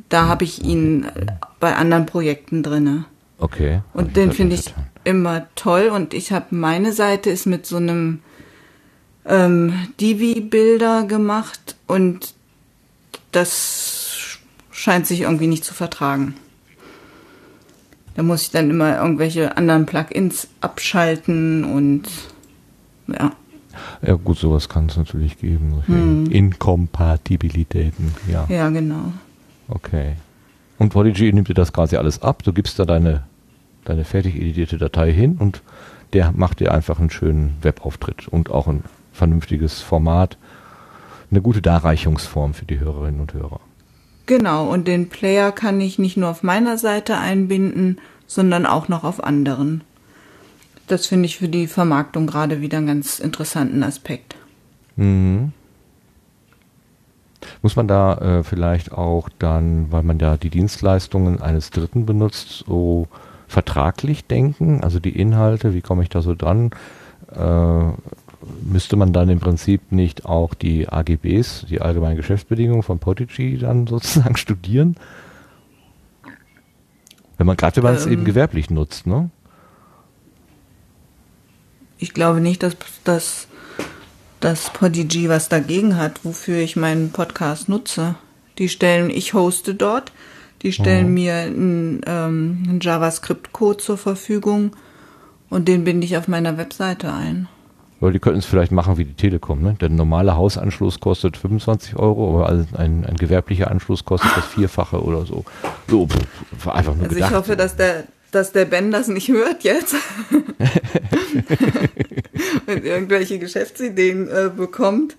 da 0.08 0.26
habe 0.26 0.44
ich 0.44 0.62
ihn 0.64 1.04
äh, 1.04 1.26
bei 1.60 1.74
anderen 1.76 2.06
Projekten 2.06 2.62
drinne. 2.62 3.04
Okay. 3.38 3.80
Und 3.92 4.16
den 4.16 4.32
finde 4.32 4.54
ich 4.54 4.66
getan. 4.66 4.86
immer 5.04 5.46
toll. 5.54 5.90
Und 5.92 6.14
ich 6.14 6.32
habe 6.32 6.54
meine 6.54 6.92
Seite 6.92 7.30
ist 7.30 7.46
mit 7.46 7.66
so 7.66 7.76
einem 7.76 8.20
ähm, 9.24 9.88
Divi-Bilder 10.00 11.04
gemacht 11.04 11.76
und 11.86 12.34
das 13.32 14.38
scheint 14.70 15.06
sich 15.06 15.22
irgendwie 15.22 15.46
nicht 15.46 15.64
zu 15.64 15.74
vertragen. 15.74 16.34
Da 18.14 18.22
muss 18.22 18.42
ich 18.42 18.50
dann 18.50 18.70
immer 18.70 18.98
irgendwelche 18.98 19.56
anderen 19.56 19.86
Plugins 19.86 20.48
abschalten 20.60 21.64
und 21.64 22.02
ja. 23.06 23.32
Ja 24.06 24.14
gut, 24.14 24.38
sowas 24.38 24.68
kann 24.68 24.86
es 24.86 24.96
natürlich 24.96 25.38
geben. 25.38 25.82
Hm. 25.86 26.26
Inkompatibilitäten, 26.26 28.12
ja. 28.30 28.46
Ja, 28.48 28.68
genau. 28.68 29.12
Okay. 29.74 30.16
Und 30.78 30.90
Prodigy 30.90 31.32
nimmt 31.32 31.48
dir 31.48 31.54
das 31.54 31.72
quasi 31.72 31.96
alles 31.96 32.22
ab. 32.22 32.42
Du 32.42 32.52
gibst 32.52 32.78
da 32.78 32.84
deine, 32.84 33.24
deine 33.84 34.04
fertig 34.04 34.36
editierte 34.36 34.78
Datei 34.78 35.12
hin 35.12 35.36
und 35.38 35.62
der 36.12 36.32
macht 36.32 36.60
dir 36.60 36.74
einfach 36.74 36.98
einen 36.98 37.10
schönen 37.10 37.56
Webauftritt 37.62 38.28
und 38.28 38.50
auch 38.50 38.66
ein 38.66 38.84
vernünftiges 39.12 39.80
Format. 39.80 40.36
Eine 41.30 41.40
gute 41.40 41.62
Darreichungsform 41.62 42.52
für 42.52 42.66
die 42.66 42.80
Hörerinnen 42.80 43.20
und 43.20 43.32
Hörer. 43.32 43.60
Genau, 44.26 44.68
und 44.70 44.86
den 44.86 45.08
Player 45.08 45.50
kann 45.52 45.80
ich 45.80 45.98
nicht 45.98 46.16
nur 46.16 46.28
auf 46.28 46.42
meiner 46.42 46.76
Seite 46.76 47.16
einbinden, 47.16 47.98
sondern 48.26 48.66
auch 48.66 48.88
noch 48.88 49.04
auf 49.04 49.24
anderen. 49.24 49.82
Das 50.86 51.06
finde 51.06 51.26
ich 51.26 51.38
für 51.38 51.48
die 51.48 51.66
Vermarktung 51.66 52.26
gerade 52.26 52.60
wieder 52.60 52.78
einen 52.78 52.86
ganz 52.86 53.18
interessanten 53.18 53.82
Aspekt. 53.82 54.36
Mhm. 54.96 55.52
Muss 57.62 57.76
man 57.76 57.88
da 57.88 58.14
äh, 58.18 58.42
vielleicht 58.42 58.92
auch 58.92 59.28
dann, 59.38 59.90
weil 59.90 60.02
man 60.02 60.18
ja 60.18 60.36
die 60.36 60.50
Dienstleistungen 60.50 61.40
eines 61.40 61.70
Dritten 61.70 62.06
benutzt, 62.06 62.64
so 62.66 63.08
vertraglich 63.48 64.26
denken? 64.26 64.82
Also 64.82 64.98
die 64.98 65.18
Inhalte, 65.18 65.74
wie 65.74 65.82
komme 65.82 66.02
ich 66.02 66.08
da 66.08 66.22
so 66.22 66.34
dran? 66.34 66.70
Äh, 67.34 67.92
müsste 68.62 68.96
man 68.96 69.12
dann 69.12 69.28
im 69.28 69.40
Prinzip 69.40 69.92
nicht 69.92 70.24
auch 70.24 70.54
die 70.54 70.88
AGBs, 70.88 71.66
die 71.68 71.80
allgemeinen 71.80 72.16
Geschäftsbedingungen 72.16 72.82
von 72.82 72.98
Podigy 72.98 73.58
dann 73.58 73.86
sozusagen 73.88 74.36
studieren? 74.36 74.96
Wenn 77.38 77.46
man 77.46 77.56
gerade, 77.56 77.76
wenn 77.76 77.84
man 77.84 77.94
es 77.94 78.06
Ähm. 78.06 78.12
eben 78.12 78.24
gewerblich 78.24 78.70
nutzt, 78.70 79.06
ne? 79.06 79.30
Ich 81.98 82.14
glaube 82.14 82.40
nicht, 82.40 82.62
dass, 82.62 82.76
dass, 83.04 83.46
dass 84.42 84.70
Podigy 84.70 85.28
was 85.28 85.48
dagegen 85.48 85.96
hat, 85.96 86.24
wofür 86.24 86.58
ich 86.58 86.76
meinen 86.76 87.10
Podcast 87.10 87.68
nutze. 87.68 88.16
Die 88.58 88.68
stellen, 88.68 89.08
ich 89.10 89.34
hoste 89.34 89.74
dort, 89.74 90.12
die 90.62 90.72
stellen 90.72 91.08
Mhm. 91.08 91.14
mir 91.14 91.34
einen, 91.34 92.00
ähm, 92.06 92.62
einen 92.68 92.78
JavaScript-Code 92.80 93.78
zur 93.78 93.96
Verfügung 93.98 94.72
und 95.48 95.68
den 95.68 95.84
binde 95.84 96.04
ich 96.04 96.16
auf 96.16 96.28
meiner 96.28 96.58
Webseite 96.58 97.12
ein. 97.12 97.48
Weil 98.00 98.12
die 98.12 98.18
könnten 98.18 98.40
es 98.40 98.46
vielleicht 98.46 98.72
machen 98.72 98.98
wie 98.98 99.04
die 99.04 99.14
Telekom. 99.14 99.62
Ne? 99.62 99.76
Der 99.80 99.88
normale 99.88 100.34
Hausanschluss 100.36 100.98
kostet 100.98 101.36
25 101.36 101.94
Euro, 101.96 102.34
aber 102.40 102.48
ein, 102.48 102.66
ein, 102.76 103.06
ein 103.06 103.16
gewerblicher 103.16 103.70
Anschluss 103.70 104.04
kostet 104.04 104.36
das 104.36 104.44
Vierfache 104.46 105.00
oder 105.02 105.24
so. 105.24 105.44
So, 105.88 106.08
pff, 106.08 106.66
einfach 106.68 106.94
nur 106.96 107.04
Also 107.04 107.14
gedacht. 107.14 107.30
ich 107.30 107.36
hoffe, 107.36 107.56
dass 107.56 107.76
der, 107.76 108.04
dass 108.32 108.50
der 108.50 108.64
Ben 108.64 108.90
das 108.90 109.06
nicht 109.06 109.28
hört 109.28 109.62
jetzt. 109.62 109.94
Und 112.66 112.84
irgendwelche 112.84 113.38
Geschäftsideen 113.38 114.28
äh, 114.28 114.50
bekommt. 114.54 115.16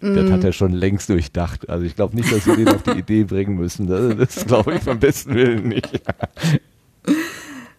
das 0.00 0.30
hat 0.30 0.44
er 0.44 0.52
schon 0.52 0.72
längst 0.72 1.08
durchdacht. 1.08 1.68
Also 1.68 1.84
ich 1.84 1.94
glaube 1.96 2.16
nicht, 2.16 2.32
dass 2.32 2.46
wir 2.46 2.56
den 2.56 2.68
auf 2.68 2.82
die 2.82 2.98
Idee 2.98 3.24
bringen 3.24 3.56
müssen. 3.56 3.86
Das, 3.86 4.16
das 4.34 4.46
glaube 4.46 4.74
ich 4.74 4.82
beim 4.82 4.98
besten 5.00 5.34
Willen 5.34 5.68
nicht. 5.68 6.00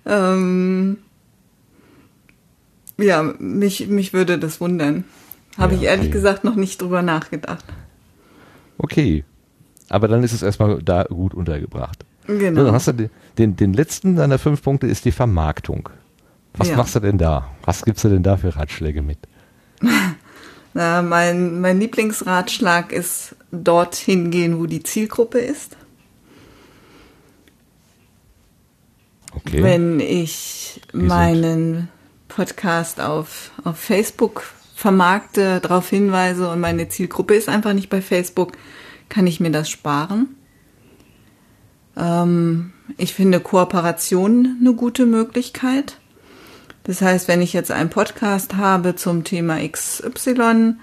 Ähm, 0.06 0.98
ja, 2.98 3.24
mich, 3.40 3.88
mich 3.88 4.14
würde 4.14 4.38
das 4.38 4.60
wundern. 4.60 5.06
Habe 5.58 5.76
Ja, 5.76 5.80
ich 5.80 5.86
ehrlich 5.88 6.06
okay. 6.08 6.14
gesagt 6.14 6.44
noch 6.44 6.56
nicht 6.56 6.82
drüber 6.82 7.02
nachgedacht. 7.02 7.64
Okay. 8.78 9.24
Aber 9.90 10.08
dann 10.08 10.24
ist 10.24 10.34
es 10.34 10.42
erstmal 10.44 10.82
da 10.82 11.04
gut 11.04 11.34
untergebracht. 11.34 12.04
So, 12.28 12.38
Genau. 12.38 12.66
dann 12.66 12.74
hast 12.74 12.88
du 12.88 12.94
den, 12.94 13.10
den, 13.38 13.56
den 13.56 13.74
letzten 13.74 14.16
deiner 14.16 14.40
fünf 14.40 14.62
Punkte 14.62 14.88
ist 14.88 15.06
die 15.06 15.12
Vermarktung. 15.12 15.90
Was 16.56 16.70
Ja. 16.70 16.78
machst 16.78 16.96
du 16.96 17.00
denn 17.00 17.18
da? 17.18 17.50
Was 17.64 17.84
gibst 17.84 18.04
du 18.04 18.10
denn 18.10 18.24
da 18.24 18.38
für 18.38 18.56
Ratschläge 18.56 19.02
mit? 19.02 19.18
Na, 20.76 21.02
mein, 21.02 21.62
mein 21.62 21.80
Lieblingsratschlag 21.80 22.92
ist 22.92 23.36
dorthin 23.52 24.32
gehen, 24.32 24.60
wo 24.60 24.66
die 24.66 24.82
Zielgruppe 24.84 25.40
ist. 25.40 25.78
Okay. 29.36 29.64
Wenn 29.64 30.00
ich 30.00 30.82
sind- 30.92 31.08
meinen 31.08 31.90
Podcast 32.28 33.00
auf, 33.02 33.52
auf 33.64 33.78
Facebook 33.78 34.44
vermarkte, 34.76 35.60
darauf 35.60 35.90
hinweise 35.90 36.50
und 36.50 36.60
meine 36.60 36.88
Zielgruppe 36.90 37.36
ist 37.36 37.50
einfach 37.50 37.74
nicht 37.74 37.90
bei 37.90 38.02
Facebook, 38.02 38.54
kann 39.10 39.28
ich 39.28 39.40
mir 39.40 39.52
das 39.52 39.70
sparen. 39.70 40.36
Ähm, 41.96 42.74
ich 42.98 43.14
finde 43.14 43.40
Kooperation 43.40 44.58
eine 44.60 44.74
gute 44.74 45.06
Möglichkeit. 45.06 46.00
Das 46.84 47.02
heißt, 47.02 47.28
wenn 47.28 47.42
ich 47.42 47.54
jetzt 47.54 47.72
einen 47.72 47.90
Podcast 47.90 48.56
habe 48.56 48.96
zum 48.96 49.24
Thema 49.24 49.60
XY, 49.66 50.76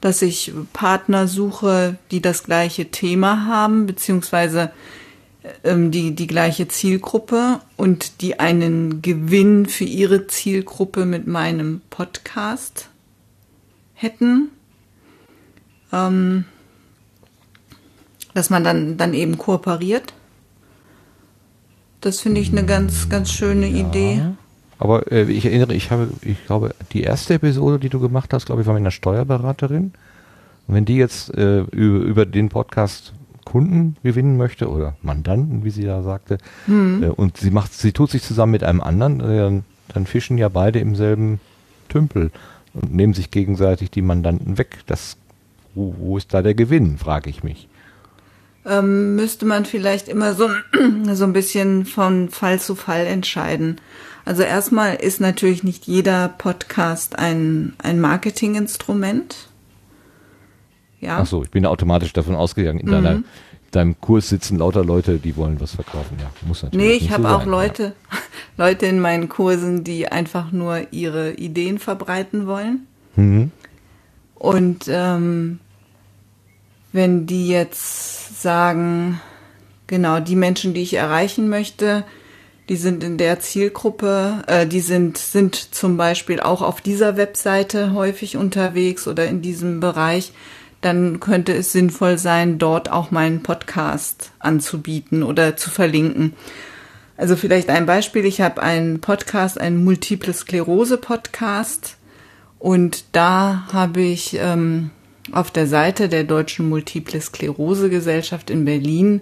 dass 0.00 0.20
ich 0.20 0.52
Partner 0.72 1.28
suche, 1.28 1.96
die 2.10 2.20
das 2.20 2.42
gleiche 2.42 2.90
Thema 2.90 3.46
haben, 3.46 3.86
beziehungsweise 3.86 4.72
ähm, 5.62 5.90
die, 5.90 6.14
die 6.14 6.26
gleiche 6.26 6.68
Zielgruppe 6.68 7.60
und 7.76 8.20
die 8.20 8.40
einen 8.40 9.02
Gewinn 9.02 9.66
für 9.66 9.84
ihre 9.84 10.26
Zielgruppe 10.26 11.04
mit 11.04 11.26
meinem 11.26 11.82
Podcast 11.90 12.88
hätten. 13.94 14.50
Ähm, 15.92 16.44
dass 18.34 18.50
man 18.50 18.64
dann, 18.64 18.96
dann 18.96 19.14
eben 19.14 19.38
kooperiert. 19.38 20.12
Das 22.00 22.20
finde 22.20 22.40
ich 22.40 22.50
eine 22.50 22.66
ganz, 22.66 23.08
ganz 23.08 23.30
schöne 23.30 23.68
Idee. 23.68 24.34
Aber 24.84 25.10
äh, 25.10 25.22
ich 25.30 25.46
erinnere, 25.46 25.72
ich 25.72 25.90
habe, 25.90 26.10
ich 26.20 26.44
glaube, 26.44 26.74
die 26.92 27.04
erste 27.04 27.32
Episode, 27.32 27.78
die 27.78 27.88
du 27.88 28.00
gemacht 28.00 28.34
hast, 28.34 28.44
glaube 28.44 28.60
ich, 28.60 28.66
war 28.66 28.74
mit 28.74 28.82
einer 28.82 28.90
Steuerberaterin. 28.90 29.94
Und 30.66 30.74
wenn 30.74 30.84
die 30.84 30.96
jetzt 30.96 31.34
äh, 31.34 31.60
über, 31.60 32.04
über 32.04 32.26
den 32.26 32.50
Podcast 32.50 33.14
Kunden 33.46 33.96
gewinnen 34.02 34.36
möchte 34.36 34.68
oder 34.68 34.94
Mandanten, 35.00 35.64
wie 35.64 35.70
sie 35.70 35.84
da 35.84 36.02
sagte, 36.02 36.36
äh, 36.68 37.06
und 37.06 37.38
sie 37.38 37.50
macht, 37.50 37.72
sie 37.72 37.92
tut 37.92 38.10
sich 38.10 38.22
zusammen 38.22 38.52
mit 38.52 38.62
einem 38.62 38.82
anderen, 38.82 39.20
äh, 39.20 39.38
dann, 39.38 39.64
dann 39.88 40.04
fischen 40.04 40.36
ja 40.36 40.50
beide 40.50 40.80
im 40.80 40.96
selben 40.96 41.40
Tümpel 41.88 42.30
und 42.74 42.94
nehmen 42.94 43.14
sich 43.14 43.30
gegenseitig 43.30 43.90
die 43.90 44.02
Mandanten 44.02 44.58
weg. 44.58 44.80
Das, 44.84 45.16
wo, 45.74 45.94
wo 45.98 46.18
ist 46.18 46.34
da 46.34 46.42
der 46.42 46.54
Gewinn, 46.54 46.98
frage 46.98 47.30
ich 47.30 47.42
mich. 47.42 47.68
ähm, 48.66 49.16
müsste 49.16 49.46
man 49.46 49.64
vielleicht 49.64 50.08
immer 50.08 50.34
so, 50.34 50.50
so 51.14 51.24
ein 51.24 51.32
bisschen 51.32 51.86
von 51.86 52.28
Fall 52.28 52.60
zu 52.60 52.74
Fall 52.74 53.06
entscheiden. 53.06 53.80
Also 54.24 54.42
erstmal 54.42 54.94
ist 54.96 55.20
natürlich 55.20 55.64
nicht 55.64 55.86
jeder 55.86 56.28
Podcast 56.28 57.18
ein, 57.18 57.74
ein 57.78 58.00
Marketinginstrument. 58.00 59.48
Ja. 61.00 61.18
Ach 61.18 61.26
so, 61.26 61.42
ich 61.42 61.50
bin 61.50 61.66
automatisch 61.66 62.12
davon 62.14 62.34
ausgegangen, 62.34 62.80
in 62.80 62.86
deiner, 62.90 63.12
in 63.16 63.24
deinem 63.70 64.00
Kurs 64.00 64.30
sitzen 64.30 64.58
lauter 64.58 64.82
Leute, 64.82 65.18
die 65.18 65.36
wollen 65.36 65.60
was 65.60 65.74
verkaufen. 65.74 66.16
Ja, 66.18 66.30
muss 66.46 66.62
natürlich 66.62 66.86
Nee, 66.86 66.94
ich 66.94 67.08
so 67.08 67.10
habe 67.10 67.28
auch 67.28 67.40
sein, 67.40 67.50
Leute, 67.50 67.92
Leute 68.56 68.86
in 68.86 69.00
meinen 69.00 69.28
Kursen, 69.28 69.84
die 69.84 70.08
einfach 70.08 70.52
nur 70.52 70.92
ihre 70.92 71.32
Ideen 71.32 71.78
verbreiten 71.78 72.46
wollen. 72.46 72.86
Ja. 73.16 73.22
Mhm. 73.22 73.50
Und 74.36 74.86
ähm, 74.88 75.60
wenn 76.92 77.26
die 77.26 77.48
jetzt 77.48 78.40
sagen, 78.42 79.20
genau, 79.86 80.20
die 80.20 80.36
Menschen, 80.36 80.74
die 80.74 80.82
ich 80.82 80.94
erreichen 80.94 81.48
möchte, 81.48 82.04
die 82.68 82.76
sind 82.76 83.04
in 83.04 83.18
der 83.18 83.40
Zielgruppe, 83.40 84.42
äh, 84.46 84.66
die 84.66 84.80
sind, 84.80 85.18
sind 85.18 85.54
zum 85.54 85.96
Beispiel 85.96 86.40
auch 86.40 86.62
auf 86.62 86.80
dieser 86.80 87.16
Webseite 87.16 87.92
häufig 87.92 88.36
unterwegs 88.36 89.06
oder 89.06 89.26
in 89.26 89.42
diesem 89.42 89.80
Bereich, 89.80 90.32
dann 90.80 91.20
könnte 91.20 91.52
es 91.52 91.72
sinnvoll 91.72 92.18
sein, 92.18 92.58
dort 92.58 92.90
auch 92.90 93.10
meinen 93.10 93.42
Podcast 93.42 94.32
anzubieten 94.38 95.22
oder 95.22 95.56
zu 95.56 95.70
verlinken. 95.70 96.34
Also 97.16 97.36
vielleicht 97.36 97.70
ein 97.70 97.86
Beispiel, 97.86 98.24
ich 98.24 98.40
habe 98.40 98.62
einen 98.62 99.00
Podcast, 99.00 99.60
einen 99.60 99.84
Multiple 99.84 100.32
Sklerose 100.32 100.98
Podcast 100.98 101.96
und 102.58 103.04
da 103.12 103.68
habe 103.72 104.00
ich 104.00 104.36
ähm, 104.40 104.90
auf 105.32 105.50
der 105.50 105.66
Seite 105.66 106.08
der 106.08 106.24
Deutschen 106.24 106.68
Multiple 106.68 107.20
Sklerose 107.20 107.88
Gesellschaft 107.88 108.50
in 108.50 108.64
Berlin 108.64 109.20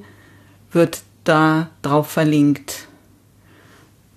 wird 0.73 1.02
da 1.24 1.70
drauf 1.82 2.09
verlinkt. 2.09 2.89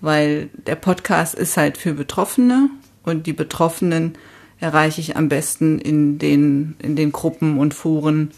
Weil 0.05 0.49
der 0.67 0.75
Podcast 0.75 1.33
ist 1.33 1.57
halt 1.57 1.79
für 1.79 1.95
Betroffene 1.95 2.69
und 3.01 3.25
die 3.25 3.33
Betroffenen 3.33 4.13
erreiche 4.59 5.01
ich 5.01 5.17
am 5.17 5.29
besten 5.29 5.79
in 5.79 6.19
den, 6.19 6.75
in 6.77 6.95
den 6.95 7.11
Gruppen 7.11 7.57
und 7.57 7.73
Foren, 7.73 8.29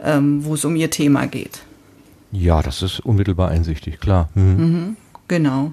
ähm, 0.00 0.46
wo 0.46 0.54
es 0.54 0.64
um 0.64 0.74
ihr 0.74 0.88
Thema 0.88 1.26
geht. 1.26 1.60
ja, 2.32 2.62
das 2.62 2.80
ist 2.80 3.00
unmittelbar 3.00 3.50
einsichtig, 3.50 4.00
klar. 4.00 4.30
Mhm. 4.34 4.96
Genau. 5.28 5.72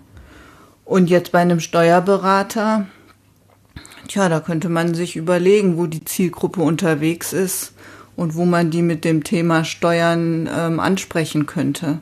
Und 0.83 1.09
jetzt 1.09 1.31
bei 1.31 1.39
einem 1.39 1.61
Steuerberater, 1.61 2.85
tja, 4.09 4.27
da 4.27 4.41
könnte 4.41 4.67
man 4.67 4.95
sich 4.95 5.15
überlegen, 5.15 5.77
wo 5.77 5.87
die 5.87 6.03
Zielgruppe 6.03 6.61
unterwegs 6.61 7.31
ist 7.31 7.73
und 8.17 8.35
wo 8.35 8.43
man 8.43 8.69
die 8.69 8.81
mit 8.81 9.05
dem 9.05 9.23
Thema 9.23 9.63
Steuern 9.63 10.49
ähm, 10.53 10.81
ansprechen 10.81 11.45
könnte. 11.45 11.99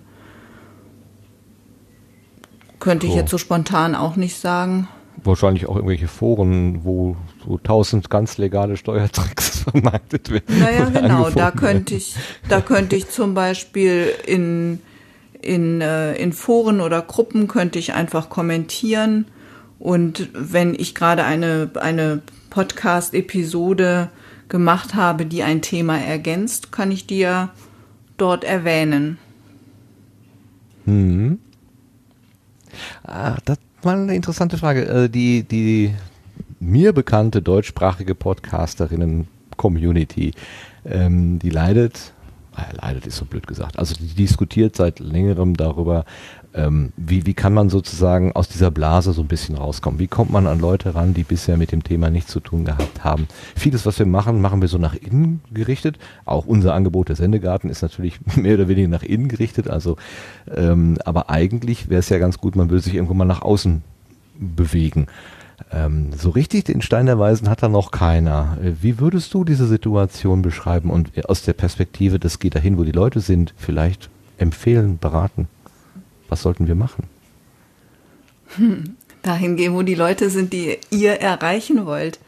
Könnte 2.80 3.06
ich 3.08 3.14
So. 3.14 3.18
jetzt 3.18 3.32
so 3.32 3.38
spontan 3.38 3.95
auch 3.95 4.16
nicht 4.16 4.38
sagen. 4.38 4.88
Wahrscheinlich 5.24 5.68
auch 5.68 5.76
irgendwelche 5.76 6.08
Foren, 6.08 6.84
wo 6.84 7.18
so 7.45 7.58
tausend 7.58 8.10
ganz 8.10 8.38
legale 8.38 8.78
Steuertricks 8.78 9.64
vermarktet 9.72 10.30
werden. 10.30 10.60
Naja, 10.60 10.90
genau, 10.90 11.30
da 11.32 11.52
könnte 11.52 11.95
ich, 11.95 12.16
da 12.48 12.62
könnte 12.62 12.95
ich 12.95 13.10
zum 13.10 13.34
Beispiel 13.34 14.10
in, 14.28 14.80
in, 15.41 15.82
äh, 15.82 16.14
in 16.16 16.34
Foren 16.34 16.82
oder 16.82 17.02
Gruppen 17.02 17.48
könnte 17.48 17.80
ich 17.80 17.94
einfach 17.94 18.30
kommentieren. 18.30 19.26
Und 19.80 20.30
wenn 20.34 20.76
ich 20.76 20.94
gerade 20.95 21.24
eine, 21.24 21.72
eine 21.76 22.22
Podcast-Episode 22.52 24.10
gemacht 24.49 24.95
habe, 24.95 25.26
die 25.26 25.44
ein 25.44 25.62
Thema 25.62 25.98
ergänzt, 25.98 26.72
kann 26.72 26.91
ich 26.91 27.10
ja 27.10 27.49
dort 28.18 28.44
erwähnen. 28.44 29.18
Ah, 33.04 33.38
das 33.45 33.58
war 33.82 33.94
eine 33.94 34.16
interessante 34.16 34.58
Frage. 34.58 34.86
Äh, 34.86 35.10
Die, 35.10 35.44
die 35.44 35.94
mir 36.60 36.94
bekannte 36.94 37.41
deutschsprachige 37.41 38.16
Podcasterinnen-Community, 38.16 40.34
ähm, 40.86 41.40
die 41.40 41.49
leidet, 41.49 42.14
ah, 42.56 42.66
leidet 42.82 43.08
ist 43.08 43.18
so 43.18 43.26
blöd 43.26 43.48
gesagt, 43.48 43.78
also 43.78 43.95
die 43.95 44.08
diskutiert 44.08 44.76
seit 44.76 44.99
längerem 44.99 45.56
darüber, 45.56 46.06
ähm, 46.58 46.92
wie, 46.98 47.26
wie 47.26 47.36
kann 47.36 47.54
man 47.54 47.70
sozusagen 47.70 48.32
aus 48.34 48.50
dieser 48.50 48.72
Blase 48.72 49.14
so 49.14 49.22
ein 49.22 49.28
bisschen 49.28 49.56
rauskommen? 49.56 50.00
Wie 50.00 50.08
kommt 50.08 50.32
man 50.32 50.48
an 50.48 50.60
Leute 50.60 50.96
ran, 50.96 51.14
die 51.14 51.24
bisher 51.24 51.56
mit 51.56 51.72
dem 51.72 51.84
Thema 51.84 52.10
nichts 52.10 52.32
zu 52.32 52.40
tun 52.40 52.66
gehabt 52.66 53.04
haben? 53.04 53.28
Vieles, 53.56 53.86
was 53.86 54.00
wir 54.00 54.08
machen, 54.08 54.42
machen 54.42 54.62
wir 54.62 54.68
so 54.68 54.80
nach 54.80 54.96
innen 54.96 55.42
gerichtet. 55.54 56.00
Auch 56.26 56.46
unser 56.46 56.74
Angebot 56.74 57.10
der 57.10 57.16
Sendegarten 57.16 57.70
ist 57.70 57.84
natürlich 57.84 58.20
mehr 58.36 58.56
oder 58.56 58.68
weniger 58.68 58.88
nach 58.88 59.04
innen 59.04 59.28
gerichtet. 59.28 59.70
Also, 59.70 59.98
ähm, 60.54 60.98
aber 61.06 61.30
eigentlich 61.30 61.90
wäre 61.90 62.00
es 62.00 62.10
ja 62.10 62.18
ganz 62.18 62.40
gut, 62.40 62.56
man 62.56 62.70
würde 62.70 62.82
sich 62.82 62.96
irgendwo 62.96 63.14
mal 63.14 63.26
nach 63.26 63.44
außen 63.44 63.84
bewegen. 64.40 65.08
Ähm, 65.72 66.12
so 66.16 66.32
richtig 66.32 66.66
den 66.66 66.82
Stein 66.82 67.06
der 67.06 67.20
Weisen 67.20 67.50
hat 67.50 67.62
da 67.62 67.70
noch 67.70 67.92
keiner. 67.92 68.58
Äh, 68.64 68.74
Wie 68.82 69.00
würdest 69.00 69.34
du 69.34 69.44
diese 69.44 69.68
Situation 69.68 70.42
beschreiben 70.42 70.90
und 70.90 71.12
aus 71.30 71.44
der 71.44 71.54
Perspektive, 71.54 72.20
das 72.20 72.40
geht 72.40 72.56
dahin, 72.56 72.78
wo 72.78 72.84
die 72.84 72.92
Leute 72.92 73.20
sind, 73.20 73.54
vielleicht 73.58 74.10
empfehlen, 74.38 74.98
beraten? 74.98 75.48
Was 76.30 76.41
sollten 76.41 76.68
wir 76.68 76.76
machen? 76.76 77.04
Dahin 79.22 79.56
gehen, 79.58 79.74
wo 79.74 79.82
die 79.82 79.95
Leute 79.95 80.30
sind, 80.30 80.54
die 80.54 80.78
ihr 80.90 81.14
erreichen 81.22 81.86
wollt. 81.86 82.20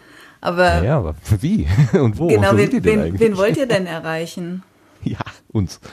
Aber 0.41 0.77
Ja, 0.77 0.83
ja, 0.83 0.97
aber 0.97 1.15
wie 1.41 1.67
und 1.99 2.17
wo? 2.17 2.27
genau, 2.27 2.53
wo 2.53 2.57
wen, 2.57 2.69
denn 2.69 2.83
wen, 2.83 3.19
wen 3.19 3.37
wollt 3.37 3.57
ihr 3.57 3.65
denn 3.67 3.85
erreichen? 3.85 4.63
Ja, 5.03 5.19
uns. 5.49 5.79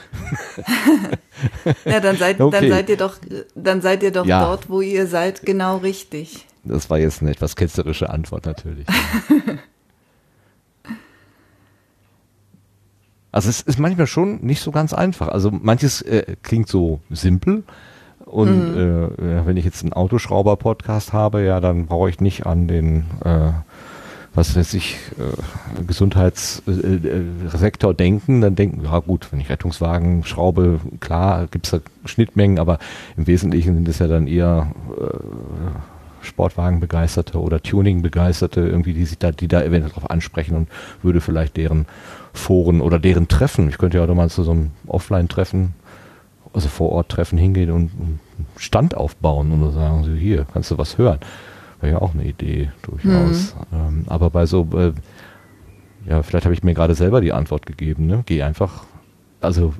Ja, 1.85 1.99
dann 1.99 2.17
seid, 2.17 2.41
Okay. 2.41 2.59
dann 2.59 2.69
seid 2.69 2.89
ihr 2.89 2.97
doch, 2.97 3.17
dann 3.55 3.81
seid 3.81 4.03
ihr 4.03 4.11
doch 4.11 4.25
Ja. 4.25 4.43
dort, 4.43 4.69
wo 4.69 4.81
ihr 4.81 5.05
seid, 5.07 5.43
genau 5.45 5.77
richtig. 5.77 6.45
Das 6.63 6.89
war 6.89 6.97
jetzt 6.97 7.21
eine 7.21 7.31
etwas 7.31 7.55
ketzerische 7.55 8.09
Antwort 8.09 8.45
natürlich. 8.45 8.87
Also 13.31 13.49
es 13.49 13.61
ist 13.61 13.77
manchmal 13.79 14.07
schon 14.07 14.39
nicht 14.41 14.61
so 14.61 14.71
ganz 14.71 14.93
einfach. 14.93 15.27
Also 15.27 15.51
manches 15.51 16.01
äh, 16.01 16.35
klingt 16.41 16.67
so 16.67 16.99
simpel 17.09 17.63
und 18.27 18.75
äh, 18.75 19.35
ja, 19.35 19.45
wenn 19.45 19.57
ich 19.57 19.65
jetzt 19.65 19.83
einen 19.83 19.93
Autoschrauber-Podcast 19.93 21.13
habe, 21.13 21.43
ja, 21.43 21.59
dann 21.59 21.85
brauche 21.85 22.09
ich 22.09 22.19
nicht 22.19 22.45
an 22.45 22.67
den, 22.67 23.05
äh, 23.23 23.51
was 24.35 24.55
weiß 24.55 24.73
ich, 24.73 24.97
äh, 25.17 25.83
Gesundheitssektor 25.87 27.51
äh, 27.51 27.57
Sektor 27.57 27.93
denken. 27.93 28.41
Dann 28.41 28.55
denken, 28.55 28.83
ja 28.83 28.99
gut, 28.99 29.31
wenn 29.31 29.39
ich 29.39 29.49
Rettungswagen 29.49 30.25
schraube, 30.25 30.81
klar, 30.99 31.47
gibt's 31.49 31.71
da 31.71 31.79
Schnittmengen, 32.05 32.59
aber 32.59 32.79
im 33.15 33.27
Wesentlichen 33.27 33.75
sind 33.75 33.87
es 33.87 33.99
ja 33.99 34.07
dann 34.07 34.27
eher 34.27 34.71
äh, 34.99 35.17
Sportwagenbegeisterte 36.21 37.39
oder 37.39 37.61
Tuning-Begeisterte, 37.63 38.59
irgendwie, 38.59 38.93
die 38.93 39.05
sich 39.05 39.17
da, 39.17 39.31
die 39.31 39.47
da 39.47 39.63
eventuell 39.63 39.93
drauf 39.93 40.09
ansprechen 40.09 40.57
und 40.57 40.67
würde 41.01 41.21
vielleicht 41.21 41.55
deren 41.55 41.85
Foren 42.33 42.81
oder 42.81 42.99
deren 42.99 43.29
Treffen, 43.29 43.69
ich 43.69 43.77
könnte 43.77 43.97
ja 43.97 44.05
auch 44.05 44.13
mal 44.13 44.29
zu 44.29 44.43
so 44.43 44.51
einem 44.51 44.71
Offline-Treffen, 44.85 45.73
also 46.53 46.67
vor 46.67 46.91
Ort 46.91 47.09
Treffen 47.09 47.37
hingehen 47.37 47.71
und 47.71 47.91
einen 47.91 48.19
Stand 48.55 48.95
aufbauen 48.95 49.51
und 49.51 49.71
sagen, 49.71 50.03
so 50.03 50.11
hier, 50.11 50.45
kannst 50.51 50.71
du 50.71 50.77
was 50.77 50.97
hören. 50.97 51.19
Wäre 51.81 51.93
ja 51.93 52.01
auch 52.01 52.13
eine 52.13 52.25
Idee 52.25 52.71
durchaus. 52.81 53.55
Ähm, 53.71 54.05
aber 54.07 54.29
bei 54.29 54.45
so, 54.45 54.67
äh, 54.73 54.93
ja, 56.09 56.23
vielleicht 56.23 56.45
habe 56.45 56.53
ich 56.53 56.63
mir 56.63 56.73
gerade 56.73 56.95
selber 56.95 57.21
die 57.21 57.33
Antwort 57.33 57.65
gegeben, 57.65 58.07
ne? 58.07 58.23
Geh 58.25 58.41
einfach, 58.41 58.85
also 59.41 59.73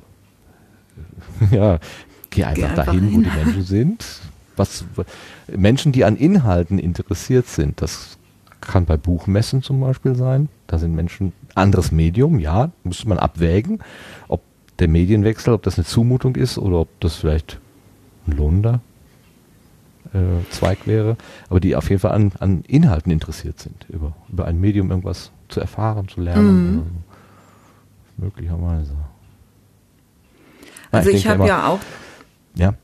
ja, 1.50 1.78
geh 2.30 2.44
einfach, 2.44 2.70
einfach 2.70 2.84
dahin, 2.86 3.08
wo 3.08 3.10
hin. 3.10 3.24
die 3.24 3.44
Menschen 3.44 3.62
sind. 3.62 4.04
Was 4.56 4.84
Menschen, 5.46 5.92
die 5.92 6.04
an 6.04 6.16
Inhalten 6.16 6.78
interessiert 6.78 7.46
sind, 7.46 7.80
das 7.80 8.18
kann 8.60 8.86
bei 8.86 8.96
Buchmessen 8.96 9.62
zum 9.62 9.80
Beispiel 9.80 10.16
sein. 10.16 10.48
Da 10.66 10.78
sind 10.78 10.94
Menschen 10.94 11.32
anderes 11.54 11.92
Medium, 11.92 12.38
ja, 12.38 12.70
müsste 12.84 13.08
man 13.08 13.18
abwägen, 13.18 13.80
ob 14.26 14.42
der 14.78 14.88
Medienwechsel, 14.88 15.52
ob 15.52 15.62
das 15.62 15.76
eine 15.76 15.84
Zumutung 15.84 16.36
ist 16.36 16.58
oder 16.58 16.76
ob 16.80 17.00
das 17.00 17.16
vielleicht 17.16 17.58
ein 18.26 18.36
lohnender 18.36 18.80
äh, 20.12 20.18
Zweig 20.50 20.86
wäre, 20.86 21.16
aber 21.48 21.60
die 21.60 21.76
auf 21.76 21.88
jeden 21.90 22.00
Fall 22.00 22.12
an, 22.12 22.32
an 22.38 22.62
Inhalten 22.66 23.10
interessiert 23.10 23.58
sind, 23.58 23.86
über, 23.88 24.14
über 24.28 24.46
ein 24.46 24.60
Medium 24.60 24.90
irgendwas 24.90 25.30
zu 25.48 25.60
erfahren, 25.60 26.08
zu 26.08 26.20
lernen. 26.20 26.70
Mhm. 26.70 26.76
So. 26.76 28.24
Möglicherweise. 28.24 28.94
Also 30.90 31.10
ich 31.10 31.22
denke 31.22 31.38
habe 31.38 31.48
ja 31.48 31.66
auch 31.68 31.80
Ja, 32.54 32.74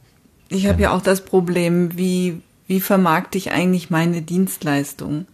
ich 0.48 0.66
habe 0.66 0.82
ja 0.82 0.92
auch 0.92 1.02
das 1.02 1.24
Problem, 1.24 1.96
wie, 1.96 2.40
wie 2.66 2.80
vermarkte 2.80 3.38
ich 3.38 3.50
eigentlich 3.50 3.90
meine 3.90 4.22
Dienstleistung? 4.22 5.26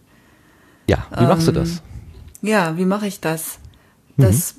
Ja, 0.87 1.05
wie 1.17 1.25
machst 1.25 1.47
du 1.47 1.51
Ähm, 1.51 1.55
das? 1.55 1.83
Ja, 2.41 2.77
wie 2.77 2.85
mache 2.85 3.07
ich 3.07 3.19
das? 3.19 3.59
Das 4.17 4.55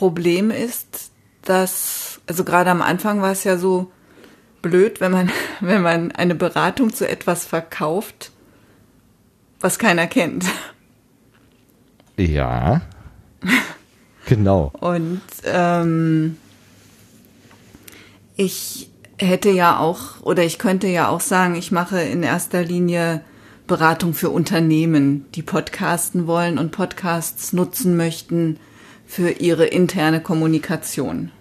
Problem 0.00 0.50
ist, 0.50 1.10
dass, 1.42 2.22
also 2.26 2.42
gerade 2.42 2.70
am 2.70 2.80
Anfang 2.80 3.20
war 3.20 3.32
es 3.32 3.44
ja 3.44 3.58
so 3.58 3.92
blöd, 4.62 4.98
wenn 5.02 5.12
man, 5.12 5.30
wenn 5.60 5.82
man 5.82 6.10
eine 6.12 6.34
Beratung 6.34 6.94
zu 6.94 7.06
etwas 7.06 7.44
verkauft, 7.44 8.30
was 9.60 9.78
keiner 9.78 10.06
kennt. 10.06 10.46
Ja. 12.16 12.80
genau. 14.24 14.72
Und 14.80 15.20
ähm, 15.44 16.38
ich 18.36 18.90
hätte 19.18 19.50
ja 19.50 19.78
auch, 19.78 20.22
oder 20.22 20.44
ich 20.44 20.58
könnte 20.58 20.86
ja 20.86 21.08
auch 21.08 21.20
sagen, 21.20 21.56
ich 21.56 21.72
mache 21.72 22.00
in 22.00 22.22
erster 22.22 22.64
Linie 22.64 23.20
Beratung 23.66 24.14
für 24.14 24.30
Unternehmen, 24.30 25.26
die 25.34 25.42
podcasten 25.42 26.26
wollen 26.26 26.56
und 26.56 26.72
Podcasts 26.72 27.52
nutzen 27.52 27.98
möchten 27.98 28.58
für 29.10 29.30
ihre 29.30 29.66
interne 29.66 30.20
Kommunikation. 30.20 31.32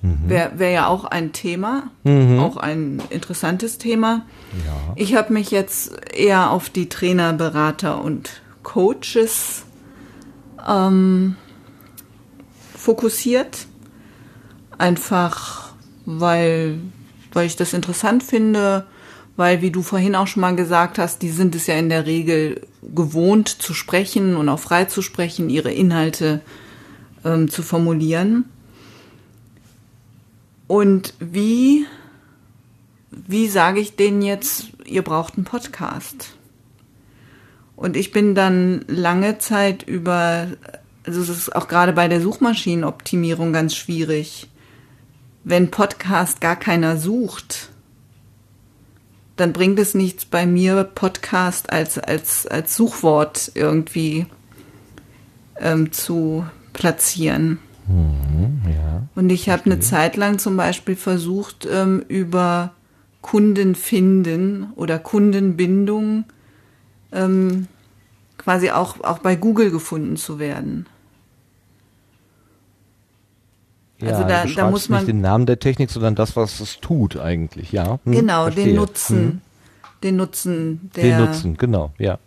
Wäre 0.00 0.58
wär 0.58 0.70
ja 0.70 0.86
auch 0.86 1.04
ein 1.04 1.32
Thema, 1.32 1.90
auch 2.38 2.56
ein 2.56 3.02
interessantes 3.10 3.76
Thema. 3.76 4.24
Ja. 4.64 4.94
Ich 4.96 5.14
habe 5.14 5.32
mich 5.34 5.50
jetzt 5.50 5.92
eher 6.14 6.52
auf 6.52 6.70
die 6.70 6.88
Trainer, 6.88 7.34
Berater 7.34 8.02
und 8.02 8.40
Coaches 8.62 9.64
ähm, 10.66 11.36
fokussiert. 12.74 13.66
Einfach 14.78 15.72
weil, 16.06 16.78
weil 17.34 17.46
ich 17.46 17.56
das 17.56 17.74
interessant 17.74 18.22
finde, 18.22 18.86
weil, 19.38 19.62
wie 19.62 19.70
du 19.70 19.82
vorhin 19.82 20.16
auch 20.16 20.26
schon 20.26 20.40
mal 20.40 20.56
gesagt 20.56 20.98
hast, 20.98 21.22
die 21.22 21.30
sind 21.30 21.54
es 21.54 21.68
ja 21.68 21.76
in 21.76 21.88
der 21.88 22.06
Regel 22.06 22.66
gewohnt 22.82 23.48
zu 23.48 23.72
sprechen 23.72 24.34
und 24.34 24.48
auch 24.48 24.58
frei 24.58 24.86
zu 24.86 25.00
sprechen, 25.00 25.48
ihre 25.48 25.70
Inhalte 25.70 26.40
ähm, 27.24 27.48
zu 27.48 27.62
formulieren. 27.62 28.46
Und 30.66 31.14
wie, 31.20 31.86
wie 33.12 33.46
sage 33.46 33.78
ich 33.78 33.94
denen 33.94 34.22
jetzt, 34.22 34.70
ihr 34.84 35.02
braucht 35.02 35.36
einen 35.36 35.44
Podcast? 35.44 36.34
Und 37.76 37.96
ich 37.96 38.10
bin 38.10 38.34
dann 38.34 38.84
lange 38.88 39.38
Zeit 39.38 39.84
über, 39.84 40.48
also 41.04 41.22
es 41.22 41.28
ist 41.28 41.54
auch 41.54 41.68
gerade 41.68 41.92
bei 41.92 42.08
der 42.08 42.20
Suchmaschinenoptimierung 42.20 43.52
ganz 43.52 43.76
schwierig. 43.76 44.48
Wenn 45.44 45.70
Podcast 45.70 46.40
gar 46.40 46.56
keiner 46.56 46.96
sucht, 46.96 47.70
dann 49.40 49.52
bringt 49.52 49.78
es 49.78 49.94
nichts 49.94 50.24
bei 50.24 50.46
mir, 50.46 50.84
Podcast 50.84 51.72
als, 51.72 51.98
als, 51.98 52.46
als 52.46 52.76
Suchwort 52.76 53.52
irgendwie 53.54 54.26
ähm, 55.60 55.92
zu 55.92 56.44
platzieren. 56.72 57.58
Ja. 57.88 59.08
Und 59.14 59.30
ich 59.30 59.48
habe 59.48 59.64
eine 59.66 59.80
Zeit 59.80 60.16
lang 60.16 60.38
zum 60.38 60.56
Beispiel 60.56 60.96
versucht, 60.96 61.66
ähm, 61.70 62.04
über 62.08 62.72
Kunden 63.22 63.74
finden 63.74 64.72
oder 64.76 64.98
Kundenbindung 64.98 66.24
ähm, 67.12 67.66
quasi 68.36 68.70
auch, 68.70 69.00
auch 69.00 69.18
bei 69.18 69.36
Google 69.36 69.70
gefunden 69.70 70.16
zu 70.16 70.38
werden. 70.38 70.86
Ja, 74.00 74.08
Also 74.10 74.28
da- 74.28 74.44
da 74.44 74.70
muss 74.70 74.88
man- 74.88 75.00
nicht 75.00 75.08
den 75.08 75.20
Namen 75.20 75.46
der 75.46 75.58
Technik, 75.58 75.90
sondern 75.90 76.14
das, 76.14 76.36
was 76.36 76.60
es 76.60 76.78
tut 76.80 77.16
eigentlich, 77.16 77.72
ja. 77.72 77.98
Hm, 78.04 78.12
genau, 78.12 78.42
verstehe. 78.44 78.64
den 78.66 78.76
Nutzen. 78.76 79.18
Hm, 79.18 79.40
Den 80.04 80.16
Nutzen 80.16 80.90
der. 80.94 81.02
Den 81.04 81.26
Nutzen, 81.26 81.56
genau, 81.56 81.92
ja. 81.98 82.18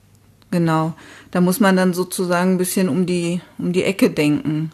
Genau. 0.51 0.93
Da 1.31 1.39
muss 1.39 1.61
man 1.61 1.77
dann 1.77 1.93
sozusagen 1.93 2.51
ein 2.51 2.57
bisschen 2.57 2.89
um 2.89 3.05
die, 3.05 3.39
um 3.57 3.71
die 3.71 3.83
Ecke 3.85 4.09
denken. 4.09 4.71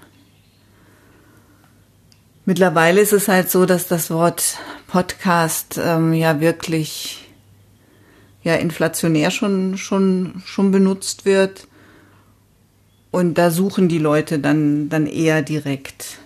Mittlerweile 2.45 3.01
ist 3.01 3.13
es 3.13 3.27
halt 3.27 3.51
so, 3.51 3.65
dass 3.65 3.87
das 3.87 4.09
Wort 4.09 4.57
Podcast 4.87 5.79
ähm, 5.83 6.13
ja 6.13 6.39
wirklich 6.39 7.23
ja 8.43 8.55
inflationär 8.55 9.29
schon, 9.31 9.77
schon, 9.77 10.41
schon 10.45 10.71
benutzt 10.71 11.25
wird. 11.25 11.67
Und 13.11 13.37
da 13.37 13.51
suchen 13.51 13.89
die 13.89 13.97
Leute 13.99 14.39
dann, 14.39 14.89
dann 14.89 15.05
eher 15.05 15.41
direkt. 15.41 16.19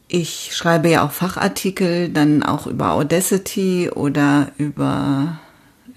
ich 0.09 0.51
schreibe 0.55 0.89
ja 0.89 1.05
auch 1.05 1.11
Fachartikel, 1.11 2.09
dann 2.09 2.43
auch 2.43 2.67
über 2.67 2.93
Audacity 2.93 3.91
oder 3.91 4.53
über 4.57 5.41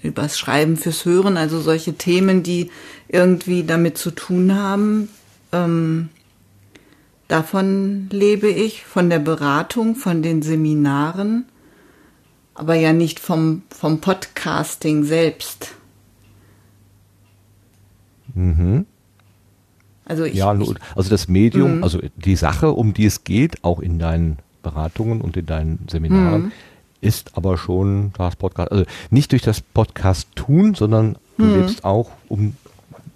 übers 0.02 0.38
Schreiben 0.38 0.76
fürs 0.76 1.04
Hören, 1.04 1.36
also 1.36 1.60
solche 1.60 1.94
Themen, 1.94 2.42
die 2.42 2.70
irgendwie 3.08 3.64
damit 3.64 3.98
zu 3.98 4.10
tun 4.10 4.54
haben. 4.54 5.08
Ähm, 5.52 6.08
davon 7.28 8.08
lebe 8.10 8.48
ich, 8.48 8.84
von 8.84 9.10
der 9.10 9.18
Beratung, 9.18 9.96
von 9.96 10.22
den 10.22 10.42
Seminaren, 10.42 11.44
aber 12.54 12.74
ja 12.74 12.92
nicht 12.92 13.20
vom, 13.20 13.62
vom 13.68 14.00
Podcasting 14.00 15.04
selbst. 15.04 15.72
Mhm. 18.34 18.86
Also 20.10 20.24
ich, 20.24 20.34
Ja, 20.34 20.50
also 20.50 20.74
das 21.08 21.28
Medium, 21.28 21.78
Mhm. 21.78 21.84
also 21.84 22.00
die 22.16 22.36
Sache, 22.36 22.72
um 22.72 22.92
die 22.94 23.06
es 23.06 23.22
geht, 23.24 23.62
auch 23.64 23.78
in 23.80 23.98
deinen 23.98 24.38
Beratungen 24.62 25.20
und 25.20 25.36
in 25.36 25.46
deinen 25.46 25.86
Seminaren, 25.88 26.42
Mhm. 26.46 26.52
ist 27.00 27.36
aber 27.36 27.56
schon 27.56 28.12
das 28.18 28.34
Podcast, 28.36 28.72
also 28.72 28.84
nicht 29.10 29.30
durch 29.32 29.42
das 29.42 29.60
Podcast 29.60 30.28
tun, 30.34 30.74
sondern 30.74 31.16
du 31.38 31.44
Mhm. 31.44 31.54
lebst 31.60 31.84
auch 31.84 32.10
um 32.28 32.56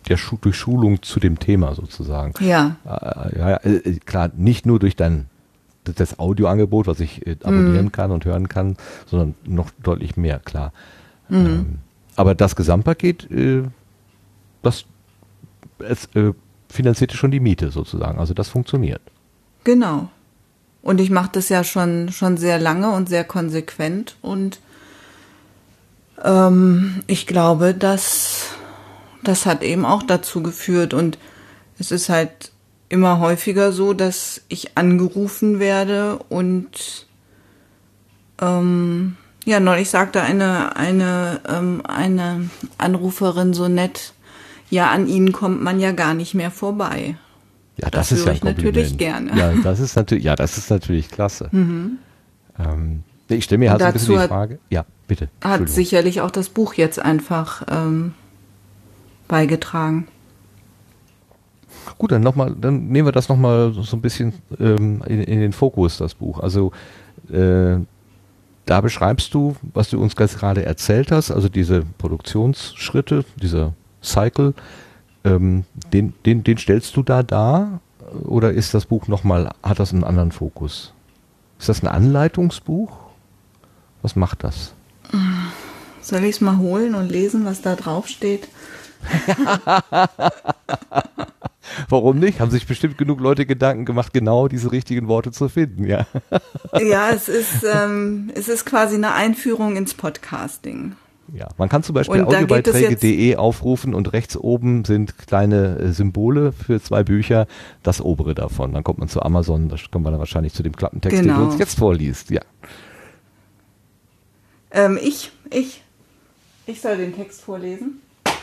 der 0.08 0.16
Schu 0.16 0.36
durch 0.40 0.56
Schulung 0.56 1.02
zu 1.02 1.18
dem 1.18 1.38
Thema 1.38 1.74
sozusagen. 1.74 2.32
Ja. 2.44 2.76
Äh, 2.84 3.38
ja, 3.38 3.56
äh, 3.56 3.74
äh, 3.76 3.98
klar, 4.04 4.30
nicht 4.36 4.66
nur 4.66 4.78
durch 4.78 4.94
dein 4.96 5.26
das- 5.84 6.18
Audioangebot, 6.18 6.86
was 6.86 7.00
ich 7.00 7.26
äh, 7.26 7.36
abonnieren 7.42 7.90
kann 7.92 8.10
und 8.10 8.24
hören 8.24 8.48
kann, 8.48 8.76
sondern 9.06 9.34
noch 9.44 9.70
deutlich 9.82 10.16
mehr, 10.16 10.38
klar. 10.38 10.72
Ähm, 11.30 11.80
aber 12.16 12.34
das 12.34 12.54
Gesamtpaket, 12.56 13.30
äh, 13.30 13.64
das 14.62 14.84
es, 15.80 16.06
äh, 16.14 16.32
finanzierte 16.74 17.16
schon 17.16 17.30
die 17.30 17.40
Miete 17.40 17.70
sozusagen. 17.70 18.18
Also 18.18 18.34
das 18.34 18.48
funktioniert. 18.48 19.00
Genau. 19.64 20.08
Und 20.82 21.00
ich 21.00 21.10
mache 21.10 21.30
das 21.32 21.48
ja 21.48 21.64
schon, 21.64 22.10
schon 22.10 22.36
sehr 22.36 22.58
lange 22.58 22.90
und 22.90 23.08
sehr 23.08 23.24
konsequent 23.24 24.16
und 24.20 24.60
ähm, 26.22 27.02
ich 27.06 27.26
glaube, 27.26 27.74
dass 27.74 28.48
das 29.22 29.46
hat 29.46 29.62
eben 29.62 29.86
auch 29.86 30.02
dazu 30.02 30.42
geführt 30.42 30.92
und 30.92 31.18
es 31.78 31.90
ist 31.90 32.08
halt 32.10 32.52
immer 32.88 33.18
häufiger 33.18 33.72
so, 33.72 33.94
dass 33.94 34.42
ich 34.48 34.76
angerufen 34.76 35.58
werde 35.58 36.18
und 36.28 37.06
ähm, 38.40 39.16
ja, 39.44 39.60
neulich 39.60 39.90
sagte 39.90 40.22
eine, 40.22 40.76
eine, 40.76 41.40
ähm, 41.48 41.82
eine 41.86 42.48
Anruferin 42.78 43.52
so 43.52 43.68
nett, 43.68 44.13
ja, 44.74 44.90
an 44.90 45.06
ihnen 45.06 45.32
kommt 45.32 45.62
man 45.62 45.78
ja 45.80 45.92
gar 45.92 46.14
nicht 46.14 46.34
mehr 46.34 46.50
vorbei. 46.50 47.16
Ja, 47.76 47.90
Das 47.90 48.08
das, 48.10 48.18
ist 48.18 48.24
ja 48.26 48.32
ein 48.32 48.36
ich 48.36 48.44
natürlich 48.44 48.98
gerne. 48.98 49.32
Mhm. 49.32 49.38
Ja, 49.38 49.52
das 49.62 49.80
ist 49.80 49.96
natürlich, 49.96 50.24
ja, 50.24 50.34
das 50.36 50.58
ist 50.58 50.70
natürlich 50.70 51.08
klasse. 51.10 51.48
Ähm, 51.52 53.02
ich 53.28 53.44
stelle 53.44 53.58
mir 53.60 53.70
halt 53.70 53.80
so 53.80 53.86
ein 53.86 53.92
bisschen 53.92 54.14
die 54.14 54.18
hat- 54.20 54.28
Frage. 54.28 54.58
Ja, 54.70 54.84
bitte. 55.08 55.28
Hat 55.42 55.68
sicherlich 55.68 56.20
auch 56.20 56.30
das 56.30 56.48
Buch 56.50 56.74
jetzt 56.74 56.98
einfach 56.98 57.62
ähm, 57.70 58.14
beigetragen. 59.28 60.08
Gut, 61.98 62.12
dann 62.12 62.22
noch 62.22 62.34
mal, 62.34 62.54
dann 62.60 62.88
nehmen 62.88 63.06
wir 63.08 63.12
das 63.12 63.28
nochmal 63.28 63.72
so 63.72 63.96
ein 63.96 64.00
bisschen 64.00 64.32
ähm, 64.58 65.02
in, 65.06 65.20
in 65.22 65.40
den 65.40 65.52
Fokus, 65.52 65.98
das 65.98 66.14
Buch. 66.14 66.40
Also 66.40 66.72
äh, 67.32 67.76
da 68.66 68.80
beschreibst 68.80 69.34
du, 69.34 69.56
was 69.74 69.90
du 69.90 70.00
uns 70.00 70.16
gerade 70.16 70.64
erzählt 70.64 71.12
hast, 71.12 71.30
also 71.30 71.48
diese 71.48 71.82
Produktionsschritte, 71.98 73.24
dieser 73.40 73.72
Cycle, 74.04 74.54
ähm, 75.24 75.64
den, 75.92 76.14
den, 76.24 76.44
den 76.44 76.58
stellst 76.58 76.96
du 76.96 77.02
da 77.02 77.22
dar 77.22 77.80
oder 78.24 78.52
ist 78.52 78.74
das 78.74 78.86
Buch 78.86 79.08
nochmal, 79.08 79.50
hat 79.62 79.78
das 79.80 79.92
einen 79.92 80.04
anderen 80.04 80.32
Fokus? 80.32 80.92
Ist 81.58 81.68
das 81.68 81.82
ein 81.82 81.88
Anleitungsbuch? 81.88 82.96
Was 84.02 84.16
macht 84.16 84.44
das? 84.44 84.74
Soll 86.00 86.24
ich 86.24 86.36
es 86.36 86.40
mal 86.40 86.58
holen 86.58 86.94
und 86.94 87.10
lesen, 87.10 87.44
was 87.44 87.62
da 87.62 87.74
drauf 87.74 88.08
steht? 88.08 88.48
Warum 91.88 92.18
nicht? 92.18 92.40
Haben 92.40 92.50
sich 92.50 92.66
bestimmt 92.66 92.98
genug 92.98 93.20
Leute 93.20 93.46
Gedanken 93.46 93.86
gemacht, 93.86 94.12
genau 94.12 94.48
diese 94.48 94.70
richtigen 94.72 95.08
Worte 95.08 95.32
zu 95.32 95.48
finden, 95.48 95.84
ja. 95.84 96.06
Ja, 96.78 97.10
es 97.10 97.28
ist, 97.28 97.64
ähm, 97.64 98.30
es 98.34 98.48
ist 98.48 98.66
quasi 98.66 98.96
eine 98.96 99.12
Einführung 99.14 99.76
ins 99.76 99.94
Podcasting. 99.94 100.96
Ja, 101.32 101.48
man 101.56 101.68
kann 101.68 101.82
zum 101.82 101.94
Beispiel 101.94 102.22
audiobeiträge.de 102.22 103.36
aufrufen 103.36 103.94
und 103.94 104.12
rechts 104.12 104.36
oben 104.36 104.84
sind 104.84 105.16
kleine 105.18 105.78
äh, 105.78 105.92
Symbole 105.92 106.52
für 106.52 106.80
zwei 106.82 107.02
Bücher, 107.02 107.46
das 107.82 108.00
obere 108.00 108.34
davon. 108.34 108.72
Dann 108.72 108.84
kommt 108.84 108.98
man 108.98 109.08
zu 109.08 109.22
Amazon, 109.22 109.68
da 109.68 109.76
kommt 109.90 110.04
man 110.04 110.12
dann 110.12 110.20
wahrscheinlich 110.20 110.52
zu 110.52 110.62
dem 110.62 110.76
Klappentext, 110.76 111.18
den 111.18 111.26
Genau. 111.28 111.38
du 111.38 111.44
uns 111.46 111.58
jetzt 111.58 111.78
vorliest. 111.78 112.30
Ja. 112.30 112.42
Ähm, 114.70 114.98
ich, 115.02 115.30
ich, 115.50 115.82
ich 116.66 116.80
soll 116.80 116.96
den 116.96 117.14
Text 117.14 117.42
vorlesen. 117.42 118.00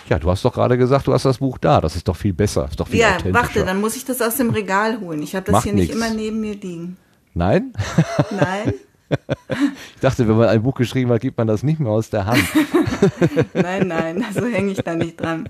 ja, 0.09 0.17
du 0.19 0.29
hast 0.29 0.43
doch 0.45 0.53
gerade 0.53 0.77
gesagt, 0.77 1.07
du 1.07 1.13
hast 1.13 1.25
das 1.25 1.37
Buch 1.39 1.57
da. 1.57 1.81
Das 1.81 1.95
ist 1.95 2.07
doch 2.07 2.15
viel 2.15 2.33
besser, 2.33 2.67
ist 2.69 2.79
doch 2.79 2.87
viel 2.87 2.99
Ja, 2.99 3.17
warte, 3.31 3.65
dann 3.65 3.79
muss 3.81 3.95
ich 3.95 4.05
das 4.05 4.21
aus 4.21 4.37
dem 4.37 4.49
Regal 4.49 4.99
holen. 4.99 5.21
Ich 5.21 5.35
habe 5.35 5.45
das 5.45 5.53
Macht 5.53 5.63
hier 5.65 5.73
nicht 5.73 5.93
nix. 5.93 5.95
immer 5.95 6.13
neben 6.13 6.39
mir 6.41 6.55
liegen. 6.55 6.97
Nein? 7.33 7.73
Nein, 8.31 8.73
Ich 9.95 10.01
dachte, 10.01 10.27
wenn 10.27 10.37
man 10.37 10.47
ein 10.49 10.63
Buch 10.63 10.75
geschrieben 10.75 11.11
hat, 11.11 11.21
gibt 11.21 11.37
man 11.37 11.47
das 11.47 11.63
nicht 11.63 11.79
mehr 11.79 11.91
aus 11.91 12.09
der 12.09 12.25
Hand. 12.25 12.43
nein, 13.53 13.87
nein, 13.87 14.25
so 14.33 14.45
hänge 14.45 14.71
ich 14.71 14.79
da 14.79 14.95
nicht 14.95 15.19
dran. 15.19 15.49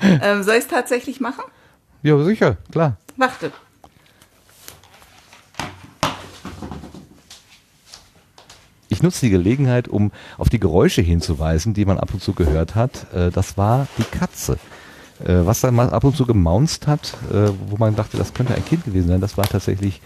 Ähm, 0.00 0.42
soll 0.42 0.54
ich 0.54 0.60
es 0.64 0.68
tatsächlich 0.68 1.20
machen? 1.20 1.44
ja, 2.02 2.22
sicher, 2.24 2.56
klar. 2.72 2.96
Warte. 3.16 3.52
Ich 8.88 9.02
nutze 9.02 9.20
die 9.26 9.30
Gelegenheit, 9.30 9.88
um 9.88 10.12
auf 10.38 10.48
die 10.48 10.60
Geräusche 10.60 11.02
hinzuweisen, 11.02 11.74
die 11.74 11.84
man 11.84 11.98
ab 11.98 12.10
und 12.12 12.22
zu 12.22 12.32
gehört 12.32 12.74
hat. 12.74 13.12
Äh, 13.12 13.30
Das 13.30 13.56
war 13.56 13.86
die 13.98 14.04
Katze. 14.04 14.58
Äh, 15.24 15.44
Was 15.44 15.60
dann 15.62 15.74
mal 15.74 15.90
ab 15.90 16.04
und 16.04 16.16
zu 16.16 16.26
gemaunzt 16.26 16.86
hat, 16.86 17.14
äh, 17.32 17.48
wo 17.68 17.76
man 17.76 17.96
dachte, 17.96 18.16
das 18.16 18.34
könnte 18.34 18.54
ein 18.54 18.64
Kind 18.64 18.84
gewesen 18.84 19.08
sein, 19.08 19.20
das 19.20 19.36
war 19.36 19.44
tatsächlich 19.46 20.00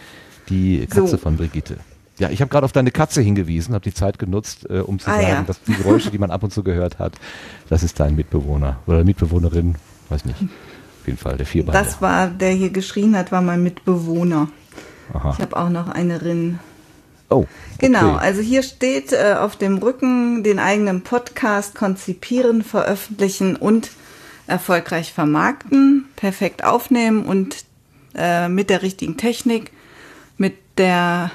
die 0.49 0.87
Katze 0.87 1.09
So. 1.09 1.17
von 1.19 1.37
Brigitte. 1.37 1.79
Ja, 2.19 2.31
ich 2.31 2.41
habe 2.41 2.49
gerade 2.51 2.65
auf 2.65 2.73
deine 2.73 2.91
Katze 2.91 3.21
hingewiesen, 3.23 3.75
habe 3.75 3.85
die 3.85 3.95
Zeit 3.95 4.19
genutzt, 4.19 4.69
äh, 4.69 4.81
um 4.81 4.99
zu 4.99 5.09
Ah, 5.11 5.15
sagen, 5.15 5.29
ja. 5.29 5.43
dass 5.43 5.63
die 5.63 5.75
Geräusche, 5.75 6.11
die 6.11 6.19
man 6.19 6.31
ab 6.31 6.43
und 6.43 6.53
zu 6.53 6.63
gehört 6.63 6.99
hat, 6.99 7.13
das 7.69 7.83
ist 7.83 8.01
dein 8.01 8.17
Mitbewohner 8.17 8.79
oder 8.87 9.05
Mitbewohnerin, 9.05 9.77
weiß 10.09 10.25
nicht. 10.25 10.41
Auf 10.43 11.07
jeden 11.07 11.19
Fall 11.19 11.37
der 11.37 11.47
Vierbeiner. 11.47 11.79
Das 11.83 12.03
war, 12.03 12.27
der 12.29 12.51
hier 12.51 12.71
geschrien 12.71 13.17
hat, 13.17 13.31
war 13.33 13.41
mein 13.41 13.63
Mitbewohner. 13.63 14.49
Aha. 15.15 15.31
Ich 15.37 15.41
habe 15.41 15.57
auch 15.57 15.71
noch 15.71 15.89
eine 15.89 16.21
Rin. 16.23 16.59
Oh, 17.31 17.47
Genau, 17.79 18.15
okay. 18.15 18.19
also 18.25 18.41
hier 18.41 18.63
steht 18.63 19.13
äh, 19.13 19.37
auf 19.39 19.57
dem 19.57 19.79
Rücken 19.79 20.43
den 20.43 20.59
eigenen 20.59 21.03
Podcast 21.03 21.75
konzipieren, 21.75 22.63
veröffentlichen 22.63 23.55
und 23.55 23.91
erfolgreich 24.47 25.13
vermarkten, 25.13 26.07
perfekt 26.17 26.65
aufnehmen 26.65 27.25
und 27.27 27.65
äh, 28.15 28.49
mit 28.49 28.71
der 28.71 28.83
richtigen 28.83 29.17
Technik, 29.19 29.73
mit 30.39 30.55
der 30.79 31.31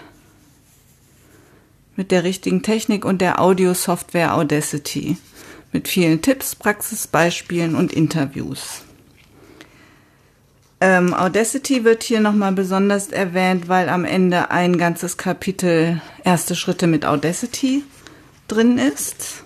mit 1.95 2.11
der 2.11 2.23
richtigen 2.23 2.63
Technik 2.63 3.05
und 3.05 3.21
der 3.21 3.41
Audio-Software 3.41 4.35
Audacity. 4.35 5.17
Mit 5.71 5.87
vielen 5.87 6.21
Tipps, 6.21 6.55
Praxisbeispielen 6.55 7.75
und 7.75 7.91
Interviews. 7.91 8.83
Ähm, 10.79 11.13
Audacity 11.13 11.83
wird 11.83 12.03
hier 12.03 12.19
nochmal 12.19 12.51
besonders 12.51 13.07
erwähnt, 13.07 13.69
weil 13.69 13.89
am 13.89 14.05
Ende 14.05 14.51
ein 14.51 14.77
ganzes 14.77 15.17
Kapitel 15.17 16.01
erste 16.23 16.55
Schritte 16.55 16.87
mit 16.87 17.05
Audacity 17.05 17.83
drin 18.47 18.77
ist. 18.77 19.43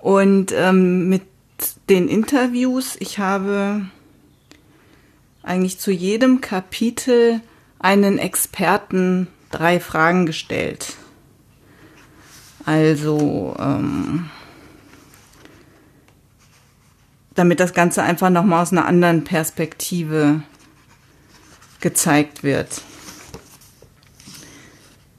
Und 0.00 0.52
ähm, 0.52 1.08
mit 1.08 1.22
den 1.90 2.08
Interviews, 2.08 2.96
ich 2.98 3.18
habe 3.18 3.86
eigentlich 5.42 5.78
zu 5.78 5.90
jedem 5.90 6.40
Kapitel 6.40 7.40
einen 7.78 8.18
Experten 8.18 9.28
drei 9.50 9.80
Fragen 9.80 10.26
gestellt. 10.26 10.96
Also, 12.66 13.54
ähm, 13.58 14.28
damit 17.34 17.60
das 17.60 17.72
Ganze 17.74 18.02
einfach 18.02 18.28
nochmal 18.28 18.62
aus 18.62 18.72
einer 18.72 18.86
anderen 18.86 19.24
Perspektive 19.24 20.42
gezeigt 21.80 22.42
wird. 22.42 22.82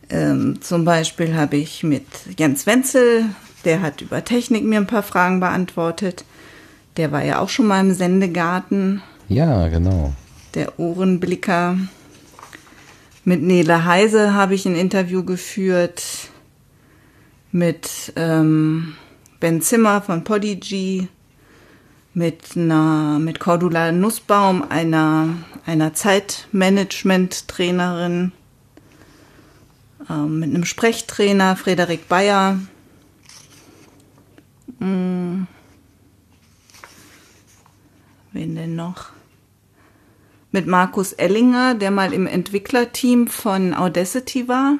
Ähm, 0.09 0.61
zum 0.61 0.83
Beispiel 0.85 1.35
habe 1.35 1.57
ich 1.57 1.83
mit 1.83 2.05
Jens 2.37 2.65
Wenzel, 2.65 3.25
der 3.65 3.81
hat 3.81 4.01
über 4.01 4.23
Technik 4.23 4.63
mir 4.63 4.79
ein 4.79 4.87
paar 4.87 5.03
Fragen 5.03 5.39
beantwortet. 5.39 6.25
Der 6.97 7.11
war 7.11 7.23
ja 7.23 7.39
auch 7.39 7.49
schon 7.49 7.67
mal 7.67 7.79
im 7.79 7.93
Sendegarten, 7.93 9.01
Ja, 9.29 9.67
genau. 9.67 10.13
der 10.53 10.79
Ohrenblicker. 10.79 11.77
Mit 13.23 13.41
Nele 13.41 13.85
Heise 13.85 14.33
habe 14.33 14.55
ich 14.55 14.65
ein 14.65 14.75
Interview 14.75 15.23
geführt. 15.23 16.03
Mit 17.51 18.13
ähm, 18.15 18.95
Ben 19.39 19.61
Zimmer 19.61 20.01
von 20.01 20.23
Podigy. 20.23 21.07
Mit 22.13 22.55
mit 22.55 23.39
Cordula 23.39 23.91
Nussbaum, 23.91 24.63
einer, 24.69 25.35
einer 25.67 25.93
Zeitmanagement-Trainerin. 25.93 28.31
Ähm, 30.09 30.39
mit 30.39 30.49
einem 30.49 30.65
Sprechtrainer, 30.65 31.55
Frederik 31.55 32.07
Bayer. 32.07 32.59
Hm. 34.79 35.45
Wen 38.31 38.55
denn 38.55 38.75
noch? 38.75 39.09
Mit 40.51 40.65
Markus 40.65 41.13
Ellinger, 41.13 41.75
der 41.75 41.91
mal 41.91 42.13
im 42.13 42.25
Entwicklerteam 42.25 43.27
von 43.27 43.73
Audacity 43.73 44.47
war. 44.47 44.79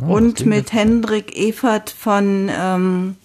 Und 0.00 0.46
mit 0.46 0.72
Hendrik 0.72 1.36
Evert 1.36 1.90
von, 1.90 2.50
ähm, 2.52 3.16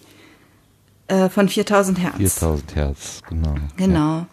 äh, 1.07 1.29
von 1.29 1.49
4000 1.49 1.99
Hertz. 1.99 2.17
4000 2.17 2.75
Hertz, 2.75 3.21
genau. 3.27 3.55
Genau. 3.77 4.25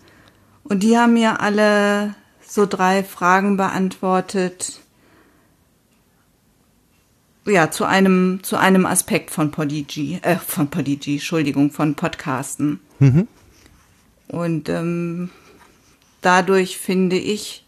Und 0.65 0.83
die 0.83 0.97
haben 0.97 1.15
mir 1.15 1.41
alle 1.41 2.15
so 2.47 2.67
drei 2.67 3.05
Fragen 3.05 3.57
beantwortet. 3.57 4.81
ja, 7.47 7.71
zu 7.71 7.87
einem, 7.87 8.41
zu 8.43 8.57
einem 8.59 8.85
Aspekt 8.85 9.31
von 9.31 9.51
Podigy, 9.51 10.19
äh, 10.21 10.37
von 10.37 10.69
Podigy, 10.69 11.15
Entschuldigung, 11.15 11.71
von 11.71 11.95
Podcasten. 11.95 12.81
Mhm. 12.99 13.27
Und 14.29 14.69
ähm, 14.69 15.31
dadurch 16.21 16.77
finde 16.77 17.17
ich, 17.17 17.65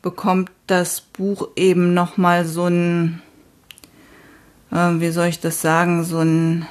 bekommt 0.00 0.52
das 0.68 1.00
Buch 1.00 1.48
eben 1.56 1.92
nochmal 1.92 2.44
so 2.44 2.66
ein, 2.66 3.22
äh, 4.70 5.00
wie 5.00 5.10
soll 5.10 5.26
ich 5.26 5.40
das 5.40 5.60
sagen, 5.60 6.04
so 6.04 6.18
ein, 6.20 6.66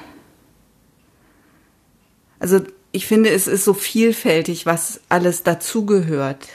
also 2.38 2.60
ich 2.92 3.06
finde, 3.06 3.30
es 3.30 3.46
ist 3.46 3.64
so 3.64 3.74
vielfältig, 3.74 4.66
was 4.66 5.00
alles 5.08 5.42
dazugehört. 5.42 6.48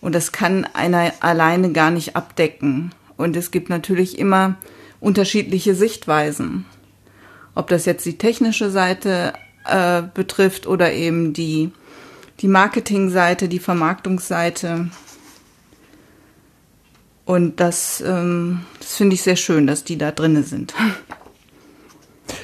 Und 0.00 0.14
das 0.14 0.32
kann 0.32 0.66
einer 0.72 1.12
alleine 1.20 1.72
gar 1.72 1.90
nicht 1.90 2.16
abdecken. 2.16 2.92
Und 3.16 3.36
es 3.36 3.50
gibt 3.50 3.68
natürlich 3.68 4.18
immer 4.18 4.56
unterschiedliche 5.00 5.74
Sichtweisen. 5.74 6.66
Ob 7.54 7.68
das 7.68 7.84
jetzt 7.84 8.06
die 8.06 8.18
technische 8.18 8.70
Seite 8.70 9.32
äh, 9.66 10.02
betrifft 10.14 10.66
oder 10.66 10.92
eben 10.92 11.32
die, 11.32 11.70
die 12.40 12.48
Marketingseite, 12.48 13.48
die 13.48 13.58
Vermarktungsseite. 13.58 14.90
Und 17.30 17.60
das, 17.60 18.02
ähm, 18.04 18.62
das 18.80 18.96
finde 18.96 19.14
ich 19.14 19.22
sehr 19.22 19.36
schön, 19.36 19.68
dass 19.68 19.84
die 19.84 19.96
da 19.96 20.10
drinne 20.10 20.42
sind. 20.42 20.74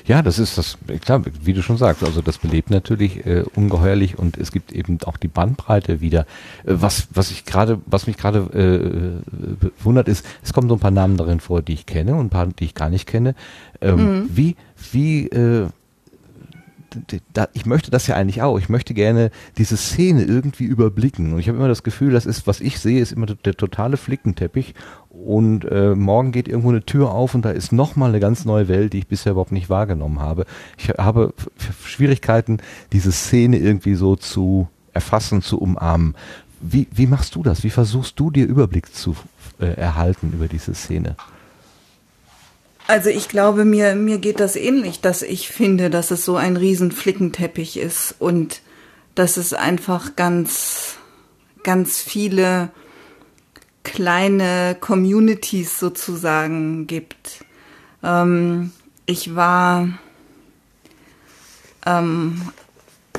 Ja, 0.04 0.20
das 0.20 0.40
ist 0.40 0.58
das, 0.58 0.78
klar, 1.00 1.22
wie 1.42 1.52
du 1.52 1.62
schon 1.62 1.76
sagst, 1.76 2.02
also 2.02 2.20
das 2.20 2.38
belebt 2.38 2.70
natürlich 2.70 3.24
äh, 3.24 3.44
ungeheuerlich 3.54 4.18
und 4.18 4.36
es 4.36 4.50
gibt 4.50 4.72
eben 4.72 4.98
auch 5.04 5.16
die 5.16 5.28
Bandbreite 5.28 6.00
wieder. 6.00 6.26
Äh, 6.64 6.74
was, 6.80 7.06
was 7.12 7.30
ich 7.30 7.44
gerade, 7.44 7.80
was 7.86 8.08
mich 8.08 8.16
gerade 8.16 8.38
äh, 8.52 9.82
wundert 9.84 10.08
ist, 10.08 10.26
es 10.42 10.52
kommen 10.52 10.68
so 10.68 10.74
ein 10.74 10.80
paar 10.80 10.90
Namen 10.90 11.16
darin 11.16 11.38
vor, 11.38 11.62
die 11.62 11.74
ich 11.74 11.86
kenne 11.86 12.14
und 12.16 12.26
ein 12.26 12.30
paar, 12.30 12.46
die 12.46 12.64
ich 12.64 12.74
gar 12.74 12.90
nicht 12.90 13.06
kenne. 13.06 13.36
Ähm, 13.80 13.96
mhm. 13.96 14.30
Wie, 14.32 14.56
wie, 14.90 15.28
äh, 15.28 15.68
ich 17.52 17.66
möchte 17.66 17.90
das 17.90 18.06
ja 18.06 18.16
eigentlich 18.16 18.42
auch. 18.42 18.58
Ich 18.58 18.68
möchte 18.68 18.94
gerne 18.94 19.30
diese 19.58 19.76
Szene 19.76 20.24
irgendwie 20.24 20.64
überblicken. 20.64 21.32
Und 21.32 21.38
ich 21.38 21.48
habe 21.48 21.58
immer 21.58 21.68
das 21.68 21.82
Gefühl, 21.82 22.12
das 22.12 22.26
ist, 22.26 22.46
was 22.46 22.60
ich 22.60 22.78
sehe, 22.78 23.00
ist 23.00 23.12
immer 23.12 23.26
der 23.26 23.54
totale 23.54 23.96
Flickenteppich 23.96 24.74
und 25.08 25.64
äh, 25.64 25.94
morgen 25.94 26.32
geht 26.32 26.48
irgendwo 26.48 26.70
eine 26.70 26.84
Tür 26.84 27.10
auf 27.12 27.34
und 27.34 27.44
da 27.44 27.50
ist 27.50 27.72
nochmal 27.72 28.10
eine 28.10 28.20
ganz 28.20 28.44
neue 28.44 28.68
Welt, 28.68 28.92
die 28.92 28.98
ich 28.98 29.06
bisher 29.06 29.32
überhaupt 29.32 29.52
nicht 29.52 29.70
wahrgenommen 29.70 30.20
habe. 30.20 30.46
Ich 30.76 30.88
habe 30.90 31.32
Schwierigkeiten, 31.84 32.58
diese 32.92 33.12
Szene 33.12 33.58
irgendwie 33.58 33.94
so 33.94 34.16
zu 34.16 34.68
erfassen, 34.92 35.42
zu 35.42 35.58
umarmen. 35.58 36.14
Wie, 36.60 36.86
wie 36.92 37.06
machst 37.06 37.34
du 37.34 37.42
das? 37.42 37.64
Wie 37.64 37.70
versuchst 37.70 38.18
du 38.18 38.30
dir 38.30 38.46
Überblick 38.46 38.94
zu 38.94 39.16
äh, 39.60 39.66
erhalten 39.66 40.32
über 40.32 40.48
diese 40.48 40.74
Szene? 40.74 41.16
Also 42.88 43.10
ich 43.10 43.28
glaube, 43.28 43.64
mir, 43.64 43.94
mir 43.96 44.18
geht 44.18 44.38
das 44.38 44.54
ähnlich, 44.54 45.00
dass 45.00 45.22
ich 45.22 45.48
finde, 45.48 45.90
dass 45.90 46.10
es 46.12 46.24
so 46.24 46.36
ein 46.36 46.56
riesen 46.56 46.92
Flickenteppich 46.92 47.78
ist 47.78 48.14
und 48.18 48.60
dass 49.16 49.36
es 49.36 49.52
einfach 49.52 50.14
ganz, 50.14 50.96
ganz 51.64 51.98
viele 52.00 52.70
kleine 53.82 54.76
Communities 54.80 55.80
sozusagen 55.80 56.86
gibt. 56.86 57.44
Ähm, 58.04 58.72
ich 59.04 59.34
war, 59.34 59.88
ähm, 61.86 62.40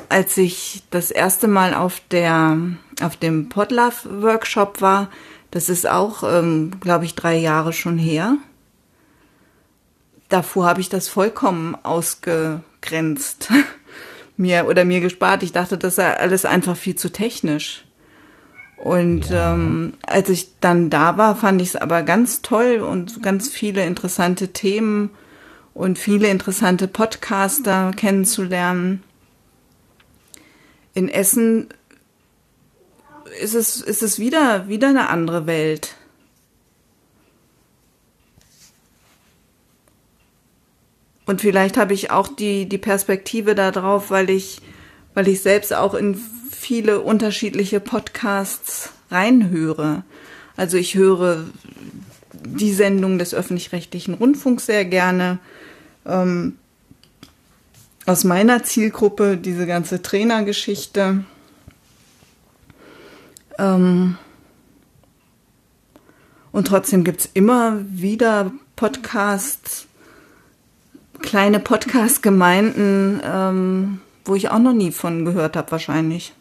als 0.07 0.37
ich 0.37 0.83
das 0.91 1.11
erste 1.11 1.47
Mal 1.47 1.73
auf 1.73 2.01
der 2.11 2.57
auf 3.01 3.17
dem 3.17 3.49
Podlove 3.49 4.21
Workshop 4.21 4.81
war, 4.81 5.09
das 5.51 5.69
ist 5.69 5.87
auch, 5.87 6.23
ähm, 6.23 6.71
glaube 6.79 7.05
ich, 7.05 7.15
drei 7.15 7.37
Jahre 7.37 7.73
schon 7.73 7.97
her. 7.97 8.37
Davor 10.29 10.65
habe 10.65 10.81
ich 10.81 10.89
das 10.89 11.07
vollkommen 11.07 11.75
ausgegrenzt 11.83 13.49
mir 14.37 14.67
oder 14.67 14.85
mir 14.85 14.99
gespart. 14.99 15.43
Ich 15.43 15.51
dachte, 15.51 15.77
das 15.77 15.95
sei 15.95 16.17
alles 16.17 16.45
einfach 16.45 16.75
viel 16.75 16.95
zu 16.95 17.11
technisch. 17.11 17.85
Und 18.77 19.29
ja. 19.29 19.53
ähm, 19.53 19.93
als 20.05 20.29
ich 20.29 20.59
dann 20.59 20.89
da 20.89 21.17
war, 21.17 21.35
fand 21.35 21.61
ich 21.61 21.69
es 21.69 21.75
aber 21.75 22.03
ganz 22.03 22.41
toll 22.41 22.77
und 22.79 23.23
ganz 23.23 23.49
viele 23.49 23.85
interessante 23.85 24.49
Themen 24.49 25.09
und 25.73 25.97
viele 25.97 26.27
interessante 26.27 26.87
Podcaster 26.87 27.91
kennenzulernen. 27.95 29.03
In 30.93 31.09
Essen 31.09 31.69
ist 33.41 33.55
es, 33.55 33.81
ist 33.81 34.03
es 34.03 34.19
wieder, 34.19 34.67
wieder 34.67 34.89
eine 34.89 35.09
andere 35.09 35.45
Welt. 35.47 35.95
Und 41.27 41.41
vielleicht 41.41 41.77
habe 41.77 41.93
ich 41.93 42.09
auch 42.09 42.27
die, 42.29 42.67
die 42.67 42.77
Perspektive 42.77 43.53
darauf, 43.53 44.09
weil 44.09 44.29
ich, 44.29 44.61
weil 45.13 45.27
ich 45.27 45.41
selbst 45.41 45.73
auch 45.73 45.93
in 45.93 46.19
viele 46.49 47.01
unterschiedliche 47.01 47.79
Podcasts 47.79 48.91
reinhöre. 49.11 50.03
Also 50.55 50.77
ich 50.77 50.95
höre 50.95 51.43
die 52.33 52.73
Sendung 52.73 53.19
des 53.19 53.33
öffentlich-rechtlichen 53.33 54.13
Rundfunks 54.13 54.65
sehr 54.65 54.85
gerne. 54.85 55.39
Ähm, 56.05 56.57
aus 58.05 58.23
meiner 58.23 58.63
Zielgruppe 58.63 59.35
diese 59.35 59.67
ganze 59.67 60.01
Trainergeschichte. 60.01 61.25
Ähm, 63.59 64.17
und 66.53 66.67
trotzdem 66.67 67.03
gibt 67.03 67.19
es 67.19 67.29
immer 67.33 67.81
wieder 67.89 68.53
Podcasts, 68.77 69.86
kleine 71.21 71.59
Podcast-Gemeinden, 71.59 73.21
ähm, 73.23 74.01
wo 74.25 74.35
ich 74.35 74.49
auch 74.49 74.59
noch 74.59 74.73
nie 74.73 74.91
von 74.91 75.25
gehört 75.25 75.55
habe, 75.55 75.71
wahrscheinlich. 75.71 76.33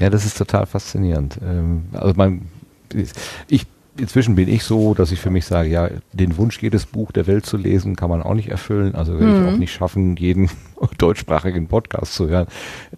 Ja, 0.00 0.08
das 0.08 0.24
ist 0.24 0.38
total 0.38 0.66
faszinierend. 0.66 1.38
Ähm, 1.42 1.84
also 1.92 2.14
man, 2.16 2.48
ich, 3.48 3.66
inzwischen 3.98 4.34
bin 4.34 4.48
ich 4.48 4.64
so, 4.64 4.94
dass 4.94 5.12
ich 5.12 5.20
für 5.20 5.30
mich 5.30 5.44
sage, 5.44 5.68
ja, 5.68 5.90
den 6.12 6.36
Wunsch, 6.38 6.60
jedes 6.62 6.86
Buch 6.86 7.12
der 7.12 7.26
Welt 7.26 7.44
zu 7.44 7.56
lesen, 7.56 7.96
kann 7.96 8.08
man 8.08 8.22
auch 8.22 8.34
nicht 8.34 8.48
erfüllen. 8.48 8.94
Also 8.94 9.18
werde 9.18 9.26
mhm. 9.26 9.46
ich 9.46 9.54
auch 9.54 9.58
nicht 9.58 9.72
schaffen, 9.72 10.16
jeden 10.16 10.50
deutschsprachigen 10.98 11.68
Podcast 11.68 12.14
zu 12.14 12.28
hören. 12.28 12.46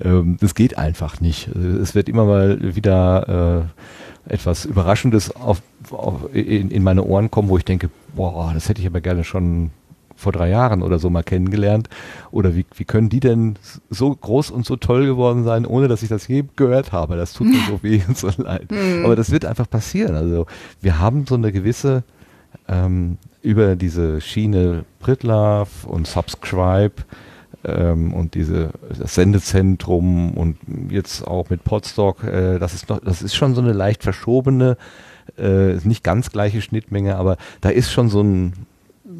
Ähm, 0.00 0.36
das 0.40 0.54
geht 0.54 0.78
einfach 0.78 1.20
nicht. 1.20 1.48
Es 1.48 1.94
wird 1.94 2.08
immer 2.08 2.24
mal 2.24 2.76
wieder 2.76 3.66
äh, 3.74 3.80
etwas 4.26 4.64
Überraschendes 4.64 5.34
auf, 5.34 5.62
auf, 5.90 6.34
in, 6.34 6.70
in 6.70 6.82
meine 6.82 7.04
Ohren 7.04 7.30
kommen, 7.30 7.48
wo 7.48 7.58
ich 7.58 7.64
denke, 7.64 7.90
boah, 8.14 8.52
das 8.54 8.68
hätte 8.68 8.80
ich 8.80 8.86
aber 8.86 9.00
gerne 9.00 9.24
schon 9.24 9.70
vor 10.16 10.32
drei 10.32 10.48
Jahren 10.48 10.82
oder 10.82 10.98
so 10.98 11.10
mal 11.10 11.22
kennengelernt? 11.22 11.88
Oder 12.30 12.54
wie, 12.54 12.64
wie 12.76 12.84
können 12.84 13.08
die 13.08 13.20
denn 13.20 13.56
so 13.90 14.14
groß 14.14 14.50
und 14.50 14.64
so 14.64 14.76
toll 14.76 15.04
geworden 15.06 15.44
sein, 15.44 15.66
ohne 15.66 15.88
dass 15.88 16.02
ich 16.02 16.08
das 16.08 16.28
je 16.28 16.44
gehört 16.56 16.92
habe? 16.92 17.16
Das 17.16 17.32
tut 17.32 17.48
mir 17.48 17.58
so 17.68 17.82
weh 17.82 18.00
und 18.06 18.16
so 18.16 18.30
leid. 18.36 18.70
Mhm. 18.70 19.04
Aber 19.04 19.16
das 19.16 19.30
wird 19.30 19.44
einfach 19.44 19.68
passieren. 19.68 20.14
Also 20.14 20.46
wir 20.80 20.98
haben 20.98 21.26
so 21.26 21.34
eine 21.34 21.52
gewisse 21.52 22.04
ähm, 22.68 23.18
über 23.42 23.76
diese 23.76 24.20
Schiene 24.20 24.84
Pritlove 25.00 25.86
und 25.86 26.06
Subscribe 26.06 26.94
ähm, 27.64 28.12
und 28.12 28.34
diese 28.34 28.70
das 28.98 29.14
Sendezentrum 29.14 30.32
und 30.32 30.56
jetzt 30.90 31.26
auch 31.26 31.50
mit 31.50 31.64
Podstock, 31.64 32.24
äh, 32.24 32.58
das 32.58 32.74
ist 32.74 32.88
noch, 32.88 33.00
das 33.00 33.22
ist 33.22 33.34
schon 33.34 33.54
so 33.54 33.60
eine 33.60 33.72
leicht 33.72 34.02
verschobene, 34.02 34.76
äh, 35.38 35.74
nicht 35.84 36.02
ganz 36.02 36.30
gleiche 36.30 36.60
Schnittmenge, 36.60 37.16
aber 37.16 37.36
da 37.60 37.68
ist 37.68 37.92
schon 37.92 38.08
so 38.08 38.22
ein 38.22 38.52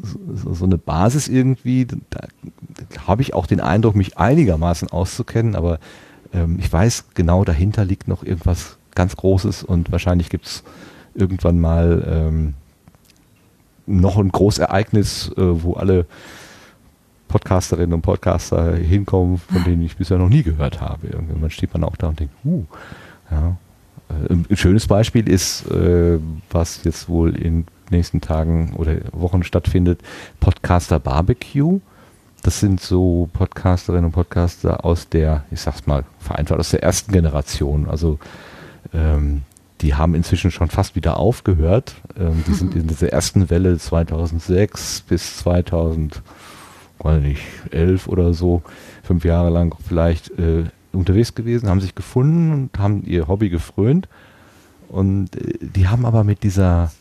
so, 0.01 0.53
so 0.53 0.65
eine 0.65 0.77
Basis 0.77 1.27
irgendwie. 1.27 1.85
Da, 2.09 2.27
habe 3.07 3.21
ich 3.21 3.33
auch 3.33 3.45
den 3.45 3.59
Eindruck, 3.59 3.95
mich 3.95 4.17
einigermaßen 4.17 4.89
auszukennen, 4.89 5.55
aber 5.55 5.79
ähm, 6.33 6.57
ich 6.59 6.71
weiß 6.71 7.05
genau, 7.13 7.43
dahinter 7.43 7.85
liegt 7.85 8.07
noch 8.07 8.23
irgendwas 8.23 8.77
ganz 8.95 9.15
Großes 9.15 9.63
und 9.63 9.91
wahrscheinlich 9.91 10.29
gibt 10.29 10.45
es 10.45 10.63
irgendwann 11.15 11.59
mal 11.59 12.05
ähm, 12.07 12.53
noch 13.85 14.17
ein 14.17 14.31
Großereignis, 14.31 15.31
äh, 15.37 15.63
wo 15.63 15.73
alle 15.73 16.05
Podcasterinnen 17.33 17.93
und 17.93 18.03
Podcaster 18.03 18.75
hinkommen, 18.75 19.39
von 19.39 19.63
denen 19.63 19.81
ich 19.81 19.97
bisher 19.97 20.19
noch 20.19 20.29
nie 20.29 20.43
gehört 20.43 20.81
habe. 20.81 21.07
Irgendwann 21.07 21.49
steht 21.49 21.73
man 21.73 21.83
auch 21.83 21.95
da 21.95 22.09
und 22.09 22.19
denkt, 22.19 22.35
uh, 22.45 22.63
ja. 23.31 23.57
Äh, 24.29 24.33
ein 24.33 24.55
schönes 24.55 24.85
Beispiel 24.85 25.27
ist, 25.27 25.65
äh, 25.71 26.19
was 26.51 26.83
jetzt 26.83 27.09
wohl 27.09 27.35
in 27.35 27.65
nächsten 27.89 28.21
Tagen 28.21 28.73
oder 28.75 28.97
Wochen 29.13 29.41
stattfindet, 29.41 30.01
Podcaster 30.41 30.99
Barbecue. 30.99 31.79
Das 32.43 32.59
sind 32.59 32.79
so 32.79 33.27
Podcasterinnen 33.33 34.05
und 34.05 34.11
Podcaster 34.11 34.85
aus 34.85 35.09
der, 35.09 35.43
ich 35.49 35.59
sag's 35.59 35.87
mal 35.87 36.03
vereinfacht, 36.19 36.59
aus 36.59 36.69
der 36.69 36.83
ersten 36.83 37.11
Generation. 37.11 37.89
Also 37.89 38.19
ähm, 38.93 39.41
die 39.81 39.95
haben 39.95 40.13
inzwischen 40.13 40.51
schon 40.51 40.69
fast 40.69 40.95
wieder 40.95 41.17
aufgehört. 41.17 41.95
Ähm, 42.15 42.43
die 42.47 42.53
sind 42.53 42.75
in 42.75 42.85
dieser 42.85 43.11
ersten 43.11 43.49
Welle 43.49 43.79
2006 43.79 45.01
bis 45.07 45.41
2011 47.01 48.07
oder 48.07 48.33
so, 48.33 48.61
fünf 49.03 49.25
Jahre 49.25 49.49
lang 49.49 49.75
vielleicht 49.85 50.29
äh, 50.39 50.65
unterwegs 50.91 51.35
gewesen, 51.35 51.69
haben 51.69 51.81
sich 51.81 51.95
gefunden 51.95 52.51
und 52.53 52.79
haben 52.79 53.03
ihr 53.03 53.27
Hobby 53.27 53.49
gefrönt. 53.49 54.07
Und 54.89 55.35
äh, 55.35 55.57
die 55.61 55.87
haben 55.87 56.05
aber 56.05 56.23
mit 56.23 56.43
dieser 56.43 56.91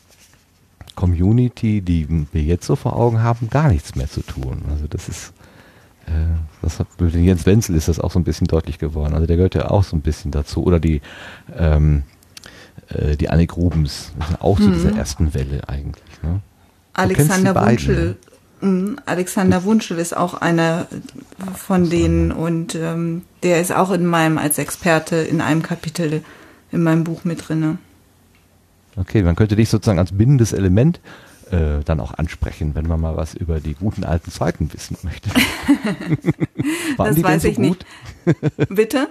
Community, 0.94 1.80
die 1.80 2.06
wir 2.32 2.42
jetzt 2.42 2.66
so 2.66 2.76
vor 2.76 2.96
Augen 2.96 3.22
haben, 3.22 3.48
gar 3.50 3.68
nichts 3.68 3.94
mehr 3.94 4.08
zu 4.08 4.22
tun. 4.22 4.62
Also 4.70 4.86
das 4.88 5.08
ist, 5.08 5.32
äh, 6.06 6.10
das 6.60 6.78
hat, 6.80 6.88
mit 7.00 7.14
Jens 7.14 7.46
Wenzel 7.46 7.74
ist 7.76 7.88
das 7.88 7.98
auch 7.98 8.10
so 8.10 8.18
ein 8.18 8.24
bisschen 8.24 8.46
deutlich 8.46 8.78
geworden. 8.78 9.14
Also 9.14 9.26
der 9.26 9.36
gehört 9.36 9.54
ja 9.54 9.70
auch 9.70 9.84
so 9.84 9.96
ein 9.96 10.00
bisschen 10.02 10.30
dazu. 10.30 10.64
Oder 10.64 10.80
die, 10.80 11.00
ähm, 11.56 12.02
äh, 12.88 13.16
die 13.16 13.30
Annik 13.30 13.56
Rubens, 13.56 14.12
auch 14.40 14.58
zu 14.58 14.68
Mhm. 14.68 14.72
dieser 14.74 14.96
ersten 14.96 15.32
Welle 15.34 15.68
eigentlich. 15.68 16.22
Ne? 16.22 16.40
Alexander 16.94 17.54
beiden, 17.54 17.70
Wunschel. 17.70 18.16
Alexander 19.06 19.64
Wunschel 19.64 19.98
ist 19.98 20.16
auch 20.16 20.34
einer 20.34 20.86
von 21.56 21.90
denen 21.90 22.30
und 22.30 22.74
ähm, 22.74 23.22
der 23.42 23.60
ist 23.60 23.72
auch 23.72 23.90
in 23.90 24.06
meinem 24.06 24.38
als 24.38 24.58
Experte 24.58 25.16
in 25.16 25.40
einem 25.40 25.62
Kapitel 25.62 26.22
in 26.70 26.82
meinem 26.82 27.04
Buch 27.04 27.24
mit 27.24 27.48
drinne. 27.48 27.78
Okay, 28.96 29.22
man 29.22 29.36
könnte 29.36 29.56
dich 29.56 29.68
sozusagen 29.68 29.98
als 29.98 30.12
bindendes 30.12 30.52
Element 30.52 31.00
äh, 31.50 31.82
dann 31.84 32.00
auch 32.00 32.14
ansprechen, 32.14 32.74
wenn 32.74 32.86
man 32.86 33.00
mal 33.00 33.16
was 33.16 33.34
über 33.34 33.60
die 33.60 33.74
guten 33.74 34.04
alten 34.04 34.30
Zeiten 34.30 34.72
wissen 34.72 34.96
möchte. 35.02 35.28
Waren 36.96 37.06
Das 37.08 37.16
die 37.16 37.24
weiß 37.24 37.40
denn 37.40 37.40
so 37.40 37.48
ich 37.48 37.58
nicht. 37.58 37.86
gut? 38.24 38.68
Bitte? 38.68 39.08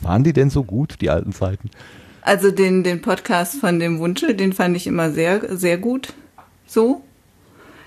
Waren 0.00 0.22
die 0.22 0.32
denn 0.32 0.50
so 0.50 0.64
gut, 0.64 0.96
die 1.00 1.10
alten 1.10 1.32
Zeiten? 1.32 1.70
Also 2.20 2.50
den, 2.50 2.84
den 2.84 3.02
Podcast 3.02 3.56
von 3.56 3.80
dem 3.80 3.98
Wunschel, 3.98 4.34
den 4.34 4.52
fand 4.52 4.76
ich 4.76 4.86
immer 4.86 5.10
sehr, 5.10 5.56
sehr 5.56 5.78
gut. 5.78 6.12
So. 6.66 7.02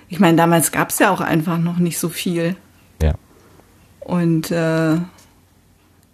Ich 0.07 0.19
meine, 0.19 0.37
damals 0.37 0.71
gab 0.71 0.89
es 0.89 0.99
ja 0.99 1.11
auch 1.11 1.21
einfach 1.21 1.57
noch 1.57 1.77
nicht 1.77 1.97
so 1.97 2.09
viel. 2.09 2.55
Ja. 3.01 3.15
Und 3.99 4.51
äh, 4.51 4.97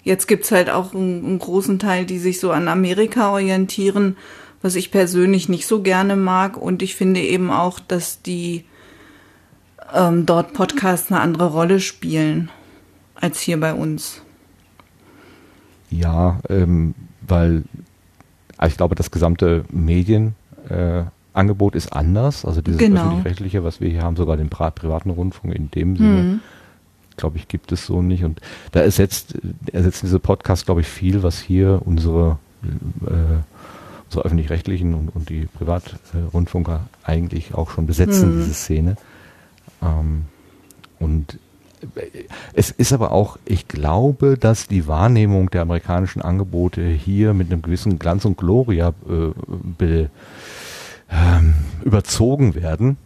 jetzt 0.04 0.28
gibt's 0.28 0.52
halt 0.52 0.70
auch 0.70 0.94
einen, 0.94 1.26
einen 1.26 1.40
großen 1.40 1.80
Teil, 1.80 2.06
die 2.06 2.20
sich 2.20 2.40
so 2.40 2.52
an 2.52 2.68
Amerika 2.68 3.32
orientieren, 3.32 4.18
was 4.62 4.76
ich 4.76 4.92
persönlich 4.92 5.50
nicht 5.50 5.68
so 5.68 5.82
gerne 5.82 6.16
mag. 6.16 6.58
Und 6.58 6.82
ich 6.82 6.96
finde 6.96 7.22
eben 7.22 7.52
auch, 7.52 7.80
dass 7.80 8.22
die 8.22 8.66
ähm, 9.94 10.26
dort 10.26 10.54
Podcasts 10.54 11.12
eine 11.12 11.22
andere 11.22 11.48
Rolle 11.48 11.80
spielen 11.80 12.50
als 13.16 13.40
hier 13.40 13.60
bei 13.60 13.74
uns. 13.74 14.22
Ja, 15.90 16.40
ähm, 16.50 16.96
weil 17.28 17.64
ich 18.66 18.78
glaube, 18.78 18.96
das 18.96 19.12
gesamte 19.12 19.66
Medienangebot 19.70 20.36
äh, 20.70 21.06
Angebot 21.34 21.76
ist 21.76 21.94
anders. 21.94 22.46
Also 22.46 22.62
dieses 22.62 22.80
Genau. 22.80 23.02
öffentlich-rechtliche, 23.02 23.64
was 23.64 23.80
wir 23.82 23.90
hier 23.90 24.02
haben, 24.02 24.16
sogar 24.16 24.38
den 24.38 24.50
privaten 24.50 25.10
Rundfunk 25.10 25.54
in 25.56 25.72
dem 25.72 25.96
Sinne, 25.96 26.40
glaube 27.18 27.38
ich, 27.38 27.48
gibt 27.48 27.72
es 27.72 27.86
so 27.86 28.02
nicht. 28.02 28.24
Und 28.24 28.42
da 28.72 28.82
ersetzt, 28.82 29.36
ersetzen 29.72 30.08
diese 30.08 30.20
Podcasts, 30.20 30.66
glaube 30.66 30.82
ich, 30.82 30.88
viel, 30.88 31.24
was 31.24 31.40
hier 31.40 31.82
unsere, 31.86 32.38
äh, 33.06 33.42
unsere 34.06 34.26
öffentlich-rechtlichen 34.26 34.94
und, 34.94 35.16
und 35.16 35.30
die 35.30 35.46
Privatrundfunker 35.58 36.88
eigentlich 37.04 37.54
auch 37.54 37.70
schon 37.72 37.88
besetzen, 37.88 38.40
diese 38.40 38.54
Szene. 38.54 38.98
Ähm, 39.82 40.24
und 41.00 41.38
äh, 41.96 42.26
es 42.54 42.72
ist 42.72 42.92
aber 42.94 43.12
auch, 43.12 43.38
ich 43.46 43.68
glaube, 43.68 44.38
dass 44.38 44.68
die 44.68 44.88
Wahrnehmung 44.88 45.50
der 45.50 45.62
amerikanischen 45.62 46.22
Angebote 46.22 46.86
hier 46.86 47.34
mit 47.34 47.52
einem 47.52 47.62
gewissen 47.62 48.00
Glanz 48.00 48.26
und 48.26 48.38
Gloria 48.38 48.90
äh, 49.10 49.32
be, 49.78 50.10
ähm, 51.12 51.54
überzogen 51.84 52.56
werden. 52.56 52.98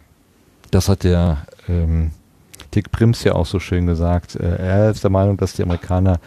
Das 0.70 0.88
hat 0.88 1.04
der 1.04 1.46
ähm, 1.68 2.12
Dick 2.74 2.92
Prims 2.92 3.24
ja 3.24 3.34
auch 3.34 3.46
so 3.46 3.58
schön 3.58 3.86
gesagt. 3.86 4.36
Äh, 4.36 4.56
er 4.56 4.90
ist 4.90 5.04
der 5.04 5.10
Meinung, 5.10 5.36
dass 5.36 5.54
die 5.54 5.62
Amerikaner 5.62 6.20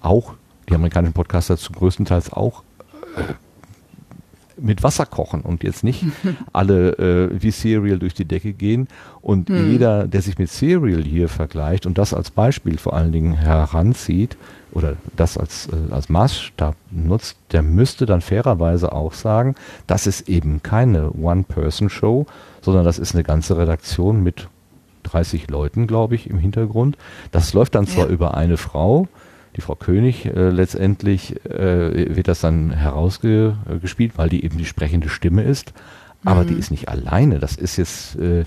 auch, 0.00 0.34
die 0.68 0.74
amerikanischen 0.74 1.12
Podcaster 1.12 1.56
zum 1.56 1.76
größten 1.76 2.04
Teil 2.04 2.22
auch 2.30 2.62
äh, 3.16 3.34
mit 4.58 4.82
Wasser 4.82 5.06
kochen 5.06 5.42
und 5.42 5.62
jetzt 5.62 5.84
nicht 5.84 6.04
alle 6.52 6.92
äh, 6.98 7.42
wie 7.42 7.50
Serial 7.50 7.98
durch 7.98 8.14
die 8.14 8.24
Decke 8.24 8.52
gehen. 8.52 8.88
Und 9.20 9.48
jeder, 9.50 10.06
der 10.06 10.22
sich 10.22 10.38
mit 10.38 10.50
Serial 10.50 11.02
hier 11.02 11.28
vergleicht 11.28 11.86
und 11.86 11.98
das 11.98 12.14
als 12.14 12.30
Beispiel 12.30 12.78
vor 12.78 12.94
allen 12.94 13.12
Dingen 13.12 13.34
heranzieht 13.34 14.36
oder 14.72 14.94
das 15.16 15.36
als, 15.38 15.68
äh, 15.68 15.92
als 15.92 16.08
Maßstab 16.08 16.76
nutzt, 16.90 17.36
der 17.52 17.62
müsste 17.62 18.06
dann 18.06 18.20
fairerweise 18.20 18.92
auch 18.92 19.12
sagen, 19.14 19.54
das 19.86 20.06
ist 20.06 20.28
eben 20.28 20.62
keine 20.62 21.10
One-Person-Show, 21.12 22.26
sondern 22.62 22.84
das 22.84 22.98
ist 22.98 23.14
eine 23.14 23.24
ganze 23.24 23.56
Redaktion 23.56 24.22
mit 24.22 24.48
30 25.04 25.48
Leuten, 25.50 25.86
glaube 25.86 26.14
ich, 26.16 26.28
im 26.28 26.38
Hintergrund. 26.38 26.96
Das 27.30 27.52
läuft 27.52 27.74
dann 27.74 27.86
zwar 27.86 28.06
Ja. 28.06 28.10
über 28.12 28.36
eine 28.36 28.56
Frau, 28.56 29.06
die 29.56 29.60
Frau 29.62 29.74
König, 29.74 30.26
äh, 30.26 30.50
letztendlich 30.50 31.44
äh, 31.46 32.14
wird 32.14 32.28
das 32.28 32.40
dann 32.40 32.70
herausgespielt, 32.70 34.12
weil 34.16 34.28
die 34.28 34.44
eben 34.44 34.58
die 34.58 34.64
sprechende 34.66 35.08
Stimme 35.08 35.42
ist. 35.42 35.72
Aber 36.24 36.44
die 36.44 36.54
ist 36.54 36.70
nicht 36.72 36.88
alleine. 36.88 37.38
Das 37.38 37.54
ist 37.56 37.76
jetzt, 37.76 38.16
äh, 38.16 38.44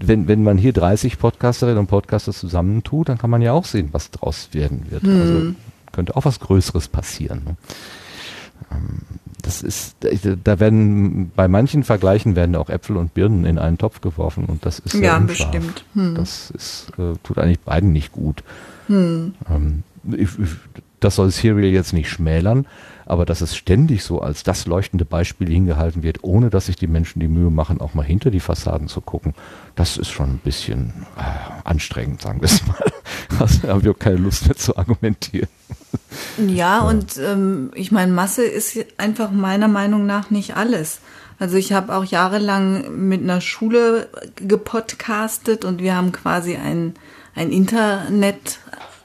wenn, 0.00 0.26
wenn 0.28 0.42
man 0.42 0.56
hier 0.56 0.72
30 0.72 1.18
Podcasterinnen 1.18 1.78
und 1.78 1.86
Podcaster 1.88 2.32
zusammentut, 2.32 3.08
dann 3.10 3.18
kann 3.18 3.28
man 3.30 3.42
ja 3.42 3.52
auch 3.52 3.66
sehen, 3.66 3.90
was 3.92 4.10
draus 4.10 4.48
werden 4.52 4.86
wird. 4.90 5.04
Also 5.04 5.52
könnte 5.92 6.16
auch 6.16 6.24
was 6.24 6.40
Größeres 6.40 6.88
passieren. 6.88 7.42
Ne? 7.44 7.56
Ähm, 8.70 9.00
Das 9.42 9.62
ist, 9.62 9.96
da 10.44 10.60
werden 10.60 11.30
bei 11.36 11.46
manchen 11.48 11.82
Vergleichen 11.82 12.36
werden 12.36 12.56
auch 12.56 12.70
Äpfel 12.70 12.96
und 12.96 13.12
Birnen 13.12 13.44
in 13.44 13.58
einen 13.58 13.76
Topf 13.76 14.00
geworfen 14.00 14.44
und 14.46 14.64
das 14.64 14.78
ist 14.78 14.94
Ja, 14.94 15.18
unscharf. 15.18 15.26
bestimmt. 15.26 15.84
Hm. 15.94 16.14
Das 16.14 16.50
ist, 16.52 16.86
äh, 16.96 17.14
tut 17.22 17.38
eigentlich 17.38 17.60
beiden 17.60 17.92
nicht 17.92 18.12
gut. 18.12 18.42
Ähm, 18.88 19.34
ich, 20.04 20.28
das 21.00 21.16
soll 21.16 21.30
Serial 21.30 21.72
jetzt 21.72 21.92
nicht 21.92 22.08
schmälern, 22.08 22.66
aber 23.06 23.26
dass 23.26 23.40
es 23.40 23.56
ständig 23.56 24.04
so 24.04 24.20
als 24.20 24.42
das 24.42 24.66
leuchtende 24.66 25.04
Beispiel 25.04 25.48
hingehalten 25.48 26.02
wird, 26.02 26.22
ohne 26.22 26.50
dass 26.50 26.66
sich 26.66 26.76
die 26.76 26.86
Menschen 26.86 27.20
die 27.20 27.28
Mühe 27.28 27.50
machen, 27.50 27.80
auch 27.80 27.94
mal 27.94 28.04
hinter 28.04 28.30
die 28.30 28.40
Fassaden 28.40 28.88
zu 28.88 29.00
gucken, 29.00 29.34
das 29.74 29.96
ist 29.96 30.10
schon 30.10 30.30
ein 30.30 30.40
bisschen 30.42 31.06
äh, 31.16 31.22
anstrengend, 31.64 32.22
sagen 32.22 32.40
wir 32.40 32.46
es 32.46 32.66
mal. 32.66 32.92
Also 33.38 33.68
haben 33.68 33.82
wir 33.82 33.92
auch 33.92 33.98
keine 33.98 34.16
Lust 34.16 34.46
mehr 34.46 34.56
zu 34.56 34.76
argumentieren. 34.76 35.48
Ja, 36.46 36.80
und 36.80 37.18
ähm, 37.18 37.70
ich 37.74 37.90
meine, 37.90 38.12
Masse 38.12 38.44
ist 38.44 38.78
einfach 38.98 39.30
meiner 39.30 39.68
Meinung 39.68 40.06
nach 40.06 40.30
nicht 40.30 40.56
alles. 40.56 41.00
Also 41.38 41.56
ich 41.56 41.72
habe 41.72 41.94
auch 41.96 42.04
jahrelang 42.04 43.08
mit 43.08 43.22
einer 43.22 43.40
Schule 43.40 44.08
gepodcastet 44.36 45.64
und 45.64 45.80
wir 45.80 45.96
haben 45.96 46.12
quasi 46.12 46.56
ein, 46.56 46.94
ein 47.34 47.50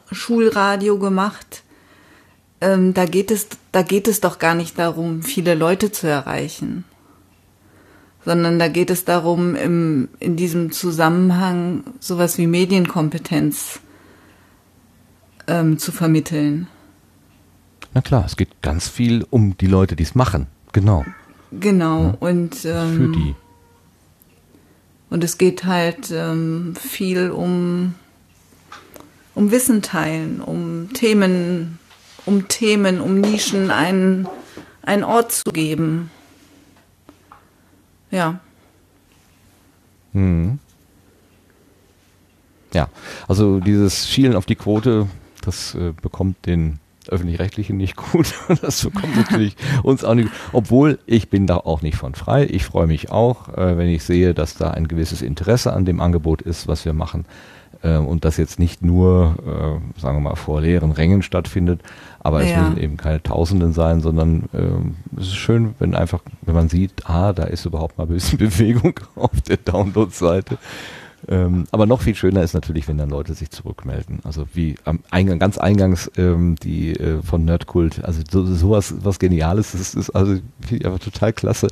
Internet-Schulradio 0.07 0.97
gemacht. 0.99 1.63
Ähm, 2.59 2.93
da, 2.93 3.05
geht 3.05 3.29
es, 3.29 3.47
da 3.71 3.83
geht 3.83 4.07
es 4.07 4.19
doch 4.19 4.39
gar 4.39 4.55
nicht 4.55 4.79
darum, 4.79 5.21
viele 5.21 5.53
Leute 5.53 5.91
zu 5.91 6.07
erreichen, 6.07 6.85
sondern 8.25 8.57
da 8.57 8.67
geht 8.67 8.89
es 8.89 9.05
darum, 9.05 9.55
im, 9.55 10.09
in 10.19 10.35
diesem 10.35 10.71
Zusammenhang 10.71 11.83
sowas 11.99 12.37
wie 12.39 12.47
Medienkompetenz 12.47 13.79
ähm, 15.47 15.77
zu 15.77 15.91
vermitteln. 15.91 16.67
Na 17.93 18.01
klar, 18.01 18.25
es 18.25 18.35
geht 18.35 18.61
ganz 18.63 18.87
viel 18.87 19.25
um 19.29 19.55
die 19.57 19.67
Leute, 19.67 19.95
die 19.95 20.03
es 20.03 20.15
machen. 20.15 20.47
Genau. 20.73 21.05
Genau, 21.51 22.15
und, 22.19 22.55
Für 22.55 22.69
ähm, 22.69 23.13
die. 23.13 23.35
und 25.09 25.23
es 25.23 25.37
geht 25.37 25.63
halt 25.63 26.11
ähm, 26.11 26.73
viel 26.75 27.29
um, 27.29 27.95
um 29.37 29.51
Wissen 29.51 29.83
teilen, 29.83 30.41
um 30.41 30.91
Themen, 30.93 31.77
um 32.25 32.47
Themen, 32.47 32.99
um 32.99 33.21
Nischen 33.21 33.69
einen, 33.69 34.27
einen 34.81 35.03
Ort 35.03 35.31
zu 35.31 35.51
geben. 35.53 36.09
Ja. 38.09 38.39
Mhm. 40.13 40.57
Ja, 42.73 42.89
also 43.27 43.59
dieses 43.59 44.09
Schielen 44.09 44.35
auf 44.35 44.47
die 44.47 44.55
Quote, 44.55 45.07
das 45.45 45.75
äh, 45.75 45.93
bekommt 46.01 46.47
den 46.47 46.79
öffentlich-rechtlichen 47.07 47.77
nicht 47.77 47.95
gut. 48.11 48.33
Das 48.61 48.83
bekommt 48.83 49.15
natürlich 49.17 49.55
uns 49.83 50.03
auch 50.03 50.15
nicht. 50.15 50.29
Obwohl 50.51 50.97
ich 51.05 51.29
bin 51.29 51.45
da 51.45 51.57
auch 51.57 51.83
nicht 51.83 51.97
von 51.97 52.15
frei. 52.15 52.47
Ich 52.49 52.65
freue 52.65 52.87
mich 52.87 53.11
auch, 53.11 53.49
äh, 53.49 53.77
wenn 53.77 53.87
ich 53.87 54.03
sehe, 54.03 54.33
dass 54.33 54.55
da 54.55 54.71
ein 54.71 54.87
gewisses 54.87 55.21
Interesse 55.21 55.73
an 55.73 55.85
dem 55.85 56.01
Angebot 56.01 56.41
ist, 56.41 56.67
was 56.67 56.85
wir 56.85 56.93
machen. 56.93 57.25
Äh, 57.83 57.97
und 57.97 58.25
das 58.25 58.37
jetzt 58.37 58.59
nicht 58.59 58.81
nur, 58.83 59.35
äh, 59.45 59.99
sagen 59.99 60.17
wir 60.17 60.21
mal, 60.29 60.35
vor 60.35 60.61
leeren 60.61 60.91
Rängen 60.91 61.21
stattfindet. 61.21 61.81
Aber 62.19 62.41
es 62.43 62.51
Ja. 62.51 62.61
müssen 62.61 62.77
eben 62.81 62.97
keine 62.97 63.21
Tausenden 63.23 63.73
sein, 63.73 64.01
sondern 64.01 64.49
ähm, 64.53 64.95
es 65.15 65.27
ist 65.27 65.35
schön, 65.35 65.75
wenn 65.79 65.95
einfach, 65.95 66.21
wenn 66.41 66.55
man 66.55 66.69
sieht, 66.69 67.09
ah, 67.09 67.33
da 67.33 67.43
ist 67.43 67.65
überhaupt 67.65 67.97
mal 67.97 68.05
ein 68.05 68.09
bisschen 68.09 68.37
Bewegung 68.39 68.99
auf 69.15 69.41
der 69.47 69.57
Download-Seite. 69.57 70.57
Ähm, 71.27 71.65
aber 71.71 71.85
noch 71.87 72.01
viel 72.01 72.15
schöner 72.15 72.43
ist 72.43 72.53
natürlich, 72.53 72.87
wenn 72.87 72.97
dann 72.97 73.09
Leute 73.09 73.33
sich 73.33 73.49
zurückmelden. 73.49 74.19
Also 74.23 74.45
wie 74.53 74.75
am 74.85 74.99
Eingang, 75.09 75.39
ganz 75.39 75.57
eingangs 75.57 76.11
ähm, 76.15 76.55
die 76.61 76.93
äh, 76.93 77.21
von 77.23 77.43
Nerdkult, 77.43 78.03
also 78.05 78.21
so, 78.29 78.45
sowas 78.45 78.93
was 79.01 79.17
Geniales, 79.19 79.71
das 79.71 79.95
ist 79.95 80.11
also 80.11 80.39
einfach 80.71 80.99
total 80.99 81.33
klasse. 81.33 81.67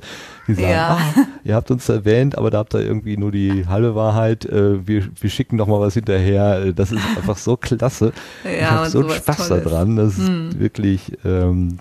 Die 0.48 0.54
sagen, 0.54 0.66
Ja. 0.68 0.98
ah, 1.00 1.26
ihr 1.44 1.54
habt 1.54 1.70
uns 1.70 1.88
erwähnt, 1.88 2.36
aber 2.36 2.50
da 2.50 2.58
habt 2.58 2.74
ihr 2.74 2.80
irgendwie 2.80 3.16
nur 3.16 3.30
die 3.32 3.66
halbe 3.66 3.94
Wahrheit. 3.94 4.44
Äh, 4.46 4.86
wir, 4.86 5.08
wir 5.20 5.30
schicken 5.30 5.56
noch 5.56 5.68
mal 5.68 5.80
was 5.80 5.94
hinterher. 5.94 6.64
Äh, 6.66 6.74
Das 6.74 6.90
ist 6.92 7.00
einfach 7.16 7.36
so 7.36 7.56
klasse. 7.56 8.12
ich 8.44 8.60
Ja, 8.60 8.70
habe 8.70 8.84
und 8.86 8.90
so 8.90 9.00
einen 9.00 9.10
Spaß 9.10 9.48
daran. 9.48 9.96
Das 9.96 10.18
ist 10.18 10.58
wirklich, 10.58 11.12
ähm, 11.24 11.78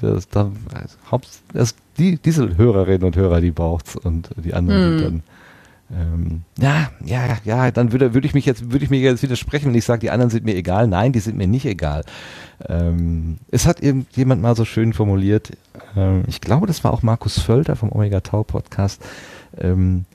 das, 0.00 0.28
da, 0.28 0.50
Haupt, 1.10 1.28
das, 1.52 1.74
die, 1.98 2.18
diese 2.18 2.56
Hörerinnen 2.56 3.04
und 3.04 3.16
Hörer, 3.16 3.40
die 3.40 3.50
braucht's 3.52 3.96
und 3.96 4.28
die 4.36 4.52
anderen, 4.54 4.98
die 4.98 5.02
dann 5.04 5.22
ähm, 5.92 6.42
ja, 6.58 6.90
ja, 7.04 7.38
ja, 7.44 7.70
dann 7.70 7.92
würde, 7.92 8.12
würde 8.12 8.26
ich 8.26 8.34
mich 8.34 8.44
jetzt, 8.44 8.72
würde 8.72 8.84
ich 8.84 8.90
mir 8.90 8.98
jetzt 8.98 9.22
widersprechen, 9.22 9.68
wenn 9.68 9.74
ich 9.74 9.84
sage, 9.84 10.00
die 10.00 10.10
anderen 10.10 10.30
sind 10.30 10.44
mir 10.44 10.56
egal. 10.56 10.88
Nein, 10.88 11.12
die 11.12 11.20
sind 11.20 11.36
mir 11.36 11.46
nicht 11.46 11.64
egal. 11.64 12.04
Ähm, 12.68 13.38
es 13.50 13.66
hat 13.66 13.82
irgendjemand 13.82 14.42
mal 14.42 14.56
so 14.56 14.64
schön 14.64 14.92
formuliert, 14.92 15.52
ähm, 15.96 16.24
ich 16.26 16.40
glaube, 16.40 16.66
das 16.66 16.82
war 16.82 16.92
auch 16.92 17.02
Markus 17.02 17.38
Völter 17.38 17.76
vom 17.76 17.92
Omega 17.92 18.20
Tau 18.20 18.42
Podcast. 18.42 19.02
Ähm, 19.56 20.06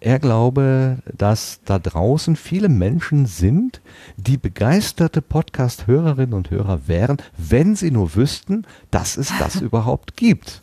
er 0.00 0.18
glaube, 0.18 0.98
dass 1.14 1.60
da 1.66 1.78
draußen 1.78 2.34
viele 2.34 2.70
Menschen 2.70 3.26
sind, 3.26 3.82
die 4.16 4.38
begeisterte 4.38 5.20
Podcast-Hörerinnen 5.20 6.32
und 6.32 6.50
Hörer 6.50 6.88
wären, 6.88 7.18
wenn 7.36 7.76
sie 7.76 7.90
nur 7.90 8.14
wüssten, 8.14 8.66
dass 8.90 9.18
es 9.18 9.30
das 9.38 9.56
überhaupt 9.60 10.16
gibt. 10.16 10.60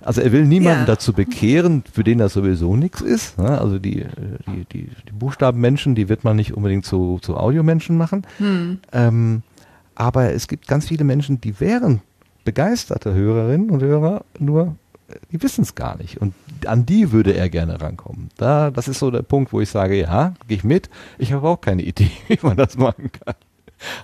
Also 0.00 0.20
er 0.20 0.30
will 0.32 0.44
niemanden 0.46 0.80
Ja. 0.80 0.86
dazu 0.86 1.12
bekehren, 1.12 1.82
für 1.92 2.04
den 2.04 2.18
das 2.18 2.32
sowieso 2.32 2.76
nichts 2.76 3.00
ist. 3.00 3.36
Ne? 3.38 3.60
Also 3.60 3.78
die, 3.78 4.06
die, 4.46 4.64
die, 4.72 4.90
die 5.08 5.12
Buchstabenmenschen, 5.12 5.94
die 5.94 6.08
wird 6.08 6.22
man 6.24 6.36
nicht 6.36 6.54
unbedingt 6.54 6.84
zu, 6.84 7.18
zu 7.20 7.36
Audiomenschen 7.36 7.96
machen. 7.96 8.24
Ähm, 8.92 9.42
aber 9.94 10.32
es 10.32 10.46
gibt 10.46 10.68
ganz 10.68 10.86
viele 10.88 11.04
Menschen, 11.04 11.40
die 11.40 11.58
wären 11.60 12.00
begeisterte 12.44 13.12
Hörerinnen 13.12 13.70
und 13.70 13.82
Hörer, 13.82 14.24
nur 14.38 14.76
äh, 15.08 15.14
die 15.32 15.42
wissen 15.42 15.62
es 15.62 15.74
gar 15.74 15.96
nicht. 15.98 16.18
Und 16.18 16.32
an 16.66 16.86
die 16.86 17.10
würde 17.12 17.32
er 17.34 17.48
gerne 17.48 17.80
rankommen. 17.80 18.28
Da, 18.36 18.70
das 18.70 18.88
ist 18.88 19.00
so 19.00 19.10
der 19.10 19.22
Punkt, 19.22 19.52
wo 19.52 19.60
ich 19.60 19.68
sage, 19.68 19.98
ja, 20.00 20.34
gehe 20.46 20.56
ich 20.58 20.64
mit. 20.64 20.88
Ich 21.18 21.32
habe 21.32 21.46
auch 21.48 21.60
keine 21.60 21.82
Idee, 21.82 22.10
wie 22.28 22.38
man 22.42 22.56
das 22.56 22.78
machen 22.78 23.10
kann. 23.24 23.34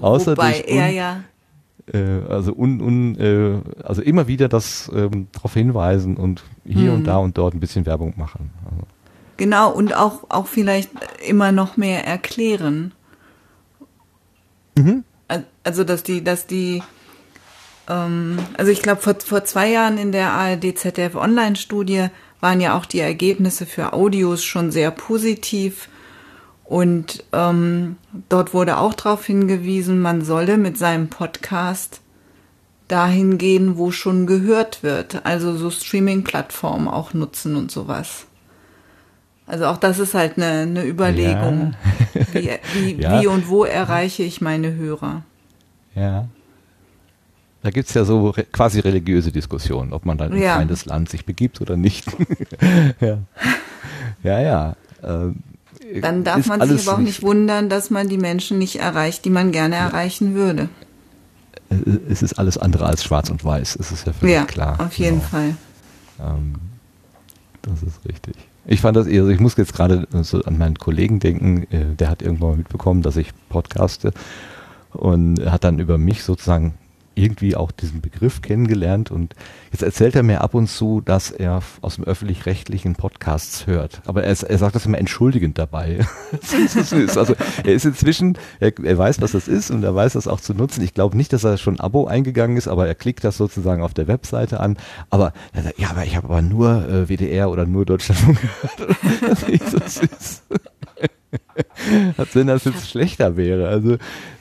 Außer 0.00 0.32
Wobei 0.32 0.60
er 0.60 0.88
ja, 0.90 1.20
also 1.92 2.52
un, 2.56 2.80
un, 2.80 3.14
äh, 3.18 3.60
also 3.82 4.00
immer 4.00 4.26
wieder 4.26 4.48
das 4.48 4.90
ähm, 4.94 5.28
darauf 5.32 5.52
hinweisen 5.54 6.16
und 6.16 6.42
hier 6.64 6.90
Hm. 6.92 6.94
und 6.98 7.04
da 7.04 7.18
und 7.18 7.36
dort 7.36 7.54
ein 7.54 7.60
bisschen 7.60 7.84
Werbung 7.84 8.14
machen. 8.16 8.50
Also, 8.64 8.86
genau, 9.36 9.70
und 9.70 9.94
auch, 9.94 10.24
auch 10.30 10.46
vielleicht 10.46 10.90
immer 11.26 11.52
noch 11.52 11.76
mehr 11.76 12.06
erklären. 12.06 12.92
Mhm. 14.76 15.04
Al- 15.28 15.44
Also, 15.62 15.84
dass 15.84 16.02
die, 16.02 16.24
dass 16.24 16.46
die, 16.46 16.82
ähm, 17.88 18.38
also 18.56 18.70
ich 18.70 18.82
glaube, 18.82 19.00
vor, 19.02 19.14
vor 19.24 19.44
zwei 19.44 19.70
Jahren 19.70 19.98
in 19.98 20.10
der 20.12 20.32
ARD 20.32 20.76
ZDF 20.78 21.14
Online-Studie 21.14 22.06
waren 22.40 22.60
ja 22.60 22.76
auch 22.76 22.86
die 22.86 23.00
Ergebnisse 23.00 23.66
für 23.66 23.92
Audios 23.92 24.42
schon 24.44 24.70
sehr 24.70 24.90
positiv. 24.90 25.88
Und 26.74 27.22
ähm, 27.32 27.98
dort 28.28 28.52
wurde 28.52 28.78
auch 28.78 28.94
darauf 28.94 29.24
hingewiesen, 29.24 30.00
man 30.00 30.22
solle 30.24 30.56
mit 30.56 30.76
seinem 30.76 31.06
Podcast 31.06 32.00
dahin 32.88 33.38
gehen, 33.38 33.78
wo 33.78 33.92
schon 33.92 34.26
gehört 34.26 34.82
wird. 34.82 35.24
Also 35.24 35.56
so 35.56 35.70
Streaming-Plattformen 35.70 36.88
auch 36.88 37.14
nutzen 37.14 37.54
und 37.54 37.70
sowas. 37.70 38.26
Also 39.46 39.66
auch 39.66 39.76
das 39.76 40.00
ist 40.00 40.14
halt 40.14 40.36
eine, 40.36 40.62
eine 40.62 40.84
Überlegung. 40.84 41.76
Wie, 42.32 42.50
wie, 42.74 42.94
Ja. 43.00 43.20
wie 43.22 43.28
und 43.28 43.48
wo 43.48 43.62
erreiche 43.62 44.24
ich 44.24 44.40
meine 44.40 44.74
Hörer? 44.74 45.22
ja. 45.94 46.26
Da 47.62 47.70
gibt's 47.70 47.94
ja 47.94 48.04
so 48.04 48.30
re 48.30 48.42
quasi 48.50 48.80
religiöse 48.80 49.30
Diskussionen, 49.30 49.92
ob 49.92 50.04
man 50.06 50.18
dann 50.18 50.32
in 50.32 50.42
Ja. 50.42 50.60
Land 50.86 51.08
sich 51.08 51.24
begibt 51.24 51.60
oder 51.60 51.76
nicht. 51.76 52.04
ja, 53.00 53.18
ja. 54.24 54.40
ja. 54.40 54.76
Ähm, 55.04 55.36
Dann 56.00 56.24
darf 56.24 56.46
man 56.46 56.66
sich 56.68 56.88
aber 56.88 56.96
auch 56.98 57.02
nicht 57.02 57.22
wundern, 57.22 57.68
dass 57.68 57.90
man 57.90 58.08
die 58.08 58.18
Menschen 58.18 58.58
nicht 58.58 58.76
erreicht, 58.76 59.24
die 59.24 59.30
man 59.30 59.52
gerne 59.52 59.76
erreichen 59.76 60.34
würde. 60.34 60.68
Es 62.08 62.22
ist 62.22 62.34
alles 62.38 62.58
andere 62.58 62.86
als 62.86 63.04
schwarz 63.04 63.30
und 63.30 63.44
weiß. 63.44 63.76
Es 63.80 63.90
ist 63.92 64.06
ja 64.06 64.12
völlig 64.12 64.34
Ja, 64.34 64.44
klar. 64.44 64.80
auf 64.80 64.96
jeden 64.98 65.18
Genau. 65.18 65.28
Fall. 65.28 65.56
Ähm, 66.20 66.54
das 67.62 67.82
ist 67.82 68.00
richtig. 68.08 68.34
Ich 68.66 68.80
fand 68.80 68.96
das 68.96 69.06
eher, 69.06 69.22
also 69.22 69.32
ich 69.32 69.40
muss 69.40 69.56
jetzt 69.56 69.74
gerade 69.74 70.06
so 70.22 70.42
an 70.44 70.56
meinen 70.58 70.78
Kollegen 70.78 71.20
denken, 71.20 71.66
äh, 71.70 71.94
der 71.98 72.08
hat 72.08 72.22
irgendwann 72.22 72.50
mal 72.50 72.56
mitbekommen, 72.56 73.02
dass 73.02 73.16
ich 73.16 73.30
podcaste 73.48 74.12
und 74.92 75.44
hat 75.50 75.64
dann 75.64 75.78
über 75.78 75.98
mich 75.98 76.22
sozusagen 76.22 76.74
irgendwie 77.14 77.56
auch 77.56 77.70
diesen 77.70 78.00
Begriff 78.00 78.42
kennengelernt 78.42 79.10
und 79.10 79.34
jetzt 79.72 79.82
erzählt 79.82 80.14
er 80.14 80.22
mir 80.22 80.40
ab 80.40 80.54
und 80.54 80.68
zu, 80.68 81.00
dass 81.00 81.30
er 81.30 81.62
aus 81.80 81.96
dem 81.96 82.04
öffentlich-rechtlichen 82.04 82.94
Podcasts 82.96 83.66
hört. 83.66 84.02
Aber 84.06 84.24
er, 84.24 84.32
ist- 84.32 84.42
er 84.42 84.58
sagt 84.58 84.74
das 84.74 84.86
immer 84.86 84.98
entschuldigend 84.98 85.58
dabei. 85.58 86.00
ist. 86.32 87.16
Also 87.18 87.34
er 87.64 87.72
ist 87.74 87.84
inzwischen, 87.84 88.38
er, 88.60 88.72
er 88.82 88.98
weiß, 88.98 89.20
was 89.20 89.32
das 89.32 89.48
ist 89.48 89.70
und 89.70 89.82
er 89.84 89.94
weiß 89.94 90.14
das 90.14 90.28
auch 90.28 90.40
zu 90.40 90.54
nutzen. 90.54 90.82
Ich 90.82 90.94
glaube 90.94 91.16
nicht, 91.16 91.32
dass 91.32 91.44
er 91.44 91.58
schon 91.58 91.76
ein 91.76 91.80
Abo 91.80 92.06
eingegangen 92.06 92.56
ist, 92.56 92.68
aber 92.68 92.86
er 92.86 92.94
klickt 92.94 93.24
das 93.24 93.36
sozusagen 93.36 93.82
auf 93.82 93.94
der 93.94 94.08
Webseite 94.08 94.60
an. 94.60 94.76
Aber 95.10 95.32
er 95.52 95.62
sagt, 95.64 95.78
ja, 95.78 95.90
aber 95.90 96.04
ich 96.04 96.16
habe 96.16 96.28
aber 96.28 96.42
nur 96.42 96.88
äh, 96.88 97.08
WDR 97.08 97.50
oder 97.50 97.66
nur 97.66 97.84
Deutschlandfunk 97.84 98.38
gehört. 98.40 98.96
das 99.74 99.94
süß. 99.94 100.42
Als 102.16 102.34
wenn 102.34 102.46
das 102.46 102.64
jetzt 102.64 102.88
schlechter 102.90 103.36
wäre. 103.36 103.68
Also, 103.68 103.96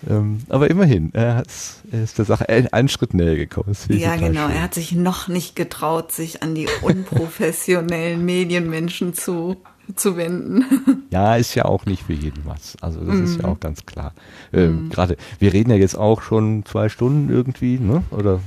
ähm, 0.09 0.39
aber 0.49 0.69
immerhin, 0.69 1.11
er, 1.13 1.43
er 1.91 2.03
ist 2.03 2.17
der 2.17 2.25
Sache 2.25 2.47
ein- 2.49 2.71
einen 2.71 2.87
Schritt 2.89 3.13
näher 3.13 3.35
gekommen. 3.35 3.75
Ja, 3.89 4.15
genau. 4.15 4.47
schön. 4.47 4.55
Er 4.55 4.61
hat 4.63 4.73
sich 4.73 4.91
noch 4.93 5.27
nicht 5.27 5.55
getraut, 5.55 6.11
sich 6.11 6.41
an 6.43 6.55
die 6.55 6.67
unprofessionellen 6.81 8.23
Medienmenschen 8.25 9.13
zu, 9.13 9.57
zu 9.95 10.17
wenden. 10.17 10.65
Ja, 11.09 11.35
ist 11.35 11.55
ja 11.55 11.65
auch 11.65 11.85
nicht 11.85 12.03
für 12.03 12.13
jeden 12.13 12.45
was. 12.45 12.75
Also 12.81 13.01
das 13.01 13.17
ist 13.19 13.37
Mhm. 13.37 13.41
ja 13.43 13.47
auch 13.49 13.59
ganz 13.59 13.85
klar. 13.85 14.13
Ähm, 14.53 14.89
Gerade, 14.89 15.17
wir 15.39 15.53
reden 15.53 15.69
ja 15.71 15.75
jetzt 15.77 15.95
auch 15.97 16.21
schon 16.21 16.65
zwei 16.65 16.89
Stunden 16.89 17.29
irgendwie, 17.33 17.77
ne? 17.79 18.03
Oder 18.11 18.39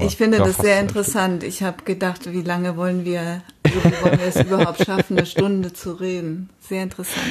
Ich 0.00 0.16
finde 0.16 0.38
das 0.38 0.56
sehr 0.56 0.80
interessant. 0.80 1.42
Ich 1.44 1.62
habe 1.62 1.84
gedacht, 1.84 2.32
wie 2.32 2.42
lange 2.42 2.76
wollen 2.76 3.04
wir, 3.04 3.42
wie 3.64 4.02
wollen 4.02 4.18
wir 4.18 4.26
es 4.26 4.36
überhaupt 4.46 4.84
schaffen, 4.84 5.16
eine 5.18 5.26
Stunde 5.26 5.72
zu 5.72 5.92
reden? 5.92 6.50
Sehr 6.60 6.82
interessant. 6.82 7.24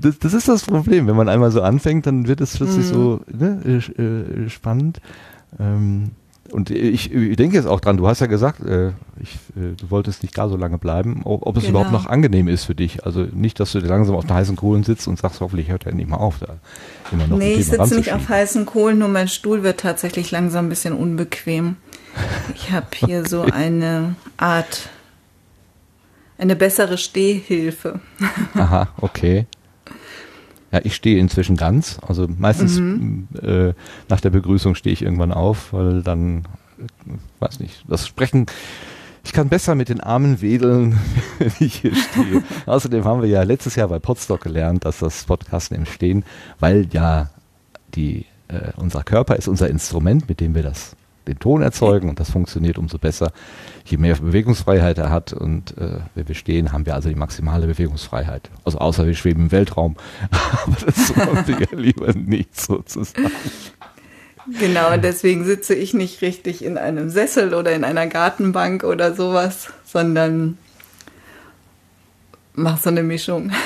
Das, 0.00 0.18
das 0.18 0.34
ist 0.34 0.48
das 0.48 0.62
Problem. 0.64 1.06
Wenn 1.06 1.16
man 1.16 1.28
einmal 1.28 1.50
so 1.50 1.62
anfängt, 1.62 2.06
dann 2.06 2.26
wird 2.28 2.40
es 2.40 2.56
plötzlich 2.56 2.86
Mhm. 2.86 2.90
so 2.90 3.20
ne, 3.32 3.80
äh, 3.98 4.48
spannend. 4.48 5.00
Ähm, 5.58 6.10
und 6.52 6.70
ich, 6.70 7.12
ich 7.12 7.36
denke 7.36 7.56
jetzt 7.56 7.66
auch 7.66 7.80
dran, 7.80 7.96
du 7.96 8.06
hast 8.06 8.20
ja 8.20 8.28
gesagt, 8.28 8.60
äh, 8.64 8.92
ich, 9.20 9.34
äh, 9.56 9.74
du 9.76 9.90
wolltest 9.90 10.22
nicht 10.22 10.32
gar 10.32 10.48
so 10.48 10.56
lange 10.56 10.78
bleiben, 10.78 11.22
ob, 11.24 11.44
ob 11.44 11.56
es 11.56 11.64
Genau. 11.64 11.80
überhaupt 11.80 11.90
noch 11.92 12.06
angenehm 12.06 12.46
ist 12.46 12.64
für 12.64 12.74
dich. 12.76 13.04
Also 13.04 13.22
nicht, 13.32 13.58
dass 13.58 13.72
du 13.72 13.80
langsam 13.80 14.14
auf 14.14 14.26
den 14.26 14.34
heißen 14.34 14.54
Kohlen 14.54 14.84
sitzt 14.84 15.08
und 15.08 15.18
sagst, 15.18 15.40
hoffentlich 15.40 15.68
hört 15.70 15.86
er 15.86 15.92
nicht 15.92 16.08
mal 16.08 16.18
auf, 16.18 16.38
da 16.38 16.58
immer 17.10 17.26
noch 17.26 17.38
nee, 17.38 17.54
ich 17.54 17.66
sitze 17.66 17.96
nicht 17.96 18.12
auf 18.12 18.28
heißen 18.28 18.64
Kohlen, 18.64 18.98
nur 19.00 19.08
mein 19.08 19.26
Stuhl 19.26 19.64
wird 19.64 19.80
tatsächlich 19.80 20.30
langsam 20.30 20.66
ein 20.66 20.68
bisschen 20.68 20.94
unbequem. 20.94 21.76
Ich 22.54 22.70
habe 22.70 22.86
hier 22.94 23.26
so 23.26 23.42
eine 23.42 24.14
Art, 24.36 24.88
eine 26.38 26.54
bessere 26.54 26.96
Stehhilfe. 26.96 27.98
Aha, 28.54 28.88
okay. 29.00 29.46
Ja, 30.72 30.80
ich 30.82 30.94
stehe 30.96 31.18
inzwischen 31.20 31.56
ganz. 31.56 31.98
Also 32.06 32.26
meistens 32.38 32.78
Mhm. 32.80 33.28
äh, 33.40 33.72
nach 34.08 34.20
der 34.20 34.30
Begrüßung 34.30 34.74
stehe 34.74 34.92
ich 34.92 35.02
irgendwann 35.02 35.32
auf, 35.32 35.72
weil 35.72 36.02
dann, 36.02 36.44
äh, 36.78 37.12
weiß 37.38 37.60
nicht, 37.60 37.84
das 37.88 38.06
Sprechen, 38.06 38.46
ich 39.24 39.32
kann 39.32 39.48
besser 39.48 39.74
mit 39.74 39.88
den 39.88 40.00
Armen 40.00 40.40
wedeln, 40.42 40.98
wenn 41.38 41.52
ich 41.60 41.76
hier 41.76 41.94
stehe. 41.94 42.42
Außerdem 42.66 43.04
haben 43.04 43.22
wir 43.22 43.28
ja 43.28 43.42
letztes 43.42 43.76
Jahr 43.76 43.88
bei 43.88 43.98
Potsdok 43.98 44.40
gelernt, 44.42 44.84
dass 44.84 44.98
das 44.98 45.24
Podcasten 45.24 45.76
im 45.76 45.86
Stehen, 45.86 46.24
weil 46.58 46.86
ja 46.92 47.30
die, 47.94 48.26
äh, 48.48 48.72
unser 48.76 49.02
Körper 49.02 49.36
ist 49.36 49.48
unser 49.48 49.68
Instrument, 49.70 50.28
mit 50.28 50.40
dem 50.40 50.54
wir 50.54 50.62
das 50.62 50.96
den 51.26 51.38
Ton 51.38 51.62
erzeugen 51.62 52.08
und 52.08 52.20
das 52.20 52.30
funktioniert 52.30 52.78
umso 52.78 52.98
besser, 52.98 53.32
je 53.84 53.96
mehr 53.96 54.16
Bewegungsfreiheit 54.16 54.98
er 54.98 55.10
hat 55.10 55.32
und 55.32 55.76
äh, 55.78 56.00
wenn 56.14 56.28
wir 56.28 56.34
stehen, 56.34 56.72
haben 56.72 56.86
wir 56.86 56.94
also 56.94 57.08
die 57.08 57.14
maximale 57.14 57.66
Bewegungsfreiheit. 57.66 58.50
Also 58.64 58.78
außer 58.78 59.06
wir 59.06 59.14
schweben 59.14 59.44
im 59.44 59.52
Weltraum, 59.52 59.96
aber 60.30 60.76
das 60.84 61.16
wollen 61.16 61.46
wir 61.46 61.60
ja 61.60 61.76
lieber 61.76 62.12
nicht 62.12 62.58
sozusagen. 62.60 63.30
Genau, 64.60 64.96
deswegen 64.96 65.44
sitze 65.44 65.74
ich 65.74 65.92
nicht 65.92 66.22
richtig 66.22 66.64
in 66.64 66.78
einem 66.78 67.10
Sessel 67.10 67.52
oder 67.54 67.72
in 67.72 67.82
einer 67.82 68.06
Gartenbank 68.06 68.84
oder 68.84 69.12
sowas, 69.14 69.72
sondern 69.84 70.56
mach 72.54 72.78
so 72.78 72.90
eine 72.90 73.02
Mischung. 73.02 73.50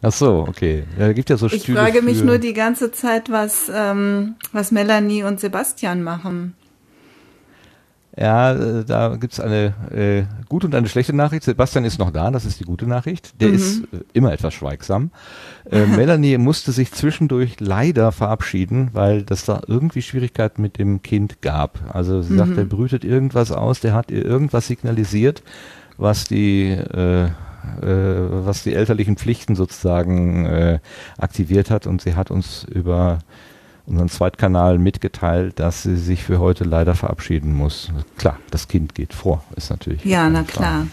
Ach 0.00 0.12
so, 0.12 0.46
okay. 0.48 0.84
Ja, 0.96 1.12
gibt 1.12 1.28
ja 1.28 1.36
so 1.36 1.46
Ich 1.46 1.62
Stühle 1.62 1.80
frage 1.80 2.02
mich 2.02 2.22
nur 2.22 2.38
die 2.38 2.52
ganze 2.52 2.92
Zeit, 2.92 3.30
was, 3.30 3.70
ähm, 3.74 4.36
was 4.52 4.70
Melanie 4.70 5.24
und 5.24 5.40
Sebastian 5.40 6.04
machen. 6.04 6.54
Ja, 8.20 8.52
äh, 8.52 8.84
da 8.84 9.16
gibt's 9.16 9.38
eine 9.38 9.74
äh, 9.94 10.24
gute 10.48 10.66
und 10.66 10.74
eine 10.74 10.88
schlechte 10.88 11.14
Nachricht. 11.14 11.44
Sebastian 11.44 11.84
ist 11.84 11.98
noch 11.98 12.10
da, 12.10 12.30
das 12.30 12.44
ist 12.44 12.58
die 12.58 12.64
gute 12.64 12.86
Nachricht. 12.86 13.40
Der 13.40 13.48
Mhm. 13.48 13.54
ist 13.54 13.82
äh, 13.84 13.98
immer 14.12 14.32
etwas 14.32 14.54
schweigsam. 14.54 15.10
Äh, 15.70 15.86
Melanie 15.96 16.36
musste 16.38 16.72
sich 16.72 16.90
zwischendurch 16.92 17.60
leider 17.60 18.10
verabschieden, 18.10 18.90
weil 18.92 19.22
das 19.22 19.44
da 19.44 19.60
irgendwie 19.68 20.02
Schwierigkeiten 20.02 20.60
mit 20.62 20.78
dem 20.78 21.02
Kind 21.02 21.42
gab. 21.42 21.78
Also 21.94 22.22
sie 22.22 22.36
sagt, 22.36 22.50
Mhm. 22.50 22.56
der 22.56 22.64
brütet 22.64 23.04
irgendwas 23.04 23.52
aus, 23.52 23.80
der 23.80 23.94
hat 23.94 24.10
ihr 24.10 24.24
irgendwas 24.24 24.66
signalisiert, 24.66 25.42
was 25.96 26.24
die 26.24 26.70
äh, 26.70 27.24
äh, 27.26 27.28
was 28.46 28.62
die 28.62 28.72
elterlichen 28.74 29.16
Pflichten 29.16 29.54
sozusagen 29.54 30.46
äh, 30.46 30.78
aktiviert 31.18 31.70
hat 31.70 31.86
und 31.86 32.00
sie 32.00 32.14
hat 32.14 32.30
uns 32.30 32.64
über 32.64 33.18
unseren 33.88 34.08
Zweitkanal 34.08 34.78
mitgeteilt, 34.78 35.58
dass 35.58 35.82
sie 35.82 35.96
sich 35.96 36.22
für 36.22 36.38
heute 36.38 36.64
leider 36.64 36.94
verabschieden 36.94 37.54
muss. 37.54 37.90
Klar, 38.18 38.38
das 38.50 38.68
Kind 38.68 38.94
geht 38.94 39.14
vor, 39.14 39.42
ist 39.56 39.70
natürlich. 39.70 40.04
Ja, 40.04 40.28
na 40.28 40.44
Frage. 40.44 40.52
klar. 40.52 40.86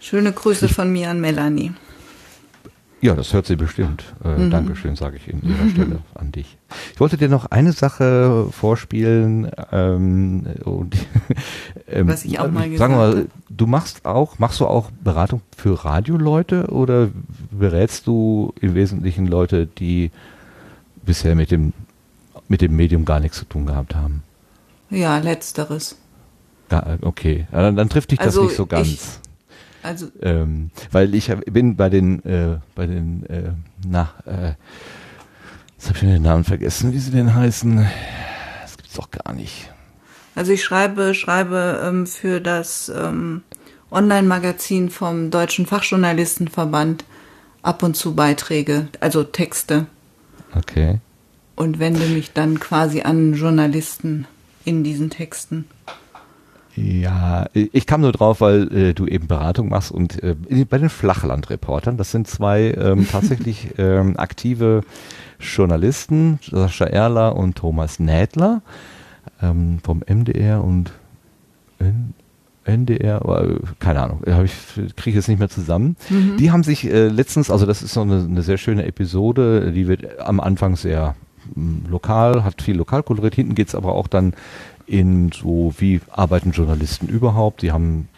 Schöne 0.00 0.32
Grüße 0.32 0.68
von 0.68 0.92
mir 0.92 1.10
an 1.10 1.20
Melanie. 1.20 1.72
Ja, 3.00 3.14
das 3.14 3.32
hört 3.32 3.46
sie 3.46 3.54
bestimmt. 3.56 4.04
Äh, 4.24 4.36
Mhm. 4.38 4.50
Dankeschön, 4.50 4.96
sage 4.96 5.16
ich 5.18 5.28
in 5.28 5.40
ihrer 5.42 5.68
Stelle 5.70 5.98
an 6.14 6.32
dich. 6.32 6.56
Ich 6.92 6.98
wollte 7.00 7.16
dir 7.16 7.28
noch 7.28 7.46
eine 7.46 7.72
Sache 7.72 8.46
vorspielen. 8.50 9.50
Ähm, 9.70 10.46
und, 10.64 10.96
ähm, 11.88 12.08
Was 12.08 12.24
ich 12.24 12.38
auch 12.40 12.50
mal 12.50 12.62
Sagen 12.76 12.94
wir 12.94 13.06
gesagt 13.06 13.16
mal, 13.16 13.26
du 13.50 13.66
machst 13.66 14.04
auch, 14.04 14.38
machst 14.40 14.58
du 14.60 14.66
auch 14.66 14.90
Beratung 15.02 15.42
für 15.56 15.84
Radioleute 15.84 16.66
oder 16.68 17.08
berätst 17.52 18.06
du 18.08 18.52
im 18.60 18.74
Wesentlichen 18.74 19.26
Leute, 19.26 19.66
die 19.66 20.10
bisher 21.06 21.36
mit 21.36 21.50
dem 21.52 21.72
mit 22.48 22.60
dem 22.60 22.74
Medium 22.76 23.04
gar 23.04 23.20
nichts 23.20 23.38
zu 23.38 23.44
tun 23.44 23.66
gehabt 23.66 23.94
haben? 23.94 24.22
Ja, 24.90 25.18
letzteres. 25.18 25.96
Gar, 26.68 26.98
okay, 27.02 27.46
ja, 27.52 27.62
dann, 27.62 27.76
dann 27.76 27.88
trifft 27.88 28.10
dich 28.10 28.18
das 28.18 28.26
Also 28.28 28.44
nicht 28.44 28.56
so 28.56 28.62
ich- 28.64 28.68
ganz. 28.68 29.20
Also, 29.82 30.08
Ähm, 30.20 30.70
weil 30.90 31.14
ich 31.14 31.28
bin 31.46 31.76
bei 31.76 31.88
den, 31.88 32.24
äh, 32.24 32.58
bei 32.74 32.86
den, 32.86 33.24
äh, 33.26 33.52
na, 33.86 34.10
äh, 34.26 34.52
jetzt 35.76 35.86
habe 35.88 35.94
ich 35.94 36.00
den 36.00 36.22
Namen 36.22 36.42
vergessen, 36.44 36.92
wie 36.92 36.98
sie 36.98 37.12
denn 37.12 37.34
heißen. 37.34 37.86
Das 38.62 38.76
gibt's 38.76 38.94
doch 38.94 39.10
gar 39.10 39.32
nicht. 39.34 39.70
also 40.34 40.52
ich 40.52 40.64
schreibe, 40.64 41.14
schreibe 41.14 41.80
ähm, 41.84 42.06
für 42.06 42.40
das 42.40 42.88
ähm, 42.94 43.42
Online-Magazin 43.90 44.90
vom 44.90 45.30
Deutschen 45.30 45.64
Fachjournalistenverband 45.64 47.04
ab 47.62 47.82
und 47.82 47.96
zu 47.96 48.14
Beiträge, 48.14 48.88
also 49.00 49.22
Texte 49.24 49.86
Okay. 50.56 50.98
Und 51.58 51.78
wende 51.80 52.06
mich 52.06 52.32
dann 52.32 52.60
quasi 52.60 53.02
an 53.02 53.34
Journalisten 53.34 54.26
in 54.64 54.84
diesen 54.84 55.10
Texten. 55.10 55.64
Ja, 56.76 57.46
ich 57.52 57.86
kam 57.86 58.02
nur 58.02 58.12
drauf, 58.12 58.40
weil 58.40 58.72
äh, 58.72 58.94
du 58.94 59.06
eben 59.06 59.26
Beratung 59.26 59.68
machst 59.68 59.90
und 59.90 60.22
äh, 60.22 60.36
bei 60.64 60.78
den 60.78 60.90
Flachlandreportern, 60.90 61.96
das 61.96 62.12
sind 62.12 62.28
zwei 62.28 62.72
ähm, 62.78 63.08
tatsächlich 63.10 63.70
ähm, 63.78 64.16
aktive 64.16 64.82
Journalisten, 65.40 66.38
Sascha 66.48 66.84
Erler 66.84 67.34
und 67.34 67.56
Thomas 67.56 67.98
Nädler 67.98 68.62
ähm, 69.42 69.80
vom 69.82 70.02
MDR 70.06 70.62
und 70.62 70.92
N 71.80 72.14
NDR, 72.64 73.22
aber, 73.22 73.44
äh, 73.44 73.56
keine 73.78 74.02
Ahnung, 74.02 74.20
habe 74.28 74.44
ich 74.44 74.52
kriege 74.94 75.10
ich 75.10 75.14
jetzt 75.14 75.28
nicht 75.28 75.38
mehr 75.38 75.48
zusammen. 75.48 75.96
Die 76.38 76.50
haben 76.50 76.62
sich 76.62 76.84
äh, 76.84 77.08
letztens, 77.08 77.50
also 77.50 77.64
das 77.64 77.82
ist 77.82 77.94
so 77.94 78.02
eine, 78.02 78.22
eine 78.22 78.42
sehr 78.42 78.58
schöne 78.58 78.84
Episode, 78.84 79.72
die 79.72 79.88
wird 79.88 80.20
am 80.20 80.38
Anfang 80.38 80.76
sehr 80.76 81.16
lokal, 81.88 82.44
hat 82.44 82.62
viel 82.62 82.76
Lokalkolorit, 82.76 83.34
hinten 83.34 83.54
geht's 83.54 83.74
aber 83.74 83.94
auch 83.94 84.06
dann 84.06 84.34
in 84.86 85.30
so, 85.32 85.74
wie 85.78 86.00
arbeiten 86.10 86.52
Journalisten 86.52 87.08
überhaupt, 87.08 87.62
die 87.62 87.72
haben, 87.72 88.08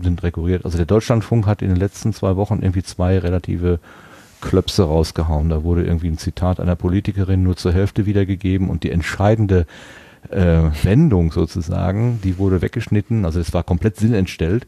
sind 0.00 0.22
rekurriert, 0.22 0.64
also 0.64 0.76
der 0.76 0.86
Deutschlandfunk 0.86 1.46
hat 1.46 1.62
in 1.62 1.68
den 1.68 1.76
letzten 1.76 2.12
zwei 2.12 2.36
Wochen 2.36 2.60
irgendwie 2.62 2.82
zwei 2.82 3.18
relative 3.18 3.78
Klöpse 4.40 4.84
rausgehauen. 4.84 5.48
Da 5.48 5.64
wurde 5.64 5.84
irgendwie 5.84 6.08
ein 6.08 6.18
Zitat 6.18 6.60
einer 6.60 6.76
Politikerin 6.76 7.42
nur 7.42 7.56
zur 7.56 7.72
Hälfte 7.72 8.06
wiedergegeben 8.06 8.68
und 8.68 8.84
die 8.84 8.90
entscheidende 8.90 9.66
äh, 10.30 10.62
Wendung 10.82 11.32
sozusagen, 11.32 12.20
die 12.22 12.38
wurde 12.38 12.62
weggeschnitten, 12.62 13.24
also 13.24 13.40
es 13.40 13.52
war 13.54 13.62
komplett 13.62 13.96
sinnentstellt. 13.96 14.66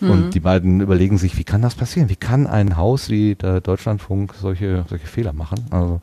Und 0.00 0.34
die 0.34 0.40
beiden 0.40 0.80
überlegen 0.80 1.16
sich, 1.16 1.38
wie 1.38 1.44
kann 1.44 1.62
das 1.62 1.76
passieren? 1.76 2.08
Wie 2.08 2.16
kann 2.16 2.48
ein 2.48 2.76
Haus 2.76 3.08
wie 3.08 3.36
der 3.36 3.60
Deutschlandfunk 3.60 4.34
solche, 4.34 4.84
solche 4.88 5.06
Fehler 5.06 5.32
machen? 5.32 5.66
Also 5.70 6.00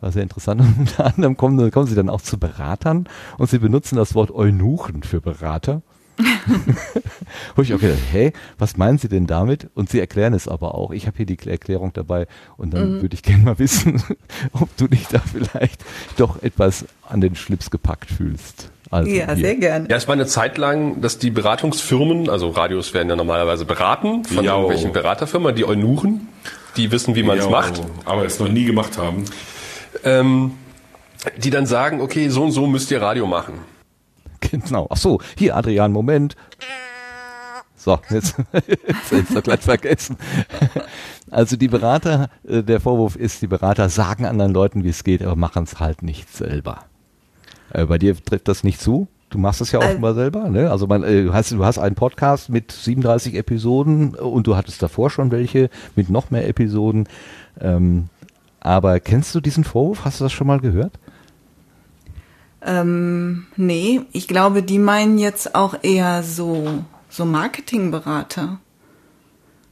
war 0.00 0.12
sehr 0.12 0.22
interessant. 0.22 0.60
Und 0.62 0.78
unter 0.78 1.06
anderem 1.06 1.36
kommen, 1.36 1.70
kommen 1.70 1.86
sie 1.86 1.94
dann 1.94 2.08
auch 2.08 2.20
zu 2.20 2.38
Beratern 2.38 3.08
und 3.38 3.50
sie 3.50 3.58
benutzen 3.58 3.96
das 3.96 4.14
Wort 4.14 4.30
Eunuchen 4.30 5.02
für 5.02 5.20
Berater. 5.20 5.82
Wo 7.54 7.62
ich 7.62 7.72
auch 7.74 7.78
gedacht, 7.78 7.98
hey, 8.10 8.32
was 8.58 8.76
meinen 8.76 8.98
Sie 8.98 9.08
denn 9.08 9.28
damit? 9.28 9.68
Und 9.74 9.88
sie 9.88 10.00
erklären 10.00 10.34
es 10.34 10.48
aber 10.48 10.74
auch. 10.74 10.90
Ich 10.90 11.06
habe 11.06 11.16
hier 11.16 11.26
die 11.26 11.38
Erklärung 11.48 11.92
dabei 11.92 12.26
und 12.56 12.74
dann 12.74 13.00
würde 13.00 13.14
ich 13.14 13.22
gerne 13.22 13.44
mal 13.44 13.58
wissen, 13.60 14.02
ob 14.52 14.74
du 14.76 14.88
dich 14.88 15.06
da 15.06 15.20
vielleicht 15.20 15.84
doch 16.16 16.42
etwas 16.42 16.86
an 17.08 17.20
den 17.20 17.36
Schlips 17.36 17.70
gepackt 17.70 18.10
fühlst. 18.10 18.70
Also 18.90 19.10
ja, 19.10 19.26
hier. 19.26 19.36
sehr 19.36 19.54
gerne. 19.56 19.88
Ja, 19.88 19.96
es 19.96 20.08
war 20.08 20.14
eine 20.14 20.26
Zeit 20.26 20.58
lang, 20.58 21.00
dass 21.00 21.18
die 21.18 21.30
Beratungsfirmen, 21.30 22.28
also 22.30 22.48
Radios 22.48 22.94
werden 22.94 23.08
ja 23.10 23.16
normalerweise 23.16 23.64
beraten 23.64 24.24
von 24.24 24.44
Ja. 24.44 24.54
irgendwelchen 24.54 24.92
Beraterfirmen, 24.92 25.54
die 25.54 25.66
Eunuchen, 25.66 26.26
die 26.76 26.90
wissen, 26.90 27.14
wie 27.14 27.22
man 27.22 27.38
es 27.38 27.48
macht, 27.48 27.82
Aber 28.06 28.24
es 28.24 28.40
noch 28.40 28.48
nie 28.48 28.64
gemacht 28.64 28.98
haben. 28.98 29.24
Ähm, 30.04 30.52
die 31.36 31.50
dann 31.50 31.66
sagen, 31.66 32.00
okay, 32.00 32.28
so 32.28 32.44
und 32.44 32.52
so 32.52 32.66
müsst 32.66 32.90
ihr 32.90 33.02
Radio 33.02 33.26
machen. 33.26 33.54
Genau. 34.40 34.86
Ach 34.90 34.96
so, 34.96 35.20
hier 35.36 35.56
Adrian, 35.56 35.92
Moment. 35.92 36.36
So, 37.76 37.98
jetzt, 38.10 38.36
jetzt 38.52 39.12
ist 39.12 39.34
er 39.34 39.42
gleich 39.42 39.60
vergessen. 39.60 40.16
Also 41.30 41.56
die 41.56 41.68
Berater, 41.68 42.28
äh, 42.46 42.62
der 42.62 42.80
Vorwurf 42.80 43.16
ist, 43.16 43.42
die 43.42 43.46
Berater 43.46 43.88
sagen 43.88 44.26
anderen 44.26 44.52
Leuten, 44.52 44.84
wie 44.84 44.88
es 44.88 45.04
geht, 45.04 45.22
aber 45.22 45.36
machen 45.36 45.64
es 45.64 45.78
halt 45.78 46.02
nicht 46.02 46.34
selber. 46.34 46.84
Äh, 47.72 47.86
bei 47.86 47.98
dir 47.98 48.16
trifft 48.16 48.48
das 48.48 48.64
nicht 48.64 48.80
zu. 48.80 49.08
Du 49.30 49.38
machst 49.38 49.60
es 49.60 49.72
ja 49.72 49.80
Äh, 49.80 49.84
offenbar 49.86 50.14
selber, 50.14 50.48
ne? 50.48 50.70
Also 50.70 50.86
man, 50.86 51.02
äh, 51.02 51.24
du 51.24 51.34
hast, 51.34 51.52
du 51.52 51.64
hast 51.64 51.78
einen 51.78 51.94
Podcast 51.94 52.48
mit 52.48 52.72
37 52.72 53.34
Episoden 53.34 54.14
und 54.14 54.46
du 54.46 54.56
hattest 54.56 54.82
davor 54.82 55.10
schon 55.10 55.30
welche 55.30 55.68
mit 55.94 56.08
noch 56.08 56.30
mehr 56.30 56.48
Episoden. 56.48 57.08
Ähm, 57.60 58.08
aber 58.68 59.00
kennst 59.00 59.34
du 59.34 59.40
diesen 59.40 59.64
Vorwurf? 59.64 60.04
Hast 60.04 60.20
du 60.20 60.24
das 60.24 60.32
schon 60.32 60.46
mal 60.46 60.60
gehört? 60.60 60.92
Ähm, 62.60 63.46
nee, 63.56 64.02
ich 64.12 64.28
glaube, 64.28 64.62
die 64.62 64.78
meinen 64.78 65.16
jetzt 65.16 65.54
auch 65.54 65.74
eher 65.82 66.22
so, 66.22 66.84
so 67.08 67.24
Marketingberater. 67.24 68.60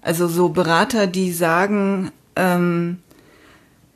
Also 0.01 0.28
so 0.28 0.48
Berater, 0.48 1.06
die 1.06 1.31
sagen, 1.32 2.10
ähm, 2.36 2.98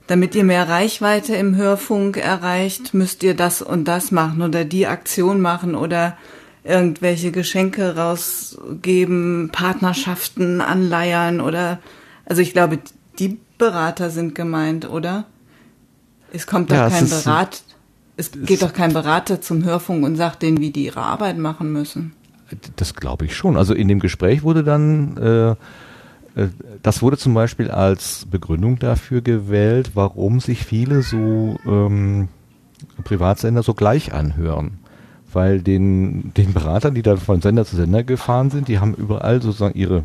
damit 0.06 0.34
ihr 0.34 0.44
mehr 0.44 0.68
Reichweite 0.68 1.34
im 1.34 1.56
Hörfunk 1.56 2.18
erreicht, 2.18 2.92
müsst 2.92 3.22
ihr 3.22 3.34
das 3.34 3.62
und 3.62 3.86
das 3.86 4.10
machen 4.10 4.42
oder 4.42 4.66
die 4.66 4.86
Aktion 4.86 5.40
machen 5.40 5.74
oder 5.74 6.18
irgendwelche 6.62 7.32
Geschenke 7.32 7.96
rausgeben, 7.96 9.48
Partnerschaften 9.50 10.60
anleiern 10.60 11.40
oder, 11.40 11.78
also 12.26 12.42
ich 12.42 12.52
glaube, 12.52 12.80
die 13.18 13.38
Berater 13.60 14.10
sind 14.10 14.34
gemeint, 14.34 14.90
oder? 14.90 15.24
Es 16.32 16.46
kommt 16.48 16.70
doch 16.72 16.76
Ja, 16.76 16.88
es 16.88 16.94
kein 16.94 17.04
ist- 17.04 17.24
Berat, 17.24 17.62
es 18.16 18.32
geht 18.32 18.62
doch 18.62 18.72
kein 18.72 18.92
Berater 18.92 19.40
zum 19.40 19.62
Hörfunk 19.64 20.04
und 20.04 20.16
sagt 20.16 20.42
denen, 20.42 20.58
wie 20.60 20.70
die 20.70 20.86
ihre 20.86 21.00
Arbeit 21.02 21.38
machen 21.38 21.72
müssen. 21.72 22.12
Das 22.76 22.94
glaube 22.96 23.26
ich 23.26 23.36
schon. 23.36 23.56
Also 23.56 23.74
in 23.74 23.86
dem 23.86 24.00
Gespräch 24.00 24.42
wurde 24.42 24.64
dann, 24.64 25.16
äh, 25.16 25.50
äh, 26.40 26.48
das 26.82 27.00
wurde 27.00 27.16
zum 27.16 27.32
Beispiel 27.34 27.70
als 27.70 28.26
Begründung 28.28 28.78
dafür 28.80 29.20
gewählt, 29.20 29.92
warum 29.94 30.40
sich 30.40 30.64
viele 30.64 31.02
so 31.02 31.56
ähm, 31.64 32.28
Privatsender 33.04 33.62
so 33.62 33.74
gleich 33.74 34.12
anhören. 34.12 34.78
Weil 35.32 35.60
den, 35.62 36.34
den 36.34 36.52
Beratern, 36.52 36.94
die 36.94 37.02
da 37.02 37.16
von 37.16 37.40
Sender 37.40 37.64
zu 37.64 37.76
Sender 37.76 38.02
gefahren 38.02 38.50
sind, 38.50 38.66
die 38.66 38.80
haben 38.80 38.94
überall 38.94 39.40
sozusagen 39.40 39.78
ihre, 39.78 40.02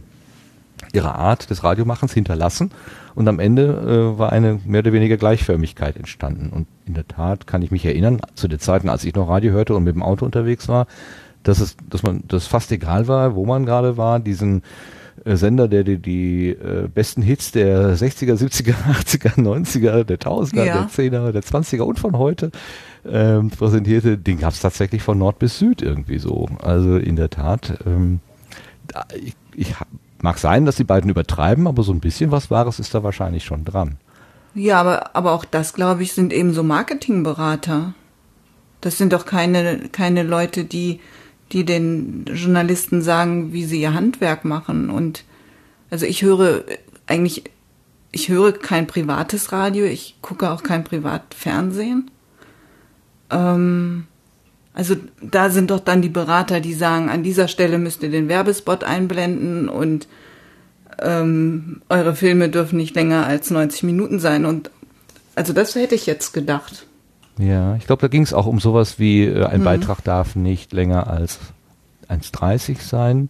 ihre 0.94 1.16
Art 1.16 1.50
des 1.50 1.64
Radiomachens 1.64 2.14
hinterlassen 2.14 2.72
und 3.16 3.28
am 3.28 3.40
Ende 3.40 4.14
äh, 4.16 4.20
war 4.20 4.32
eine 4.32 4.60
mehr 4.66 4.80
oder 4.80 4.94
weniger 4.94 5.18
Gleichförmigkeit 5.18 5.96
entstanden. 5.98 6.50
Und 6.50 6.68
in 6.86 6.94
der 6.94 7.08
Tat 7.08 7.48
kann 7.48 7.62
ich 7.62 7.72
mich 7.72 7.86
erinnern, 7.86 8.20
zu 8.36 8.48
den 8.48 8.60
Zeiten, 8.60 8.90
als 8.90 9.04
ich 9.06 9.16
noch 9.16 9.30
Radio 9.30 9.52
hörte 9.54 9.76
und 9.76 9.84
mit 9.84 9.96
dem 9.96 10.04
Auto 10.04 10.26
unterwegs 10.26 10.68
war, 10.68 10.88
dass 11.44 11.60
es, 11.60 11.78
dass 11.90 12.04
man, 12.04 12.24
das 12.28 12.48
fast 12.48 12.72
egal 12.72 13.08
war, 13.08 13.36
wo 13.36 13.46
man 13.46 13.66
gerade 13.66 13.98
war, 13.98 14.20
diesen 14.20 14.64
äh, 15.24 15.36
Sender, 15.36 15.68
der 15.68 15.84
die, 15.84 15.98
die 15.98 16.50
äh, 16.50 16.88
besten 16.94 17.22
Hits 17.22 17.52
der 17.52 17.96
60er, 17.96 18.34
70er, 18.36 18.74
80er, 18.92 19.36
90er, 19.36 20.04
der 20.04 20.18
1000er, 20.20 20.64
Ja. 20.64 20.74
der 20.74 20.90
10er, 20.90 21.32
der 21.32 21.44
20er 21.44 21.82
und 21.82 22.00
von 22.00 22.18
heute 22.18 22.52
ähm, 23.08 23.50
präsentierte, 23.50 24.18
den 24.18 24.40
gab 24.40 24.54
es 24.54 24.60
tatsächlich 24.60 25.04
von 25.04 25.18
Nord 25.18 25.40
bis 25.40 25.60
Süd 25.60 25.82
irgendwie 25.82 26.18
so. 26.18 26.48
Also 26.62 26.98
in 26.98 27.16
der 27.16 27.30
Tat, 27.30 27.78
ähm, 27.86 28.20
ich, 29.24 29.36
ich 29.56 29.76
mag 30.22 30.38
sein, 30.38 30.66
dass 30.66 30.76
die 30.76 30.84
beiden 30.84 31.10
übertreiben, 31.10 31.68
aber 31.68 31.84
so 31.84 31.92
ein 31.92 32.00
bisschen 32.00 32.32
was 32.32 32.52
Wahres 32.52 32.80
ist 32.80 32.94
da 32.94 33.04
wahrscheinlich 33.04 33.44
schon 33.44 33.66
dran. 33.66 33.98
Ja, 34.54 34.80
aber, 34.80 35.16
aber 35.16 35.34
auch 35.34 35.46
das, 35.46 35.74
glaube 35.74 36.04
ich, 36.04 36.14
sind 36.14 36.32
eben 36.32 36.54
so 36.54 36.64
Marketingberater. 36.64 37.94
Das 38.82 38.98
sind 38.98 39.14
doch 39.14 39.26
keine, 39.26 39.90
keine 39.90 40.24
Leute, 40.24 40.64
die, 40.64 41.02
die 41.52 41.66
den 41.66 42.26
Journalisten 42.26 43.02
sagen, 43.02 43.52
wie 43.52 43.66
sie 43.66 43.82
ihr 43.82 43.94
Handwerk 43.94 44.46
machen. 44.46 44.90
Und 44.90 45.26
also 45.90 46.06
ich 46.06 46.22
höre 46.22 46.64
eigentlich, 47.06 47.44
ich 48.12 48.30
höre 48.30 48.54
kein 48.54 48.88
privates 48.88 49.52
Radio, 49.52 49.86
ich 49.86 50.16
gucke 50.22 50.50
auch 50.50 50.64
kein 50.64 50.86
Privatfernsehen. 50.86 52.10
Ähm, 53.30 54.08
also 54.76 54.96
da 55.22 55.50
sind 55.50 55.72
doch 55.72 55.80
dann 55.80 56.02
die 56.02 56.10
Berater, 56.10 56.60
die 56.60 56.74
sagen, 56.74 57.10
an 57.10 57.24
dieser 57.24 57.48
Stelle 57.48 57.78
müsst 57.78 58.04
ihr 58.04 58.12
den 58.12 58.28
Werbespot 58.28 58.84
einblenden 58.84 59.70
und 59.70 60.08
ähm, 61.02 61.82
eure 61.88 62.14
Filme 62.14 62.50
dürfen 62.50 62.78
nicht 62.78 62.94
länger 62.94 63.26
als 63.26 63.50
90 63.52 63.84
Minuten 63.84 64.20
sein. 64.20 64.44
Und 64.44 64.70
also 65.34 65.54
das 65.54 65.76
hätte 65.76 65.96
ich 65.96 66.06
jetzt 66.06 66.34
gedacht. 66.34 66.88
Ja, 67.38 67.76
ich 67.78 67.86
glaube, 67.86 68.02
da 68.02 68.10
ging 68.10 68.22
es 68.22 68.34
auch 68.34 68.48
um 68.48 68.60
sowas 68.60 69.00
wie, 69.00 69.24
äh, 69.24 69.46
ein 69.46 69.62
mhm. 69.62 69.66
Beitrag 69.66 70.04
darf 70.04 70.36
nicht 70.36 70.74
länger 70.74 71.08
als 71.08 71.40
1,30 72.10 72.82
sein. 72.82 73.30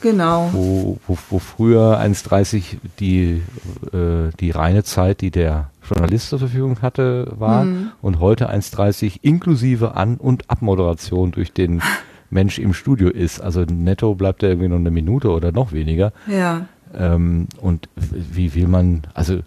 Genau. 0.00 0.50
Wo, 0.52 0.98
wo, 1.06 1.16
wo 1.30 1.38
früher 1.38 2.00
1,30 2.00 2.78
die, 2.98 3.42
äh, 3.92 4.30
die 4.40 4.50
reine 4.50 4.82
Zeit, 4.82 5.20
die 5.20 5.30
der 5.30 5.70
Journalist 5.88 6.28
zur 6.28 6.38
Verfügung 6.38 6.82
hatte, 6.82 7.32
war 7.36 7.64
mhm. 7.64 7.92
und 8.00 8.20
heute 8.20 8.50
1,30 8.50 9.18
inklusive 9.22 9.94
An- 9.94 10.16
und 10.16 10.48
Abmoderation 10.50 11.32
durch 11.32 11.52
den 11.52 11.82
Mensch 12.30 12.58
im 12.58 12.72
Studio 12.72 13.08
ist. 13.08 13.40
Also 13.40 13.62
netto 13.62 14.14
bleibt 14.14 14.42
er 14.42 14.50
irgendwie 14.50 14.68
noch 14.68 14.76
eine 14.76 14.90
Minute 14.90 15.30
oder 15.30 15.52
noch 15.52 15.72
weniger. 15.72 16.12
Ja. 16.26 16.66
Ähm, 16.94 17.48
und 17.60 17.88
wie 17.96 18.54
will 18.54 18.68
man, 18.68 19.02
also 19.14 19.40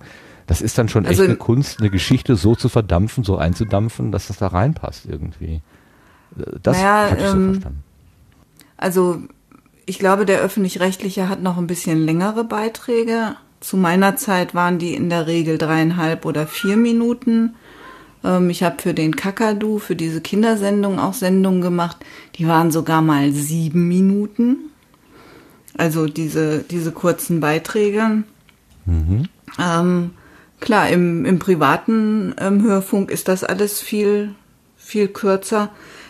das 0.47 0.61
ist 0.61 0.77
dann 0.77 0.89
schon 0.89 1.05
Also- 1.05 1.23
echt 1.23 1.29
eine 1.29 1.37
Kunst, 1.37 1.79
eine 1.79 1.89
Geschichte 1.89 2.35
so 2.35 2.55
zu 2.55 2.69
verdampfen, 2.69 3.23
so 3.23 3.37
einzudampfen, 3.37 4.11
dass 4.11 4.27
das 4.27 4.37
da 4.37 4.47
reinpasst 4.47 5.05
irgendwie. 5.07 5.61
Das 6.61 6.77
Naja, 6.77 7.09
habe 7.11 7.21
ich 7.21 7.27
so 7.27 7.37
ähm, 7.37 7.51
verstanden. 7.53 7.83
Also 8.77 9.21
ich 9.85 9.99
glaube, 9.99 10.25
der 10.25 10.39
öffentlich-rechtliche 10.39 11.29
hat 11.29 11.41
noch 11.41 11.57
ein 11.57 11.67
bisschen 11.67 12.03
längere 12.05 12.43
Beiträge. 12.43 13.35
Zu 13.59 13.77
meiner 13.77 14.15
Zeit 14.15 14.53
waren 14.53 14.79
die 14.79 14.93
in 14.93 15.09
der 15.09 15.27
Regel 15.27 15.57
dreieinhalb 15.57 16.25
oder 16.25 16.47
vier 16.47 16.77
Minuten. 16.77 17.55
Ähm, 18.23 18.49
ich 18.49 18.63
habe 18.63 18.81
für 18.81 18.93
den 18.93 19.15
Kakadu, 19.15 19.79
für 19.79 19.95
diese 19.95 20.21
Kindersendung 20.21 20.99
auch 20.99 21.13
Sendungen 21.13 21.61
gemacht. 21.61 21.97
Die 22.35 22.47
waren 22.47 22.71
sogar 22.71 23.01
mal 23.01 23.31
sieben 23.31 23.87
Minuten. 23.87 24.57
Also 25.77 26.07
diese, 26.07 26.59
diese 26.59 26.91
kurzen 26.91 27.39
Beiträge. 27.39 28.23
Mhm. 28.85 29.27
Ähm, 29.59 30.11
klar, 30.59 30.89
im, 30.89 31.25
im 31.25 31.39
privaten 31.39 32.33
ähm, 32.39 32.63
Hörfunk 32.63 33.11
ist 33.11 33.27
das 33.27 33.43
alles 33.43 33.81
viel, 33.81 34.35
viel 34.77 35.07
kürzer. 35.07 35.69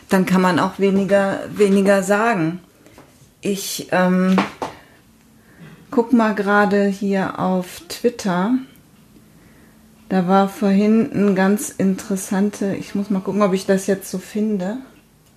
Dann 0.10 0.26
kann 0.26 0.42
man 0.42 0.60
auch 0.60 0.78
weniger, 0.78 1.40
weniger 1.56 2.04
sagen. 2.04 2.60
Ich 3.42 3.88
ähm, 3.92 4.38
guck 5.96 6.12
mal 6.12 6.36
gerade 6.36 6.88
hier 6.88 7.40
auf 7.40 7.80
Twitter. 7.88 8.56
Da 10.10 10.28
war 10.28 10.50
vorhin 10.50 11.10
ein 11.14 11.36
ganz 11.36 11.70
interessante, 11.70 12.76
ich 12.76 12.96
muss 12.96 13.10
mal 13.10 13.22
gucken, 13.22 13.42
ob 13.42 13.54
ich 13.54 13.66
das 13.66 13.88
jetzt 13.88 14.12
so 14.12 14.18
finde, 14.18 14.76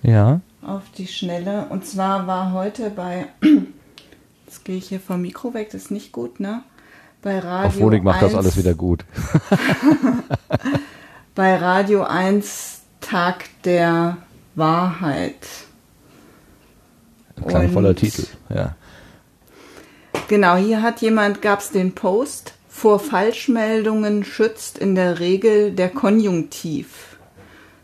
Ja. 0.03 0.41
auf 0.61 0.83
die 0.97 1.07
Schnelle. 1.07 1.67
Und 1.69 1.85
zwar 1.85 2.27
war 2.27 2.51
heute 2.51 2.89
bei, 2.89 3.27
jetzt 4.45 4.65
gehe 4.65 4.75
ich 4.75 4.89
hier 4.89 4.99
vom 4.99 5.21
Mikro 5.21 5.53
weg, 5.53 5.69
das 5.71 5.83
ist 5.83 5.91
nicht 5.91 6.11
gut, 6.11 6.41
ne? 6.41 6.61
Bei 7.21 7.39
Radio 7.39 7.67
Auf 7.69 7.79
Honig 7.79 8.03
macht 8.03 8.21
das 8.21 8.33
1 8.35 8.39
alles 8.43 8.57
wieder 8.57 8.73
gut. 8.73 9.05
bei 11.35 11.55
Radio 11.55 12.03
1 12.03 12.81
Tag 12.99 13.45
der 13.63 14.17
Wahrheit. 14.55 15.47
Klangvoller 17.47 17.89
Und- 17.89 17.95
Titel, 17.99 18.25
ja. 18.53 18.75
Genau, 20.29 20.57
hier 20.57 20.83
hat 20.83 21.01
jemand, 21.01 21.41
gab 21.41 21.59
es 21.59 21.71
den 21.71 21.95
Post, 21.95 22.53
vor 22.69 22.99
Falschmeldungen 22.99 24.23
schützt 24.23 24.77
in 24.77 24.93
der 24.93 25.19
Regel 25.19 25.71
der 25.71 25.89
Konjunktiv 25.89 27.17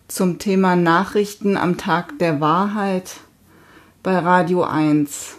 zum 0.07 0.37
Thema 0.37 0.75
Nachrichten 0.75 1.57
am 1.57 1.77
Tag 1.77 2.19
der 2.19 2.41
Wahrheit 2.41 3.15
bei 4.03 4.19
Radio 4.19 4.63
1. 4.63 5.37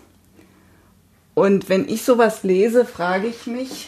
Und 1.35 1.69
wenn 1.69 1.89
ich 1.89 2.03
sowas 2.03 2.43
lese, 2.43 2.85
frage 2.85 3.29
ich 3.29 3.47
mich, 3.47 3.87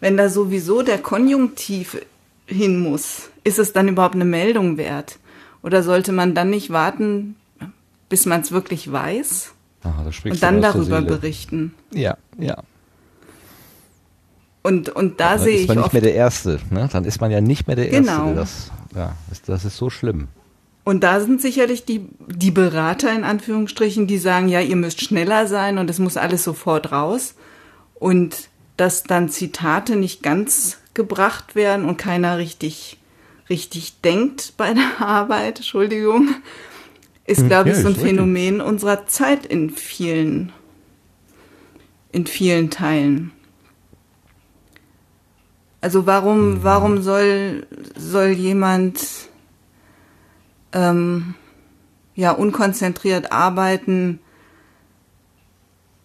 wenn 0.00 0.16
da 0.16 0.30
sowieso 0.30 0.80
der 0.80 0.96
Konjunktiv 0.96 2.00
hin 2.46 2.80
muss, 2.80 3.28
ist 3.44 3.58
es 3.58 3.74
dann 3.74 3.86
überhaupt 3.86 4.14
eine 4.14 4.24
Meldung 4.24 4.78
wert? 4.78 5.18
Oder 5.62 5.82
sollte 5.82 6.12
man 6.12 6.34
dann 6.34 6.48
nicht 6.48 6.70
warten, 6.70 7.36
bis 8.08 8.24
man 8.24 8.40
es 8.40 8.50
wirklich 8.50 8.90
weiß 8.90 9.52
Aha, 9.82 10.02
da 10.04 10.12
sprichst 10.12 10.36
und 10.36 10.42
dann 10.42 10.60
darüber 10.60 11.00
berichten? 11.02 11.74
Ja, 11.92 12.16
ja. 12.38 12.62
Und, 14.62 14.88
und 14.90 15.20
da 15.20 15.36
Dann 15.36 15.38
sehe 15.40 15.54
ist 15.54 15.60
ich 15.62 15.68
man 15.68 15.78
nicht 15.78 15.92
mehr 15.92 16.02
der 16.02 16.14
Erste. 16.14 16.58
Ne? 16.70 16.88
Dann 16.92 17.04
ist 17.04 17.20
man 17.20 17.30
ja 17.30 17.40
nicht 17.40 17.66
mehr 17.66 17.76
der 17.76 17.90
Erste. 17.90 18.12
Genau. 18.12 18.26
der 18.26 18.34
Das, 18.34 18.70
ja, 18.94 19.14
das, 19.28 19.42
das 19.42 19.64
ist 19.64 19.76
so 19.76 19.88
schlimm. 19.88 20.28
und 20.84 21.00
da 21.04 21.20
sind 21.20 21.40
sicherlich 21.40 21.84
die, 21.84 22.06
die 22.26 22.50
Berater 22.50 23.14
in 23.14 23.24
Anführungsstrichen, 23.24 24.06
die 24.06 24.18
sagen, 24.18 24.48
ja, 24.48 24.60
ihr 24.60 24.76
müsst 24.76 25.02
schneller 25.02 25.46
sein 25.46 25.78
und 25.78 25.88
es 25.88 25.98
muss 25.98 26.16
alles 26.16 26.44
sofort 26.44 26.92
raus. 26.92 27.34
Und 27.94 28.48
dass 28.76 29.02
dann 29.04 29.28
Zitate 29.28 29.96
nicht 29.96 30.22
ganz 30.22 30.78
gebracht 30.94 31.54
werden 31.54 31.84
und 31.84 31.96
keiner 31.96 32.38
richtig, 32.38 32.98
richtig 33.48 34.00
denkt 34.00 34.54
bei 34.56 34.74
der 34.74 35.00
Arbeit, 35.06 35.58
Entschuldigung, 35.58 36.28
ist, 37.28 37.46
glaube 37.46 37.70
ja, 37.70 37.76
ich, 37.76 37.82
so 37.82 37.88
ein 37.88 37.94
richtig. 37.94 38.10
Phänomen 38.10 38.60
unserer 38.60 39.06
Zeit 39.06 39.44
in 39.44 39.70
vielen, 39.70 40.50
in 42.10 42.26
vielen 42.26 42.70
Teilen. 42.70 43.32
Also 45.80 46.06
warum, 46.06 46.64
warum 46.64 47.02
soll, 47.02 47.66
soll 47.96 48.28
jemand 48.28 49.04
ähm, 50.72 51.34
ja 52.14 52.32
unkonzentriert 52.32 53.30
arbeiten, 53.30 54.20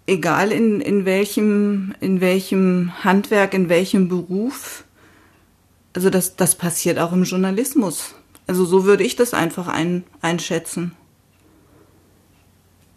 egal 0.05 0.51
in, 0.51 0.81
in 0.81 1.05
welchem, 1.05 1.95
in 2.01 2.19
welchem 2.19 2.91
Handwerk, 3.03 3.53
in 3.53 3.69
welchem 3.69 4.09
Beruf? 4.09 4.83
Also 5.93 6.09
das, 6.09 6.35
das 6.35 6.55
passiert 6.55 6.99
auch 6.99 7.13
im 7.13 7.23
Journalismus. 7.23 8.13
Also 8.45 8.65
so 8.65 8.83
würde 8.83 9.05
ich 9.05 9.15
das 9.15 9.33
einfach 9.33 9.69
ein, 9.69 10.03
einschätzen. 10.21 10.91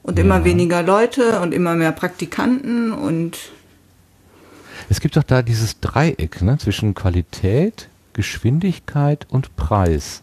Und 0.07 0.21
immer 0.21 0.45
weniger 0.45 0.85
Leute 0.85 1.41
und 1.41 1.53
immer 1.53 1.75
mehr 1.75 1.91
Praktikanten 1.91 2.93
und 2.93 3.51
Es 4.89 5.01
gibt 5.01 5.17
doch 5.17 5.25
da 5.25 5.43
dieses 5.43 5.81
Dreieck 5.81 6.43
ne, 6.43 6.59
zwischen 6.59 6.95
Qualität, 6.95 7.89
Geschwindigkeit 8.13 9.27
und 9.29 9.57
Preis. 9.57 10.23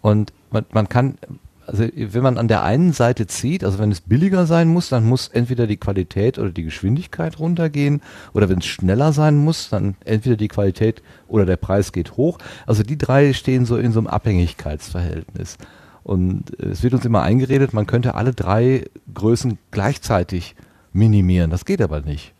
Und 0.00 0.32
man, 0.50 0.64
man 0.72 0.88
kann, 0.88 1.18
also 1.66 1.84
wenn 1.94 2.22
man 2.22 2.38
an 2.38 2.48
der 2.48 2.62
einen 2.62 2.94
Seite 2.94 3.26
zieht, 3.26 3.62
also 3.62 3.78
wenn 3.78 3.92
es 3.92 4.00
billiger 4.00 4.46
sein 4.46 4.68
muss, 4.68 4.88
dann 4.88 5.04
muss 5.04 5.28
entweder 5.28 5.66
die 5.66 5.76
Qualität 5.76 6.38
oder 6.38 6.50
die 6.50 6.64
Geschwindigkeit 6.64 7.38
runtergehen. 7.38 8.00
Oder 8.32 8.48
wenn 8.48 8.60
es 8.60 8.66
schneller 8.66 9.12
sein 9.12 9.36
muss, 9.36 9.68
dann 9.68 9.96
entweder 10.06 10.36
die 10.36 10.48
Qualität 10.48 11.02
oder 11.28 11.44
der 11.44 11.58
Preis 11.58 11.92
geht 11.92 12.16
hoch. 12.16 12.38
Also 12.66 12.82
die 12.82 12.96
drei 12.96 13.34
stehen 13.34 13.66
so 13.66 13.76
in 13.76 13.92
so 13.92 13.98
einem 13.98 14.06
Abhängigkeitsverhältnis. 14.06 15.58
Und 16.04 16.58
äh, 16.60 16.66
es 16.66 16.82
wird 16.82 16.94
uns 16.94 17.04
immer 17.04 17.22
eingeredet, 17.22 17.72
man 17.72 17.86
könnte 17.86 18.14
alle 18.14 18.32
drei 18.32 18.84
Größen 19.12 19.58
gleichzeitig 19.72 20.54
minimieren. 20.92 21.50
Das 21.50 21.64
geht 21.64 21.82
aber 21.82 22.00
nicht. 22.02 22.32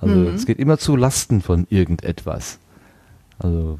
Also 0.00 0.14
Mhm. 0.14 0.26
es 0.28 0.46
geht 0.46 0.58
immer 0.58 0.78
zu 0.78 0.96
Lasten 0.96 1.42
von 1.42 1.66
irgendetwas. 1.68 2.58
Also 3.38 3.78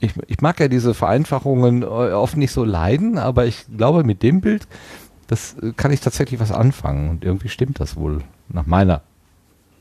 ich, 0.00 0.12
ich 0.26 0.40
mag 0.40 0.60
ja 0.60 0.68
diese 0.68 0.92
Vereinfachungen 0.94 1.82
äh, 1.82 1.86
oft 1.86 2.36
nicht 2.36 2.52
so 2.52 2.64
leiden, 2.64 3.16
aber 3.18 3.46
ich 3.46 3.64
glaube 3.76 4.04
mit 4.04 4.22
dem 4.22 4.40
Bild, 4.40 4.66
das 5.28 5.56
äh, 5.62 5.72
kann 5.76 5.90
ich 5.92 6.00
tatsächlich 6.00 6.38
was 6.40 6.52
anfangen 6.52 7.08
und 7.08 7.24
irgendwie 7.24 7.48
stimmt 7.48 7.80
das 7.80 7.96
wohl 7.96 8.22
nach 8.48 8.66
meiner, 8.66 9.02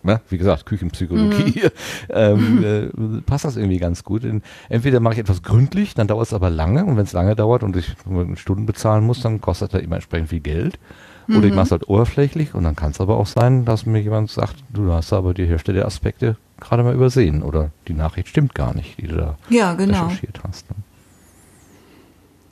ne, 0.03 0.21
wie 0.29 0.37
gesagt, 0.37 0.65
Küchenpsychologie, 0.65 1.63
ähm, 2.09 2.63
äh, 2.63 3.21
passt 3.21 3.45
das 3.45 3.57
irgendwie 3.57 3.77
ganz 3.77 4.03
gut. 4.03 4.23
In, 4.23 4.41
entweder 4.69 4.99
mache 4.99 5.15
ich 5.15 5.19
etwas 5.19 5.43
gründlich, 5.43 5.93
dann 5.93 6.07
dauert 6.07 6.27
es 6.27 6.33
aber 6.33 6.49
lange 6.49 6.85
und 6.85 6.97
wenn 6.97 7.03
es 7.03 7.13
lange 7.13 7.35
dauert 7.35 7.63
und 7.63 7.75
ich 7.75 7.95
Stunden 8.35 8.65
bezahlen 8.65 9.05
muss, 9.05 9.21
dann 9.21 9.41
kostet 9.41 9.73
das 9.73 9.81
immer 9.81 9.95
entsprechend 9.95 10.29
viel 10.29 10.39
Geld. 10.39 10.79
Oder 11.27 11.47
ich 11.47 11.53
mache 11.53 11.65
es 11.65 11.71
halt 11.71 11.87
oberflächlich 11.87 12.53
und 12.53 12.63
dann 12.63 12.75
kann 12.75 12.91
es 12.91 12.99
aber 12.99 13.17
auch 13.17 13.27
sein, 13.27 13.63
dass 13.63 13.85
mir 13.85 14.01
jemand 14.01 14.29
sagt, 14.29 14.55
du 14.69 14.91
hast 14.91 15.13
aber 15.13 15.33
die 15.33 15.45
Hälfte 15.45 15.71
der 15.71 15.85
Aspekte 15.85 16.35
gerade 16.59 16.83
mal 16.83 16.93
übersehen 16.93 17.41
oder 17.41 17.71
die 17.87 17.93
Nachricht 17.93 18.27
stimmt 18.27 18.53
gar 18.53 18.73
nicht, 18.73 18.99
die 18.99 19.07
du 19.07 19.15
da 19.15 19.37
ja, 19.49 19.73
genau. 19.73 20.05
recherchiert 20.05 20.41
hast. 20.43 20.69
Ne? 20.69 20.75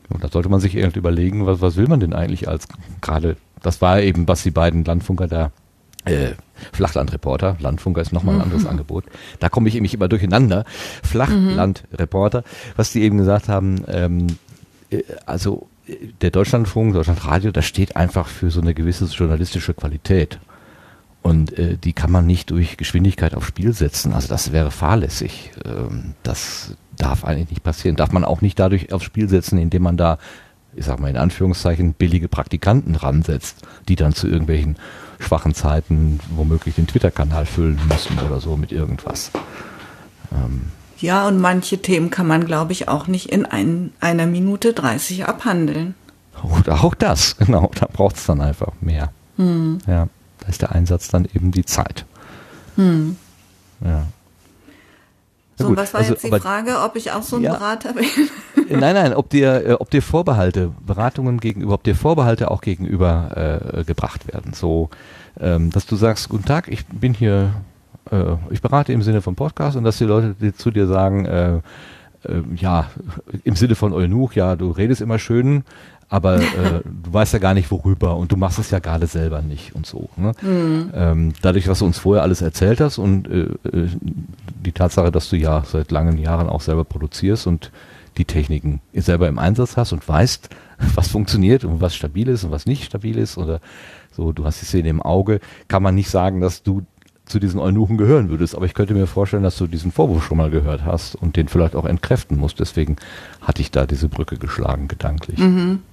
Und 0.09 0.23
da 0.23 0.29
sollte 0.29 0.49
man 0.49 0.59
sich 0.59 0.75
irgendwie 0.75 0.99
überlegen, 0.99 1.45
was, 1.45 1.61
was 1.61 1.75
will 1.75 1.87
man 1.87 1.99
denn 1.99 2.13
eigentlich 2.13 2.47
als 2.47 2.67
gerade, 3.01 3.37
das 3.61 3.81
war 3.81 4.01
eben, 4.01 4.27
was 4.27 4.43
die 4.43 4.51
beiden 4.51 4.83
Landfunker 4.83 5.27
da, 5.27 5.51
äh, 6.09 6.33
Flachlandreporter, 6.73 7.57
Landfunker 7.59 8.01
ist 8.01 8.11
nochmal 8.11 8.35
ein 8.35 8.41
anderes 8.41 8.65
Angebot, 8.65 9.05
da 9.39 9.49
komme 9.49 9.69
ich 9.69 9.75
nämlich 9.75 9.93
immer 9.93 10.07
durcheinander, 10.07 10.65
Flachlandreporter, 11.03 12.43
was 12.75 12.91
die 12.91 13.01
eben 13.01 13.17
gesagt 13.17 13.47
haben, 13.47 13.83
ähm, 13.87 14.27
äh, 14.89 15.03
also 15.25 15.67
der 16.21 16.31
Deutschlandfunk, 16.31 16.93
Deutschlandradio, 16.93 17.51
das 17.51 17.65
steht 17.65 17.95
einfach 17.95 18.27
für 18.27 18.51
so 18.51 18.61
eine 18.61 18.73
gewisse 18.73 19.05
journalistische 19.05 19.73
Qualität. 19.73 20.39
Und 21.21 21.57
äh, 21.57 21.77
die 21.77 21.93
kann 21.93 22.11
man 22.11 22.25
nicht 22.25 22.49
durch 22.49 22.77
Geschwindigkeit 22.77 23.35
aufs 23.35 23.47
Spiel 23.47 23.73
setzen. 23.73 24.13
Also 24.13 24.29
das 24.29 24.53
wäre 24.53 24.71
fahrlässig. 24.71 25.51
Ähm, 25.65 26.13
das 26.23 26.75
darf 26.97 27.25
eigentlich 27.25 27.49
nicht 27.49 27.63
passieren. 27.63 27.95
Darf 27.95 28.11
man 28.11 28.23
auch 28.23 28.41
nicht 28.41 28.57
dadurch 28.57 28.93
aufs 28.93 29.05
Spiel 29.05 29.27
setzen, 29.27 29.57
indem 29.57 29.83
man 29.83 29.97
da, 29.97 30.17
ich 30.75 30.85
sag 30.85 30.99
mal 30.99 31.09
in 31.09 31.17
Anführungszeichen, 31.17 31.93
billige 31.93 32.29
Praktikanten 32.29 32.95
ransetzt, 32.95 33.63
die 33.89 33.95
dann 33.95 34.13
zu 34.13 34.27
irgendwelchen 34.27 34.77
schwachen 35.19 35.53
Zeiten 35.53 36.19
womöglich 36.29 36.75
den 36.75 36.87
Twitter-Kanal 36.87 37.45
füllen 37.45 37.79
müssen 37.87 38.17
oder 38.19 38.39
so 38.39 38.57
mit 38.57 38.71
irgendwas. 38.71 39.31
Ähm. 40.31 40.71
Ja, 40.97 41.27
und 41.27 41.39
manche 41.39 41.81
Themen 41.81 42.09
kann 42.09 42.27
man, 42.27 42.45
glaube 42.45 42.73
ich, 42.73 42.87
auch 42.89 43.07
nicht 43.07 43.27
in 43.27 43.45
ein, 43.45 43.93
einer 44.01 44.25
Minute 44.25 44.73
30 44.73 45.25
abhandeln. 45.25 45.95
Oder 46.43 46.83
auch 46.83 46.95
das, 46.95 47.37
genau. 47.39 47.71
Da 47.75 47.87
braucht 47.91 48.17
es 48.17 48.25
dann 48.25 48.41
einfach 48.41 48.71
mehr. 48.81 49.11
Hm. 49.37 49.79
Ja 49.87 50.07
ist 50.49 50.61
der 50.61 50.71
Einsatz 50.71 51.07
dann 51.07 51.25
eben 51.33 51.51
die 51.51 51.65
Zeit. 51.65 52.05
Hm. 52.75 53.15
Ja. 53.81 54.07
So, 55.59 55.67
gut, 55.67 55.77
was 55.77 55.93
war 55.93 55.99
also, 55.99 56.13
jetzt 56.13 56.23
die 56.23 56.31
Frage, 56.31 56.79
ob 56.79 56.95
ich 56.95 57.11
auch 57.11 57.21
so 57.21 57.35
ein 57.35 57.41
ja, 57.41 57.51
Berater 57.51 57.91
bin? 57.93 58.05
nein, 58.79 58.95
nein, 58.95 59.13
ob 59.13 59.29
dir, 59.29 59.65
äh, 59.67 59.73
ob 59.73 59.89
dir 59.89 60.01
Vorbehalte, 60.01 60.71
Beratungen 60.85 61.41
gegenüber, 61.41 61.73
ob 61.73 61.83
dir 61.83 61.95
Vorbehalte 61.95 62.49
auch 62.49 62.61
gegenüber 62.61 63.73
äh, 63.75 63.83
gebracht 63.83 64.31
werden. 64.31 64.53
So, 64.53 64.89
ähm, 65.37 65.69
dass 65.69 65.85
du 65.85 65.97
sagst, 65.97 66.29
guten 66.29 66.45
Tag, 66.45 66.69
ich 66.69 66.85
bin 66.85 67.13
hier, 67.13 67.51
äh, 68.09 68.35
ich 68.51 68.61
berate 68.61 68.93
im 68.93 69.01
Sinne 69.01 69.21
von 69.21 69.35
Podcast 69.35 69.75
und 69.75 69.83
dass 69.83 69.97
die 69.97 70.05
Leute 70.05 70.33
die 70.39 70.53
zu 70.53 70.71
dir 70.71 70.87
sagen, 70.87 71.25
äh, 71.25 71.55
äh, 71.57 72.41
ja, 72.55 72.89
im 73.43 73.57
Sinne 73.57 73.75
von 73.75 73.91
Eunuch, 73.91 74.35
ja, 74.35 74.55
du 74.55 74.71
redest 74.71 75.01
immer 75.01 75.19
schön, 75.19 75.65
aber 76.09 76.37
äh, 76.37 76.81
du 76.83 77.13
weißt 77.13 77.33
ja 77.33 77.39
gar 77.39 77.53
nicht 77.53 77.69
worüber 77.69 78.17
und 78.17 78.31
du 78.31 78.35
machst 78.35 78.57
es 78.57 78.71
ja 78.71 78.79
gerade 78.79 79.05
selber 79.05 79.41
nicht 79.41 79.75
und 79.75 79.85
so. 79.85 80.09
Ne? 80.17 80.31
Mhm. 80.41 80.91
Ähm, 80.93 81.33
dadurch, 81.41 81.67
was 81.67 81.79
du 81.79 81.85
uns 81.85 81.99
vorher 81.99 82.23
alles 82.23 82.41
erzählt 82.41 82.81
hast 82.81 82.97
und 82.97 83.27
äh, 83.27 83.41
äh, 83.41 83.87
die 84.65 84.71
Tatsache, 84.71 85.11
dass 85.11 85.29
du 85.29 85.37
ja 85.37 85.63
seit 85.65 85.91
langen 85.91 86.17
Jahren 86.17 86.49
auch 86.49 86.61
selber 86.61 86.83
produzierst 86.83 87.45
und 87.45 87.71
die 88.17 88.25
Techniken 88.25 88.81
selber 88.93 89.27
im 89.27 89.37
Einsatz 89.37 89.77
hast 89.77 89.93
und 89.93 90.07
weißt, 90.07 90.49
was 90.95 91.09
funktioniert 91.09 91.63
und 91.63 91.79
was 91.79 91.95
stabil 91.95 92.27
ist 92.27 92.43
und 92.43 92.51
was 92.51 92.65
nicht 92.65 92.85
stabil 92.85 93.17
ist 93.17 93.37
oder 93.37 93.61
so, 94.11 94.31
du 94.31 94.45
hast 94.45 94.61
die 94.61 94.65
Szene 94.65 94.89
im 94.89 95.01
Auge, 95.01 95.39
kann 95.67 95.83
man 95.83 95.93
nicht 95.93 96.09
sagen, 96.09 96.41
dass 96.41 96.63
du 96.63 96.81
zu 97.29 97.39
diesen 97.39 97.59
Eunuchen 97.59 97.97
gehören 97.97 98.29
würdest. 98.29 98.55
Aber 98.55 98.65
ich 98.65 98.73
könnte 98.73 98.95
mir 98.95 99.05
vorstellen, 99.05 99.43
dass 99.43 99.57
du 99.57 99.67
diesen 99.67 99.91
Vorwurf 99.91 100.25
schon 100.25 100.37
mal 100.37 100.49
gehört 100.49 100.83
hast 100.83 101.15
und 101.15 101.35
den 101.35 101.47
vielleicht 101.47 101.75
auch 101.75 101.85
entkräften 101.85 102.37
musst. 102.37 102.59
Deswegen 102.59 102.95
hatte 103.41 103.61
ich 103.61 103.69
da 103.69 103.85
diese 103.85 104.09
Brücke 104.09 104.37
geschlagen, 104.37 104.87
gedanklich. 104.87 105.37
Mhm. 105.37 105.83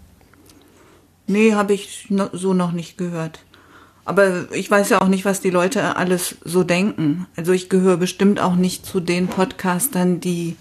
Nee, 1.27 1.55
habe 1.55 1.75
ich 1.75 2.09
so 2.33 2.55
noch 2.55 2.73
nicht 2.73 2.99
gehört. 2.99 3.41
Aber 4.05 4.53
ich 4.53 4.71
weiß 4.71 4.91
ja 4.91 5.01
auch 5.01 5.09
nicht, 5.09 5.25
was 5.25 5.41
die 5.41 5.51
Leute 5.51 5.97
alles 5.97 6.37
so 6.45 6.63
denken. 6.63 7.27
Also 7.37 7.53
ich 7.53 7.69
gehöre 7.69 7.97
bestimmt 7.97 8.41
auch 8.41 8.55
nicht 8.55 8.87
zu 8.87 9.01
den 9.01 9.27
Podcastern, 9.27 10.21
die, 10.21 10.57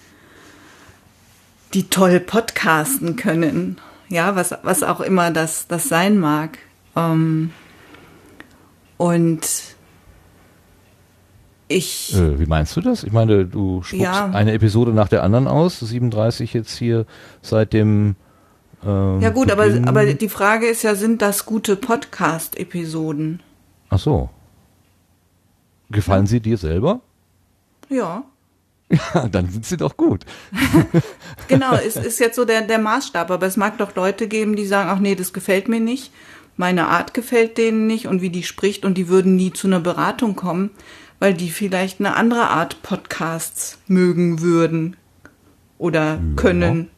die 1.76 1.90
toll 1.90 2.20
podcasten 2.20 3.16
können. 3.16 3.80
Ja, 4.10 4.36
was, 4.36 4.56
was 4.64 4.82
auch 4.82 5.00
immer 5.00 5.30
das, 5.30 5.68
das 5.68 5.88
sein 5.88 6.18
mag. 6.18 6.58
Ähm, 6.96 7.52
und 8.98 9.48
ich. 11.68 12.16
Äh, 12.16 12.40
wie 12.40 12.46
meinst 12.48 12.76
du 12.76 12.82
das? 12.82 13.04
Ich 13.04 13.12
meine, 13.12 13.46
du 13.46 13.84
spuckst 13.84 14.02
ja. 14.02 14.32
eine 14.32 14.54
Episode 14.54 14.92
nach 14.92 15.08
der 15.08 15.24
anderen 15.24 15.48
aus, 15.48 15.80
37 15.80 16.54
jetzt 16.54 16.76
hier 16.78 17.06
seit 17.42 17.74
dem 17.74 18.16
ähm, 18.86 19.22
ja 19.22 19.30
gut, 19.30 19.52
aber, 19.52 19.66
aber 19.86 20.14
die 20.14 20.30
Frage 20.30 20.68
ist 20.68 20.84
ja, 20.84 20.96
sind 20.96 21.22
das 21.22 21.46
gute 21.46 21.76
Podcast-Episoden? 21.76 23.42
Ach 23.90 24.00
so. 24.00 24.30
Gefallen 25.90 26.26
ja. 26.26 26.30
sie 26.30 26.40
dir 26.40 26.58
selber? 26.58 27.02
Ja. 27.90 28.24
Ja, 29.16 29.28
dann 29.28 29.50
sind 29.50 29.66
sie 29.66 29.78
doch 29.78 29.98
gut. 29.98 30.26
genau, 31.48 31.74
es 31.74 31.96
ist 31.96 32.20
jetzt 32.20 32.36
so 32.36 32.46
der, 32.46 32.62
der 32.62 32.78
Maßstab, 32.78 33.32
aber 33.32 33.48
es 33.48 33.58
mag 33.58 33.80
doch 33.80 33.96
Leute 33.96 34.28
geben, 34.28 34.56
die 34.56 34.68
sagen, 34.68 34.90
ach 34.92 35.00
nee, 35.00 35.16
das 35.16 35.34
gefällt 35.34 35.68
mir 35.68 35.80
nicht, 35.80 36.12
meine 36.56 36.88
Art 36.88 37.16
gefällt 37.16 37.58
denen 37.58 37.88
nicht 37.88 38.08
und 38.08 38.22
wie 38.22 38.30
die 38.30 38.44
spricht 38.44 38.86
und 38.86 38.96
die 38.96 39.08
würden 39.08 39.36
nie 39.36 39.52
zu 39.52 39.66
einer 39.66 39.80
Beratung 39.80 40.36
kommen, 40.36 40.70
weil 41.20 41.34
die 41.34 41.50
vielleicht 41.50 42.00
eine 42.00 42.16
andere 42.16 42.50
Art 42.50 42.84
Podcasts 42.84 43.80
mögen 43.88 44.42
würden 44.42 44.96
oder 45.78 46.16
ja. 46.16 46.22
können, 46.36 46.90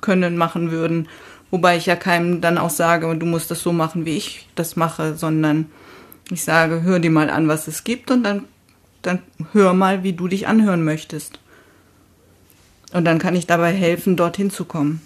können, 0.00 0.36
machen 0.36 0.70
würden. 0.70 1.08
Wobei 1.50 1.76
ich 1.76 1.86
ja 1.86 1.96
keinem 1.96 2.40
dann 2.40 2.58
auch 2.58 2.70
sage, 2.70 3.14
du 3.16 3.26
musst 3.26 3.50
das 3.50 3.62
so 3.62 3.72
machen, 3.72 4.04
wie 4.04 4.16
ich 4.16 4.48
das 4.54 4.76
mache, 4.76 5.14
sondern 5.16 5.66
ich 6.30 6.42
sage, 6.42 6.82
hör 6.82 6.98
dir 6.98 7.10
mal 7.10 7.30
an, 7.30 7.48
was 7.48 7.68
es 7.68 7.84
gibt 7.84 8.10
und 8.10 8.24
dann, 8.24 8.44
dann 9.02 9.20
hör 9.52 9.72
mal, 9.72 10.02
wie 10.02 10.12
du 10.12 10.26
dich 10.26 10.48
anhören 10.48 10.84
möchtest. 10.84 11.38
Und 12.92 13.04
dann 13.04 13.18
kann 13.18 13.36
ich 13.36 13.46
dabei 13.46 13.72
helfen, 13.72 14.16
dorthin 14.16 14.50
zu 14.50 14.64
kommen. 14.64 15.00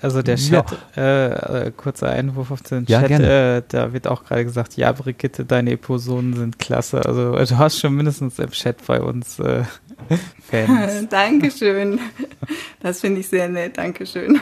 Also 0.00 0.22
der 0.22 0.36
Chat, 0.36 0.66
ja. 0.94 1.64
äh, 1.64 1.72
kurzer 1.72 2.08
Einwurf 2.10 2.52
auf 2.52 2.62
den 2.62 2.86
Chat, 2.86 3.10
ja, 3.10 3.56
äh, 3.56 3.62
da 3.66 3.92
wird 3.92 4.06
auch 4.06 4.24
gerade 4.24 4.44
gesagt, 4.44 4.76
ja 4.76 4.92
Brigitte, 4.92 5.44
deine 5.44 5.72
Episoden 5.72 6.36
sind 6.36 6.58
klasse. 6.60 7.04
Also 7.04 7.32
du 7.32 7.58
hast 7.58 7.80
schon 7.80 7.96
mindestens 7.96 8.38
im 8.38 8.50
Chat 8.50 8.86
bei 8.86 9.00
uns 9.00 9.40
äh, 9.40 9.64
Fans. 10.42 11.08
Dankeschön. 11.10 11.98
Das 12.80 13.00
finde 13.00 13.20
ich 13.20 13.28
sehr 13.28 13.48
nett, 13.48 13.76
Dankeschön. 13.76 14.40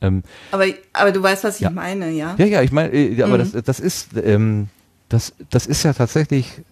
Ähm, 0.00 0.22
aber, 0.52 0.66
aber 0.92 1.12
du 1.12 1.22
weißt, 1.22 1.44
was 1.44 1.56
ich 1.56 1.62
ja. 1.62 1.70
meine, 1.70 2.10
ja? 2.10 2.34
Ja, 2.38 2.46
ja, 2.46 2.62
ich 2.62 2.72
meine, 2.72 2.92
äh, 2.92 3.22
aber 3.22 3.38
mhm. 3.38 3.52
das, 3.52 3.64
das 3.64 3.80
ist, 3.80 4.10
ähm, 4.16 4.68
das, 5.08 5.34
das 5.50 5.66
ist 5.66 5.82
ja 5.82 5.92
tatsächlich, 5.92 6.62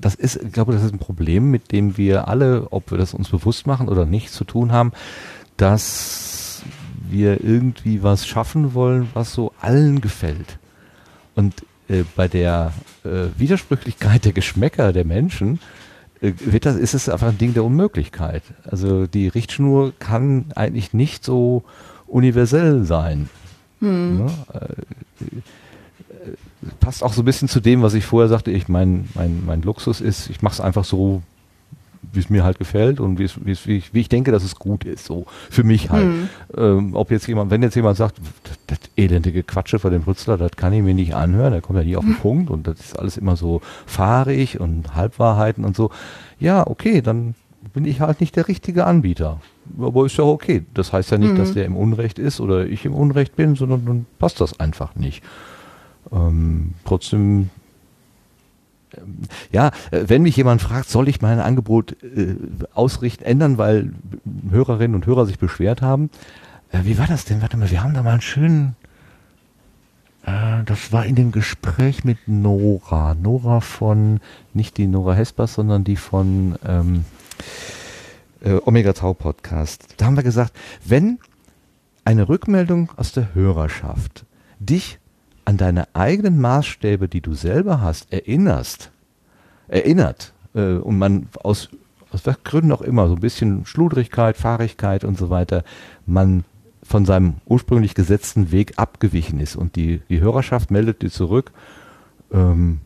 das 0.00 0.14
ist, 0.14 0.36
ich 0.36 0.52
glaube, 0.52 0.72
das 0.72 0.84
ist 0.84 0.92
ein 0.92 0.98
Problem, 0.98 1.50
mit 1.50 1.72
dem 1.72 1.96
wir 1.96 2.28
alle, 2.28 2.68
ob 2.70 2.90
wir 2.90 2.98
das 2.98 3.14
uns 3.14 3.28
bewusst 3.30 3.66
machen 3.66 3.88
oder 3.88 4.04
nicht, 4.04 4.32
zu 4.32 4.44
tun 4.44 4.72
haben, 4.72 4.92
dass 5.56 6.62
wir 7.10 7.42
irgendwie 7.42 8.02
was 8.02 8.26
schaffen 8.26 8.74
wollen, 8.74 9.08
was 9.14 9.32
so 9.32 9.52
allen 9.60 10.00
gefällt. 10.00 10.58
Und 11.34 11.54
äh, 11.88 12.04
bei 12.16 12.28
der 12.28 12.72
äh, 13.04 13.26
Widersprüchlichkeit 13.36 14.24
der 14.24 14.32
Geschmäcker 14.32 14.92
der 14.92 15.04
Menschen 15.04 15.58
äh, 16.20 16.32
wird 16.38 16.66
das, 16.66 16.76
ist 16.76 16.94
es 16.94 17.08
einfach 17.08 17.28
ein 17.28 17.38
Ding 17.38 17.54
der 17.54 17.64
Unmöglichkeit. 17.64 18.42
Also 18.64 19.06
die 19.06 19.28
Richtschnur 19.28 19.92
kann 19.98 20.46
eigentlich 20.54 20.92
nicht 20.92 21.24
so 21.24 21.64
universell 22.08 22.84
sein. 22.84 23.28
Hm. 23.80 24.26
Ja, 24.26 24.60
äh, 24.60 26.32
passt 26.80 27.02
auch 27.02 27.12
so 27.12 27.22
ein 27.22 27.24
bisschen 27.24 27.48
zu 27.48 27.60
dem, 27.60 27.82
was 27.82 27.94
ich 27.94 28.04
vorher 28.04 28.28
sagte. 28.28 28.50
Ich 28.50 28.68
mein, 28.68 29.08
mein, 29.14 29.44
mein 29.46 29.62
Luxus 29.62 30.00
ist, 30.00 30.30
ich 30.30 30.42
mache 30.42 30.54
es 30.54 30.60
einfach 30.60 30.84
so, 30.84 31.22
wie 32.12 32.20
es 32.20 32.30
mir 32.30 32.44
halt 32.44 32.58
gefällt 32.58 33.00
und 33.00 33.18
wie, 33.18 33.24
es, 33.24 33.44
wie, 33.44 33.52
es, 33.52 33.66
wie, 33.66 33.76
ich, 33.76 33.94
wie 33.94 34.00
ich 34.00 34.08
denke, 34.08 34.32
dass 34.32 34.42
es 34.42 34.56
gut 34.56 34.84
ist, 34.84 35.04
so 35.04 35.26
für 35.50 35.64
mich 35.64 35.90
halt. 35.90 36.04
Hm. 36.04 36.28
Ähm, 36.56 36.94
ob 36.94 37.10
jetzt 37.10 37.26
jemand, 37.26 37.50
wenn 37.50 37.62
jetzt 37.62 37.76
jemand 37.76 37.96
sagt, 37.96 38.18
das, 38.44 38.58
das 38.66 38.78
elendige 38.96 39.42
Quatsche 39.42 39.78
von 39.78 39.92
dem 39.92 40.02
Rützler, 40.02 40.36
das 40.36 40.52
kann 40.52 40.72
ich 40.72 40.82
mir 40.82 40.94
nicht 40.94 41.14
anhören, 41.14 41.52
der 41.52 41.60
kommt 41.60 41.78
ja 41.78 41.84
nie 41.84 41.96
auf 41.96 42.04
den 42.04 42.14
hm. 42.14 42.20
Punkt 42.20 42.50
und 42.50 42.66
das 42.66 42.80
ist 42.80 42.98
alles 42.98 43.16
immer 43.16 43.36
so 43.36 43.60
fahrig 43.86 44.60
und 44.60 44.94
Halbwahrheiten 44.94 45.64
und 45.64 45.76
so. 45.76 45.90
Ja, 46.40 46.66
okay, 46.66 47.02
dann 47.02 47.34
bin 47.72 47.84
ich 47.84 48.00
halt 48.00 48.20
nicht 48.20 48.36
der 48.36 48.48
richtige 48.48 48.86
Anbieter. 48.86 49.40
Aber 49.78 50.06
ist 50.06 50.16
ja 50.16 50.24
okay. 50.24 50.64
Das 50.74 50.92
heißt 50.92 51.10
ja 51.10 51.18
nicht, 51.18 51.32
mhm. 51.32 51.38
dass 51.38 51.54
der 51.54 51.64
im 51.64 51.76
Unrecht 51.76 52.18
ist 52.18 52.40
oder 52.40 52.66
ich 52.66 52.84
im 52.84 52.94
Unrecht 52.94 53.36
bin, 53.36 53.54
sondern 53.54 53.84
dann 53.84 54.06
passt 54.18 54.40
das 54.40 54.58
einfach 54.60 54.94
nicht. 54.94 55.22
Ähm, 56.12 56.74
trotzdem, 56.84 57.50
ähm, 58.96 59.18
ja, 59.52 59.68
äh, 59.90 60.04
wenn 60.06 60.22
mich 60.22 60.36
jemand 60.36 60.62
fragt, 60.62 60.88
soll 60.88 61.08
ich 61.08 61.20
mein 61.20 61.40
Angebot 61.40 61.96
äh, 62.02 62.36
ausrichten, 62.74 63.24
ändern, 63.24 63.58
weil 63.58 63.92
Hörerinnen 64.50 64.94
und 64.94 65.06
Hörer 65.06 65.26
sich 65.26 65.38
beschwert 65.38 65.82
haben. 65.82 66.10
Äh, 66.70 66.80
wie 66.84 66.98
war 66.98 67.06
das 67.06 67.24
denn? 67.24 67.42
Warte 67.42 67.56
mal, 67.56 67.70
wir 67.70 67.82
haben 67.82 67.94
da 67.94 68.02
mal 68.02 68.12
einen 68.12 68.20
schönen, 68.20 68.76
äh, 70.24 70.64
das 70.64 70.92
war 70.92 71.04
in 71.04 71.14
dem 71.14 71.32
Gespräch 71.32 72.04
mit 72.04 72.18
Nora. 72.26 73.14
Nora 73.14 73.60
von, 73.60 74.20
nicht 74.54 74.76
die 74.76 74.86
Nora 74.86 75.14
Hespers, 75.14 75.54
sondern 75.54 75.84
die 75.84 75.96
von, 75.96 76.56
ähm, 76.66 77.04
äh, 78.42 78.58
Omega 78.64 78.92
Tau 78.92 79.14
Podcast. 79.14 79.94
Da 79.96 80.06
haben 80.06 80.16
wir 80.16 80.22
gesagt, 80.22 80.56
wenn 80.84 81.18
eine 82.04 82.28
Rückmeldung 82.28 82.90
aus 82.96 83.12
der 83.12 83.34
Hörerschaft 83.34 84.24
dich 84.58 84.98
an 85.44 85.56
deine 85.56 85.94
eigenen 85.94 86.40
Maßstäbe, 86.40 87.08
die 87.08 87.20
du 87.20 87.34
selber 87.34 87.80
hast, 87.80 88.12
erinnerst, 88.12 88.90
erinnert 89.68 90.32
äh, 90.54 90.74
und 90.74 90.98
man 90.98 91.28
aus 91.42 91.68
aus 92.10 92.24
welchen 92.26 92.44
Gründen 92.44 92.72
auch 92.72 92.82
immer, 92.82 93.08
so 93.08 93.14
ein 93.14 93.20
bisschen 93.20 93.66
Schludrigkeit, 93.66 94.36
Fahrigkeit 94.36 95.04
und 95.04 95.18
so 95.18 95.30
weiter, 95.30 95.64
man 96.06 96.44
von 96.82 97.04
seinem 97.04 97.34
ursprünglich 97.44 97.94
gesetzten 97.94 98.50
Weg 98.50 98.78
abgewichen 98.78 99.40
ist 99.40 99.56
und 99.56 99.76
die, 99.76 100.00
die 100.08 100.20
Hörerschaft 100.20 100.70
meldet 100.70 101.02
dir 101.02 101.10
zurück, 101.10 101.52
ähm, 102.32 102.80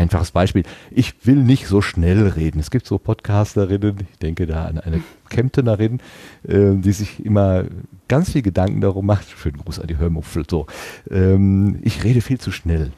Einfaches 0.00 0.30
Beispiel. 0.30 0.62
Ich 0.90 1.26
will 1.26 1.36
nicht 1.36 1.66
so 1.66 1.82
schnell 1.82 2.26
reden. 2.28 2.58
Es 2.58 2.70
gibt 2.70 2.86
so 2.86 2.96
Podcasterinnen, 2.96 3.98
ich 4.10 4.18
denke 4.18 4.46
da 4.46 4.64
an 4.64 4.78
eine 4.78 5.02
Kemptenerin, 5.28 6.00
äh, 6.48 6.74
die 6.76 6.92
sich 6.92 7.22
immer 7.22 7.64
ganz 8.08 8.32
viel 8.32 8.40
Gedanken 8.40 8.80
darum 8.80 9.04
macht. 9.04 9.28
Schönen 9.28 9.58
Gruß 9.58 9.78
an 9.78 9.88
die 9.88 9.98
Hörmuffel. 9.98 10.44
So, 10.48 10.66
ähm, 11.10 11.80
ich 11.82 12.02
rede 12.02 12.22
viel 12.22 12.40
zu 12.40 12.50
schnell. 12.50 12.92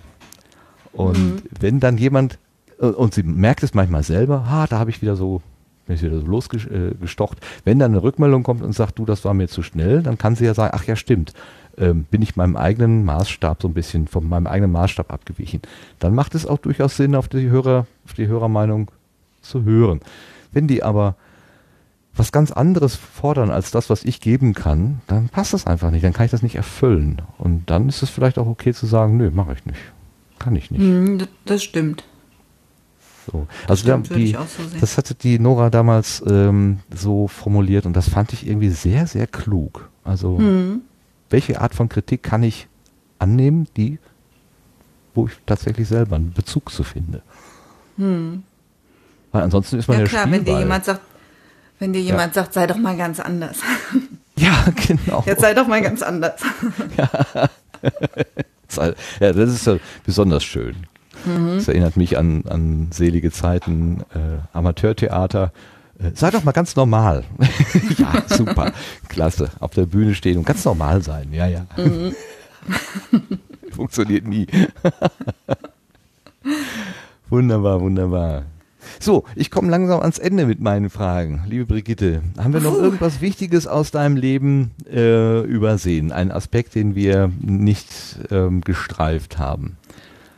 Und 0.92 1.18
Mhm. 1.18 1.42
wenn 1.58 1.80
dann 1.80 1.98
jemand, 1.98 2.38
äh, 2.80 2.86
und 2.86 3.14
sie 3.14 3.24
merkt 3.24 3.64
es 3.64 3.74
manchmal 3.74 4.04
selber, 4.04 4.48
ha, 4.48 4.68
da 4.68 4.78
habe 4.78 4.90
ich 4.90 5.02
wieder 5.02 5.16
so, 5.16 5.42
bin 5.88 5.96
ich 5.96 6.02
wieder 6.04 6.20
so 6.20 6.26
losgestocht. 6.26 7.38
Wenn 7.64 7.80
dann 7.80 7.90
eine 7.90 8.02
Rückmeldung 8.04 8.44
kommt 8.44 8.62
und 8.62 8.74
sagt, 8.76 8.96
du, 9.00 9.04
das 9.06 9.24
war 9.24 9.34
mir 9.34 9.48
zu 9.48 9.64
schnell, 9.64 10.04
dann 10.04 10.18
kann 10.18 10.36
sie 10.36 10.44
ja 10.44 10.54
sagen, 10.54 10.72
ach 10.76 10.84
ja, 10.84 10.94
stimmt. 10.94 11.32
Ähm, 11.82 12.04
bin 12.10 12.22
ich 12.22 12.36
meinem 12.36 12.56
eigenen 12.56 13.04
Maßstab 13.04 13.60
so 13.60 13.68
ein 13.68 13.74
bisschen 13.74 14.06
von 14.06 14.28
meinem 14.28 14.46
eigenen 14.46 14.70
Maßstab 14.72 15.12
abgewichen. 15.12 15.60
Dann 15.98 16.14
macht 16.14 16.34
es 16.34 16.46
auch 16.46 16.58
durchaus 16.58 16.96
Sinn, 16.96 17.14
auf 17.16 17.28
die 17.28 17.50
Hörer, 17.50 17.86
auf 18.04 18.12
die 18.14 18.28
Hörermeinung 18.28 18.90
zu 19.40 19.64
hören. 19.64 20.00
Wenn 20.52 20.68
die 20.68 20.82
aber 20.82 21.16
was 22.14 22.30
ganz 22.30 22.52
anderes 22.52 22.94
fordern 22.94 23.50
als 23.50 23.70
das, 23.70 23.90
was 23.90 24.04
ich 24.04 24.20
geben 24.20 24.54
kann, 24.54 25.00
dann 25.06 25.28
passt 25.28 25.54
das 25.54 25.66
einfach 25.66 25.90
nicht. 25.90 26.04
Dann 26.04 26.12
kann 26.12 26.26
ich 26.26 26.30
das 26.30 26.42
nicht 26.42 26.54
erfüllen. 26.56 27.22
Und 27.38 27.68
dann 27.70 27.88
ist 27.88 28.02
es 28.02 28.10
vielleicht 28.10 28.38
auch 28.38 28.46
okay 28.46 28.72
zu 28.72 28.86
sagen, 28.86 29.16
nö, 29.16 29.30
mache 29.30 29.54
ich 29.54 29.64
nicht. 29.66 29.80
Kann 30.38 30.54
ich 30.54 30.70
nicht. 30.70 30.82
Hm, 30.82 31.26
das 31.46 31.62
stimmt. 31.62 32.04
So. 33.26 33.46
Also 33.66 33.86
da, 33.86 34.04
stimmt, 34.04 34.16
die, 34.18 34.32
so 34.32 34.78
das 34.80 34.98
hatte 34.98 35.14
die 35.14 35.38
Nora 35.38 35.70
damals 35.70 36.22
ähm, 36.26 36.80
so 36.94 37.28
formuliert 37.28 37.86
und 37.86 37.94
das 37.96 38.08
fand 38.08 38.32
ich 38.32 38.46
irgendwie 38.46 38.70
sehr, 38.70 39.06
sehr 39.06 39.26
klug. 39.26 39.88
Also 40.04 40.38
Hm. 40.38 40.82
Welche 41.32 41.60
Art 41.60 41.74
von 41.74 41.88
Kritik 41.88 42.22
kann 42.22 42.42
ich 42.42 42.68
annehmen, 43.18 43.66
die, 43.76 43.98
wo 45.14 45.26
ich 45.26 45.32
tatsächlich 45.46 45.88
selber 45.88 46.16
einen 46.16 46.32
Bezug 46.32 46.70
zu 46.70 46.84
finde. 46.84 47.22
Hm. 47.96 48.42
Weil 49.32 49.42
ansonsten 49.42 49.78
ist 49.78 49.88
man 49.88 49.98
Ja 49.98 50.04
ja, 50.04 50.08
klar, 50.08 50.30
wenn 50.30 50.44
dir 50.44 50.58
jemand 50.58 50.84
sagt, 50.84 51.00
wenn 51.78 51.92
dir 51.92 52.00
jemand 52.00 52.34
sagt, 52.34 52.52
sei 52.52 52.66
doch 52.66 52.76
mal 52.76 52.96
ganz 52.96 53.20
anders. 53.20 53.58
Ja, 54.34 54.64
genau. 54.88 55.22
Jetzt 55.26 55.42
sei 55.42 55.52
doch 55.52 55.66
mal 55.66 55.82
ganz 55.82 56.00
anders. 56.00 56.40
ja, 56.96 57.48
das 59.20 59.50
ist 59.50 59.66
ja 59.66 59.76
besonders 60.06 60.42
schön. 60.42 60.74
Mhm. 61.26 61.56
Das 61.56 61.68
erinnert 61.68 61.98
mich 61.98 62.16
an, 62.16 62.42
an 62.48 62.88
selige 62.92 63.30
Zeiten, 63.30 64.00
äh, 64.14 64.38
Amateurtheater. 64.56 65.52
Äh, 66.02 66.12
sei 66.14 66.30
doch 66.30 66.44
mal 66.44 66.52
ganz 66.52 66.74
normal. 66.76 67.24
ja, 67.98 68.24
super. 68.28 68.72
Klasse. 69.08 69.50
Auf 69.60 69.72
der 69.72 69.86
Bühne 69.86 70.14
stehen 70.14 70.38
und 70.38 70.46
ganz 70.46 70.64
normal 70.64 71.02
sein. 71.02 71.32
Ja, 71.32 71.46
ja. 71.46 71.66
Mhm. 71.76 72.14
Funktioniert 73.70 74.26
nie. 74.26 74.46
wunderbar, 77.28 77.80
wunderbar. 77.80 78.44
So, 79.00 79.24
ich 79.34 79.50
komme 79.50 79.70
langsam 79.70 80.00
ans 80.00 80.18
Ende 80.18 80.46
mit 80.46 80.60
meinen 80.60 80.90
Fragen. 80.90 81.44
Liebe 81.48 81.66
Brigitte, 81.66 82.22
haben 82.38 82.52
wir 82.52 82.60
noch 82.60 82.74
Puh. 82.74 82.82
irgendwas 82.82 83.20
Wichtiges 83.20 83.66
aus 83.66 83.90
deinem 83.90 84.16
Leben 84.16 84.72
äh, 84.92 85.40
übersehen? 85.42 86.12
Einen 86.12 86.30
Aspekt, 86.30 86.74
den 86.74 86.94
wir 86.94 87.30
nicht 87.40 87.88
ähm, 88.30 88.60
gestreift 88.60 89.38
haben? 89.38 89.76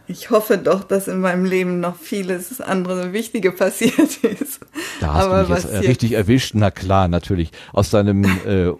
Ich 0.06 0.28
hoffe 0.28 0.58
doch, 0.58 0.84
dass 0.84 1.08
in 1.08 1.20
meinem 1.20 1.46
Leben 1.46 1.80
noch 1.80 1.96
vieles 1.96 2.60
andere 2.60 3.14
Wichtige 3.14 3.52
passiert 3.52 3.98
ist. 4.22 4.60
Da 5.00 5.14
hast 5.14 5.24
Aber 5.24 5.42
du 5.44 5.54
mich 5.54 5.62
jetzt 5.64 5.72
äh, 5.72 5.78
richtig 5.78 6.12
erwischt. 6.12 6.52
Na 6.54 6.70
klar, 6.70 7.08
natürlich. 7.08 7.50
Aus 7.72 7.88
deinem, 7.88 8.22
äh, 8.46 8.66
äh, 8.68 8.74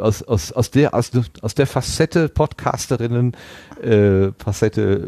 aus, 0.00 0.22
aus, 0.22 0.52
aus 0.52 0.70
der, 0.70 0.94
aus, 0.94 1.10
aus 1.42 1.54
der 1.54 1.66
Facette 1.66 2.30
Podcasterinnen, 2.30 3.32
äh, 3.82 4.28
Facette, 4.38 5.06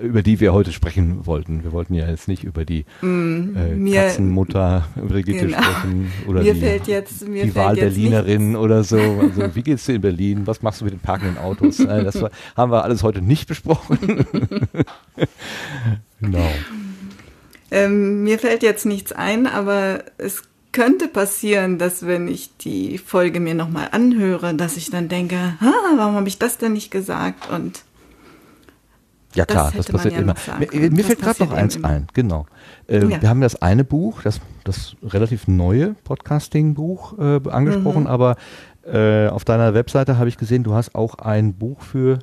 äh, 0.00 0.06
über 0.06 0.22
die 0.22 0.38
wir 0.38 0.52
heute 0.52 0.70
sprechen 0.72 1.26
wollten. 1.26 1.64
Wir 1.64 1.72
wollten 1.72 1.94
ja 1.94 2.08
jetzt 2.08 2.28
nicht 2.28 2.44
über 2.44 2.64
die 2.64 2.84
Mm, 3.02 3.56
äh, 3.56 3.74
mir- 3.74 4.02
Katzenmutter 4.02 4.86
Brigitte 4.94 5.46
Genau. 5.46 5.60
sprechen 5.60 6.12
oder 6.28 6.42
Mir 6.42 6.54
die, 6.54 6.60
fällt 6.60 6.86
jetzt- 6.86 7.26
mir 7.26 7.42
die 7.44 7.50
fällt 7.50 7.66
Wahlberlinerin 7.66 8.54
oder 8.54 8.84
so. 8.84 8.96
Also 9.38 9.54
wie 9.56 9.62
geht's 9.62 9.84
dir 9.86 9.96
in 9.96 10.00
Berlin? 10.02 10.42
Was 10.46 10.62
machst 10.62 10.80
du 10.80 10.84
mit 10.84 10.94
den 10.94 11.00
parkenden 11.00 11.38
Autos? 11.38 11.78
Das 11.78 12.20
war, 12.22 12.30
haben 12.56 12.70
wir 12.70 12.84
alles 12.84 13.02
heute 13.02 13.20
nicht 13.20 13.48
besprochen. 13.48 14.26
genau. 16.20 16.48
Ähm, 17.70 18.22
mir 18.22 18.38
fällt 18.38 18.62
jetzt 18.62 18.86
nichts 18.86 19.12
ein, 19.12 19.46
aber 19.46 20.04
es 20.16 20.42
könnte 20.72 21.08
passieren, 21.08 21.78
dass 21.78 22.06
wenn 22.06 22.28
ich 22.28 22.56
die 22.58 22.98
Folge 22.98 23.40
mir 23.40 23.54
nochmal 23.54 23.88
anhöre, 23.92 24.54
dass 24.54 24.76
ich 24.76 24.90
dann 24.90 25.08
denke, 25.08 25.36
warum 25.96 26.14
habe 26.14 26.28
ich 26.28 26.38
das 26.38 26.58
denn 26.58 26.72
nicht 26.74 26.90
gesagt? 26.90 27.50
Und 27.50 27.82
Ja 29.34 29.44
Das 29.44 29.54
klar, 29.54 29.72
das, 29.74 29.86
hätte 29.86 29.92
man 29.92 29.96
passiert 30.02 30.14
ja 30.14 30.20
immer. 30.20 30.34
Mir, 30.58 30.90
mir 30.90 30.96
Das 30.96 31.06
fällt 31.06 31.20
gerade 31.22 31.44
noch 31.44 31.52
eins 31.52 31.76
immer. 31.76 31.88
ein, 31.88 32.06
genau. 32.14 32.46
Äh, 32.86 33.04
Ja. 33.06 33.20
Wir 33.22 33.28
haben 33.28 33.40
das 33.40 33.60
eine 33.60 33.84
Buch, 33.84 34.22
das, 34.22 34.40
das 34.64 34.96
relativ 35.02 35.46
neue 35.48 35.94
Podcasting-Buch 36.04 37.18
äh, 37.18 37.40
angesprochen, 37.50 38.02
Mhm. 38.02 38.06
aber 38.08 38.36
äh, 38.86 39.28
auf 39.28 39.44
deiner 39.44 39.74
Webseite 39.74 40.16
habe 40.18 40.28
ich 40.30 40.38
gesehen, 40.38 40.64
du 40.64 40.72
hast 40.74 40.94
auch 40.94 41.16
ein 41.16 41.52
Buch 41.54 41.82
für, 41.82 42.20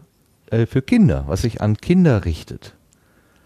äh, 0.52 0.66
für 0.66 0.82
Kinder, 0.82 1.26
was 1.28 1.42
sich 1.42 1.62
an 1.62 1.78
Kinder 1.78 2.26
richtet. 2.26 2.74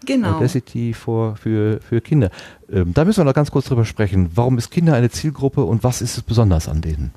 genau. 0.04 0.36
Audacity 0.36 0.94
for, 0.94 1.36
für, 1.36 1.80
für 1.80 2.00
Kinder. 2.00 2.30
Ähm, 2.70 2.94
da 2.94 3.04
müssen 3.04 3.20
wir 3.20 3.24
noch 3.24 3.34
ganz 3.34 3.50
kurz 3.50 3.66
drüber 3.66 3.84
sprechen. 3.84 4.30
Warum 4.34 4.58
ist 4.58 4.70
Kinder 4.70 4.94
eine 4.94 5.10
Zielgruppe 5.10 5.64
und 5.64 5.84
was 5.84 6.02
ist 6.02 6.16
es 6.16 6.22
besonders 6.22 6.68
an 6.68 6.80
denen? 6.80 7.12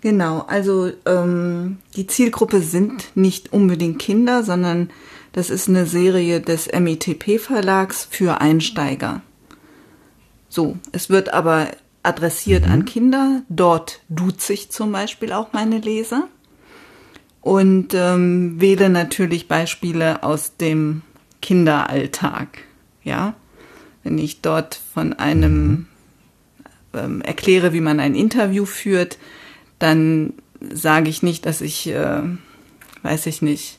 Genau, 0.00 0.46
also 0.48 0.90
ähm, 1.04 1.78
die 1.94 2.06
Zielgruppe 2.06 2.62
sind 2.62 3.14
nicht 3.14 3.52
unbedingt 3.52 3.98
Kinder, 3.98 4.42
sondern 4.42 4.90
das 5.32 5.50
ist 5.50 5.68
eine 5.68 5.84
Serie 5.84 6.40
des 6.40 6.68
MITP-Verlags 6.72 8.08
für 8.10 8.40
Einsteiger. 8.40 9.20
So, 10.48 10.78
es 10.92 11.10
wird 11.10 11.32
aber 11.32 11.68
adressiert 12.02 12.66
an 12.66 12.86
Kinder. 12.86 13.42
Dort 13.48 14.00
duze 14.08 14.54
ich 14.54 14.70
zum 14.70 14.90
Beispiel 14.90 15.32
auch 15.32 15.52
meine 15.52 15.78
Leser 15.78 16.28
und 17.42 17.94
ähm, 17.94 18.60
wähle 18.60 18.90
natürlich 18.90 19.48
Beispiele 19.48 20.22
aus 20.22 20.56
dem 20.56 21.02
Kinderalltag. 21.40 22.64
Ja, 23.02 23.34
wenn 24.04 24.18
ich 24.18 24.40
dort 24.42 24.80
von 24.94 25.14
einem 25.14 25.86
ähm, 26.94 27.22
erkläre, 27.22 27.72
wie 27.72 27.80
man 27.80 28.00
ein 28.00 28.14
Interview 28.14 28.64
führt, 28.64 29.18
dann 29.78 30.34
sage 30.60 31.08
ich 31.08 31.22
nicht, 31.22 31.46
dass 31.46 31.60
ich, 31.60 31.88
äh, 31.88 32.22
weiß 33.02 33.26
ich 33.26 33.42
nicht, 33.42 33.78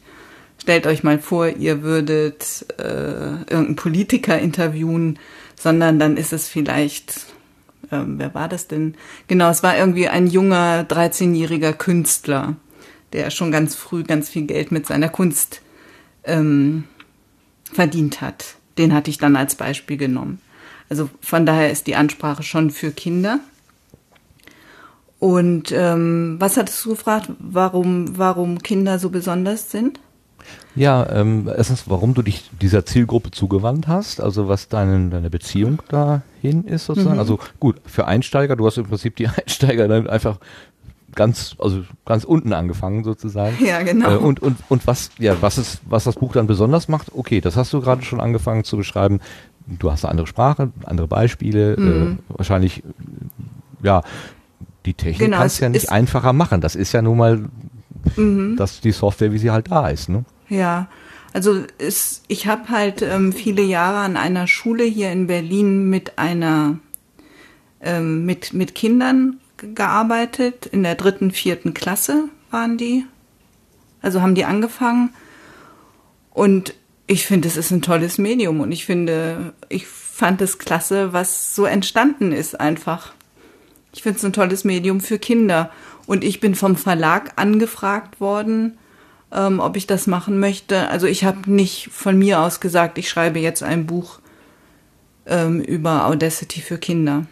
stellt 0.59 0.87
euch 0.87 1.03
mal 1.03 1.19
vor, 1.19 1.47
ihr 1.47 1.83
würdet 1.83 2.65
äh, 2.77 2.83
irgendeinen 2.83 3.75
Politiker 3.75 4.39
interviewen, 4.39 5.19
sondern 5.55 5.99
dann 5.99 6.17
ist 6.17 6.33
es 6.33 6.47
vielleicht, 6.47 7.27
ähm, 7.91 8.15
wer 8.17 8.33
war 8.33 8.47
das 8.47 8.67
denn? 8.67 8.95
Genau, 9.27 9.49
es 9.49 9.63
war 9.63 9.77
irgendwie 9.77 10.07
ein 10.07 10.27
junger, 10.27 10.85
13-jähriger 10.87 11.73
Künstler, 11.73 12.55
der 13.13 13.29
schon 13.29 13.51
ganz 13.51 13.75
früh 13.75 14.03
ganz 14.03 14.29
viel 14.29 14.45
Geld 14.45 14.71
mit 14.71 14.85
seiner 14.85 15.09
Kunst 15.09 15.61
ähm, 16.23 16.85
verdient 17.71 18.21
hat. 18.21 18.55
Den 18.77 18.93
hatte 18.93 19.09
ich 19.09 19.17
dann 19.17 19.35
als 19.35 19.55
Beispiel 19.55 19.97
genommen. 19.97 20.39
Also 20.89 21.09
von 21.21 21.45
daher 21.45 21.71
ist 21.71 21.87
die 21.87 21.95
Ansprache 21.95 22.43
schon 22.43 22.69
für 22.69 22.91
Kinder. 22.91 23.39
Und 25.19 25.71
ähm, 25.71 26.37
was 26.39 26.57
hattest 26.57 26.83
du 26.83 26.89
gefragt, 26.89 27.29
warum, 27.39 28.17
warum 28.17 28.59
Kinder 28.59 28.97
so 28.97 29.09
besonders 29.09 29.69
sind? 29.71 29.99
Ja, 30.75 31.07
ähm, 31.11 31.49
erstens, 31.55 31.83
warum 31.87 32.13
du 32.13 32.21
dich 32.21 32.49
dieser 32.61 32.85
Zielgruppe 32.85 33.31
zugewandt 33.31 33.87
hast, 33.87 34.21
also 34.21 34.47
was 34.47 34.69
deine, 34.69 35.09
deine 35.09 35.29
Beziehung 35.29 35.81
dahin 35.89 36.63
ist 36.63 36.85
sozusagen. 36.85 37.15
Mhm. 37.15 37.19
Also 37.19 37.39
gut, 37.59 37.75
für 37.85 38.07
Einsteiger, 38.07 38.55
du 38.55 38.65
hast 38.65 38.77
im 38.77 38.85
Prinzip 38.85 39.15
die 39.17 39.27
Einsteiger 39.27 39.87
dann 39.87 40.07
einfach 40.07 40.39
ganz, 41.15 41.55
also 41.59 41.83
ganz 42.05 42.23
unten 42.23 42.53
angefangen 42.53 43.03
sozusagen. 43.03 43.57
Ja, 43.65 43.81
genau. 43.83 44.11
Äh, 44.11 44.17
und, 44.17 44.41
und, 44.41 44.57
und 44.69 44.87
was, 44.87 45.09
ja, 45.19 45.41
was 45.41 45.57
ist, 45.57 45.81
was 45.87 46.03
das 46.05 46.15
Buch 46.15 46.33
dann 46.33 46.47
besonders 46.47 46.87
macht, 46.87 47.11
okay, 47.13 47.41
das 47.41 47.55
hast 47.57 47.73
du 47.73 47.81
gerade 47.81 48.01
schon 48.03 48.19
angefangen 48.21 48.63
zu 48.63 48.77
beschreiben. 48.77 49.19
Du 49.67 49.91
hast 49.91 50.03
eine 50.05 50.11
andere 50.11 50.27
Sprache, 50.27 50.71
andere 50.85 51.07
Beispiele, 51.07 51.75
Mhm. 51.77 52.17
äh, 52.29 52.37
wahrscheinlich, 52.37 52.79
äh, 52.79 52.81
ja, 53.83 54.01
die 54.85 54.93
Technik 54.93 55.27
Genau, 55.27 55.37
kannst 55.37 55.55
es 55.55 55.59
ja 55.61 55.69
nicht 55.69 55.83
ist- 55.83 55.89
einfacher 55.91 56.33
machen. 56.33 56.61
Das 56.61 56.75
ist 56.75 56.91
ja 56.93 57.01
nun 57.01 57.17
mal 57.17 57.45
Mhm. 58.15 58.55
das, 58.57 58.81
die 58.81 58.91
Software, 58.91 59.31
wie 59.31 59.37
sie 59.37 59.51
halt 59.51 59.69
da 59.69 59.87
ist, 59.89 60.09
ne? 60.09 60.25
Ja, 60.49 60.87
also 61.33 61.61
es, 61.77 62.23
ich 62.27 62.47
habe 62.47 62.69
halt 62.69 63.01
ähm, 63.03 63.31
viele 63.31 63.61
Jahre 63.61 63.99
an 63.99 64.17
einer 64.17 64.47
Schule 64.47 64.83
hier 64.83 65.11
in 65.11 65.27
Berlin 65.27 65.89
mit 65.89 66.17
einer 66.17 66.79
ähm, 67.81 68.25
mit 68.25 68.53
mit 68.53 68.75
Kindern 68.75 69.37
gearbeitet. 69.61 70.65
In 70.65 70.83
der 70.83 70.95
dritten, 70.95 71.31
vierten 71.31 71.73
Klasse 71.73 72.25
waren 72.49 72.77
die. 72.77 73.05
Also 74.01 74.21
haben 74.21 74.35
die 74.35 74.45
angefangen. 74.45 75.13
Und 76.33 76.73
ich 77.07 77.25
finde, 77.25 77.47
es 77.47 77.57
ist 77.57 77.71
ein 77.71 77.81
tolles 77.81 78.17
Medium 78.17 78.61
und 78.61 78.71
ich 78.71 78.85
finde, 78.85 79.53
ich 79.69 79.85
fand 79.87 80.41
es 80.41 80.59
klasse, 80.59 81.13
was 81.13 81.55
so 81.55 81.65
entstanden 81.65 82.31
ist 82.31 82.59
einfach. 82.59 83.13
Ich 83.93 84.03
finde 84.03 84.17
es 84.17 84.25
ein 84.25 84.33
tolles 84.33 84.63
Medium 84.63 85.01
für 85.01 85.19
Kinder. 85.19 85.71
Und 86.07 86.23
ich 86.23 86.39
bin 86.39 86.55
vom 86.55 86.75
Verlag 86.75 87.33
angefragt 87.35 88.19
worden, 88.19 88.77
ähm, 89.31 89.59
ob 89.59 89.77
ich 89.77 89.87
das 89.87 90.07
machen 90.07 90.39
möchte. 90.39 90.87
Also 90.89 91.07
ich 91.07 91.23
habe 91.23 91.51
nicht 91.51 91.89
von 91.91 92.17
mir 92.17 92.39
aus 92.39 92.59
gesagt, 92.59 92.97
ich 92.97 93.09
schreibe 93.09 93.39
jetzt 93.39 93.63
ein 93.63 93.85
Buch 93.85 94.19
ähm, 95.25 95.61
über 95.61 96.05
Audacity 96.07 96.61
für 96.61 96.77
Kinder. 96.77 97.25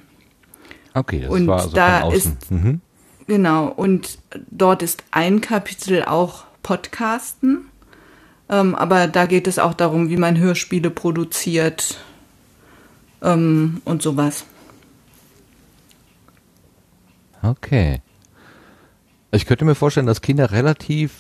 Okay, 0.94 1.22
das 1.22 1.30
Und 1.30 1.48
war 1.48 1.60
also 1.62 1.76
da 1.76 2.00
von 2.02 2.14
außen. 2.14 2.38
ist- 2.42 2.52
mhm. 2.52 2.82
Genau, 3.28 3.68
und 3.68 4.18
dort 4.50 4.82
ist 4.82 5.04
ein 5.12 5.40
Kapitel 5.42 6.04
auch 6.04 6.46
Podcasten. 6.64 7.66
Ähm, 8.50 8.74
aber 8.74 9.08
da 9.08 9.28
geht 9.28 9.46
es 9.46 9.60
auch 9.60 9.76
darum, 9.76 10.10
wie 10.10 10.18
man 10.18 10.38
Hörspiele 10.40 10.90
produziert 10.90 12.00
ähm, 13.22 13.82
und 13.86 14.02
sowas. 14.02 14.46
Okay. 17.42 18.02
Ich 19.32 19.46
könnte 19.46 19.66
mir 19.66 19.76
vorstellen, 19.76 20.08
dass 20.08 20.22
Kinder 20.22 20.52
relativ 20.52 21.12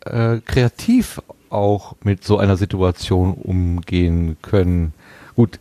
äh, 0.00 0.38
kreativ 0.44 1.22
auch 1.48 1.94
mit 2.02 2.24
so 2.24 2.38
einer 2.38 2.56
Situation 2.56 3.34
umgehen 3.34 4.36
können. 4.42 4.94
Gut, 5.36 5.60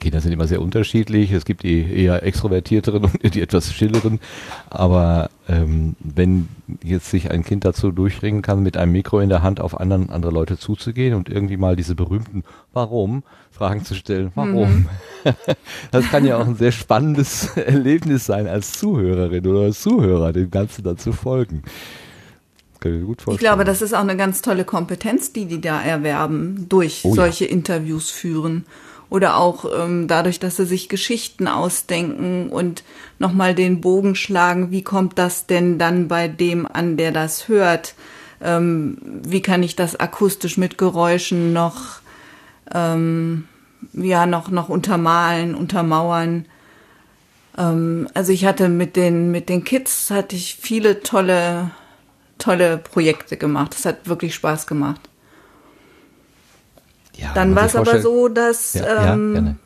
Kinder 0.00 0.20
sind 0.20 0.32
immer 0.32 0.46
sehr 0.46 0.60
unterschiedlich. 0.60 1.30
Es 1.32 1.44
gibt 1.44 1.62
die 1.62 1.82
eher 1.82 2.22
extrovertierteren 2.22 3.04
und 3.22 3.34
die 3.34 3.40
etwas 3.40 3.72
stilleren. 3.72 4.18
Aber 4.68 5.30
ähm, 5.48 5.94
wenn 6.00 6.48
jetzt 6.82 7.10
sich 7.10 7.30
ein 7.30 7.44
Kind 7.44 7.64
dazu 7.64 7.92
durchringen 7.92 8.42
kann, 8.42 8.62
mit 8.62 8.76
einem 8.76 8.92
Mikro 8.92 9.20
in 9.20 9.28
der 9.28 9.42
Hand 9.42 9.60
auf 9.60 9.78
anderen, 9.78 10.10
andere 10.10 10.32
Leute 10.32 10.58
zuzugehen 10.58 11.14
und 11.14 11.28
irgendwie 11.28 11.56
mal 11.56 11.76
diese 11.76 11.94
berühmten 11.94 12.42
Warum 12.72 13.22
Fragen 13.50 13.84
zu 13.84 13.94
stellen, 13.94 14.32
warum? 14.34 14.88
Das 15.90 16.08
kann 16.08 16.24
ja 16.24 16.38
auch 16.38 16.46
ein 16.46 16.54
sehr 16.54 16.72
spannendes 16.72 17.56
Erlebnis 17.56 18.24
sein 18.24 18.48
als 18.48 18.72
Zuhörerin 18.72 19.46
oder 19.46 19.60
als 19.60 19.82
Zuhörer, 19.82 20.32
dem 20.32 20.50
Ganzen 20.50 20.82
dann 20.82 20.96
zu 20.96 21.12
folgen. 21.12 21.62
Ich 22.82 23.04
gut 23.04 23.22
Ich 23.28 23.36
glaube, 23.36 23.64
das 23.64 23.82
ist 23.82 23.92
auch 23.92 24.00
eine 24.00 24.16
ganz 24.16 24.40
tolle 24.40 24.64
Kompetenz, 24.64 25.34
die 25.34 25.44
die 25.44 25.60
da 25.60 25.82
erwerben, 25.82 26.66
durch 26.70 27.02
Oh 27.04 27.10
ja. 27.10 27.14
solche 27.16 27.44
Interviews 27.44 28.10
führen. 28.10 28.64
Oder 29.10 29.36
auch 29.36 29.64
ähm, 29.76 30.06
dadurch, 30.06 30.38
dass 30.38 30.56
sie 30.56 30.64
sich 30.64 30.88
Geschichten 30.88 31.48
ausdenken 31.48 32.48
und 32.48 32.84
nochmal 33.18 33.54
den 33.54 33.80
Bogen 33.80 34.14
schlagen, 34.14 34.70
wie 34.70 34.82
kommt 34.82 35.18
das 35.18 35.46
denn 35.46 35.78
dann 35.78 36.08
bei 36.08 36.28
dem 36.28 36.66
an, 36.66 36.96
der 36.96 37.10
das 37.10 37.48
hört? 37.48 37.94
Ähm, 38.40 38.98
wie 39.02 39.42
kann 39.42 39.62
ich 39.62 39.76
das 39.76 39.98
akustisch 39.98 40.56
mit 40.56 40.78
Geräuschen 40.78 41.52
noch, 41.52 42.00
ähm, 42.72 43.48
ja, 43.92 44.26
noch, 44.26 44.48
noch 44.48 44.68
untermalen, 44.68 45.56
untermauern? 45.56 46.46
Ähm, 47.58 48.08
also 48.14 48.32
ich 48.32 48.44
hatte 48.44 48.68
mit 48.68 48.94
den, 48.94 49.32
mit 49.32 49.48
den 49.48 49.64
Kids 49.64 50.10
hatte 50.10 50.36
ich 50.36 50.54
viele 50.54 51.02
tolle 51.02 51.72
tolle 52.40 52.78
Projekte 52.78 53.36
gemacht. 53.36 53.74
Es 53.74 53.84
hat 53.84 54.08
wirklich 54.08 54.34
Spaß 54.34 54.66
gemacht. 54.66 55.09
Ja, 57.20 57.32
Dann 57.34 57.54
war 57.54 57.66
es 57.66 57.76
aber 57.76 58.00
so, 58.00 58.28
dass 58.28 58.74
Ja, 58.74 59.12
ähm, 59.12 59.56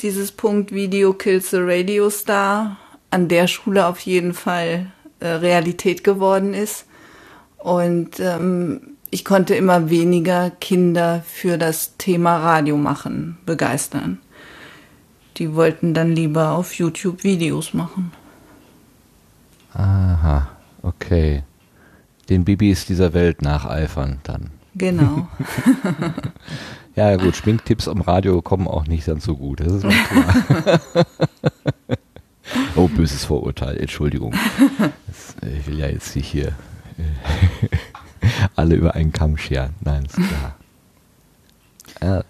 dieses 0.00 0.32
Punkt 0.32 0.72
Video 0.72 1.12
Kills 1.12 1.50
the 1.50 1.58
Radio 1.60 2.10
Star 2.10 2.76
an 3.10 3.28
der 3.28 3.46
Schule 3.46 3.86
auf 3.86 4.00
jeden 4.00 4.34
Fall 4.34 4.90
äh, 5.20 5.28
Realität 5.28 6.02
geworden 6.02 6.54
ist. 6.54 6.86
Und 7.58 8.18
ähm, 8.18 8.96
ich 9.10 9.24
konnte 9.24 9.54
immer 9.54 9.90
weniger 9.90 10.50
Kinder 10.50 11.22
für 11.26 11.58
das 11.58 11.96
Thema 11.98 12.38
Radio 12.38 12.76
machen, 12.76 13.38
begeistern. 13.46 14.18
Die 15.36 15.54
wollten 15.54 15.94
dann 15.94 16.16
lieber 16.16 16.52
auf 16.52 16.74
YouTube 16.74 17.22
Videos 17.22 17.74
machen. 17.74 18.12
Aha, 19.74 20.48
okay. 20.82 21.44
Den 22.28 22.44
Bibis 22.44 22.86
dieser 22.86 23.12
Welt 23.12 23.42
nacheifern 23.42 24.18
dann. 24.24 24.50
Genau. 24.74 25.28
Ja 26.94 27.16
gut, 27.16 27.36
Schminktipps 27.36 27.88
am 27.88 28.02
Radio 28.02 28.42
kommen 28.42 28.68
auch 28.68 28.86
nicht 28.86 29.08
dann 29.08 29.18
so 29.18 29.34
gut, 29.34 29.60
das 29.60 29.72
ist 29.72 29.84
mir 29.84 29.94
klar. 29.94 30.80
oh, 32.76 32.86
böses 32.88 33.24
Vorurteil, 33.24 33.78
Entschuldigung. 33.78 34.34
Das, 35.06 35.36
äh, 35.42 35.56
ich 35.56 35.66
will 35.66 35.78
ja 35.78 35.86
jetzt 35.86 36.14
nicht 36.14 36.28
hier 36.28 36.48
äh, 36.98 37.68
alle 38.56 38.74
über 38.74 38.94
einen 38.94 39.10
Kamm 39.10 39.38
scheren. 39.38 39.70
Nein, 39.80 40.04
ist 40.04 40.16
klar. 40.16 40.56
Ja. 42.02 42.24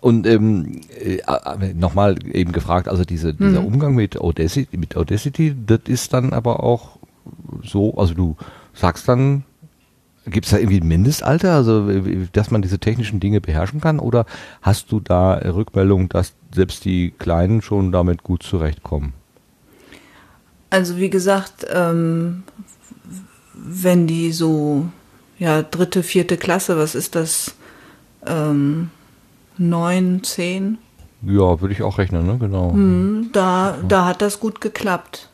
Und 0.00 0.26
ähm, 0.26 0.80
äh, 0.98 1.18
äh, 1.18 1.74
nochmal 1.74 2.16
eben 2.34 2.52
gefragt, 2.52 2.88
also 2.88 3.04
diese, 3.04 3.34
dieser 3.34 3.60
Mhm. 3.60 3.66
Umgang 3.66 3.94
mit 3.94 4.18
Audacity, 4.18 4.74
mit 4.78 4.96
Audacity, 4.96 5.54
das 5.66 5.80
ist 5.86 6.14
dann 6.14 6.32
aber 6.32 6.62
auch 6.62 6.98
so, 7.62 7.94
also 7.98 8.14
du 8.14 8.36
sagst 8.72 9.06
dann, 9.06 9.44
gibt 10.26 10.46
es 10.46 10.52
da 10.52 10.58
irgendwie 10.58 10.80
ein 10.80 10.88
Mindestalter, 10.88 11.54
also 11.54 11.90
dass 12.32 12.50
man 12.50 12.62
diese 12.62 12.78
technischen 12.78 13.20
Dinge 13.20 13.40
beherrschen 13.40 13.80
kann, 13.80 13.98
oder 13.98 14.26
hast 14.60 14.92
du 14.92 15.00
da 15.00 15.36
äh, 15.36 15.48
Rückmeldung, 15.48 16.08
dass 16.08 16.34
selbst 16.54 16.84
die 16.84 17.12
Kleinen 17.18 17.62
schon 17.62 17.92
damit 17.92 18.22
gut 18.22 18.42
zurechtkommen? 18.42 19.14
Also 20.70 20.96
wie 20.96 21.10
gesagt, 21.10 21.66
ähm, 21.72 22.44
wenn 23.54 24.06
die 24.06 24.32
so, 24.32 24.86
ja, 25.38 25.62
dritte, 25.62 26.02
vierte 26.02 26.36
Klasse, 26.36 26.78
was 26.78 26.94
ist 26.94 27.14
das, 27.14 27.54
ähm, 28.26 28.90
neun, 29.58 30.22
zehn, 30.22 30.78
Ja, 31.24 31.60
würde 31.60 31.72
ich 31.74 31.82
auch 31.82 31.98
rechnen, 31.98 32.26
ne? 32.26 32.38
Genau. 32.38 32.72
hm, 32.72 33.30
da, 33.32 33.76
da 33.86 34.06
hat 34.06 34.22
das 34.22 34.40
gut 34.40 34.60
geklappt. 34.60 35.28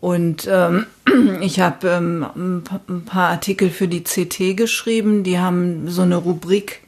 Und 0.00 0.48
ähm, 0.50 0.86
ich 1.40 1.60
habe 1.60 1.88
ähm, 1.88 2.26
ein 2.34 2.64
pa- 2.64 2.80
ein 2.88 3.04
paar 3.04 3.28
Artikel 3.28 3.70
für 3.70 3.86
die 3.88 4.02
CT 4.02 4.56
geschrieben, 4.56 5.24
die 5.24 5.38
haben 5.38 5.88
so 5.88 6.02
eine 6.02 6.16
Rubrik, 6.16 6.80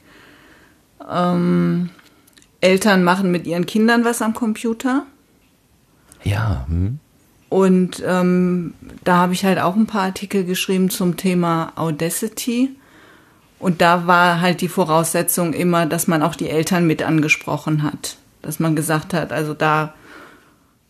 ähm, 1.11 1.89
Eltern 2.61 3.03
machen 3.03 3.31
mit 3.31 3.45
ihren 3.45 3.65
Kindern 3.65 4.05
was 4.05 4.21
am 4.21 4.33
Computer. 4.33 5.05
Ja, 6.23 6.65
hm. 6.67 6.99
Und 7.49 8.01
ähm, 8.05 8.73
da 9.03 9.17
habe 9.17 9.33
ich 9.33 9.45
halt 9.45 9.59
auch 9.59 9.75
ein 9.75 9.85
paar 9.85 10.03
Artikel 10.03 10.43
geschrieben 10.43 10.89
zum 10.89 11.17
Thema 11.17 11.73
Audacity. 11.75 12.71
Und 13.59 13.81
da 13.81 14.07
war 14.07 14.41
halt 14.41 14.61
die 14.61 14.67
Voraussetzung 14.69 15.53
immer, 15.53 15.85
dass 15.85 16.07
man 16.07 16.23
auch 16.23 16.35
die 16.35 16.49
Eltern 16.49 16.87
mit 16.87 17.03
angesprochen 17.03 17.83
hat. 17.83 18.17
Dass 18.41 18.59
man 18.59 18.75
gesagt 18.75 19.13
hat, 19.13 19.31
also 19.31 19.53
da 19.53 19.93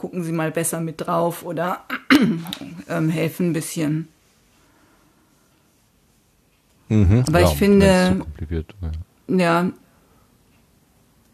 gucken 0.04 0.22
Sie 0.26 0.34
mal 0.34 0.52
besser 0.52 0.82
mit 0.82 1.00
drauf 1.00 1.46
oder 1.46 1.86
ähm, 2.90 3.10
helfen 3.10 3.52
ein 3.52 3.54
bisschen. 3.54 4.10
Mhm. 6.90 7.24
Aber 7.26 7.40
ja, 7.40 7.48
ich 7.50 7.56
finde- 7.58 8.22
ja. 9.30 9.38
Ja, 9.38 9.70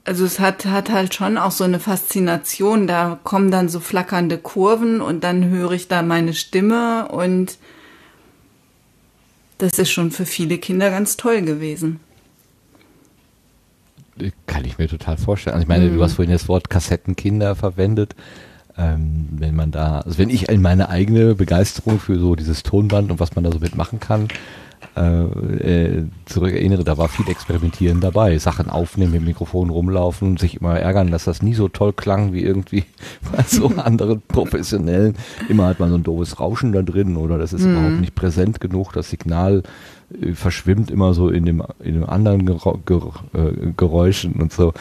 also 0.06 0.24
es 0.24 0.40
hat, 0.40 0.66
hat 0.68 0.92
halt 0.92 1.16
schon 1.16 1.40
auch 1.40 1.50
so 1.50 1.64
eine 1.64 1.80
Faszination. 1.80 2.86
Da 2.86 3.20
kommen 3.24 3.50
dann 3.50 3.70
so 3.70 3.80
flackernde 3.80 4.38
Kurven 4.38 5.02
und 5.02 5.24
dann 5.24 5.46
höre 5.50 5.72
ich 5.72 5.88
da 5.88 6.04
meine 6.04 6.36
Stimme 6.36 7.08
und 7.08 7.58
das 9.58 9.80
ist 9.80 9.90
schon 9.90 10.12
für 10.12 10.28
viele 10.28 10.60
Kinder 10.60 10.92
ganz 10.92 11.18
toll 11.18 11.42
gewesen. 11.42 12.00
Kann 14.46 14.66
ich 14.66 14.78
mir 14.78 14.88
total 14.88 15.18
vorstellen. 15.18 15.54
Also 15.56 15.64
ich 15.64 15.68
meine, 15.70 15.86
Mhm. 15.86 15.96
du 15.96 16.04
hast 16.04 16.14
vorhin 16.14 16.32
das 16.34 16.48
Wort 16.50 16.70
Kassettenkinder 16.70 17.56
verwendet. 17.56 18.16
Ähm, 18.80 19.28
wenn 19.32 19.56
man 19.56 19.72
da, 19.72 20.00
also 20.00 20.18
wenn 20.20 20.30
ich 20.30 20.48
in 20.48 20.62
meine 20.62 20.88
eigene 20.90 21.36
Begeisterung 21.36 22.00
für 22.00 22.18
so 22.18 22.36
dieses 22.36 22.64
Tonband 22.64 23.12
und 23.12 23.20
was 23.20 23.36
man 23.36 23.44
da 23.44 23.52
so 23.52 23.60
mitmachen 23.60 24.00
kann, 24.00 24.30
äh, 24.96 25.24
äh, 25.24 26.06
zurück 26.26 26.54
erinnere, 26.54 26.86
da 26.86 26.98
war 26.98 27.10
viel 27.10 27.28
Experimentieren 27.28 28.00
dabei. 28.00 28.38
Sachen 28.38 28.70
aufnehmen, 28.70 29.12
mit 29.12 29.22
dem 29.22 29.26
Mikrofon 29.26 29.70
rumlaufen, 29.70 30.38
sich 30.38 30.62
immer 30.62 30.80
ärgern, 30.80 31.12
dass 31.12 31.26
das 31.26 31.42
nie 31.42 31.54
so 31.54 31.68
toll 31.68 31.92
klang 31.92 32.32
wie 32.32 32.42
irgendwie 32.42 32.86
bei 33.36 33.44
so 33.44 33.68
anderen 33.68 34.22
Professionellen. 34.22 35.16
Immer 35.50 35.68
hat 35.68 35.82
man 35.82 35.90
so 35.90 35.96
ein 35.96 36.04
doofes 36.04 36.40
Rauschen 36.40 36.72
da 36.72 36.82
drin 36.82 37.18
oder 37.18 37.38
das 37.38 37.52
ist 37.52 37.66
Mhm. 37.66 37.72
überhaupt 37.74 38.00
nicht 38.00 38.16
präsent 38.16 38.62
genug. 38.62 38.94
Das 38.94 39.10
Signal 39.10 39.64
äh, 40.22 40.32
verschwimmt 40.32 40.90
immer 40.90 41.14
so 41.14 41.28
in 41.30 41.44
dem, 41.46 41.62
in 41.84 41.96
dem 41.96 42.10
anderen 42.10 42.48
Gerau- 42.48 42.80
Ger 42.86 43.12
äh, 43.34 43.74
Geräuschen 43.76 44.34
und 44.36 44.54
so. 44.54 44.74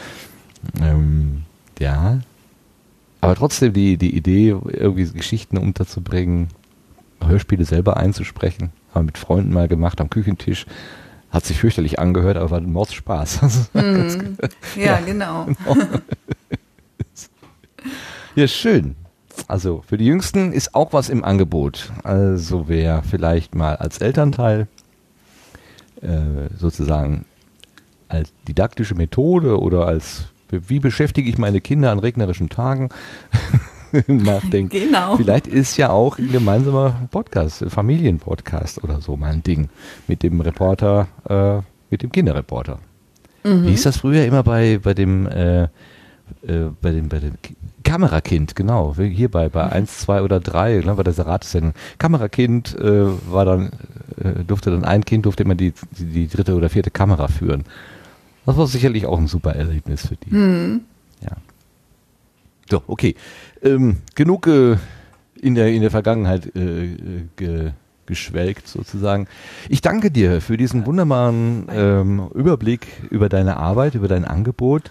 Ähm, 0.81 1.43
ja. 1.79 2.19
Aber 3.21 3.35
trotzdem 3.35 3.73
die, 3.73 3.97
die 3.97 4.15
Idee, 4.15 4.49
irgendwie 4.49 5.05
Geschichten 5.11 5.57
unterzubringen, 5.57 6.47
Hörspiele 7.25 7.65
selber 7.65 7.97
einzusprechen, 7.97 8.71
haben 8.93 9.03
wir 9.03 9.07
mit 9.07 9.17
Freunden 9.17 9.51
mal 9.51 9.67
gemacht 9.67 9.99
am 10.01 10.09
Küchentisch. 10.09 10.65
Hat 11.31 11.45
sich 11.45 11.59
fürchterlich 11.59 11.99
angehört, 11.99 12.37
aber 12.37 12.51
war 12.51 12.57
ein 12.59 12.71
Mordspaß. 12.71 13.69
Mhm. 13.73 14.37
gut. 14.37 14.49
Ja, 14.75 14.99
genau. 15.05 15.47
Ja, 18.35 18.47
schön. 18.47 18.95
Also 19.47 19.83
für 19.87 19.97
die 19.97 20.05
Jüngsten 20.05 20.51
ist 20.51 20.75
auch 20.75 20.93
was 20.93 21.09
im 21.09 21.23
Angebot. 21.23 21.91
Also 22.03 22.67
wer 22.67 23.03
vielleicht 23.03 23.55
mal 23.55 23.75
als 23.75 23.99
Elternteil 23.99 24.67
äh, 26.01 26.49
sozusagen 26.57 27.25
als 28.07 28.31
didaktische 28.47 28.95
Methode 28.95 29.59
oder 29.59 29.85
als 29.85 30.25
wie 30.51 30.79
beschäftige 30.79 31.29
ich 31.29 31.37
meine 31.37 31.61
Kinder 31.61 31.91
an 31.91 31.99
regnerischen 31.99 32.49
Tagen 32.49 32.89
nachdenkt. 34.07 34.73
Genau. 34.73 35.17
Vielleicht 35.17 35.47
ist 35.47 35.77
ja 35.77 35.89
auch 35.89 36.17
ein 36.19 36.31
gemeinsamer 36.31 37.07
Podcast, 37.11 37.65
Familienpodcast 37.67 38.83
oder 38.83 39.01
so 39.01 39.17
mal 39.17 39.31
ein 39.31 39.43
Ding 39.43 39.69
mit 40.07 40.23
dem 40.23 40.41
Reporter, 40.41 41.07
äh, 41.27 41.61
mit 41.89 42.03
dem 42.03 42.11
Kinderreporter. 42.11 42.79
Mhm. 43.43 43.65
Wie 43.65 43.69
hieß 43.71 43.83
das 43.83 43.97
früher 43.97 44.25
immer 44.25 44.43
bei, 44.43 44.79
bei 44.81 44.93
dem, 44.93 45.25
äh, 45.27 45.63
äh, 45.63 45.67
bei 46.81 46.91
dem, 46.91 47.09
bei 47.09 47.19
dem 47.19 47.41
Ki- 47.41 47.55
Kamerakind, 47.83 48.55
genau, 48.55 48.93
hier 48.97 49.31
bei, 49.31 49.49
bei 49.49 49.63
1, 49.71 49.99
2 49.99 50.21
oder 50.21 50.39
3, 50.39 50.81
ne, 50.85 50.93
bei 50.93 51.01
der 51.01 51.17
Ratesendung. 51.25 51.73
Kamerakind 51.97 52.77
äh, 52.77 53.05
war 53.31 53.45
dann, 53.45 53.71
äh, 54.23 54.43
durfte 54.45 54.69
dann 54.69 54.83
ein 54.83 55.03
Kind, 55.05 55.25
durfte 55.25 55.41
immer 55.43 55.55
die, 55.55 55.73
die, 55.97 56.05
die 56.05 56.27
dritte 56.27 56.55
oder 56.55 56.69
vierte 56.69 56.91
Kamera 56.91 57.27
führen. 57.29 57.63
Das 58.49 58.57
war 58.57 58.65
sicherlich 58.65 59.05
auch 59.05 59.19
ein 59.19 59.27
super 59.27 59.55
Erlebnis 59.55 60.07
für 60.07 60.15
die. 60.15 60.31
Hm. 60.31 60.81
Ja. 61.21 61.37
So, 62.67 62.81
okay. 62.87 63.13
Ähm, 63.61 63.97
genug 64.15 64.47
äh, 64.47 64.77
in, 65.39 65.53
der, 65.53 65.67
in 65.67 65.81
der 65.83 65.91
Vergangenheit 65.91 66.55
äh, 66.55 66.85
äh, 66.85 66.95
ge, 67.35 67.71
geschwelgt 68.07 68.67
sozusagen. 68.67 69.27
Ich 69.69 69.81
danke 69.81 70.09
dir 70.09 70.41
für 70.41 70.57
diesen 70.57 70.87
wunderbaren 70.87 71.67
ähm, 71.71 72.27
Überblick 72.33 72.87
über 73.11 73.29
deine 73.29 73.57
Arbeit, 73.57 73.93
über 73.93 74.07
dein 74.07 74.25
Angebot. 74.25 74.89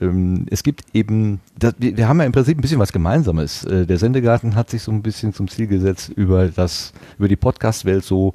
Ähm, 0.00 0.46
es 0.48 0.62
gibt 0.62 0.84
eben, 0.92 1.40
das, 1.58 1.74
wir, 1.78 1.96
wir 1.96 2.06
haben 2.08 2.20
ja 2.20 2.26
im 2.26 2.30
Prinzip 2.30 2.56
ein 2.56 2.60
bisschen 2.60 2.78
was 2.78 2.92
Gemeinsames. 2.92 3.64
Äh, 3.64 3.86
der 3.86 3.98
Sendegarten 3.98 4.54
hat 4.54 4.70
sich 4.70 4.82
so 4.82 4.92
ein 4.92 5.02
bisschen 5.02 5.32
zum 5.32 5.48
Ziel 5.48 5.66
gesetzt, 5.66 6.10
über 6.10 6.46
das, 6.46 6.92
über 7.18 7.26
die 7.26 7.34
Podcast-Welt 7.34 8.04
so 8.04 8.32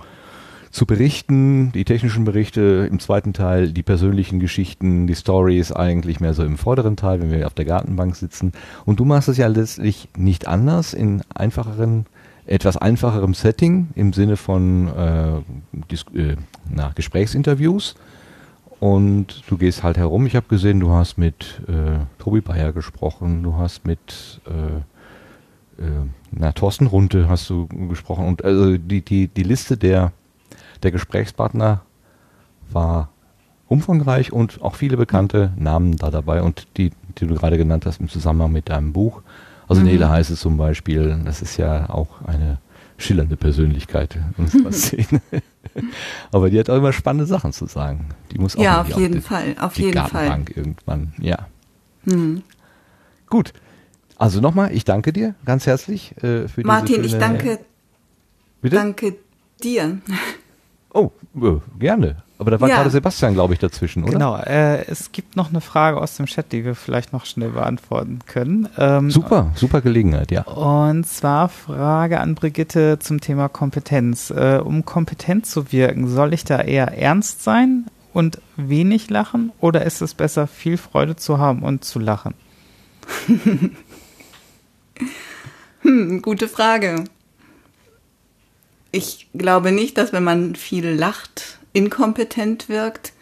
zu 0.72 0.86
berichten, 0.86 1.72
die 1.74 1.84
technischen 1.84 2.24
Berichte 2.24 2.88
im 2.90 3.00
zweiten 3.00 3.34
Teil, 3.34 3.72
die 3.72 3.84
persönlichen 3.84 4.40
Geschichten, 4.40 5.06
die 5.06 5.16
Stories 5.16 5.72
eigentlich 5.72 6.20
mehr 6.20 6.34
so 6.34 6.44
im 6.44 6.58
vorderen 6.58 6.96
Teil, 6.96 7.22
wenn 7.22 7.32
wir 7.32 7.46
auf 7.46 7.54
der 7.54 7.66
Gartenbank 7.66 8.16
sitzen. 8.16 8.54
Und 8.86 9.00
du 9.00 9.06
machst 9.06 9.28
es 9.28 9.38
ja 9.38 9.48
letztlich 9.48 10.08
nicht 10.18 10.48
anders 10.48 10.94
in 10.94 11.22
einfacheren, 11.34 12.06
etwas 12.46 12.78
einfacherem 12.78 13.34
Setting 13.34 13.90
im 13.96 14.14
Sinne 14.14 14.38
von 14.38 14.88
äh, 14.88 15.38
äh, 16.18 16.38
na, 16.70 16.92
Gesprächsinterviews. 16.96 17.96
Und 18.80 19.44
du 19.48 19.58
gehst 19.58 19.84
halt 19.84 19.98
herum. 19.98 20.26
Ich 20.26 20.36
habe 20.36 20.48
gesehen, 20.48 20.80
du 20.80 20.90
hast 20.90 21.18
mit 21.18 21.62
äh, 21.68 22.00
Tobi 22.18 22.42
Bayer 22.42 22.72
gesprochen, 22.72 23.44
du 23.44 23.56
hast 23.56 23.86
mit 23.86 24.42
äh, 24.48 25.84
äh, 25.84 26.06
na, 26.32 26.52
Thorsten 26.54 26.88
Runte 26.88 27.28
hast 27.28 27.50
du 27.50 27.68
gesprochen. 27.68 28.26
Und 28.26 28.44
also 28.44 28.78
die, 28.78 29.02
die, 29.02 29.28
die 29.28 29.44
Liste 29.44 29.78
der 29.78 30.14
der 30.84 30.92
Gesprächspartner 30.92 31.82
war 32.72 33.10
umfangreich 33.68 34.34
und 34.34 34.62
auch 34.62 34.76
viele 34.76 34.98
bekannte 34.98 35.52
Namen 35.58 35.96
da 35.98 36.12
dabei 36.12 36.42
und 36.42 36.68
die, 36.78 36.92
die 37.18 37.28
du 37.28 37.36
gerade 37.36 37.58
genannt 37.58 37.86
hast 37.86 38.00
im 38.02 38.10
Zusammenhang 38.10 38.52
mit 38.52 38.70
deinem 38.70 38.92
Buch. 38.94 39.22
Also 39.68 39.82
Mhm. 39.82 39.88
Nele 39.88 40.10
heißt 40.10 40.30
es 40.32 40.42
zum 40.42 40.58
Beispiel, 40.58 41.22
das 41.24 41.42
ist 41.42 41.58
ja 41.58 41.90
auch 41.90 42.22
eine 42.26 42.58
schillernde 42.98 43.38
Persönlichkeit 43.38 44.16
in 44.16 44.34
unserer 44.38 44.72
Szene. 44.74 45.22
Aber 46.32 46.50
die 46.50 46.60
hat 46.60 46.70
auch 46.70 46.76
immer 46.78 46.92
spannende 46.94 47.26
Sachen 47.26 47.54
zu 47.54 47.66
sagen. 47.68 48.10
Die 48.32 48.38
muss 48.40 48.56
auch 48.58 48.62
Ja, 48.62 48.82
auf 48.82 48.90
jeden 48.90 49.14
die, 49.16 49.22
Fall, 49.22 49.56
auf 49.60 49.74
die 49.74 49.84
jeden 49.84 49.94
Gartenbank 49.96 50.56
irgendwann. 50.56 51.14
Ja, 51.20 51.48
Hm. 52.04 52.44
gut. 53.30 53.54
Also 54.18 54.40
nochmal, 54.42 54.72
ich 54.74 54.84
danke 54.86 55.14
dir 55.14 55.34
ganz 55.46 55.66
herzlich 55.66 56.14
äh, 56.24 56.48
für 56.48 56.62
Martin, 56.66 56.88
diese 56.88 57.02
ich 57.06 57.12
schöne- 57.12 57.20
danke, 57.22 57.60
Bitte? 58.62 58.76
danke 58.76 59.16
dir. 59.64 60.00
Oh, 60.94 61.12
äh, 61.42 61.58
gerne. 61.80 62.18
Aber 62.38 62.50
da 62.52 62.60
war 62.60 62.70
Ja. 62.70 62.78
gerade 62.78 62.90
Sebastian, 62.90 63.34
glaube 63.36 63.54
ich, 63.54 63.60
dazwischen, 63.60 64.04
oder? 64.04 64.14
Genau, 64.14 64.36
äh, 64.36 64.84
es 64.88 65.12
gibt 65.12 65.36
noch 65.36 65.50
eine 65.52 65.62
Frage 65.62 66.02
aus 66.02 66.18
dem 66.18 66.26
Chat, 66.26 66.52
die 66.52 66.66
wir 66.66 66.74
vielleicht 66.76 67.14
noch 67.14 67.26
schnell 67.26 67.50
beantworten 67.52 68.20
können. 68.26 68.68
Ähm, 68.80 69.12
Super, 69.12 69.52
super 69.56 69.82
Gelegenheit, 69.82 70.32
ja. 70.32 70.42
Und 70.44 71.06
zwar 71.06 71.50
Frage 71.50 72.20
an 72.20 72.34
Brigitte 72.36 72.98
zum 73.00 73.22
Thema 73.22 73.48
Kompetenz. 73.48 74.32
Äh, 74.32 74.60
um 74.64 74.84
kompetent 74.86 75.46
zu 75.46 75.72
wirken, 75.72 76.08
soll 76.08 76.34
ich 76.34 76.44
da 76.44 76.60
eher 76.60 76.98
ernst 76.98 77.44
sein 77.44 77.86
und 78.12 78.42
wenig 78.58 79.10
lachen 79.12 79.52
oder 79.62 79.86
ist 79.86 80.02
es 80.02 80.16
besser, 80.16 80.48
viel 80.48 80.78
Freude 80.78 81.16
zu 81.16 81.38
haben 81.38 81.62
und 81.62 81.86
zu 81.86 82.00
lachen? 82.00 82.34
Hm, 85.84 86.22
gute 86.22 86.48
Frage. 86.48 87.06
Ich 88.92 89.28
glaube 89.34 89.72
nicht, 89.72 89.98
dass 89.98 90.12
wenn 90.12 90.24
man 90.24 90.56
viel 90.56 90.90
lacht, 90.90 91.60
inkompetent 91.74 92.70
wirkt. 92.70 93.14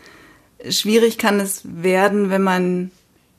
Schwierig 0.70 1.18
kann 1.18 1.40
es 1.40 1.62
werden, 1.64 2.30
wenn 2.30 2.42
man 2.42 2.92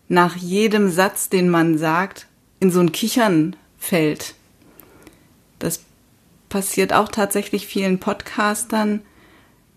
nach 0.08 0.36
jedem 0.36 0.90
Satz, 0.90 1.28
den 1.28 1.48
man 1.48 1.78
sagt, 1.78 2.26
in 2.60 2.70
so 2.70 2.80
ein 2.80 2.92
Kichern 2.92 3.56
fällt. 3.78 4.34
Das 5.58 5.80
passiert 6.48 6.92
auch 6.92 7.08
tatsächlich 7.08 7.66
vielen 7.66 7.98
Podcastern. 7.98 9.02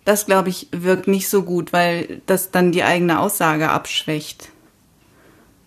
Das, 0.05 0.25
glaube 0.25 0.49
ich, 0.49 0.67
wirkt 0.71 1.07
nicht 1.07 1.29
so 1.29 1.43
gut, 1.43 1.73
weil 1.73 2.21
das 2.25 2.51
dann 2.51 2.71
die 2.71 2.83
eigene 2.83 3.19
Aussage 3.19 3.69
abschwächt. 3.69 4.49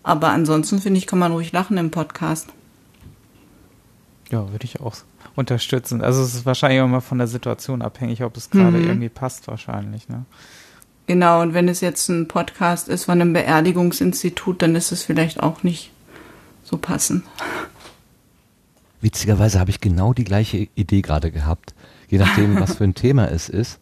Aber 0.03 0.29
ansonsten 0.29 0.79
finde 0.79 0.99
ich, 0.99 1.07
kann 1.07 1.19
man 1.19 1.31
ruhig 1.31 1.51
lachen 1.51 1.77
im 1.77 1.91
Podcast. 1.91 2.47
Ja, 4.29 4.51
würde 4.51 4.65
ich 4.65 4.79
auch 4.79 4.95
unterstützen. 5.37 6.01
Also 6.01 6.21
es 6.23 6.33
ist 6.35 6.45
wahrscheinlich 6.45 6.81
auch 6.81 6.87
mal 6.87 6.99
von 6.99 7.19
der 7.19 7.27
Situation 7.27 7.81
abhängig, 7.81 8.23
ob 8.23 8.35
es 8.35 8.49
gerade 8.49 8.77
Mhm. 8.77 8.87
irgendwie 8.87 9.09
passt 9.09 9.47
wahrscheinlich. 9.47 10.09
Ne? 10.09 10.25
Genau, 11.05 11.41
und 11.41 11.53
wenn 11.53 11.69
es 11.69 11.79
jetzt 11.79 12.09
ein 12.09 12.27
Podcast 12.27 12.89
ist 12.89 13.05
von 13.05 13.21
einem 13.21 13.31
Beerdigungsinstitut, 13.31 14.61
dann 14.61 14.75
ist 14.75 14.91
es 14.91 15.03
vielleicht 15.03 15.41
auch 15.41 15.63
nicht 15.63 15.91
so 16.63 16.77
passend. 16.77 17.23
Witzigerweise 18.99 19.59
habe 19.59 19.69
ich 19.69 19.79
genau 19.79 20.13
die 20.13 20.23
gleiche 20.23 20.67
Idee 20.75 21.01
gerade 21.01 21.31
gehabt, 21.31 21.73
je 22.09 22.17
nachdem, 22.17 22.59
was 22.59 22.75
für 22.75 22.83
ein 22.83 22.95
Thema 22.95 23.29
es 23.29 23.47
ist. 23.47 23.79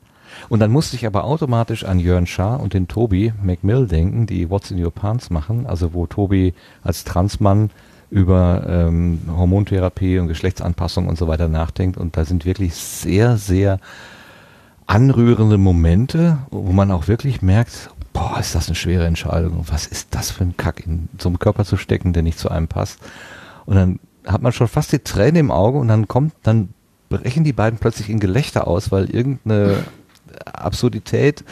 Und 0.50 0.60
dann 0.60 0.72
musste 0.72 0.98
ich 0.98 1.06
aber 1.08 1.24
automatisch 1.24 1.86
an 1.86 2.00
Jörn 2.00 2.28
Schaar 2.28 2.60
und 2.60 2.74
den 2.74 2.90
Tobi 2.90 3.32
McMill 3.42 3.88
denken, 3.88 4.28
die 4.28 4.50
What's 4.50 4.72
in 4.72 4.84
Your 4.84 4.92
Pants 4.92 5.30
machen, 5.30 5.66
also 5.66 5.94
wo 5.94 6.06
Tobi 6.08 6.54
als 6.84 7.06
Transmann 7.06 7.70
über 8.16 8.64
ähm, 8.66 9.20
Hormontherapie 9.28 10.20
und 10.20 10.30
Geschlechtsanpassung 10.30 11.08
und 11.08 11.18
so 11.18 11.28
weiter 11.28 11.50
nachdenkt. 11.50 11.98
Und 11.98 12.16
da 12.16 12.24
sind 12.24 12.46
wirklich 12.46 12.74
sehr, 12.74 13.36
sehr 13.36 13.82
anrührende 14.86 15.58
Momente, 15.58 16.38
wo 16.50 16.72
man 16.72 16.92
auch 16.92 17.10
wirklich 17.10 17.42
merkt, 17.42 17.90
boah, 18.14 18.40
ist 18.40 18.56
das 18.56 18.70
eine 18.70 18.76
schwere 18.76 19.06
Entscheidung. 19.06 19.66
Was 19.68 19.86
ist 19.86 20.16
das 20.16 20.32
für 20.32 20.46
ein 20.46 20.56
Kack, 20.56 20.86
in 20.88 21.10
so 21.20 21.28
einem 21.28 21.40
Körper 21.40 21.66
zu 21.66 21.76
stecken, 21.76 22.14
der 22.14 22.24
nicht 22.24 22.40
zu 22.40 22.48
einem 22.50 22.70
passt. 22.70 23.00
Und 23.66 23.76
dann 23.76 24.00
hat 24.26 24.42
man 24.42 24.54
schon 24.54 24.70
fast 24.70 24.94
die 24.94 25.00
Träne 25.00 25.40
im 25.40 25.52
Auge 25.52 25.78
und 25.78 25.90
dann 25.90 26.08
kommt, 26.08 26.36
dann 26.44 26.70
brechen 27.10 27.44
die 27.44 27.52
beiden 27.52 27.80
plötzlich 27.80 28.10
in 28.10 28.22
Gelächter 28.22 28.66
aus, 28.66 28.94
weil 28.94 29.10
irgendeine 29.10 29.84
Absurdität 30.46 31.44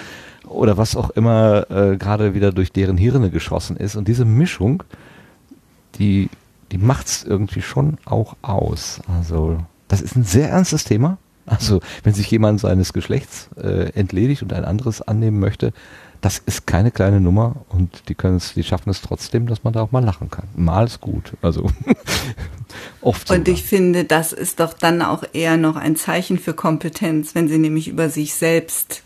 oder 0.47 0.77
was 0.77 0.95
auch 0.95 1.09
immer 1.09 1.69
äh, 1.69 1.97
gerade 1.97 2.33
wieder 2.33 2.53
durch 2.53 2.71
deren 2.71 2.95
Hirne 2.95 3.31
geschossen 3.31 3.75
ist. 3.75 3.97
Und 3.97 4.07
diese 4.07 4.23
Mischung, 4.23 4.83
die, 5.95 6.29
die 6.73 6.79
macht's 6.79 7.23
irgendwie 7.23 7.61
schon 7.61 7.97
auch 8.03 8.35
aus. 8.41 8.99
Also, 9.07 9.57
das 9.87 10.01
ist 10.01 10.15
ein 10.15 10.23
sehr 10.23 10.49
ernstes 10.49 10.83
Thema. 10.83 11.19
Also, 11.45 11.81
wenn 12.03 12.13
sich 12.13 12.29
jemand 12.31 12.59
seines 12.59 12.93
Geschlechts 12.93 13.49
äh, 13.61 13.91
entledigt 13.93 14.41
und 14.41 14.53
ein 14.53 14.65
anderes 14.65 15.01
annehmen 15.01 15.39
möchte, 15.39 15.71
das 16.19 16.41
ist 16.45 16.65
keine 16.65 16.89
kleine 16.89 17.19
Nummer 17.19 17.57
und 17.69 18.07
die 18.09 18.15
können 18.15 18.37
es, 18.37 18.53
die 18.53 18.63
schaffen 18.63 18.89
es 18.89 19.01
trotzdem, 19.01 19.45
dass 19.45 19.63
man 19.63 19.73
da 19.73 19.81
auch 19.81 19.91
mal 19.91 20.03
lachen 20.03 20.31
kann. 20.31 20.47
Mal 20.55 20.85
ist 20.85 20.99
gut. 20.99 21.33
Also 21.41 21.63
oft. 23.01 23.29
Und 23.29 23.45
sogar. 23.45 23.53
ich 23.53 23.63
finde, 23.63 24.05
das 24.05 24.33
ist 24.33 24.59
doch 24.59 24.73
dann 24.73 25.01
auch 25.01 25.23
eher 25.33 25.57
noch 25.57 25.75
ein 25.75 25.95
Zeichen 25.95 26.39
für 26.39 26.53
Kompetenz, 26.53 27.35
wenn 27.35 27.49
sie 27.49 27.59
nämlich 27.59 27.87
über 27.87 28.09
sich 28.09 28.33
selbst 28.33 29.03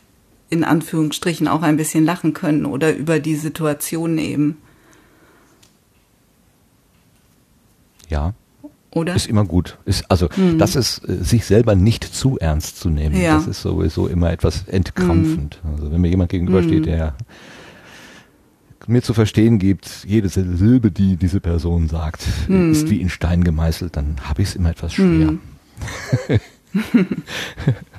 in 0.49 0.63
Anführungsstrichen 0.63 1.47
auch 1.47 1.63
ein 1.63 1.75
bisschen 1.75 2.05
lachen 2.05 2.33
können 2.33 2.65
oder 2.65 2.95
über 2.95 3.19
die 3.19 3.35
Situation 3.35 4.17
eben, 4.19 4.57
ja, 8.07 8.33
oder? 8.91 9.13
ist 9.15 9.27
immer 9.27 9.45
gut. 9.45 9.77
Ist, 9.85 10.09
also 10.09 10.27
Mhm. 10.37 10.57
das 10.57 10.75
ist 10.75 11.07
äh, 11.07 11.23
sich 11.23 11.45
selber 11.45 11.75
nicht 11.75 12.03
zu 12.03 12.37
ernst 12.39 12.79
zu 12.79 12.89
nehmen. 12.89 13.15
Ja. 13.19 13.35
Das 13.35 13.47
ist 13.47 13.61
sowieso 13.61 14.07
immer 14.07 14.31
etwas 14.31 14.63
entkrampfend. 14.67 15.59
Also 15.75 15.91
wenn 15.91 16.01
mir 16.01 16.09
jemand 16.09 16.29
gegenübersteht, 16.31 16.81
Mhm. 16.81 16.85
der 16.85 17.15
mir 18.87 19.01
zu 19.01 19.13
verstehen 19.13 19.59
gibt, 19.59 20.05
jede 20.07 20.29
Silbe, 20.29 20.91
die 20.91 21.17
diese 21.17 21.41
Person 21.41 21.89
sagt, 21.89 22.25
Mhm. 22.47 22.71
ist 22.71 22.89
wie 22.89 23.01
in 23.01 23.09
Stein 23.09 23.43
gemeißelt, 23.43 23.95
dann 23.97 24.15
habe 24.23 24.41
ich 24.41 24.49
es 24.49 24.55
immer 24.55 24.69
etwas 24.69 24.93
schwer. 24.93 25.33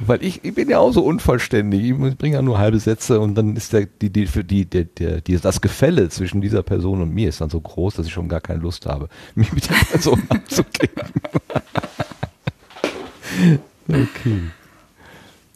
Weil 0.00 0.22
ich, 0.22 0.44
ich 0.44 0.54
bin 0.54 0.68
ja 0.68 0.78
auch 0.78 0.92
so 0.92 1.04
unvollständig. 1.04 1.82
Ich 1.82 2.16
bringe 2.16 2.36
ja 2.36 2.42
nur 2.42 2.58
halbe 2.58 2.78
Sätze 2.78 3.20
und 3.20 3.34
dann 3.34 3.56
ist 3.56 3.72
der, 3.72 3.86
die, 3.86 4.10
die, 4.10 4.26
für 4.26 4.44
die, 4.44 4.64
der, 4.64 4.84
der, 4.84 5.20
die, 5.20 5.38
das 5.38 5.60
Gefälle 5.60 6.08
zwischen 6.08 6.40
dieser 6.40 6.62
Person 6.62 7.02
und 7.02 7.12
mir 7.12 7.28
ist 7.28 7.40
dann 7.40 7.50
so 7.50 7.60
groß, 7.60 7.94
dass 7.94 8.06
ich 8.06 8.12
schon 8.12 8.28
gar 8.28 8.40
keine 8.40 8.60
Lust 8.60 8.86
habe, 8.86 9.08
mich 9.34 9.52
mit 9.52 9.68
der 9.68 9.74
Person 9.74 10.22
anzuklicken. 10.28 11.08
okay. 13.88 14.40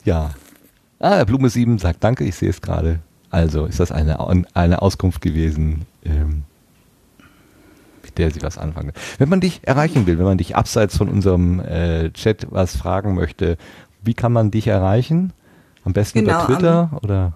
Ja. 0.05 0.31
Ah, 1.01 1.25
Blume 1.25 1.49
7 1.49 1.79
sagt 1.79 2.03
Danke, 2.03 2.25
ich 2.25 2.35
sehe 2.35 2.51
es 2.51 2.61
gerade. 2.61 2.99
Also 3.31 3.67
ist 3.67 3.79
das 3.79 3.93
eine, 3.93 4.19
eine 4.55 4.83
Auskunft 4.83 5.21
gewesen. 5.21 5.87
Ähm, 6.05 6.43
mit 8.03 8.19
der 8.19 8.31
sie 8.31 8.43
was 8.43 8.59
anfangen. 8.59 8.93
Wenn 9.19 9.29
man 9.29 9.41
dich 9.41 9.61
erreichen 9.63 10.07
will, 10.07 10.19
wenn 10.19 10.25
man 10.25 10.39
dich 10.39 10.57
abseits 10.57 10.97
von 10.97 11.09
unserem 11.09 11.61
äh, 11.61 12.11
Chat 12.13 12.47
was 12.51 12.77
fragen 12.77 13.15
möchte, 13.15 13.57
wie 14.03 14.15
kann 14.15 14.33
man 14.33 14.51
dich 14.51 14.67
erreichen? 14.67 15.33
Am 15.85 15.93
besten 15.93 16.21
Genau, 16.21 16.45
über 16.45 16.47
Twitter 16.47 16.91
oder? 17.03 17.33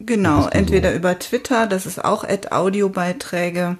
Genau, 0.00 0.36
du 0.38 0.42
so? 0.44 0.48
entweder 0.50 0.94
über 0.94 1.18
Twitter, 1.18 1.66
das 1.66 1.86
ist 1.86 2.04
auch 2.04 2.24
Audiobeiträge, 2.52 3.76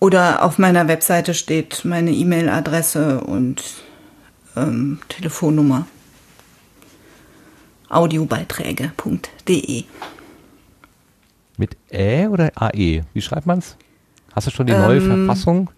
oder 0.00 0.42
auf 0.42 0.58
meiner 0.58 0.88
Webseite 0.88 1.34
steht 1.34 1.84
meine 1.84 2.10
E-Mail-Adresse 2.10 3.20
und 3.20 3.62
ähm, 4.56 4.98
Telefonnummer. 5.08 5.86
Audiobeiträge.de. 7.90 9.84
Mit 11.56 11.76
Ä 11.92 12.28
oder 12.28 12.50
AE? 12.54 13.02
Wie 13.12 13.20
schreibt 13.20 13.46
man's? 13.46 13.76
Hast 14.34 14.46
du 14.46 14.50
schon 14.50 14.66
die 14.66 14.72
neue 14.72 14.98
Ähm, 15.00 15.26
Verfassung? 15.26 15.70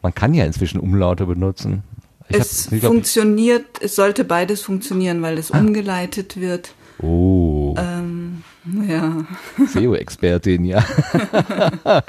Man 0.00 0.14
kann 0.14 0.32
ja 0.32 0.44
inzwischen 0.44 0.80
Umlaute 0.80 1.26
benutzen. 1.26 1.82
Ich 2.28 2.36
Es 2.38 2.66
hab- 2.66 2.72
ich 2.72 2.80
glaub, 2.80 2.92
funktioniert, 2.92 3.66
es 3.80 3.94
sollte 3.96 4.24
beides 4.24 4.62
funktionieren, 4.62 5.20
weil 5.22 5.38
es 5.38 5.50
umgeleitet 5.50 6.38
wird. 6.40 6.72
oh, 7.02 7.74
Ähm, 7.78 8.42
ja. 8.88 9.24
SEO-Expertin, 9.66 10.64
ja. 10.64 10.84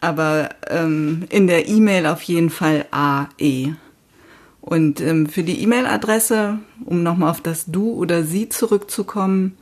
aber 0.00 0.50
ähm, 0.68 1.24
in 1.30 1.46
der 1.46 1.68
E-Mail 1.68 2.06
auf 2.06 2.22
jeden 2.22 2.50
Fall 2.50 2.86
AE. 2.90 3.74
Und 4.60 5.00
ähm, 5.00 5.26
für 5.28 5.42
die 5.42 5.60
E-Mail-Adresse, 5.62 6.58
um 6.84 7.02
nochmal 7.02 7.30
auf 7.30 7.40
das 7.40 7.66
Du 7.66 7.92
oder 7.92 8.22
Sie 8.24 8.48
zurückzukommen, 8.48 9.56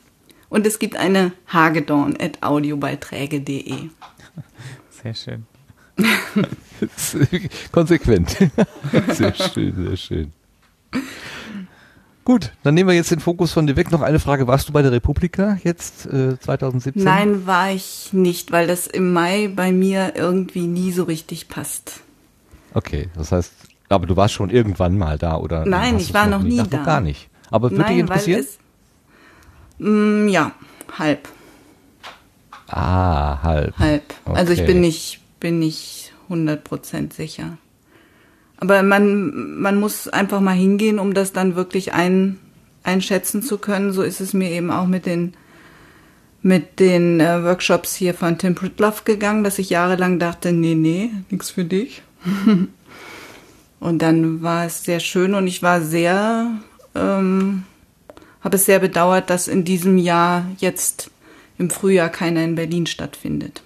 und 0.50 0.66
es 0.68 0.80
gibt 0.80 0.96
eine 0.96 1.32
hagedorn.audiobeiträge.de. 1.48 3.90
Sehr 5.04 5.14
schön. 5.14 5.46
Konsequent. 7.72 8.38
Sehr 9.10 9.34
schön, 9.34 9.76
sehr 9.76 9.98
schön. 9.98 10.32
Gut, 12.24 12.52
dann 12.64 12.74
nehmen 12.74 12.90
wir 12.90 12.96
jetzt 12.96 13.12
den 13.12 13.20
Fokus 13.22 13.54
von 13.54 13.68
dir 13.68 13.78
weg. 13.78 13.92
Noch 13.92 14.02
eine 14.02 14.20
Frage. 14.20 14.48
Warst 14.48 14.68
du 14.68 14.74
bei 14.74 14.82
der 14.82 14.92
Republika 14.92 15.58
jetzt 15.64 16.06
äh, 16.08 16.38
2017? 16.38 17.02
Nein, 17.04 17.48
war 17.48 17.72
ich 17.72 18.10
nicht, 18.12 18.52
weil 18.52 18.68
das 18.68 18.86
im 18.86 19.14
Mai 19.14 19.50
bei 19.56 19.72
mir 19.72 20.14
irgendwie 20.16 20.68
nie 20.68 20.92
so 20.92 21.06
richtig 21.06 21.48
passt. 21.48 22.02
Okay, 22.74 23.08
das 23.16 23.32
heißt, 23.32 23.54
aber 23.88 24.08
du 24.08 24.18
warst 24.18 24.34
schon 24.34 24.50
irgendwann 24.50 24.98
mal 24.98 25.18
da, 25.18 25.38
oder? 25.38 25.66
Nein, 25.66 25.96
ich 25.98 26.14
war 26.14 26.28
noch 26.28 26.44
nicht? 26.44 26.56
nie 26.56 26.62
Ach, 26.62 26.68
da. 26.68 26.84
gar 26.84 27.00
nicht. 27.00 27.30
Aber 27.50 27.72
würde 27.72 27.86
dich 27.86 28.00
interessieren? 28.00 28.40
Weil 28.40 28.44
es, 28.44 28.58
mm, 29.80 30.28
ja, 30.28 30.52
halb. 30.98 31.28
ah, 32.68 33.42
halb. 33.44 33.78
Halb. 33.80 34.04
Also 34.26 34.54
ich 34.54 34.60
Okay. 34.62 34.68
bin 34.74 34.82
nicht, 34.82 35.20
bin 35.40 35.60
nicht 35.60 36.14
100% 36.30 37.14
sicher. 37.14 37.58
Aber 38.60 38.82
man, 38.84 39.60
man 39.62 39.80
muss 39.80 40.08
einfach 40.08 40.42
mal 40.42 40.56
hingehen, 40.56 41.00
um 41.00 41.14
das 41.14 41.32
dann 41.32 41.56
wirklich 41.56 41.94
ein, 41.94 42.40
einschätzen 42.84 43.44
zu 43.44 43.58
können. 43.60 43.92
So 43.94 44.02
ist 44.02 44.20
es 44.20 44.34
mir 44.34 44.50
eben 44.52 44.72
auch 44.72 44.88
mit 44.88 45.06
den, 45.06 45.34
mit 46.42 46.80
den 46.80 47.20
äh, 47.20 47.44
Workshops 47.44 47.96
hier 47.96 48.14
von 48.14 48.38
Tim 48.38 48.56
Pritloff 48.56 49.06
gegangen, 49.06 49.44
dass 49.44 49.60
ich 49.60 49.70
jahrelang 49.70 50.18
dachte, 50.20 50.52
nee, 50.54 50.76
nee, 50.76 51.12
nichts 51.30 51.52
für 51.52 51.66
dich. 51.66 52.02
und 53.80 54.02
dann 54.02 54.42
war 54.42 54.66
es 54.66 54.84
sehr 54.84 55.00
schön 55.00 55.36
und 55.36 55.46
ich 55.48 55.62
war 55.62 55.82
sehr, 55.82 56.52
ähm, 56.96 57.64
habe 58.42 58.56
es 58.56 58.66
sehr 58.66 58.80
bedauert, 58.80 59.30
dass 59.30 59.48
in 59.48 59.64
diesem 59.64 59.98
Jahr 59.98 60.46
jetzt 60.58 61.12
im 61.58 61.70
Frühjahr 61.70 62.10
keiner 62.10 62.44
in 62.44 62.56
Berlin 62.56 62.86
stattfindet. 62.86 63.64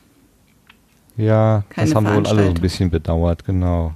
Ja, 1.17 1.63
Keine 1.69 1.87
das 1.87 1.95
haben 1.95 2.05
wir 2.05 2.15
wohl 2.15 2.27
alle 2.27 2.43
so 2.45 2.49
ein 2.49 2.61
bisschen 2.61 2.89
bedauert, 2.89 3.45
genau. 3.45 3.93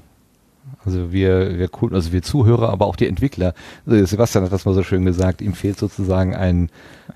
Also 0.86 1.12
wir, 1.12 1.58
wir 1.58 1.70
cool, 1.82 1.94
also 1.96 2.12
wir 2.12 2.22
Zuhörer, 2.22 2.70
aber 2.70 2.86
auch 2.86 2.96
die 2.96 3.08
Entwickler. 3.08 3.54
Also 3.86 4.06
Sebastian 4.06 4.44
hat 4.44 4.52
das 4.52 4.66
mal 4.66 4.74
so 4.76 4.84
schön 4.84 5.06
gesagt, 5.06 5.42
ihm 5.42 5.54
fehlt 5.54 5.80
sozusagen 5.80 6.36
ein, 6.36 6.70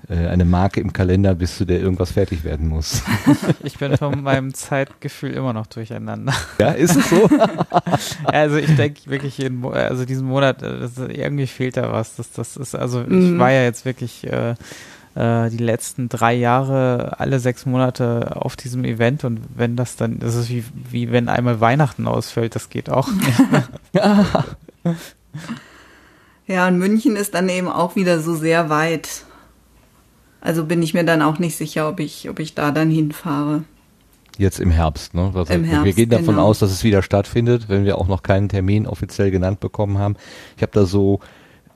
äh, 0.08 0.26
eine 0.26 0.44
Marke 0.44 0.80
im 0.80 0.92
Kalender, 0.92 1.34
bis 1.34 1.56
zu 1.56 1.64
der 1.64 1.80
irgendwas 1.80 2.12
fertig 2.12 2.44
werden 2.44 2.68
muss. 2.68 3.02
Ich 3.62 3.78
bin 3.78 3.96
von 3.96 4.22
meinem 4.22 4.52
Zeitgefühl 4.54 5.30
immer 5.32 5.52
noch 5.52 5.66
durcheinander. 5.66 6.32
ja, 6.58 6.70
ist 6.72 6.96
es 6.96 7.08
so? 7.10 7.28
Also 8.24 8.56
ich 8.56 8.74
denke 8.76 9.00
wirklich, 9.06 9.38
jeden, 9.38 9.64
also 9.64 10.04
diesen 10.04 10.26
Monat, 10.26 10.62
äh, 10.62 10.80
das, 10.80 10.98
irgendwie 10.98 11.46
fehlt 11.46 11.76
da 11.76 11.92
was. 11.92 12.16
Das, 12.16 12.32
das 12.32 12.56
ist, 12.56 12.74
also 12.74 13.02
ich 13.02 13.08
Mhm. 13.08 13.38
war 13.38 13.50
ja 13.52 13.62
jetzt 13.64 13.84
wirklich 13.84 14.26
äh, 14.26 14.54
die 15.20 15.58
letzten 15.58 16.08
drei 16.08 16.34
Jahre 16.34 17.18
alle 17.18 17.40
sechs 17.40 17.66
Monate 17.66 18.36
auf 18.36 18.56
diesem 18.56 18.84
Event 18.84 19.24
und 19.24 19.40
wenn 19.54 19.76
das 19.76 19.96
dann, 19.96 20.18
das 20.18 20.34
ist 20.34 20.48
wie, 20.50 20.64
wie 20.90 21.12
wenn 21.12 21.28
einmal 21.28 21.60
Weihnachten 21.60 22.06
ausfällt, 22.06 22.54
das 22.54 22.70
geht 22.70 22.90
auch. 22.90 23.08
Ja, 26.50 26.66
und 26.66 26.78
München 26.78 27.14
ist 27.14 27.34
dann 27.34 27.48
eben 27.48 27.68
auch 27.68 27.94
wieder 27.94 28.18
so 28.18 28.34
sehr 28.34 28.68
weit. 28.68 29.24
Also 30.40 30.64
bin 30.64 30.82
ich 30.82 30.94
mir 30.94 31.04
dann 31.04 31.22
auch 31.22 31.38
nicht 31.38 31.56
sicher, 31.56 31.88
ob 31.88 32.00
ich, 32.00 32.28
ob 32.28 32.40
ich 32.40 32.56
da 32.56 32.72
dann 32.72 32.90
hinfahre. 32.90 33.62
Jetzt 34.36 34.58
im 34.58 34.72
Herbst, 34.72 35.14
ne? 35.14 35.30
Also 35.32 35.52
Im 35.52 35.62
wir 35.62 35.70
Herbst, 35.70 35.94
gehen 35.94 36.10
davon 36.10 36.34
genau. 36.34 36.46
aus, 36.46 36.58
dass 36.58 36.72
es 36.72 36.82
wieder 36.82 37.02
stattfindet, 37.02 37.68
wenn 37.68 37.84
wir 37.84 37.98
auch 37.98 38.08
noch 38.08 38.24
keinen 38.24 38.48
Termin 38.48 38.88
offiziell 38.88 39.30
genannt 39.30 39.60
bekommen 39.60 39.98
haben. 39.98 40.16
Ich 40.56 40.62
habe 40.62 40.72
da 40.72 40.86
so 40.86 41.20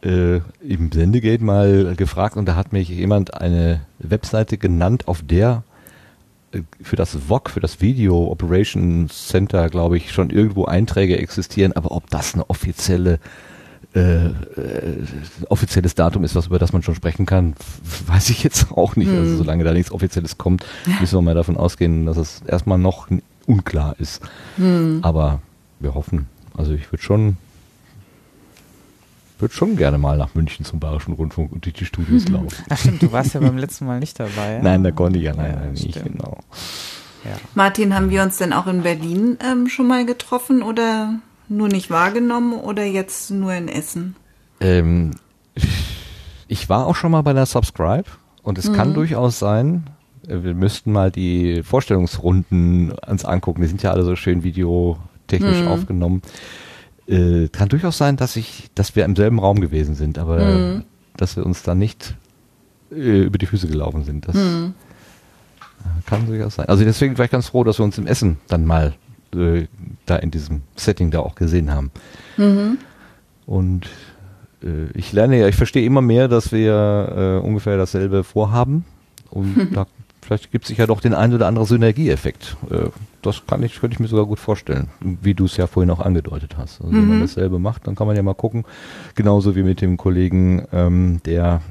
äh, 0.05 0.41
im 0.61 0.93
Sendegate 0.93 1.43
mal 1.43 1.95
gefragt 1.97 2.37
und 2.37 2.47
da 2.47 2.57
hat 2.57 2.73
mich 2.73 2.89
jemand 2.89 3.35
eine 3.35 3.81
Webseite 3.99 4.59
genannt, 4.59 5.09
auf 5.09 5.23
der 5.23 5.63
äh, 6.53 6.61
für 6.83 6.97
das 6.97 7.17
VOC, 7.29 7.51
für 7.51 7.61
das 7.61 7.81
Video 7.81 8.31
Operations 8.31 9.29
Center, 9.29 9.69
glaube 9.71 9.97
ich, 9.97 10.13
schon 10.13 10.31
irgendwo 10.31 10.67
Einträge 10.67 11.19
existieren, 11.19 11.73
aber 11.73 11.93
ob 11.93 12.11
das 12.11 12.35
eine 12.35 12.49
offizielle 12.51 13.19
äh, 13.95 14.27
äh, 14.27 14.33
offizielles 15.49 15.95
Datum 15.95 16.25
ist, 16.25 16.35
was 16.35 16.49
über 16.49 16.59
das 16.59 16.73
man 16.73 16.83
schon 16.83 16.97
sprechen 16.97 17.27
kann, 17.27 17.55
weiß 18.07 18.31
ich 18.31 18.43
jetzt 18.43 18.73
auch 18.73 18.97
nicht. 18.97 19.09
Also 19.11 19.37
solange 19.37 19.63
da 19.63 19.73
nichts 19.73 19.93
Offizielles 19.93 20.37
kommt, 20.37 20.67
müssen 21.01 21.17
wir 21.17 21.23
mal 21.23 21.35
davon 21.35 21.57
ausgehen, 21.57 22.07
dass 22.07 22.17
es 22.17 22.43
erstmal 22.47 22.79
noch 22.79 23.09
unklar 23.47 23.95
ist. 24.01 24.21
Aber 25.03 25.41
wir 25.79 25.95
hoffen. 25.95 26.27
Also 26.57 26.73
ich 26.73 26.91
würde 26.91 27.05
schon 27.05 27.37
würde 29.45 29.55
schon 29.55 29.77
gerne 29.77 29.99
mal 29.99 30.17
nach 30.17 30.35
München 30.35 30.65
zum 30.65 30.81
Bayerischen 30.81 31.13
Rundfunk 31.13 31.53
und 31.53 31.65
durch 31.67 31.75
die 31.75 31.85
Studios 31.85 32.27
laufen. 32.29 32.65
Ach 32.71 32.79
stimmt, 32.79 33.03
du 33.03 33.13
warst 33.13 33.35
ja 33.35 33.41
beim 33.41 33.59
letzten 33.59 33.85
Mal 33.87 34.01
nicht 34.01 34.19
dabei. 34.19 34.59
Nein, 34.63 34.83
da 34.83 34.91
konnte 34.91 35.19
ich 35.19 35.25
ja 35.27 35.35
leider 35.35 35.65
Ja, 35.65 35.71
nicht, 35.71 35.91
stimmt. 35.91 36.13
genau. 36.19 36.39
Ja. 37.25 37.37
Martin, 37.55 37.95
haben 37.95 38.09
wir 38.11 38.23
uns 38.23 38.39
denn 38.39 38.53
auch 38.53 38.67
in 38.67 38.83
Berlin 38.83 39.39
ähm, 39.47 39.69
schon 39.69 39.87
mal 39.87 40.05
getroffen 40.07 40.63
oder 40.63 41.15
nur 41.49 41.69
nicht 41.69 41.91
wahrgenommen 41.91 42.55
oder 42.55 42.85
jetzt 42.85 43.31
nur 43.31 43.53
in 43.53 43.69
Essen? 43.69 44.17
Ähm, 44.61 45.13
ich 46.49 46.69
war 46.69 46.87
auch 46.87 46.97
schon 46.97 47.11
mal 47.13 47.23
bei 47.23 47.33
der 47.35 47.47
Subscribe 47.47 48.05
und 48.43 48.59
es 48.59 48.73
kann 48.73 48.95
durchaus 48.95 49.39
sein, 49.39 49.85
äh, 50.27 50.43
wir 50.43 50.55
müssten 50.55 50.91
mal 50.93 51.11
die 51.11 51.63
Vorstellungsrunden 51.63 52.93
uns 52.93 53.25
angucken. 53.25 53.63
Die 53.63 53.69
sind 53.69 53.83
ja 53.83 53.91
alle 53.93 54.05
so 54.05 54.17
schön 54.17 54.43
videotechnisch 54.43 55.67
aufgenommen. 55.67 56.23
Äh, 57.07 57.49
kann 57.49 57.69
durchaus 57.69 57.99
sein, 57.99 58.17
dass 58.17 58.37
ich, 58.37 58.71
dass 58.75 58.97
wir 58.97 59.05
im 59.05 59.15
selben 59.15 59.39
Raum 59.39 59.61
gewesen 59.61 59.95
sind, 59.95 60.19
aber 60.19 60.83
dass 61.17 61.37
wir 61.37 61.45
uns 61.45 61.63
da 61.63 61.75
nicht 61.75 62.17
äh, 62.91 63.23
über 63.23 63.39
die 63.39 63.47
Füße 63.47 63.69
gelaufen 63.69 64.05
sind. 64.05 64.29
Das 64.29 64.37
äh, 64.37 64.71
kann 66.07 66.27
durchaus 66.27 66.55
sein. 66.57 66.69
Also 66.69 66.85
deswegen 66.85 67.19
war 67.19 67.25
ich 67.25 67.31
ganz 67.31 67.49
froh, 67.49 67.65
dass 67.65 67.79
wir 67.79 67.85
uns 67.85 67.99
im 67.99 68.07
Essen 68.07 68.39
dann 68.49 68.65
mal 68.65 68.95
äh, 69.35 69.67
da 70.07 70.17
in 70.17 70.31
diesem 70.31 70.63
Setting 70.77 71.11
da 71.11 71.21
auch 71.21 71.35
gesehen 71.35 71.71
haben. 71.73 71.91
Und 73.47 73.87
äh, 74.63 74.91
ich 74.95 75.13
lerne 75.13 75.39
ja, 75.39 75.49
ich 75.49 75.57
verstehe 75.57 75.85
immer 75.85 76.01
mehr, 76.01 76.29
dass 76.29 76.53
wir 76.53 77.41
äh, 77.43 77.47
ungefähr 77.47 77.77
dasselbe 77.77 78.25
vorhaben. 78.25 78.85
Und 79.31 79.71
da 79.75 79.87
vielleicht 80.25 80.51
gibt 80.51 80.65
es 80.65 80.69
sich 80.69 80.79
ja 80.79 80.87
doch 80.87 81.01
den 81.01 81.15
einen 81.15 81.35
oder 81.35 81.47
anderen 81.47 81.67
Synergieeffekt. 81.67 82.57
Äh, 82.71 82.89
das 83.23 83.47
kann 83.47 83.63
ich, 83.63 83.81
könnte 83.81 83.95
ich 83.95 84.01
mir 84.01 84.09
sogar 84.09 84.27
gut 84.27 84.39
vorstellen, 84.39 84.89
wie 85.01 85.35
du 85.35 85.45
es 85.47 85.57
ja 85.57 85.67
vorhin 85.67 85.91
auch 85.91 86.01
angedeutet 86.01 86.57
hast. 86.59 86.81
Also 86.81 86.93
wenn 86.93 87.09
man 87.09 87.21
dasselbe 87.21 87.59
macht, 87.59 87.87
dann 87.87 87.95
kann 87.95 88.07
man 88.07 88.17
ja 88.17 88.23
mal 88.23 88.35
gucken. 88.35 88.65
Genauso 89.15 89.57
wie 89.57 89.63
mit 89.63 89.81
dem 89.81 89.97
Kollegen, 89.97 90.67
ähm, 90.73 91.21
der 91.25 91.63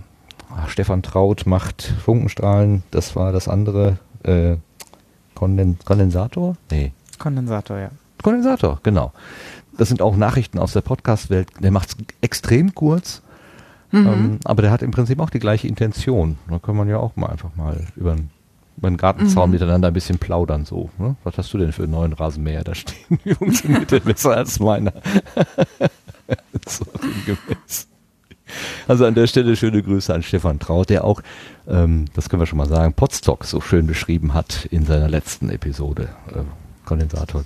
ah, 0.50 0.68
Stefan 0.68 1.04
Traut 1.04 1.46
macht 1.46 1.84
Funkenstrahlen, 2.04 2.84
das 2.92 3.16
war 3.16 3.32
das 3.32 3.48
andere 3.48 3.98
äh, 4.24 4.56
Konden 5.36 5.78
Kondensator? 5.84 6.56
Nee. 6.72 6.94
Kondensator, 7.20 7.78
ja. 7.78 7.90
Kondensator, 8.22 8.80
genau. 8.84 9.12
Das 9.78 9.90
sind 9.90 10.02
auch 10.02 10.16
Nachrichten 10.16 10.60
aus 10.60 10.74
der 10.74 10.82
Podcast-Welt. 10.82 11.50
Der 11.60 11.72
macht 11.72 11.90
es 11.90 11.98
extrem 12.22 12.74
kurz, 12.76 13.22
ähm, 13.92 14.40
aber 14.44 14.62
der 14.62 14.72
hat 14.72 14.82
im 14.82 14.92
Prinzip 14.92 15.20
auch 15.20 15.30
die 15.30 15.40
gleiche 15.40 15.68
Intention. 15.68 16.38
Da 16.50 16.60
kann 16.60 16.76
man 16.76 16.88
ja 16.88 16.98
auch 16.98 17.16
mal 17.16 17.28
einfach 17.28 17.56
mal 17.56 17.86
über 17.96 18.16
den, 18.16 18.30
den 18.78 18.98
Gartenzaun 18.98 19.52
miteinander 19.52 19.90
ein 19.90 19.94
bisschen 19.94 20.18
plaudern. 20.18 20.66
So, 20.66 20.90
ne? 20.98 21.16
Was 21.24 21.38
hast 21.38 21.54
du 21.54 21.58
denn 21.58 21.72
für 21.72 21.84
einen 21.84 21.92
neuen 21.92 22.14
Rasenmäher 22.14 22.64
da 22.64 22.76
stehen? 22.76 23.20
Die 23.26 23.34
funktioniert 23.34 23.92
der 23.92 24.00
besser 24.02 24.36
als 24.36 24.60
meiner. 24.60 24.94
so 26.68 26.86
sinngemäß. 27.02 27.88
Also 28.88 29.06
an 29.06 29.16
der 29.16 29.28
Stelle 29.28 29.56
schöne 29.56 29.82
Grüße 29.82 30.14
an 30.14 30.22
Stefan 30.22 30.60
Traut, 30.60 30.90
der 30.90 31.06
auch, 31.06 31.22
ähm, 31.68 32.06
das 32.14 32.30
können 32.30 32.42
wir 32.42 32.46
schon 32.46 32.58
mal 32.58 32.68
sagen, 32.68 32.94
Podstock 32.94 33.46
so 33.46 33.62
schön 33.62 33.88
beschrieben 33.88 34.34
hat 34.34 34.66
in 34.66 34.86
seiner 34.86 35.10
letzten 35.10 35.50
Episode. 35.50 36.10
Äh, 36.34 36.44
Kondensator. 36.86 37.46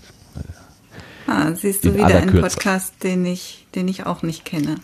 Ah, 1.28 1.54
siehst 1.54 1.84
du 1.84 1.94
wieder 1.94 2.08
einen 2.08 2.32
Kürze. 2.32 2.56
Podcast, 2.56 3.04
den 3.04 3.26
ich, 3.26 3.68
den 3.76 3.88
ich 3.88 4.06
auch 4.06 4.24
nicht 4.24 4.46
kenne. 4.46 4.76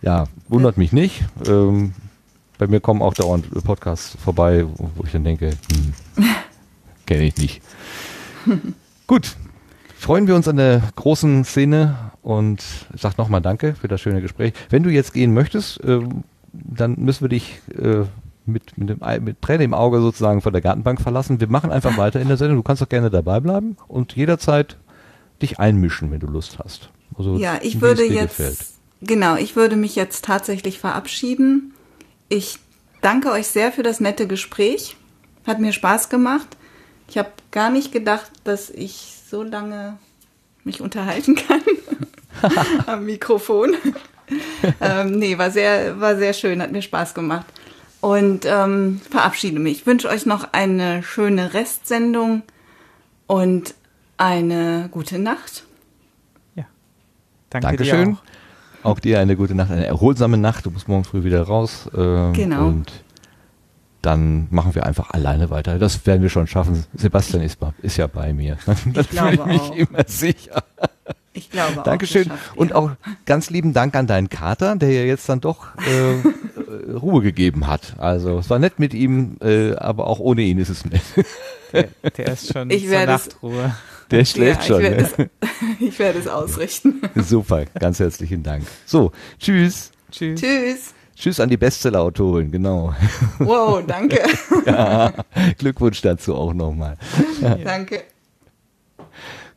Ja, 0.00 0.24
wundert 0.48 0.78
mich 0.78 0.92
nicht. 0.92 1.22
Ähm, 1.46 1.92
bei 2.58 2.66
mir 2.66 2.80
kommen 2.80 3.02
auch 3.02 3.14
dauernd 3.14 3.50
Podcasts 3.64 4.16
vorbei, 4.22 4.64
wo 4.66 5.04
ich 5.04 5.12
dann 5.12 5.24
denke, 5.24 5.50
hm, 6.16 6.24
kenne 7.06 7.24
ich 7.24 7.36
nicht. 7.36 7.62
Gut, 9.06 9.36
freuen 9.98 10.26
wir 10.26 10.34
uns 10.34 10.48
an 10.48 10.56
der 10.56 10.82
großen 10.96 11.44
Szene 11.44 11.96
und 12.22 12.62
ich 12.94 13.00
sag 13.00 13.18
nochmal 13.18 13.40
Danke 13.40 13.74
für 13.74 13.88
das 13.88 14.00
schöne 14.00 14.20
Gespräch. 14.20 14.52
Wenn 14.70 14.82
du 14.82 14.90
jetzt 14.90 15.12
gehen 15.12 15.34
möchtest, 15.34 15.80
ähm, 15.84 16.24
dann 16.52 16.96
müssen 16.98 17.22
wir 17.22 17.28
dich 17.28 17.60
äh, 17.76 18.04
mit, 18.46 18.76
mit, 18.78 18.88
dem, 18.90 19.00
mit 19.24 19.40
Tränen 19.42 19.62
im 19.62 19.74
Auge 19.74 20.00
sozusagen 20.00 20.40
von 20.40 20.52
der 20.52 20.62
Gartenbank 20.62 21.00
verlassen. 21.00 21.40
Wir 21.40 21.48
machen 21.48 21.70
einfach 21.70 21.96
weiter 21.98 22.20
in 22.20 22.28
der 22.28 22.36
Sendung. 22.36 22.58
Du 22.58 22.62
kannst 22.62 22.82
doch 22.82 22.88
gerne 22.88 23.10
dabei 23.10 23.40
bleiben 23.40 23.76
und 23.88 24.14
jederzeit 24.14 24.76
dich 25.42 25.58
einmischen, 25.58 26.10
wenn 26.10 26.20
du 26.20 26.26
Lust 26.26 26.58
hast. 26.62 26.90
Also, 27.18 27.36
Ja, 27.36 27.58
wie 27.60 27.66
ich 27.66 27.74
es 27.76 27.80
würde 27.80 28.06
dir 28.06 28.14
jetzt, 28.14 28.36
gefällt. 28.36 28.58
genau, 29.02 29.36
ich 29.36 29.56
würde 29.56 29.76
mich 29.76 29.96
jetzt 29.96 30.24
tatsächlich 30.24 30.78
verabschieden. 30.78 31.73
Ich 32.28 32.58
danke 33.00 33.30
euch 33.30 33.46
sehr 33.46 33.72
für 33.72 33.82
das 33.82 34.00
nette 34.00 34.26
Gespräch. 34.26 34.96
Hat 35.46 35.60
mir 35.60 35.72
Spaß 35.72 36.08
gemacht. 36.08 36.56
Ich 37.08 37.18
habe 37.18 37.30
gar 37.50 37.70
nicht 37.70 37.92
gedacht, 37.92 38.30
dass 38.44 38.70
ich 38.70 39.14
so 39.28 39.42
lange 39.42 39.98
mich 40.64 40.80
unterhalten 40.80 41.34
kann 41.34 41.60
am 42.86 43.04
Mikrofon. 43.04 43.74
ähm, 44.80 45.18
nee, 45.18 45.36
war 45.36 45.50
sehr, 45.50 46.00
war 46.00 46.16
sehr 46.16 46.32
schön, 46.32 46.62
hat 46.62 46.72
mir 46.72 46.82
Spaß 46.82 47.14
gemacht. 47.14 47.46
Und 48.00 48.46
ähm, 48.46 49.00
verabschiede 49.10 49.58
mich. 49.58 49.80
Ich 49.80 49.86
wünsche 49.86 50.08
euch 50.08 50.26
noch 50.26 50.52
eine 50.52 51.02
schöne 51.02 51.54
Restsendung 51.54 52.42
und 53.26 53.74
eine 54.16 54.88
gute 54.90 55.18
Nacht. 55.18 55.64
Danke 57.54 57.68
Dankeschön. 57.68 58.04
dir 58.04 58.18
auch. 58.18 58.33
Auch. 58.84 59.00
dir 59.00 59.18
eine 59.20 59.36
gute 59.36 59.54
Nacht, 59.54 59.70
eine 59.70 59.86
erholsame 59.86 60.36
Nacht. 60.36 60.66
Du 60.66 60.70
musst 60.70 60.88
morgen 60.88 61.04
früh 61.04 61.24
wieder 61.24 61.42
raus. 61.42 61.88
ähm, 61.96 62.32
Genau. 62.34 62.66
Und 62.68 62.92
dann 64.02 64.48
machen 64.50 64.74
wir 64.74 64.84
einfach 64.84 65.10
alleine 65.10 65.48
weiter. 65.50 65.78
Das 65.78 66.06
werden 66.06 66.22
wir 66.22 66.28
schon 66.28 66.46
schaffen. 66.46 66.84
Sebastian 66.94 67.42
ist, 67.42 67.58
ist 67.82 67.96
ja 67.96 68.06
bei 68.06 68.32
mir. 68.32 68.58
Glaube 69.10 69.32
fühle 69.32 69.32
ich 69.32 69.46
mich 69.46 69.60
auch. 69.60 69.76
immer 69.76 70.04
sicher. 70.06 70.62
Ich 71.32 71.50
glaube 71.50 71.80
auch. 71.80 71.84
Dankeschön. 71.84 72.28
das. 72.28 72.38
Und 72.54 72.74
auch 72.74 72.90
ganz 73.24 73.50
lieben 73.50 73.72
Dank 73.72 73.96
an 73.96 74.06
deinen 74.06 74.28
Kater, 74.28 74.76
der 74.76 74.90
ja 74.92 75.02
jetzt 75.04 75.28
dann 75.28 75.40
doch 75.40 75.66
äh, 75.78 76.12
äh, 76.12 76.92
Ruhe 76.92 77.22
gegeben 77.22 77.66
hat. 77.66 77.94
Also 77.98 78.38
es 78.38 78.50
war 78.50 78.58
nett 78.58 78.78
mit 78.78 78.94
ihm, 78.94 79.36
äh, 79.42 79.74
aber 79.74 80.06
auch 80.06 80.20
ohne 80.20 80.42
ihn 80.42 80.58
ist 80.58 80.68
es 80.68 80.84
nett. 80.84 81.02
Der, 81.72 81.88
der 82.16 82.28
ist 82.28 82.52
schon 82.52 82.70
Ich 82.70 82.86
zur 82.88 83.06
Nachtruhe. 83.06 83.74
Der 84.18 84.24
schläft 84.24 84.62
ja, 84.62 84.66
schon. 84.66 84.80
Ich 84.80 84.90
werde, 84.90 85.02
Ne? 85.02 85.30
es, 85.40 85.80
ich 85.80 85.98
werde 85.98 86.18
es 86.18 86.28
ausrichten. 86.28 87.02
Super, 87.16 87.64
ganz 87.78 87.98
herzlichen 87.98 88.42
Dank. 88.42 88.64
So, 88.86 89.12
tschüss. 89.38 89.90
Tschüss. 90.10 90.40
Tschüss. 90.40 90.94
Tschüss 91.16 91.40
an 91.40 91.48
die 91.48 91.56
Bestseller-Autorin, 91.56 92.50
genau. 92.50 92.94
Wow, 93.38 93.84
danke. 93.86 94.20
ja, 94.66 95.12
Glückwunsch 95.58 96.00
dazu 96.02 96.34
auch 96.34 96.52
nochmal. 96.52 96.96
Danke. 97.40 98.02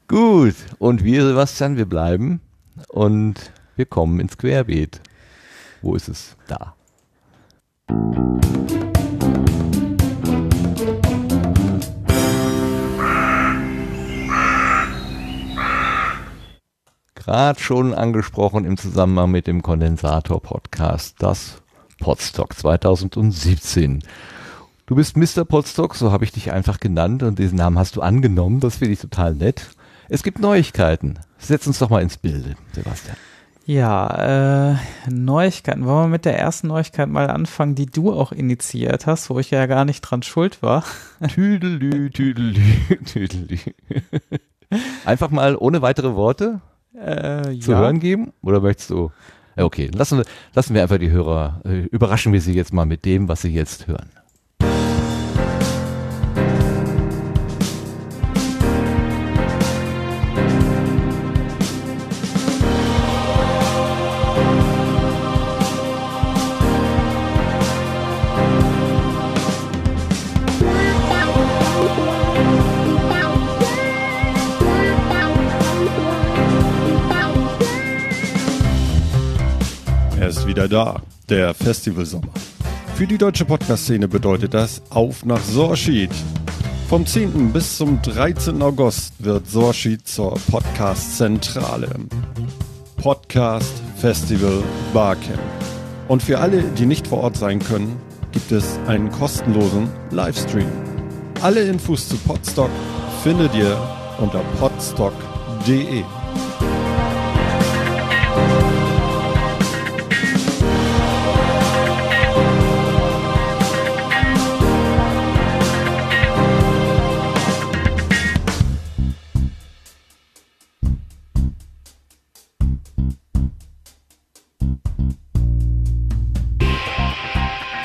Gut, 0.07 0.55
und 0.77 1.03
wir, 1.03 1.25
Sebastian, 1.25 1.75
wir 1.77 1.85
bleiben 1.85 2.41
und 2.89 3.35
wir 3.75 3.85
kommen 3.85 4.19
ins 4.19 4.37
Querbeet. 4.37 5.01
Wo 5.81 5.95
ist 5.95 6.07
es? 6.09 6.35
Da. 6.47 6.75
Gerade 17.27 17.59
schon 17.59 17.93
angesprochen 17.93 18.64
im 18.64 18.77
Zusammenhang 18.77 19.30
mit 19.30 19.47
dem 19.47 19.61
Kondensator-Podcast, 19.61 21.17
das 21.19 21.61
Podstock 21.99 22.53
2017. 22.53 24.01
Du 24.85 24.95
bist 24.95 25.17
Mr. 25.17 25.43
Podstock, 25.43 25.95
so 25.95 26.14
habe 26.14 26.23
ich 26.23 26.31
dich 26.31 26.53
einfach 26.53 26.80
genannt 26.80 27.23
und 27.23 27.38
diesen 27.38 27.57
Namen 27.57 27.77
hast 27.77 27.97
du 27.97 28.01
angenommen, 28.01 28.61
das 28.61 28.77
finde 28.77 28.93
ich 28.93 29.01
total 29.01 29.35
nett. 29.35 29.72
Es 30.07 30.23
gibt 30.23 30.39
Neuigkeiten. 30.39 31.19
Setz 31.38 31.67
uns 31.67 31.80
doch 31.80 31.89
mal 31.89 32.01
ins 32.01 32.15
Bilde, 32.15 32.56
Sebastian. 32.72 33.17
Ja, 33.65 34.72
äh, 34.72 34.77
Neuigkeiten. 35.09 35.85
Wollen 35.85 36.06
wir 36.06 36.07
mit 36.07 36.23
der 36.23 36.39
ersten 36.39 36.67
Neuigkeit 36.67 37.09
mal 37.09 37.30
anfangen, 37.30 37.75
die 37.75 37.88
du 37.88 38.14
auch 38.14 38.31
initiiert 38.31 39.06
hast, 39.06 39.30
wo 39.30 39.38
ich 39.38 39.51
ja 39.51 39.65
gar 39.65 39.83
nicht 39.83 39.99
dran 39.99 40.23
schuld 40.23 40.64
war? 40.64 40.85
Tüdelü, 41.27 42.09
tüdelü, 42.09 43.03
tüdelü. 43.03 43.59
Einfach 45.03 45.30
mal 45.30 45.57
ohne 45.57 45.81
weitere 45.81 46.15
Worte 46.15 46.61
Äh, 46.98 47.59
zu 47.59 47.72
ja. 47.72 47.80
hören 47.80 48.00
geben? 48.00 48.34
Oder 48.42 48.59
möchtest 48.61 48.90
du? 48.90 49.11
Okay, 49.56 49.90
lassen 49.93 50.19
wir, 50.19 50.26
lassen 50.53 50.74
wir 50.76 50.84
einfach 50.84 51.00
die 51.00 51.09
Hörer, 51.09 51.61
äh, 51.66 51.82
überraschen 51.85 52.32
wir 52.34 52.42
sie 52.42 52.53
jetzt 52.53 52.74
mal 52.74 52.85
mit 52.85 53.06
dem, 53.06 53.27
was 53.27 53.42
sie 53.42 53.50
jetzt 53.50 53.88
hören. 53.88 54.09
Wieder 80.57 80.67
da, 80.67 81.01
der 81.29 81.53
Festivalsommer. 81.53 82.33
Für 82.95 83.05
die 83.05 83.19
deutsche 83.19 83.45
Podcast-Szene 83.45 84.07
bedeutet 84.07 84.55
das 84.55 84.81
Auf 84.89 85.23
nach 85.23 85.41
Sorschied. 85.41 86.09
Vom 86.89 87.05
10. 87.05 87.53
bis 87.53 87.77
zum 87.77 88.01
13. 88.01 88.59
August 88.63 89.13
wird 89.19 89.47
Sorschied 89.47 90.07
zur 90.07 90.39
Podcast-Zentrale. 90.49 91.89
Podcast, 92.95 93.71
Festival, 93.97 94.63
Barcamp. 94.95 95.37
Und 96.07 96.23
für 96.23 96.39
alle, 96.39 96.63
die 96.63 96.87
nicht 96.87 97.05
vor 97.05 97.19
Ort 97.19 97.37
sein 97.37 97.59
können, 97.59 97.95
gibt 98.31 98.51
es 98.51 98.79
einen 98.87 99.11
kostenlosen 99.11 99.91
Livestream. 100.09 100.71
Alle 101.43 101.67
Infos 101.67 102.09
zu 102.09 102.17
Podstock 102.17 102.71
findet 103.21 103.53
ihr 103.53 103.77
unter 104.17 104.39
podstock.de. 104.59 106.03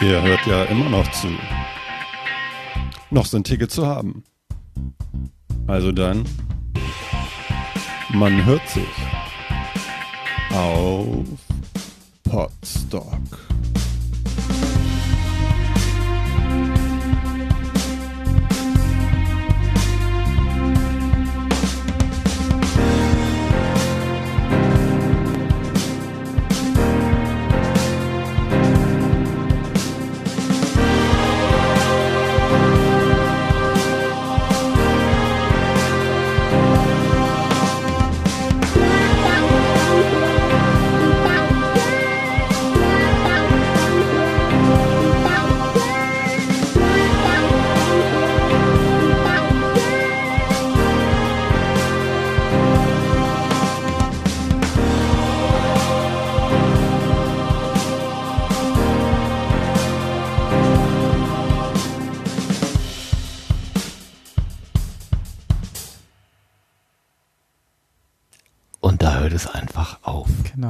Ihr 0.03 0.21
hört 0.21 0.45
ja 0.47 0.65
immer 0.65 0.89
noch 0.89 1.09
zu. 1.13 1.29
Noch 3.11 3.25
sind 3.25 3.47
Tickets 3.47 3.77
zu 3.77 3.87
haben. 3.87 4.25
Also 5.69 5.93
dann, 5.93 6.25
man 8.09 8.45
hört 8.45 8.69
sich 8.69 8.89
auf 10.53 11.25
Podstock. 12.25 13.21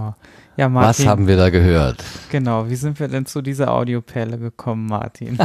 Genau. 0.03 0.15
Ja, 0.57 0.69
Martin. 0.69 0.89
Was 0.89 1.11
haben 1.11 1.27
wir 1.27 1.37
da 1.37 1.51
gehört? 1.51 2.05
Genau, 2.31 2.69
wie 2.69 2.75
sind 2.75 3.01
wir 3.01 3.09
denn 3.09 3.25
zu 3.25 3.41
dieser 3.41 3.73
Audioperle 3.73 4.39
gekommen, 4.39 4.87
Martin? 4.87 5.39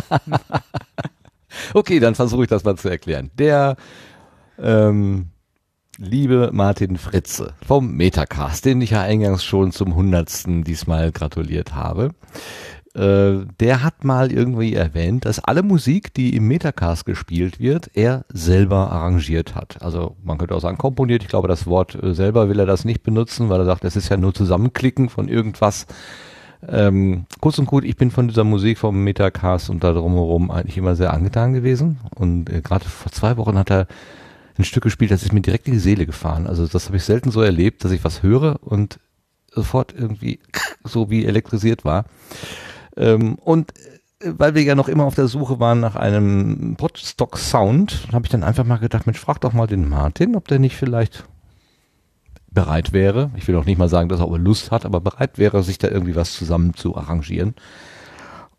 okay, 1.74 2.00
dann 2.00 2.16
versuche 2.16 2.44
ich 2.44 2.50
das 2.50 2.64
mal 2.64 2.76
zu 2.76 2.90
erklären. 2.90 3.32
Der 3.38 3.78
ähm, 4.60 5.28
liebe 5.98 6.50
Martin 6.52 6.98
Fritze 6.98 7.54
vom 7.66 7.94
Metacast, 7.94 8.66
den 8.66 8.82
ich 8.82 8.92
ja 8.92 9.02
eingangs 9.02 9.46
schon 9.46 9.72
zum 9.72 9.96
hundertsten 9.96 10.64
diesmal 10.64 11.12
gratuliert 11.12 11.74
habe, 11.74 12.12
äh, 12.98 13.46
der 13.60 13.84
hat 13.84 14.04
mal 14.04 14.32
irgendwie 14.32 14.74
erwähnt, 14.74 15.26
dass 15.26 15.40
alle 15.40 15.62
Musik, 15.62 16.16
die 16.16 16.36
im 16.36 16.48
Metacast 16.48 17.06
gespielt 17.06 17.60
wird, 17.60 17.92
er 17.94 18.26
selber 18.30 18.92
arrangiert 18.92 19.54
hat. 19.54 19.82
Also 19.84 20.16
man 20.24 20.40
könnte 20.40 20.56
auch 20.56 20.62
sagen 20.62 20.80
komponiert. 20.80 21.22
Ich 21.22 21.30
glaube, 21.30 21.48
das 21.48 21.68
Wort 21.68 22.02
äh, 22.02 22.16
selber 22.16 22.50
will 22.50 22.60
er 22.60 22.66
das 22.66 22.86
nicht 22.86 23.04
benutzen, 23.04 23.50
weil 23.50 23.60
er 23.60 23.66
sagt, 23.66 23.84
es 23.86 23.96
ist 23.96 24.10
ja 24.10 24.18
nur 24.18 24.34
Zusammenklicken 24.34 25.10
von 25.10 25.28
irgendwas. 25.28 25.86
Ähm, 26.68 27.26
kurz 27.40 27.60
und 27.60 27.68
gut, 27.68 27.84
ich 27.84 27.98
bin 27.98 28.10
von 28.10 28.30
dieser 28.30 28.44
Musik 28.44 28.80
vom 28.80 29.04
Metacast 29.04 29.70
und 29.70 29.84
da 29.84 29.94
drumherum 29.94 30.50
eigentlich 30.50 30.78
immer 30.78 30.96
sehr 30.96 31.14
angetan 31.14 31.54
gewesen. 31.54 32.00
Und 32.16 32.50
äh, 32.50 32.62
gerade 32.62 32.86
vor 32.86 33.12
zwei 33.12 33.38
Wochen 33.38 33.60
hat 33.60 33.70
er 33.70 33.86
ein 34.58 34.64
Stück 34.64 34.82
gespielt, 34.82 35.12
das 35.12 35.22
ist 35.22 35.34
mir 35.34 35.42
direkt 35.42 35.68
in 35.68 35.74
die 35.74 35.80
Seele 35.80 36.08
gefahren. 36.08 36.48
Also 36.48 36.66
das 36.66 36.88
habe 36.88 36.98
ich 36.98 37.04
selten 37.04 37.30
so 37.30 37.44
erlebt, 37.44 37.84
dass 37.84 37.92
ich 37.92 38.04
was 38.04 38.24
höre 38.24 38.58
und 38.64 39.00
sofort 39.52 39.94
irgendwie 39.96 40.40
so 40.84 41.12
wie 41.12 41.26
elektrisiert 41.26 41.86
war. 41.86 42.06
Ähm, 42.98 43.36
und 43.36 43.72
äh, 44.20 44.34
weil 44.38 44.56
wir 44.56 44.64
ja 44.64 44.76
noch 44.76 44.90
immer 44.90 45.06
auf 45.06 45.16
der 45.16 45.28
Suche 45.28 45.60
waren 45.60 45.80
nach 45.80 45.96
einem 45.96 46.76
Podstock 46.78 47.38
Sound, 47.38 48.08
habe 48.12 48.26
ich 48.26 48.32
dann 48.32 48.44
einfach 48.44 48.66
mal 48.66 48.78
gedacht, 48.78 49.06
Mensch, 49.06 49.20
frag 49.20 49.40
doch 49.42 49.54
mal 49.54 49.68
den 49.68 49.88
Martin, 49.88 50.36
ob 50.36 50.48
der 50.48 50.60
nicht 50.60 50.76
vielleicht 50.76 51.26
bereit 52.50 52.92
wäre. 52.92 53.30
Ich 53.36 53.48
will 53.48 53.56
auch 53.56 53.66
nicht 53.66 53.78
mal 53.78 53.90
sagen, 53.90 54.10
dass 54.10 54.20
er 54.20 54.26
auch 54.26 54.38
Lust 54.38 54.72
hat, 54.72 54.86
aber 54.86 55.00
bereit 55.00 55.38
wäre, 55.38 55.62
sich 55.62 55.78
da 55.78 55.90
irgendwie 55.90 56.16
was 56.16 56.34
zusammen 56.34 56.74
zu 56.74 56.98
arrangieren. 56.98 57.54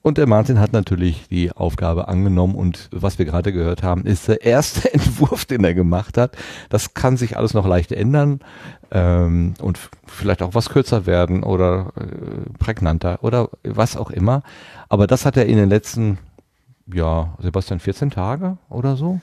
Und 0.01 0.17
der 0.17 0.27
Martin 0.27 0.61
hat 0.61 0.73
natürlich 0.73 1.27
die 1.29 1.51
Aufgabe 1.53 2.09
angenommen 2.09 2.55
und 2.55 2.89
was 2.93 3.19
wir 3.19 3.27
gerade 3.27 3.53
gehört 3.53 3.83
haben, 3.83 4.05
ist 4.05 4.29
der 4.29 4.45
erste 4.45 4.93
Entwurf, 4.95 5.45
den 5.45 5.65
er 5.65 5.75
gemacht 5.75 6.17
hat. 6.17 6.37
Das 6.69 6.95
kann 6.95 7.17
sich 7.17 7.37
alles 7.37 7.53
noch 7.53 7.67
leicht 7.67 7.93
ändern 7.93 8.41
ähm, 8.91 9.55
und 9.61 9.79
vielleicht 10.07 10.43
auch 10.43 10.55
was 10.55 10.71
kürzer 10.71 11.07
werden 11.07 11.43
oder 11.43 11.93
äh, 11.97 12.51
prägnanter 12.59 13.19
oder 13.23 13.51
was 13.65 13.97
auch 13.97 14.11
immer. 14.11 14.43
Aber 14.89 15.07
das 15.07 15.27
hat 15.27 15.37
er 15.37 15.47
in 15.47 15.57
den 15.57 15.69
letzten, 15.69 16.19
ja, 16.93 17.35
Sebastian, 17.41 17.81
14 17.81 18.11
Tage 18.11 18.57
oder 18.71 18.97
so? 18.97 19.21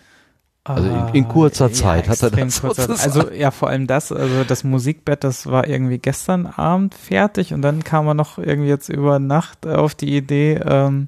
Also 0.67 0.89
in, 0.89 1.07
in 1.13 1.27
kurzer 1.27 1.71
Zeit 1.71 2.07
ja, 2.07 2.11
hat 2.11 2.23
er 2.23 2.31
das 2.31 2.59
kurzer, 2.59 2.89
Also 2.89 3.31
ja, 3.31 3.51
vor 3.51 3.69
allem 3.69 3.85
das, 3.85 4.11
also 4.11 4.43
das 4.43 4.63
Musikbett, 4.63 5.23
das 5.23 5.45
war 5.45 5.67
irgendwie 5.67 5.99
gestern 5.99 6.47
Abend 6.47 6.95
fertig 6.95 7.53
und 7.53 7.61
dann 7.61 7.83
kam 7.83 8.07
er 8.07 8.15
noch 8.15 8.39
irgendwie 8.39 8.69
jetzt 8.69 8.89
über 8.89 9.19
Nacht 9.19 9.67
auf 9.67 9.93
die 9.93 10.17
Idee, 10.17 10.59
ähm, 10.65 11.05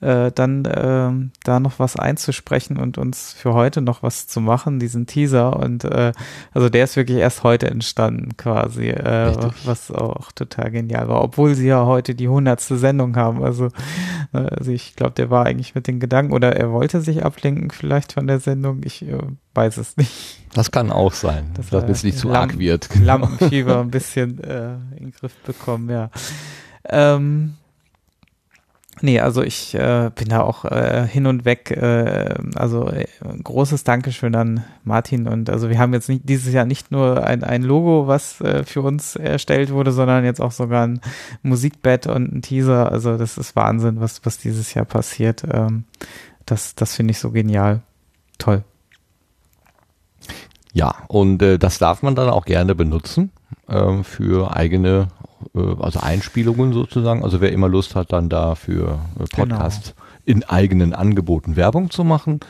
äh, 0.00 0.30
dann 0.32 0.64
äh, 0.64 1.10
da 1.42 1.60
noch 1.60 1.78
was 1.78 1.96
einzusprechen 1.96 2.76
und 2.76 2.98
uns 2.98 3.32
für 3.32 3.54
heute 3.54 3.80
noch 3.80 4.02
was 4.02 4.28
zu 4.28 4.40
machen, 4.40 4.78
diesen 4.78 5.06
Teaser. 5.06 5.56
Und 5.56 5.84
äh, 5.84 6.12
also 6.54 6.68
der 6.68 6.84
ist 6.84 6.96
wirklich 6.96 7.18
erst 7.18 7.42
heute 7.42 7.68
entstanden 7.68 8.36
quasi, 8.36 8.90
äh, 8.90 9.34
was 9.64 9.90
auch 9.90 10.30
total 10.32 10.70
genial 10.70 11.08
war, 11.08 11.22
obwohl 11.22 11.54
sie 11.54 11.66
ja 11.66 11.84
heute 11.84 12.14
die 12.14 12.28
hundertste 12.28 12.78
Sendung 12.78 13.16
haben. 13.16 13.42
Also, 13.42 13.66
äh, 14.32 14.38
also 14.38 14.70
ich 14.70 14.94
glaube, 14.94 15.12
der 15.12 15.30
war 15.30 15.46
eigentlich 15.46 15.74
mit 15.74 15.88
den 15.88 15.98
Gedanken 15.98 16.32
oder 16.32 16.54
er 16.54 16.70
wollte 16.70 17.00
sich 17.00 17.24
ablenken 17.24 17.70
vielleicht 17.70 18.12
von 18.12 18.26
der 18.26 18.38
Sendung. 18.38 18.82
Ich 18.84 19.02
äh, 19.02 19.18
weiß 19.54 19.78
es 19.78 19.96
nicht. 19.96 20.38
Das 20.54 20.70
kann 20.70 20.92
auch 20.92 21.12
sein, 21.12 21.50
dass 21.54 21.70
das 21.70 21.84
es 21.90 22.04
nicht 22.04 22.18
zu 22.18 22.28
Lampen, 22.28 22.52
arg 22.52 22.58
wird. 22.58 22.88
Genau. 22.90 23.04
Lampenfieber 23.04 23.80
ein 23.80 23.90
bisschen 23.90 24.42
äh, 24.42 24.74
in 24.96 25.06
den 25.06 25.12
Griff 25.12 25.34
bekommen, 25.44 25.90
ja. 25.90 26.10
Ähm, 26.84 27.54
Nee, 29.00 29.20
also 29.20 29.42
ich 29.42 29.74
äh, 29.74 30.10
bin 30.14 30.28
da 30.28 30.40
auch 30.40 30.64
äh, 30.64 31.06
hin 31.06 31.26
und 31.26 31.44
weg. 31.44 31.70
Äh, 31.70 32.34
also 32.56 32.88
äh, 32.88 33.06
großes 33.42 33.84
Dankeschön 33.84 34.34
an 34.34 34.64
Martin. 34.84 35.28
Und 35.28 35.50
also 35.50 35.68
wir 35.68 35.78
haben 35.78 35.92
jetzt 35.92 36.08
nicht 36.08 36.28
dieses 36.28 36.52
Jahr 36.52 36.64
nicht 36.64 36.90
nur 36.90 37.24
ein, 37.24 37.44
ein 37.44 37.62
Logo, 37.62 38.06
was 38.06 38.40
äh, 38.40 38.64
für 38.64 38.82
uns 38.82 39.16
erstellt 39.16 39.70
wurde, 39.70 39.92
sondern 39.92 40.24
jetzt 40.24 40.40
auch 40.40 40.52
sogar 40.52 40.86
ein 40.86 41.00
Musikbett 41.42 42.06
und 42.06 42.32
ein 42.32 42.42
Teaser. 42.42 42.90
Also 42.90 43.16
das 43.16 43.38
ist 43.38 43.54
Wahnsinn, 43.54 44.00
was, 44.00 44.24
was 44.24 44.38
dieses 44.38 44.74
Jahr 44.74 44.84
passiert. 44.84 45.44
Ähm, 45.50 45.84
das 46.46 46.74
das 46.74 46.96
finde 46.96 47.12
ich 47.12 47.18
so 47.18 47.30
genial. 47.30 47.82
Toll. 48.38 48.64
Ja, 50.72 50.94
und 51.08 51.42
äh, 51.42 51.58
das 51.58 51.78
darf 51.78 52.02
man 52.02 52.14
dann 52.14 52.28
auch 52.28 52.44
gerne 52.44 52.74
benutzen 52.74 53.30
ähm, 53.68 54.04
für 54.04 54.54
eigene 54.54 55.08
also 55.54 56.00
Einspielungen 56.00 56.72
sozusagen. 56.72 57.22
Also 57.22 57.40
wer 57.40 57.52
immer 57.52 57.68
Lust 57.68 57.94
hat, 57.94 58.12
dann 58.12 58.28
da 58.28 58.54
für 58.54 58.98
äh, 59.18 59.24
Podcast 59.34 59.94
genau. 59.94 60.06
in 60.24 60.44
eigenen 60.44 60.94
Angeboten 60.94 61.56
Werbung 61.56 61.90
zu 61.90 62.04
machen, 62.04 62.40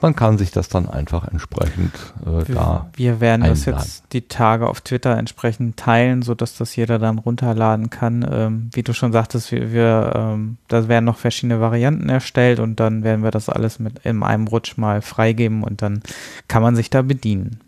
man 0.00 0.14
kann 0.14 0.36
sich 0.36 0.50
das 0.50 0.68
dann 0.68 0.88
einfach 0.88 1.26
entsprechend 1.28 1.92
äh, 2.22 2.46
wir, 2.48 2.54
da. 2.54 2.90
Wir 2.94 3.20
werden 3.20 3.42
einladen. 3.42 3.64
das 3.64 3.84
jetzt 3.86 4.12
die 4.12 4.28
Tage 4.28 4.68
auf 4.68 4.82
Twitter 4.82 5.16
entsprechend 5.16 5.78
teilen, 5.78 6.20
so 6.22 6.34
dass 6.34 6.56
das 6.56 6.76
jeder 6.76 6.98
dann 6.98 7.18
runterladen 7.18 7.88
kann. 7.88 8.26
Ähm, 8.30 8.70
wie 8.74 8.82
du 8.82 8.92
schon 8.92 9.12
sagtest, 9.12 9.52
wir, 9.52 9.72
wir 9.72 10.12
ähm, 10.14 10.58
da 10.68 10.88
werden 10.88 11.06
noch 11.06 11.16
verschiedene 11.16 11.60
Varianten 11.60 12.10
erstellt 12.10 12.60
und 12.60 12.78
dann 12.78 13.04
werden 13.04 13.24
wir 13.24 13.30
das 13.30 13.48
alles 13.48 13.78
mit 13.78 14.00
in 14.00 14.22
einem 14.22 14.46
Rutsch 14.46 14.76
mal 14.76 15.00
freigeben 15.00 15.62
und 15.62 15.80
dann 15.80 16.02
kann 16.46 16.62
man 16.62 16.76
sich 16.76 16.90
da 16.90 17.00
bedienen. 17.00 17.60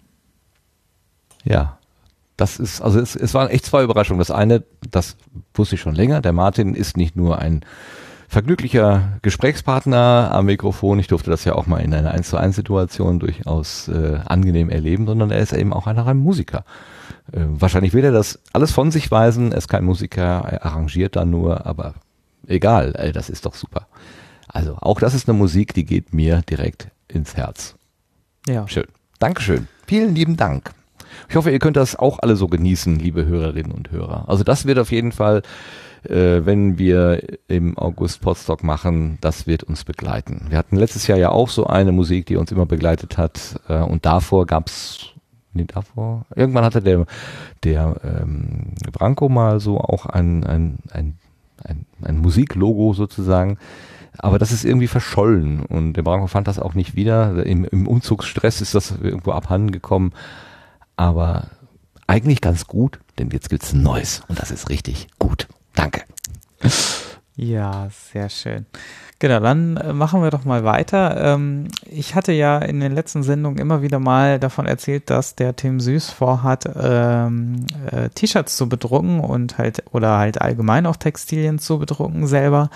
Ja, 1.45 1.78
das 2.39 2.59
ist, 2.59 2.81
also 2.81 3.01
es, 3.01 3.17
es 3.17 3.35
waren 3.35 3.51
echt 3.51 3.67
zwei 3.67 3.83
Überraschungen. 3.83 4.21
Das 4.21 4.31
eine, 4.31 4.65
das 4.91 5.17
wusste 5.55 5.75
ich 5.75 5.81
schon 5.81 5.95
länger, 5.95 6.23
der 6.23 6.33
Martin 6.33 6.75
ist 6.75 6.97
nicht 6.97 7.17
nur 7.17 7.39
ein 7.39 7.65
vergnüglicher 8.29 9.19
Gesprächspartner 9.23 10.31
am 10.33 10.47
Mikrofon, 10.47 10.99
ich 10.99 11.09
durfte 11.09 11.31
das 11.31 11.45
ja 11.45 11.55
auch 11.55 11.67
mal 11.67 11.79
in 11.79 11.93
einer 11.95 12.13
1 12.13 12.29
zu 12.29 12.37
1 12.37 12.55
Situation 12.55 13.19
durchaus 13.19 13.89
äh, 13.89 14.21
angenehm 14.25 14.69
erleben, 14.69 15.07
sondern 15.07 15.31
er 15.31 15.41
ist 15.41 15.53
eben 15.53 15.73
auch 15.73 15.87
einer 15.87 16.07
ein 16.07 16.19
Musiker. 16.19 16.65
Äh, 17.33 17.41
wahrscheinlich 17.49 17.95
will 17.95 18.05
er 18.05 18.13
das 18.13 18.39
alles 18.53 18.71
von 18.71 18.91
sich 18.91 19.11
weisen, 19.11 19.53
er 19.53 19.59
ist 19.59 19.69
kein 19.69 19.85
Musiker, 19.85 20.45
er 20.47 20.65
arrangiert 20.65 21.17
da 21.17 21.25
nur, 21.25 21.67
aber 21.67 21.95
egal, 22.47 22.95
ey, 22.97 23.13
das 23.13 23.31
ist 23.31 23.47
doch 23.47 23.55
super. 23.55 23.89
Also 24.47 24.77
auch 24.81 25.01
das 25.01 25.15
ist 25.15 25.29
eine 25.29 25.37
Musik, 25.37 25.75
die 25.75 25.85
geht 25.85 26.13
mir 26.13 26.43
direkt 26.49 26.89
ins 27.09 27.35
Herz. 27.35 27.75
Ja. 28.47 28.69
Schön. 28.69 28.87
Dankeschön. 29.19 29.69
Vielen 29.87 30.15
lieben 30.15 30.37
Dank. 30.37 30.73
Ich 31.29 31.37
hoffe, 31.37 31.51
ihr 31.51 31.59
könnt 31.59 31.77
das 31.77 31.95
auch 31.95 32.21
alle 32.21 32.37
so 32.37 32.49
genießen, 32.49 32.99
liebe 32.99 33.27
Hörerinnen 33.27 33.73
und 33.73 33.91
Hörer. 33.91 34.25
Also 34.29 34.45
das 34.45 34.65
wird 34.65 34.79
auf 34.79 34.91
jeden 34.91 35.13
Fall, 35.13 35.43
äh, 36.05 36.41
wenn 36.45 36.79
wir 36.79 37.23
im 37.49 37.77
August 37.77 38.23
Podstock 38.23 38.65
machen, 38.65 39.19
das 39.21 39.47
wird 39.47 39.63
uns 39.63 39.85
begleiten. 39.85 40.47
Wir 40.49 40.57
hatten 40.57 40.77
letztes 40.77 41.07
Jahr 41.07 41.19
ja 41.19 41.29
auch 41.29 41.51
so 41.51 41.67
eine 41.67 41.93
Musik, 41.93 42.25
die 42.27 42.37
uns 42.37 42.51
immer 42.51 42.65
begleitet 42.65 43.19
hat. 43.19 43.61
Äh, 43.69 43.81
und 43.81 44.07
davor 44.07 44.47
gab's 44.47 45.11
nee, 45.53 45.67
davor, 45.67 46.25
irgendwann 46.35 46.65
hatte 46.65 46.81
der, 46.81 47.05
der 47.63 48.01
ähm, 48.03 48.73
Branko 48.91 49.29
mal 49.29 49.61
so 49.61 49.79
auch 49.79 50.07
ein, 50.07 50.45
ein, 50.45 50.79
ein, 50.91 51.19
ein, 51.63 51.85
ein 52.01 52.19
Musiklogo 52.19 52.95
sozusagen. 52.95 53.59
Aber 54.17 54.39
das 54.39 54.51
ist 54.51 54.65
irgendwie 54.65 54.89
verschollen 54.89 55.61
und 55.61 55.93
der 55.93 56.03
Branko 56.03 56.27
fand 56.27 56.49
das 56.49 56.59
auch 56.59 56.73
nicht 56.73 56.97
wieder. 56.97 57.45
Im, 57.45 57.67
im 57.67 57.87
Umzugsstress 57.87 58.63
ist 58.63 58.75
das 58.75 58.95
irgendwo 59.03 59.33
abhanden 59.33 59.73
gekommen 59.73 60.13
aber 60.99 61.49
eigentlich 62.07 62.41
ganz 62.41 62.67
gut, 62.67 62.99
denn 63.19 63.31
jetzt 63.31 63.49
gibt's 63.49 63.73
ein 63.73 63.83
neues 63.83 64.23
und 64.29 64.39
das 64.41 64.51
ist 64.51 64.69
richtig 64.69 65.09
gut. 65.19 65.47
Danke. 65.75 66.03
Ja, 67.37 67.89
sehr 67.91 68.29
schön. 68.31 68.67
Genau, 69.21 69.39
dann 69.39 69.77
äh, 69.77 69.93
machen 69.93 70.23
wir 70.25 70.31
doch 70.31 70.45
mal 70.45 70.65
weiter. 70.65 71.35
Ähm, 71.35 71.69
ich 71.89 72.17
hatte 72.17 72.33
ja 72.33 72.59
in 72.59 72.81
den 72.81 72.93
letzten 72.93 73.23
Sendungen 73.23 73.61
immer 73.61 73.81
wieder 73.81 74.01
mal 74.01 74.41
davon 74.41 74.67
erzählt, 74.67 75.09
dass 75.09 75.37
der 75.37 75.55
Tim 75.55 75.79
Süß 75.79 76.11
vorhat, 76.11 76.69
ähm, 76.77 77.65
äh, 77.93 78.09
T-Shirts 78.09 78.57
zu 78.57 78.69
bedrucken 78.69 79.21
und 79.21 79.57
halt 79.57 79.85
oder 79.93 80.19
halt 80.19 80.41
allgemein 80.41 80.85
auch 80.85 80.97
Textilien 80.97 81.61
zu 81.61 81.79
bedrucken 81.79 82.27
selber 82.27 82.71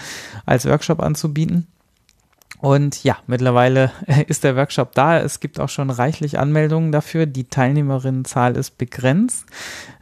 als 0.47 0.65
Workshop 0.65 1.01
anzubieten. 1.01 1.67
Und 2.63 3.03
ja, 3.03 3.17
mittlerweile 3.27 3.91
ist 4.29 4.45
der 4.45 4.55
Workshop 4.55 4.95
da. 4.95 5.19
Es 5.19 5.41
gibt 5.41 5.59
auch 5.59 5.69
schon 5.69 5.91
reichlich 5.91 6.39
Anmeldungen 6.39 6.93
dafür. 6.93 7.27
Die 7.27 7.43
Teilnehmerinnenzahl 7.43 8.57
ist 8.57 8.79
begrenzt. 8.79 9.47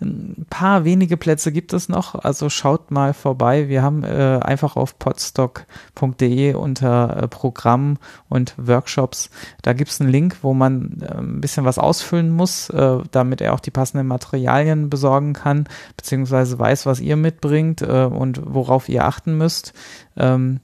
Ein 0.02 0.44
paar 0.50 0.84
wenige 0.84 1.16
Plätze 1.16 1.52
gibt 1.52 1.72
es 1.72 1.88
noch. 1.88 2.14
Also 2.14 2.50
schaut 2.50 2.90
mal 2.90 3.14
vorbei. 3.14 3.70
Wir 3.70 3.82
haben 3.82 4.04
äh, 4.04 4.40
einfach 4.42 4.76
auf 4.76 4.98
podstock.de 4.98 6.52
unter 6.52 7.22
äh, 7.22 7.28
Programm 7.28 7.96
und 8.28 8.52
Workshops. 8.58 9.30
Da 9.62 9.72
gibt 9.72 9.90
es 9.90 9.98
einen 10.02 10.10
Link, 10.10 10.36
wo 10.42 10.52
man 10.52 11.00
äh, 11.00 11.14
ein 11.14 11.40
bisschen 11.40 11.64
was 11.64 11.78
ausfüllen 11.78 12.28
muss, 12.28 12.68
äh, 12.68 12.98
damit 13.10 13.40
er 13.40 13.54
auch 13.54 13.60
die 13.60 13.70
passenden 13.70 14.06
Materialien 14.06 14.90
besorgen 14.90 15.32
kann, 15.32 15.66
beziehungsweise 15.96 16.58
weiß, 16.58 16.84
was 16.84 17.00
ihr 17.00 17.16
mitbringt 17.16 17.80
äh, 17.80 18.04
und 18.04 18.42
worauf 18.44 18.90
ihr 18.90 19.06
achten 19.06 19.38
müsst. 19.38 19.72
Ähm, 20.18 20.60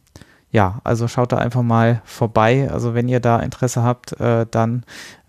ja, 0.52 0.80
also 0.84 1.08
schaut 1.08 1.32
da 1.32 1.38
einfach 1.38 1.62
mal 1.62 2.00
vorbei. 2.04 2.70
Also 2.70 2.94
wenn 2.94 3.08
ihr 3.08 3.20
da 3.20 3.40
Interesse 3.40 3.82
habt, 3.82 4.18
äh, 4.20 4.46
dann 4.50 4.84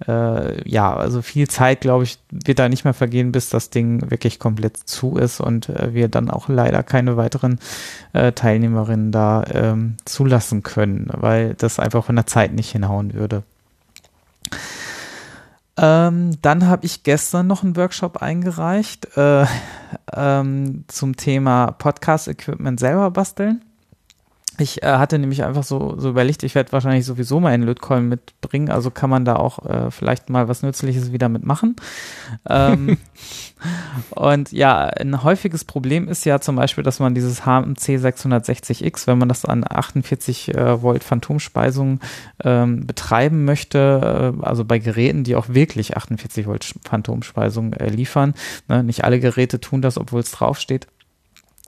äh, 0.07 0.69
ja, 0.69 0.95
also 0.95 1.21
viel 1.21 1.47
Zeit, 1.47 1.81
glaube 1.81 2.03
ich, 2.03 2.19
wird 2.29 2.59
da 2.59 2.69
nicht 2.69 2.83
mehr 2.83 2.93
vergehen, 2.93 3.31
bis 3.31 3.49
das 3.49 3.69
Ding 3.69 4.09
wirklich 4.11 4.39
komplett 4.39 4.77
zu 4.77 5.17
ist 5.17 5.41
und 5.41 5.69
äh, 5.69 5.93
wir 5.93 6.07
dann 6.07 6.29
auch 6.29 6.49
leider 6.49 6.83
keine 6.83 7.17
weiteren 7.17 7.59
äh, 8.13 8.31
Teilnehmerinnen 8.31 9.11
da 9.11 9.43
ähm, 9.51 9.97
zulassen 10.05 10.63
können, 10.63 11.07
weil 11.11 11.55
das 11.55 11.79
einfach 11.79 12.05
von 12.05 12.15
der 12.15 12.27
Zeit 12.27 12.53
nicht 12.53 12.71
hinhauen 12.71 13.13
würde. 13.13 13.43
Ähm, 15.79 16.41
dann 16.41 16.67
habe 16.67 16.85
ich 16.85 17.03
gestern 17.03 17.47
noch 17.47 17.63
einen 17.63 17.75
Workshop 17.75 18.21
eingereicht 18.21 19.15
äh, 19.15 19.45
ähm, 20.11 20.85
zum 20.87 21.15
Thema 21.15 21.71
Podcast-Equipment 21.71 22.79
selber 22.79 23.11
basteln. 23.11 23.63
Ich 24.59 24.81
äh, 24.81 24.87
hatte 24.87 25.19
nämlich 25.19 25.43
einfach 25.43 25.63
so, 25.63 25.95
so 25.99 26.09
überlegt, 26.09 26.41
ich 26.43 26.55
werde 26.55 26.71
wahrscheinlich 26.71 27.05
sowieso 27.05 27.39
mal 27.39 27.53
einen 27.53 27.63
Lötkolben 27.63 28.09
mitbringen, 28.09 28.69
also 28.69 28.89
kann 28.89 29.09
man 29.09 29.23
da 29.23 29.35
auch 29.35 29.63
äh, 29.65 29.91
vielleicht 29.91 30.29
mal 30.29 30.47
was 30.47 30.63
Nützliches 30.63 31.11
wieder 31.11 31.29
mitmachen. 31.29 31.75
Ähm, 32.49 32.97
und 34.09 34.51
ja, 34.51 34.85
ein 34.85 35.23
häufiges 35.23 35.63
Problem 35.63 36.07
ist 36.07 36.25
ja 36.25 36.39
zum 36.39 36.55
Beispiel, 36.55 36.83
dass 36.83 36.99
man 36.99 37.13
dieses 37.13 37.45
HMC 37.45 37.97
660X, 37.97 39.05
wenn 39.05 39.19
man 39.19 39.29
das 39.29 39.45
an 39.45 39.63
48 39.67 40.55
äh, 40.55 40.81
Volt 40.81 41.03
Phantomspeisung 41.03 41.99
ähm, 42.43 42.87
betreiben 42.87 43.45
möchte, 43.45 44.33
äh, 44.41 44.45
also 44.45 44.65
bei 44.65 44.79
Geräten, 44.79 45.23
die 45.23 45.35
auch 45.35 45.49
wirklich 45.49 45.97
48 45.97 46.47
Volt 46.47 46.73
Phantomspeisung 46.83 47.73
äh, 47.73 47.89
liefern, 47.89 48.33
ne, 48.67 48.83
nicht 48.83 49.03
alle 49.03 49.19
Geräte 49.19 49.59
tun 49.59 49.83
das, 49.83 49.97
obwohl 49.97 50.21
es 50.21 50.31
draufsteht 50.31 50.87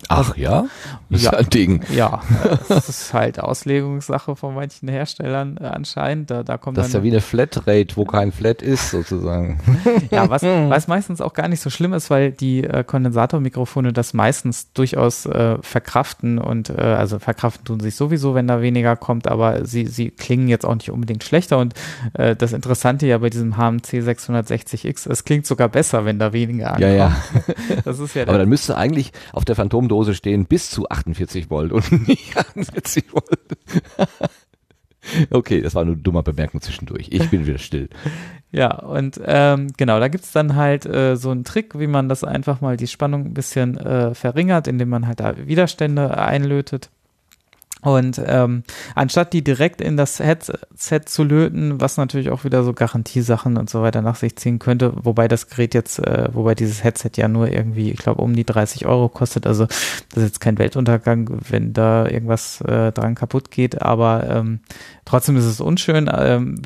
Ach 0.08 0.36
ja? 0.38 0.66
Das 1.10 1.24
ja, 1.24 1.32
ist 1.32 1.38
ein 1.38 1.50
Ding. 1.50 1.82
Ja, 1.94 2.22
das 2.70 2.88
ist 2.88 3.14
halt 3.14 3.40
Auslegungssache 3.40 4.36
von 4.36 4.56
manchen 4.56 4.88
Herstellern 4.88 5.58
äh, 5.60 5.66
anscheinend. 5.66 6.32
Da, 6.32 6.44
da 6.44 6.58
kommt 6.58 6.78
das 6.78 6.88
ist 6.88 6.94
ja 6.94 7.04
wie 7.04 7.10
eine 7.10 7.20
Flatrate, 7.20 7.98
wo 7.98 8.06
kein 8.06 8.32
Flat 8.32 8.62
ist, 8.62 8.92
sozusagen. 8.92 9.60
ja, 10.12 10.30
was, 10.30 10.44
was 10.44 10.88
meistens 10.88 11.20
auch 11.20 11.34
gar 11.34 11.48
nicht 11.48 11.60
so 11.60 11.70
schlimm 11.70 11.94
ist, 11.94 12.10
weil 12.10 12.32
die 12.32 12.64
äh, 12.64 12.84
Kondensatormikrofone 12.84 13.92
das 13.92 14.14
meistens 14.14 14.72
durchaus 14.72 15.26
äh, 15.26 15.58
verkraften 15.62 16.38
und 16.40 16.70
äh, 16.70 16.82
also 16.82 17.20
verkraften 17.20 17.66
tun 17.66 17.80
sich 17.82 17.96
sowieso, 17.96 18.36
wenn 18.36 18.48
da 18.48 18.62
weniger 18.62 18.96
kommt, 18.96 19.28
aber 19.28 19.66
sie, 19.66 19.86
sie 19.88 20.12
klingen 20.12 20.48
jetzt 20.48 20.66
auch 20.66 20.76
nicht 20.76 20.92
unbedingt 20.92 21.24
schlechter. 21.24 21.58
Und 21.58 21.74
äh, 22.14 22.36
das 22.36 22.54
Interessante 22.54 23.06
ja 23.06 23.18
bei 23.18 23.30
diesem 23.30 23.58
HMC 23.58 23.96
660X, 23.96 25.10
es 25.10 25.26
klingt 25.26 25.46
sogar 25.46 25.68
besser, 25.68 26.06
wenn 26.06 26.20
da 26.20 26.32
weniger 26.32 26.68
ankommt. 26.68 26.84
Ja, 26.84 26.90
ja. 26.90 27.16
Das 27.84 28.00
ist 28.00 28.14
ja 28.14 28.24
aber 28.24 28.38
dann 28.38 28.50
müsste 28.50 28.78
eigentlich 28.78 29.12
auf 29.34 29.46
der 29.46 29.56
Phantom 29.56 29.89
Dose 29.90 30.16
stehen 30.16 30.46
bis 30.46 30.70
zu 30.70 30.90
48 30.90 31.50
Volt 31.50 31.74
und 31.74 32.08
nicht 32.08 32.38
48 32.38 33.14
Volt. 33.14 33.58
okay, 35.32 35.62
das 35.62 35.76
war 35.76 35.84
nur 35.84 35.96
eine 35.96 36.04
dumme 36.04 36.24
Bemerkung 36.24 36.62
zwischendurch. 36.62 37.08
Ich 37.12 37.30
bin 37.30 37.46
wieder 37.46 37.58
still. 37.58 37.90
Ja, 38.52 38.80
und 38.80 39.20
ähm, 39.24 39.68
genau, 39.78 40.00
da 40.00 40.08
gibt's 40.08 40.32
dann 40.32 40.56
halt 40.56 40.86
äh, 40.86 41.16
so 41.16 41.32
einen 41.32 41.44
Trick, 41.44 41.78
wie 41.78 41.88
man 41.88 42.10
das 42.10 42.24
einfach 42.24 42.62
mal 42.62 42.78
die 42.78 42.88
Spannung 42.88 43.26
ein 43.26 43.34
bisschen 43.34 43.78
äh, 43.78 44.16
verringert, 44.16 44.68
indem 44.68 44.90
man 44.90 45.08
halt 45.08 45.20
da 45.20 45.36
Widerstände 45.38 46.18
einlötet. 46.18 46.90
Und 47.82 48.22
ähm, 48.26 48.64
anstatt 48.94 49.32
die 49.32 49.42
direkt 49.42 49.80
in 49.80 49.96
das 49.96 50.20
Headset 50.20 51.02
zu 51.06 51.24
löten, 51.24 51.80
was 51.80 51.96
natürlich 51.96 52.30
auch 52.30 52.44
wieder 52.44 52.64
so 52.64 52.74
Garantiesachen 52.74 53.56
und 53.58 53.70
so 53.70 53.82
weiter 53.82 54.02
nach 54.02 54.16
sich 54.16 54.36
ziehen 54.36 54.60
könnte, 54.60 54.92
wobei 54.96 55.30
das 55.30 55.48
Gerät 55.48 55.74
jetzt, 55.74 56.00
äh, 56.00 56.28
wobei 56.34 56.56
dieses 56.56 56.84
Headset 56.84 57.12
ja 57.16 57.30
nur 57.30 57.48
irgendwie, 57.48 57.92
ich 57.92 58.00
glaube, 58.00 58.22
um 58.22 58.36
die 58.36 58.44
30 58.44 58.86
Euro 58.86 59.08
kostet. 59.08 59.48
Also 59.48 59.66
das 59.66 60.18
ist 60.18 60.24
jetzt 60.24 60.40
kein 60.42 60.58
Weltuntergang, 60.58 61.40
wenn 61.50 61.72
da 61.72 62.06
irgendwas 62.06 62.60
äh, 62.62 62.92
dran 62.92 63.16
kaputt 63.16 63.50
geht, 63.50 63.82
aber 63.82 64.28
ähm, 64.30 64.60
trotzdem 65.06 65.38
ist 65.38 65.46
es 65.46 65.62
unschön. 65.62 66.10
Ähm, 66.14 66.62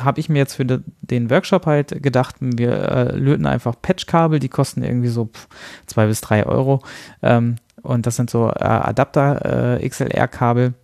Habe 0.00 0.20
ich 0.20 0.30
mir 0.30 0.38
jetzt 0.38 0.54
für 0.54 0.64
de, 0.64 0.80
den 1.02 1.28
Workshop 1.28 1.66
halt 1.66 2.02
gedacht, 2.02 2.36
wir 2.40 2.72
äh, 2.72 3.16
löten 3.16 3.44
einfach 3.44 3.74
Patchkabel, 3.80 4.38
die 4.38 4.48
kosten 4.48 4.82
irgendwie 4.82 5.08
so 5.08 5.26
pff, 5.26 5.48
zwei 5.86 6.06
bis 6.06 6.22
drei 6.22 6.46
Euro. 6.46 6.82
Ähm, 7.22 7.56
und 7.86 8.06
das 8.06 8.16
sind 8.16 8.30
so 8.30 8.48
äh, 8.48 8.64
Adapter 8.64 9.78
äh, 9.80 9.88
XLR-Kabel, 9.88 10.74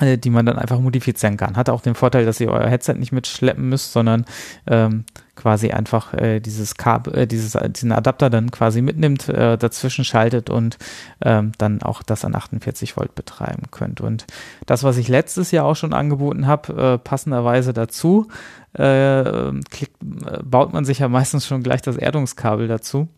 äh, 0.00 0.18
die 0.18 0.30
man 0.30 0.46
dann 0.46 0.58
einfach 0.58 0.80
modifizieren 0.80 1.36
kann. 1.36 1.56
Hat 1.56 1.68
auch 1.68 1.80
den 1.80 1.94
Vorteil, 1.94 2.24
dass 2.24 2.40
ihr 2.40 2.50
euer 2.50 2.68
Headset 2.68 2.94
nicht 2.94 3.12
mitschleppen 3.12 3.68
müsst, 3.68 3.92
sondern 3.92 4.24
ähm, 4.66 5.04
quasi 5.36 5.70
einfach 5.70 6.14
äh, 6.14 6.40
dieses 6.40 6.76
Kabel, 6.76 7.16
äh, 7.16 7.26
dieses, 7.26 7.56
diesen 7.72 7.92
Adapter 7.92 8.30
dann 8.30 8.50
quasi 8.50 8.82
mitnimmt, 8.82 9.28
äh, 9.28 9.56
dazwischen 9.56 10.04
schaltet 10.04 10.50
und 10.50 10.78
ähm, 11.22 11.52
dann 11.58 11.82
auch 11.82 12.02
das 12.02 12.24
an 12.24 12.34
48 12.34 12.96
Volt 12.96 13.14
betreiben 13.14 13.64
könnt. 13.70 14.00
Und 14.00 14.26
das, 14.66 14.84
was 14.84 14.96
ich 14.96 15.08
letztes 15.08 15.50
Jahr 15.50 15.64
auch 15.64 15.76
schon 15.76 15.92
angeboten 15.92 16.46
habe, 16.46 16.94
äh, 16.94 16.98
passenderweise 16.98 17.72
dazu, 17.72 18.28
äh, 18.74 19.52
klickt, 19.70 20.02
äh, 20.02 20.42
baut 20.42 20.72
man 20.72 20.84
sich 20.84 21.00
ja 21.00 21.08
meistens 21.08 21.46
schon 21.46 21.62
gleich 21.62 21.82
das 21.82 21.96
Erdungskabel 21.96 22.68
dazu. 22.68 23.08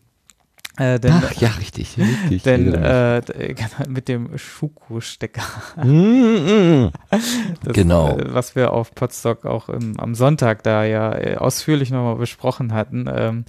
Äh, 0.79 1.01
denn, 1.01 1.13
Ach 1.13 1.33
ja, 1.41 1.49
richtig. 1.59 1.97
richtig 2.31 2.43
denn 2.43 2.75
äh, 2.75 3.23
genau, 3.27 3.89
mit 3.89 4.09
dem 4.09 4.37
Schuko-Stecker. 4.37 5.43
Mm, 5.83 5.89
mm, 5.89 6.93
genau. 7.73 8.19
Äh, 8.19 8.35
was 8.35 8.55
wir 8.55 8.73
auf 8.73 8.95
Podstock 8.95 9.47
auch 9.47 9.71
im, 9.71 9.99
am 9.99 10.15
Sonntag 10.15 10.63
da 10.65 10.85
ja 10.85 11.15
äh, 11.15 11.37
ausführlich 11.37 11.91
nochmal 11.91 12.17
besprochen 12.17 12.75
hatten. 12.75 13.09
Ähm, 13.11 13.45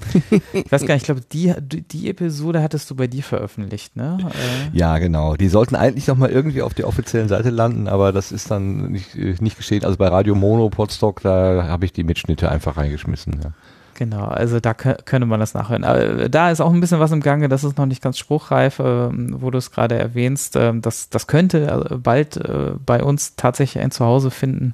ich 0.54 0.72
weiß 0.72 0.86
gar 0.86 0.96
nicht, 0.96 1.04
ich 1.04 1.06
glaube, 1.06 1.22
die, 1.22 1.54
die 1.60 2.10
Episode 2.10 2.62
hattest 2.62 2.90
du 2.90 2.96
bei 2.96 3.08
dir 3.08 3.24
veröffentlicht, 3.24 3.98
ne? 3.98 4.18
Äh, 4.22 4.78
ja, 4.78 4.98
genau. 4.98 5.36
Die 5.36 5.50
sollten 5.50 5.76
eigentlich 5.76 6.08
nochmal 6.08 6.30
irgendwie 6.30 6.62
auf 6.62 6.74
der 6.74 6.88
offiziellen 6.88 7.28
Seite 7.28 7.50
landen, 7.50 7.90
aber 7.90 8.14
das 8.14 8.32
ist 8.32 8.50
dann 8.52 8.92
nicht, 8.92 9.16
äh, 9.16 9.36
nicht 9.40 9.58
geschehen. 9.58 9.84
Also 9.84 9.98
bei 9.98 10.08
Radio 10.08 10.34
Mono 10.34 10.70
Podstock, 10.70 11.22
da 11.22 11.66
habe 11.68 11.84
ich 11.84 11.92
die 11.92 12.06
Mitschnitte 12.06 12.50
einfach 12.50 12.78
reingeschmissen. 12.78 13.42
Ja. 13.44 13.52
Genau, 13.98 14.26
also 14.26 14.59
da 14.59 14.76
könnte 14.76 15.26
man 15.26 15.40
das 15.40 15.56
nachhören. 15.56 15.84
Aber 15.84 16.30
da 16.30 16.51
ist 16.51 16.61
auch 16.61 16.72
ein 16.72 16.80
bisschen 16.80 17.00
was 17.00 17.11
im 17.11 17.22
Gange, 17.22 17.50
das 17.50 17.64
ist 17.64 17.80
noch 17.80 17.88
nicht 17.88 18.03
ganz 18.03 18.19
spruchreif, 18.19 18.77
äh, 18.77 19.09
wo 19.11 19.50
du 19.50 19.58
es 19.58 19.72
gerade 19.72 19.98
erwähnst. 19.98 20.56
Äh, 20.56 20.80
das, 20.80 21.09
das 21.09 21.26
könnte 21.26 21.88
äh, 21.90 21.95
bald 21.95 22.38
äh, 22.38 22.74
bei 22.85 23.01
uns 23.01 23.35
tatsächlich 23.38 23.84
ein 23.84 23.90
Zuhause 23.90 24.30
finden 24.30 24.74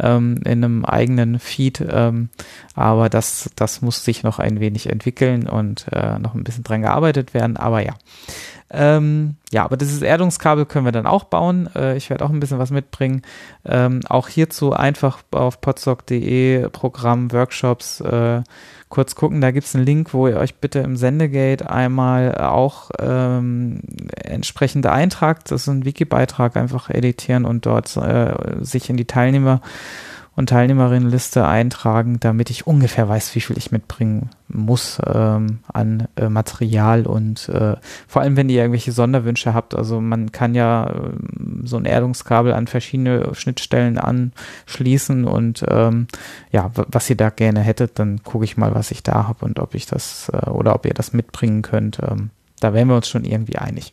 ähm, 0.00 0.38
in 0.46 0.64
einem 0.64 0.86
eigenen 0.86 1.38
Feed, 1.38 1.84
ähm, 1.86 2.30
aber 2.74 3.10
das, 3.10 3.50
das 3.56 3.82
muss 3.82 4.06
sich 4.06 4.22
noch 4.22 4.38
ein 4.38 4.58
wenig 4.58 4.88
entwickeln 4.88 5.46
und 5.50 5.84
äh, 5.92 6.18
noch 6.18 6.34
ein 6.34 6.42
bisschen 6.42 6.64
dran 6.64 6.80
gearbeitet 6.80 7.34
werden. 7.34 7.58
Aber 7.58 7.84
ja, 7.84 7.92
ähm, 8.72 9.36
ja, 9.50 9.64
aber 9.64 9.76
dieses 9.76 10.00
Erdungskabel 10.00 10.64
können 10.64 10.86
wir 10.86 10.92
dann 10.92 11.06
auch 11.06 11.24
bauen. 11.24 11.68
Äh, 11.76 11.96
ich 11.96 12.08
werde 12.08 12.24
auch 12.24 12.30
ein 12.30 12.40
bisschen 12.40 12.58
was 12.58 12.70
mitbringen. 12.70 13.22
Ähm, 13.66 14.00
auch 14.08 14.28
hierzu 14.28 14.72
einfach 14.72 15.18
auf 15.30 15.60
podstock.de 15.60 16.70
Programm, 16.70 17.32
Workshops 17.32 18.00
äh, 18.00 18.42
kurz 18.88 19.14
gucken. 19.14 19.42
Da 19.42 19.50
gibt 19.50 19.66
es 19.66 19.74
einen 19.74 19.84
Link, 19.84 20.14
wo 20.14 20.26
ihr 20.26 20.38
euch 20.38 20.54
bitte 20.54 20.78
im 20.78 20.96
Sendegate 20.96 21.68
einmal 21.68 22.34
auch 22.36 22.90
ähm, 22.98 23.80
entsprechend 24.14 24.86
eintragt. 24.86 25.50
Das 25.50 25.62
ist 25.62 25.68
ein 25.68 25.84
Wiki-Beitrag, 25.84 26.56
einfach 26.56 26.88
editieren 26.88 27.44
und 27.44 27.66
dort 27.66 27.94
äh, 27.98 28.34
sich 28.60 28.88
in 28.88 28.96
die 28.96 29.06
Teilnehmer 29.06 29.60
und 30.34 30.48
Teilnehmerinnenliste 30.48 31.46
eintragen, 31.46 32.18
damit 32.18 32.48
ich 32.48 32.66
ungefähr 32.66 33.08
weiß, 33.08 33.34
wie 33.34 33.40
viel 33.40 33.58
ich 33.58 33.70
mitbringen 33.70 34.30
muss 34.48 34.98
ähm, 35.06 35.60
an 35.72 36.08
äh, 36.16 36.28
Material 36.28 37.06
und 37.06 37.48
äh, 37.50 37.76
vor 38.08 38.22
allem, 38.22 38.36
wenn 38.36 38.48
ihr 38.48 38.60
irgendwelche 38.60 38.92
Sonderwünsche 38.92 39.52
habt. 39.52 39.74
Also 39.74 40.00
man 40.00 40.32
kann 40.32 40.54
ja 40.54 40.88
äh, 40.88 41.10
so 41.64 41.76
ein 41.76 41.84
Erdungskabel 41.84 42.52
an 42.52 42.66
verschiedene 42.66 43.34
Schnittstellen 43.34 43.98
anschließen 43.98 45.24
und 45.24 45.64
ähm, 45.68 46.06
ja, 46.50 46.70
was 46.74 47.10
ihr 47.10 47.16
da 47.16 47.28
gerne 47.30 47.60
hättet, 47.60 47.98
dann 47.98 48.22
gucke 48.22 48.44
ich 48.44 48.56
mal, 48.56 48.74
was 48.74 48.90
ich 48.90 49.02
da 49.02 49.28
habe 49.28 49.44
und 49.44 49.58
ob 49.58 49.74
ich 49.74 49.86
das 49.86 50.30
äh, 50.32 50.48
oder 50.48 50.74
ob 50.74 50.86
ihr 50.86 50.94
das 50.94 51.12
mitbringen 51.12 51.62
könnt. 51.62 51.98
Ähm, 52.02 52.30
da 52.60 52.72
wären 52.72 52.88
wir 52.88 52.96
uns 52.96 53.08
schon 53.08 53.24
irgendwie 53.24 53.58
einig. 53.58 53.92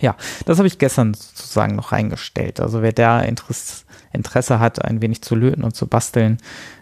Ja, 0.00 0.16
das 0.44 0.58
habe 0.58 0.66
ich 0.66 0.78
gestern 0.78 1.14
sozusagen 1.14 1.76
noch 1.76 1.92
reingestellt. 1.92 2.60
Also 2.60 2.82
wer 2.82 2.92
da 2.92 3.20
Interesse, 3.20 3.83
Interesse 4.14 4.58
hat, 4.58 4.84
ein 4.84 5.02
wenig 5.02 5.22
zu 5.22 5.34
löten 5.34 5.64
und 5.64 5.74
zu 5.74 5.86
basteln, 5.86 6.38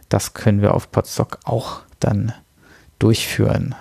das 0.08 0.34
können 0.34 0.62
wir 0.62 0.74
auf 0.74 0.90
Podstock 0.90 1.38
auch 1.44 1.80
dann 2.00 2.32
durchführen. 2.98 3.74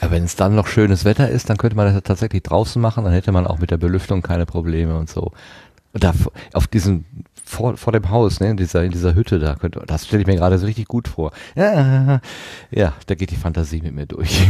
Ja, 0.00 0.10
wenn 0.10 0.24
es 0.24 0.36
dann 0.36 0.54
noch 0.54 0.66
schönes 0.66 1.04
Wetter 1.04 1.28
ist, 1.28 1.50
dann 1.50 1.56
könnte 1.56 1.76
man 1.76 1.92
das 1.92 2.02
tatsächlich 2.02 2.42
draußen 2.42 2.80
machen, 2.80 3.04
dann 3.04 3.12
hätte 3.12 3.32
man 3.32 3.46
auch 3.46 3.58
mit 3.58 3.70
der 3.70 3.76
Belüftung 3.76 4.22
keine 4.22 4.46
Probleme 4.46 4.96
und 4.96 5.10
so. 5.10 5.32
Da, 5.92 6.14
auf 6.52 6.68
diesen 6.68 7.04
vor, 7.50 7.76
vor 7.76 7.92
dem 7.92 8.10
Haus, 8.10 8.38
ne, 8.40 8.50
in 8.50 8.56
dieser, 8.56 8.84
in 8.84 8.92
dieser 8.92 9.14
Hütte 9.14 9.38
da. 9.40 9.56
Könnte, 9.56 9.82
das 9.86 10.06
stelle 10.06 10.22
ich 10.22 10.26
mir 10.28 10.36
gerade 10.36 10.56
so 10.58 10.66
richtig 10.66 10.86
gut 10.86 11.08
vor. 11.08 11.32
Ja, 11.56 12.20
ja, 12.70 12.92
da 13.06 13.14
geht 13.16 13.30
die 13.32 13.36
Fantasie 13.36 13.82
mit 13.82 13.92
mir 13.94 14.06
durch. 14.06 14.40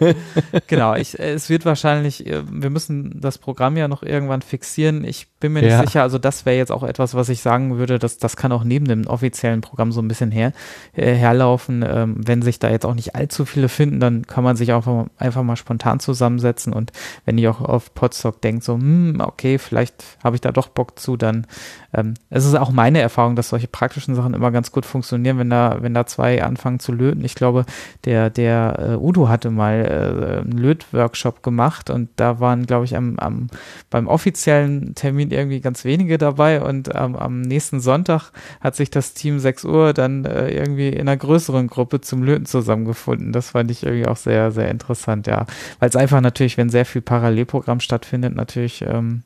genau, 0.68 0.94
ich, 0.94 1.18
es 1.18 1.48
wird 1.50 1.64
wahrscheinlich, 1.64 2.26
äh, 2.26 2.42
wir 2.48 2.70
müssen 2.70 3.20
das 3.20 3.38
Programm 3.38 3.76
ja 3.76 3.88
noch 3.88 4.02
irgendwann 4.02 4.40
fixieren. 4.42 5.04
Ich 5.04 5.26
bin 5.40 5.52
mir 5.52 5.64
Ja. 5.66 5.80
nicht 5.80 5.88
sicher, 5.88 6.02
also 6.02 6.18
das 6.18 6.46
wäre 6.46 6.56
jetzt 6.56 6.70
auch 6.70 6.84
etwas, 6.84 7.14
was 7.14 7.28
ich 7.28 7.40
sagen 7.42 7.76
würde, 7.76 7.98
dass 7.98 8.18
das 8.18 8.36
kann 8.36 8.52
auch 8.52 8.62
neben 8.64 8.86
dem 8.86 9.06
offiziellen 9.06 9.60
Programm 9.60 9.90
so 9.90 10.00
ein 10.00 10.08
bisschen 10.08 10.30
her, 10.30 10.52
äh, 10.94 11.12
herlaufen. 11.14 11.84
Ähm, 11.86 12.16
wenn 12.24 12.40
sich 12.42 12.60
da 12.60 12.70
jetzt 12.70 12.86
auch 12.86 12.94
nicht 12.94 13.16
allzu 13.16 13.44
viele 13.44 13.68
finden, 13.68 13.98
dann 13.98 14.26
kann 14.26 14.44
man 14.44 14.56
sich 14.56 14.72
auch 14.72 14.86
einfach, 14.86 15.06
einfach 15.18 15.42
mal 15.42 15.56
spontan 15.56 15.98
zusammensetzen 16.00 16.72
und 16.72 16.92
wenn 17.24 17.36
ihr 17.38 17.50
auch 17.50 17.60
auf 17.60 17.94
Podstock 17.94 18.40
denkt, 18.42 18.62
so, 18.64 18.74
hm, 18.74 19.20
okay, 19.20 19.58
vielleicht 19.58 20.18
habe 20.22 20.36
ich 20.36 20.40
da 20.40 20.52
doch 20.52 20.68
Bock 20.68 20.98
zu, 20.98 21.16
dann 21.16 21.46
ähm, 21.94 22.14
es 22.30 22.44
ist 22.44 22.54
auch 22.54 22.70
meine 22.70 23.00
Erfahrung, 23.00 23.36
dass 23.36 23.48
solche 23.48 23.68
praktischen 23.68 24.14
Sachen 24.14 24.34
immer 24.34 24.50
ganz 24.50 24.72
gut 24.72 24.86
funktionieren, 24.86 25.38
wenn 25.38 25.50
da, 25.50 25.78
wenn 25.80 25.94
da 25.94 26.06
zwei 26.06 26.42
anfangen 26.42 26.78
zu 26.78 26.92
löten. 26.92 27.24
Ich 27.24 27.34
glaube, 27.34 27.64
der, 28.04 28.30
der 28.30 28.76
äh, 28.78 28.96
Udo 28.96 29.28
hatte 29.28 29.50
mal 29.50 29.84
äh, 29.84 30.40
einen 30.40 30.58
Lötworkshop 30.58 31.42
gemacht 31.42 31.90
und 31.90 32.10
da 32.16 32.40
waren, 32.40 32.66
glaube 32.66 32.84
ich, 32.84 32.96
am, 32.96 33.18
am, 33.18 33.48
beim 33.90 34.06
offiziellen 34.06 34.94
Termin 34.94 35.30
irgendwie 35.30 35.60
ganz 35.60 35.84
wenige 35.84 36.18
dabei 36.18 36.62
und 36.62 36.94
am 36.94 37.16
am 37.24 37.40
nächsten 37.40 37.80
Sonntag 37.80 38.30
hat 38.60 38.76
sich 38.76 38.90
das 38.90 39.14
Team 39.14 39.38
6 39.38 39.64
Uhr 39.64 39.92
dann 39.92 40.24
äh, 40.24 40.50
irgendwie 40.50 40.88
in 40.88 41.02
einer 41.02 41.16
größeren 41.16 41.66
Gruppe 41.66 42.00
zum 42.00 42.22
Löten 42.22 42.46
zusammengefunden. 42.46 43.32
Das 43.32 43.50
fand 43.50 43.70
ich 43.70 43.82
irgendwie 43.82 44.06
auch 44.06 44.16
sehr, 44.16 44.50
sehr 44.50 44.70
interessant, 44.70 45.26
ja. 45.26 45.46
Weil 45.78 45.88
es 45.88 45.96
einfach 45.96 46.20
natürlich, 46.20 46.56
wenn 46.56 46.70
sehr 46.70 46.84
viel 46.84 47.02
Parallelprogramm 47.02 47.80
stattfindet, 47.80 48.34
natürlich 48.34 48.84
ähm, 48.86 49.22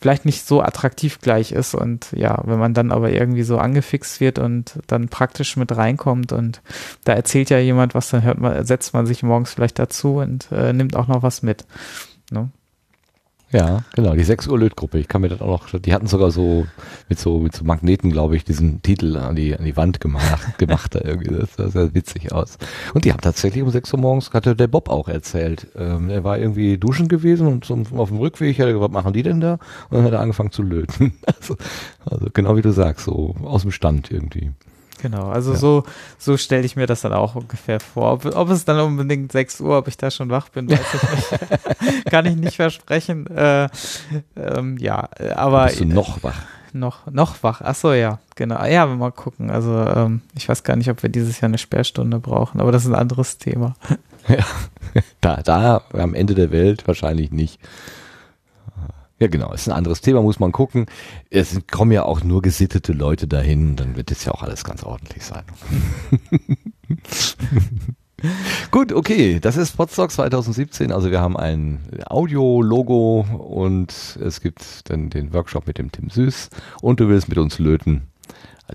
vielleicht 0.00 0.24
nicht 0.24 0.46
so 0.46 0.62
attraktiv 0.62 1.20
gleich 1.20 1.52
ist 1.52 1.74
und 1.74 2.12
ja, 2.12 2.40
wenn 2.44 2.58
man 2.58 2.74
dann 2.74 2.92
aber 2.92 3.10
irgendwie 3.10 3.42
so 3.42 3.58
angefixt 3.58 4.20
wird 4.20 4.38
und 4.38 4.78
dann 4.86 5.08
praktisch 5.08 5.56
mit 5.56 5.76
reinkommt 5.76 6.32
und 6.32 6.62
da 7.04 7.12
erzählt 7.12 7.50
ja 7.50 7.58
jemand 7.58 7.94
was, 7.94 8.10
dann 8.10 8.22
hört 8.22 8.38
man, 8.38 8.64
setzt 8.64 8.94
man 8.94 9.06
sich 9.06 9.22
morgens 9.22 9.52
vielleicht 9.52 9.78
dazu 9.78 10.16
und 10.16 10.50
äh, 10.52 10.72
nimmt 10.72 10.96
auch 10.96 11.08
noch 11.08 11.22
was 11.22 11.42
mit. 11.42 11.64
Ne? 12.30 12.50
Ja, 13.52 13.82
genau, 13.96 14.14
die 14.14 14.22
6 14.22 14.46
Uhr 14.46 14.60
Lötgruppe. 14.60 14.98
Ich 14.98 15.08
kann 15.08 15.22
mir 15.22 15.28
das 15.28 15.40
auch 15.40 15.72
noch, 15.72 15.80
die 15.80 15.92
hatten 15.92 16.06
sogar 16.06 16.30
so 16.30 16.66
mit 17.08 17.18
so, 17.18 17.40
mit 17.40 17.52
so 17.52 17.64
Magneten, 17.64 18.12
glaube 18.12 18.36
ich, 18.36 18.44
diesen 18.44 18.80
Titel 18.82 19.16
an 19.16 19.34
die, 19.34 19.56
an 19.56 19.64
die 19.64 19.76
Wand 19.76 20.00
gemacht, 20.00 20.40
gemacht 20.58 20.94
da 20.94 21.00
irgendwie. 21.02 21.34
Das 21.34 21.54
sah 21.56 21.68
sehr 21.68 21.92
witzig 21.92 22.32
aus. 22.32 22.58
Und 22.94 23.04
die 23.04 23.12
haben 23.12 23.20
tatsächlich 23.20 23.64
um 23.64 23.70
6 23.70 23.92
Uhr 23.94 23.98
morgens, 23.98 24.32
hatte 24.32 24.54
der 24.54 24.68
Bob 24.68 24.88
auch 24.88 25.08
erzählt. 25.08 25.66
Ähm, 25.76 26.10
er 26.10 26.22
war 26.22 26.38
irgendwie 26.38 26.78
duschen 26.78 27.08
gewesen 27.08 27.48
und 27.48 27.64
zum, 27.64 27.86
auf 27.98 28.10
dem 28.10 28.18
Rückweg 28.18 28.56
hat 28.60 28.66
er 28.66 28.72
gesagt, 28.72 28.84
was 28.94 29.02
machen 29.02 29.12
die 29.12 29.24
denn 29.24 29.40
da? 29.40 29.54
Und 29.88 29.98
dann 29.98 30.04
hat 30.04 30.12
er 30.12 30.20
angefangen 30.20 30.52
zu 30.52 30.62
löten. 30.62 31.14
Also, 31.40 31.56
also 32.04 32.26
genau 32.32 32.56
wie 32.56 32.62
du 32.62 32.72
sagst, 32.72 33.06
so 33.06 33.34
aus 33.44 33.62
dem 33.62 33.70
Stand 33.70 34.10
irgendwie. 34.10 34.50
Genau, 35.02 35.28
also 35.30 35.52
Ja. 35.52 35.58
so, 35.58 35.84
so 36.18 36.36
stelle 36.36 36.64
ich 36.64 36.76
mir 36.76 36.86
das 36.86 37.00
dann 37.00 37.12
auch 37.12 37.34
ungefähr 37.34 37.80
vor. 37.80 38.12
Ob, 38.12 38.24
ob 38.36 38.50
es 38.50 38.64
dann 38.64 38.78
unbedingt 38.80 39.32
6 39.32 39.60
Uhr, 39.60 39.78
ob 39.78 39.88
ich 39.88 39.96
da 39.96 40.10
schon 40.10 40.30
wach 40.30 40.48
bin, 40.50 40.70
weiß 40.70 40.78
ich 40.78 41.02
nicht. 41.80 42.04
Kann 42.10 42.26
ich 42.26 42.36
nicht 42.36 42.56
versprechen. 42.56 43.26
Äh, 43.28 43.68
ähm, 44.36 44.76
ja, 44.78 45.08
äh, 45.18 45.30
aber 45.30 45.66
Bist 45.66 45.80
du 45.80 45.84
noch 45.86 46.22
wach? 46.22 46.42
noch, 46.72 47.06
noch 47.10 47.42
wach. 47.42 47.62
Ach 47.64 47.74
so, 47.74 47.92
ja, 47.92 48.18
genau. 48.36 48.64
Ja, 48.64 48.86
wir 48.88 48.94
mal 48.96 49.10
gucken. 49.10 49.50
Also 49.50 49.72
ähm, 49.74 50.20
ich 50.36 50.48
weiß 50.48 50.62
gar 50.64 50.76
nicht, 50.76 50.90
ob 50.90 51.02
wir 51.02 51.10
dieses 51.10 51.40
Jahr 51.40 51.48
eine 51.48 51.58
Sperrstunde 51.58 52.18
brauchen, 52.20 52.60
aber 52.60 52.70
das 52.72 52.84
ist 52.84 52.90
ein 52.90 52.94
anderes 52.94 53.38
Thema. 53.38 53.74
Ja, 54.28 54.44
da, 55.22 55.36
da 55.42 55.82
am 55.94 56.12
Ende 56.14 56.34
der 56.34 56.50
Welt 56.52 56.86
wahrscheinlich 56.86 57.32
nicht. 57.32 57.58
Ja, 59.20 59.28
genau, 59.28 59.52
ist 59.52 59.68
ein 59.68 59.76
anderes 59.76 60.00
Thema, 60.00 60.22
muss 60.22 60.40
man 60.40 60.50
gucken. 60.50 60.86
Es 61.28 61.60
kommen 61.70 61.92
ja 61.92 62.04
auch 62.04 62.24
nur 62.24 62.40
gesittete 62.40 62.94
Leute 62.94 63.28
dahin, 63.28 63.76
dann 63.76 63.94
wird 63.94 64.10
es 64.10 64.24
ja 64.24 64.32
auch 64.32 64.42
alles 64.42 64.64
ganz 64.64 64.82
ordentlich 64.82 65.22
sein. 65.22 65.44
Gut, 68.70 68.92
okay, 68.92 69.38
das 69.38 69.58
ist 69.58 69.76
Podstock 69.76 70.10
2017. 70.10 70.90
Also 70.90 71.10
wir 71.10 71.20
haben 71.20 71.36
ein 71.36 71.80
Audio-Logo 72.06 73.20
und 73.20 74.18
es 74.22 74.40
gibt 74.40 74.88
dann 74.88 75.10
den 75.10 75.34
Workshop 75.34 75.66
mit 75.66 75.76
dem 75.76 75.92
Tim 75.92 76.08
Süß 76.08 76.48
und 76.80 77.00
du 77.00 77.08
willst 77.08 77.28
mit 77.28 77.36
uns 77.36 77.58
löten. 77.58 78.04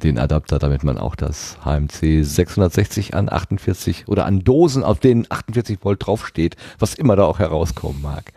Den 0.03 0.19
Adapter, 0.19 0.59
damit 0.59 0.83
man 0.83 0.99
auch 0.99 1.15
das 1.15 1.57
HMC 1.63 2.23
660 2.23 3.15
an 3.15 3.31
48 3.31 4.07
oder 4.07 4.25
an 4.25 4.41
Dosen, 4.41 4.83
auf 4.83 4.99
denen 4.99 5.25
48 5.27 5.83
Volt 5.83 6.05
draufsteht, 6.05 6.55
was 6.77 6.93
immer 6.93 7.15
da 7.15 7.23
auch 7.23 7.39
herauskommen 7.39 8.01
mag, 8.01 8.33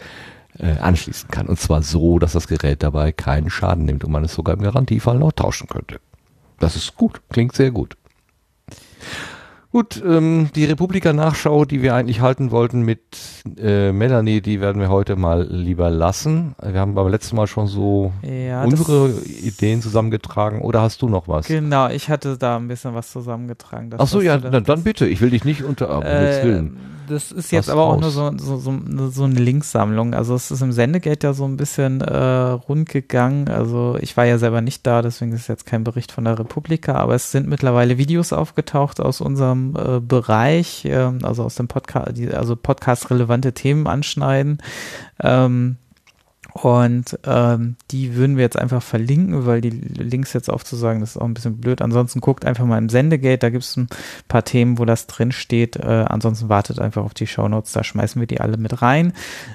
äh, 0.58 0.78
anschließen 0.78 1.30
kann. 1.30 1.46
Und 1.46 1.58
zwar 1.58 1.82
so, 1.82 2.18
dass 2.18 2.32
das 2.32 2.48
Gerät 2.48 2.82
dabei 2.82 3.12
keinen 3.12 3.50
Schaden 3.50 3.84
nimmt 3.84 4.04
und 4.04 4.12
man 4.12 4.24
es 4.24 4.34
sogar 4.34 4.56
im 4.56 4.62
Garantiefall 4.62 5.18
noch 5.18 5.32
tauschen 5.32 5.68
könnte. 5.68 6.00
Das 6.58 6.76
ist 6.76 6.96
gut, 6.96 7.20
klingt 7.30 7.54
sehr 7.54 7.70
gut. 7.70 7.96
Gut, 9.70 10.02
ähm, 10.04 10.48
die 10.54 10.64
Republika-Nachschau, 10.64 11.66
die 11.66 11.82
wir 11.82 11.94
eigentlich 11.94 12.22
halten 12.22 12.50
wollten 12.50 12.80
mit 12.82 13.00
äh, 13.58 13.92
Melanie, 13.92 14.40
die 14.40 14.62
werden 14.62 14.80
wir 14.80 14.88
heute 14.88 15.14
mal 15.14 15.46
lieber 15.46 15.90
lassen. 15.90 16.54
Wir 16.62 16.80
haben 16.80 16.94
beim 16.94 17.08
letzten 17.08 17.36
Mal 17.36 17.46
schon 17.46 17.66
so 17.66 18.12
Ja, 18.22 18.64
unsere 18.64 19.10
Ideen 19.10 19.82
zusammengetragen. 19.82 20.62
Oder 20.62 20.80
hast 20.80 21.02
du 21.02 21.08
noch 21.10 21.28
was? 21.28 21.46
Genau, 21.46 21.88
ich 21.90 22.08
hatte 22.08 22.38
da 22.38 22.56
ein 22.56 22.66
bisschen 22.66 22.94
was 22.94 23.12
zusammengetragen. 23.12 23.90
Das, 23.90 24.00
Ach 24.00 24.06
so, 24.06 24.22
ja, 24.22 24.38
dann, 24.38 24.64
dann 24.64 24.82
bitte. 24.84 25.06
Ich 25.06 25.20
will 25.20 25.30
dich 25.30 25.44
nicht 25.44 25.62
unter. 25.64 25.88
Himmels 25.98 26.38
Äh, 26.38 26.44
Willen. 26.44 26.78
Das 27.08 27.32
ist 27.32 27.50
jetzt 27.50 27.66
Lass 27.66 27.72
aber 27.72 27.84
auch 27.84 28.00
nur 28.00 28.10
so, 28.10 28.30
so, 28.36 28.58
so, 28.58 29.08
so 29.10 29.24
eine 29.24 29.34
Linksammlung. 29.34 30.14
Also 30.14 30.34
es 30.34 30.50
ist 30.50 30.62
im 30.62 30.72
Sendegate 30.72 31.26
ja 31.26 31.32
so 31.32 31.44
ein 31.44 31.56
bisschen 31.56 32.00
äh, 32.00 32.16
rund 32.16 32.88
gegangen. 32.88 33.48
Also 33.48 33.96
ich 34.00 34.16
war 34.16 34.24
ja 34.24 34.38
selber 34.38 34.60
nicht 34.60 34.86
da, 34.86 35.02
deswegen 35.02 35.32
ist 35.32 35.48
jetzt 35.48 35.66
kein 35.66 35.84
Bericht 35.84 36.12
von 36.12 36.24
der 36.24 36.38
Republika, 36.38 36.94
aber 36.94 37.14
es 37.14 37.30
sind 37.30 37.48
mittlerweile 37.48 37.98
Videos 37.98 38.32
aufgetaucht 38.32 39.00
aus 39.00 39.20
unserem 39.20 39.74
äh, 39.76 40.00
Bereich, 40.00 40.84
ähm, 40.84 41.20
also 41.22 41.44
aus 41.44 41.54
dem 41.54 41.68
Podcast, 41.68 42.20
also 42.32 42.56
Podcast-relevante 42.56 43.52
Themen 43.52 43.86
anschneiden. 43.86 44.58
Ähm, 45.20 45.76
und 46.64 47.18
ähm, 47.24 47.76
die 47.90 48.14
würden 48.14 48.36
wir 48.36 48.42
jetzt 48.42 48.58
einfach 48.58 48.82
verlinken, 48.82 49.46
weil 49.46 49.60
die 49.60 49.70
Links 49.70 50.32
jetzt 50.32 50.50
aufzusagen, 50.50 51.00
das 51.00 51.10
ist 51.10 51.16
auch 51.16 51.26
ein 51.26 51.34
bisschen 51.34 51.58
blöd. 51.58 51.82
Ansonsten 51.82 52.20
guckt 52.20 52.44
einfach 52.44 52.64
mal 52.64 52.78
im 52.78 52.88
Sendegate, 52.88 53.38
da 53.38 53.50
gibt 53.50 53.64
es 53.64 53.76
ein 53.76 53.88
paar 54.28 54.44
Themen, 54.44 54.78
wo 54.78 54.84
das 54.84 55.06
drin 55.06 55.32
steht. 55.32 55.76
Äh, 55.76 56.04
ansonsten 56.08 56.48
wartet 56.48 56.78
einfach 56.80 57.04
auf 57.04 57.14
die 57.14 57.26
Shownotes, 57.26 57.72
da 57.72 57.84
schmeißen 57.84 58.20
wir 58.20 58.26
die 58.26 58.40
alle 58.40 58.56
mit 58.56 58.82
rein. 58.82 59.12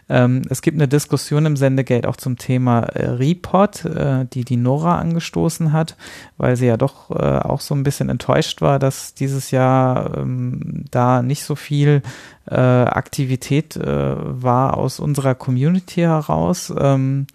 Ähm, 0.09 0.43
es 0.49 0.61
gibt 0.61 0.77
eine 0.77 0.87
Diskussion 0.87 1.45
im 1.45 1.57
Sendegate 1.57 2.07
auch 2.07 2.15
zum 2.15 2.37
Thema 2.37 2.81
äh, 2.81 3.09
Repod, 3.09 3.85
äh, 3.85 4.25
die 4.31 4.45
die 4.45 4.57
Nora 4.57 4.99
angestoßen 4.99 5.73
hat, 5.73 5.97
weil 6.37 6.55
sie 6.55 6.67
ja 6.67 6.77
doch 6.77 7.11
äh, 7.11 7.39
auch 7.39 7.61
so 7.61 7.75
ein 7.75 7.83
bisschen 7.83 8.09
enttäuscht 8.09 8.61
war, 8.61 8.79
dass 8.79 9.13
dieses 9.13 9.51
Jahr 9.51 10.17
ähm, 10.17 10.85
da 10.91 11.21
nicht 11.21 11.43
so 11.43 11.55
viel 11.55 12.01
äh, 12.49 12.55
Aktivität 12.55 13.75
äh, 13.75 13.85
war 13.85 14.77
aus 14.77 14.99
unserer 14.99 15.35
Community 15.35 16.01
heraus, 16.01 16.73
ähm, 16.77 17.27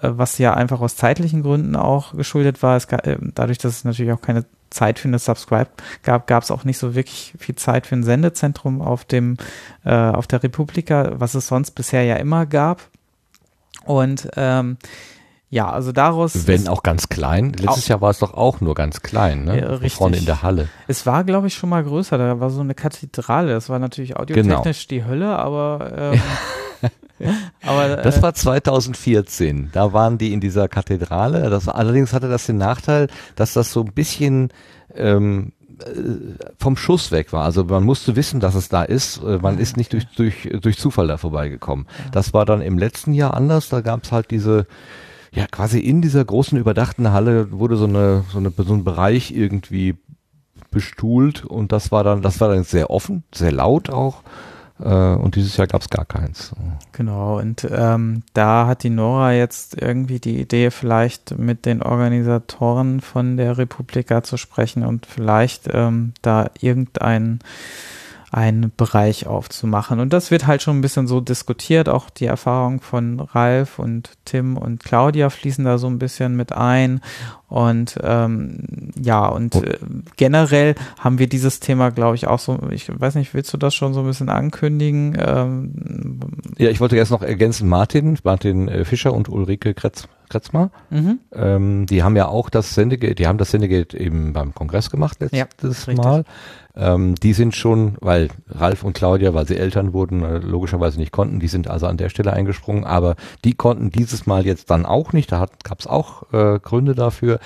äh, 0.00 0.10
was 0.12 0.38
ja 0.38 0.54
einfach 0.54 0.80
aus 0.80 0.96
zeitlichen 0.96 1.42
Gründen 1.42 1.76
auch 1.76 2.14
geschuldet 2.14 2.62
war. 2.62 2.76
Es 2.76 2.86
äh, 2.86 3.18
dadurch, 3.34 3.58
dass 3.58 3.72
es 3.72 3.84
natürlich 3.84 4.12
auch 4.12 4.20
keine 4.20 4.44
Zeit 4.70 4.98
für 4.98 5.08
eine 5.08 5.18
Subscribe 5.18 5.70
gab, 6.02 6.26
gab 6.26 6.42
es 6.42 6.50
auch 6.50 6.64
nicht 6.64 6.78
so 6.78 6.94
wirklich 6.94 7.34
viel 7.38 7.54
Zeit 7.54 7.86
für 7.86 7.96
ein 7.96 8.04
Sendezentrum 8.04 8.82
auf 8.82 9.04
dem 9.04 9.36
äh, 9.84 9.94
auf 9.94 10.26
der 10.26 10.42
Republika, 10.42 11.12
was 11.14 11.34
es 11.34 11.46
sonst 11.48 11.72
bisher 11.72 12.04
ja 12.04 12.16
immer 12.16 12.46
gab. 12.46 12.82
Und 13.84 14.28
ähm, 14.36 14.78
ja, 15.48 15.70
also 15.70 15.92
daraus 15.92 16.46
Wenn 16.46 16.66
auch 16.68 16.82
ganz 16.82 17.08
klein. 17.08 17.52
Letztes 17.52 17.84
Auch- 17.84 17.88
Jahr 17.88 18.00
war 18.00 18.10
es 18.10 18.18
doch 18.18 18.34
auch 18.34 18.60
nur 18.60 18.74
ganz 18.74 19.00
klein, 19.02 19.44
ne? 19.44 19.60
Ja, 19.60 19.68
richtig. 19.70 19.94
Vorne 19.94 20.16
in 20.16 20.24
der 20.26 20.42
Halle. 20.42 20.68
Es 20.88 21.06
war, 21.06 21.22
glaube 21.24 21.46
ich, 21.46 21.54
schon 21.54 21.70
mal 21.70 21.84
größer. 21.84 22.18
Da 22.18 22.40
war 22.40 22.50
so 22.50 22.60
eine 22.60 22.74
Kathedrale. 22.74 23.52
Das 23.52 23.68
war 23.68 23.78
natürlich 23.78 24.16
audiotechnisch 24.16 24.88
die 24.88 25.04
Hölle, 25.04 25.38
aber, 25.38 26.12
ähm, 26.14 26.20
aber 27.64 27.96
Das 27.96 28.18
äh, 28.18 28.22
war 28.22 28.34
2014. 28.34 29.70
Da 29.72 29.92
waren 29.92 30.18
die 30.18 30.32
in 30.32 30.40
dieser 30.40 30.68
Kathedrale. 30.68 31.48
Das, 31.50 31.68
allerdings 31.68 32.12
hatte 32.12 32.28
das 32.28 32.46
den 32.46 32.58
Nachteil, 32.58 33.08
dass 33.36 33.52
das 33.52 33.72
so 33.72 33.82
ein 33.82 33.92
bisschen 33.92 34.48
ähm, 34.94 35.52
äh, 35.80 35.84
vom 36.58 36.76
Schuss 36.76 37.12
weg 37.12 37.32
war. 37.32 37.44
Also 37.44 37.64
man 37.64 37.84
musste 37.84 38.16
wissen, 38.16 38.40
dass 38.40 38.54
es 38.54 38.68
da 38.68 38.82
ist. 38.82 39.22
Äh, 39.22 39.38
Man 39.38 39.58
ist 39.58 39.76
nicht 39.76 39.92
durch, 39.92 40.06
durch, 40.16 40.48
durch 40.60 40.78
Zufall 40.78 41.06
da 41.06 41.16
vorbeigekommen. 41.16 41.86
Das 42.12 42.34
war 42.34 42.44
dann 42.44 42.60
im 42.60 42.78
letzten 42.78 43.12
Jahr 43.14 43.34
anders. 43.34 43.68
Da 43.68 43.80
gab 43.80 44.04
es 44.04 44.12
halt 44.12 44.30
diese, 44.30 44.66
ja 45.36 45.46
quasi 45.46 45.78
in 45.78 46.02
dieser 46.02 46.24
großen 46.24 46.58
überdachten 46.58 47.12
Halle 47.12 47.52
wurde 47.52 47.76
so 47.76 47.84
eine, 47.84 48.24
so 48.32 48.38
eine 48.38 48.50
so 48.56 48.74
ein 48.74 48.84
Bereich 48.84 49.30
irgendwie 49.30 49.94
bestuhlt 50.70 51.44
und 51.44 51.72
das 51.72 51.92
war 51.92 52.02
dann, 52.02 52.22
das 52.22 52.40
war 52.40 52.48
dann 52.48 52.64
sehr 52.64 52.90
offen, 52.90 53.22
sehr 53.32 53.52
laut 53.52 53.90
auch. 53.90 54.22
Äh, 54.80 55.14
und 55.14 55.36
dieses 55.36 55.56
Jahr 55.56 55.66
gab 55.66 55.82
es 55.82 55.90
gar 55.90 56.06
keins. 56.06 56.52
Genau, 56.92 57.38
und 57.38 57.66
ähm, 57.70 58.22
da 58.32 58.66
hat 58.66 58.82
die 58.82 58.90
Nora 58.90 59.32
jetzt 59.32 59.80
irgendwie 59.80 60.20
die 60.20 60.40
Idee, 60.40 60.70
vielleicht 60.70 61.38
mit 61.38 61.66
den 61.66 61.82
Organisatoren 61.82 63.00
von 63.00 63.36
der 63.36 63.58
Republika 63.58 64.22
zu 64.22 64.38
sprechen 64.38 64.84
und 64.84 65.06
vielleicht 65.06 65.68
ähm, 65.70 66.12
da 66.22 66.50
irgendein 66.60 67.40
einen 68.36 68.70
Bereich 68.76 69.26
aufzumachen. 69.26 69.98
Und 69.98 70.12
das 70.12 70.30
wird 70.30 70.46
halt 70.46 70.60
schon 70.60 70.76
ein 70.76 70.82
bisschen 70.82 71.06
so 71.06 71.22
diskutiert. 71.22 71.88
Auch 71.88 72.10
die 72.10 72.26
Erfahrung 72.26 72.82
von 72.82 73.18
Ralf 73.18 73.78
und 73.78 74.10
Tim 74.26 74.58
und 74.58 74.84
Claudia 74.84 75.30
fließen 75.30 75.64
da 75.64 75.78
so 75.78 75.86
ein 75.86 75.98
bisschen 75.98 76.36
mit 76.36 76.52
ein. 76.52 77.00
Und 77.48 77.98
ähm, 78.02 78.92
ja, 79.00 79.24
und 79.26 79.54
äh, 79.54 79.78
generell 80.16 80.74
haben 80.98 81.18
wir 81.18 81.28
dieses 81.28 81.60
Thema, 81.60 81.90
glaube 81.90 82.16
ich, 82.16 82.26
auch 82.26 82.38
so, 82.38 82.58
ich 82.70 82.90
weiß 82.92 83.14
nicht, 83.14 83.32
willst 83.32 83.54
du 83.54 83.56
das 83.56 83.74
schon 83.74 83.94
so 83.94 84.00
ein 84.00 84.06
bisschen 84.06 84.28
ankündigen? 84.28 85.16
Ähm, 85.18 85.72
ja, 86.58 86.68
ich 86.68 86.80
wollte 86.80 86.96
erst 86.96 87.12
noch 87.12 87.22
ergänzen, 87.22 87.70
Martin, 87.70 88.18
Martin 88.22 88.68
äh, 88.68 88.84
Fischer 88.84 89.14
und 89.14 89.30
Ulrike 89.30 89.72
Kretz, 89.72 90.08
Kretzmer, 90.28 90.70
Mhm. 90.90 91.18
ähm, 91.34 91.86
die 91.86 92.02
haben 92.02 92.16
ja 92.16 92.28
auch 92.28 92.50
das 92.50 92.74
Sendegate, 92.74 93.14
die 93.14 93.26
haben 93.26 93.38
das 93.38 93.50
Sendegate 93.50 93.98
eben 93.98 94.32
beim 94.32 94.54
Kongress 94.54 94.90
gemacht 94.90 95.18
letztes 95.20 95.86
richtig. 95.88 96.04
Mal. 96.04 96.24
Ähm, 96.78 97.14
die 97.14 97.32
sind 97.32 97.54
schon, 97.56 97.96
weil 98.00 98.28
Ralf 98.48 98.84
und 98.84 98.92
Claudia, 98.92 99.32
weil 99.32 99.46
sie 99.48 99.56
Eltern 99.56 99.92
wurden, 99.94 100.22
äh, 100.22 100.38
logischerweise 100.38 100.98
nicht 100.98 101.10
konnten, 101.12 101.40
die 101.40 101.48
sind 101.48 101.68
also 101.68 101.86
an 101.86 101.96
der 101.96 102.10
Stelle 102.10 102.32
eingesprungen, 102.34 102.84
aber 102.84 103.16
die 103.44 103.54
konnten 103.54 103.90
dieses 103.90 104.26
Mal 104.26 104.44
jetzt 104.44 104.70
dann 104.70 104.84
auch 104.84 105.12
nicht, 105.14 105.32
da 105.32 105.46
gab 105.64 105.80
es 105.80 105.86
auch 105.86 106.24
äh, 106.34 106.58
Gründe 106.60 106.94
dafür. 106.94 107.38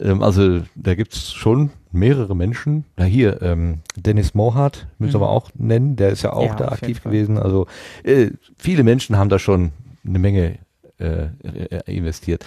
Ähm, 0.00 0.20
also 0.22 0.62
da 0.74 0.94
gibt's 0.96 1.32
schon 1.32 1.70
mehrere 1.92 2.34
Menschen. 2.34 2.84
Na 2.96 3.04
hier, 3.04 3.40
ähm, 3.40 3.78
Dennis 3.94 4.34
Mohart 4.34 4.88
müssen 4.98 5.16
Mhm. 5.18 5.22
wir 5.22 5.28
auch 5.30 5.50
nennen, 5.54 5.94
der 5.96 6.10
ist 6.10 6.22
ja 6.22 6.32
auch 6.32 6.46
Ja, 6.50 6.54
da 6.56 6.68
aktiv 6.68 7.02
gewesen. 7.04 7.38
Also 7.38 7.66
äh, 8.02 8.30
viele 8.58 8.82
Menschen 8.82 9.16
haben 9.16 9.28
da 9.30 9.38
schon 9.38 9.70
eine 10.04 10.18
Menge 10.18 10.56
äh, 10.98 11.28
äh, 11.42 11.94
investiert. 11.94 12.44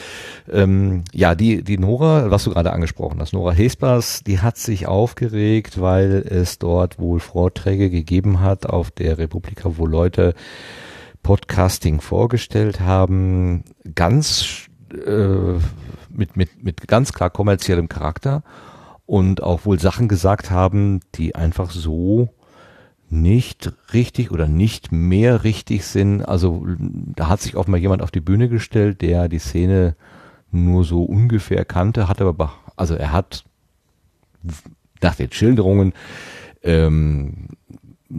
Ähm, 0.51 1.03
ja, 1.13 1.35
die, 1.35 1.63
die 1.63 1.77
Nora, 1.77 2.31
was 2.31 2.45
du 2.45 2.49
gerade 2.49 2.73
angesprochen 2.73 3.19
hast, 3.19 3.33
Nora 3.33 3.51
Hespers, 3.51 4.23
die 4.23 4.39
hat 4.39 4.57
sich 4.57 4.87
aufgeregt, 4.87 5.79
weil 5.79 6.25
es 6.27 6.57
dort 6.57 6.97
wohl 6.97 7.19
Vorträge 7.19 7.89
gegeben 7.89 8.39
hat 8.39 8.65
auf 8.65 8.89
der 8.89 9.19
Republika, 9.19 9.77
wo 9.77 9.85
Leute 9.85 10.33
Podcasting 11.21 12.01
vorgestellt 12.01 12.79
haben, 12.79 13.65
ganz 13.93 14.67
äh, 14.93 15.59
mit, 16.09 16.35
mit, 16.35 16.63
mit 16.63 16.87
ganz 16.87 17.13
klar 17.13 17.29
kommerziellem 17.29 17.87
Charakter 17.87 18.43
und 19.05 19.43
auch 19.43 19.65
wohl 19.65 19.79
Sachen 19.79 20.07
gesagt 20.07 20.49
haben, 20.49 21.01
die 21.15 21.35
einfach 21.35 21.71
so 21.71 22.29
nicht 23.11 23.73
richtig 23.93 24.31
oder 24.31 24.47
nicht 24.47 24.91
mehr 24.91 25.43
richtig 25.43 25.85
sind. 25.85 26.23
Also 26.23 26.65
da 26.77 27.27
hat 27.27 27.41
sich 27.41 27.55
auch 27.55 27.67
mal 27.67 27.79
jemand 27.79 28.01
auf 28.01 28.11
die 28.11 28.21
Bühne 28.21 28.49
gestellt, 28.49 29.01
der 29.01 29.27
die 29.27 29.39
Szene 29.39 29.95
nur 30.51 30.83
so 30.83 31.03
ungefähr 31.03 31.65
kannte, 31.65 32.07
hat 32.07 32.21
aber, 32.21 32.53
also 32.75 32.95
er 32.95 33.11
hat 33.11 33.43
nach 35.01 35.15
den 35.15 35.31
Schilderungen 35.31 35.93
ähm, 36.63 37.47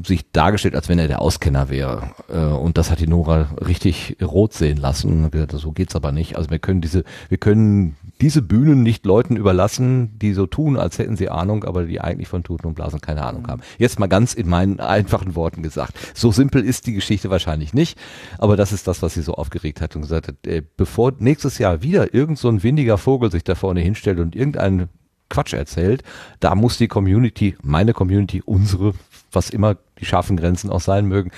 sich 0.05 0.31
dargestellt, 0.31 0.77
als 0.77 0.89
wenn 0.89 0.99
er 0.99 1.09
der 1.09 1.21
Auskenner 1.21 1.69
wäre. 1.69 2.13
Äh, 2.29 2.39
und 2.39 2.79
das 2.79 2.91
hat 2.91 3.01
die 3.01 3.09
Nora 3.09 3.49
richtig 3.67 4.17
rot 4.23 4.53
sehen 4.53 4.77
lassen. 4.77 5.25
Und 5.25 5.33
gesagt, 5.33 5.53
so 5.53 5.73
geht's 5.73 5.97
aber 5.97 6.13
nicht. 6.13 6.37
Also 6.37 6.51
wir 6.51 6.61
können 6.61 6.81
diese, 6.81 7.05
wir 7.29 7.39
können 7.39 7.97
diese 8.21 8.43
Bühnen 8.43 8.83
nicht 8.83 9.05
Leuten 9.05 9.37
überlassen, 9.37 10.19
die 10.19 10.33
so 10.33 10.47
tun, 10.47 10.77
als 10.77 10.99
hätten 10.99 11.17
sie 11.17 11.29
Ahnung, 11.29 11.65
aber 11.65 11.85
die 11.85 12.01
eigentlich 12.01 12.29
von 12.29 12.45
Tuten 12.45 12.67
und 12.69 12.75
Blasen 12.75 13.01
keine 13.01 13.25
Ahnung 13.25 13.49
haben. 13.49 13.63
Jetzt 13.79 13.99
mal 13.99 14.07
ganz 14.07 14.35
in 14.35 14.49
meinen 14.49 14.79
einfachen 14.79 15.35
Worten 15.35 15.63
gesagt. 15.63 15.95
So 16.15 16.31
simpel 16.31 16.63
ist 16.63 16.87
die 16.87 16.93
Geschichte 16.93 17.31
wahrscheinlich 17.31 17.75
nicht, 17.75 17.99
aber 18.39 18.57
das 18.57 18.73
ist 18.73 18.87
das, 18.87 19.03
was 19.03 19.15
sie 19.15 19.23
so 19.23 19.35
aufgeregt 19.35 19.81
hat 19.81 19.97
und 19.97 20.03
gesagt 20.03 20.29
hat, 20.29 20.47
äh, 20.47 20.63
bevor 20.77 21.13
nächstes 21.19 21.59
Jahr 21.59 21.83
wieder 21.83 22.15
irgend 22.15 22.39
so 22.39 22.49
ein 22.49 22.63
windiger 22.63 22.99
Vogel 22.99 23.31
sich 23.31 23.43
da 23.43 23.55
vorne 23.55 23.81
hinstellt 23.81 24.21
und 24.21 24.37
irgendeinen 24.37 24.89
Quatsch 25.31 25.55
erzählt, 25.55 26.03
da 26.41 26.55
muss 26.55 26.77
die 26.77 26.89
Community, 26.89 27.57
meine 27.63 27.95
Community, 27.95 28.43
unsere, 28.45 28.93
was 29.33 29.51
immer 29.51 29.77
die 29.99 30.05
scharfen 30.05 30.37
Grenzen 30.37 30.71
auch 30.71 30.81
sein 30.81 31.07
mögen, 31.07 31.31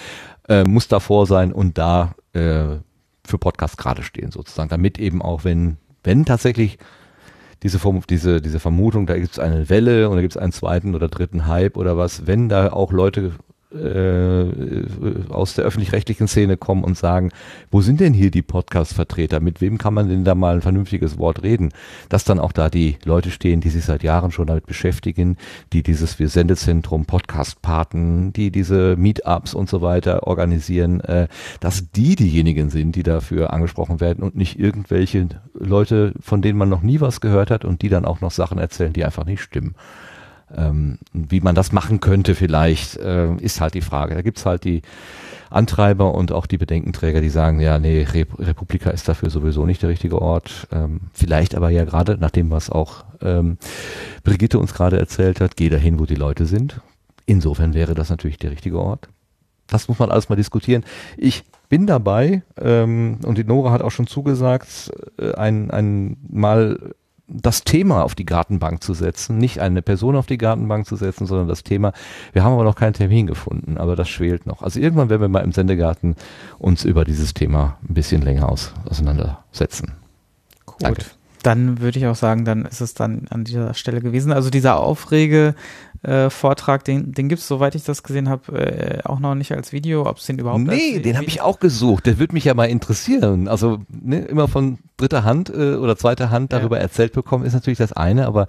äh, 0.48 0.64
muss 0.64 0.88
davor 0.88 1.26
sein 1.26 1.52
und 1.52 1.78
da 1.78 2.14
äh, 2.32 2.78
für 3.24 3.38
Podcast 3.38 3.78
gerade 3.78 4.02
stehen 4.02 4.30
sozusagen, 4.30 4.68
damit 4.68 4.98
eben 4.98 5.22
auch 5.22 5.44
wenn 5.44 5.76
wenn 6.04 6.24
tatsächlich 6.24 6.78
diese, 7.62 7.78
diese, 8.08 8.40
diese 8.40 8.60
Vermutung, 8.60 9.06
da 9.06 9.16
gibt 9.16 9.32
es 9.32 9.38
eine 9.38 9.68
Welle 9.68 10.08
und 10.08 10.16
da 10.16 10.22
gibt 10.22 10.34
es 10.34 10.36
einen 10.36 10.52
zweiten 10.52 10.94
oder 10.94 11.08
dritten 11.08 11.46
Hype 11.46 11.76
oder 11.76 11.96
was, 11.96 12.26
wenn 12.26 12.48
da 12.48 12.72
auch 12.72 12.92
Leute 12.92 13.32
aus 15.30 15.54
der 15.54 15.64
öffentlich-rechtlichen 15.64 16.28
Szene 16.28 16.56
kommen 16.56 16.84
und 16.84 16.96
sagen, 16.96 17.30
wo 17.70 17.80
sind 17.80 18.00
denn 18.00 18.12
hier 18.12 18.30
die 18.30 18.42
Podcast-Vertreter? 18.42 19.40
Mit 19.40 19.60
wem 19.60 19.78
kann 19.78 19.94
man 19.94 20.08
denn 20.08 20.24
da 20.24 20.34
mal 20.34 20.56
ein 20.56 20.62
vernünftiges 20.62 21.18
Wort 21.18 21.42
reden? 21.42 21.72
Dass 22.08 22.24
dann 22.24 22.38
auch 22.38 22.52
da 22.52 22.68
die 22.68 22.98
Leute 23.04 23.30
stehen, 23.30 23.60
die 23.60 23.70
sich 23.70 23.84
seit 23.84 24.02
Jahren 24.02 24.30
schon 24.30 24.46
damit 24.46 24.66
beschäftigen, 24.66 25.36
die 25.72 25.82
dieses 25.82 26.18
wir 26.18 26.28
Sendezentrum, 26.28 27.06
Podcast-Paten, 27.06 28.32
die 28.32 28.50
diese 28.50 28.96
Meetups 28.96 29.54
und 29.54 29.68
so 29.68 29.80
weiter 29.80 30.26
organisieren, 30.26 31.00
äh, 31.00 31.28
dass 31.60 31.90
die 31.92 32.16
diejenigen 32.16 32.70
sind, 32.70 32.96
die 32.96 33.02
dafür 33.02 33.52
angesprochen 33.52 34.00
werden 34.00 34.22
und 34.22 34.36
nicht 34.36 34.58
irgendwelche 34.58 35.28
Leute, 35.54 36.12
von 36.20 36.42
denen 36.42 36.58
man 36.58 36.68
noch 36.68 36.82
nie 36.82 37.00
was 37.00 37.20
gehört 37.20 37.50
hat 37.50 37.64
und 37.64 37.82
die 37.82 37.88
dann 37.88 38.04
auch 38.04 38.20
noch 38.20 38.30
Sachen 38.30 38.58
erzählen, 38.58 38.92
die 38.92 39.04
einfach 39.04 39.24
nicht 39.24 39.40
stimmen. 39.40 39.74
Ähm, 40.56 40.98
wie 41.12 41.40
man 41.40 41.54
das 41.54 41.72
machen 41.72 42.00
könnte 42.00 42.34
vielleicht, 42.34 42.96
äh, 42.96 43.34
ist 43.36 43.60
halt 43.60 43.74
die 43.74 43.80
Frage. 43.80 44.14
Da 44.14 44.22
gibt's 44.22 44.46
halt 44.46 44.64
die 44.64 44.82
Antreiber 45.50 46.14
und 46.14 46.32
auch 46.32 46.46
die 46.46 46.58
Bedenkenträger, 46.58 47.20
die 47.20 47.28
sagen, 47.28 47.60
ja, 47.60 47.78
nee, 47.78 48.02
Rep 48.02 48.38
Republika 48.38 48.90
ist 48.90 49.08
dafür 49.08 49.30
sowieso 49.30 49.66
nicht 49.66 49.82
der 49.82 49.90
richtige 49.90 50.20
Ort. 50.20 50.66
Ähm, 50.72 51.02
vielleicht 51.12 51.54
aber 51.54 51.70
ja 51.70 51.84
gerade, 51.84 52.16
nach 52.18 52.30
dem, 52.30 52.50
was 52.50 52.70
auch 52.70 53.04
ähm, 53.20 53.58
Brigitte 54.24 54.58
uns 54.58 54.74
gerade 54.74 54.98
erzählt 54.98 55.40
hat, 55.40 55.56
geh 55.56 55.68
dahin, 55.68 55.98
wo 55.98 56.06
die 56.06 56.14
Leute 56.14 56.46
sind. 56.46 56.80
Insofern 57.26 57.74
wäre 57.74 57.94
das 57.94 58.10
natürlich 58.10 58.38
der 58.38 58.50
richtige 58.50 58.78
Ort. 58.78 59.08
Das 59.68 59.88
muss 59.88 59.98
man 59.98 60.10
alles 60.10 60.28
mal 60.28 60.36
diskutieren. 60.36 60.84
Ich 61.16 61.44
bin 61.68 61.86
dabei 61.86 62.42
ähm, 62.60 63.18
und 63.24 63.38
die 63.38 63.44
Nora 63.44 63.70
hat 63.70 63.82
auch 63.82 63.90
schon 63.90 64.06
zugesagt, 64.06 64.92
äh, 65.18 65.32
ein, 65.34 65.70
ein 65.70 66.16
mal 66.28 66.94
das 67.32 67.64
Thema 67.64 68.04
auf 68.04 68.14
die 68.14 68.26
Gartenbank 68.26 68.82
zu 68.82 68.94
setzen, 68.94 69.38
nicht 69.38 69.60
eine 69.60 69.82
Person 69.82 70.16
auf 70.16 70.26
die 70.26 70.38
Gartenbank 70.38 70.86
zu 70.86 70.96
setzen, 70.96 71.26
sondern 71.26 71.48
das 71.48 71.62
Thema. 71.62 71.92
Wir 72.32 72.44
haben 72.44 72.52
aber 72.52 72.64
noch 72.64 72.76
keinen 72.76 72.92
Termin 72.92 73.26
gefunden, 73.26 73.78
aber 73.78 73.96
das 73.96 74.08
schwelt 74.08 74.46
noch. 74.46 74.62
Also 74.62 74.80
irgendwann 74.80 75.08
werden 75.08 75.22
wir 75.22 75.28
mal 75.28 75.44
im 75.44 75.52
Sendegarten 75.52 76.16
uns 76.58 76.84
über 76.84 77.04
dieses 77.04 77.34
Thema 77.34 77.78
ein 77.88 77.94
bisschen 77.94 78.22
länger 78.22 78.48
aus, 78.48 78.72
auseinandersetzen. 78.88 79.92
Gut. 80.66 80.76
Danke. 80.80 81.04
Dann 81.42 81.80
würde 81.80 81.98
ich 81.98 82.06
auch 82.06 82.14
sagen, 82.14 82.44
dann 82.44 82.64
ist 82.64 82.80
es 82.80 82.94
dann 82.94 83.26
an 83.30 83.42
dieser 83.42 83.74
Stelle 83.74 84.00
gewesen. 84.00 84.32
Also 84.32 84.48
dieser 84.48 84.76
Aufrege 84.78 85.56
äh, 86.02 86.30
Vortrag, 86.30 86.84
den, 86.84 87.12
den 87.12 87.28
gibt 87.28 87.40
es, 87.40 87.48
soweit 87.48 87.74
ich 87.74 87.84
das 87.84 88.02
gesehen 88.02 88.28
habe, 88.28 88.52
äh, 88.58 89.02
auch 89.04 89.20
noch 89.20 89.34
nicht 89.34 89.52
als 89.52 89.72
Video, 89.72 90.06
ob 90.08 90.18
es 90.18 90.26
den 90.26 90.38
überhaupt 90.38 90.60
Nee, 90.62 90.94
als 90.96 91.02
den 91.02 91.16
habe 91.16 91.26
ich 91.26 91.40
auch 91.40 91.60
gesucht. 91.60 92.06
Der 92.06 92.18
würde 92.18 92.34
mich 92.34 92.44
ja 92.44 92.54
mal 92.54 92.64
interessieren. 92.64 93.46
Also 93.48 93.78
ne, 93.88 94.18
immer 94.20 94.48
von 94.48 94.78
dritter 94.96 95.22
Hand 95.24 95.50
äh, 95.50 95.74
oder 95.76 95.96
zweiter 95.96 96.30
Hand 96.30 96.52
Ja. 96.52 96.58
darüber 96.58 96.80
erzählt 96.80 97.12
bekommen, 97.12 97.44
ist 97.44 97.52
natürlich 97.54 97.78
das 97.78 97.92
eine, 97.92 98.26
aber 98.26 98.46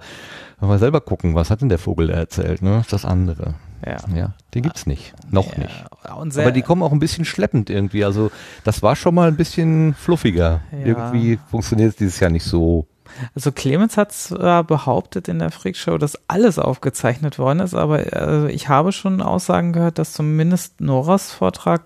wenn 0.60 0.68
wir 0.68 0.78
selber 0.78 1.00
gucken, 1.00 1.34
was 1.34 1.50
hat 1.50 1.60
denn 1.60 1.68
der 1.68 1.78
Vogel 1.78 2.08
da 2.08 2.14
erzählt, 2.14 2.62
ne? 2.62 2.78
Ist 2.80 2.92
das 2.92 3.04
andere. 3.04 3.54
Ja. 3.86 3.96
Ja, 4.16 4.34
den 4.54 4.62
gibt's 4.62 4.86
nicht. 4.86 5.12
Noch 5.30 5.52
Ja, 5.52 5.58
nicht. 5.58 6.38
Aber 6.38 6.52
die 6.52 6.62
kommen 6.62 6.82
auch 6.82 6.92
ein 6.92 6.98
bisschen 7.00 7.24
schleppend 7.26 7.68
irgendwie. 7.68 8.04
Also 8.04 8.30
das 8.64 8.82
war 8.82 8.96
schon 8.96 9.14
mal 9.14 9.28
ein 9.28 9.36
bisschen 9.36 9.94
fluffiger. 9.94 10.62
Ja. 10.72 10.86
Irgendwie 10.86 11.38
funktioniert 11.50 11.90
es 11.90 11.96
dieses 11.96 12.18
Jahr 12.18 12.30
nicht 12.30 12.44
so. 12.44 12.86
Also 13.34 13.52
Clemens 13.52 13.96
hat 13.96 14.12
zwar 14.12 14.64
behauptet 14.64 15.28
in 15.28 15.38
der 15.38 15.50
Freakshow, 15.50 15.98
dass 15.98 16.18
alles 16.28 16.58
aufgezeichnet 16.58 17.38
worden 17.38 17.60
ist, 17.60 17.74
aber 17.74 18.12
äh, 18.12 18.50
ich 18.52 18.68
habe 18.68 18.92
schon 18.92 19.20
Aussagen 19.22 19.72
gehört, 19.72 19.98
dass 19.98 20.12
zumindest 20.12 20.80
Noras 20.80 21.32
Vortrag 21.32 21.82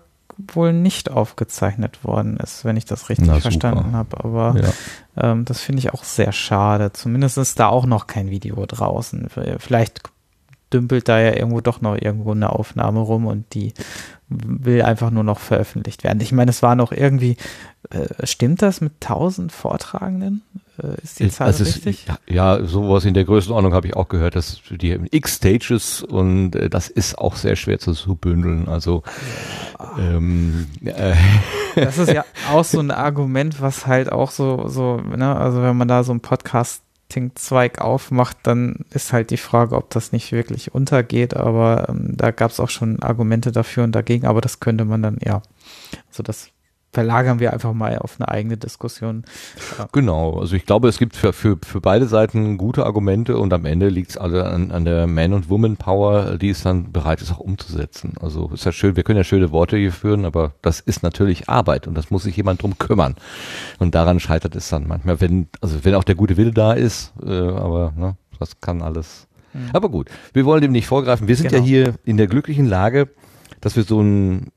wohl 0.53 0.71
nicht 0.71 1.11
aufgezeichnet 1.11 2.03
worden 2.05 2.37
ist, 2.37 2.63
wenn 2.63 2.77
ich 2.77 2.85
das 2.85 3.09
richtig 3.09 3.27
Na, 3.27 3.39
verstanden 3.39 3.91
habe. 3.91 4.23
Aber 4.23 4.55
Ja. 4.57 5.31
ähm, 5.31 5.43
das 5.45 5.59
finde 5.59 5.79
ich 5.79 5.93
auch 5.93 6.03
sehr 6.05 6.31
schade. 6.31 6.93
Zumindest 6.93 7.37
ist 7.37 7.59
da 7.59 7.67
auch 7.67 7.85
noch 7.85 8.07
kein 8.07 8.29
Video 8.29 8.65
draußen. 8.65 9.27
Vielleicht 9.57 10.01
dümpelt 10.71 11.09
da 11.09 11.19
ja 11.19 11.35
irgendwo 11.35 11.61
doch 11.61 11.81
noch 11.81 11.95
irgendwo 11.95 12.31
eine 12.31 12.51
Aufnahme 12.53 12.99
rum 13.01 13.25
und 13.25 13.53
die 13.53 13.73
will 14.29 14.81
einfach 14.83 15.09
nur 15.09 15.23
noch 15.23 15.39
veröffentlicht 15.39 16.03
werden. 16.03 16.21
Ich 16.21 16.31
meine, 16.31 16.51
es 16.51 16.61
war 16.61 16.75
noch 16.75 16.91
irgendwie, 16.91 17.35
äh, 17.89 18.25
stimmt 18.25 18.61
das 18.61 18.79
mit 18.79 18.93
1000 19.01 19.51
Vortragenden? 19.51 20.43
Äh, 20.81 21.01
ist 21.03 21.19
die 21.19 21.29
Zahl 21.29 21.47
Also 21.47 21.63
richtig? 21.63 22.05
ja, 22.27 22.63
sowas 22.65 23.05
in 23.05 23.13
der 23.13 23.25
Größenordnung 23.25 23.73
habe 23.73 23.87
ich 23.87 23.95
auch 23.95 24.07
gehört, 24.07 24.35
dass 24.35 24.61
die 24.69 24.99
X 25.11 25.35
Stages 25.35 26.03
und 26.03 26.55
äh, 26.55 26.69
das 26.69 26.89
ist 26.89 27.17
auch 27.17 27.35
sehr 27.35 27.55
schwer 27.55 27.79
zu 27.79 27.93
so 27.93 28.15
bündeln. 28.15 28.67
Also 28.67 29.03
ähm, 29.97 30.67
äh, 30.85 31.15
Das 31.75 31.97
ist 31.97 32.11
ja 32.11 32.25
auch 32.51 32.63
so 32.63 32.79
ein 32.79 32.91
Argument, 32.91 33.61
was 33.61 33.87
halt 33.87 34.11
auch 34.11 34.31
so, 34.31 34.67
so, 34.67 34.97
ne, 34.97 35.35
also 35.35 35.61
wenn 35.61 35.77
man 35.77 35.87
da 35.87 36.03
so 36.03 36.11
einen 36.11 36.21
Podcasting-Zweig 36.21 37.79
aufmacht, 37.79 38.37
dann 38.43 38.85
ist 38.91 39.13
halt 39.13 39.31
die 39.31 39.37
Frage, 39.37 39.75
ob 39.75 39.89
das 39.89 40.11
nicht 40.11 40.31
wirklich 40.31 40.73
untergeht, 40.73 41.35
aber 41.35 41.87
ähm, 41.89 42.15
da 42.17 42.31
gab 42.31 42.51
es 42.51 42.59
auch 42.59 42.69
schon 42.69 43.01
Argumente 43.01 43.51
dafür 43.51 43.83
und 43.83 43.93
dagegen, 43.93 44.25
aber 44.25 44.41
das 44.41 44.59
könnte 44.59 44.85
man 44.85 45.01
dann, 45.01 45.17
ja, 45.23 45.41
also 46.09 46.23
das 46.23 46.49
verlagern 46.91 47.39
wir 47.39 47.53
einfach 47.53 47.73
mal 47.73 47.99
auf 47.99 48.15
eine 48.19 48.29
eigene 48.29 48.57
Diskussion. 48.57 49.23
Ja. 49.77 49.87
Genau, 49.91 50.39
also 50.39 50.55
ich 50.55 50.65
glaube, 50.65 50.87
es 50.87 50.97
gibt 50.97 51.15
für, 51.15 51.33
für, 51.33 51.57
für 51.63 51.81
beide 51.81 52.07
Seiten 52.07 52.57
gute 52.57 52.85
Argumente 52.85 53.37
und 53.37 53.53
am 53.53 53.65
Ende 53.65 53.89
liegt 53.89 54.11
es 54.11 54.17
alle 54.17 54.45
an, 54.45 54.71
an 54.71 54.85
der 54.85 55.05
Man- 55.05 55.33
und 55.33 55.49
Woman-Power, 55.49 56.37
die 56.37 56.49
es 56.49 56.63
dann 56.63 56.91
bereit 56.91 57.21
ist, 57.21 57.31
auch 57.31 57.39
umzusetzen. 57.39 58.15
Also 58.19 58.49
ist 58.53 58.65
ja 58.65 58.71
schön, 58.71 58.95
wir 58.95 59.03
können 59.03 59.17
ja 59.17 59.23
schöne 59.23 59.51
Worte 59.51 59.77
hier 59.77 59.91
führen, 59.91 60.25
aber 60.25 60.53
das 60.61 60.79
ist 60.79 61.03
natürlich 61.03 61.47
Arbeit 61.47 61.85
und 61.87 61.95
das 61.95 62.09
muss 62.09 62.23
sich 62.23 62.35
jemand 62.35 62.63
drum 62.63 62.77
kümmern. 62.79 63.15
Und 63.77 63.93
daran 63.93 64.19
scheitert 64.19 64.55
es 64.55 64.69
dann 64.69 64.87
manchmal, 64.87 65.21
wenn, 65.21 65.47
also 65.61 65.85
wenn 65.85 65.93
auch 65.93 66.03
der 66.03 66.15
gute 66.15 66.37
Wille 66.37 66.51
da 66.51 66.73
ist, 66.73 67.13
äh, 67.23 67.29
aber 67.29 67.93
ne, 67.95 68.15
das 68.39 68.59
kann 68.61 68.81
alles. 68.81 69.27
Mhm. 69.53 69.69
Aber 69.73 69.89
gut, 69.89 70.09
wir 70.33 70.45
wollen 70.45 70.61
dem 70.61 70.71
nicht 70.71 70.87
vorgreifen. 70.87 71.27
Wir 71.27 71.35
sind 71.35 71.49
genau. 71.49 71.61
ja 71.61 71.67
hier 71.67 71.95
in 72.03 72.17
der 72.17 72.27
glücklichen 72.27 72.65
Lage, 72.65 73.09
dass 73.61 73.75
wir 73.75 73.83
so 73.83 74.01
ein 74.01 74.51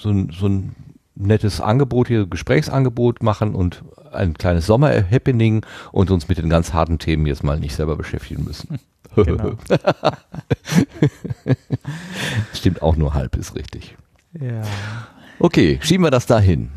so 0.00 0.10
ein, 0.10 0.30
so 0.30 0.46
ein 0.46 0.74
nettes 1.18 1.60
Angebot 1.60 2.08
hier, 2.08 2.26
Gesprächsangebot 2.26 3.22
machen 3.22 3.54
und 3.54 3.82
ein 4.12 4.34
kleines 4.34 4.66
Sommer-Happening 4.66 5.64
und 5.92 6.10
uns 6.10 6.28
mit 6.28 6.38
den 6.38 6.48
ganz 6.48 6.72
harten 6.72 6.98
Themen 6.98 7.26
jetzt 7.26 7.42
mal 7.42 7.58
nicht 7.58 7.74
selber 7.74 7.96
beschäftigen 7.96 8.44
müssen. 8.44 8.78
Genau. 9.16 9.54
Stimmt 12.52 12.82
auch 12.82 12.94
nur 12.94 13.14
halb, 13.14 13.36
ist 13.36 13.56
richtig. 13.56 13.96
Ja. 14.38 14.62
Okay, 15.40 15.80
schieben 15.82 16.04
wir 16.04 16.12
das 16.12 16.26
dahin. 16.26 16.68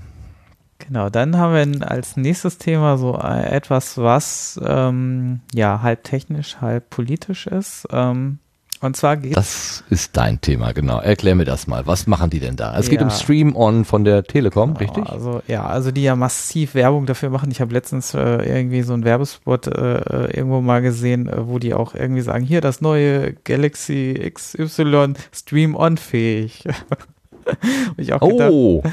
Genau, 0.79 1.09
dann 1.09 1.37
haben 1.37 1.79
wir 1.79 1.91
als 1.91 2.17
nächstes 2.17 2.57
Thema 2.57 2.97
so 2.97 3.15
äh, 3.17 3.45
etwas, 3.45 3.97
was 3.97 4.59
ähm, 4.63 5.41
ja 5.53 5.83
halb 5.83 6.03
technisch, 6.03 6.57
halb 6.61 6.89
politisch 6.89 7.45
ist. 7.45 7.87
Ähm, 7.91 8.39
und 8.81 8.97
zwar 8.97 9.17
geht 9.17 9.37
Das 9.37 9.83
ist 9.89 10.17
dein 10.17 10.41
Thema, 10.41 10.71
genau. 10.73 10.99
Erklär 10.99 11.35
mir 11.35 11.45
das 11.45 11.67
mal. 11.67 11.85
Was 11.85 12.07
machen 12.07 12.29
die 12.31 12.39
denn 12.39 12.55
da? 12.55 12.77
Es 12.77 12.87
ja. 12.87 12.91
geht 12.91 13.01
um 13.01 13.11
Stream 13.11 13.55
On 13.55 13.85
von 13.85 14.03
der 14.03 14.23
Telekom, 14.23 14.73
genau, 14.73 14.79
richtig? 14.79 15.09
Also 15.09 15.41
ja, 15.47 15.65
also 15.65 15.91
die 15.91 16.03
ja 16.03 16.15
massiv 16.15 16.73
Werbung 16.73 17.05
dafür 17.05 17.29
machen. 17.29 17.51
Ich 17.51 17.61
habe 17.61 17.73
letztens 17.73 18.13
äh, 18.13 18.19
irgendwie 18.19 18.81
so 18.81 18.93
einen 18.93 19.03
Werbespot 19.03 19.67
äh, 19.67 19.71
äh 19.71 20.37
irgendwo 20.37 20.61
mal 20.61 20.81
gesehen, 20.81 21.29
äh, 21.29 21.47
wo 21.47 21.59
die 21.59 21.73
auch 21.75 21.93
irgendwie 21.93 22.21
sagen, 22.21 22.43
hier 22.43 22.61
das 22.61 22.81
neue 22.81 23.33
Galaxy 23.43 24.31
XY 24.33 25.13
Stream 25.31 25.75
On 25.75 25.97
fähig. 25.97 26.63
wo 27.95 28.01
ich 28.01 28.13
auch 28.13 28.19
gedacht, 28.19 28.51
oh. 28.51 28.83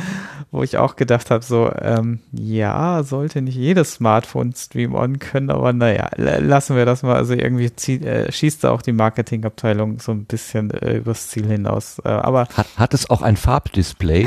Wo 0.50 0.62
ich 0.62 0.78
auch 0.78 0.96
gedacht 0.96 1.30
habe, 1.30 1.44
so, 1.44 1.70
ähm, 1.80 2.20
ja, 2.32 3.02
sollte 3.02 3.42
nicht 3.42 3.56
jedes 3.56 3.94
Smartphone 3.94 4.54
Stream 4.54 4.94
On 4.94 5.18
können, 5.18 5.50
aber 5.50 5.72
naja, 5.72 6.08
lassen 6.16 6.76
wir 6.76 6.86
das 6.86 7.02
mal. 7.02 7.16
Also 7.16 7.34
irgendwie 7.34 7.74
zieht, 7.74 8.04
äh, 8.04 8.32
schießt 8.32 8.64
da 8.64 8.70
auch 8.70 8.82
die 8.82 8.92
Marketingabteilung 8.92 10.00
so 10.00 10.12
ein 10.12 10.24
bisschen 10.24 10.70
äh, 10.70 10.96
übers 10.96 11.28
Ziel 11.28 11.46
hinaus. 11.46 11.98
Äh, 12.04 12.08
aber 12.08 12.48
hat, 12.54 12.66
hat 12.76 12.94
es 12.94 13.10
auch 13.10 13.22
ein 13.22 13.36
Farbdisplay? 13.36 14.26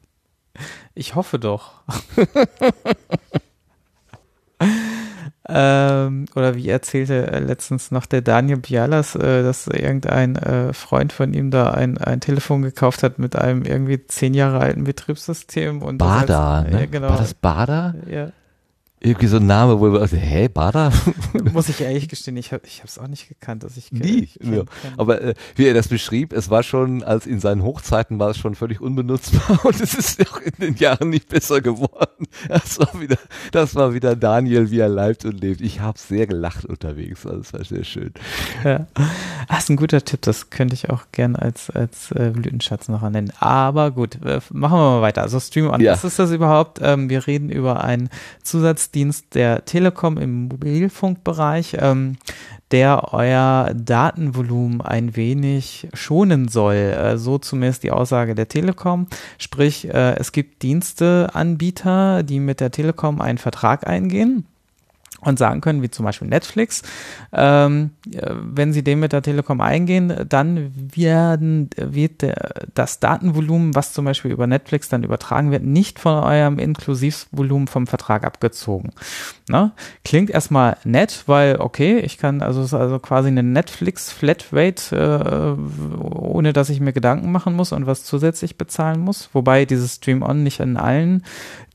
ich 0.94 1.14
hoffe 1.14 1.38
doch. 1.38 1.82
Ähm, 5.46 6.24
oder 6.34 6.54
wie 6.54 6.68
erzählte 6.68 7.30
äh, 7.30 7.38
letztens 7.38 7.90
noch 7.90 8.06
der 8.06 8.22
Daniel 8.22 8.56
Bialas, 8.58 9.14
äh, 9.14 9.42
dass 9.42 9.66
irgendein 9.66 10.36
äh, 10.36 10.72
Freund 10.72 11.12
von 11.12 11.34
ihm 11.34 11.50
da 11.50 11.70
ein, 11.70 11.98
ein 11.98 12.20
Telefon 12.20 12.62
gekauft 12.62 13.02
hat 13.02 13.18
mit 13.18 13.36
einem 13.36 13.62
irgendwie 13.62 14.06
zehn 14.06 14.32
Jahre 14.32 14.60
alten 14.60 14.84
Betriebssystem. 14.84 15.82
Und 15.82 15.98
Bada, 15.98 16.62
heißt, 16.62 16.72
ne? 16.72 16.88
genau, 16.88 17.10
War 17.10 17.18
das 17.18 17.34
Bada? 17.34 17.94
Ja 18.10 18.30
irgendwie 19.04 19.26
so 19.26 19.36
ein 19.36 19.46
Name, 19.46 19.80
wo 19.80 19.92
wir, 19.92 20.00
also, 20.00 20.16
hä, 20.16 20.48
Bada? 20.48 20.90
Muss 21.52 21.68
ich 21.68 21.80
ehrlich 21.80 22.08
gestehen, 22.08 22.36
ich 22.36 22.52
habe 22.52 22.62
es 22.64 22.98
auch 22.98 23.06
nicht 23.06 23.28
gekannt, 23.28 23.62
dass 23.62 23.76
ich 23.76 23.92
Nie. 23.92 24.30
ja. 24.40 24.62
Aber 24.96 25.20
äh, 25.20 25.34
wie 25.56 25.66
er 25.66 25.74
das 25.74 25.88
beschrieb, 25.88 26.32
es 26.32 26.48
war 26.48 26.62
schon, 26.62 27.02
als 27.02 27.26
in 27.26 27.38
seinen 27.38 27.62
Hochzeiten 27.62 28.18
war 28.18 28.30
es 28.30 28.38
schon 28.38 28.54
völlig 28.54 28.80
unbenutzbar 28.80 29.60
und 29.64 29.80
es 29.80 29.94
ist 29.94 30.20
auch 30.26 30.40
in 30.40 30.52
den 30.58 30.76
Jahren 30.76 31.10
nicht 31.10 31.28
besser 31.28 31.60
geworden. 31.60 32.26
Das 32.48 32.78
war 32.78 32.98
wieder, 32.98 33.18
das 33.52 33.74
war 33.74 33.92
wieder 33.92 34.16
Daniel, 34.16 34.70
wie 34.70 34.78
er 34.78 34.88
leibt 34.88 35.24
und 35.24 35.40
lebt. 35.40 35.60
Ich 35.60 35.80
habe 35.80 35.98
sehr 35.98 36.26
gelacht 36.26 36.64
unterwegs, 36.64 37.26
also 37.26 37.38
das 37.38 37.52
war 37.52 37.64
sehr 37.64 37.84
schön. 37.84 38.12
Ja. 38.64 38.86
Das 39.48 39.64
ist 39.64 39.70
ein 39.70 39.76
guter 39.76 40.02
Tipp, 40.02 40.22
das 40.22 40.50
könnte 40.50 40.74
ich 40.74 40.88
auch 40.88 41.04
gern 41.12 41.36
als, 41.36 41.68
als 41.70 42.10
äh, 42.12 42.30
Blütenschatz 42.30 42.88
noch 42.88 43.08
nennen. 43.08 43.32
Aber 43.38 43.90
gut, 43.90 44.16
äh, 44.24 44.40
machen 44.50 44.78
wir 44.78 44.90
mal 44.90 45.02
weiter. 45.02 45.22
Also 45.22 45.38
Stream 45.40 45.68
On, 45.68 45.80
ja. 45.80 45.92
was 45.92 46.04
ist 46.04 46.18
das 46.18 46.30
überhaupt? 46.30 46.80
Ähm, 46.82 47.10
wir 47.10 47.26
reden 47.26 47.50
über 47.50 47.84
einen 47.84 48.08
Zusatz 48.42 48.90
Dienst 48.94 49.34
der 49.34 49.64
Telekom 49.64 50.18
im 50.18 50.48
Mobilfunkbereich, 50.48 51.76
ähm, 51.80 52.16
der 52.70 53.12
euer 53.12 53.72
Datenvolumen 53.74 54.80
ein 54.80 55.16
wenig 55.16 55.88
schonen 55.94 56.48
soll. 56.48 56.74
Äh, 56.74 57.18
so 57.18 57.38
zumindest 57.38 57.82
die 57.82 57.90
Aussage 57.90 58.34
der 58.34 58.48
Telekom. 58.48 59.06
Sprich, 59.38 59.88
äh, 59.88 60.16
es 60.16 60.32
gibt 60.32 60.62
Diensteanbieter, 60.62 62.22
die 62.22 62.40
mit 62.40 62.60
der 62.60 62.70
Telekom 62.70 63.20
einen 63.20 63.38
Vertrag 63.38 63.86
eingehen 63.86 64.46
und 65.24 65.38
sagen 65.38 65.60
können, 65.60 65.82
wie 65.82 65.90
zum 65.90 66.04
Beispiel 66.04 66.28
Netflix, 66.28 66.82
ähm, 67.32 67.90
wenn 68.06 68.72
Sie 68.72 68.84
den 68.84 69.00
mit 69.00 69.12
der 69.12 69.22
Telekom 69.22 69.60
eingehen, 69.60 70.12
dann 70.28 70.72
werden, 70.94 71.70
wird 71.76 72.24
das 72.74 73.00
Datenvolumen, 73.00 73.74
was 73.74 73.92
zum 73.92 74.04
Beispiel 74.04 74.30
über 74.30 74.46
Netflix 74.46 74.88
dann 74.88 75.04
übertragen 75.04 75.50
wird, 75.50 75.62
nicht 75.62 75.98
von 75.98 76.22
eurem 76.22 76.58
Inklusivvolumen 76.58 77.68
vom 77.68 77.86
Vertrag 77.86 78.24
abgezogen. 78.24 78.92
Ne? 79.48 79.72
Klingt 80.04 80.30
erstmal 80.30 80.76
nett, 80.84 81.24
weil 81.26 81.56
okay, 81.56 81.98
ich 81.98 82.18
kann, 82.18 82.42
also 82.42 82.60
es 82.60 82.68
ist 82.68 82.74
also 82.74 82.98
quasi 82.98 83.28
eine 83.28 83.42
Netflix 83.42 84.12
Flatrate, 84.12 84.96
äh, 84.96 86.04
ohne 86.04 86.52
dass 86.52 86.70
ich 86.70 86.80
mir 86.80 86.92
Gedanken 86.92 87.32
machen 87.32 87.54
muss 87.54 87.72
und 87.72 87.86
was 87.86 88.04
zusätzlich 88.04 88.56
bezahlen 88.56 89.00
muss. 89.00 89.30
Wobei 89.32 89.64
dieses 89.64 89.96
Stream 89.96 90.22
On 90.22 90.42
nicht 90.42 90.60
in 90.60 90.76
allen 90.76 91.24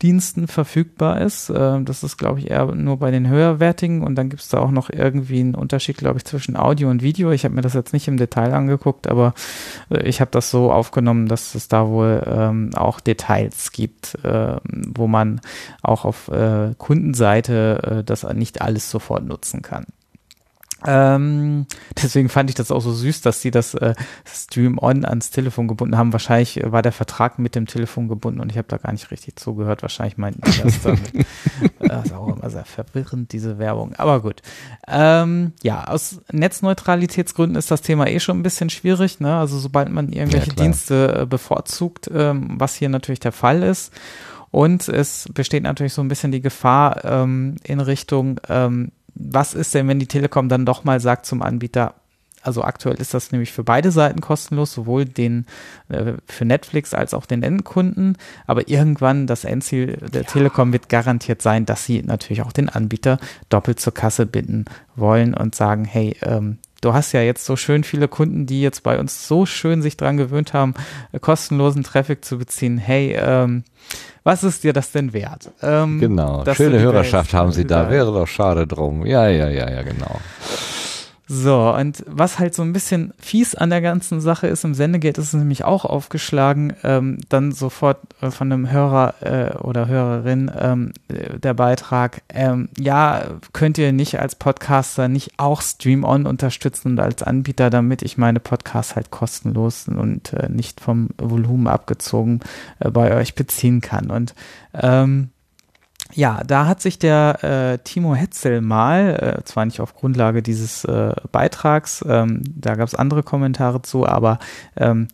Diensten 0.02 0.48
verfügbar 0.48 1.22
ist. 1.22 1.50
Äh, 1.50 1.82
das 1.84 2.04
ist, 2.04 2.18
glaube 2.18 2.40
ich, 2.40 2.50
eher 2.50 2.66
nur 2.66 2.98
bei 2.98 3.12
den 3.12 3.30
höherwertigen 3.40 4.04
und 4.04 4.16
dann 4.16 4.30
gibt 4.30 4.42
es 4.42 4.50
da 4.50 4.60
auch 4.60 4.72
noch 4.72 4.90
irgendwie 4.90 5.40
einen 5.40 5.56
Unterschied, 5.56 5.98
glaube 5.98 6.18
ich, 6.18 6.26
zwischen 6.26 6.56
Audio 6.56 6.90
und 6.90 7.02
Video. 7.02 7.32
Ich 7.32 7.46
habe 7.46 7.56
mir 7.56 7.62
das 7.62 7.74
jetzt 7.74 7.94
nicht 7.94 8.08
im 8.08 8.18
Detail 8.18 8.54
angeguckt, 8.54 9.08
aber 9.08 9.34
äh, 9.90 10.04
ich 10.08 10.22
habe 10.22 10.32
das 10.32 10.52
so 10.52 10.72
aufgenommen, 10.72 11.28
dass 11.28 11.56
es 11.56 11.68
da 11.68 11.88
wohl 11.88 12.24
ähm, 12.26 12.72
auch 12.76 13.00
Details 13.00 13.72
gibt, 13.72 14.18
äh, 14.24 14.58
wo 14.66 15.08
man 15.08 15.42
auch 15.82 16.06
auf 16.06 16.28
äh, 16.28 16.76
Kundenseite 16.78 18.00
äh, 18.00 18.04
das 18.04 18.24
nicht 18.34 18.62
alles 18.62 18.90
sofort 18.90 19.26
nutzen 19.26 19.62
kann. 19.62 19.86
Ähm, 20.86 21.66
deswegen 22.02 22.30
fand 22.30 22.50
ich 22.50 22.56
das 22.56 22.72
auch 22.72 22.82
so 22.82 22.94
süß, 22.94 23.22
dass 23.22 23.42
sie 23.42 23.52
das 23.52 23.74
äh, 23.74 23.96
Stream-On 24.26 25.06
ans 25.06 25.32
Telefon 25.32 25.68
gebunden 25.68 25.98
haben. 25.98 26.14
Wahrscheinlich 26.14 26.62
war 26.64 26.82
der 26.82 26.92
Vertrag 26.92 27.40
mit 27.40 27.56
dem 27.56 27.66
Telefon 27.66 28.08
gebunden 28.08 28.40
und 28.40 28.52
ich 28.52 28.58
habe 28.58 28.68
da 28.68 28.78
gar 28.78 28.92
nicht 28.92 29.12
richtig 29.12 29.36
zugehört. 29.36 29.82
Wahrscheinlich 29.82 30.18
meinten 30.18 30.42
die 30.50 30.62
das 30.62 30.82
damit. 30.82 31.26
das 31.80 32.06
ist 32.06 32.14
auch 32.14 32.36
immer 32.36 32.50
sehr 32.50 32.66
verwirrend, 32.66 33.32
diese 33.34 33.60
Werbung. 33.60 33.94
Aber 33.96 34.22
gut. 34.22 34.42
Ähm, 34.88 35.54
ja, 35.64 35.86
aus 35.86 36.22
Netzneutralitätsgründen 36.32 37.58
ist 37.58 37.72
das 37.72 37.82
Thema 37.82 38.08
eh 38.08 38.20
schon 38.20 38.40
ein 38.40 38.44
bisschen 38.44 38.70
schwierig. 38.70 39.20
Ne? 39.20 39.36
Also 39.36 39.60
sobald 39.60 39.90
man 39.90 40.12
irgendwelche 40.12 40.50
ja, 40.50 40.56
Dienste 40.56 41.22
äh, 41.22 41.26
bevorzugt, 41.26 42.10
ähm, 42.14 42.56
was 42.58 42.76
hier 42.76 42.90
natürlich 42.90 43.20
der 43.20 43.32
Fall 43.32 43.64
ist. 43.64 43.92
Und 44.52 44.88
es 44.88 45.30
besteht 45.34 45.64
natürlich 45.64 45.94
so 45.94 46.02
ein 46.02 46.08
bisschen 46.08 46.32
die 46.32 46.42
Gefahr 46.42 47.06
ähm, 47.06 47.58
in 47.64 47.80
Richtung, 47.80 48.40
ähm, 48.50 48.92
was 49.20 49.54
ist 49.54 49.74
denn, 49.76 49.88
wenn 49.88 50.00
die 50.00 50.08
Telekom 50.08 50.50
dann 50.50 50.66
doch 50.66 50.84
mal 50.84 51.00
sagt 51.00 51.26
zum 51.26 51.42
Anbieter, 51.42 51.96
also 52.42 52.64
aktuell 52.64 52.96
ist 52.96 53.14
das 53.14 53.32
nämlich 53.32 53.52
für 53.52 53.64
beide 53.64 53.92
Seiten 53.92 54.22
kostenlos, 54.22 54.74
sowohl 54.74 55.06
den 55.06 55.46
äh, 55.90 56.14
für 56.26 56.46
Netflix 56.46 56.94
als 56.94 57.14
auch 57.14 57.26
den 57.26 57.44
Endkunden. 57.44 58.18
Aber 58.48 58.70
irgendwann 58.70 59.28
das 59.28 59.44
Endziel 59.44 59.98
der 59.98 60.22
ja. 60.22 60.28
Telekom 60.28 60.72
wird 60.72 60.90
garantiert 60.90 61.42
sein, 61.42 61.66
dass 61.66 61.86
sie 61.86 62.02
natürlich 62.02 62.42
auch 62.42 62.54
den 62.54 62.70
Anbieter 62.70 63.20
doppelt 63.50 63.80
zur 63.80 63.94
Kasse 63.94 64.26
bitten 64.26 64.66
wollen 64.96 65.34
und 65.34 65.54
sagen, 65.54 65.84
hey, 65.84 66.16
ähm, 66.22 66.60
du 66.82 66.94
hast 66.94 67.12
ja 67.12 67.22
jetzt 67.22 67.46
so 67.46 67.56
schön 67.56 67.84
viele 67.84 68.08
Kunden, 68.08 68.46
die 68.46 68.62
jetzt 68.62 68.84
bei 68.84 69.00
uns 69.00 69.28
so 69.28 69.46
schön 69.46 69.82
sich 69.82 69.98
dran 69.98 70.18
gewöhnt 70.18 70.54
haben, 70.54 70.76
kostenlosen 71.20 71.84
Traffic 71.84 72.24
zu 72.24 72.38
beziehen. 72.38 72.78
Hey, 72.78 73.18
ähm, 73.20 73.64
was 74.30 74.44
ist 74.44 74.64
dir 74.64 74.74
das 74.74 74.92
denn 74.92 75.12
wert? 75.12 75.50
Ähm, 75.64 76.00
genau, 76.00 76.44
schöne 76.54 76.80
Hörerschaft 76.80 77.34
haben 77.34 77.52
sie 77.52 77.66
da, 77.66 77.90
wäre 77.90 78.14
doch 78.14 78.28
schade 78.28 78.68
drum. 78.68 79.04
Ja, 79.04 79.28
ja, 79.28 79.50
ja, 79.50 79.68
ja, 79.72 79.82
genau. 79.82 80.20
So, 81.32 81.76
und 81.76 82.04
was 82.08 82.40
halt 82.40 82.56
so 82.56 82.64
ein 82.64 82.74
bisschen 82.74 83.14
fies 83.20 83.54
an 83.54 83.70
der 83.70 83.82
ganzen 83.82 84.20
Sache 84.20 84.48
ist, 84.48 84.64
im 84.64 84.74
Sendegate 84.74 85.22
ist 85.22 85.28
es 85.28 85.34
nämlich 85.34 85.64
auch 85.64 85.86
aufgeschlagen, 85.86 86.74
ähm, 86.84 87.20
dann 87.30 87.52
sofort 87.52 88.00
äh, 88.20 88.32
von 88.32 88.52
einem 88.52 88.72
Hörer 88.72 89.14
äh, 89.22 89.56
oder 89.58 89.88
Hörerin 89.88 90.50
ähm, 90.60 90.92
der 91.08 91.54
Beitrag, 91.54 92.24
ähm, 92.30 92.70
ja, 92.80 93.26
könnt 93.54 93.78
ihr 93.78 93.92
nicht 93.92 94.20
als 94.20 94.34
Podcaster 94.34 95.08
nicht 95.08 95.34
auch 95.38 95.62
Stream 95.62 96.04
On 96.04 96.26
unterstützen 96.26 96.94
und 96.94 97.00
als 97.00 97.22
Anbieter, 97.22 97.70
damit 97.70 98.02
ich 98.02 98.18
meine 98.18 98.40
Podcasts 98.40 98.96
halt 98.96 99.12
kostenlos 99.12 99.88
und 99.88 100.34
äh, 100.34 100.50
nicht 100.50 100.82
vom 100.82 101.10
Volumen 101.20 101.68
abgezogen 101.68 102.40
äh, 102.80 102.90
bei 102.90 103.16
euch 103.16 103.36
beziehen 103.36 103.82
kann. 103.82 104.10
Und 104.10 104.34
ähm, 104.74 105.30
ja, 106.14 106.42
da 106.46 106.66
hat 106.66 106.82
sich 106.82 106.98
der 106.98 107.44
äh, 107.44 107.78
Timo 107.84 108.16
Hetzel 108.16 108.62
mal, 108.62 109.38
äh, 109.40 109.44
zwar 109.44 109.66
nicht 109.66 109.80
auf 109.80 109.96
Grundlage 109.96 110.42
dieses 110.42 110.84
äh, 110.86 111.14
Beitrags, 111.32 112.04
ähm, 112.08 112.42
da 112.56 112.76
gab 112.76 112.88
es 112.88 112.96
andere 112.96 113.22
Kommentare 113.22 113.82
zu, 113.84 114.08
aber 114.08 114.40
ähm, 114.76 115.08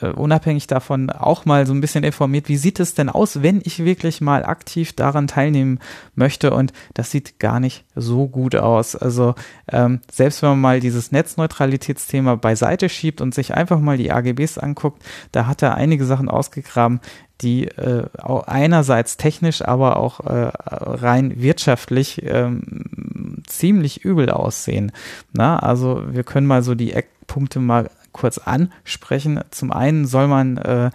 äh, 0.00 0.08
unabhängig 0.08 0.66
davon 0.66 1.10
auch 1.10 1.44
mal 1.44 1.66
so 1.66 1.72
ein 1.72 1.80
bisschen 1.80 2.04
informiert, 2.04 2.48
wie 2.48 2.56
sieht 2.56 2.80
es 2.80 2.94
denn 2.94 3.08
aus, 3.08 3.42
wenn 3.42 3.60
ich 3.64 3.84
wirklich 3.84 4.20
mal 4.20 4.44
aktiv 4.44 4.92
daran 4.92 5.26
teilnehmen 5.26 5.80
möchte 6.14 6.52
und 6.52 6.72
das 6.94 7.10
sieht 7.10 7.38
gar 7.38 7.58
nicht 7.58 7.84
so 7.94 8.28
gut 8.28 8.54
aus. 8.54 8.94
Also 8.94 9.34
ähm, 9.70 10.00
selbst 10.10 10.42
wenn 10.42 10.50
man 10.50 10.60
mal 10.60 10.80
dieses 10.80 11.12
Netzneutralitätsthema 11.12 12.36
beiseite 12.36 12.88
schiebt 12.88 13.20
und 13.20 13.34
sich 13.34 13.54
einfach 13.54 13.80
mal 13.80 13.96
die 13.96 14.12
AGBs 14.12 14.58
anguckt, 14.58 15.02
da 15.32 15.46
hat 15.46 15.62
er 15.62 15.74
einige 15.74 16.04
Sachen 16.04 16.28
ausgegraben, 16.28 17.00
die 17.42 17.68
äh, 17.68 18.06
einerseits 18.46 19.16
technisch, 19.16 19.62
aber 19.62 19.96
auch 19.96 20.20
äh, 20.20 20.50
rein 20.64 21.40
wirtschaftlich 21.40 22.22
ähm, 22.24 23.42
ziemlich 23.46 24.04
übel 24.04 24.30
aussehen. 24.30 24.92
Na, 25.32 25.58
also 25.58 26.02
wir 26.10 26.24
können 26.24 26.46
mal 26.46 26.62
so 26.62 26.74
die 26.74 26.92
Eckpunkte 26.92 27.60
mal 27.60 27.90
kurz 28.12 28.38
ansprechen. 28.38 29.40
Zum 29.50 29.72
einen 29.72 30.06
soll 30.06 30.28
man 30.28 30.58
äh, 30.58 30.90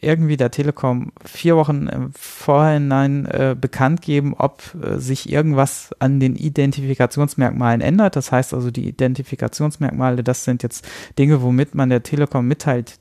irgendwie 0.00 0.36
der 0.36 0.50
Telekom 0.50 1.12
vier 1.24 1.56
Wochen 1.56 1.86
im 1.86 2.12
Vorhinein 2.12 3.26
äh, 3.26 3.56
bekannt 3.58 4.02
geben, 4.02 4.34
ob 4.36 4.62
äh, 4.82 4.98
sich 4.98 5.30
irgendwas 5.30 5.90
an 5.98 6.20
den 6.20 6.36
Identifikationsmerkmalen 6.36 7.80
ändert. 7.80 8.16
Das 8.16 8.30
heißt 8.30 8.54
also, 8.54 8.70
die 8.70 8.86
Identifikationsmerkmale, 8.86 10.22
das 10.22 10.44
sind 10.44 10.62
jetzt 10.62 10.86
Dinge, 11.18 11.42
womit 11.42 11.74
man 11.74 11.88
der 11.88 12.02
Telekom 12.02 12.46
mitteilt, 12.46 12.98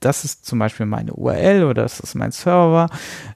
das 0.00 0.24
ist 0.24 0.44
zum 0.44 0.58
Beispiel 0.58 0.86
meine 0.86 1.12
URL 1.14 1.64
oder 1.64 1.82
das 1.82 2.00
ist 2.00 2.14
mein 2.14 2.32
Server, 2.32 2.88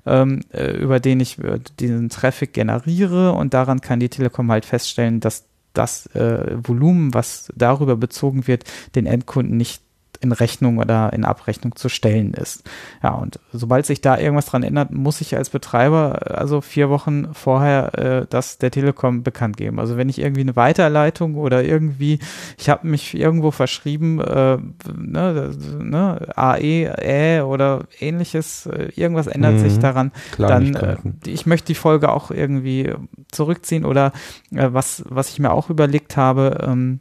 ähm, 0.07 0.41
äh, 0.53 0.73
über 0.77 1.01
den 1.01 1.21
ich 1.21 1.39
äh, 1.39 1.59
diesen 1.79 2.09
Traffic 2.09 2.53
generiere 2.53 3.33
und 3.33 3.55
daran 3.55 3.81
kann 3.81 4.01
die 4.01 4.09
Telekom 4.09 4.51
halt 4.51 4.65
feststellen, 4.65 5.21
dass 5.21 5.47
das 5.73 6.07
äh, 6.15 6.57
Volumen, 6.63 7.15
was 7.15 7.53
darüber 7.55 7.97
bezogen 7.97 8.47
wird, 8.47 8.65
den 8.95 9.07
Endkunden 9.07 9.57
nicht 9.57 9.83
in 10.21 10.33
Rechnung 10.33 10.79
oder 10.79 11.13
in 11.13 11.25
Abrechnung 11.25 11.75
zu 11.77 11.89
stellen 11.89 12.35
ist. 12.35 12.69
Ja, 13.03 13.11
und 13.11 13.41
sobald 13.53 13.87
sich 13.87 14.03
da 14.03 14.19
irgendwas 14.19 14.47
dran 14.47 14.63
ändert, 14.63 14.91
muss 14.91 15.21
ich 15.21 15.37
als 15.37 15.49
Betreiber 15.49 16.21
äh, 16.27 16.35
also 16.35 16.61
vier 16.61 16.91
Wochen 16.91 17.33
vorher 17.33 17.99
äh, 17.99 18.27
das 18.29 18.59
der 18.59 18.71
Telekom 18.71 19.23
bekannt 19.23 19.57
geben. 19.57 19.81
Also 19.81 19.97
wenn 19.97 20.09
ich 20.09 20.19
irgendwie 20.19 20.43
eine 20.43 20.57
Weiterleitung 20.57 21.37
oder 21.37 21.65
irgendwie, 21.65 22.19
ich 22.59 22.69
habe 22.69 22.87
mich 22.87 23.17
irgendwo 23.17 23.51
verschrieben, 23.51 24.21
äh, 24.21 24.59
ne, 24.95 25.51
ne, 25.79 26.29
AE, 26.37 26.93
Ä 27.01 27.41
oder 27.43 27.85
ähnliches, 27.99 28.67
äh, 28.67 28.91
irgendwas 28.95 29.27
ändert 29.27 29.55
mhm, 29.55 29.59
sich 29.59 29.79
daran, 29.79 30.13
dann 30.37 30.75
äh, 30.75 30.97
ich 31.27 31.47
möchte 31.47 31.69
die 31.69 31.75
Folge 31.75 32.11
auch 32.11 32.31
irgendwie 32.31 32.93
zurückziehen 33.33 33.87
oder 33.87 34.13
äh, 34.55 34.69
was, 34.71 35.03
was 35.09 35.31
ich 35.31 35.39
mir 35.39 35.53
auch 35.53 35.71
überlegt 35.71 36.19
habe, 36.19 36.67
ähm, 36.67 37.01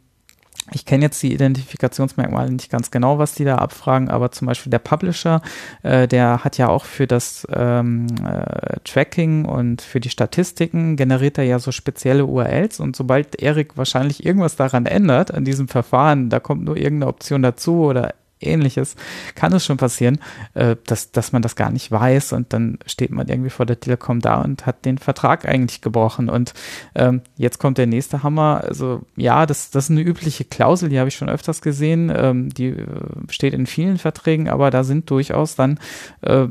ich 0.72 0.84
kenne 0.84 1.04
jetzt 1.04 1.22
die 1.22 1.32
Identifikationsmerkmale 1.32 2.50
nicht 2.50 2.70
ganz 2.70 2.90
genau, 2.90 3.18
was 3.18 3.34
die 3.34 3.44
da 3.44 3.56
abfragen, 3.56 4.08
aber 4.08 4.30
zum 4.32 4.46
Beispiel 4.46 4.70
der 4.70 4.78
Publisher, 4.78 5.42
äh, 5.82 6.06
der 6.06 6.44
hat 6.44 6.58
ja 6.58 6.68
auch 6.68 6.84
für 6.84 7.06
das 7.06 7.46
ähm, 7.52 8.06
äh, 8.24 8.78
Tracking 8.84 9.44
und 9.44 9.82
für 9.82 10.00
die 10.00 10.10
Statistiken 10.10 10.96
generiert 10.96 11.38
er 11.38 11.44
ja 11.44 11.58
so 11.58 11.72
spezielle 11.72 12.26
URLs 12.26 12.80
und 12.80 12.96
sobald 12.96 13.40
Erik 13.40 13.76
wahrscheinlich 13.76 14.24
irgendwas 14.24 14.56
daran 14.56 14.86
ändert, 14.86 15.32
an 15.32 15.44
diesem 15.44 15.68
Verfahren, 15.68 16.28
da 16.30 16.40
kommt 16.40 16.64
nur 16.64 16.76
irgendeine 16.76 17.08
Option 17.08 17.42
dazu 17.42 17.84
oder 17.84 18.14
ähnliches, 18.40 18.96
kann 19.34 19.52
es 19.52 19.64
schon 19.64 19.76
passieren, 19.76 20.18
äh, 20.54 20.76
dass, 20.86 21.12
dass 21.12 21.32
man 21.32 21.42
das 21.42 21.56
gar 21.56 21.70
nicht 21.70 21.90
weiß 21.90 22.32
und 22.32 22.52
dann 22.52 22.78
steht 22.86 23.10
man 23.10 23.28
irgendwie 23.28 23.50
vor 23.50 23.66
der 23.66 23.80
Telekom 23.80 24.20
da 24.20 24.40
und 24.40 24.66
hat 24.66 24.84
den 24.84 24.98
Vertrag 24.98 25.46
eigentlich 25.46 25.80
gebrochen. 25.80 26.28
Und 26.28 26.54
ähm, 26.94 27.22
jetzt 27.36 27.58
kommt 27.58 27.78
der 27.78 27.86
nächste 27.86 28.22
Hammer. 28.22 28.62
Also 28.66 29.02
ja, 29.16 29.46
das, 29.46 29.70
das 29.70 29.84
ist 29.84 29.90
eine 29.90 30.02
übliche 30.02 30.44
Klausel, 30.44 30.88
die 30.88 30.98
habe 30.98 31.08
ich 31.08 31.16
schon 31.16 31.28
öfters 31.28 31.62
gesehen, 31.62 32.12
ähm, 32.14 32.48
die 32.48 32.68
äh, 32.68 32.86
steht 33.28 33.54
in 33.54 33.66
vielen 33.66 33.98
Verträgen, 33.98 34.48
aber 34.48 34.70
da 34.70 34.84
sind 34.84 35.10
durchaus 35.10 35.54
dann 35.54 35.78
äh, 36.22 36.46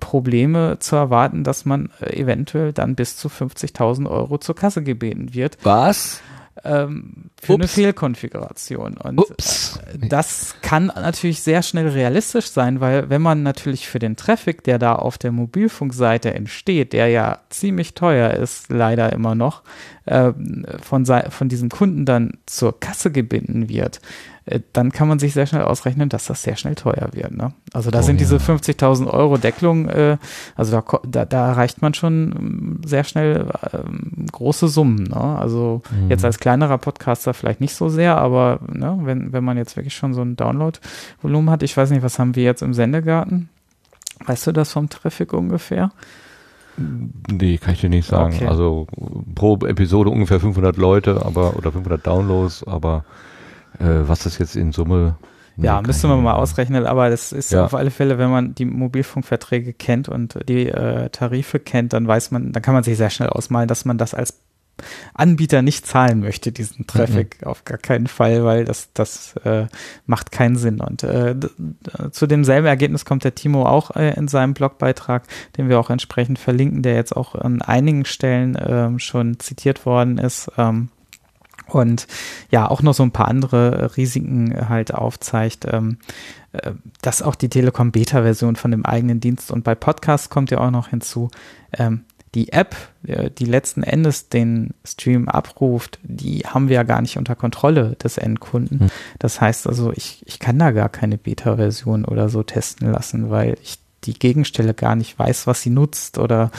Probleme 0.00 0.78
zu 0.80 0.96
erwarten, 0.96 1.44
dass 1.44 1.64
man 1.64 1.90
äh, 2.00 2.16
eventuell 2.16 2.72
dann 2.72 2.94
bis 2.94 3.16
zu 3.16 3.28
50.000 3.28 4.08
Euro 4.08 4.38
zur 4.38 4.54
Kasse 4.54 4.82
gebeten 4.82 5.34
wird. 5.34 5.58
Was? 5.62 6.20
Ähm, 6.64 7.30
für 7.40 7.54
Ups. 7.54 7.60
eine 7.60 7.68
Fehlkonfiguration. 7.68 8.96
Und 8.98 9.18
Ups. 9.18 9.78
Äh, 9.78 10.06
das 10.08 10.54
kann 10.62 10.86
natürlich 10.86 11.42
sehr 11.42 11.62
schnell 11.62 11.88
realistisch 11.88 12.50
sein, 12.50 12.80
weil 12.80 13.08
wenn 13.10 13.22
man 13.22 13.42
natürlich 13.42 13.88
für 13.88 13.98
den 13.98 14.16
Traffic, 14.16 14.62
der 14.64 14.78
da 14.78 14.94
auf 14.94 15.18
der 15.18 15.32
Mobilfunkseite 15.32 16.34
entsteht, 16.34 16.92
der 16.92 17.08
ja 17.08 17.40
ziemlich 17.48 17.94
teuer 17.94 18.30
ist, 18.32 18.70
leider 18.70 19.12
immer 19.12 19.34
noch, 19.34 19.62
äh, 20.04 20.32
von, 20.82 21.06
von 21.06 21.48
diesem 21.48 21.68
Kunden 21.68 22.04
dann 22.04 22.38
zur 22.46 22.78
Kasse 22.78 23.10
gebinden 23.10 23.68
wird, 23.68 24.00
dann 24.72 24.90
kann 24.90 25.06
man 25.06 25.18
sich 25.18 25.32
sehr 25.34 25.46
schnell 25.46 25.62
ausrechnen, 25.62 26.08
dass 26.08 26.26
das 26.26 26.42
sehr 26.42 26.56
schnell 26.56 26.74
teuer 26.74 27.10
wird. 27.12 27.32
Ne? 27.32 27.52
Also 27.72 27.90
da 27.90 28.00
oh, 28.00 28.02
sind 28.02 28.16
ja. 28.16 28.26
diese 28.26 28.38
50.000 28.38 29.06
Euro 29.06 29.36
Deckelung, 29.36 29.88
äh, 29.88 30.18
also 30.56 30.72
da, 30.72 30.98
da, 31.06 31.24
da, 31.24 31.48
erreicht 31.48 31.80
man 31.80 31.94
schon 31.94 32.34
ähm, 32.36 32.80
sehr 32.84 33.04
schnell 33.04 33.46
ähm, 33.72 34.26
große 34.32 34.66
Summen. 34.68 35.04
Ne? 35.04 35.38
Also 35.38 35.82
mhm. 35.90 36.10
jetzt 36.10 36.24
als 36.24 36.38
kleinerer 36.40 36.78
Podcaster 36.78 37.34
vielleicht 37.34 37.60
nicht 37.60 37.74
so 37.74 37.88
sehr, 37.88 38.18
aber 38.18 38.58
ne, 38.66 38.98
wenn, 39.02 39.32
wenn 39.32 39.44
man 39.44 39.56
jetzt 39.56 39.76
wirklich 39.76 39.94
schon 39.94 40.12
so 40.12 40.22
ein 40.22 40.34
Download-Volumen 40.34 41.50
hat, 41.50 41.62
ich 41.62 41.76
weiß 41.76 41.90
nicht, 41.90 42.02
was 42.02 42.18
haben 42.18 42.34
wir 42.34 42.42
jetzt 42.42 42.62
im 42.62 42.74
Sendegarten? 42.74 43.48
Weißt 44.26 44.46
du 44.46 44.52
das 44.52 44.72
vom 44.72 44.88
Traffic 44.88 45.32
ungefähr? 45.32 45.90
Nee, 46.76 47.58
kann 47.58 47.74
ich 47.74 47.80
dir 47.80 47.90
nicht 47.90 48.08
sagen. 48.08 48.34
Okay. 48.34 48.46
Also 48.46 48.86
pro 49.34 49.56
Episode 49.66 50.10
ungefähr 50.10 50.40
500 50.40 50.76
Leute, 50.76 51.24
aber 51.24 51.56
oder 51.56 51.70
500 51.70 52.04
Downloads, 52.04 52.64
aber 52.66 53.04
äh, 53.78 54.08
was 54.08 54.20
das 54.24 54.38
jetzt 54.38 54.56
in 54.56 54.72
Summe 54.72 55.16
Nee, 55.56 55.66
ja, 55.66 55.82
müsste 55.82 56.08
man 56.08 56.22
mal 56.22 56.34
ausrechnen, 56.34 56.86
aber 56.86 57.10
das 57.10 57.32
ist 57.32 57.52
ja. 57.52 57.64
auf 57.64 57.74
alle 57.74 57.90
Fälle, 57.90 58.16
wenn 58.18 58.30
man 58.30 58.54
die 58.54 58.64
Mobilfunkverträge 58.64 59.74
kennt 59.74 60.08
und 60.08 60.38
die 60.48 60.68
äh, 60.68 61.10
Tarife 61.10 61.58
kennt, 61.58 61.92
dann 61.92 62.08
weiß 62.08 62.30
man, 62.30 62.52
dann 62.52 62.62
kann 62.62 62.74
man 62.74 62.84
sich 62.84 62.96
sehr 62.96 63.10
schnell 63.10 63.28
ausmalen, 63.28 63.68
dass 63.68 63.84
man 63.84 63.98
das 63.98 64.14
als 64.14 64.38
Anbieter 65.14 65.60
nicht 65.60 65.86
zahlen 65.86 66.20
möchte, 66.20 66.50
diesen 66.50 66.86
Traffic, 66.86 67.42
mhm. 67.42 67.48
auf 67.48 67.64
gar 67.64 67.76
keinen 67.76 68.06
Fall, 68.06 68.44
weil 68.44 68.64
das, 68.64 68.88
das 68.94 69.34
äh, 69.44 69.66
macht 70.06 70.32
keinen 70.32 70.56
Sinn. 70.56 70.80
Und 70.80 71.02
äh, 71.02 71.36
zu 72.10 72.26
demselben 72.26 72.66
Ergebnis 72.66 73.04
kommt 73.04 73.24
der 73.24 73.34
Timo 73.34 73.66
auch 73.66 73.94
äh, 73.94 74.14
in 74.14 74.28
seinem 74.28 74.54
Blogbeitrag, 74.54 75.24
den 75.56 75.68
wir 75.68 75.78
auch 75.78 75.90
entsprechend 75.90 76.38
verlinken, 76.38 76.82
der 76.82 76.94
jetzt 76.94 77.14
auch 77.14 77.34
an 77.34 77.60
einigen 77.60 78.06
Stellen 78.06 78.56
ähm, 78.58 78.98
schon 78.98 79.38
zitiert 79.38 79.84
worden 79.84 80.16
ist. 80.16 80.50
Ähm, 80.56 80.88
und 81.66 82.06
ja, 82.50 82.68
auch 82.68 82.82
noch 82.82 82.94
so 82.94 83.02
ein 83.02 83.12
paar 83.12 83.28
andere 83.28 83.96
Risiken 83.96 84.68
halt 84.68 84.94
aufzeigt, 84.94 85.66
ähm, 85.70 85.98
äh, 86.52 86.72
dass 87.00 87.22
auch 87.22 87.34
die 87.34 87.48
Telekom 87.48 87.92
Beta-Version 87.92 88.56
von 88.56 88.70
dem 88.70 88.84
eigenen 88.84 89.20
Dienst 89.20 89.50
und 89.50 89.64
bei 89.64 89.74
Podcasts 89.74 90.30
kommt 90.30 90.50
ja 90.50 90.58
auch 90.58 90.70
noch 90.70 90.88
hinzu, 90.88 91.30
ähm, 91.72 92.04
die 92.34 92.52
App, 92.52 92.74
äh, 93.06 93.30
die 93.30 93.44
letzten 93.44 93.82
Endes 93.82 94.28
den 94.28 94.70
Stream 94.84 95.28
abruft, 95.28 95.98
die 96.02 96.40
haben 96.40 96.68
wir 96.68 96.76
ja 96.76 96.82
gar 96.82 97.02
nicht 97.02 97.18
unter 97.18 97.36
Kontrolle 97.36 97.96
des 98.02 98.16
Endkunden. 98.16 98.80
Hm. 98.80 98.90
Das 99.18 99.40
heißt 99.40 99.66
also, 99.66 99.92
ich, 99.92 100.22
ich 100.26 100.38
kann 100.38 100.58
da 100.58 100.70
gar 100.70 100.88
keine 100.88 101.18
Beta-Version 101.18 102.04
oder 102.04 102.28
so 102.28 102.42
testen 102.42 102.90
lassen, 102.90 103.30
weil 103.30 103.56
ich 103.62 103.78
die 104.04 104.14
Gegenstelle 104.14 104.74
gar 104.74 104.96
nicht 104.96 105.18
weiß, 105.18 105.46
was 105.46 105.62
sie 105.62 105.70
nutzt 105.70 106.18
oder 106.18 106.50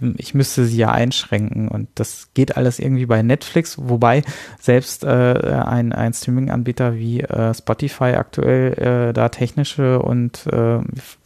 ähm, 0.00 0.14
ich 0.18 0.34
müsste 0.34 0.64
sie 0.64 0.76
ja 0.76 0.90
einschränken 0.90 1.68
und 1.68 1.88
das 1.94 2.28
geht 2.34 2.56
alles 2.56 2.78
irgendwie 2.78 3.06
bei 3.06 3.22
Netflix, 3.22 3.78
wobei 3.78 4.22
selbst 4.60 5.04
äh, 5.04 5.08
ein, 5.08 5.92
ein 5.92 6.12
Streaming-Anbieter 6.12 6.94
wie 6.94 7.20
äh, 7.20 7.54
Spotify 7.54 8.14
aktuell 8.14 8.72
äh, 8.74 9.12
da 9.12 9.28
technische 9.28 10.00
und 10.00 10.46
äh, 10.46 10.78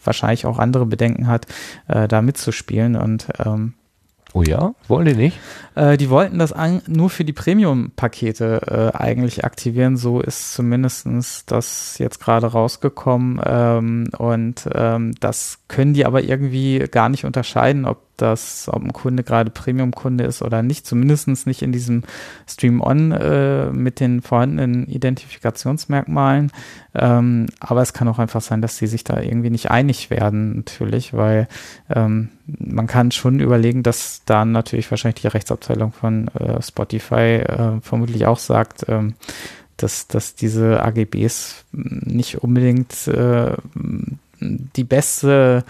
wahrscheinlich 0.03 0.47
auch 0.47 0.59
andere 0.59 0.87
Bedenken 0.87 1.27
hat, 1.27 1.47
äh, 1.89 2.09
da 2.09 2.23
mitzuspielen 2.23 2.97
und 2.97 3.29
ähm, 3.45 3.75
Oh 4.37 4.43
ja, 4.43 4.75
wollen 4.89 5.07
die 5.07 5.15
nicht? 5.15 5.39
Äh, 5.77 5.97
die 5.97 6.11
wollten 6.11 6.41
das 6.41 6.53
an, 6.53 6.83
nur 6.89 7.09
für 7.09 7.25
die 7.25 7.33
Premium-Pakete 7.33 8.93
äh, 8.93 8.97
eigentlich 8.97 9.45
aktivieren. 9.45 9.97
So 9.97 10.21
ist 10.21 10.55
zumindestens 10.55 11.47
das 11.47 11.99
jetzt 11.99 12.19
gerade 12.19 12.49
rausgekommen. 12.49 13.41
Ähm, 13.47 14.09
und 14.19 14.69
ähm, 14.75 15.15
das 15.21 15.61
können 15.69 15.95
die 15.95 16.05
aber 16.05 16.25
irgendwie 16.25 16.81
gar 16.91 17.09
nicht 17.11 17.25
unterscheiden, 17.25 17.85
ob 17.85 18.14
das, 18.17 18.69
ob 18.73 18.83
ein 18.83 18.93
Kunde 18.93 19.23
gerade 19.23 19.51
Premium-Kunde 19.51 20.25
ist 20.25 20.43
oder 20.43 20.63
nicht, 20.63 20.87
zumindest 20.87 21.47
nicht 21.47 21.63
in 21.63 21.73
diesem 21.73 22.03
Stream-On 22.47 23.13
äh, 23.13 23.71
mit 23.71 24.01
den 24.01 24.23
vorhandenen 24.23 24.87
Identifikationsmerkmalen. 24.87 26.53
Ähm, 26.95 27.47
aber 27.61 27.83
es 27.83 27.93
kann 27.93 28.09
auch 28.09 28.19
einfach 28.19 28.41
sein, 28.41 28.63
dass 28.63 28.77
sie 28.77 28.87
sich 28.87 29.05
da 29.05 29.21
irgendwie 29.21 29.51
nicht 29.51 29.71
einig 29.71 30.11
werden, 30.11 30.57
natürlich, 30.57 31.13
weil 31.13 31.49
ähm, 31.89 32.29
man 32.47 32.87
kann 32.87 33.11
schon 33.11 33.41
überlegen, 33.41 33.83
dass 33.83 34.23
da 34.27 34.45
natürlich 34.45 34.91
wahrscheinlich 34.91 35.23
die 35.23 35.29
Rechtsabteilung 35.29 35.93
von 35.93 36.29
äh, 36.29 36.63
Spotify 36.63 37.43
äh, 37.43 37.81
vermutlich 37.81 38.27
auch 38.27 38.39
sagt, 38.39 38.85
ähm, 38.89 39.15
dass, 39.77 40.07
dass 40.07 40.35
diese 40.35 40.83
AGBs 40.83 41.65
nicht 41.73 42.43
unbedingt 42.43 43.09
äh, 43.09 43.57
die 44.41 44.85
beste 44.85 45.65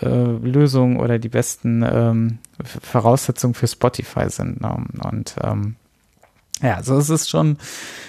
äh, 0.00 0.06
Lösung 0.06 0.98
oder 0.98 1.18
die 1.18 1.28
besten 1.28 1.82
ähm, 1.82 2.38
Voraussetzungen 2.62 3.54
für 3.54 3.66
Spotify 3.66 4.28
sind. 4.28 4.60
Ne? 4.60 4.84
Und 5.02 5.36
ähm, 5.42 5.76
ja, 6.62 6.74
also 6.74 6.98
es 6.98 7.08
ist 7.08 7.30
schon, 7.30 7.56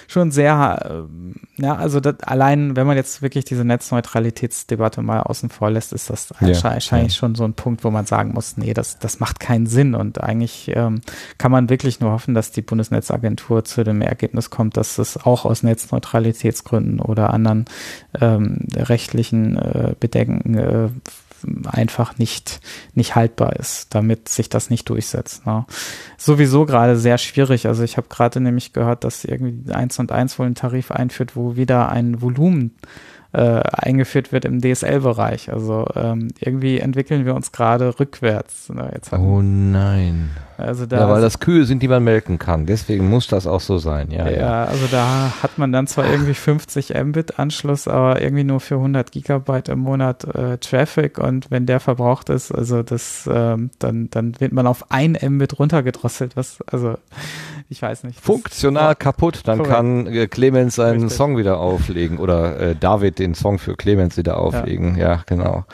schon 0.08 0.30
sehr, 0.30 1.06
äh, 1.08 1.62
ja, 1.62 1.74
also 1.74 2.00
das, 2.00 2.20
allein, 2.20 2.76
wenn 2.76 2.86
man 2.86 2.96
jetzt 2.96 3.22
wirklich 3.22 3.46
diese 3.46 3.64
Netzneutralitätsdebatte 3.64 5.00
mal 5.00 5.20
außen 5.20 5.48
vor 5.48 5.70
lässt, 5.70 5.94
ist 5.94 6.10
das 6.10 6.34
Ja, 6.40 6.48
wahrscheinlich 6.62 7.14
ja. 7.14 7.18
schon 7.18 7.34
so 7.34 7.44
ein 7.44 7.54
Punkt, 7.54 7.82
wo 7.82 7.90
man 7.90 8.04
sagen 8.04 8.32
muss, 8.34 8.58
nee, 8.58 8.74
das, 8.74 8.98
das 8.98 9.20
macht 9.20 9.40
keinen 9.40 9.66
Sinn. 9.66 9.94
Und 9.94 10.22
eigentlich 10.22 10.70
ähm, 10.74 11.00
kann 11.38 11.50
man 11.50 11.70
wirklich 11.70 12.00
nur 12.00 12.12
hoffen, 12.12 12.34
dass 12.34 12.52
die 12.52 12.62
Bundesnetzagentur 12.62 13.64
zu 13.64 13.84
dem 13.84 14.02
Ergebnis 14.02 14.50
kommt, 14.50 14.76
dass 14.76 14.98
es 14.98 15.16
auch 15.16 15.46
aus 15.46 15.62
Netzneutralitätsgründen 15.62 17.00
oder 17.00 17.32
anderen 17.32 17.64
ähm, 18.20 18.58
rechtlichen 18.74 19.56
äh, 19.56 19.94
Bedenken 19.98 20.58
äh, 20.58 20.88
einfach 21.66 22.18
nicht, 22.18 22.60
nicht 22.94 23.14
haltbar 23.14 23.56
ist, 23.56 23.94
damit 23.94 24.28
sich 24.28 24.48
das 24.48 24.70
nicht 24.70 24.88
durchsetzt. 24.88 25.46
Ne? 25.46 25.64
Sowieso 26.16 26.66
gerade 26.66 26.96
sehr 26.96 27.18
schwierig. 27.18 27.66
Also 27.66 27.82
ich 27.82 27.96
habe 27.96 28.08
gerade 28.08 28.40
nämlich 28.40 28.72
gehört, 28.72 29.04
dass 29.04 29.24
irgendwie 29.24 29.72
1 29.72 29.98
und 29.98 30.12
1 30.12 30.38
wohl 30.38 30.46
einen 30.46 30.54
Tarif 30.54 30.90
einführt, 30.90 31.36
wo 31.36 31.56
wieder 31.56 31.88
ein 31.88 32.20
Volumen 32.22 32.76
äh, 33.32 33.62
eingeführt 33.72 34.32
wird 34.32 34.44
im 34.44 34.60
DSL-Bereich. 34.60 35.52
Also 35.52 35.86
ähm, 35.94 36.28
irgendwie 36.38 36.78
entwickeln 36.78 37.24
wir 37.24 37.34
uns 37.34 37.52
gerade 37.52 37.98
rückwärts. 37.98 38.68
Ne? 38.68 38.90
Jetzt 38.94 39.12
Oh 39.12 39.40
nein. 39.42 40.30
Also 40.62 40.86
da 40.86 41.00
Ja, 41.00 41.08
weil 41.10 41.20
das 41.20 41.38
Kühe 41.40 41.64
sind, 41.64 41.82
die 41.82 41.88
man 41.88 42.02
melken 42.04 42.38
kann. 42.38 42.66
Deswegen 42.66 43.08
muss 43.10 43.26
das 43.26 43.46
auch 43.46 43.60
so 43.60 43.78
sein. 43.78 44.10
Ja, 44.10 44.28
ja, 44.28 44.38
ja. 44.40 44.64
also 44.64 44.86
da 44.90 45.32
hat 45.42 45.58
man 45.58 45.72
dann 45.72 45.86
zwar 45.86 46.10
irgendwie 46.10 46.34
50 46.34 46.94
Mbit 47.04 47.38
Anschluss, 47.38 47.88
aber 47.88 48.20
irgendwie 48.22 48.44
nur 48.44 48.60
für 48.60 48.76
100 48.76 49.12
Gigabyte 49.12 49.68
im 49.68 49.80
Monat 49.80 50.24
äh, 50.34 50.58
Traffic 50.58 51.18
und 51.18 51.50
wenn 51.50 51.66
der 51.66 51.80
verbraucht 51.80 52.28
ist, 52.30 52.52
also 52.52 52.82
das, 52.82 53.28
ähm, 53.32 53.70
dann, 53.78 54.08
dann 54.10 54.40
wird 54.40 54.52
man 54.52 54.66
auf 54.66 54.90
ein 54.90 55.18
Mbit 55.20 55.58
runtergedrosselt, 55.58 56.36
was, 56.36 56.58
also 56.70 56.94
ich 57.68 57.80
weiß 57.82 58.04
nicht. 58.04 58.18
Das- 58.18 58.24
Funktional 58.24 58.94
kaputt, 58.94 59.42
dann 59.44 59.58
Korrekt. 59.58 59.74
kann 59.74 60.06
äh, 60.06 60.26
Clemens 60.26 60.74
seinen 60.76 61.00
Richtig. 61.02 61.16
Song 61.16 61.36
wieder 61.36 61.58
auflegen 61.58 62.18
oder 62.18 62.58
äh, 62.60 62.76
David 62.78 63.18
den 63.18 63.34
Song 63.34 63.58
für 63.58 63.74
Clemens 63.76 64.16
wieder 64.16 64.36
auflegen. 64.38 64.96
Ja, 64.96 65.22
genau. 65.26 65.64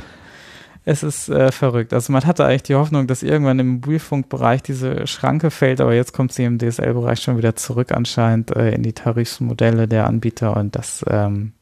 Es 0.88 1.02
ist 1.02 1.28
äh, 1.28 1.52
verrückt. 1.52 1.92
Also 1.92 2.14
man 2.14 2.24
hatte 2.24 2.46
eigentlich 2.46 2.62
die 2.62 2.74
Hoffnung, 2.74 3.06
dass 3.06 3.22
irgendwann 3.22 3.58
im 3.58 3.68
Mobilfunkbereich 3.72 4.62
diese 4.62 5.06
Schranke 5.06 5.50
fällt, 5.50 5.82
aber 5.82 5.94
jetzt 5.94 6.14
kommt 6.14 6.32
sie 6.32 6.44
im 6.44 6.58
DSL-Bereich 6.58 7.20
schon 7.20 7.36
wieder 7.36 7.54
zurück 7.56 7.92
anscheinend 7.92 8.56
äh, 8.56 8.70
in 8.70 8.82
die 8.82 8.94
Tarifsmodelle 8.94 9.86
der 9.86 10.06
Anbieter 10.06 10.56
und 10.56 10.76
das 10.76 11.04
ähm, 11.06 11.52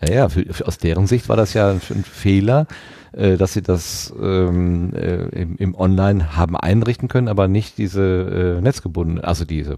Ja, 0.00 0.14
ja, 0.14 0.28
für, 0.28 0.44
für, 0.54 0.68
aus 0.68 0.78
deren 0.78 1.08
Sicht 1.08 1.28
war 1.28 1.36
das 1.36 1.52
ja 1.52 1.68
ein, 1.68 1.80
ein 1.90 2.04
Fehler, 2.04 2.68
äh, 3.12 3.36
dass 3.36 3.52
sie 3.52 3.62
das 3.62 4.12
ähm, 4.20 4.92
äh, 4.94 5.28
im, 5.28 5.56
im 5.56 5.74
Online 5.74 6.36
haben 6.36 6.56
einrichten 6.56 7.08
können, 7.08 7.28
aber 7.28 7.48
nicht 7.48 7.78
diese 7.78 8.56
äh, 8.58 8.60
netzgebundenen, 8.60 9.24
also 9.24 9.44
diese 9.44 9.76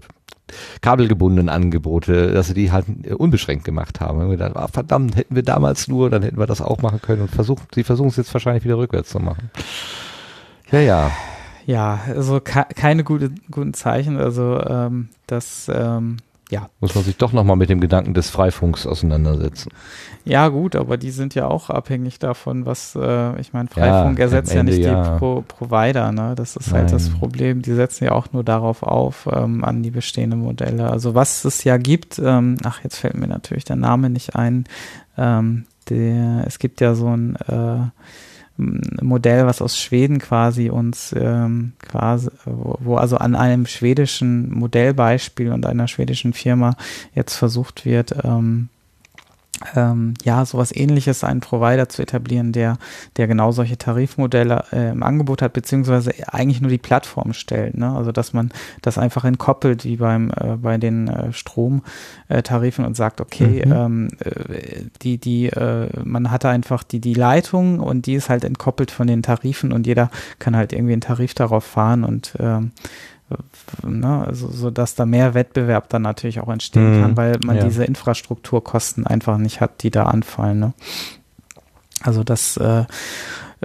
kabelgebundenen 0.81 1.49
Angebote, 1.49 2.31
dass 2.31 2.47
sie 2.47 2.53
die 2.53 2.71
halt 2.71 2.85
äh, 3.03 3.13
unbeschränkt 3.13 3.63
gemacht 3.63 3.99
haben. 3.99 4.19
Und 4.19 4.31
gedacht, 4.31 4.55
ah, 4.55 4.67
verdammt, 4.67 5.15
hätten 5.15 5.35
wir 5.35 5.43
damals 5.43 5.87
nur, 5.87 6.09
dann 6.09 6.23
hätten 6.23 6.37
wir 6.37 6.47
das 6.47 6.61
auch 6.61 6.81
machen 6.81 7.01
können 7.01 7.21
und 7.21 7.31
versuchen, 7.31 7.63
sie 7.73 7.83
versuchen 7.83 8.09
es 8.09 8.17
jetzt 8.17 8.33
wahrscheinlich 8.33 8.63
wieder 8.63 8.77
rückwärts 8.77 9.09
zu 9.09 9.19
machen. 9.19 9.49
Ja, 10.71 10.79
ja. 10.79 11.11
ja, 11.65 11.99
also 12.07 12.39
ke 12.39 12.65
keine 12.75 13.03
gute, 13.03 13.31
guten 13.49 13.73
Zeichen. 13.73 14.17
Also 14.17 14.59
ähm, 14.65 15.09
das 15.27 15.69
ähm, 15.73 16.17
ja, 16.51 16.69
Muss 16.81 16.93
man 16.95 17.05
sich 17.05 17.15
doch 17.15 17.31
nochmal 17.31 17.55
mit 17.55 17.69
dem 17.69 17.79
Gedanken 17.79 18.13
des 18.13 18.29
Freifunks 18.29 18.85
auseinandersetzen. 18.85 19.71
Ja, 20.25 20.49
gut, 20.49 20.75
aber 20.75 20.97
die 20.97 21.11
sind 21.11 21.33
ja 21.33 21.47
auch 21.47 21.69
abhängig 21.69 22.19
davon, 22.19 22.65
was, 22.65 22.93
äh, 22.93 23.39
ich 23.39 23.53
meine, 23.53 23.69
Ja, 23.73 23.83
Freifunk 23.83 24.19
ersetzt 24.19 24.51
am 24.51 24.57
ja 24.57 24.63
nicht 24.63 24.79
ja. 24.79 25.13
die 25.13 25.17
Pro 25.17 25.43
Provider, 25.47 26.11
ne? 26.11 26.33
Das 26.35 26.57
ist 26.57 26.73
halt 26.73 26.91
das 26.91 27.07
Nein. 27.07 27.19
Problem. 27.19 27.61
Die 27.61 27.73
setzen 27.73 28.03
ja 28.03 28.11
auch 28.11 28.33
nur 28.33 28.43
darauf 28.43 28.83
auf, 28.83 29.29
ähm, 29.31 29.63
an 29.63 29.81
die 29.81 29.91
bestehenden 29.91 30.41
Modelle. 30.41 30.89
Also 30.89 31.15
was 31.15 31.45
es 31.45 31.63
ja 31.63 31.77
gibt, 31.77 32.19
ähm, 32.19 32.57
ach, 32.65 32.83
jetzt 32.83 32.97
fällt 32.97 33.15
mir 33.15 33.27
natürlich 33.27 33.63
der 33.63 33.77
Name 33.77 34.09
nicht 34.09 34.35
ein, 34.35 34.65
ähm, 35.17 35.67
der, 35.89 36.43
es 36.45 36.59
gibt 36.59 36.81
ja 36.81 36.95
so 36.95 37.07
ein 37.07 37.37
äh, 37.47 37.53
ein 37.55 37.91
Modell, 38.57 39.45
was 39.45 39.61
aus 39.61 39.79
Schweden 39.79 40.19
quasi 40.19 40.69
uns 40.69 41.15
ähm, 41.17 41.73
quasi, 41.79 42.29
wo, 42.45 42.95
also 42.95 43.17
an 43.17 43.35
einem 43.35 43.65
schwedischen 43.65 44.53
Modellbeispiel 44.53 45.51
und 45.51 45.65
einer 45.65 45.87
schwedischen 45.87 46.33
Firma 46.33 46.75
jetzt 47.15 47.35
versucht 47.35 47.85
wird, 47.85 48.15
ähm, 48.23 48.69
ähm, 49.75 50.13
ja, 50.23 50.45
sowas 50.45 50.75
ähnliches, 50.75 51.23
einen 51.23 51.41
Provider 51.41 51.89
zu 51.89 52.01
etablieren, 52.01 52.51
der, 52.51 52.77
der 53.17 53.27
genau 53.27 53.51
solche 53.51 53.77
Tarifmodelle 53.77 54.65
äh, 54.71 54.91
im 54.91 55.03
Angebot 55.03 55.41
hat, 55.41 55.53
beziehungsweise 55.53 56.13
eigentlich 56.27 56.61
nur 56.61 56.71
die 56.71 56.77
Plattform 56.77 57.33
stellt. 57.33 57.77
Ne? 57.77 57.89
Also 57.89 58.11
dass 58.11 58.33
man 58.33 58.51
das 58.81 58.97
einfach 58.97 59.25
entkoppelt, 59.25 59.85
wie 59.85 59.97
beim 59.97 60.31
äh, 60.31 60.57
bei 60.57 60.77
den 60.77 61.07
äh, 61.07 61.33
Stromtarifen 61.33 62.85
und 62.85 62.95
sagt, 62.95 63.21
okay, 63.21 63.63
Mhm. 63.65 63.71
ähm, 63.71 64.07
äh, 64.23 64.83
die, 65.01 65.17
die, 65.17 65.47
äh, 65.47 65.87
man 66.03 66.31
hat 66.31 66.45
einfach 66.45 66.83
die, 66.83 66.99
die 66.99 67.13
Leitung 67.13 67.79
und 67.79 68.05
die 68.05 68.13
ist 68.13 68.29
halt 68.29 68.43
entkoppelt 68.43 68.91
von 68.91 69.07
den 69.07 69.23
Tarifen 69.23 69.71
und 69.71 69.87
jeder 69.87 70.09
kann 70.39 70.55
halt 70.55 70.73
irgendwie 70.73 70.93
einen 70.93 71.01
Tarif 71.01 71.33
darauf 71.33 71.63
fahren 71.63 72.03
und 72.03 72.33
ähm, 72.39 72.71
ne, 73.85 74.25
also 74.25 74.47
so 74.49 74.69
dass 74.71 74.95
da 74.95 75.05
mehr 75.05 75.33
Wettbewerb 75.33 75.89
dann 75.89 76.01
natürlich 76.01 76.39
auch 76.39 76.49
entstehen 76.49 76.97
Mhm. 76.97 77.01
kann, 77.01 77.17
weil 77.17 77.37
man 77.39 77.57
Ja. 77.57 77.63
diese 77.65 77.83
Infrastrukturkosten 77.85 79.05
einfach 79.07 79.37
nicht 79.37 79.61
hat, 79.61 79.83
die 79.83 79.91
da 79.91 80.03
anfallen. 80.03 80.59
Ne? 80.59 80.73
Also 82.03 82.23
das 82.23 82.57
äh, 82.57 82.85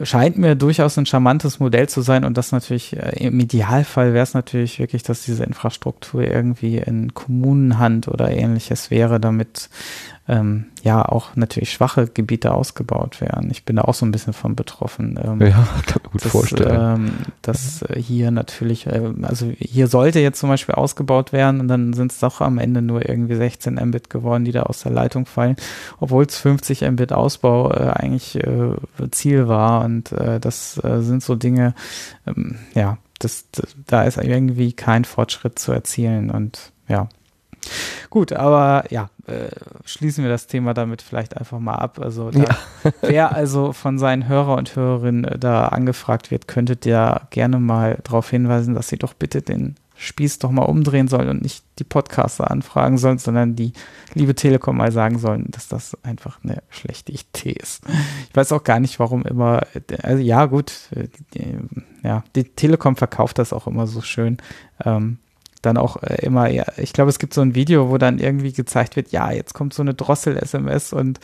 scheint 0.02 0.36
mir 0.36 0.56
durchaus 0.56 0.98
ein 0.98 1.06
charmantes 1.06 1.58
Modell 1.58 1.88
zu 1.88 2.02
sein 2.02 2.24
und 2.24 2.36
das 2.36 2.52
natürlich 2.52 2.94
äh, 2.96 3.26
im 3.26 3.40
Idealfall 3.40 4.12
wäre 4.12 4.22
es 4.24 4.34
natürlich 4.34 4.78
wirklich, 4.78 5.02
dass 5.02 5.22
diese 5.22 5.44
Infrastruktur 5.44 6.22
irgendwie 6.22 6.76
in 6.76 7.14
Kommunenhand 7.14 8.08
oder 8.08 8.30
ähnliches 8.30 8.90
wäre, 8.90 9.18
damit 9.20 9.70
ähm, 10.28 10.66
ja 10.82 11.04
auch 11.04 11.36
natürlich 11.36 11.72
schwache 11.72 12.08
Gebiete 12.08 12.52
ausgebaut 12.52 13.20
werden. 13.20 13.50
Ich 13.50 13.64
bin 13.64 13.76
da 13.76 13.82
auch 13.82 13.94
so 13.94 14.04
ein 14.04 14.10
bisschen 14.10 14.32
von 14.32 14.56
betroffen. 14.56 15.18
Ähm, 15.22 15.40
Ja, 15.40 15.68
kann 15.86 16.02
mir 16.02 16.10
gut 16.10 16.24
dass, 16.24 16.32
vorstellen. 16.32 16.96
Ähm, 16.96 17.12
dass 17.42 17.84
hier 17.96 18.30
natürlich, 18.30 18.86
äh, 18.86 19.12
also 19.22 19.52
hier 19.58 19.86
sollte 19.86 20.20
jetzt 20.20 20.40
zum 20.40 20.48
Beispiel 20.48 20.74
ausgebaut 20.74 21.32
werden 21.32 21.60
und 21.60 21.68
dann 21.68 21.92
sind 21.92 22.12
es 22.12 22.18
doch 22.18 22.40
am 22.40 22.58
Ende 22.58 22.82
nur 22.82 23.08
irgendwie 23.08 23.36
16 23.36 23.74
Mbit 23.74 24.10
geworden, 24.10 24.44
die 24.44 24.52
da 24.52 24.64
aus 24.64 24.80
der 24.80 24.92
Leitung 24.92 25.26
fallen, 25.26 25.56
obwohl 26.00 26.24
es 26.24 26.38
50 26.38 26.82
Mbit 26.82 27.12
Ausbau 27.12 27.70
äh, 27.70 27.90
eigentlich 27.90 28.36
äh, 28.36 28.74
Ziel 29.10 29.46
war 29.46 29.84
und 29.84 30.10
äh, 30.12 30.40
das 30.40 30.82
äh, 30.82 31.02
sind 31.02 31.22
so 31.22 31.36
Dinge, 31.36 31.74
ähm, 32.26 32.56
ja, 32.74 32.98
das, 33.18 33.46
das, 33.52 33.76
da 33.86 34.02
ist 34.02 34.18
irgendwie 34.18 34.72
kein 34.72 35.04
Fortschritt 35.04 35.58
zu 35.58 35.72
erzielen 35.72 36.30
und 36.30 36.72
ja. 36.88 37.08
Gut, 38.10 38.32
aber 38.32 38.84
ja, 38.90 39.10
äh, 39.26 39.48
schließen 39.84 40.22
wir 40.22 40.30
das 40.30 40.46
Thema 40.46 40.74
damit 40.74 41.02
vielleicht 41.02 41.36
einfach 41.36 41.58
mal 41.58 41.74
ab. 41.74 41.98
Also 42.00 42.30
da, 42.30 42.44
wer 43.00 43.34
also 43.34 43.72
von 43.72 43.98
seinen 43.98 44.28
Hörer 44.28 44.56
und 44.56 44.76
Hörerinnen 44.76 45.24
äh, 45.24 45.38
da 45.38 45.66
angefragt 45.66 46.30
wird, 46.30 46.48
könntet 46.48 46.86
ihr 46.86 47.22
gerne 47.30 47.58
mal 47.58 47.98
darauf 48.04 48.30
hinweisen, 48.30 48.74
dass 48.74 48.88
sie 48.88 48.98
doch 48.98 49.14
bitte 49.14 49.42
den 49.42 49.76
Spieß 49.98 50.40
doch 50.40 50.50
mal 50.50 50.64
umdrehen 50.64 51.08
sollen 51.08 51.30
und 51.30 51.42
nicht 51.42 51.64
die 51.78 51.84
Podcaster 51.84 52.50
anfragen 52.50 52.98
sollen, 52.98 53.16
sondern 53.16 53.56
die 53.56 53.72
liebe 54.12 54.34
Telekom 54.34 54.76
mal 54.76 54.92
sagen 54.92 55.18
sollen, 55.18 55.46
dass 55.48 55.68
das 55.68 55.96
einfach 56.04 56.38
eine 56.44 56.62
schlechte 56.68 57.12
Idee 57.12 57.52
ist. 57.52 57.82
Ich 58.28 58.36
weiß 58.36 58.52
auch 58.52 58.62
gar 58.62 58.78
nicht, 58.78 58.98
warum 58.98 59.24
immer, 59.24 59.62
also 60.02 60.22
ja 60.22 60.44
gut, 60.46 60.72
äh, 60.94 61.08
die, 61.32 61.56
ja, 62.02 62.24
die 62.34 62.44
Telekom 62.44 62.96
verkauft 62.96 63.38
das 63.38 63.54
auch 63.54 63.66
immer 63.66 63.86
so 63.86 64.02
schön. 64.02 64.36
Ähm, 64.84 65.18
dann 65.66 65.76
auch 65.76 66.02
äh, 66.02 66.24
immer, 66.24 66.48
ja, 66.48 66.64
ich 66.78 66.94
glaube, 66.94 67.10
es 67.10 67.18
gibt 67.18 67.34
so 67.34 67.42
ein 67.42 67.54
Video, 67.54 67.90
wo 67.90 67.98
dann 67.98 68.18
irgendwie 68.18 68.52
gezeigt 68.54 68.96
wird, 68.96 69.12
ja, 69.12 69.30
jetzt 69.30 69.52
kommt 69.52 69.74
so 69.74 69.82
eine 69.82 69.92
Drossel-SMS 69.92 70.94
und 70.94 71.20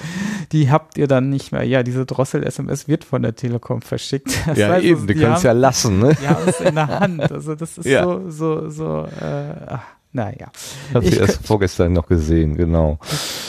die 0.52 0.70
habt 0.70 0.98
ihr 0.98 1.06
dann 1.08 1.30
nicht 1.30 1.52
mehr. 1.52 1.62
Ja, 1.64 1.82
diese 1.82 2.04
Drossel-SMS 2.04 2.88
wird 2.88 3.04
von 3.04 3.22
der 3.22 3.34
Telekom 3.34 3.80
verschickt. 3.82 4.28
Das 4.46 4.58
ja, 4.58 4.68
heißt, 4.68 4.84
eben, 4.84 5.06
die 5.06 5.14
können 5.14 5.32
es 5.34 5.42
ja 5.42 5.52
lassen, 5.52 5.98
ne? 5.98 6.14
Die 6.20 6.28
haben 6.28 6.46
es 6.46 6.60
in 6.60 6.74
der 6.74 6.88
Hand. 7.00 7.20
Also 7.32 7.54
das 7.54 7.78
ist 7.78 7.86
Ja. 7.86 8.04
so, 8.04 8.28
so, 8.30 8.68
so, 8.68 9.04
äh, 9.20 9.78
naja. 10.12 10.48
Hab 10.92 11.02
Ich 11.04 11.12
sie 11.12 11.16
erst 11.16 11.46
vorgestern 11.46 11.94
noch 11.94 12.06
gesehen, 12.06 12.54
genau. 12.56 12.98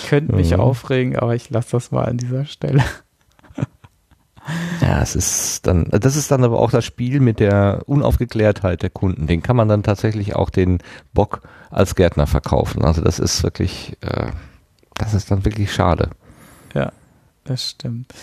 könnte 0.07 0.33
mich 0.35 0.51
Mhm. 0.51 0.61
aufregen, 0.61 1.17
aber 1.17 1.35
ich 1.35 1.49
lasse 1.49 1.71
das 1.71 1.91
mal 1.91 2.05
an 2.05 2.17
dieser 2.17 2.45
Stelle. 2.45 2.81
Ja, 4.81 5.01
es 5.01 5.15
ist 5.15 5.65
dann, 5.65 5.87
das 5.89 6.15
ist 6.15 6.31
dann 6.31 6.43
aber 6.43 6.59
auch 6.59 6.71
das 6.71 6.83
Spiel 6.83 7.19
mit 7.19 7.39
der 7.39 7.83
Unaufgeklärtheit 7.85 8.81
der 8.81 8.89
Kunden. 8.89 9.27
Den 9.27 9.41
kann 9.41 9.55
man 9.55 9.67
dann 9.67 9.83
tatsächlich 9.83 10.35
auch 10.35 10.49
den 10.49 10.79
Bock 11.13 11.41
als 11.69 11.95
Gärtner 11.95 12.27
verkaufen. 12.27 12.83
Also 12.83 13.01
das 13.01 13.19
ist 13.19 13.43
wirklich, 13.43 13.97
äh, 14.01 14.27
das 14.95 15.13
ist 15.13 15.31
dann 15.31 15.45
wirklich 15.45 15.73
schade. 15.73 16.09
Ja, 16.73 16.91
das 17.45 17.69
stimmt. 17.71 18.13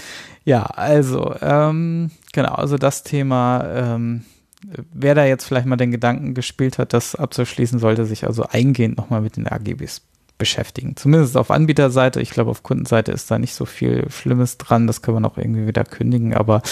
Ja, 0.45 0.65
also, 0.65 1.35
ähm, 1.41 2.11
genau, 2.33 2.55
also 2.55 2.77
das 2.77 3.03
Thema, 3.03 3.65
ähm, 3.75 4.25
wer 4.93 5.15
da 5.15 5.25
jetzt 5.25 5.45
vielleicht 5.45 5.67
mal 5.67 5.77
den 5.77 5.91
Gedanken 5.91 6.35
gespielt 6.35 6.79
hat, 6.79 6.93
das 6.93 7.15
abzuschließen, 7.15 7.79
sollte 7.79 8.05
sich 8.05 8.27
also 8.27 8.45
eingehend 8.45 8.99
nochmal 8.99 9.21
mit 9.21 9.37
den 9.37 9.47
AGBs 9.47 10.03
beschäftigen. 10.41 10.97
Zumindest 10.97 11.37
auf 11.37 11.53
Anbieterseite. 11.53 12.21
Ich 12.21 12.31
glaube, 12.31 12.51
auf 12.51 12.65
Kundenseite 12.65 13.13
ist 13.13 13.31
da 13.31 13.39
nicht 13.39 13.55
so 13.55 13.67
viel 13.67 14.11
Schlimmes 14.11 14.59
dran. 14.59 14.89
Das 14.89 15.03
können 15.03 15.19
wir 15.19 15.21
noch 15.21 15.39
irgendwie 15.39 15.69
wieder 15.69 15.85
kündigen, 15.85 16.35
aber 16.35 16.63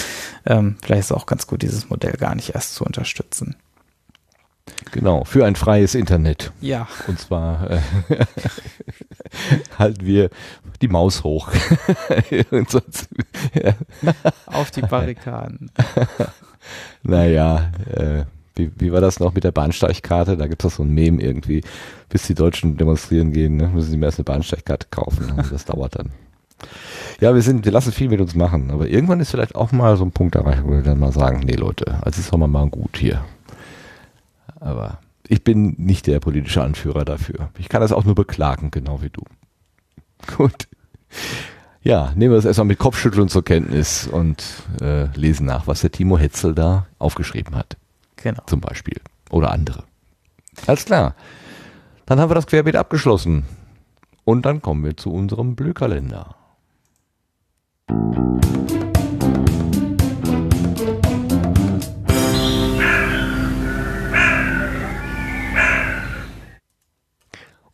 ähm, 0.47 0.77
vielleicht 0.83 1.01
ist 1.01 1.07
es 1.07 1.17
auch 1.17 1.27
ganz 1.27 1.47
gut, 1.47 1.63
dieses 1.63 1.89
Modell 1.91 2.15
gar 2.15 2.35
nicht 2.35 2.55
erst 2.55 2.75
zu 2.75 2.85
unterstützen. 2.85 3.55
Genau, 4.91 5.25
für 5.25 5.45
ein 5.45 5.55
freies 5.55 5.95
Internet. 5.95 6.51
Ja. 6.61 6.89
Und 7.07 7.21
zwar 7.21 7.71
äh, 7.71 7.81
halten 9.79 10.05
wir 10.05 10.31
die 10.81 10.89
Maus 10.89 11.25
hoch. 11.25 11.51
Und 12.51 12.71
sonst, 12.71 13.09
ja. 13.55 13.75
Auf 14.47 14.71
die 14.71 14.83
Barrikaden. 14.83 15.71
naja, 17.03 17.71
äh, 17.95 18.25
wie, 18.59 18.71
wie 18.77 18.93
war 18.93 19.01
das 19.01 19.21
noch 19.21 19.35
mit 19.35 19.45
der 19.45 19.53
Bahnsteigkarte? 19.53 20.37
Da 20.37 20.47
gibt 20.47 20.65
es 20.65 20.77
so 20.77 20.83
ein 20.83 20.93
Mem 20.93 21.21
irgendwie, 21.21 21.63
bis 22.09 22.27
die 22.27 22.35
Deutschen 22.35 22.77
demonstrieren 22.77 23.33
gehen, 23.33 23.57
ne? 23.57 23.69
müssen 23.69 23.91
sie 23.91 23.97
mir 23.97 24.07
erst 24.07 24.19
eine 24.19 24.25
Bahnsteigkarte 24.25 24.89
kaufen. 24.91 25.33
Also 25.37 25.51
das 25.51 25.65
dauert 25.65 25.99
dann. 25.99 26.11
Ja, 27.21 27.35
wir 27.35 27.43
sind, 27.43 27.65
wir 27.65 27.73
lassen 27.73 27.93
viel 27.93 28.09
mit 28.09 28.21
uns 28.21 28.35
machen, 28.35 28.71
aber 28.71 28.89
irgendwann 28.89 29.21
ist 29.21 29.31
vielleicht 29.31 29.55
auch 29.55 29.73
mal 29.73 29.97
so 29.97 30.05
ein 30.05 30.13
Punkt 30.13 30.35
erreicht, 30.35 30.63
wo 30.65 30.71
wir 30.71 30.83
dann 30.83 30.99
mal 30.99 31.13
sagen, 31.13 31.41
nee 31.45 31.55
Leute, 31.55 31.99
also 32.03 32.21
ist 32.21 32.33
doch 32.33 32.39
mal 32.39 32.69
gut 32.69 32.97
hier. 32.97 33.25
Aber 34.61 34.99
ich 35.27 35.43
bin 35.43 35.75
nicht 35.79 36.07
der 36.07 36.21
politische 36.21 36.63
Anführer 36.63 37.05
dafür. 37.05 37.51
Ich 37.59 37.69
kann 37.69 37.81
das 37.81 37.93
auch 37.93 38.05
nur 38.05 38.15
beklagen, 38.15 38.71
genau 38.71 39.03
wie 39.03 39.11
du. 39.11 39.23
Gut. 40.37 40.69
Ja, 41.83 42.13
nehmen 42.15 42.33
wir 42.33 42.37
das 42.37 42.45
erstmal 42.45 42.67
mit 42.67 42.79
Kopfschütteln 42.79 43.29
zur 43.29 43.43
Kenntnis 43.45 44.07
und 44.07 44.45
äh, 44.83 45.07
lesen 45.17 45.47
nach, 45.47 45.67
was 45.67 45.81
der 45.81 45.91
Timo 45.91 46.19
Hetzel 46.19 46.55
da 46.55 46.87
aufgeschrieben 46.99 47.55
hat. 47.55 47.78
Genau. 48.23 48.43
Zum 48.47 48.61
Beispiel. 48.61 49.01
Oder 49.31 49.51
andere. 49.53 49.85
Alles 50.67 50.85
klar. 50.85 51.15
Dann 52.07 52.21
haben 52.21 52.31
wir 52.31 52.35
das 52.35 52.47
Querbeet 52.47 52.77
abgeschlossen. 52.77 53.45
Und 54.25 54.45
dann 54.45 54.61
kommen 54.61 54.85
wir 54.85 54.97
zu 54.97 55.13
unserem 55.13 55.57
Blühkalender. 55.57 56.35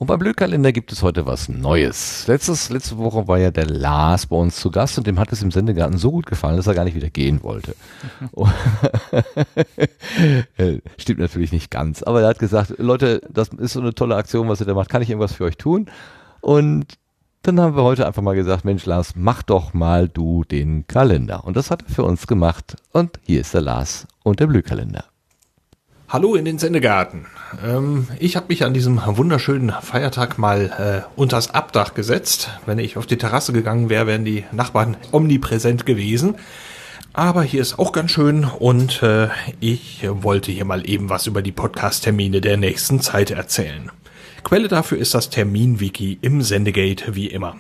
Und 0.05 0.09
beim 0.09 0.19
Blödkalender 0.19 0.71
gibt 0.71 0.93
es 0.93 1.03
heute 1.03 1.25
was 1.25 1.49
Neues. 1.49 2.27
Letztes, 2.27 2.69
letzte 2.69 2.99
Woche 2.99 3.27
war 3.27 3.39
ja 3.39 3.51
der 3.51 3.65
Lars 3.65 4.27
bei 4.27 4.37
uns 4.37 4.57
zu 4.57 4.71
Gast 4.71 4.99
und 4.99 5.07
dem 5.07 5.19
hat 5.19 5.33
es 5.33 5.41
im 5.41 5.51
Sendegarten 5.51 5.97
so 5.97 6.11
gut 6.11 6.27
gefallen, 6.27 6.59
dass 6.59 6.67
er 6.67 6.75
gar 6.75 6.85
nicht 6.85 6.95
wieder 6.95 7.09
gehen 7.09 7.43
wollte. 7.43 7.75
Stimmt 10.99 11.21
natürlich 11.21 11.53
nicht 11.53 11.71
ganz, 11.71 12.03
aber 12.03 12.21
er 12.21 12.29
hat 12.29 12.39
gesagt, 12.39 12.75
Leute, 12.77 13.23
das 13.31 13.49
ist 13.49 13.73
so 13.73 13.81
eine 13.81 13.95
tolle 13.95 14.17
Aktion, 14.17 14.47
was 14.47 14.61
ihr 14.61 14.67
da 14.67 14.75
macht. 14.75 14.91
Kann 14.91 15.01
ich 15.01 15.09
irgendwas 15.09 15.33
für 15.33 15.45
euch 15.45 15.57
tun? 15.57 15.87
Und 16.43 16.99
dann 17.41 17.59
haben 17.59 17.75
wir 17.75 17.83
heute 17.83 18.07
einfach 18.07 18.21
mal 18.21 18.37
gesagt, 18.37 18.67
Mensch 18.67 18.85
Lars, 18.85 19.15
mach 19.17 19.43
doch 19.43 19.73
mal 19.73 20.07
du 20.07 20.45
den 20.45 20.87
Kalender. 20.87 21.47
Und 21.47 21.57
das 21.57 21.71
hat 21.71 21.81
er 21.81 21.89
für 21.89 22.05
uns 22.05 22.27
gemacht. 22.27 22.77
Und 22.93 23.19
hier 23.23 23.41
ist 23.41 23.55
der 23.55 23.63
Lars 23.63 24.07
und 24.23 24.39
der 24.39 24.49
Blühkalender. 24.49 25.05
Hallo 26.15 26.37
in 26.37 26.45
den 26.45 26.61
Sendegarten. 26.61 27.27
Ähm, 27.67 28.07
ich 28.21 28.37
habe 28.37 28.47
mich 28.47 28.63
an 28.63 28.73
diesem 28.73 29.01
wunderschönen 29.05 29.73
Feiertag 29.83 30.39
mal 30.39 31.05
äh, 31.09 31.21
unters 31.21 31.51
Abdach 31.51 31.95
gesetzt. 31.95 32.51
Wenn 32.67 32.79
ich 32.79 32.97
auf 32.97 33.07
die 33.07 33.19
Terrasse 33.19 33.53
gegangen 33.53 33.91
wäre, 33.91 34.07
wären 34.07 34.25
die 34.25 34.45
Nachbarn 34.53 34.97
omnipräsent 35.11 35.87
gewesen. 35.87 36.37
Aber 37.15 37.43
hier 37.43 37.61
ist 37.61 37.81
auch 37.81 37.91
ganz 37.91 38.13
schön 38.13 38.45
und 38.45 39.03
äh, 39.03 39.27
ich 39.59 40.07
wollte 40.09 40.53
hier 40.53 40.65
mal 40.65 40.89
eben 40.89 41.11
was 41.11 41.27
über 41.27 41.43
die 41.43 41.51
Podcast-Termine 41.51 42.41
der 42.41 42.59
nächsten 42.59 43.01
Zeit 43.01 43.33
erzählen. 43.33 43.91
Quelle 44.45 44.69
dafür 44.69 44.99
ist 44.99 45.15
das 45.15 45.31
Termin-Wiki 45.31 46.19
im 46.23 46.43
Sendegate 46.43 47.17
wie 47.17 47.27
immer. 47.27 47.57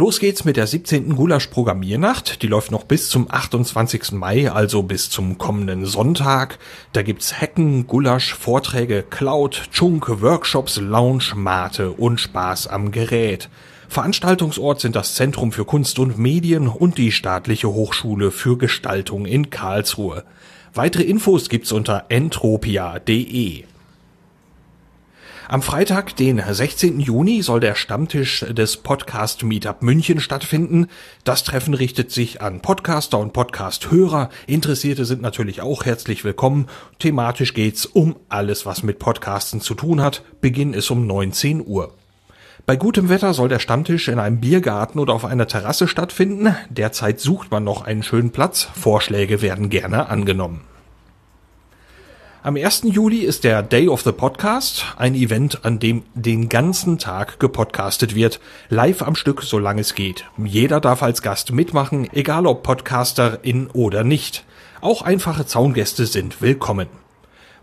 Los 0.00 0.20
geht's 0.20 0.44
mit 0.44 0.56
der 0.56 0.68
17. 0.68 1.16
Gulasch 1.16 1.48
Programmiernacht. 1.48 2.42
Die 2.42 2.46
läuft 2.46 2.70
noch 2.70 2.84
bis 2.84 3.08
zum 3.08 3.28
28. 3.28 4.12
Mai, 4.12 4.48
also 4.48 4.84
bis 4.84 5.10
zum 5.10 5.38
kommenden 5.38 5.86
Sonntag. 5.86 6.60
Da 6.92 7.02
gibt's 7.02 7.40
Hacken, 7.40 7.88
Gulasch, 7.88 8.32
Vorträge, 8.32 9.02
Cloud, 9.02 9.60
Chunk, 9.72 10.22
Workshops, 10.22 10.76
Lounge, 10.76 11.32
Mate 11.34 11.90
und 11.90 12.20
Spaß 12.20 12.68
am 12.68 12.92
Gerät. 12.92 13.48
Veranstaltungsort 13.88 14.80
sind 14.80 14.94
das 14.94 15.16
Zentrum 15.16 15.50
für 15.50 15.64
Kunst 15.64 15.98
und 15.98 16.16
Medien 16.16 16.68
und 16.68 16.96
die 16.96 17.10
Staatliche 17.10 17.66
Hochschule 17.66 18.30
für 18.30 18.56
Gestaltung 18.56 19.26
in 19.26 19.50
Karlsruhe. 19.50 20.22
Weitere 20.74 21.02
Infos 21.02 21.48
gibt's 21.48 21.72
unter 21.72 22.04
entropia.de. 22.08 23.64
Am 25.50 25.62
Freitag, 25.62 26.14
den 26.14 26.42
16. 26.46 27.00
Juni, 27.00 27.40
soll 27.40 27.60
der 27.60 27.74
Stammtisch 27.74 28.44
des 28.50 28.76
Podcast 28.76 29.44
Meetup 29.44 29.80
München 29.80 30.20
stattfinden. 30.20 30.88
Das 31.24 31.42
Treffen 31.42 31.72
richtet 31.72 32.10
sich 32.10 32.42
an 32.42 32.60
Podcaster 32.60 33.18
und 33.18 33.32
Podcast-Hörer. 33.32 34.28
Interessierte 34.46 35.06
sind 35.06 35.22
natürlich 35.22 35.62
auch 35.62 35.86
herzlich 35.86 36.22
willkommen. 36.22 36.66
Thematisch 36.98 37.54
geht's 37.54 37.86
um 37.86 38.16
alles, 38.28 38.66
was 38.66 38.82
mit 38.82 38.98
Podcasten 38.98 39.62
zu 39.62 39.72
tun 39.72 40.02
hat. 40.02 40.22
Beginn 40.42 40.74
ist 40.74 40.90
um 40.90 41.06
19 41.06 41.66
Uhr. 41.66 41.94
Bei 42.66 42.76
gutem 42.76 43.08
Wetter 43.08 43.32
soll 43.32 43.48
der 43.48 43.58
Stammtisch 43.58 44.08
in 44.08 44.18
einem 44.18 44.40
Biergarten 44.40 44.98
oder 44.98 45.14
auf 45.14 45.24
einer 45.24 45.46
Terrasse 45.46 45.88
stattfinden. 45.88 46.54
Derzeit 46.68 47.20
sucht 47.20 47.50
man 47.50 47.64
noch 47.64 47.86
einen 47.86 48.02
schönen 48.02 48.32
Platz. 48.32 48.68
Vorschläge 48.74 49.40
werden 49.40 49.70
gerne 49.70 50.10
angenommen. 50.10 50.60
Am 52.48 52.56
1. 52.56 52.84
Juli 52.84 53.18
ist 53.18 53.44
der 53.44 53.62
Day 53.62 53.88
of 53.88 54.00
the 54.00 54.12
Podcast, 54.12 54.86
ein 54.96 55.14
Event, 55.14 55.66
an 55.66 55.78
dem 55.80 56.04
den 56.14 56.48
ganzen 56.48 56.96
Tag 56.96 57.38
gepodcastet 57.38 58.14
wird, 58.14 58.40
live 58.70 59.02
am 59.02 59.16
Stück, 59.16 59.42
solange 59.42 59.82
es 59.82 59.94
geht. 59.94 60.24
Jeder 60.38 60.80
darf 60.80 61.02
als 61.02 61.20
Gast 61.20 61.52
mitmachen, 61.52 62.08
egal 62.14 62.46
ob 62.46 62.62
Podcasterin 62.62 63.68
oder 63.74 64.02
nicht. 64.02 64.46
Auch 64.80 65.02
einfache 65.02 65.44
Zaungäste 65.44 66.06
sind 66.06 66.40
willkommen. 66.40 66.88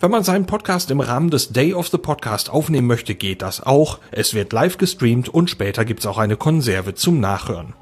Wenn 0.01 0.11
man 0.11 0.23
seinen 0.23 0.45
Podcast 0.45 0.91
im 0.91 0.99
Rahmen 0.99 1.31
des 1.31 1.49
Day 1.49 1.73
of 1.73 1.87
the 1.87 1.97
Podcast 1.97 2.51
aufnehmen 2.51 2.85
möchte, 2.85 3.15
geht 3.15 3.41
das 3.41 3.63
auch. 3.63 3.97
Es 4.11 4.35
wird 4.35 4.53
live 4.53 4.77
gestreamt 4.77 5.29
und 5.29 5.49
später 5.49 5.83
gibt's 5.83 6.05
auch 6.05 6.19
eine 6.19 6.37
Konserve 6.37 6.93
zum 6.93 7.19
Nachhören. 7.19 7.73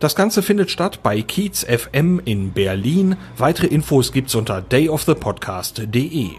Das 0.00 0.14
Ganze 0.14 0.42
findet 0.42 0.70
statt 0.70 1.02
bei 1.02 1.20
Kiez 1.20 1.62
FM 1.62 2.22
in 2.24 2.52
Berlin. 2.52 3.16
Weitere 3.36 3.66
Infos 3.66 4.12
gibt's 4.12 4.34
unter 4.34 4.62
dayofthepodcast.de. 4.62 6.30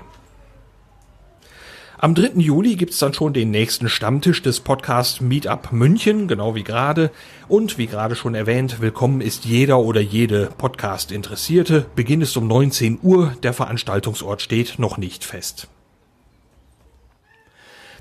Am 2.00 2.16
3. 2.16 2.32
Juli 2.38 2.76
gibt's 2.76 2.98
dann 2.98 3.14
schon 3.14 3.34
den 3.34 3.52
nächsten 3.52 3.88
Stammtisch 3.88 4.42
des 4.42 4.62
Podcast 4.62 5.22
Meetup 5.22 5.72
München, 5.72 6.28
genau 6.28 6.56
wie 6.56 6.64
gerade. 6.64 7.12
Und 7.48 7.78
wie 7.78 7.86
gerade 7.86 8.16
schon 8.16 8.34
erwähnt, 8.34 8.82
willkommen 8.82 9.22
ist 9.22 9.46
jeder 9.46 9.78
oder 9.78 10.02
jede 10.02 10.50
Podcast-Interessierte. 10.58 11.86
Beginn 11.96 12.22
ist 12.22 12.36
um 12.38 12.48
19 12.48 12.98
Uhr, 13.04 13.36
der 13.44 13.54
Veranstaltungsort 13.54 14.42
steht 14.42 14.80
noch 14.80 14.98
nicht 14.98 15.24
fest. 15.24 15.68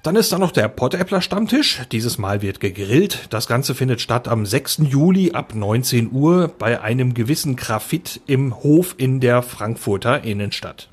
Dann 0.03 0.17
ist 0.17 0.33
da 0.33 0.39
noch 0.39 0.53
der 0.53 0.69
Pottäppler 0.69 1.21
Stammtisch. 1.21 1.83
Dieses 1.93 2.17
Mal 2.17 2.41
wird 2.41 2.59
gegrillt. 2.59 3.27
Das 3.29 3.47
Ganze 3.47 3.75
findet 3.75 4.01
statt 4.01 4.29
am 4.29 4.47
6. 4.47 4.79
Juli 4.89 5.33
ab 5.33 5.55
19 5.55 6.11
Uhr 6.11 6.49
bei 6.49 6.81
einem 6.81 7.13
gewissen 7.13 7.55
Grafit 7.55 8.23
im 8.27 8.63
Hof 8.63 8.95
in 8.97 9.21
der 9.21 9.43
Frankfurter 9.43 10.25
Innenstadt. 10.25 10.89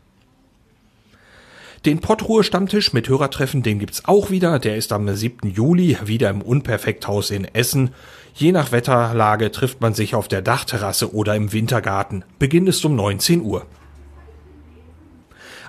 Den 1.85 1.99
Pottruhe-Stammtisch 1.99 2.91
mit 2.91 3.07
Hörertreffen, 3.07 3.63
den 3.63 3.79
gibt's 3.79 4.03
auch 4.03 4.29
wieder. 4.29 4.59
Der 4.59 4.75
ist 4.75 4.91
am 4.91 5.07
7. 5.07 5.51
Juli 5.51 5.97
wieder 6.03 6.29
im 6.29 6.41
Unperfekthaus 6.41 7.31
in 7.31 7.45
Essen. 7.45 7.91
Je 8.33 8.51
nach 8.51 8.73
Wetterlage 8.73 9.51
trifft 9.51 9.79
man 9.79 9.93
sich 9.93 10.15
auf 10.15 10.27
der 10.27 10.41
Dachterrasse 10.41 11.13
oder 11.13 11.33
im 11.33 11.53
Wintergarten. 11.53 12.25
Beginn 12.39 12.67
ist 12.67 12.83
um 12.83 12.97
19 12.97 13.41
Uhr. 13.41 13.65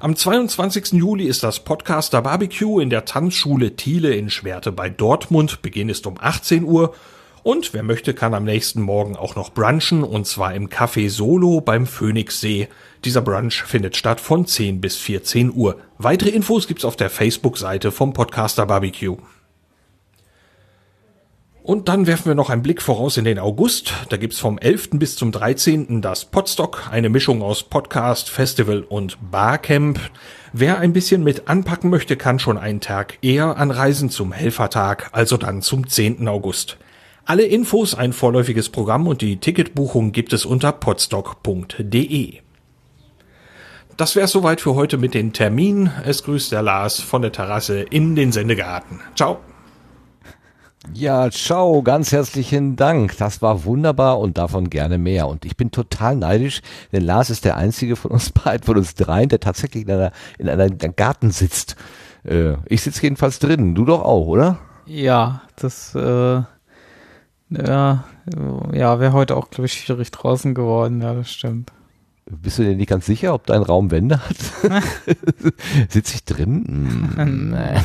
Am 0.01 0.15
22. 0.15 0.93
Juli 0.93 1.25
ist 1.25 1.43
das 1.43 1.59
Podcaster 1.59 2.23
Barbecue 2.23 2.79
in 2.79 2.89
der 2.89 3.05
Tanzschule 3.05 3.75
Thiele 3.75 4.15
in 4.15 4.31
Schwerte 4.31 4.71
bei 4.71 4.89
Dortmund. 4.91 5.61
Beginn 5.61 5.89
ist 5.89 6.07
um 6.07 6.15
18 6.21 6.63
Uhr. 6.63 6.95
Und 7.43 7.75
wer 7.75 7.83
möchte, 7.83 8.15
kann 8.15 8.33
am 8.33 8.45
nächsten 8.45 8.81
Morgen 8.81 9.17
auch 9.17 9.35
noch 9.35 9.53
brunchen 9.53 10.05
und 10.05 10.25
zwar 10.25 10.55
im 10.55 10.69
Café 10.69 11.11
Solo 11.11 11.61
beim 11.61 11.85
Phoenixsee. 11.85 12.69
Dieser 13.05 13.23
Brunch 13.23 13.65
findet 13.65 13.97
statt 13.97 14.21
von 14.21 14.47
10 14.47 14.81
bis 14.81 14.97
14 14.99 15.53
Uhr. 15.53 15.81
Weitere 15.99 16.31
Infos 16.31 16.69
gibt's 16.69 16.85
auf 16.85 16.95
der 16.95 17.11
Facebook-Seite 17.11 17.91
vom 17.91 18.13
Podcaster 18.13 18.67
Barbecue. 18.67 19.17
Und 21.69 21.91
dann 21.91 22.07
werfen 22.07 22.29
wir 22.31 22.35
noch 22.35 22.49
einen 22.49 22.63
Blick 22.63 22.81
voraus 22.81 23.19
in 23.19 23.27
den 23.27 23.39
August. 23.39 23.93
Da 24.09 24.17
gibt's 24.17 24.39
vom 24.39 24.57
11. 24.57 24.89
bis 24.93 25.17
zum 25.17 25.33
13. 25.33 26.01
das 26.01 26.25
Podstock, 26.25 26.89
eine 26.91 27.11
Mischung 27.11 27.43
aus 27.43 27.63
Podcast, 27.63 28.31
Festival 28.31 28.85
und 28.89 29.19
Barcamp. 29.31 30.01
Wer 30.55 30.79
ein 30.79 30.95
bisschen 30.95 31.23
mit 31.23 31.47
anpacken 31.47 31.91
möchte, 31.91 32.17
kann 32.17 32.39
schon 32.39 32.57
einen 32.57 32.81
Tag 32.81 33.19
eher 33.21 33.59
anreisen 33.59 34.09
zum 34.09 34.33
Helfertag, 34.33 35.11
also 35.13 35.37
dann 35.37 35.61
zum 35.61 35.87
10. 35.87 36.27
August. 36.27 36.79
Alle 37.27 37.43
Infos, 37.43 37.95
ein 37.95 38.15
vorläufiges 38.15 38.71
Programm 38.71 39.07
und 39.07 39.21
die 39.21 39.37
Ticketbuchung 39.37 40.13
gibt 40.13 40.33
es 40.33 40.47
unter 40.47 40.73
podstock.de. 40.73 42.39
Das 43.99 44.17
wäre 44.17 44.27
soweit 44.27 44.63
für 44.63 44.75
heute 44.75 44.97
mit 44.97 45.13
den 45.13 45.35
Terminen. 45.35 45.93
Es 46.07 46.23
grüßt 46.23 46.51
der 46.51 46.63
Lars 46.63 46.99
von 46.99 47.21
der 47.21 47.33
Terrasse 47.33 47.81
in 47.83 48.17
den 48.17 48.33
Sendegarten. 48.33 49.01
Ciao. 49.15 49.41
Ja, 50.95 51.31
ciao, 51.31 51.83
ganz 51.83 52.13
herzlichen 52.13 52.77
Dank. 52.77 53.17
Das 53.19 53.43
war 53.43 53.65
wunderbar 53.65 54.19
und 54.19 54.39
davon 54.39 54.71
gerne 54.71 54.99
mehr. 54.99 55.29
Und 55.29 55.45
ich 55.45 55.57
bin 55.57 55.71
total 55.71 56.17
neidisch, 56.17 56.61
denn 56.93 57.05
Lars 57.05 57.31
ist 57.31 57.45
der 57.45 57.57
einzige 57.57 57.95
von 57.97 58.11
uns 58.11 58.31
beiden, 58.45 58.65
von 58.65 58.77
uns 58.77 58.95
dreien, 58.95 59.29
der 59.29 59.41
tatsächlich 59.41 59.85
in 59.85 59.91
einer, 59.91 60.13
in 60.39 60.49
einem 60.49 60.77
Garten 60.97 61.31
sitzt. 61.31 61.77
Äh, 62.25 62.55
ich 62.67 62.83
sitze 62.83 63.03
jedenfalls 63.03 63.39
drin. 63.39 63.75
Du 63.75 63.85
doch 63.85 64.03
auch, 64.03 64.27
oder? 64.27 64.59
Ja, 64.87 65.43
das, 65.57 65.95
äh, 65.95 66.43
ja, 67.51 68.05
ja, 68.73 69.01
wäre 69.01 69.13
heute 69.13 69.37
auch, 69.37 69.51
glaube 69.51 69.67
ich, 69.67 69.75
schwierig 69.75 70.11
draußen 70.11 70.55
geworden. 70.55 71.03
Ja, 71.03 71.15
das 71.15 71.31
stimmt. 71.31 71.73
Bist 72.31 72.59
du 72.59 72.63
dir 72.63 72.77
nicht 72.77 72.91
ganz 72.91 73.07
sicher, 73.07 73.33
ob 73.33 73.47
dein 73.47 73.63
Raum 73.63 73.91
Wände 73.91 74.21
hat? 74.21 74.37
Sitze 75.89 76.17
ich 76.17 76.25
drin? 76.25 77.57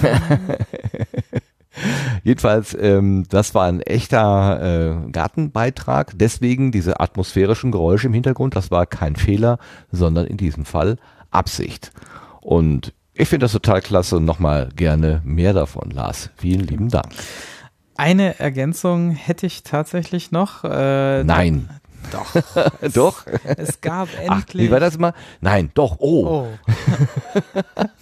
Jedenfalls, 2.23 2.77
ähm, 2.79 3.25
das 3.29 3.55
war 3.55 3.65
ein 3.65 3.81
echter 3.81 5.05
äh, 5.05 5.11
Gartenbeitrag. 5.11 6.13
Deswegen 6.15 6.71
diese 6.71 6.99
atmosphärischen 6.99 7.71
Geräusche 7.71 8.07
im 8.07 8.13
Hintergrund. 8.13 8.55
Das 8.55 8.71
war 8.71 8.85
kein 8.85 9.15
Fehler, 9.15 9.57
sondern 9.91 10.25
in 10.27 10.37
diesem 10.37 10.65
Fall 10.65 10.97
Absicht. 11.31 11.91
Und 12.41 12.93
ich 13.13 13.29
finde 13.29 13.45
das 13.45 13.51
total 13.51 13.81
klasse 13.81 14.17
und 14.17 14.25
nochmal 14.25 14.69
gerne 14.75 15.21
mehr 15.23 15.53
davon, 15.53 15.91
Lars. 15.91 16.29
Vielen 16.35 16.61
lieben 16.67 16.89
Dank. 16.89 17.07
Eine 17.95 18.39
Ergänzung 18.39 19.11
hätte 19.11 19.45
ich 19.45 19.63
tatsächlich 19.63 20.31
noch. 20.31 20.63
Äh, 20.63 21.23
Nein. 21.23 21.69
Doch. 22.11 22.35
Es, 22.81 22.93
doch. 22.93 23.25
Es 23.57 23.81
gab 23.81 24.09
endlich. 24.19 24.29
Ach, 24.29 24.53
wie 24.55 24.71
war 24.71 24.79
das 24.79 24.97
mal? 24.97 25.13
Nein, 25.41 25.71
doch. 25.73 25.97
Oh. 25.99 26.25
oh. 26.27 26.47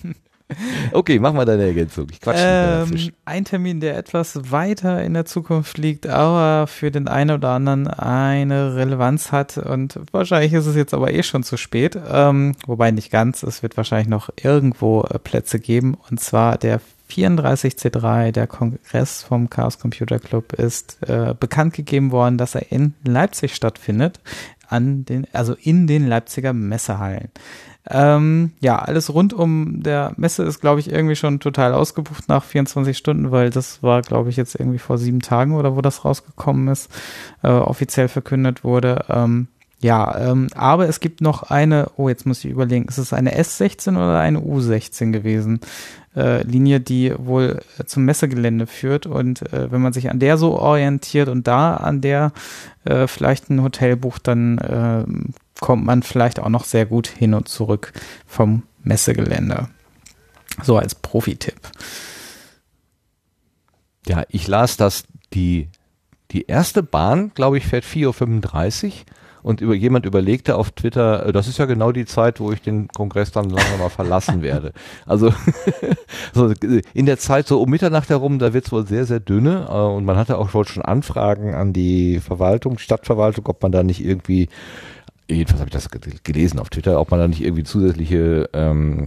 okay, 0.91 1.19
mach 1.19 1.33
mal 1.33 1.45
deine 1.45 1.63
Ergänzung. 1.63 2.07
Ich 2.11 2.21
quatsch 2.21 2.37
ähm, 2.39 3.11
Ein 3.25 3.45
Termin, 3.45 3.79
der 3.79 3.97
etwas 3.97 4.51
weiter 4.51 5.03
in 5.03 5.13
der 5.13 5.25
Zukunft 5.25 5.77
liegt, 5.77 6.07
aber 6.07 6.67
für 6.67 6.91
den 6.91 7.07
einen 7.07 7.31
oder 7.31 7.49
anderen 7.49 7.87
eine 7.87 8.75
Relevanz 8.75 9.31
hat 9.31 9.57
und 9.57 9.99
wahrscheinlich 10.11 10.53
ist 10.53 10.65
es 10.65 10.75
jetzt 10.75 10.93
aber 10.93 11.13
eh 11.13 11.23
schon 11.23 11.43
zu 11.43 11.57
spät. 11.57 11.97
Ähm, 12.11 12.55
wobei 12.65 12.91
nicht 12.91 13.11
ganz. 13.11 13.43
Es 13.43 13.63
wird 13.63 13.77
wahrscheinlich 13.77 14.09
noch 14.09 14.29
irgendwo 14.41 15.03
äh, 15.03 15.19
Plätze 15.19 15.59
geben 15.59 15.97
und 16.09 16.19
zwar 16.19 16.57
der 16.57 16.81
34C3, 17.11 18.31
der 18.31 18.47
Kongress 18.47 19.23
vom 19.23 19.49
Chaos 19.49 19.79
Computer 19.79 20.19
Club, 20.19 20.53
ist 20.53 20.97
äh, 21.07 21.35
bekannt 21.37 21.73
gegeben 21.73 22.11
worden, 22.11 22.37
dass 22.37 22.55
er 22.55 22.71
in 22.71 22.93
Leipzig 23.03 23.55
stattfindet, 23.55 24.19
an 24.67 25.03
den, 25.05 25.27
also 25.33 25.55
in 25.61 25.87
den 25.87 26.07
Leipziger 26.07 26.53
Messehallen. 26.53 27.29
Ähm, 27.89 28.51
ja, 28.59 28.77
alles 28.77 29.13
rund 29.13 29.33
um 29.33 29.81
der 29.81 30.13
Messe 30.15 30.43
ist, 30.43 30.61
glaube 30.61 30.79
ich, 30.79 30.91
irgendwie 30.91 31.15
schon 31.15 31.39
total 31.39 31.73
ausgebucht 31.73 32.29
nach 32.29 32.43
24 32.43 32.95
Stunden, 32.95 33.31
weil 33.31 33.49
das 33.49 33.81
war, 33.81 34.01
glaube 34.01 34.29
ich, 34.29 34.37
jetzt 34.37 34.55
irgendwie 34.55 34.77
vor 34.77 34.97
sieben 34.97 35.19
Tagen 35.19 35.55
oder 35.55 35.75
wo 35.75 35.81
das 35.81 36.05
rausgekommen 36.05 36.67
ist, 36.67 36.91
äh, 37.43 37.49
offiziell 37.49 38.07
verkündet 38.07 38.63
wurde. 38.63 39.05
Ähm, 39.09 39.47
ja, 39.81 40.15
ähm, 40.19 40.47
aber 40.53 40.87
es 40.87 40.99
gibt 40.99 41.21
noch 41.21 41.41
eine, 41.41 41.89
oh, 41.97 42.07
jetzt 42.07 42.27
muss 42.27 42.45
ich 42.45 42.51
überlegen, 42.51 42.85
ist 42.85 42.99
es 42.99 43.13
eine 43.13 43.35
S16 43.35 43.93
oder 43.93 44.19
eine 44.19 44.39
U16 44.39 45.11
gewesen? 45.11 45.59
Äh, 46.15 46.43
Linie, 46.43 46.81
die 46.81 47.13
wohl 47.17 47.61
zum 47.87 48.05
Messegelände 48.05 48.67
führt. 48.67 49.07
Und 49.07 49.41
äh, 49.53 49.71
wenn 49.71 49.81
man 49.81 49.93
sich 49.93 50.11
an 50.11 50.19
der 50.19 50.37
so 50.37 50.53
orientiert 50.59 51.29
und 51.29 51.47
da 51.47 51.77
an 51.77 51.99
der 51.99 52.31
äh, 52.85 53.07
vielleicht 53.07 53.49
ein 53.49 53.63
Hotel 53.63 53.95
bucht, 53.95 54.27
dann 54.27 54.59
äh, 54.59 55.03
kommt 55.61 55.85
man 55.85 56.03
vielleicht 56.03 56.41
auch 56.41 56.49
noch 56.49 56.65
sehr 56.65 56.85
gut 56.85 57.07
hin 57.07 57.33
und 57.33 57.47
zurück 57.47 57.93
vom 58.25 58.63
Messegelände. 58.83 59.69
So 60.61 60.77
als 60.77 60.95
Profi-Tipp. 60.95 61.61
Ja, 64.07 64.23
ich 64.27 64.47
las, 64.47 64.75
dass 64.75 65.05
die, 65.33 65.69
die 66.31 66.47
erste 66.47 66.83
Bahn, 66.83 67.31
glaube 67.33 67.57
ich, 67.57 67.65
fährt 67.65 67.85
4.35 67.85 68.87
Uhr 68.87 68.91
und 69.43 69.61
über, 69.61 69.73
jemand 69.73 70.05
überlegte 70.05 70.55
auf 70.55 70.71
Twitter, 70.71 71.27
äh, 71.27 71.31
das 71.31 71.47
ist 71.47 71.57
ja 71.57 71.65
genau 71.65 71.91
die 71.91 72.05
Zeit, 72.05 72.39
wo 72.39 72.51
ich 72.51 72.61
den 72.61 72.87
Kongress 72.87 73.31
dann 73.31 73.49
langsam 73.49 73.79
mal 73.79 73.89
verlassen 73.89 74.41
werde. 74.41 74.73
Also 75.05 75.33
so 76.33 76.53
in 76.93 77.05
der 77.05 77.17
Zeit 77.17 77.47
so 77.47 77.61
um 77.61 77.69
Mitternacht 77.69 78.09
herum, 78.09 78.39
da 78.39 78.53
wird 78.53 78.65
es 78.65 78.71
wohl 78.71 78.85
sehr, 78.85 79.05
sehr 79.05 79.19
dünne 79.19 79.67
äh, 79.69 79.73
und 79.73 80.05
man 80.05 80.17
hatte 80.17 80.37
auch 80.37 80.53
wohl 80.53 80.67
schon 80.67 80.83
Anfragen 80.83 81.53
an 81.53 81.73
die 81.73 82.19
Verwaltung, 82.19 82.77
Stadtverwaltung, 82.77 83.45
ob 83.47 83.61
man 83.61 83.71
da 83.71 83.83
nicht 83.83 84.03
irgendwie, 84.03 84.49
jedenfalls 85.29 85.59
habe 85.61 85.69
ich 85.69 85.73
das 85.73 85.89
gelesen 86.23 86.59
auf 86.59 86.69
Twitter, 86.69 86.99
ob 86.99 87.11
man 87.11 87.19
da 87.19 87.27
nicht 87.27 87.43
irgendwie 87.43 87.63
zusätzliche 87.63 88.49
ähm, 88.53 89.05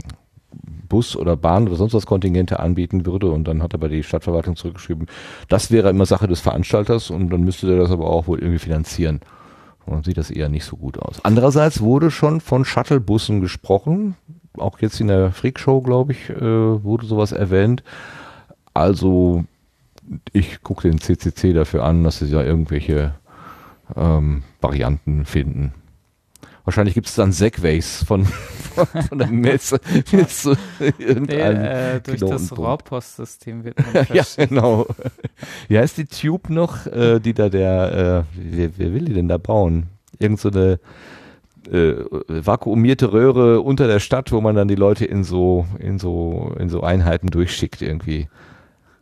Bus 0.89 1.17
oder 1.17 1.37
Bahn 1.37 1.67
oder 1.67 1.77
sonst 1.77 1.95
was 1.95 2.07
Kontingente 2.07 2.61
anbieten 2.61 3.07
würde. 3.07 3.31
Und 3.31 3.49
dann 3.49 3.63
hat 3.63 3.75
aber 3.75 3.89
die 3.89 4.03
Stadtverwaltung 4.03 4.57
zurückgeschrieben, 4.57 5.07
das 5.49 5.71
wäre 5.71 5.91
immer 5.91 6.07
Sache 6.07 6.29
des 6.29 6.41
Veranstalters 6.41 7.11
und 7.11 7.31
dann 7.31 7.43
müsste 7.43 7.67
der 7.67 7.79
das 7.79 7.91
aber 7.91 8.07
auch 8.09 8.27
wohl 8.27 8.39
irgendwie 8.39 8.59
finanzieren. 8.59 9.21
Und 9.87 9.95
dann 9.95 10.05
sieht 10.05 10.17
das 10.17 10.31
eher 10.31 10.49
nicht 10.49 10.65
so 10.65 10.77
gut 10.77 10.99
aus. 10.99 11.21
Andererseits 11.25 11.81
wurde 11.81 12.11
schon 12.11 12.41
von 12.41 12.65
Shuttlebussen 12.65 13.41
gesprochen. 13.41 14.17
Auch 14.57 14.79
jetzt 14.79 15.01
in 15.01 15.09
der 15.09 15.33
Freakshow, 15.33 15.83
glaube 15.83 16.13
ich, 16.13 16.31
äh, 16.31 16.41
wurde 16.41 17.07
sowas 17.07 17.33
erwähnt. 17.33 17.83
Also 18.73 19.45
ich 20.33 20.63
gucke 20.63 20.89
den 20.89 21.01
CCC 21.01 21.53
dafür 21.53 21.85
an, 21.85 22.05
dass 22.05 22.19
sie 22.19 22.27
ja 22.27 22.43
irgendwelche 22.43 23.15
ähm, 23.97 24.43
Varianten 24.61 25.25
finden. 25.25 25.75
Wahrscheinlich 26.65 26.95
gibt 26.95 27.09
es 27.09 27.15
dann 27.15 27.31
Segways 27.33 28.03
von, 28.05 28.25
von 28.25 29.19
der 29.19 29.29
Messe 29.29 29.79
bis 30.11 30.43
zu 30.43 30.57
irgendeinem 30.79 31.63
nee, 31.63 31.97
äh, 31.97 32.01
Durch 32.01 32.21
das 32.21 32.57
Rohrpostsystem 32.57 33.65
wird 33.65 33.77
man 33.79 34.07
Ja, 34.13 34.25
genau. 34.37 34.87
Wie 35.69 35.79
heißt 35.79 35.99
die 35.99 36.07
Tube 36.07 36.49
noch, 36.49 36.87
äh, 36.87 37.21
die 37.21 37.35
da 37.35 37.51
der, 37.51 38.25
äh, 38.35 38.41
wer, 38.57 38.71
wer 38.79 38.95
will 38.95 39.05
die 39.05 39.13
denn 39.13 39.29
da 39.29 39.37
bauen? 39.37 39.89
Irgend 40.19 40.41
so 40.41 40.49
eine 40.49 40.81
äh, 41.71 41.97
vakuumierte 42.29 43.13
Röhre 43.13 43.61
unter 43.61 43.87
der 43.87 44.01
Stadt, 44.01 44.33
wo 44.33 44.41
man 44.41 44.57
dann 44.57 44.69
die 44.69 44.75
Leute 44.75 45.05
in 45.05 45.23
so, 45.23 45.67
in 45.79 45.99
so, 45.99 46.55
in 46.59 46.71
so 46.71 46.83
Einheiten 46.83 47.29
durchschickt 47.29 47.83
irgendwie. 47.83 48.29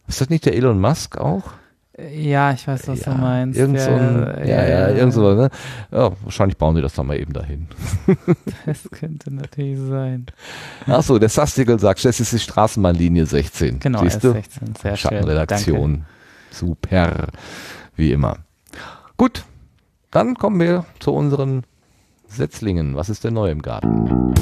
Ist 0.08 0.20
das 0.20 0.30
nicht 0.30 0.46
der 0.46 0.54
Elon 0.54 0.80
Musk 0.80 1.16
auch? 1.16 1.52
Ja, 1.98 2.52
ich 2.52 2.66
weiß, 2.66 2.88
was 2.88 3.04
ja, 3.04 3.12
du 3.12 3.18
meinst. 3.18 3.58
Irgend 3.58 3.80
so 3.80 3.90
ein, 3.90 4.34
ja, 4.38 4.44
ja, 4.46 4.64
ja, 4.66 4.88
irgend 4.88 5.12
so, 5.12 5.34
ne? 5.34 5.50
Ja, 5.90 6.10
wahrscheinlich 6.22 6.56
bauen 6.56 6.74
sie 6.74 6.80
das 6.80 6.94
dann 6.94 7.06
mal 7.06 7.18
eben 7.18 7.34
dahin. 7.34 7.68
das 8.66 8.88
könnte 8.90 9.32
natürlich 9.34 9.78
sein. 9.78 10.26
Ach 10.86 11.02
so, 11.02 11.18
der 11.18 11.28
Sastikel 11.28 11.78
sagt, 11.78 12.02
das 12.04 12.18
ist 12.18 12.32
die 12.32 12.38
Straßenbahnlinie 12.38 13.26
16. 13.26 13.80
Genau, 13.80 14.02
Siehst 14.02 14.24
du? 14.24 14.32
16, 14.32 14.74
sehr 14.80 14.96
Schattenredaktion. 14.96 15.92
Danke. 15.92 16.06
Super. 16.50 17.26
Wie 17.94 18.12
immer. 18.12 18.38
Gut, 19.18 19.44
dann 20.10 20.34
kommen 20.34 20.60
wir 20.60 20.86
zu 20.98 21.12
unseren 21.12 21.64
Setzlingen. 22.26 22.96
Was 22.96 23.10
ist 23.10 23.24
denn 23.24 23.34
neu 23.34 23.50
im 23.50 23.60
Garten? 23.60 24.32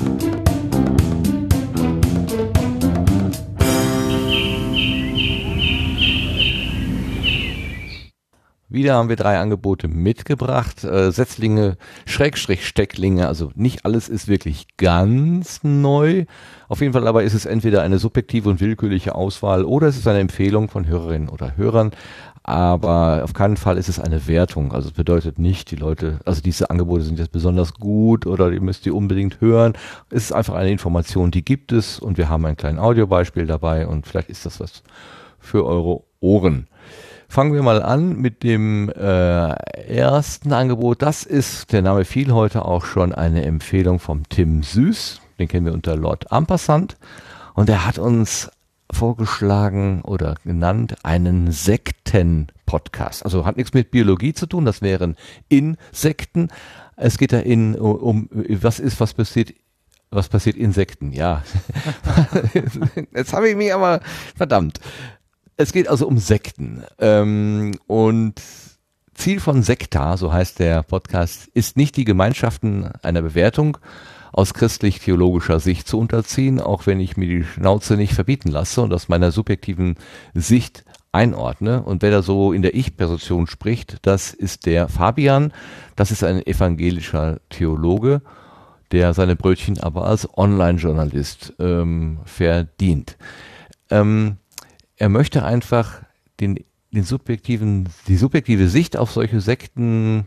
Wieder 8.73 8.95
haben 8.95 9.09
wir 9.09 9.17
drei 9.17 9.37
Angebote 9.37 9.89
mitgebracht. 9.89 10.85
Äh, 10.85 11.11
Setzlinge, 11.11 11.77
Schrägstrich 12.07 12.65
Stecklinge, 12.65 13.27
also 13.27 13.51
nicht 13.57 13.85
alles 13.85 14.09
ist 14.09 14.29
wirklich 14.29 14.69
ganz 14.77 15.65
neu. 15.65 16.25
Auf 16.69 16.81
jeden 16.81 16.93
Fall 16.93 17.09
aber 17.09 17.25
ist 17.25 17.35
es 17.35 17.47
entweder 17.47 17.83
eine 17.83 17.99
subjektive 17.99 18.49
und 18.49 18.61
willkürliche 18.61 19.17
Auswahl 19.17 19.65
oder 19.65 19.89
es 19.89 19.97
ist 19.97 20.07
eine 20.07 20.21
Empfehlung 20.21 20.69
von 20.69 20.87
Hörerinnen 20.87 21.29
oder 21.29 21.57
Hörern. 21.57 21.91
Aber 22.45 23.23
auf 23.25 23.33
keinen 23.33 23.57
Fall 23.57 23.77
ist 23.77 23.89
es 23.89 23.99
eine 23.99 24.29
Wertung. 24.29 24.73
Also 24.73 24.89
es 24.91 24.95
bedeutet 24.95 25.41
nicht, 25.41 25.73
die 25.73 25.77
Leute, 25.77 26.21
also 26.25 26.41
diese 26.41 26.71
Angebote 26.71 27.03
sind 27.03 27.19
jetzt 27.19 27.33
besonders 27.33 27.75
gut 27.75 28.25
oder 28.25 28.53
ihr 28.53 28.61
müsst 28.61 28.87
die 28.87 28.93
unbedingt 28.93 29.41
hören. 29.41 29.73
Es 30.11 30.25
ist 30.25 30.33
einfach 30.33 30.55
eine 30.55 30.71
Information, 30.71 31.33
die 31.33 31.45
gibt 31.45 31.73
es 31.73 31.99
und 31.99 32.19
wir 32.19 32.29
haben 32.29 32.47
ein 32.47 32.57
kleines 32.57 32.81
Audiobeispiel 32.81 33.47
dabei 33.47 33.89
und 33.89 34.07
vielleicht 34.07 34.31
ist 34.31 34.47
das 34.47 34.61
was 34.61 34.85
für 35.41 35.67
eure 35.67 36.03
Ohren. 36.21 36.69
Fangen 37.31 37.55
wir 37.55 37.63
mal 37.63 37.81
an 37.81 38.17
mit 38.17 38.43
dem 38.43 38.89
äh, 38.89 39.53
ersten 39.53 40.53
Angebot. 40.53 41.01
Das 41.01 41.23
ist, 41.23 41.73
der 41.73 41.81
Name 41.81 42.05
fiel 42.05 42.33
heute 42.33 42.65
auch 42.65 42.85
schon, 42.85 43.15
eine 43.15 43.45
Empfehlung 43.45 44.01
vom 44.01 44.29
Tim 44.29 44.65
Süß. 44.65 45.21
Den 45.39 45.47
kennen 45.47 45.65
wir 45.65 45.73
unter 45.73 45.95
Lord 45.95 46.33
Ampersand. 46.33 46.97
Und 47.55 47.71
er 47.71 47.87
hat 47.87 48.01
uns 48.01 48.51
vorgeschlagen 48.93 50.03
oder 50.03 50.35
genannt 50.45 50.97
einen 51.05 51.53
Sekten-Podcast. 51.53 53.25
Also 53.25 53.47
hat 53.47 53.57
nichts 53.57 53.75
mit 53.75 53.93
Biologie 53.93 54.33
zu 54.33 54.47
tun, 54.47 54.65
das 54.65 54.83
wären 54.83 55.15
Insekten. 55.49 56.49
Es 56.97 57.17
geht 57.17 57.33
da 57.33 57.39
in, 57.39 57.77
um, 57.77 58.29
was 58.33 58.81
ist, 58.81 58.99
was 58.99 59.15
passiert 59.15 59.55
was 60.13 60.29
passiert 60.29 60.57
Insekten? 60.57 61.13
Ja. 61.13 61.45
Jetzt 63.15 63.33
habe 63.33 63.49
ich 63.49 63.55
mich 63.55 63.73
aber 63.73 64.01
verdammt. 64.37 64.81
Es 65.61 65.75
geht 65.75 65.89
also 65.89 66.07
um 66.07 66.17
Sekten. 66.17 66.85
Ähm, 66.99 67.73
und 67.87 68.41
Ziel 69.13 69.41
von 69.41 69.63
Sekta, 69.63 70.17
so 70.17 70.33
heißt 70.33 70.59
der 70.59 70.83
Podcast, 70.83 71.49
ist 71.53 71.77
nicht 71.77 71.99
die 71.99 72.07
Gemeinschaften 72.07 72.91
einer 73.03 73.21
Bewertung 73.21 73.77
aus 74.33 74.55
christlich-theologischer 74.55 75.61
Sicht 75.61 75.87
zu 75.87 75.99
unterziehen, 75.99 76.61
auch 76.63 76.87
wenn 76.87 76.99
ich 76.99 77.19
mir 77.19 77.27
die 77.27 77.45
Schnauze 77.45 77.99
nicht 77.99 78.15
verbieten 78.15 78.49
lasse 78.49 78.81
und 78.81 78.95
aus 78.95 79.11
meiner 79.11 79.33
subjektiven 79.33 79.97
Sicht 80.33 80.87
einordne. 81.13 81.83
Und 81.83 82.01
wer 82.01 82.11
da 82.11 82.23
so 82.23 82.55
in 82.55 82.63
der 82.63 82.75
Ich-Position 82.75 83.47
spricht, 83.47 83.99
das 84.01 84.33
ist 84.33 84.65
der 84.65 84.89
Fabian. 84.89 85.53
Das 85.95 86.11
ist 86.11 86.25
ein 86.25 86.47
evangelischer 86.47 87.39
Theologe, 87.51 88.23
der 88.93 89.13
seine 89.13 89.37
Brötchen 89.37 89.79
aber 89.79 90.07
als 90.07 90.27
Online-Journalist 90.39 91.53
ähm, 91.59 92.21
verdient. 92.25 93.19
Ähm, 93.91 94.39
er 95.01 95.09
möchte 95.09 95.45
einfach 95.45 96.03
den, 96.41 96.63
den 96.93 97.05
subjektiven, 97.05 97.89
die 98.07 98.17
subjektive 98.17 98.69
Sicht 98.69 98.99
auf 98.99 99.11
solche 99.11 99.41
Sekten 99.41 100.27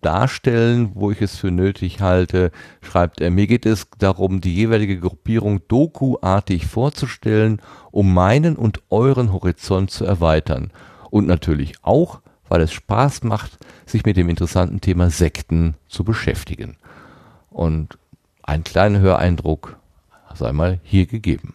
darstellen, 0.00 0.90
wo 0.94 1.12
ich 1.12 1.22
es 1.22 1.36
für 1.36 1.52
nötig 1.52 2.00
halte, 2.00 2.50
schreibt 2.82 3.20
er. 3.20 3.30
Mir 3.30 3.46
geht 3.46 3.64
es 3.64 3.86
darum, 3.98 4.40
die 4.40 4.54
jeweilige 4.54 4.98
Gruppierung 4.98 5.60
dokuartig 5.68 6.66
vorzustellen, 6.66 7.62
um 7.92 8.12
meinen 8.12 8.56
und 8.56 8.82
euren 8.90 9.32
Horizont 9.32 9.92
zu 9.92 10.04
erweitern. 10.04 10.72
Und 11.10 11.28
natürlich 11.28 11.74
auch, 11.82 12.20
weil 12.48 12.62
es 12.62 12.72
Spaß 12.72 13.22
macht, 13.22 13.58
sich 13.86 14.04
mit 14.04 14.16
dem 14.16 14.28
interessanten 14.28 14.80
Thema 14.80 15.08
Sekten 15.08 15.76
zu 15.86 16.02
beschäftigen. 16.02 16.76
Und 17.48 17.96
ein 18.42 18.64
kleiner 18.64 18.98
Höreindruck 18.98 19.78
sei 20.34 20.52
mal 20.52 20.80
hier 20.82 21.06
gegeben. 21.06 21.54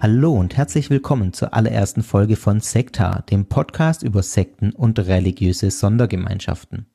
Hallo 0.00 0.32
und 0.32 0.56
herzlich 0.56 0.90
willkommen 0.90 1.32
zur 1.32 1.54
allerersten 1.54 2.04
Folge 2.04 2.36
von 2.36 2.60
Sekta, 2.60 3.22
dem 3.22 3.46
Podcast 3.46 4.04
über 4.04 4.22
Sekten 4.22 4.70
und 4.70 4.96
religiöse 5.00 5.72
Sondergemeinschaften. 5.72 6.86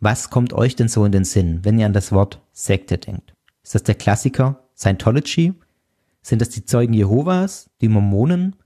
Was 0.00 0.28
kommt 0.28 0.52
euch 0.52 0.74
denn 0.74 0.88
so 0.88 1.04
in 1.04 1.12
den 1.12 1.22
Sinn, 1.22 1.60
wenn 1.62 1.78
ihr 1.78 1.86
an 1.86 1.92
das 1.92 2.10
Wort 2.10 2.42
Sekte 2.50 2.98
denkt? 2.98 3.32
Ist 3.62 3.76
das 3.76 3.84
der 3.84 3.94
Klassiker 3.94 4.64
Scientology? 4.76 5.54
Sind 6.20 6.42
das 6.42 6.48
die 6.48 6.64
Zeugen 6.64 6.94
Jehovas, 6.94 7.70
die 7.80 7.88
Mormonen 7.88 8.56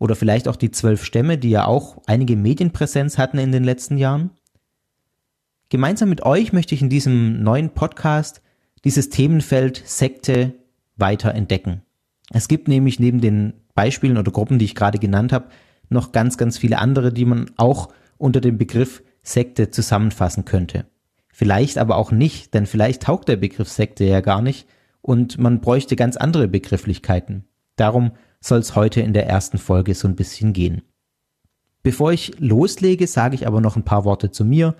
oder 0.00 0.16
vielleicht 0.16 0.48
auch 0.48 0.56
die 0.56 0.72
zwölf 0.72 1.04
Stämme, 1.04 1.38
die 1.38 1.50
ja 1.50 1.64
auch 1.64 2.02
einige 2.06 2.34
Medienpräsenz 2.34 3.18
hatten 3.18 3.38
in 3.38 3.52
den 3.52 3.62
letzten 3.62 3.98
Jahren? 3.98 4.30
Gemeinsam 5.68 6.08
mit 6.08 6.24
euch 6.24 6.52
möchte 6.52 6.74
ich 6.74 6.82
in 6.82 6.90
diesem 6.90 7.40
neuen 7.44 7.70
Podcast 7.70 8.42
dieses 8.84 9.10
Themenfeld 9.10 9.80
Sekte 9.86 10.54
weiter 10.96 11.32
entdecken. 11.36 11.82
Es 12.34 12.48
gibt 12.48 12.66
nämlich 12.66 12.98
neben 12.98 13.20
den 13.20 13.52
Beispielen 13.74 14.16
oder 14.16 14.32
Gruppen, 14.32 14.58
die 14.58 14.64
ich 14.64 14.74
gerade 14.74 14.98
genannt 14.98 15.32
habe, 15.32 15.48
noch 15.88 16.12
ganz, 16.12 16.38
ganz 16.38 16.58
viele 16.58 16.78
andere, 16.78 17.12
die 17.12 17.26
man 17.26 17.50
auch 17.56 17.92
unter 18.16 18.40
dem 18.40 18.56
Begriff 18.56 19.02
Sekte 19.22 19.70
zusammenfassen 19.70 20.44
könnte. 20.44 20.86
Vielleicht 21.28 21.78
aber 21.78 21.96
auch 21.96 22.10
nicht, 22.10 22.54
denn 22.54 22.66
vielleicht 22.66 23.02
taugt 23.02 23.28
der 23.28 23.36
Begriff 23.36 23.68
Sekte 23.68 24.04
ja 24.04 24.20
gar 24.20 24.42
nicht 24.42 24.66
und 25.02 25.38
man 25.38 25.60
bräuchte 25.60 25.94
ganz 25.94 26.16
andere 26.16 26.48
Begrifflichkeiten. 26.48 27.44
Darum 27.76 28.12
soll 28.40 28.60
es 28.60 28.74
heute 28.74 29.00
in 29.00 29.12
der 29.12 29.26
ersten 29.26 29.58
Folge 29.58 29.94
so 29.94 30.08
ein 30.08 30.16
bisschen 30.16 30.52
gehen. 30.52 30.82
Bevor 31.82 32.12
ich 32.12 32.38
loslege, 32.38 33.06
sage 33.06 33.34
ich 33.34 33.46
aber 33.46 33.60
noch 33.60 33.76
ein 33.76 33.84
paar 33.84 34.04
Worte 34.04 34.30
zu 34.30 34.44
mir, 34.44 34.74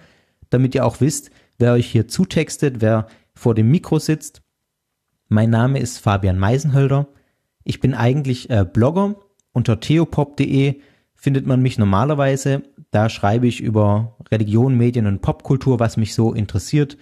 damit 0.50 0.74
ihr 0.74 0.86
auch 0.86 1.00
wisst, 1.00 1.31
wer 1.58 1.72
euch 1.72 1.86
hier 1.86 2.08
zutextet, 2.08 2.81
wer 2.81 3.06
vor 3.34 3.55
dem 3.55 3.70
Mikro 3.70 3.98
sitzt. 3.98 4.42
Mein 5.28 5.50
Name 5.50 5.78
ist 5.78 5.98
Fabian 5.98 6.39
Meisenhölder. 6.39 7.08
Ich 7.65 7.81
bin 7.81 7.94
eigentlich 7.94 8.50
äh, 8.50 8.65
Blogger. 8.65 9.16
Unter 9.52 9.81
theopop.de 9.81 10.81
findet 11.15 11.47
man 11.47 11.62
mich 11.62 11.78
normalerweise. 11.78 12.62
Da 12.91 13.08
schreibe 13.08 13.47
ich 13.47 13.60
über 13.60 14.16
Religion, 14.31 14.76
Medien 14.76 15.07
und 15.07 15.23
Popkultur, 15.23 15.78
was 15.78 15.97
mich 15.97 16.15
so 16.15 16.32
interessiert. 16.32 16.97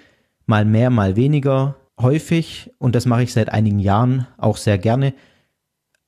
Mal 0.47 0.64
mehr, 0.64 0.90
mal 0.90 1.16
weniger 1.16 1.76
häufig. 1.98 2.70
Und 2.78 2.94
das 2.94 3.06
mache 3.06 3.22
ich 3.22 3.32
seit 3.32 3.50
einigen 3.50 3.78
Jahren 3.78 4.26
auch 4.36 4.56
sehr 4.56 4.78
gerne. 4.78 5.14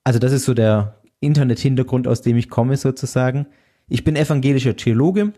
Also 0.05 0.19
das 0.19 0.33
ist 0.33 0.45
so 0.45 0.55
der 0.55 1.01
Internet-Hintergrund, 1.21 2.09
aus 2.09 2.23
dem 2.23 2.37
ich 2.37 2.51
komme 2.51 2.77
sozusagen. 2.77 3.47
Ich 3.89 4.05
bin 4.05 4.17
evangelischer 4.17 4.77
Theologe 4.77 5.33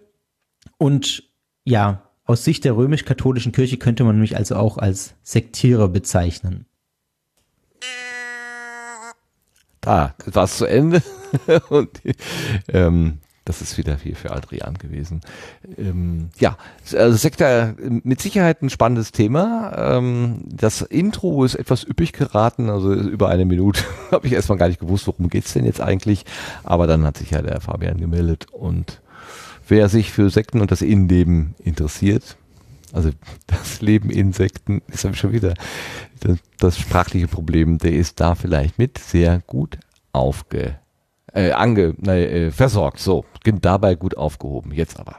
und 0.79 1.25
ja, 1.65 2.11
aus 2.25 2.45
Sicht 2.45 2.65
der 2.65 2.77
römisch-katholischen 2.77 3.53
Kirche 3.53 3.77
könnte 3.77 4.05
man 4.05 4.19
mich 4.19 4.37
also 4.37 4.57
auch 4.57 4.79
als 4.79 5.15
Sektierer 5.23 5.89
bezeichnen. 5.89 6.67
Da 9.85 10.15
war 10.33 10.45
es 10.45 10.57
zu 10.57 10.65
Ende. 10.65 11.03
und 11.69 11.91
ähm, 12.69 13.19
das 13.45 13.61
ist 13.61 13.77
wieder 13.77 13.99
viel 13.99 14.15
für 14.15 14.31
Adrian 14.31 14.75
gewesen. 14.79 15.21
Ähm, 15.77 16.31
ja, 16.39 16.57
also 16.97 17.17
Sektor 17.17 17.75
mit 17.79 18.21
Sicherheit 18.21 18.63
ein 18.63 18.71
spannendes 18.71 19.13
Thema. 19.13 19.73
Ähm, 19.77 20.41
das 20.47 20.81
Intro 20.81 21.45
ist 21.45 21.55
etwas 21.55 21.85
üppig 21.87 22.13
geraten, 22.13 22.71
also 22.71 22.95
über 22.95 23.29
eine 23.29 23.45
Minute 23.45 23.83
habe 24.11 24.27
ich 24.27 24.33
erstmal 24.33 24.59
gar 24.59 24.69
nicht 24.69 24.81
gewusst, 24.81 25.07
worum 25.07 25.29
geht's 25.29 25.53
denn 25.53 25.67
jetzt 25.67 25.83
eigentlich. 25.83 26.25
Aber 26.63 26.87
dann 26.87 27.05
hat 27.05 27.19
sich 27.19 27.33
ja 27.33 27.43
der 27.43 27.61
Fabian 27.61 27.99
gemeldet 27.99 28.47
und 28.51 29.03
wer 29.69 29.91
sich 29.91 30.11
für 30.11 30.31
Sekten 30.31 30.61
und 30.61 30.71
das 30.71 30.81
Innenleben 30.81 31.55
interessiert, 31.63 32.37
also 32.95 33.11
das 33.47 33.81
Leben 33.81 34.09
Insekten 34.11 34.83
ist 34.89 35.05
schon 35.17 35.33
wieder 35.33 35.55
das, 36.21 36.39
das, 36.59 36.79
sprachliche 36.79 37.29
Problem, 37.29 37.79
der 37.79 37.93
ist 37.93 38.21
da 38.21 38.35
vielleicht 38.35 38.79
mit 38.79 38.99
sehr 38.99 39.41
gut 39.47 39.79
aufge, 40.13 40.79
äh, 41.33 41.51
ange, 41.51 41.95
äh, 42.07 42.51
versorgt. 42.51 43.01
So, 43.01 43.25
dabei 43.45 43.97
gut 43.97 44.17
aufgehoben. 44.17 44.73
Jetzt 44.73 44.99
aber. 45.01 45.19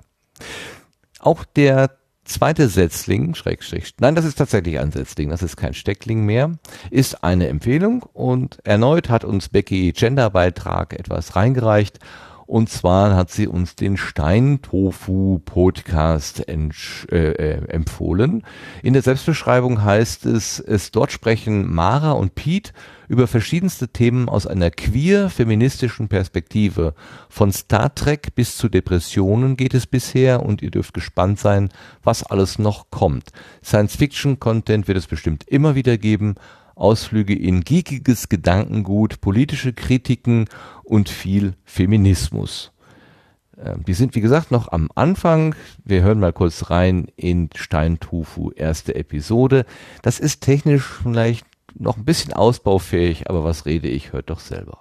Auch 1.19 1.43
der 1.43 1.91
zweite 2.23 2.69
Setzling, 2.69 3.35
Schrägstrich, 3.35 3.93
nein, 3.99 4.15
das 4.15 4.25
ist 4.25 4.35
tatsächlich 4.35 4.79
ein 4.79 4.91
Setzling, 4.91 5.29
das 5.29 5.43
ist 5.43 5.57
kein 5.57 5.73
Steckling 5.73 6.25
mehr, 6.25 6.57
ist 6.89 7.23
eine 7.23 7.47
Empfehlung 7.49 8.03
und 8.13 8.59
erneut 8.63 9.09
hat 9.09 9.23
uns 9.23 9.49
Becky 9.49 9.91
Genderbeitrag 9.91 10.93
etwas 10.93 11.35
reingereicht 11.35 11.99
und 12.47 12.69
zwar 12.69 13.15
hat 13.15 13.31
sie 13.31 13.47
uns 13.47 13.75
den 13.75 13.97
Steintofu-Podcast 13.97 16.47
äh, 16.47 16.69
äh, 17.11 17.67
empfohlen. 17.67 18.43
In 18.83 18.93
der 18.93 19.01
Selbstbeschreibung 19.01 19.83
heißt 19.83 20.27
es, 20.27 20.59
es 20.59 20.91
dort 20.91 21.11
sprechen 21.11 21.73
Mara 21.73 22.11
und 22.11 22.35
Pete 22.35 22.71
über 23.07 23.27
verschiedenste 23.27 23.89
Themen 23.89 24.29
aus 24.29 24.47
einer 24.47 24.71
queer-feministischen 24.71 26.07
Perspektive. 26.07 26.95
Von 27.29 27.51
Star 27.51 27.93
Trek 27.93 28.33
bis 28.35 28.57
zu 28.57 28.69
Depressionen 28.69 29.57
geht 29.57 29.73
es 29.73 29.87
bisher 29.87 30.43
und 30.43 30.61
ihr 30.61 30.71
dürft 30.71 30.93
gespannt 30.93 31.39
sein, 31.39 31.67
was 32.03 32.23
alles 32.23 32.59
noch 32.59 32.91
kommt. 32.91 33.31
Science-Fiction-Content 33.63 34.87
wird 34.87 34.97
es 34.97 35.07
bestimmt 35.07 35.43
immer 35.47 35.75
wieder 35.75 35.97
geben 35.97 36.35
Ausflüge 36.75 37.33
in 37.33 37.61
geekiges 37.61 38.29
Gedankengut, 38.29 39.21
politische 39.21 39.73
Kritiken 39.73 40.45
und 40.83 41.09
viel 41.09 41.53
Feminismus. 41.63 42.71
Ähm, 43.57 43.83
die 43.85 43.93
sind, 43.93 44.15
wie 44.15 44.21
gesagt, 44.21 44.51
noch 44.51 44.71
am 44.71 44.89
Anfang. 44.93 45.55
Wir 45.83 46.03
hören 46.03 46.19
mal 46.19 46.33
kurz 46.33 46.69
rein 46.69 47.07
in 47.15 47.49
Steintufu, 47.55 48.51
erste 48.51 48.95
Episode. 48.95 49.65
Das 50.01 50.19
ist 50.19 50.41
technisch 50.41 50.83
vielleicht 50.83 51.45
noch 51.73 51.97
ein 51.97 52.05
bisschen 52.05 52.33
ausbaufähig, 52.33 53.29
aber 53.29 53.43
was 53.43 53.65
rede 53.65 53.87
ich, 53.87 54.11
hört 54.11 54.29
doch 54.29 54.39
selber. 54.39 54.79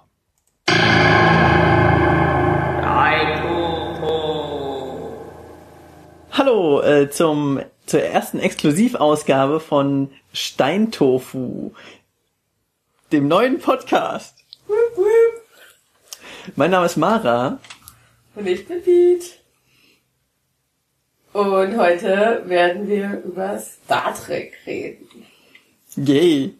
Hallo 6.31 6.81
äh, 6.81 7.09
zum 7.09 7.61
zur 7.85 8.01
ersten 8.01 8.39
Exklusivausgabe 8.39 9.59
von 9.59 10.09
Steintofu, 10.35 11.71
dem 13.11 13.27
neuen 13.27 13.59
Podcast. 13.59 14.35
Mein 16.55 16.71
Name 16.71 16.85
ist 16.85 16.97
Mara. 16.97 17.59
Und 18.35 18.45
ich 18.45 18.67
bin 18.67 18.83
Pete. 18.83 19.27
Und 21.31 21.77
heute 21.77 22.43
werden 22.45 22.87
wir 22.87 23.23
über 23.25 23.57
Star 23.59 24.13
Trek 24.13 24.53
reden. 24.65 25.07
Yay. 25.95 26.53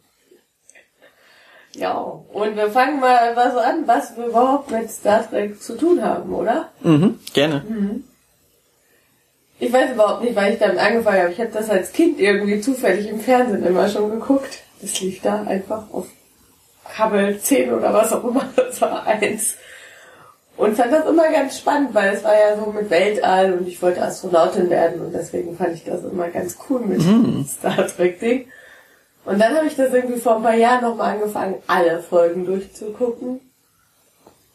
Ja, 1.73 1.91
und 1.91 2.55
wir 2.55 2.71
fangen 2.71 3.01
mal 3.01 3.35
so 3.51 3.59
an, 3.59 3.85
was 3.85 4.15
wir 4.15 4.27
überhaupt 4.27 4.71
mit 4.71 4.89
Star 4.89 5.29
Trek 5.29 5.61
zu 5.61 5.77
tun 5.77 6.01
haben, 6.01 6.33
oder? 6.33 6.71
Mhm, 6.81 7.19
gerne. 7.33 7.65
Mhm. 7.67 8.03
Ich 9.59 9.71
weiß 9.71 9.91
überhaupt 9.91 10.23
nicht, 10.23 10.35
weil 10.35 10.53
ich 10.53 10.59
damit 10.59 10.77
angefangen 10.77 11.21
habe. 11.21 11.31
Ich 11.31 11.39
habe 11.39 11.51
das 11.51 11.69
als 11.69 11.93
Kind 11.93 12.19
irgendwie 12.19 12.59
zufällig 12.59 13.07
im 13.07 13.19
Fernsehen 13.19 13.65
immer 13.65 13.87
schon 13.87 14.11
geguckt. 14.11 14.59
Das 14.81 14.99
lief 14.99 15.21
da 15.21 15.43
einfach 15.43 15.85
auf 15.91 16.07
Kabel 16.93 17.39
10 17.39 17.73
oder 17.73 17.93
was 17.93 18.11
auch 18.13 18.23
immer, 18.23 18.47
das 18.55 18.81
war 18.81 19.05
eins. 19.05 19.55
Und 20.57 20.77
fand 20.77 20.93
das 20.93 21.05
immer 21.05 21.29
ganz 21.31 21.57
spannend, 21.57 21.93
weil 21.93 22.13
es 22.13 22.23
war 22.23 22.33
ja 22.33 22.55
so 22.57 22.71
mit 22.71 22.89
Weltall 22.89 23.53
und 23.53 23.67
ich 23.67 23.81
wollte 23.81 24.01
Astronautin 24.01 24.69
werden 24.69 25.01
und 25.01 25.13
deswegen 25.13 25.57
fand 25.57 25.73
ich 25.73 25.83
das 25.83 26.03
immer 26.03 26.29
ganz 26.29 26.57
cool 26.69 26.79
mit 26.81 26.99
Mhm. 26.99 27.45
Star 27.45 27.87
Trek 27.87 28.19
Ding. 28.19 28.47
Und 29.25 29.39
dann 29.39 29.55
habe 29.55 29.67
ich 29.67 29.75
das 29.75 29.93
irgendwie 29.93 30.19
vor 30.19 30.37
ein 30.37 30.43
paar 30.43 30.53
Jahren 30.55 30.83
nochmal 30.83 31.15
angefangen, 31.15 31.55
alle 31.67 31.99
Folgen 32.01 32.45
durchzugucken. 32.45 33.41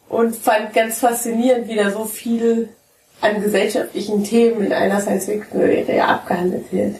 Und 0.08 0.34
fand 0.36 0.72
ganz 0.72 1.00
faszinierend, 1.00 1.68
wie 1.68 1.76
da 1.76 1.90
so 1.90 2.04
viel 2.04 2.70
an 3.20 3.42
gesellschaftlichen 3.42 4.24
Themen 4.24 4.66
in 4.66 4.72
einer 4.72 5.00
Science-Fiction-Serie 5.00 6.04
abgehandelt 6.06 6.72
wird. 6.72 6.96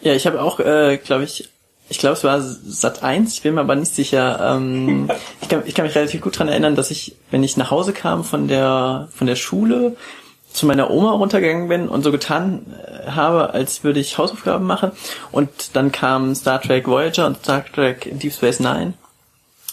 Ja, 0.00 0.14
ich 0.14 0.26
habe 0.26 0.42
auch, 0.42 0.60
äh, 0.60 0.98
glaube 0.98 1.24
ich, 1.24 1.48
ich 1.90 1.98
glaube, 1.98 2.16
es 2.16 2.24
war 2.24 2.40
Sat 2.40 3.02
1, 3.02 3.32
ich 3.32 3.42
bin 3.42 3.54
mir 3.54 3.62
aber 3.62 3.74
nicht 3.74 3.94
sicher. 3.94 4.56
Ähm, 4.56 5.10
ich, 5.42 5.48
kann, 5.48 5.62
ich 5.64 5.74
kann 5.74 5.86
mich 5.86 5.94
relativ 5.94 6.20
gut 6.20 6.38
dran 6.38 6.48
erinnern, 6.48 6.76
dass 6.76 6.90
ich, 6.90 7.16
wenn 7.30 7.42
ich 7.42 7.56
nach 7.56 7.70
Hause 7.70 7.92
kam 7.92 8.24
von 8.24 8.46
der 8.46 9.08
von 9.14 9.26
der 9.26 9.36
Schule, 9.36 9.96
zu 10.52 10.66
meiner 10.66 10.90
Oma 10.90 11.12
runtergegangen 11.12 11.68
bin 11.68 11.88
und 11.88 12.02
so 12.02 12.10
getan 12.10 12.66
äh, 12.72 13.10
habe, 13.10 13.54
als 13.54 13.84
würde 13.84 14.00
ich 14.00 14.18
Hausaufgaben 14.18 14.66
machen. 14.66 14.92
Und 15.30 15.76
dann 15.76 15.92
kam 15.92 16.34
Star 16.34 16.60
Trek 16.60 16.86
Voyager 16.86 17.26
und 17.26 17.38
Star 17.38 17.64
Trek 17.64 18.08
Deep 18.18 18.32
Space 18.32 18.60
Nine. 18.60 18.94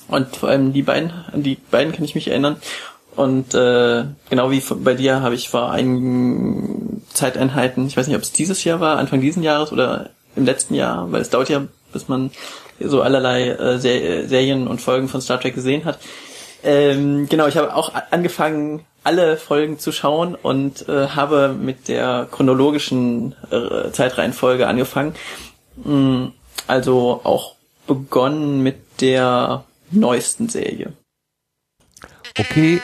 Und 0.07 0.35
vor 0.35 0.49
allem 0.49 0.73
die 0.73 0.83
beiden, 0.83 1.11
an 1.31 1.43
die 1.43 1.55
beiden 1.55 1.93
kann 1.93 2.05
ich 2.05 2.15
mich 2.15 2.27
erinnern. 2.27 2.57
Und 3.15 3.53
äh, 3.53 4.03
genau 4.29 4.51
wie 4.51 4.61
bei 4.83 4.93
dir 4.93 5.21
habe 5.21 5.35
ich 5.35 5.49
vor 5.49 5.71
einigen 5.71 7.01
Zeiteinheiten, 7.13 7.87
ich 7.87 7.95
weiß 7.95 8.07
nicht, 8.07 8.17
ob 8.17 8.23
es 8.23 8.31
dieses 8.31 8.63
Jahr 8.63 8.79
war, 8.79 8.97
Anfang 8.97 9.21
diesen 9.21 9.41
Jahres 9.41 9.71
oder 9.71 10.09
im 10.35 10.45
letzten 10.45 10.75
Jahr, 10.75 11.11
weil 11.11 11.21
es 11.21 11.29
dauert 11.29 11.49
ja, 11.49 11.65
bis 11.93 12.09
man 12.09 12.31
so 12.79 13.01
allerlei 13.01 13.49
äh, 13.49 13.79
Ser 13.79 14.27
Serien 14.27 14.67
und 14.67 14.81
Folgen 14.81 15.07
von 15.07 15.21
Star 15.21 15.39
Trek 15.39 15.55
gesehen 15.55 15.85
hat. 15.85 15.99
Ähm, 16.63 17.27
genau, 17.29 17.47
ich 17.47 17.55
habe 17.57 17.73
auch 17.73 17.93
angefangen, 18.11 18.85
alle 19.03 19.37
Folgen 19.37 19.79
zu 19.79 19.91
schauen 19.91 20.35
und 20.35 20.89
äh, 20.89 21.09
habe 21.09 21.55
mit 21.57 21.87
der 21.87 22.27
chronologischen 22.29 23.35
äh, 23.51 23.91
Zeitreihenfolge 23.91 24.67
angefangen. 24.67 25.13
Mm, 25.83 26.27
Also 26.67 27.21
auch 27.23 27.55
begonnen 27.87 28.61
mit 28.63 28.77
der 29.01 29.63
neuesten 29.91 30.49
Serie. 30.49 30.93
Okay, 32.37 32.81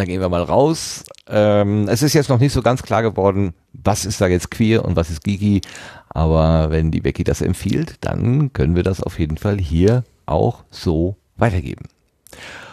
da 0.00 0.06
gehen 0.06 0.22
wir 0.22 0.30
mal 0.30 0.42
raus. 0.42 1.04
Ähm, 1.28 1.86
es 1.88 2.02
ist 2.02 2.14
jetzt 2.14 2.30
noch 2.30 2.40
nicht 2.40 2.54
so 2.54 2.62
ganz 2.62 2.82
klar 2.82 3.02
geworden, 3.02 3.52
was 3.74 4.06
ist 4.06 4.18
da 4.20 4.28
jetzt 4.28 4.50
queer 4.50 4.82
und 4.84 4.96
was 4.96 5.10
ist 5.10 5.22
geeky. 5.22 5.60
Aber 6.08 6.70
wenn 6.70 6.90
die 6.90 7.02
Becky 7.02 7.22
das 7.22 7.42
empfiehlt, 7.42 7.96
dann 8.00 8.50
können 8.54 8.76
wir 8.76 8.82
das 8.82 9.02
auf 9.02 9.18
jeden 9.18 9.36
Fall 9.36 9.58
hier 9.58 10.04
auch 10.24 10.64
so 10.70 11.16
weitergeben. 11.36 11.84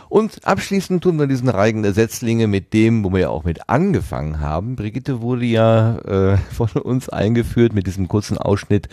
Und 0.07 0.47
abschließend 0.47 1.03
tun 1.03 1.19
wir 1.19 1.27
diesen 1.27 1.49
Reigen 1.49 1.83
der 1.83 1.93
Setzlinge 1.93 2.47
mit 2.47 2.71
dem, 2.71 3.03
wo 3.03 3.11
wir 3.11 3.19
ja 3.19 3.29
auch 3.29 3.43
mit 3.43 3.69
angefangen 3.69 4.39
haben. 4.39 4.77
Brigitte 4.77 5.19
wurde 5.19 5.45
ja 5.45 5.97
äh, 5.97 6.37
von 6.53 6.69
uns 6.81 7.09
eingeführt 7.09 7.73
mit 7.73 7.87
diesem 7.87 8.07
kurzen 8.07 8.37
Ausschnitt, 8.37 8.87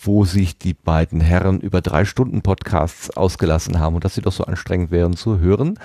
wo 0.00 0.24
sich 0.24 0.56
die 0.56 0.72
beiden 0.72 1.20
Herren 1.20 1.60
über 1.60 1.82
drei 1.82 2.06
Stunden 2.06 2.40
Podcasts 2.40 3.14
ausgelassen 3.14 3.78
haben 3.78 3.96
und 3.96 4.04
dass 4.04 4.14
sie 4.14 4.22
doch 4.22 4.32
so 4.32 4.44
anstrengend 4.44 4.90
wären 4.90 5.16
zu 5.16 5.38
hören. 5.38 5.78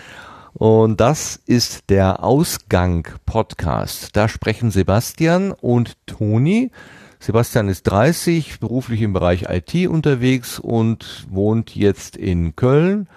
Und 0.54 1.02
das 1.02 1.36
ist 1.36 1.90
der 1.90 2.24
Ausgang 2.24 3.08
Podcast. 3.26 4.16
Da 4.16 4.28
sprechen 4.28 4.70
Sebastian 4.70 5.52
und 5.52 5.98
Toni. 6.06 6.72
Sebastian 7.20 7.70
ist 7.70 7.84
30, 7.84 8.60
beruflich 8.60 9.02
im 9.02 9.14
Bereich 9.14 9.46
IT 9.50 9.88
unterwegs 9.88 10.60
und 10.60 11.26
wohnt 11.30 11.76
jetzt 11.76 12.18
in 12.18 12.56
Köln. 12.56 13.08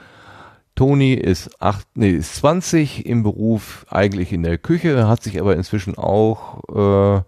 Toni 0.76 1.14
ist, 1.14 1.60
acht, 1.60 1.86
nee, 1.94 2.12
ist 2.12 2.36
20, 2.36 3.04
im 3.04 3.22
Beruf 3.22 3.84
eigentlich 3.90 4.32
in 4.32 4.42
der 4.42 4.56
Küche, 4.58 5.06
hat 5.08 5.22
sich 5.22 5.40
aber 5.40 5.56
inzwischen 5.56 5.98
auch 5.98 6.62
äh, 6.68 7.22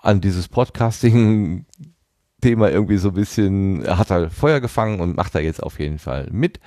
an 0.00 0.20
dieses 0.20 0.48
Podcasting-Thema 0.48 2.70
irgendwie 2.70 2.96
so 2.96 3.08
ein 3.08 3.14
bisschen, 3.14 3.84
er 3.84 3.98
hat 3.98 4.10
da 4.10 4.30
Feuer 4.30 4.60
gefangen 4.60 5.00
und 5.00 5.16
macht 5.16 5.34
da 5.34 5.38
jetzt 5.38 5.62
auf 5.62 5.78
jeden 5.78 5.98
Fall 5.98 6.28
mit. 6.32 6.58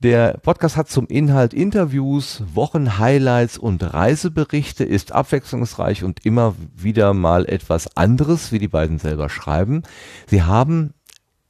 Der 0.00 0.38
Podcast 0.38 0.76
hat 0.76 0.88
zum 0.88 1.08
Inhalt 1.08 1.52
Interviews, 1.52 2.44
Wochenhighlights 2.54 3.58
und 3.58 3.82
Reiseberichte, 3.82 4.84
ist 4.84 5.10
abwechslungsreich 5.10 6.04
und 6.04 6.24
immer 6.24 6.54
wieder 6.72 7.14
mal 7.14 7.46
etwas 7.46 7.96
anderes, 7.96 8.52
wie 8.52 8.60
die 8.60 8.68
beiden 8.68 9.00
selber 9.00 9.28
schreiben. 9.28 9.82
Sie 10.28 10.44
haben 10.44 10.94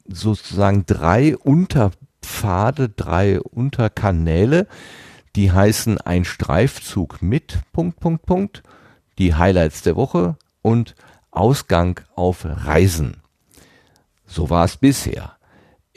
sozusagen 0.07 0.87
drei 0.87 1.37
Unterpfade, 1.37 2.89
drei 2.89 3.39
Unterkanäle, 3.39 4.65
die 5.35 5.51
heißen 5.51 6.01
ein 6.01 6.25
Streifzug 6.25 7.21
mit, 7.21 7.59
Punkt, 7.71 7.99
Punkt, 7.99 8.25
Punkt, 8.25 8.63
die 9.19 9.35
Highlights 9.35 9.83
der 9.83 9.95
Woche 9.95 10.37
und 10.63 10.95
Ausgang 11.29 12.01
auf 12.15 12.45
Reisen. 12.45 13.17
So 14.25 14.49
war 14.49 14.65
es 14.65 14.77
bisher 14.77 15.38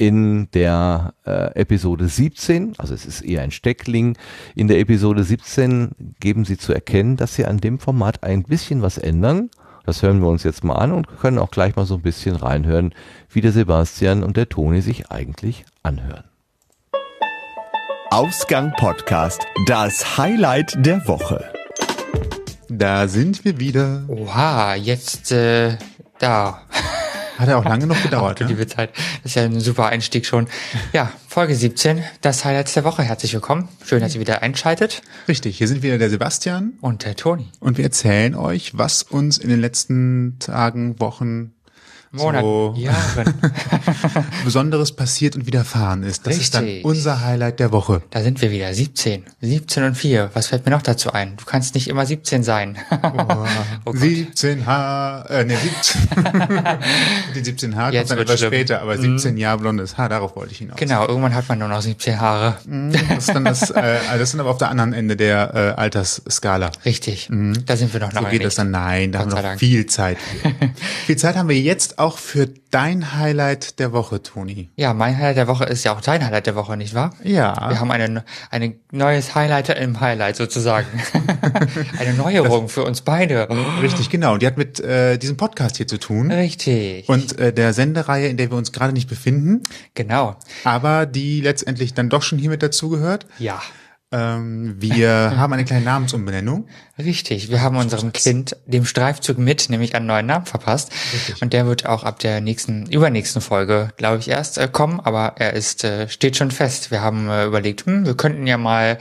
in 0.02 0.50
der 0.50 1.14
äh, 1.24 1.54
Episode 1.54 2.08
17, 2.08 2.74
also 2.76 2.92
es 2.92 3.06
ist 3.06 3.20
eher 3.20 3.42
ein 3.42 3.52
Steckling, 3.52 4.18
in 4.56 4.66
der 4.66 4.80
Episode 4.80 5.22
17 5.22 5.92
geben 6.18 6.44
sie 6.44 6.58
zu 6.58 6.72
erkennen, 6.72 7.16
dass 7.16 7.36
sie 7.36 7.46
an 7.46 7.58
dem 7.58 7.78
Format 7.78 8.24
ein 8.24 8.42
bisschen 8.42 8.82
was 8.82 8.98
ändern. 8.98 9.48
Das 9.86 10.02
hören 10.02 10.20
wir 10.20 10.26
uns 10.26 10.42
jetzt 10.42 10.64
mal 10.64 10.74
an 10.74 10.90
und 10.90 11.06
können 11.20 11.38
auch 11.38 11.52
gleich 11.52 11.76
mal 11.76 11.86
so 11.86 11.94
ein 11.94 12.02
bisschen 12.02 12.34
reinhören, 12.34 12.92
wie 13.30 13.42
der 13.42 13.52
Sebastian 13.52 14.24
und 14.24 14.36
der 14.36 14.48
Toni 14.48 14.80
sich 14.80 15.12
eigentlich 15.12 15.64
anhören. 15.84 16.24
Ausgang 18.10 18.72
Podcast, 18.76 19.46
das 19.68 20.18
Highlight 20.18 20.84
der 20.84 21.06
Woche. 21.06 21.44
Da 22.68 23.06
sind 23.06 23.44
wir 23.44 23.60
wieder. 23.60 24.02
Oha, 24.08 24.74
jetzt 24.74 25.30
äh, 25.30 25.78
da. 26.18 26.62
Hat 27.42 27.48
ja 27.48 27.56
auch 27.56 27.64
lange 27.64 27.88
noch 27.88 28.00
gedauert, 28.00 28.38
du 28.38 28.44
liebe 28.44 28.68
Zeit. 28.68 28.90
Das 29.24 29.32
ist 29.32 29.34
ja 29.34 29.42
ein 29.42 29.58
super 29.58 29.86
Einstieg 29.86 30.26
schon. 30.26 30.46
Ja, 30.92 31.10
Folge 31.26 31.56
17, 31.56 32.00
das 32.20 32.44
Highlight 32.44 32.76
der 32.76 32.84
Woche. 32.84 33.02
Herzlich 33.02 33.34
willkommen. 33.34 33.68
Schön, 33.84 34.00
dass 34.00 34.14
ihr 34.14 34.20
wieder 34.20 34.42
einschaltet. 34.42 35.02
Richtig, 35.26 35.58
hier 35.58 35.66
sind 35.66 35.82
wieder 35.82 35.98
der 35.98 36.08
Sebastian 36.08 36.74
und 36.80 37.04
der 37.04 37.16
Toni. 37.16 37.48
Und 37.58 37.78
wir 37.78 37.84
erzählen 37.84 38.36
euch, 38.36 38.78
was 38.78 39.02
uns 39.02 39.38
in 39.38 39.48
den 39.48 39.60
letzten 39.60 40.36
Tagen, 40.38 41.00
Wochen, 41.00 41.52
Monaten, 42.12 42.44
so 42.44 42.74
Jahren. 42.76 43.34
Besonderes 44.44 44.92
passiert 44.92 45.34
und 45.36 45.46
widerfahren 45.46 46.02
ist. 46.02 46.26
Das 46.26 46.36
ist 46.36 46.54
dann 46.54 46.64
Richtig. 46.64 46.84
unser 46.84 47.24
Highlight 47.24 47.58
der 47.60 47.72
Woche. 47.72 48.02
Da 48.10 48.22
sind 48.22 48.40
wir 48.42 48.50
wieder. 48.50 48.72
17. 48.72 49.24
17 49.40 49.82
und 49.84 49.94
4. 49.96 50.30
Was 50.34 50.48
fällt 50.48 50.64
mir 50.66 50.72
noch 50.72 50.82
dazu 50.82 51.12
ein? 51.12 51.36
Du 51.36 51.44
kannst 51.44 51.74
nicht 51.74 51.88
immer 51.88 52.04
17 52.06 52.42
sein. 52.42 52.76
Oh 53.84 53.90
Gott. 53.92 53.96
17H, 53.96 55.26
äh, 55.28 55.44
ne, 55.44 55.56
17. 55.56 56.00
Die 57.34 57.44
17 57.44 57.74
Haar 57.76 57.84
kommt 57.86 57.94
Jetzt 57.94 58.10
dann 58.10 58.18
wird's 58.18 58.30
etwas 58.30 58.40
schlimm. 58.40 58.52
später, 58.52 58.80
aber 58.82 58.96
Mhm. 58.96 59.18
17 59.18 59.36
Jahre 59.38 59.58
blondes 59.58 59.96
Haar, 59.98 60.08
darauf 60.08 60.36
wollte 60.36 60.52
ich 60.52 60.58
hinaus. 60.58 60.76
Genau, 60.78 61.06
irgendwann 61.06 61.34
hat 61.34 61.48
man 61.48 61.58
nur 61.58 61.68
noch 61.68 61.82
17 61.82 62.20
Haare. 62.20 62.56
Mhm, 62.64 62.92
Das 63.08 63.18
ist 63.28 63.34
dann 63.34 63.44
das, 63.44 63.70
äh, 63.70 63.98
das 64.18 64.30
sind 64.30 64.40
aber 64.40 64.50
auf 64.50 64.58
der 64.58 64.70
anderen 64.70 64.92
Ende 64.92 65.16
der 65.16 65.54
äh, 65.76 65.80
Altersskala. 65.80 66.70
Richtig. 66.84 67.28
Mhm. 67.30 67.64
Da 67.66 67.76
sind 67.76 67.92
wir 67.92 68.00
noch 68.00 68.10
So 68.10 68.16
lange 68.16 68.28
geht 68.30 68.40
nicht. 68.40 68.46
das 68.46 68.54
dann. 68.56 68.70
Nein, 68.70 69.12
da 69.12 69.24
Gott 69.24 69.34
haben 69.34 69.42
wir 69.44 69.52
noch 69.52 69.58
viel 69.58 69.86
Zeit. 69.86 70.18
Viel 71.06 71.16
Zeit 71.16 71.36
haben 71.36 71.48
wir 71.48 71.58
jetzt 71.60 71.98
auch 72.02 72.18
für 72.18 72.48
dein 72.70 73.16
Highlight 73.16 73.78
der 73.78 73.92
Woche, 73.92 74.22
Toni. 74.22 74.70
Ja, 74.76 74.92
mein 74.92 75.16
Highlight 75.16 75.36
der 75.36 75.46
Woche 75.46 75.64
ist 75.64 75.84
ja 75.84 75.94
auch 75.94 76.00
dein 76.00 76.24
Highlight 76.24 76.46
der 76.46 76.56
Woche, 76.56 76.76
nicht 76.76 76.94
wahr? 76.94 77.14
Ja. 77.22 77.70
Wir 77.70 77.78
haben 77.78 77.92
eine, 77.92 78.24
eine 78.50 78.74
neues 78.90 79.36
Highlight 79.36 79.68
im 79.70 80.00
Highlight 80.00 80.34
sozusagen. 80.36 80.86
eine 81.98 82.14
Neuerung 82.14 82.68
für 82.68 82.84
uns 82.84 83.02
beide. 83.02 83.48
Richtig, 83.80 84.10
genau. 84.10 84.32
Und 84.32 84.42
die 84.42 84.48
hat 84.48 84.58
mit 84.58 84.80
äh, 84.80 85.16
diesem 85.16 85.36
Podcast 85.36 85.76
hier 85.76 85.86
zu 85.86 85.98
tun. 85.98 86.32
Richtig. 86.32 87.08
Und 87.08 87.38
äh, 87.38 87.52
der 87.52 87.72
Sendereihe, 87.72 88.26
in 88.26 88.36
der 88.36 88.50
wir 88.50 88.58
uns 88.58 88.72
gerade 88.72 88.92
nicht 88.92 89.08
befinden. 89.08 89.62
Genau. 89.94 90.36
Aber 90.64 91.06
die 91.06 91.40
letztendlich 91.40 91.94
dann 91.94 92.08
doch 92.08 92.22
schon 92.22 92.38
hier 92.38 92.50
mit 92.50 92.64
dazugehört. 92.64 93.26
Ja. 93.38 93.62
Ähm, 94.12 94.76
wir 94.78 95.08
haben 95.36 95.52
eine 95.52 95.64
kleine 95.64 95.84
Namensumbenennung. 95.84 96.68
Richtig, 96.98 97.50
wir 97.50 97.62
haben 97.62 97.76
unserem 97.76 98.12
Kind 98.12 98.56
dem 98.66 98.84
Streifzug 98.84 99.38
mit, 99.38 99.70
nämlich 99.70 99.94
einen 99.94 100.06
neuen 100.06 100.26
Namen 100.26 100.46
verpasst. 100.46 100.92
Richtig. 101.12 101.42
Und 101.42 101.52
der 101.52 101.66
wird 101.66 101.86
auch 101.86 102.04
ab 102.04 102.18
der 102.18 102.40
nächsten, 102.40 102.86
übernächsten 102.86 103.40
Folge, 103.40 103.90
glaube 103.96 104.18
ich, 104.18 104.28
erst 104.28 104.58
äh, 104.58 104.68
kommen, 104.68 105.00
aber 105.00 105.34
er 105.38 105.54
ist, 105.54 105.82
äh, 105.84 106.08
steht 106.08 106.36
schon 106.36 106.50
fest. 106.50 106.90
Wir 106.90 107.00
haben 107.00 107.28
äh, 107.28 107.46
überlegt, 107.46 107.86
hm, 107.86 108.06
wir 108.06 108.16
könnten 108.16 108.46
ja 108.46 108.58
mal 108.58 108.98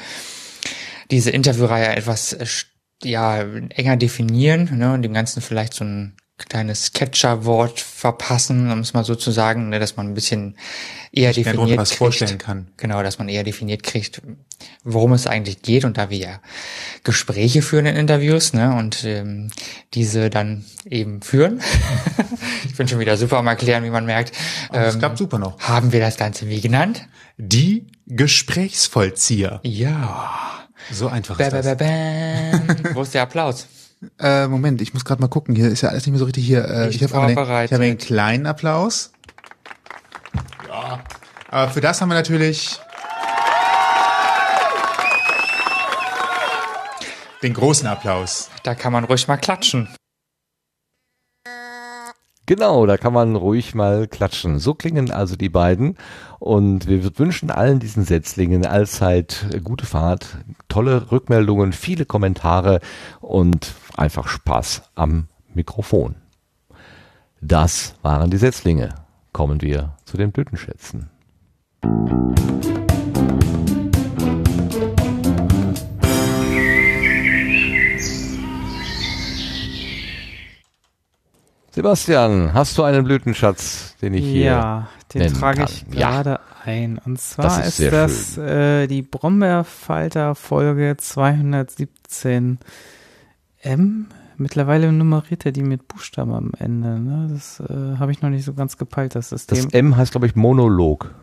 diese 1.11 1.31
Interviewreihe 1.31 1.95
etwas 1.95 2.33
äh, 2.33 2.45
ja, 3.03 3.41
enger 3.41 3.97
definieren 3.97 4.69
ne, 4.77 4.93
und 4.93 5.01
dem 5.01 5.13
Ganzen 5.13 5.41
vielleicht 5.41 5.73
so 5.73 5.83
ein 5.83 6.15
kleines 6.49 6.93
Catcher-Wort 6.93 7.79
verpassen, 7.79 8.71
um 8.71 8.79
es 8.79 8.93
mal 8.93 9.03
so 9.03 9.15
zu 9.15 9.31
sagen, 9.31 9.69
ne, 9.69 9.79
dass 9.79 9.97
man 9.97 10.07
ein 10.07 10.13
bisschen 10.13 10.57
eher 11.11 11.29
mehr 11.29 11.33
definiert 11.33 11.77
was 11.77 11.89
kriegt. 11.89 11.97
vorstellen 11.97 12.37
kann. 12.37 12.67
Genau, 12.77 13.03
dass 13.03 13.19
man 13.19 13.29
eher 13.29 13.43
definiert 13.43 13.83
kriegt, 13.83 14.21
worum 14.83 15.13
es 15.13 15.27
eigentlich 15.27 15.61
geht 15.61 15.85
und 15.85 15.97
da 15.97 16.09
wir 16.09 16.17
ja 16.17 16.41
Gespräche 17.03 17.61
führen 17.61 17.85
in 17.85 17.95
Interviews 17.95 18.53
ne, 18.53 18.75
und 18.75 19.03
ähm, 19.03 19.49
diese 19.93 20.29
dann 20.29 20.65
eben 20.85 21.21
führen. 21.21 21.61
ich 22.65 22.75
bin 22.75 22.87
schon 22.87 22.99
wieder 22.99 23.17
super 23.17 23.37
am 23.37 23.47
Erklären, 23.47 23.83
wie 23.83 23.89
man 23.89 24.05
merkt. 24.05 24.33
Aber 24.69 24.85
es 24.87 24.95
Ähm, 24.95 24.99
klappt 24.99 25.17
super 25.17 25.39
noch. 25.39 25.59
Haben 25.59 25.91
wir 25.91 25.99
das 25.99 26.17
Ganze 26.17 26.47
wie 26.47 26.61
genannt? 26.61 27.07
Die 27.37 27.87
Gesprächsvollzieher. 28.07 29.59
Ja. 29.63 30.67
So 30.91 31.07
einfach 31.07 31.39
ist 31.39 31.51
bä, 31.51 31.61
das. 31.61 31.65
bä, 31.65 31.75
bäm. 31.75 32.77
Wo 32.95 33.01
ist 33.03 33.13
der 33.13 33.23
Applaus? 33.23 33.67
Äh, 34.19 34.47
Moment, 34.47 34.81
ich 34.81 34.93
muss 34.93 35.05
gerade 35.05 35.21
mal 35.21 35.27
gucken. 35.27 35.55
Hier 35.55 35.67
ist 35.67 35.81
ja 35.81 35.89
alles 35.89 36.05
nicht 36.05 36.11
mehr 36.11 36.19
so 36.19 36.25
richtig 36.25 36.45
hier. 36.45 36.65
Äh, 36.65 36.87
Nicht 36.87 37.01
ich 37.01 37.13
habe 37.13 37.21
einen, 37.23 37.65
ich 37.65 37.73
hab 37.73 37.79
einen 37.79 37.97
kleinen 37.97 38.45
Applaus. 38.47 39.11
Ja. 40.67 41.03
Aber 41.49 41.71
für 41.71 41.81
das 41.81 42.01
haben 42.01 42.09
wir 42.09 42.15
natürlich 42.15 42.79
den 47.43 47.53
großen 47.53 47.87
Applaus. 47.87 48.49
Da 48.63 48.75
kann 48.75 48.93
man 48.93 49.03
ruhig 49.03 49.27
mal 49.27 49.37
klatschen. 49.37 49.87
Genau, 52.51 52.85
da 52.85 52.97
kann 52.97 53.13
man 53.13 53.37
ruhig 53.37 53.75
mal 53.75 54.09
klatschen. 54.09 54.59
So 54.59 54.73
klingen 54.73 55.09
also 55.09 55.37
die 55.37 55.47
beiden. 55.47 55.95
Und 56.37 56.85
wir 56.85 57.17
wünschen 57.17 57.49
allen 57.49 57.79
diesen 57.79 58.03
Setzlingen 58.03 58.65
allzeit 58.65 59.45
gute 59.63 59.85
Fahrt, 59.85 60.35
tolle 60.67 61.13
Rückmeldungen, 61.13 61.71
viele 61.71 62.05
Kommentare 62.05 62.81
und 63.21 63.73
einfach 63.95 64.27
Spaß 64.27 64.81
am 64.95 65.29
Mikrofon. 65.53 66.15
Das 67.39 67.95
waren 68.01 68.29
die 68.29 68.35
Setzlinge. 68.35 68.95
Kommen 69.31 69.61
wir 69.61 69.95
zu 70.03 70.17
den 70.17 70.33
Blütenschätzen. 70.33 71.09
Sebastian, 81.81 82.53
hast 82.53 82.77
du 82.77 82.83
einen 82.83 83.03
Blütenschatz, 83.03 83.95
den 84.03 84.13
ich 84.13 84.23
hier 84.23 84.43
Ja, 84.45 84.87
den 85.15 85.33
trage 85.33 85.63
kann? 85.63 85.67
ich 85.67 85.83
Ja. 85.97 86.11
gerade 86.11 86.39
ein. 86.63 86.99
Und 87.03 87.19
zwar 87.19 87.45
Das 87.45 87.67
ist 87.67 87.79
ist, 87.79 87.91
das 87.91 88.37
äh, 88.37 88.85
die 88.85 89.01
Brombeerfalter 89.01 90.35
Folge 90.35 90.95
217 90.95 92.59
M. 93.63 94.05
Mittlerweile 94.37 94.91
nummeriert 94.91 95.43
er 95.47 95.53
die 95.53 95.63
mit 95.63 95.87
Buchstaben 95.87 96.33
am 96.35 96.51
Ende. 96.59 96.99
Ne? 96.99 97.29
Das 97.33 97.59
äh, 97.61 97.97
habe 97.97 98.11
ich 98.11 98.21
noch 98.21 98.29
nicht 98.29 98.45
so 98.45 98.53
ganz 98.53 98.77
gepeilt, 98.77 99.15
das 99.15 99.29
System. 99.29 99.63
Das 99.63 99.73
M 99.73 99.97
heißt, 99.97 100.11
glaube 100.11 100.27
ich, 100.27 100.35
Monolog. 100.35 101.15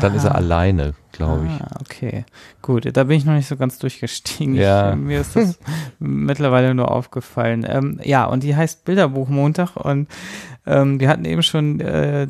Dann 0.00 0.14
ist 0.14 0.24
er 0.24 0.34
alleine, 0.36 0.94
glaube 1.10 1.46
ich. 1.46 1.60
Ah, 1.60 1.78
okay. 1.80 2.24
Gut, 2.62 2.88
da 2.96 3.04
bin 3.04 3.16
ich 3.16 3.24
noch 3.24 3.34
nicht 3.34 3.48
so 3.48 3.56
ganz 3.56 3.78
durchgestiegen. 3.78 4.54
Ja. 4.54 4.90
Ich, 4.92 4.96
mir 5.00 5.20
ist 5.20 5.34
das 5.34 5.58
mittlerweile 5.98 6.74
nur 6.74 6.90
aufgefallen. 6.90 7.66
Ähm, 7.68 8.00
ja, 8.04 8.24
und 8.26 8.42
die 8.42 8.54
heißt 8.54 8.84
Bilderbuchmontag 8.84 9.76
und 9.76 10.08
ähm, 10.66 11.00
wir 11.00 11.08
hatten 11.08 11.24
eben 11.24 11.42
schon 11.42 11.80
äh, 11.80 12.26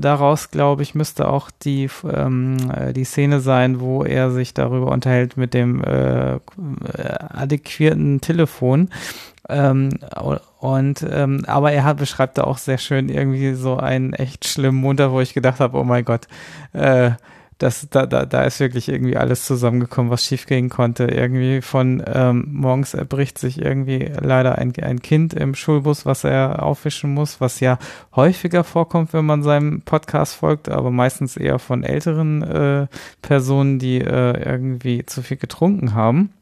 daraus, 0.00 0.50
glaube 0.50 0.82
ich, 0.82 0.94
müsste 0.94 1.28
auch 1.28 1.50
die, 1.50 1.88
ähm, 2.10 2.56
äh, 2.74 2.92
die 2.92 3.04
Szene 3.04 3.40
sein, 3.40 3.80
wo 3.80 4.02
er 4.02 4.30
sich 4.30 4.54
darüber 4.54 4.90
unterhält 4.90 5.36
mit 5.36 5.54
dem 5.54 5.84
äh, 5.84 6.34
äh, 6.34 6.38
adäquierten 6.56 8.20
Telefon. 8.20 8.88
Ähm, 9.48 9.90
und 10.58 11.06
ähm, 11.08 11.44
aber 11.46 11.72
er 11.72 11.84
hat, 11.84 11.98
beschreibt 11.98 12.38
da 12.38 12.44
auch 12.44 12.58
sehr 12.58 12.78
schön 12.78 13.08
irgendwie 13.08 13.54
so 13.54 13.76
einen 13.76 14.12
echt 14.12 14.46
schlimmen 14.46 14.78
Montag, 14.78 15.10
wo 15.10 15.20
ich 15.20 15.34
gedacht 15.34 15.60
habe, 15.60 15.78
oh 15.78 15.84
mein 15.84 16.04
Gott, 16.04 16.26
äh, 16.72 17.12
das, 17.58 17.88
da, 17.88 18.04
da, 18.04 18.26
da 18.26 18.42
ist 18.42 18.60
wirklich 18.60 18.88
irgendwie 18.88 19.16
alles 19.16 19.46
zusammengekommen, 19.46 20.10
was 20.10 20.24
schiefgehen 20.24 20.68
konnte. 20.68 21.04
Irgendwie 21.04 21.62
von 21.62 22.02
ähm, 22.06 22.48
morgens 22.50 22.92
erbricht 22.92 23.38
sich 23.38 23.60
irgendwie 23.60 24.10
leider 24.20 24.58
ein, 24.58 24.74
ein 24.82 25.00
Kind 25.00 25.32
im 25.32 25.54
Schulbus, 25.54 26.04
was 26.04 26.24
er 26.24 26.62
aufwischen 26.62 27.14
muss, 27.14 27.40
was 27.40 27.60
ja 27.60 27.78
häufiger 28.14 28.62
vorkommt, 28.62 29.14
wenn 29.14 29.24
man 29.24 29.42
seinem 29.42 29.80
Podcast 29.82 30.34
folgt, 30.34 30.68
aber 30.68 30.90
meistens 30.90 31.36
eher 31.36 31.58
von 31.58 31.82
älteren 31.82 32.42
äh, 32.42 32.86
Personen, 33.22 33.78
die 33.78 34.02
äh, 34.02 34.44
irgendwie 34.44 35.06
zu 35.06 35.22
viel 35.22 35.38
getrunken 35.38 35.94
haben. 35.94 36.34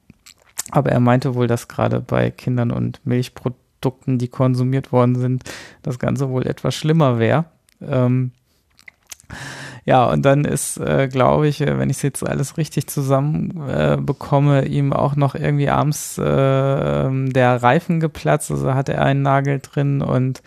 Aber 0.74 0.90
er 0.90 0.98
meinte 0.98 1.36
wohl, 1.36 1.46
dass 1.46 1.68
gerade 1.68 2.00
bei 2.00 2.32
Kindern 2.32 2.72
und 2.72 3.00
Milchprodukten, 3.06 4.18
die 4.18 4.26
konsumiert 4.26 4.90
worden 4.90 5.14
sind, 5.14 5.44
das 5.82 6.00
Ganze 6.00 6.30
wohl 6.30 6.48
etwas 6.48 6.74
schlimmer 6.74 7.20
wäre. 7.20 7.44
Ähm, 7.80 8.32
ja, 9.84 10.04
und 10.10 10.22
dann 10.22 10.44
ist, 10.44 10.78
äh, 10.78 11.06
glaube 11.06 11.46
ich, 11.46 11.60
wenn 11.60 11.90
ich 11.90 11.98
es 11.98 12.02
jetzt 12.02 12.28
alles 12.28 12.56
richtig 12.56 12.88
zusammen 12.88 13.62
äh, 13.68 13.96
bekomme, 14.00 14.64
ihm 14.66 14.92
auch 14.92 15.14
noch 15.14 15.36
irgendwie 15.36 15.68
abends 15.68 16.18
äh, 16.18 16.22
der 16.24 17.62
Reifen 17.62 18.00
geplatzt, 18.00 18.50
also 18.50 18.74
hatte 18.74 18.94
er 18.94 19.04
einen 19.04 19.22
Nagel 19.22 19.60
drin 19.60 20.02
und 20.02 20.42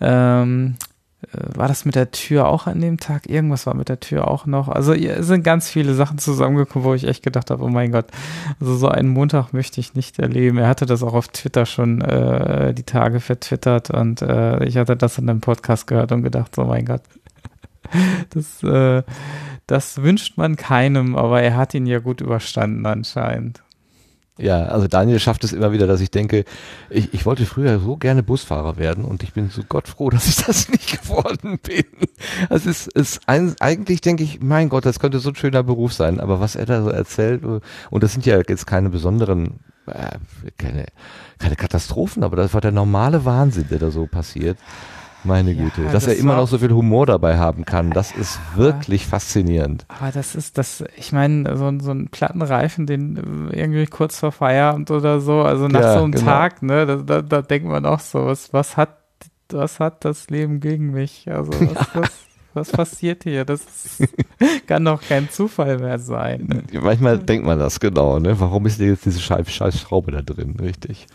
ähm, 0.00 0.76
äh, 0.78 0.83
war 1.32 1.68
das 1.68 1.84
mit 1.84 1.94
der 1.94 2.10
Tür 2.10 2.48
auch 2.48 2.66
an 2.66 2.80
dem 2.80 2.98
Tag? 2.98 3.28
Irgendwas 3.28 3.66
war 3.66 3.74
mit 3.74 3.88
der 3.88 4.00
Tür 4.00 4.28
auch 4.28 4.46
noch. 4.46 4.68
Also 4.68 4.92
es 4.92 5.26
sind 5.26 5.42
ganz 5.42 5.68
viele 5.68 5.94
Sachen 5.94 6.18
zusammengekommen, 6.18 6.86
wo 6.86 6.94
ich 6.94 7.06
echt 7.06 7.22
gedacht 7.22 7.50
habe, 7.50 7.64
oh 7.64 7.68
mein 7.68 7.92
Gott, 7.92 8.06
also 8.60 8.76
so 8.76 8.88
einen 8.88 9.08
Montag 9.08 9.52
möchte 9.52 9.80
ich 9.80 9.94
nicht 9.94 10.18
erleben. 10.18 10.58
Er 10.58 10.68
hatte 10.68 10.86
das 10.86 11.02
auch 11.02 11.14
auf 11.14 11.28
Twitter 11.28 11.66
schon 11.66 12.00
äh, 12.00 12.74
die 12.74 12.84
Tage 12.84 13.20
vertwittert 13.20 13.90
und 13.90 14.22
äh, 14.22 14.64
ich 14.64 14.76
hatte 14.76 14.96
das 14.96 15.18
in 15.18 15.28
einem 15.28 15.40
Podcast 15.40 15.86
gehört 15.86 16.12
und 16.12 16.22
gedacht, 16.22 16.56
oh 16.58 16.64
mein 16.64 16.84
Gott, 16.84 17.02
das, 18.30 18.62
äh, 18.62 19.02
das 19.66 20.02
wünscht 20.02 20.36
man 20.36 20.56
keinem, 20.56 21.16
aber 21.16 21.42
er 21.42 21.56
hat 21.56 21.74
ihn 21.74 21.86
ja 21.86 21.98
gut 21.98 22.20
überstanden 22.20 22.86
anscheinend. 22.86 23.63
Ja, 24.36 24.64
also 24.64 24.88
Daniel 24.88 25.20
schafft 25.20 25.44
es 25.44 25.52
immer 25.52 25.70
wieder, 25.70 25.86
dass 25.86 26.00
ich 26.00 26.10
denke, 26.10 26.44
ich, 26.90 27.14
ich 27.14 27.24
wollte 27.24 27.46
früher 27.46 27.78
so 27.78 27.96
gerne 27.96 28.24
Busfahrer 28.24 28.76
werden 28.76 29.04
und 29.04 29.22
ich 29.22 29.32
bin 29.32 29.48
so 29.48 29.62
Gott 29.68 29.86
froh, 29.86 30.10
dass 30.10 30.26
ich 30.26 30.44
das 30.44 30.68
nicht 30.68 31.00
geworden 31.02 31.60
bin. 31.60 31.84
Es 32.50 32.66
ist, 32.66 32.88
ist 32.88 33.20
ein, 33.26 33.54
eigentlich 33.60 34.00
denke 34.00 34.24
ich, 34.24 34.40
mein 34.40 34.68
Gott, 34.70 34.86
das 34.86 34.98
könnte 34.98 35.20
so 35.20 35.30
ein 35.30 35.36
schöner 35.36 35.62
Beruf 35.62 35.92
sein, 35.92 36.18
aber 36.18 36.40
was 36.40 36.56
er 36.56 36.66
da 36.66 36.82
so 36.82 36.90
erzählt, 36.90 37.44
und 37.44 38.02
das 38.02 38.12
sind 38.12 38.26
ja 38.26 38.40
jetzt 38.48 38.66
keine 38.66 38.90
besonderen, 38.90 39.60
äh, 39.86 40.18
keine, 40.58 40.86
keine 41.38 41.54
Katastrophen, 41.54 42.24
aber 42.24 42.34
das 42.34 42.54
war 42.54 42.60
der 42.60 42.72
normale 42.72 43.24
Wahnsinn, 43.24 43.68
der 43.70 43.78
da 43.78 43.92
so 43.92 44.06
passiert. 44.06 44.58
Meine 45.24 45.54
Güte, 45.54 45.82
dass 45.84 45.92
das 45.92 46.06
er 46.08 46.16
immer 46.16 46.36
noch 46.36 46.48
so 46.48 46.58
viel 46.58 46.70
Humor 46.70 47.06
dabei 47.06 47.38
haben 47.38 47.64
kann, 47.64 47.90
das 47.92 48.12
ist 48.12 48.38
wirklich 48.56 49.06
faszinierend. 49.06 49.86
Aber 49.88 50.12
das 50.12 50.34
ist 50.34 50.58
das, 50.58 50.84
ich 50.96 51.12
meine, 51.12 51.56
so, 51.56 51.66
ein- 51.66 51.80
so 51.80 51.90
ein 51.92 52.08
Plattenreifen, 52.08 52.86
den 52.86 53.50
äh, 53.50 53.58
irgendwie 53.60 53.86
kurz 53.86 54.18
vor 54.18 54.32
Feierabend 54.32 54.90
oder 54.90 55.20
so, 55.20 55.40
also 55.42 55.66
nach 55.68 55.80
Ja, 55.80 55.92
so 55.98 56.04
einem 56.04 56.12
genau. 56.12 56.24
Tag, 56.26 56.62
ne, 56.62 56.84
da, 56.86 56.96
da, 56.96 57.22
da 57.22 57.42
denkt 57.42 57.66
man 57.68 57.86
auch 57.86 58.00
so, 58.00 58.26
was, 58.26 58.52
was 58.52 58.76
hat, 58.76 58.98
was 59.50 59.80
hat 59.80 60.04
das 60.04 60.28
Leben 60.30 60.60
gegen 60.60 60.90
mich? 60.90 61.30
Also 61.30 61.52
was, 61.70 61.94
was, 61.94 62.26
was 62.52 62.70
passiert 62.70 63.24
hier? 63.24 63.44
Das 63.46 63.62
ist, 63.62 64.02
kann 64.66 64.84
doch 64.84 65.02
kein 65.02 65.28
Zufall 65.30 65.78
mehr 65.78 65.98
sein. 65.98 66.62
Manchmal 66.72 67.18
denkt 67.18 67.46
man 67.46 67.58
das 67.58 67.80
genau, 67.80 68.18
ne? 68.18 68.38
Warum 68.38 68.66
ist 68.66 68.78
denn 68.78 68.88
jetzt 68.90 69.06
diese 69.06 69.20
scheiß, 69.20 69.50
scheiß 69.50 69.80
Schraube 69.80 70.12
da 70.12 70.20
drin, 70.22 70.54
richtig? 70.60 71.06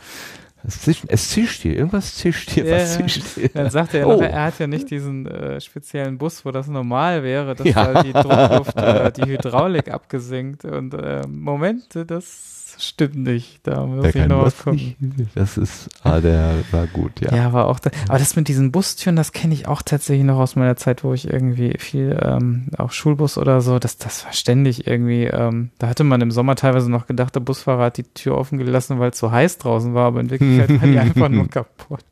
Es 0.61 0.81
zischt, 0.81 1.05
es 1.07 1.29
zischt 1.29 1.61
hier, 1.61 1.75
irgendwas 1.77 2.15
zischt 2.15 2.49
hier, 2.51 2.65
was 2.65 2.97
Ja, 2.97 3.03
zischt 3.05 3.23
hier? 3.35 3.49
Dann 3.49 3.69
sagt 3.69 3.93
er, 3.93 4.07
oh. 4.07 4.13
nachher, 4.17 4.31
er 4.31 4.43
hat 4.43 4.59
ja 4.59 4.67
nicht 4.67 4.91
diesen 4.91 5.25
äh, 5.25 5.61
speziellen 5.61 6.17
Bus, 6.17 6.43
wo 6.43 6.51
das 6.51 6.67
normal 6.67 7.23
wäre, 7.23 7.55
dass 7.55 7.65
Ja. 7.67 7.93
da 7.93 8.03
die 8.03 8.11
Druckluft, 8.13 8.75
äh, 8.77 9.11
die 9.11 9.23
Hydraulik 9.25 9.89
abgesenkt. 9.89 10.65
Und 10.65 10.93
äh, 10.93 11.21
Moment, 11.27 11.97
das 12.07 12.58
stimmt 12.85 13.15
nicht. 13.15 13.59
Da 13.63 13.85
muss 13.85 14.13
ich 14.13 14.27
noch 14.27 14.45
was 14.45 14.57
gucken. 14.57 14.95
nicht. 14.99 15.35
Das 15.35 15.57
ist, 15.57 15.89
ah, 16.03 16.19
der 16.19 16.55
war 16.71 16.87
gut, 16.87 17.19
ja. 17.21 17.35
Ja, 17.35 17.45
aber 17.47 17.67
auch, 17.67 17.79
da, 17.79 17.89
aber 18.07 18.19
das 18.19 18.35
mit 18.35 18.47
diesen 18.47 18.71
Bustüren, 18.71 19.15
das 19.15 19.31
kenne 19.31 19.53
ich 19.53 19.67
auch 19.67 19.81
tatsächlich 19.81 20.25
noch 20.25 20.39
aus 20.39 20.55
meiner 20.55 20.75
Zeit, 20.75 21.03
wo 21.03 21.13
ich 21.13 21.29
irgendwie 21.29 21.75
viel, 21.77 22.19
ähm, 22.21 22.67
auch 22.77 22.91
Schulbus 22.91 23.37
oder 23.37 23.61
so, 23.61 23.79
das, 23.79 23.97
das 23.97 24.25
war 24.25 24.33
ständig 24.33 24.87
irgendwie, 24.87 25.25
ähm, 25.25 25.71
da 25.79 25.87
hatte 25.87 26.03
man 26.03 26.21
im 26.21 26.31
Sommer 26.31 26.55
teilweise 26.55 26.89
noch 26.89 27.07
gedacht, 27.07 27.35
der 27.35 27.41
Busfahrer 27.41 27.85
hat 27.85 27.97
die 27.97 28.03
Tür 28.03 28.37
offen 28.37 28.57
gelassen, 28.57 28.99
weil 28.99 29.11
es 29.11 29.19
so 29.19 29.31
heiß 29.31 29.57
draußen 29.57 29.93
war, 29.93 30.07
aber 30.07 30.21
in 30.21 30.29
Wirklichkeit 30.29 30.81
war 30.81 30.87
die 30.87 30.99
einfach 30.99 31.29
nur 31.29 31.47
kaputt. 31.49 32.03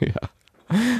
Ja. 0.00 0.28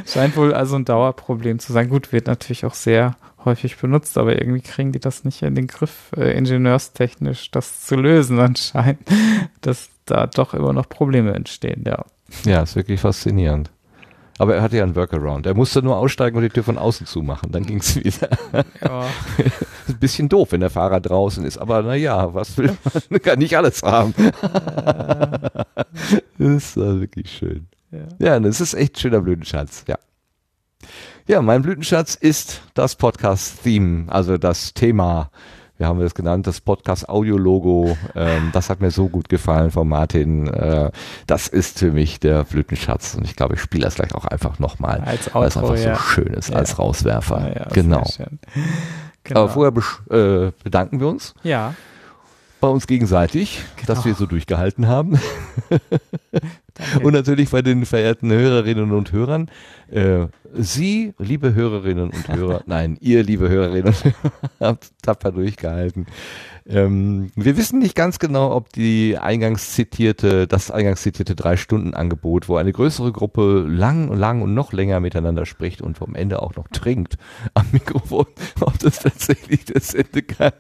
Scheint 0.07 0.37
wohl 0.37 0.53
also 0.53 0.77
ein 0.77 0.85
Dauerproblem 0.85 1.59
zu 1.59 1.73
sein. 1.73 1.89
Gut, 1.89 2.13
wird 2.13 2.27
natürlich 2.27 2.67
auch 2.67 2.75
sehr 2.75 3.17
häufig 3.45 3.77
benutzt, 3.77 4.19
aber 4.19 4.41
irgendwie 4.41 4.61
kriegen 4.61 4.93
die 4.93 5.01
das 5.01 5.25
nicht 5.25 5.43
in 5.43 5.55
den 5.55 5.67
Griff, 5.67 6.11
äh, 6.17 6.37
ingenieurstechnisch 6.37 7.51
das 7.51 7.85
zu 7.87 7.97
lösen 7.97 8.39
anscheinend, 8.41 9.01
dass 9.61 9.91
da 10.07 10.27
doch 10.27 10.55
immer 10.55 10.73
noch 10.73 10.89
Probleme 10.89 11.33
entstehen, 11.35 11.85
ja. 11.87 12.05
Ja, 12.45 12.63
ist 12.63 12.77
wirklich 12.77 13.01
faszinierend. 13.01 13.71
Aber 14.39 14.57
er 14.57 14.63
hatte 14.63 14.79
ja 14.79 14.83
einen 14.83 14.97
Workaround. 14.97 15.47
Er 15.47 15.55
musste 15.55 15.83
nur 15.83 15.97
aussteigen 15.99 16.37
und 16.37 16.43
die 16.43 16.49
Tür 16.49 16.65
von 16.65 16.79
außen 16.79 17.07
zumachen. 17.07 17.53
Dann 17.53 17.65
ging 17.65 17.79
es 17.79 17.97
wieder. 18.03 18.31
Ja. 18.83 19.07
ein 19.89 19.99
bisschen 20.01 20.29
doof, 20.29 20.53
wenn 20.53 20.61
der 20.61 20.71
Fahrer 20.71 21.01
draußen 21.01 21.45
ist. 21.45 21.59
Aber 21.59 21.83
naja, 21.83 22.33
was 22.35 22.57
will 22.57 22.77
man? 23.11 23.23
Kann 23.23 23.39
nicht 23.39 23.57
alles 23.57 23.83
haben. 23.83 24.15
das 26.39 26.77
war 26.77 27.01
wirklich 27.01 27.31
schön. 27.31 27.69
Ja, 28.19 28.41
das 28.41 28.61
ist 28.61 28.75
echt 28.75 28.97
ein 28.97 29.01
schöner 29.01 29.21
Blütenschatz. 29.21 29.85
Ja. 29.87 29.99
Ja, 31.27 31.41
mein 31.41 31.63
Blütenschatz 31.63 32.15
ist 32.15 32.63
das 32.75 32.97
Podcast-Theme, 32.97 34.11
also 34.13 34.39
das 34.39 34.75
Thema 34.75 35.31
wir 35.79 35.89
haben 35.89 36.01
es 36.03 36.15
genannt, 36.15 36.47
das 36.47 36.61
Podcast-Audio-Logo. 36.61 37.97
Ähm, 38.15 38.51
das 38.53 38.71
hat 38.71 38.81
mir 38.81 38.93
so 38.93 39.09
gut 39.09 39.29
gefallen 39.29 39.73
von 39.73 39.89
Martin. 39.89 40.47
Äh, 40.47 40.93
das 41.27 41.49
ist 41.49 41.81
für 41.81 41.91
mich 41.91 42.21
der 42.21 42.45
Blütenschatz. 42.45 43.17
Und 43.17 43.25
ich 43.25 43.35
glaube, 43.35 43.55
ich 43.55 43.61
spiele 43.63 43.83
das 43.87 43.97
gleich 43.97 44.15
auch 44.15 44.25
einfach 44.27 44.61
nochmal, 44.61 45.01
Als 45.05 45.35
weil 45.35 45.49
es 45.49 45.57
einfach 45.57 45.77
ja. 45.77 45.97
so 45.97 46.01
schön 46.03 46.35
ist 46.35 46.51
Ja. 46.51 46.57
als 46.57 46.79
Rauswerfer. 46.79 47.53
Ja, 47.57 47.65
genau. 47.73 48.05
Genau. 49.25 49.41
Aber 49.45 49.49
vorher 49.53 49.73
äh, 50.11 50.53
bedanken 50.63 51.01
wir 51.01 51.09
uns 51.09 51.35
Ja. 51.43 51.75
bei 52.61 52.69
uns 52.69 52.87
gegenseitig, 52.87 53.61
dass 53.87 53.99
Genau. 53.99 54.05
wir 54.05 54.15
so 54.15 54.27
durchgehalten 54.27 54.87
haben. 54.87 55.19
Und 57.03 57.13
natürlich 57.13 57.51
bei 57.51 57.63
den 57.63 57.85
verehrten 57.85 58.31
Hörerinnen 58.31 58.93
und 58.93 59.13
Hörern. 59.13 59.51
Äh, 59.91 60.27
Sie, 60.55 61.15
liebe 61.19 61.55
Hörerinnen 61.55 62.11
und 62.11 62.29
Hörer, 62.29 62.63
nein, 62.67 62.97
ihr, 63.01 63.23
liebe 63.23 63.49
Hörerinnen 63.49 63.89
und 63.89 64.05
Hörer, 64.05 64.43
habt 64.61 64.91
tapfer 65.03 65.33
durchgehalten. 65.33 66.07
Ähm, 66.69 67.31
wir 67.35 67.57
wissen 67.57 67.79
nicht 67.81 67.95
ganz 67.97 68.19
genau, 68.19 68.55
ob 68.55 68.73
die 68.73 69.19
eingangs 69.19 69.73
zitierte, 69.73 70.47
das 70.47 70.71
eingangs 70.71 71.03
zitierte 71.03 71.35
Drei-Stunden-Angebot, 71.35 72.49
wo 72.49 72.57
eine 72.57 72.73
größere 72.73 73.11
Gruppe 73.13 73.65
lang, 73.69 74.13
lang 74.13 74.43
und 74.43 74.55
noch 74.55 74.73
länger 74.73 75.01
miteinander 75.01 75.45
spricht 75.47 75.83
und 75.83 75.99
vom 75.99 76.15
Ende 76.15 76.41
auch 76.43 76.55
noch 76.57 76.69
trinkt 76.69 77.17
am 77.55 77.67
Mikrofon, 77.73 78.27
ob 78.61 78.79
das 78.79 79.01
tatsächlich 79.01 79.65
das 79.65 79.95
Ende 79.95 80.23
kann. 80.23 80.53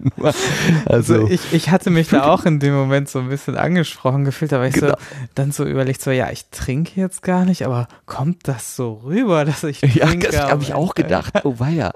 Also, 0.86 1.14
Also, 1.14 1.28
ich, 1.28 1.52
ich 1.52 1.70
hatte 1.70 1.90
mich 1.90 2.08
da 2.08 2.24
auch 2.26 2.44
in 2.46 2.58
dem 2.58 2.74
Moment 2.74 3.08
so 3.08 3.18
ein 3.20 3.28
bisschen 3.28 3.56
angesprochen 3.56 4.24
gefühlt, 4.24 4.52
aber 4.52 4.66
ich 4.66 4.74
Genau. 4.74 4.88
so 4.92 4.94
dann 5.34 5.52
so 5.52 5.64
überlegt, 5.64 6.02
so 6.02 6.10
ja, 6.10 6.30
ich 6.30 6.46
trinke 6.50 7.00
jetzt 7.00 7.22
gar 7.22 7.44
nicht, 7.44 7.64
aber 7.66 7.86
kommt 8.06 8.48
das 8.48 8.74
so 8.76 9.02
rüber, 9.04 9.44
dass 9.44 9.62
ich 9.64 9.80
Ja, 9.82 10.06
trinke? 10.06 10.28
das 10.30 10.40
habe 10.50 10.62
ich 10.62 10.74
auch 10.74 10.94
gedacht. 10.94 11.40
Oh 11.44 11.58
weia. 11.58 11.92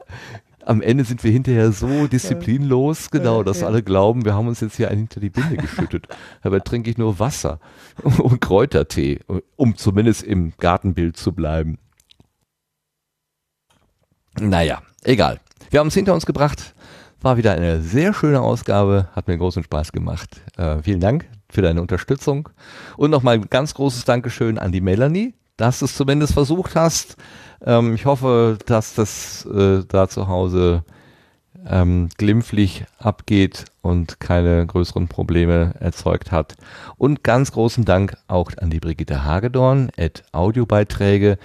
Am 0.67 0.83
Ende 0.83 1.05
sind 1.05 1.23
wir 1.23 1.31
hinterher 1.31 1.71
so 1.71 2.09
disziplinlos, 2.09 3.13
genau, 3.13 3.45
dass 3.45 3.63
alle 3.63 3.85
glauben, 3.85 4.25
wir 4.25 4.35
haben 4.35 4.49
uns 4.49 4.61
jetzt 4.61 4.77
hier 4.77 4.89
einen 4.89 5.03
hinter 5.03 5.21
die 5.21 5.31
Binde 5.31 5.57
geschüttet. 5.57 6.09
Dabei 6.43 6.59
trinke 6.59 6.91
ich 6.91 6.99
nur 6.99 7.21
Wasser 7.21 7.61
und 8.03 8.41
Kräutertee, 8.41 9.21
um 9.55 9.77
zumindest 9.77 10.25
im 10.25 10.55
Gartenbild 10.59 11.17
zu 11.17 11.33
bleiben. 11.33 11.79
Naja, 14.41 14.83
egal. 15.05 15.39
Wir 15.71 15.79
haben 15.79 15.87
es 15.87 15.95
hinter 15.95 16.15
uns 16.15 16.27
gebracht. 16.27 16.75
War 17.21 17.37
wieder 17.37 17.53
eine 17.53 17.81
sehr 17.81 18.13
schöne 18.13 18.41
Ausgabe, 18.41 19.09
hat 19.15 19.29
mir 19.29 19.39
großen 19.39 19.63
Spaß 19.63 19.93
gemacht. 19.93 20.41
Äh, 20.57 20.83
vielen 20.83 21.01
Dank 21.01 21.27
für 21.49 21.63
deine 21.63 21.81
Unterstützung. 21.81 22.49
Und 22.97 23.13
nochmal 23.13 23.37
ein 23.37 23.49
ganz 23.51 23.73
großes 23.75 24.05
Dankeschön 24.05 24.59
an 24.59 24.73
die 24.73 24.81
Melanie, 24.81 25.35
dass 25.57 25.79
du 25.79 25.85
es 25.85 25.95
zumindest 25.95 26.33
versucht 26.33 26.75
hast. 26.75 27.17
Ähm, 27.67 27.95
ich 27.95 28.07
hoffe, 28.07 28.59
dass 28.65 28.95
das 28.95 29.45
äh, 29.47 29.83
da 29.87 30.09
zu 30.09 30.29
Hause 30.29 30.85
ähm, 31.69 32.09
glimpflich 32.17 32.85
abgeht 32.99 33.67
und 33.83 34.21
keine 34.21 34.65
größeren 34.67 35.09
Probleme 35.09 35.75
erzeugt 35.81 36.33
hat. 36.33 36.57
Und 36.97 37.25
ganz 37.25 37.53
großen 37.53 37.85
Dank 37.85 38.17
auch 38.29 38.53
an 38.57 38.71
die 38.71 38.81
Brigitte 38.81 39.25
Hagedorn, 39.25 39.91
at 39.97 40.23
Audiobeiträge, 40.33 41.39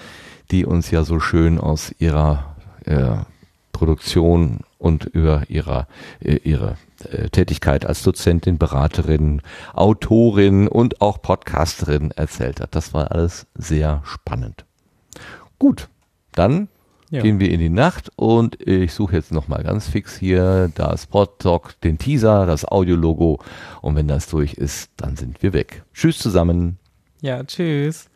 die 0.52 0.66
uns 0.66 0.92
ja 0.92 1.04
so 1.04 1.20
schön 1.20 1.60
aus 1.60 1.94
ihrer 1.98 2.56
äh, 2.86 3.16
Produktion 3.72 4.60
und 4.78 5.06
über 5.06 5.44
ihrer, 5.50 5.88
äh, 6.20 6.36
ihre 6.36 6.78
äh, 7.10 7.30
Tätigkeit 7.30 7.86
als 7.86 8.04
Dozentin, 8.04 8.60
Beraterin, 8.60 9.42
Autorin 9.74 10.68
und 10.68 11.02
auch 11.02 11.22
Podcasterin 11.22 12.12
erzählt 12.12 12.62
hat. 12.62 12.76
Das 12.76 12.94
war 12.94 13.12
alles 13.12 13.48
sehr 13.56 14.02
spannend. 14.06 14.66
Gut, 15.58 15.90
dann 16.34 16.68
Ja. 17.10 17.22
gehen 17.22 17.40
wir 17.40 17.50
in 17.52 17.60
die 17.60 17.70
Nacht 17.70 18.12
und 18.16 18.62
ich 18.66 18.94
suche 18.94 19.16
jetzt 19.16 19.32
nochmal 19.32 19.64
ganz 19.64 19.88
fix 19.88 20.18
hier 20.18 20.72
das 20.76 21.08
Podtalk, 21.08 21.80
den 21.82 21.98
Teaser, 21.98 22.46
das 22.46 22.66
Audiologo 22.66 23.40
und 23.82 23.96
wenn 23.96 24.08
das 24.08 24.28
durch 24.30 24.54
ist, 24.54 24.92
dann 24.98 25.16
sind 25.18 25.42
wir 25.44 25.54
weg. 25.54 25.84
Tschüss 25.94 26.20
zusammen. 26.20 26.78
Ja, 27.22 27.44
tschüss. 27.44 28.08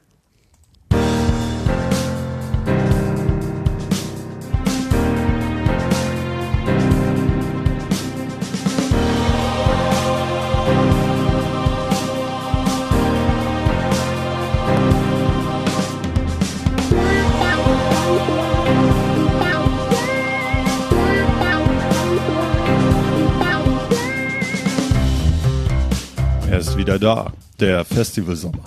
Ist 26.68 26.77
wieder 26.77 26.98
da, 26.98 27.32
der 27.60 27.85
Festivalsommer. 27.85 28.64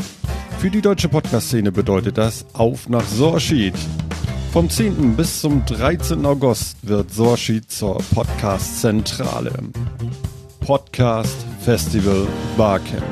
Für 0.58 0.70
die 0.70 0.80
deutsche 0.80 1.08
Podcast-Szene 1.08 1.72
bedeutet 1.72 2.16
das 2.16 2.46
Auf 2.52 2.88
nach 2.88 3.04
Sorschied. 3.04 3.74
Vom 4.52 4.70
10. 4.70 5.16
bis 5.16 5.40
zum 5.40 5.64
13. 5.66 6.24
August 6.24 6.76
wird 6.82 7.12
Sorschied 7.12 7.70
zur 7.70 7.98
Podcast-Zentrale. 8.14 9.52
Podcast, 10.60 11.36
Festival, 11.60 12.26
Barcamp. 12.56 13.02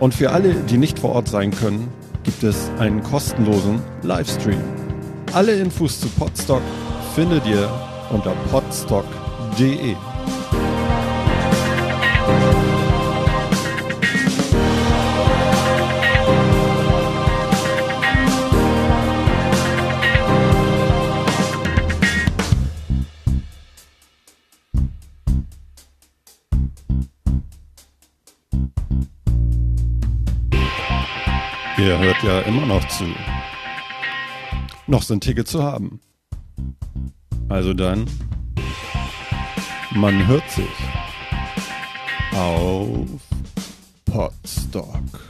Und 0.00 0.14
für 0.14 0.30
alle, 0.30 0.54
die 0.54 0.78
nicht 0.78 0.98
vor 0.98 1.12
Ort 1.12 1.28
sein 1.28 1.52
können, 1.52 1.88
gibt 2.24 2.42
es 2.42 2.70
einen 2.78 3.02
kostenlosen 3.02 3.80
Livestream. 4.02 4.60
Alle 5.32 5.52
Infos 5.52 6.00
zu 6.00 6.08
Podstock 6.08 6.62
findet 7.14 7.46
ihr 7.46 7.70
unter 8.10 8.32
podstock.de. 8.50 9.94
Ihr 31.86 32.00
hört 32.00 32.20
ja 32.24 32.40
immer 32.40 32.66
noch 32.66 32.84
zu. 32.88 33.04
Noch 34.88 35.02
sind 35.02 35.22
Tickets 35.22 35.52
zu 35.52 35.62
haben. 35.62 36.00
Also 37.48 37.74
dann, 37.74 38.10
man 39.92 40.26
hört 40.26 40.50
sich 40.50 40.66
auf 42.34 43.06
Podstock. 44.04 45.25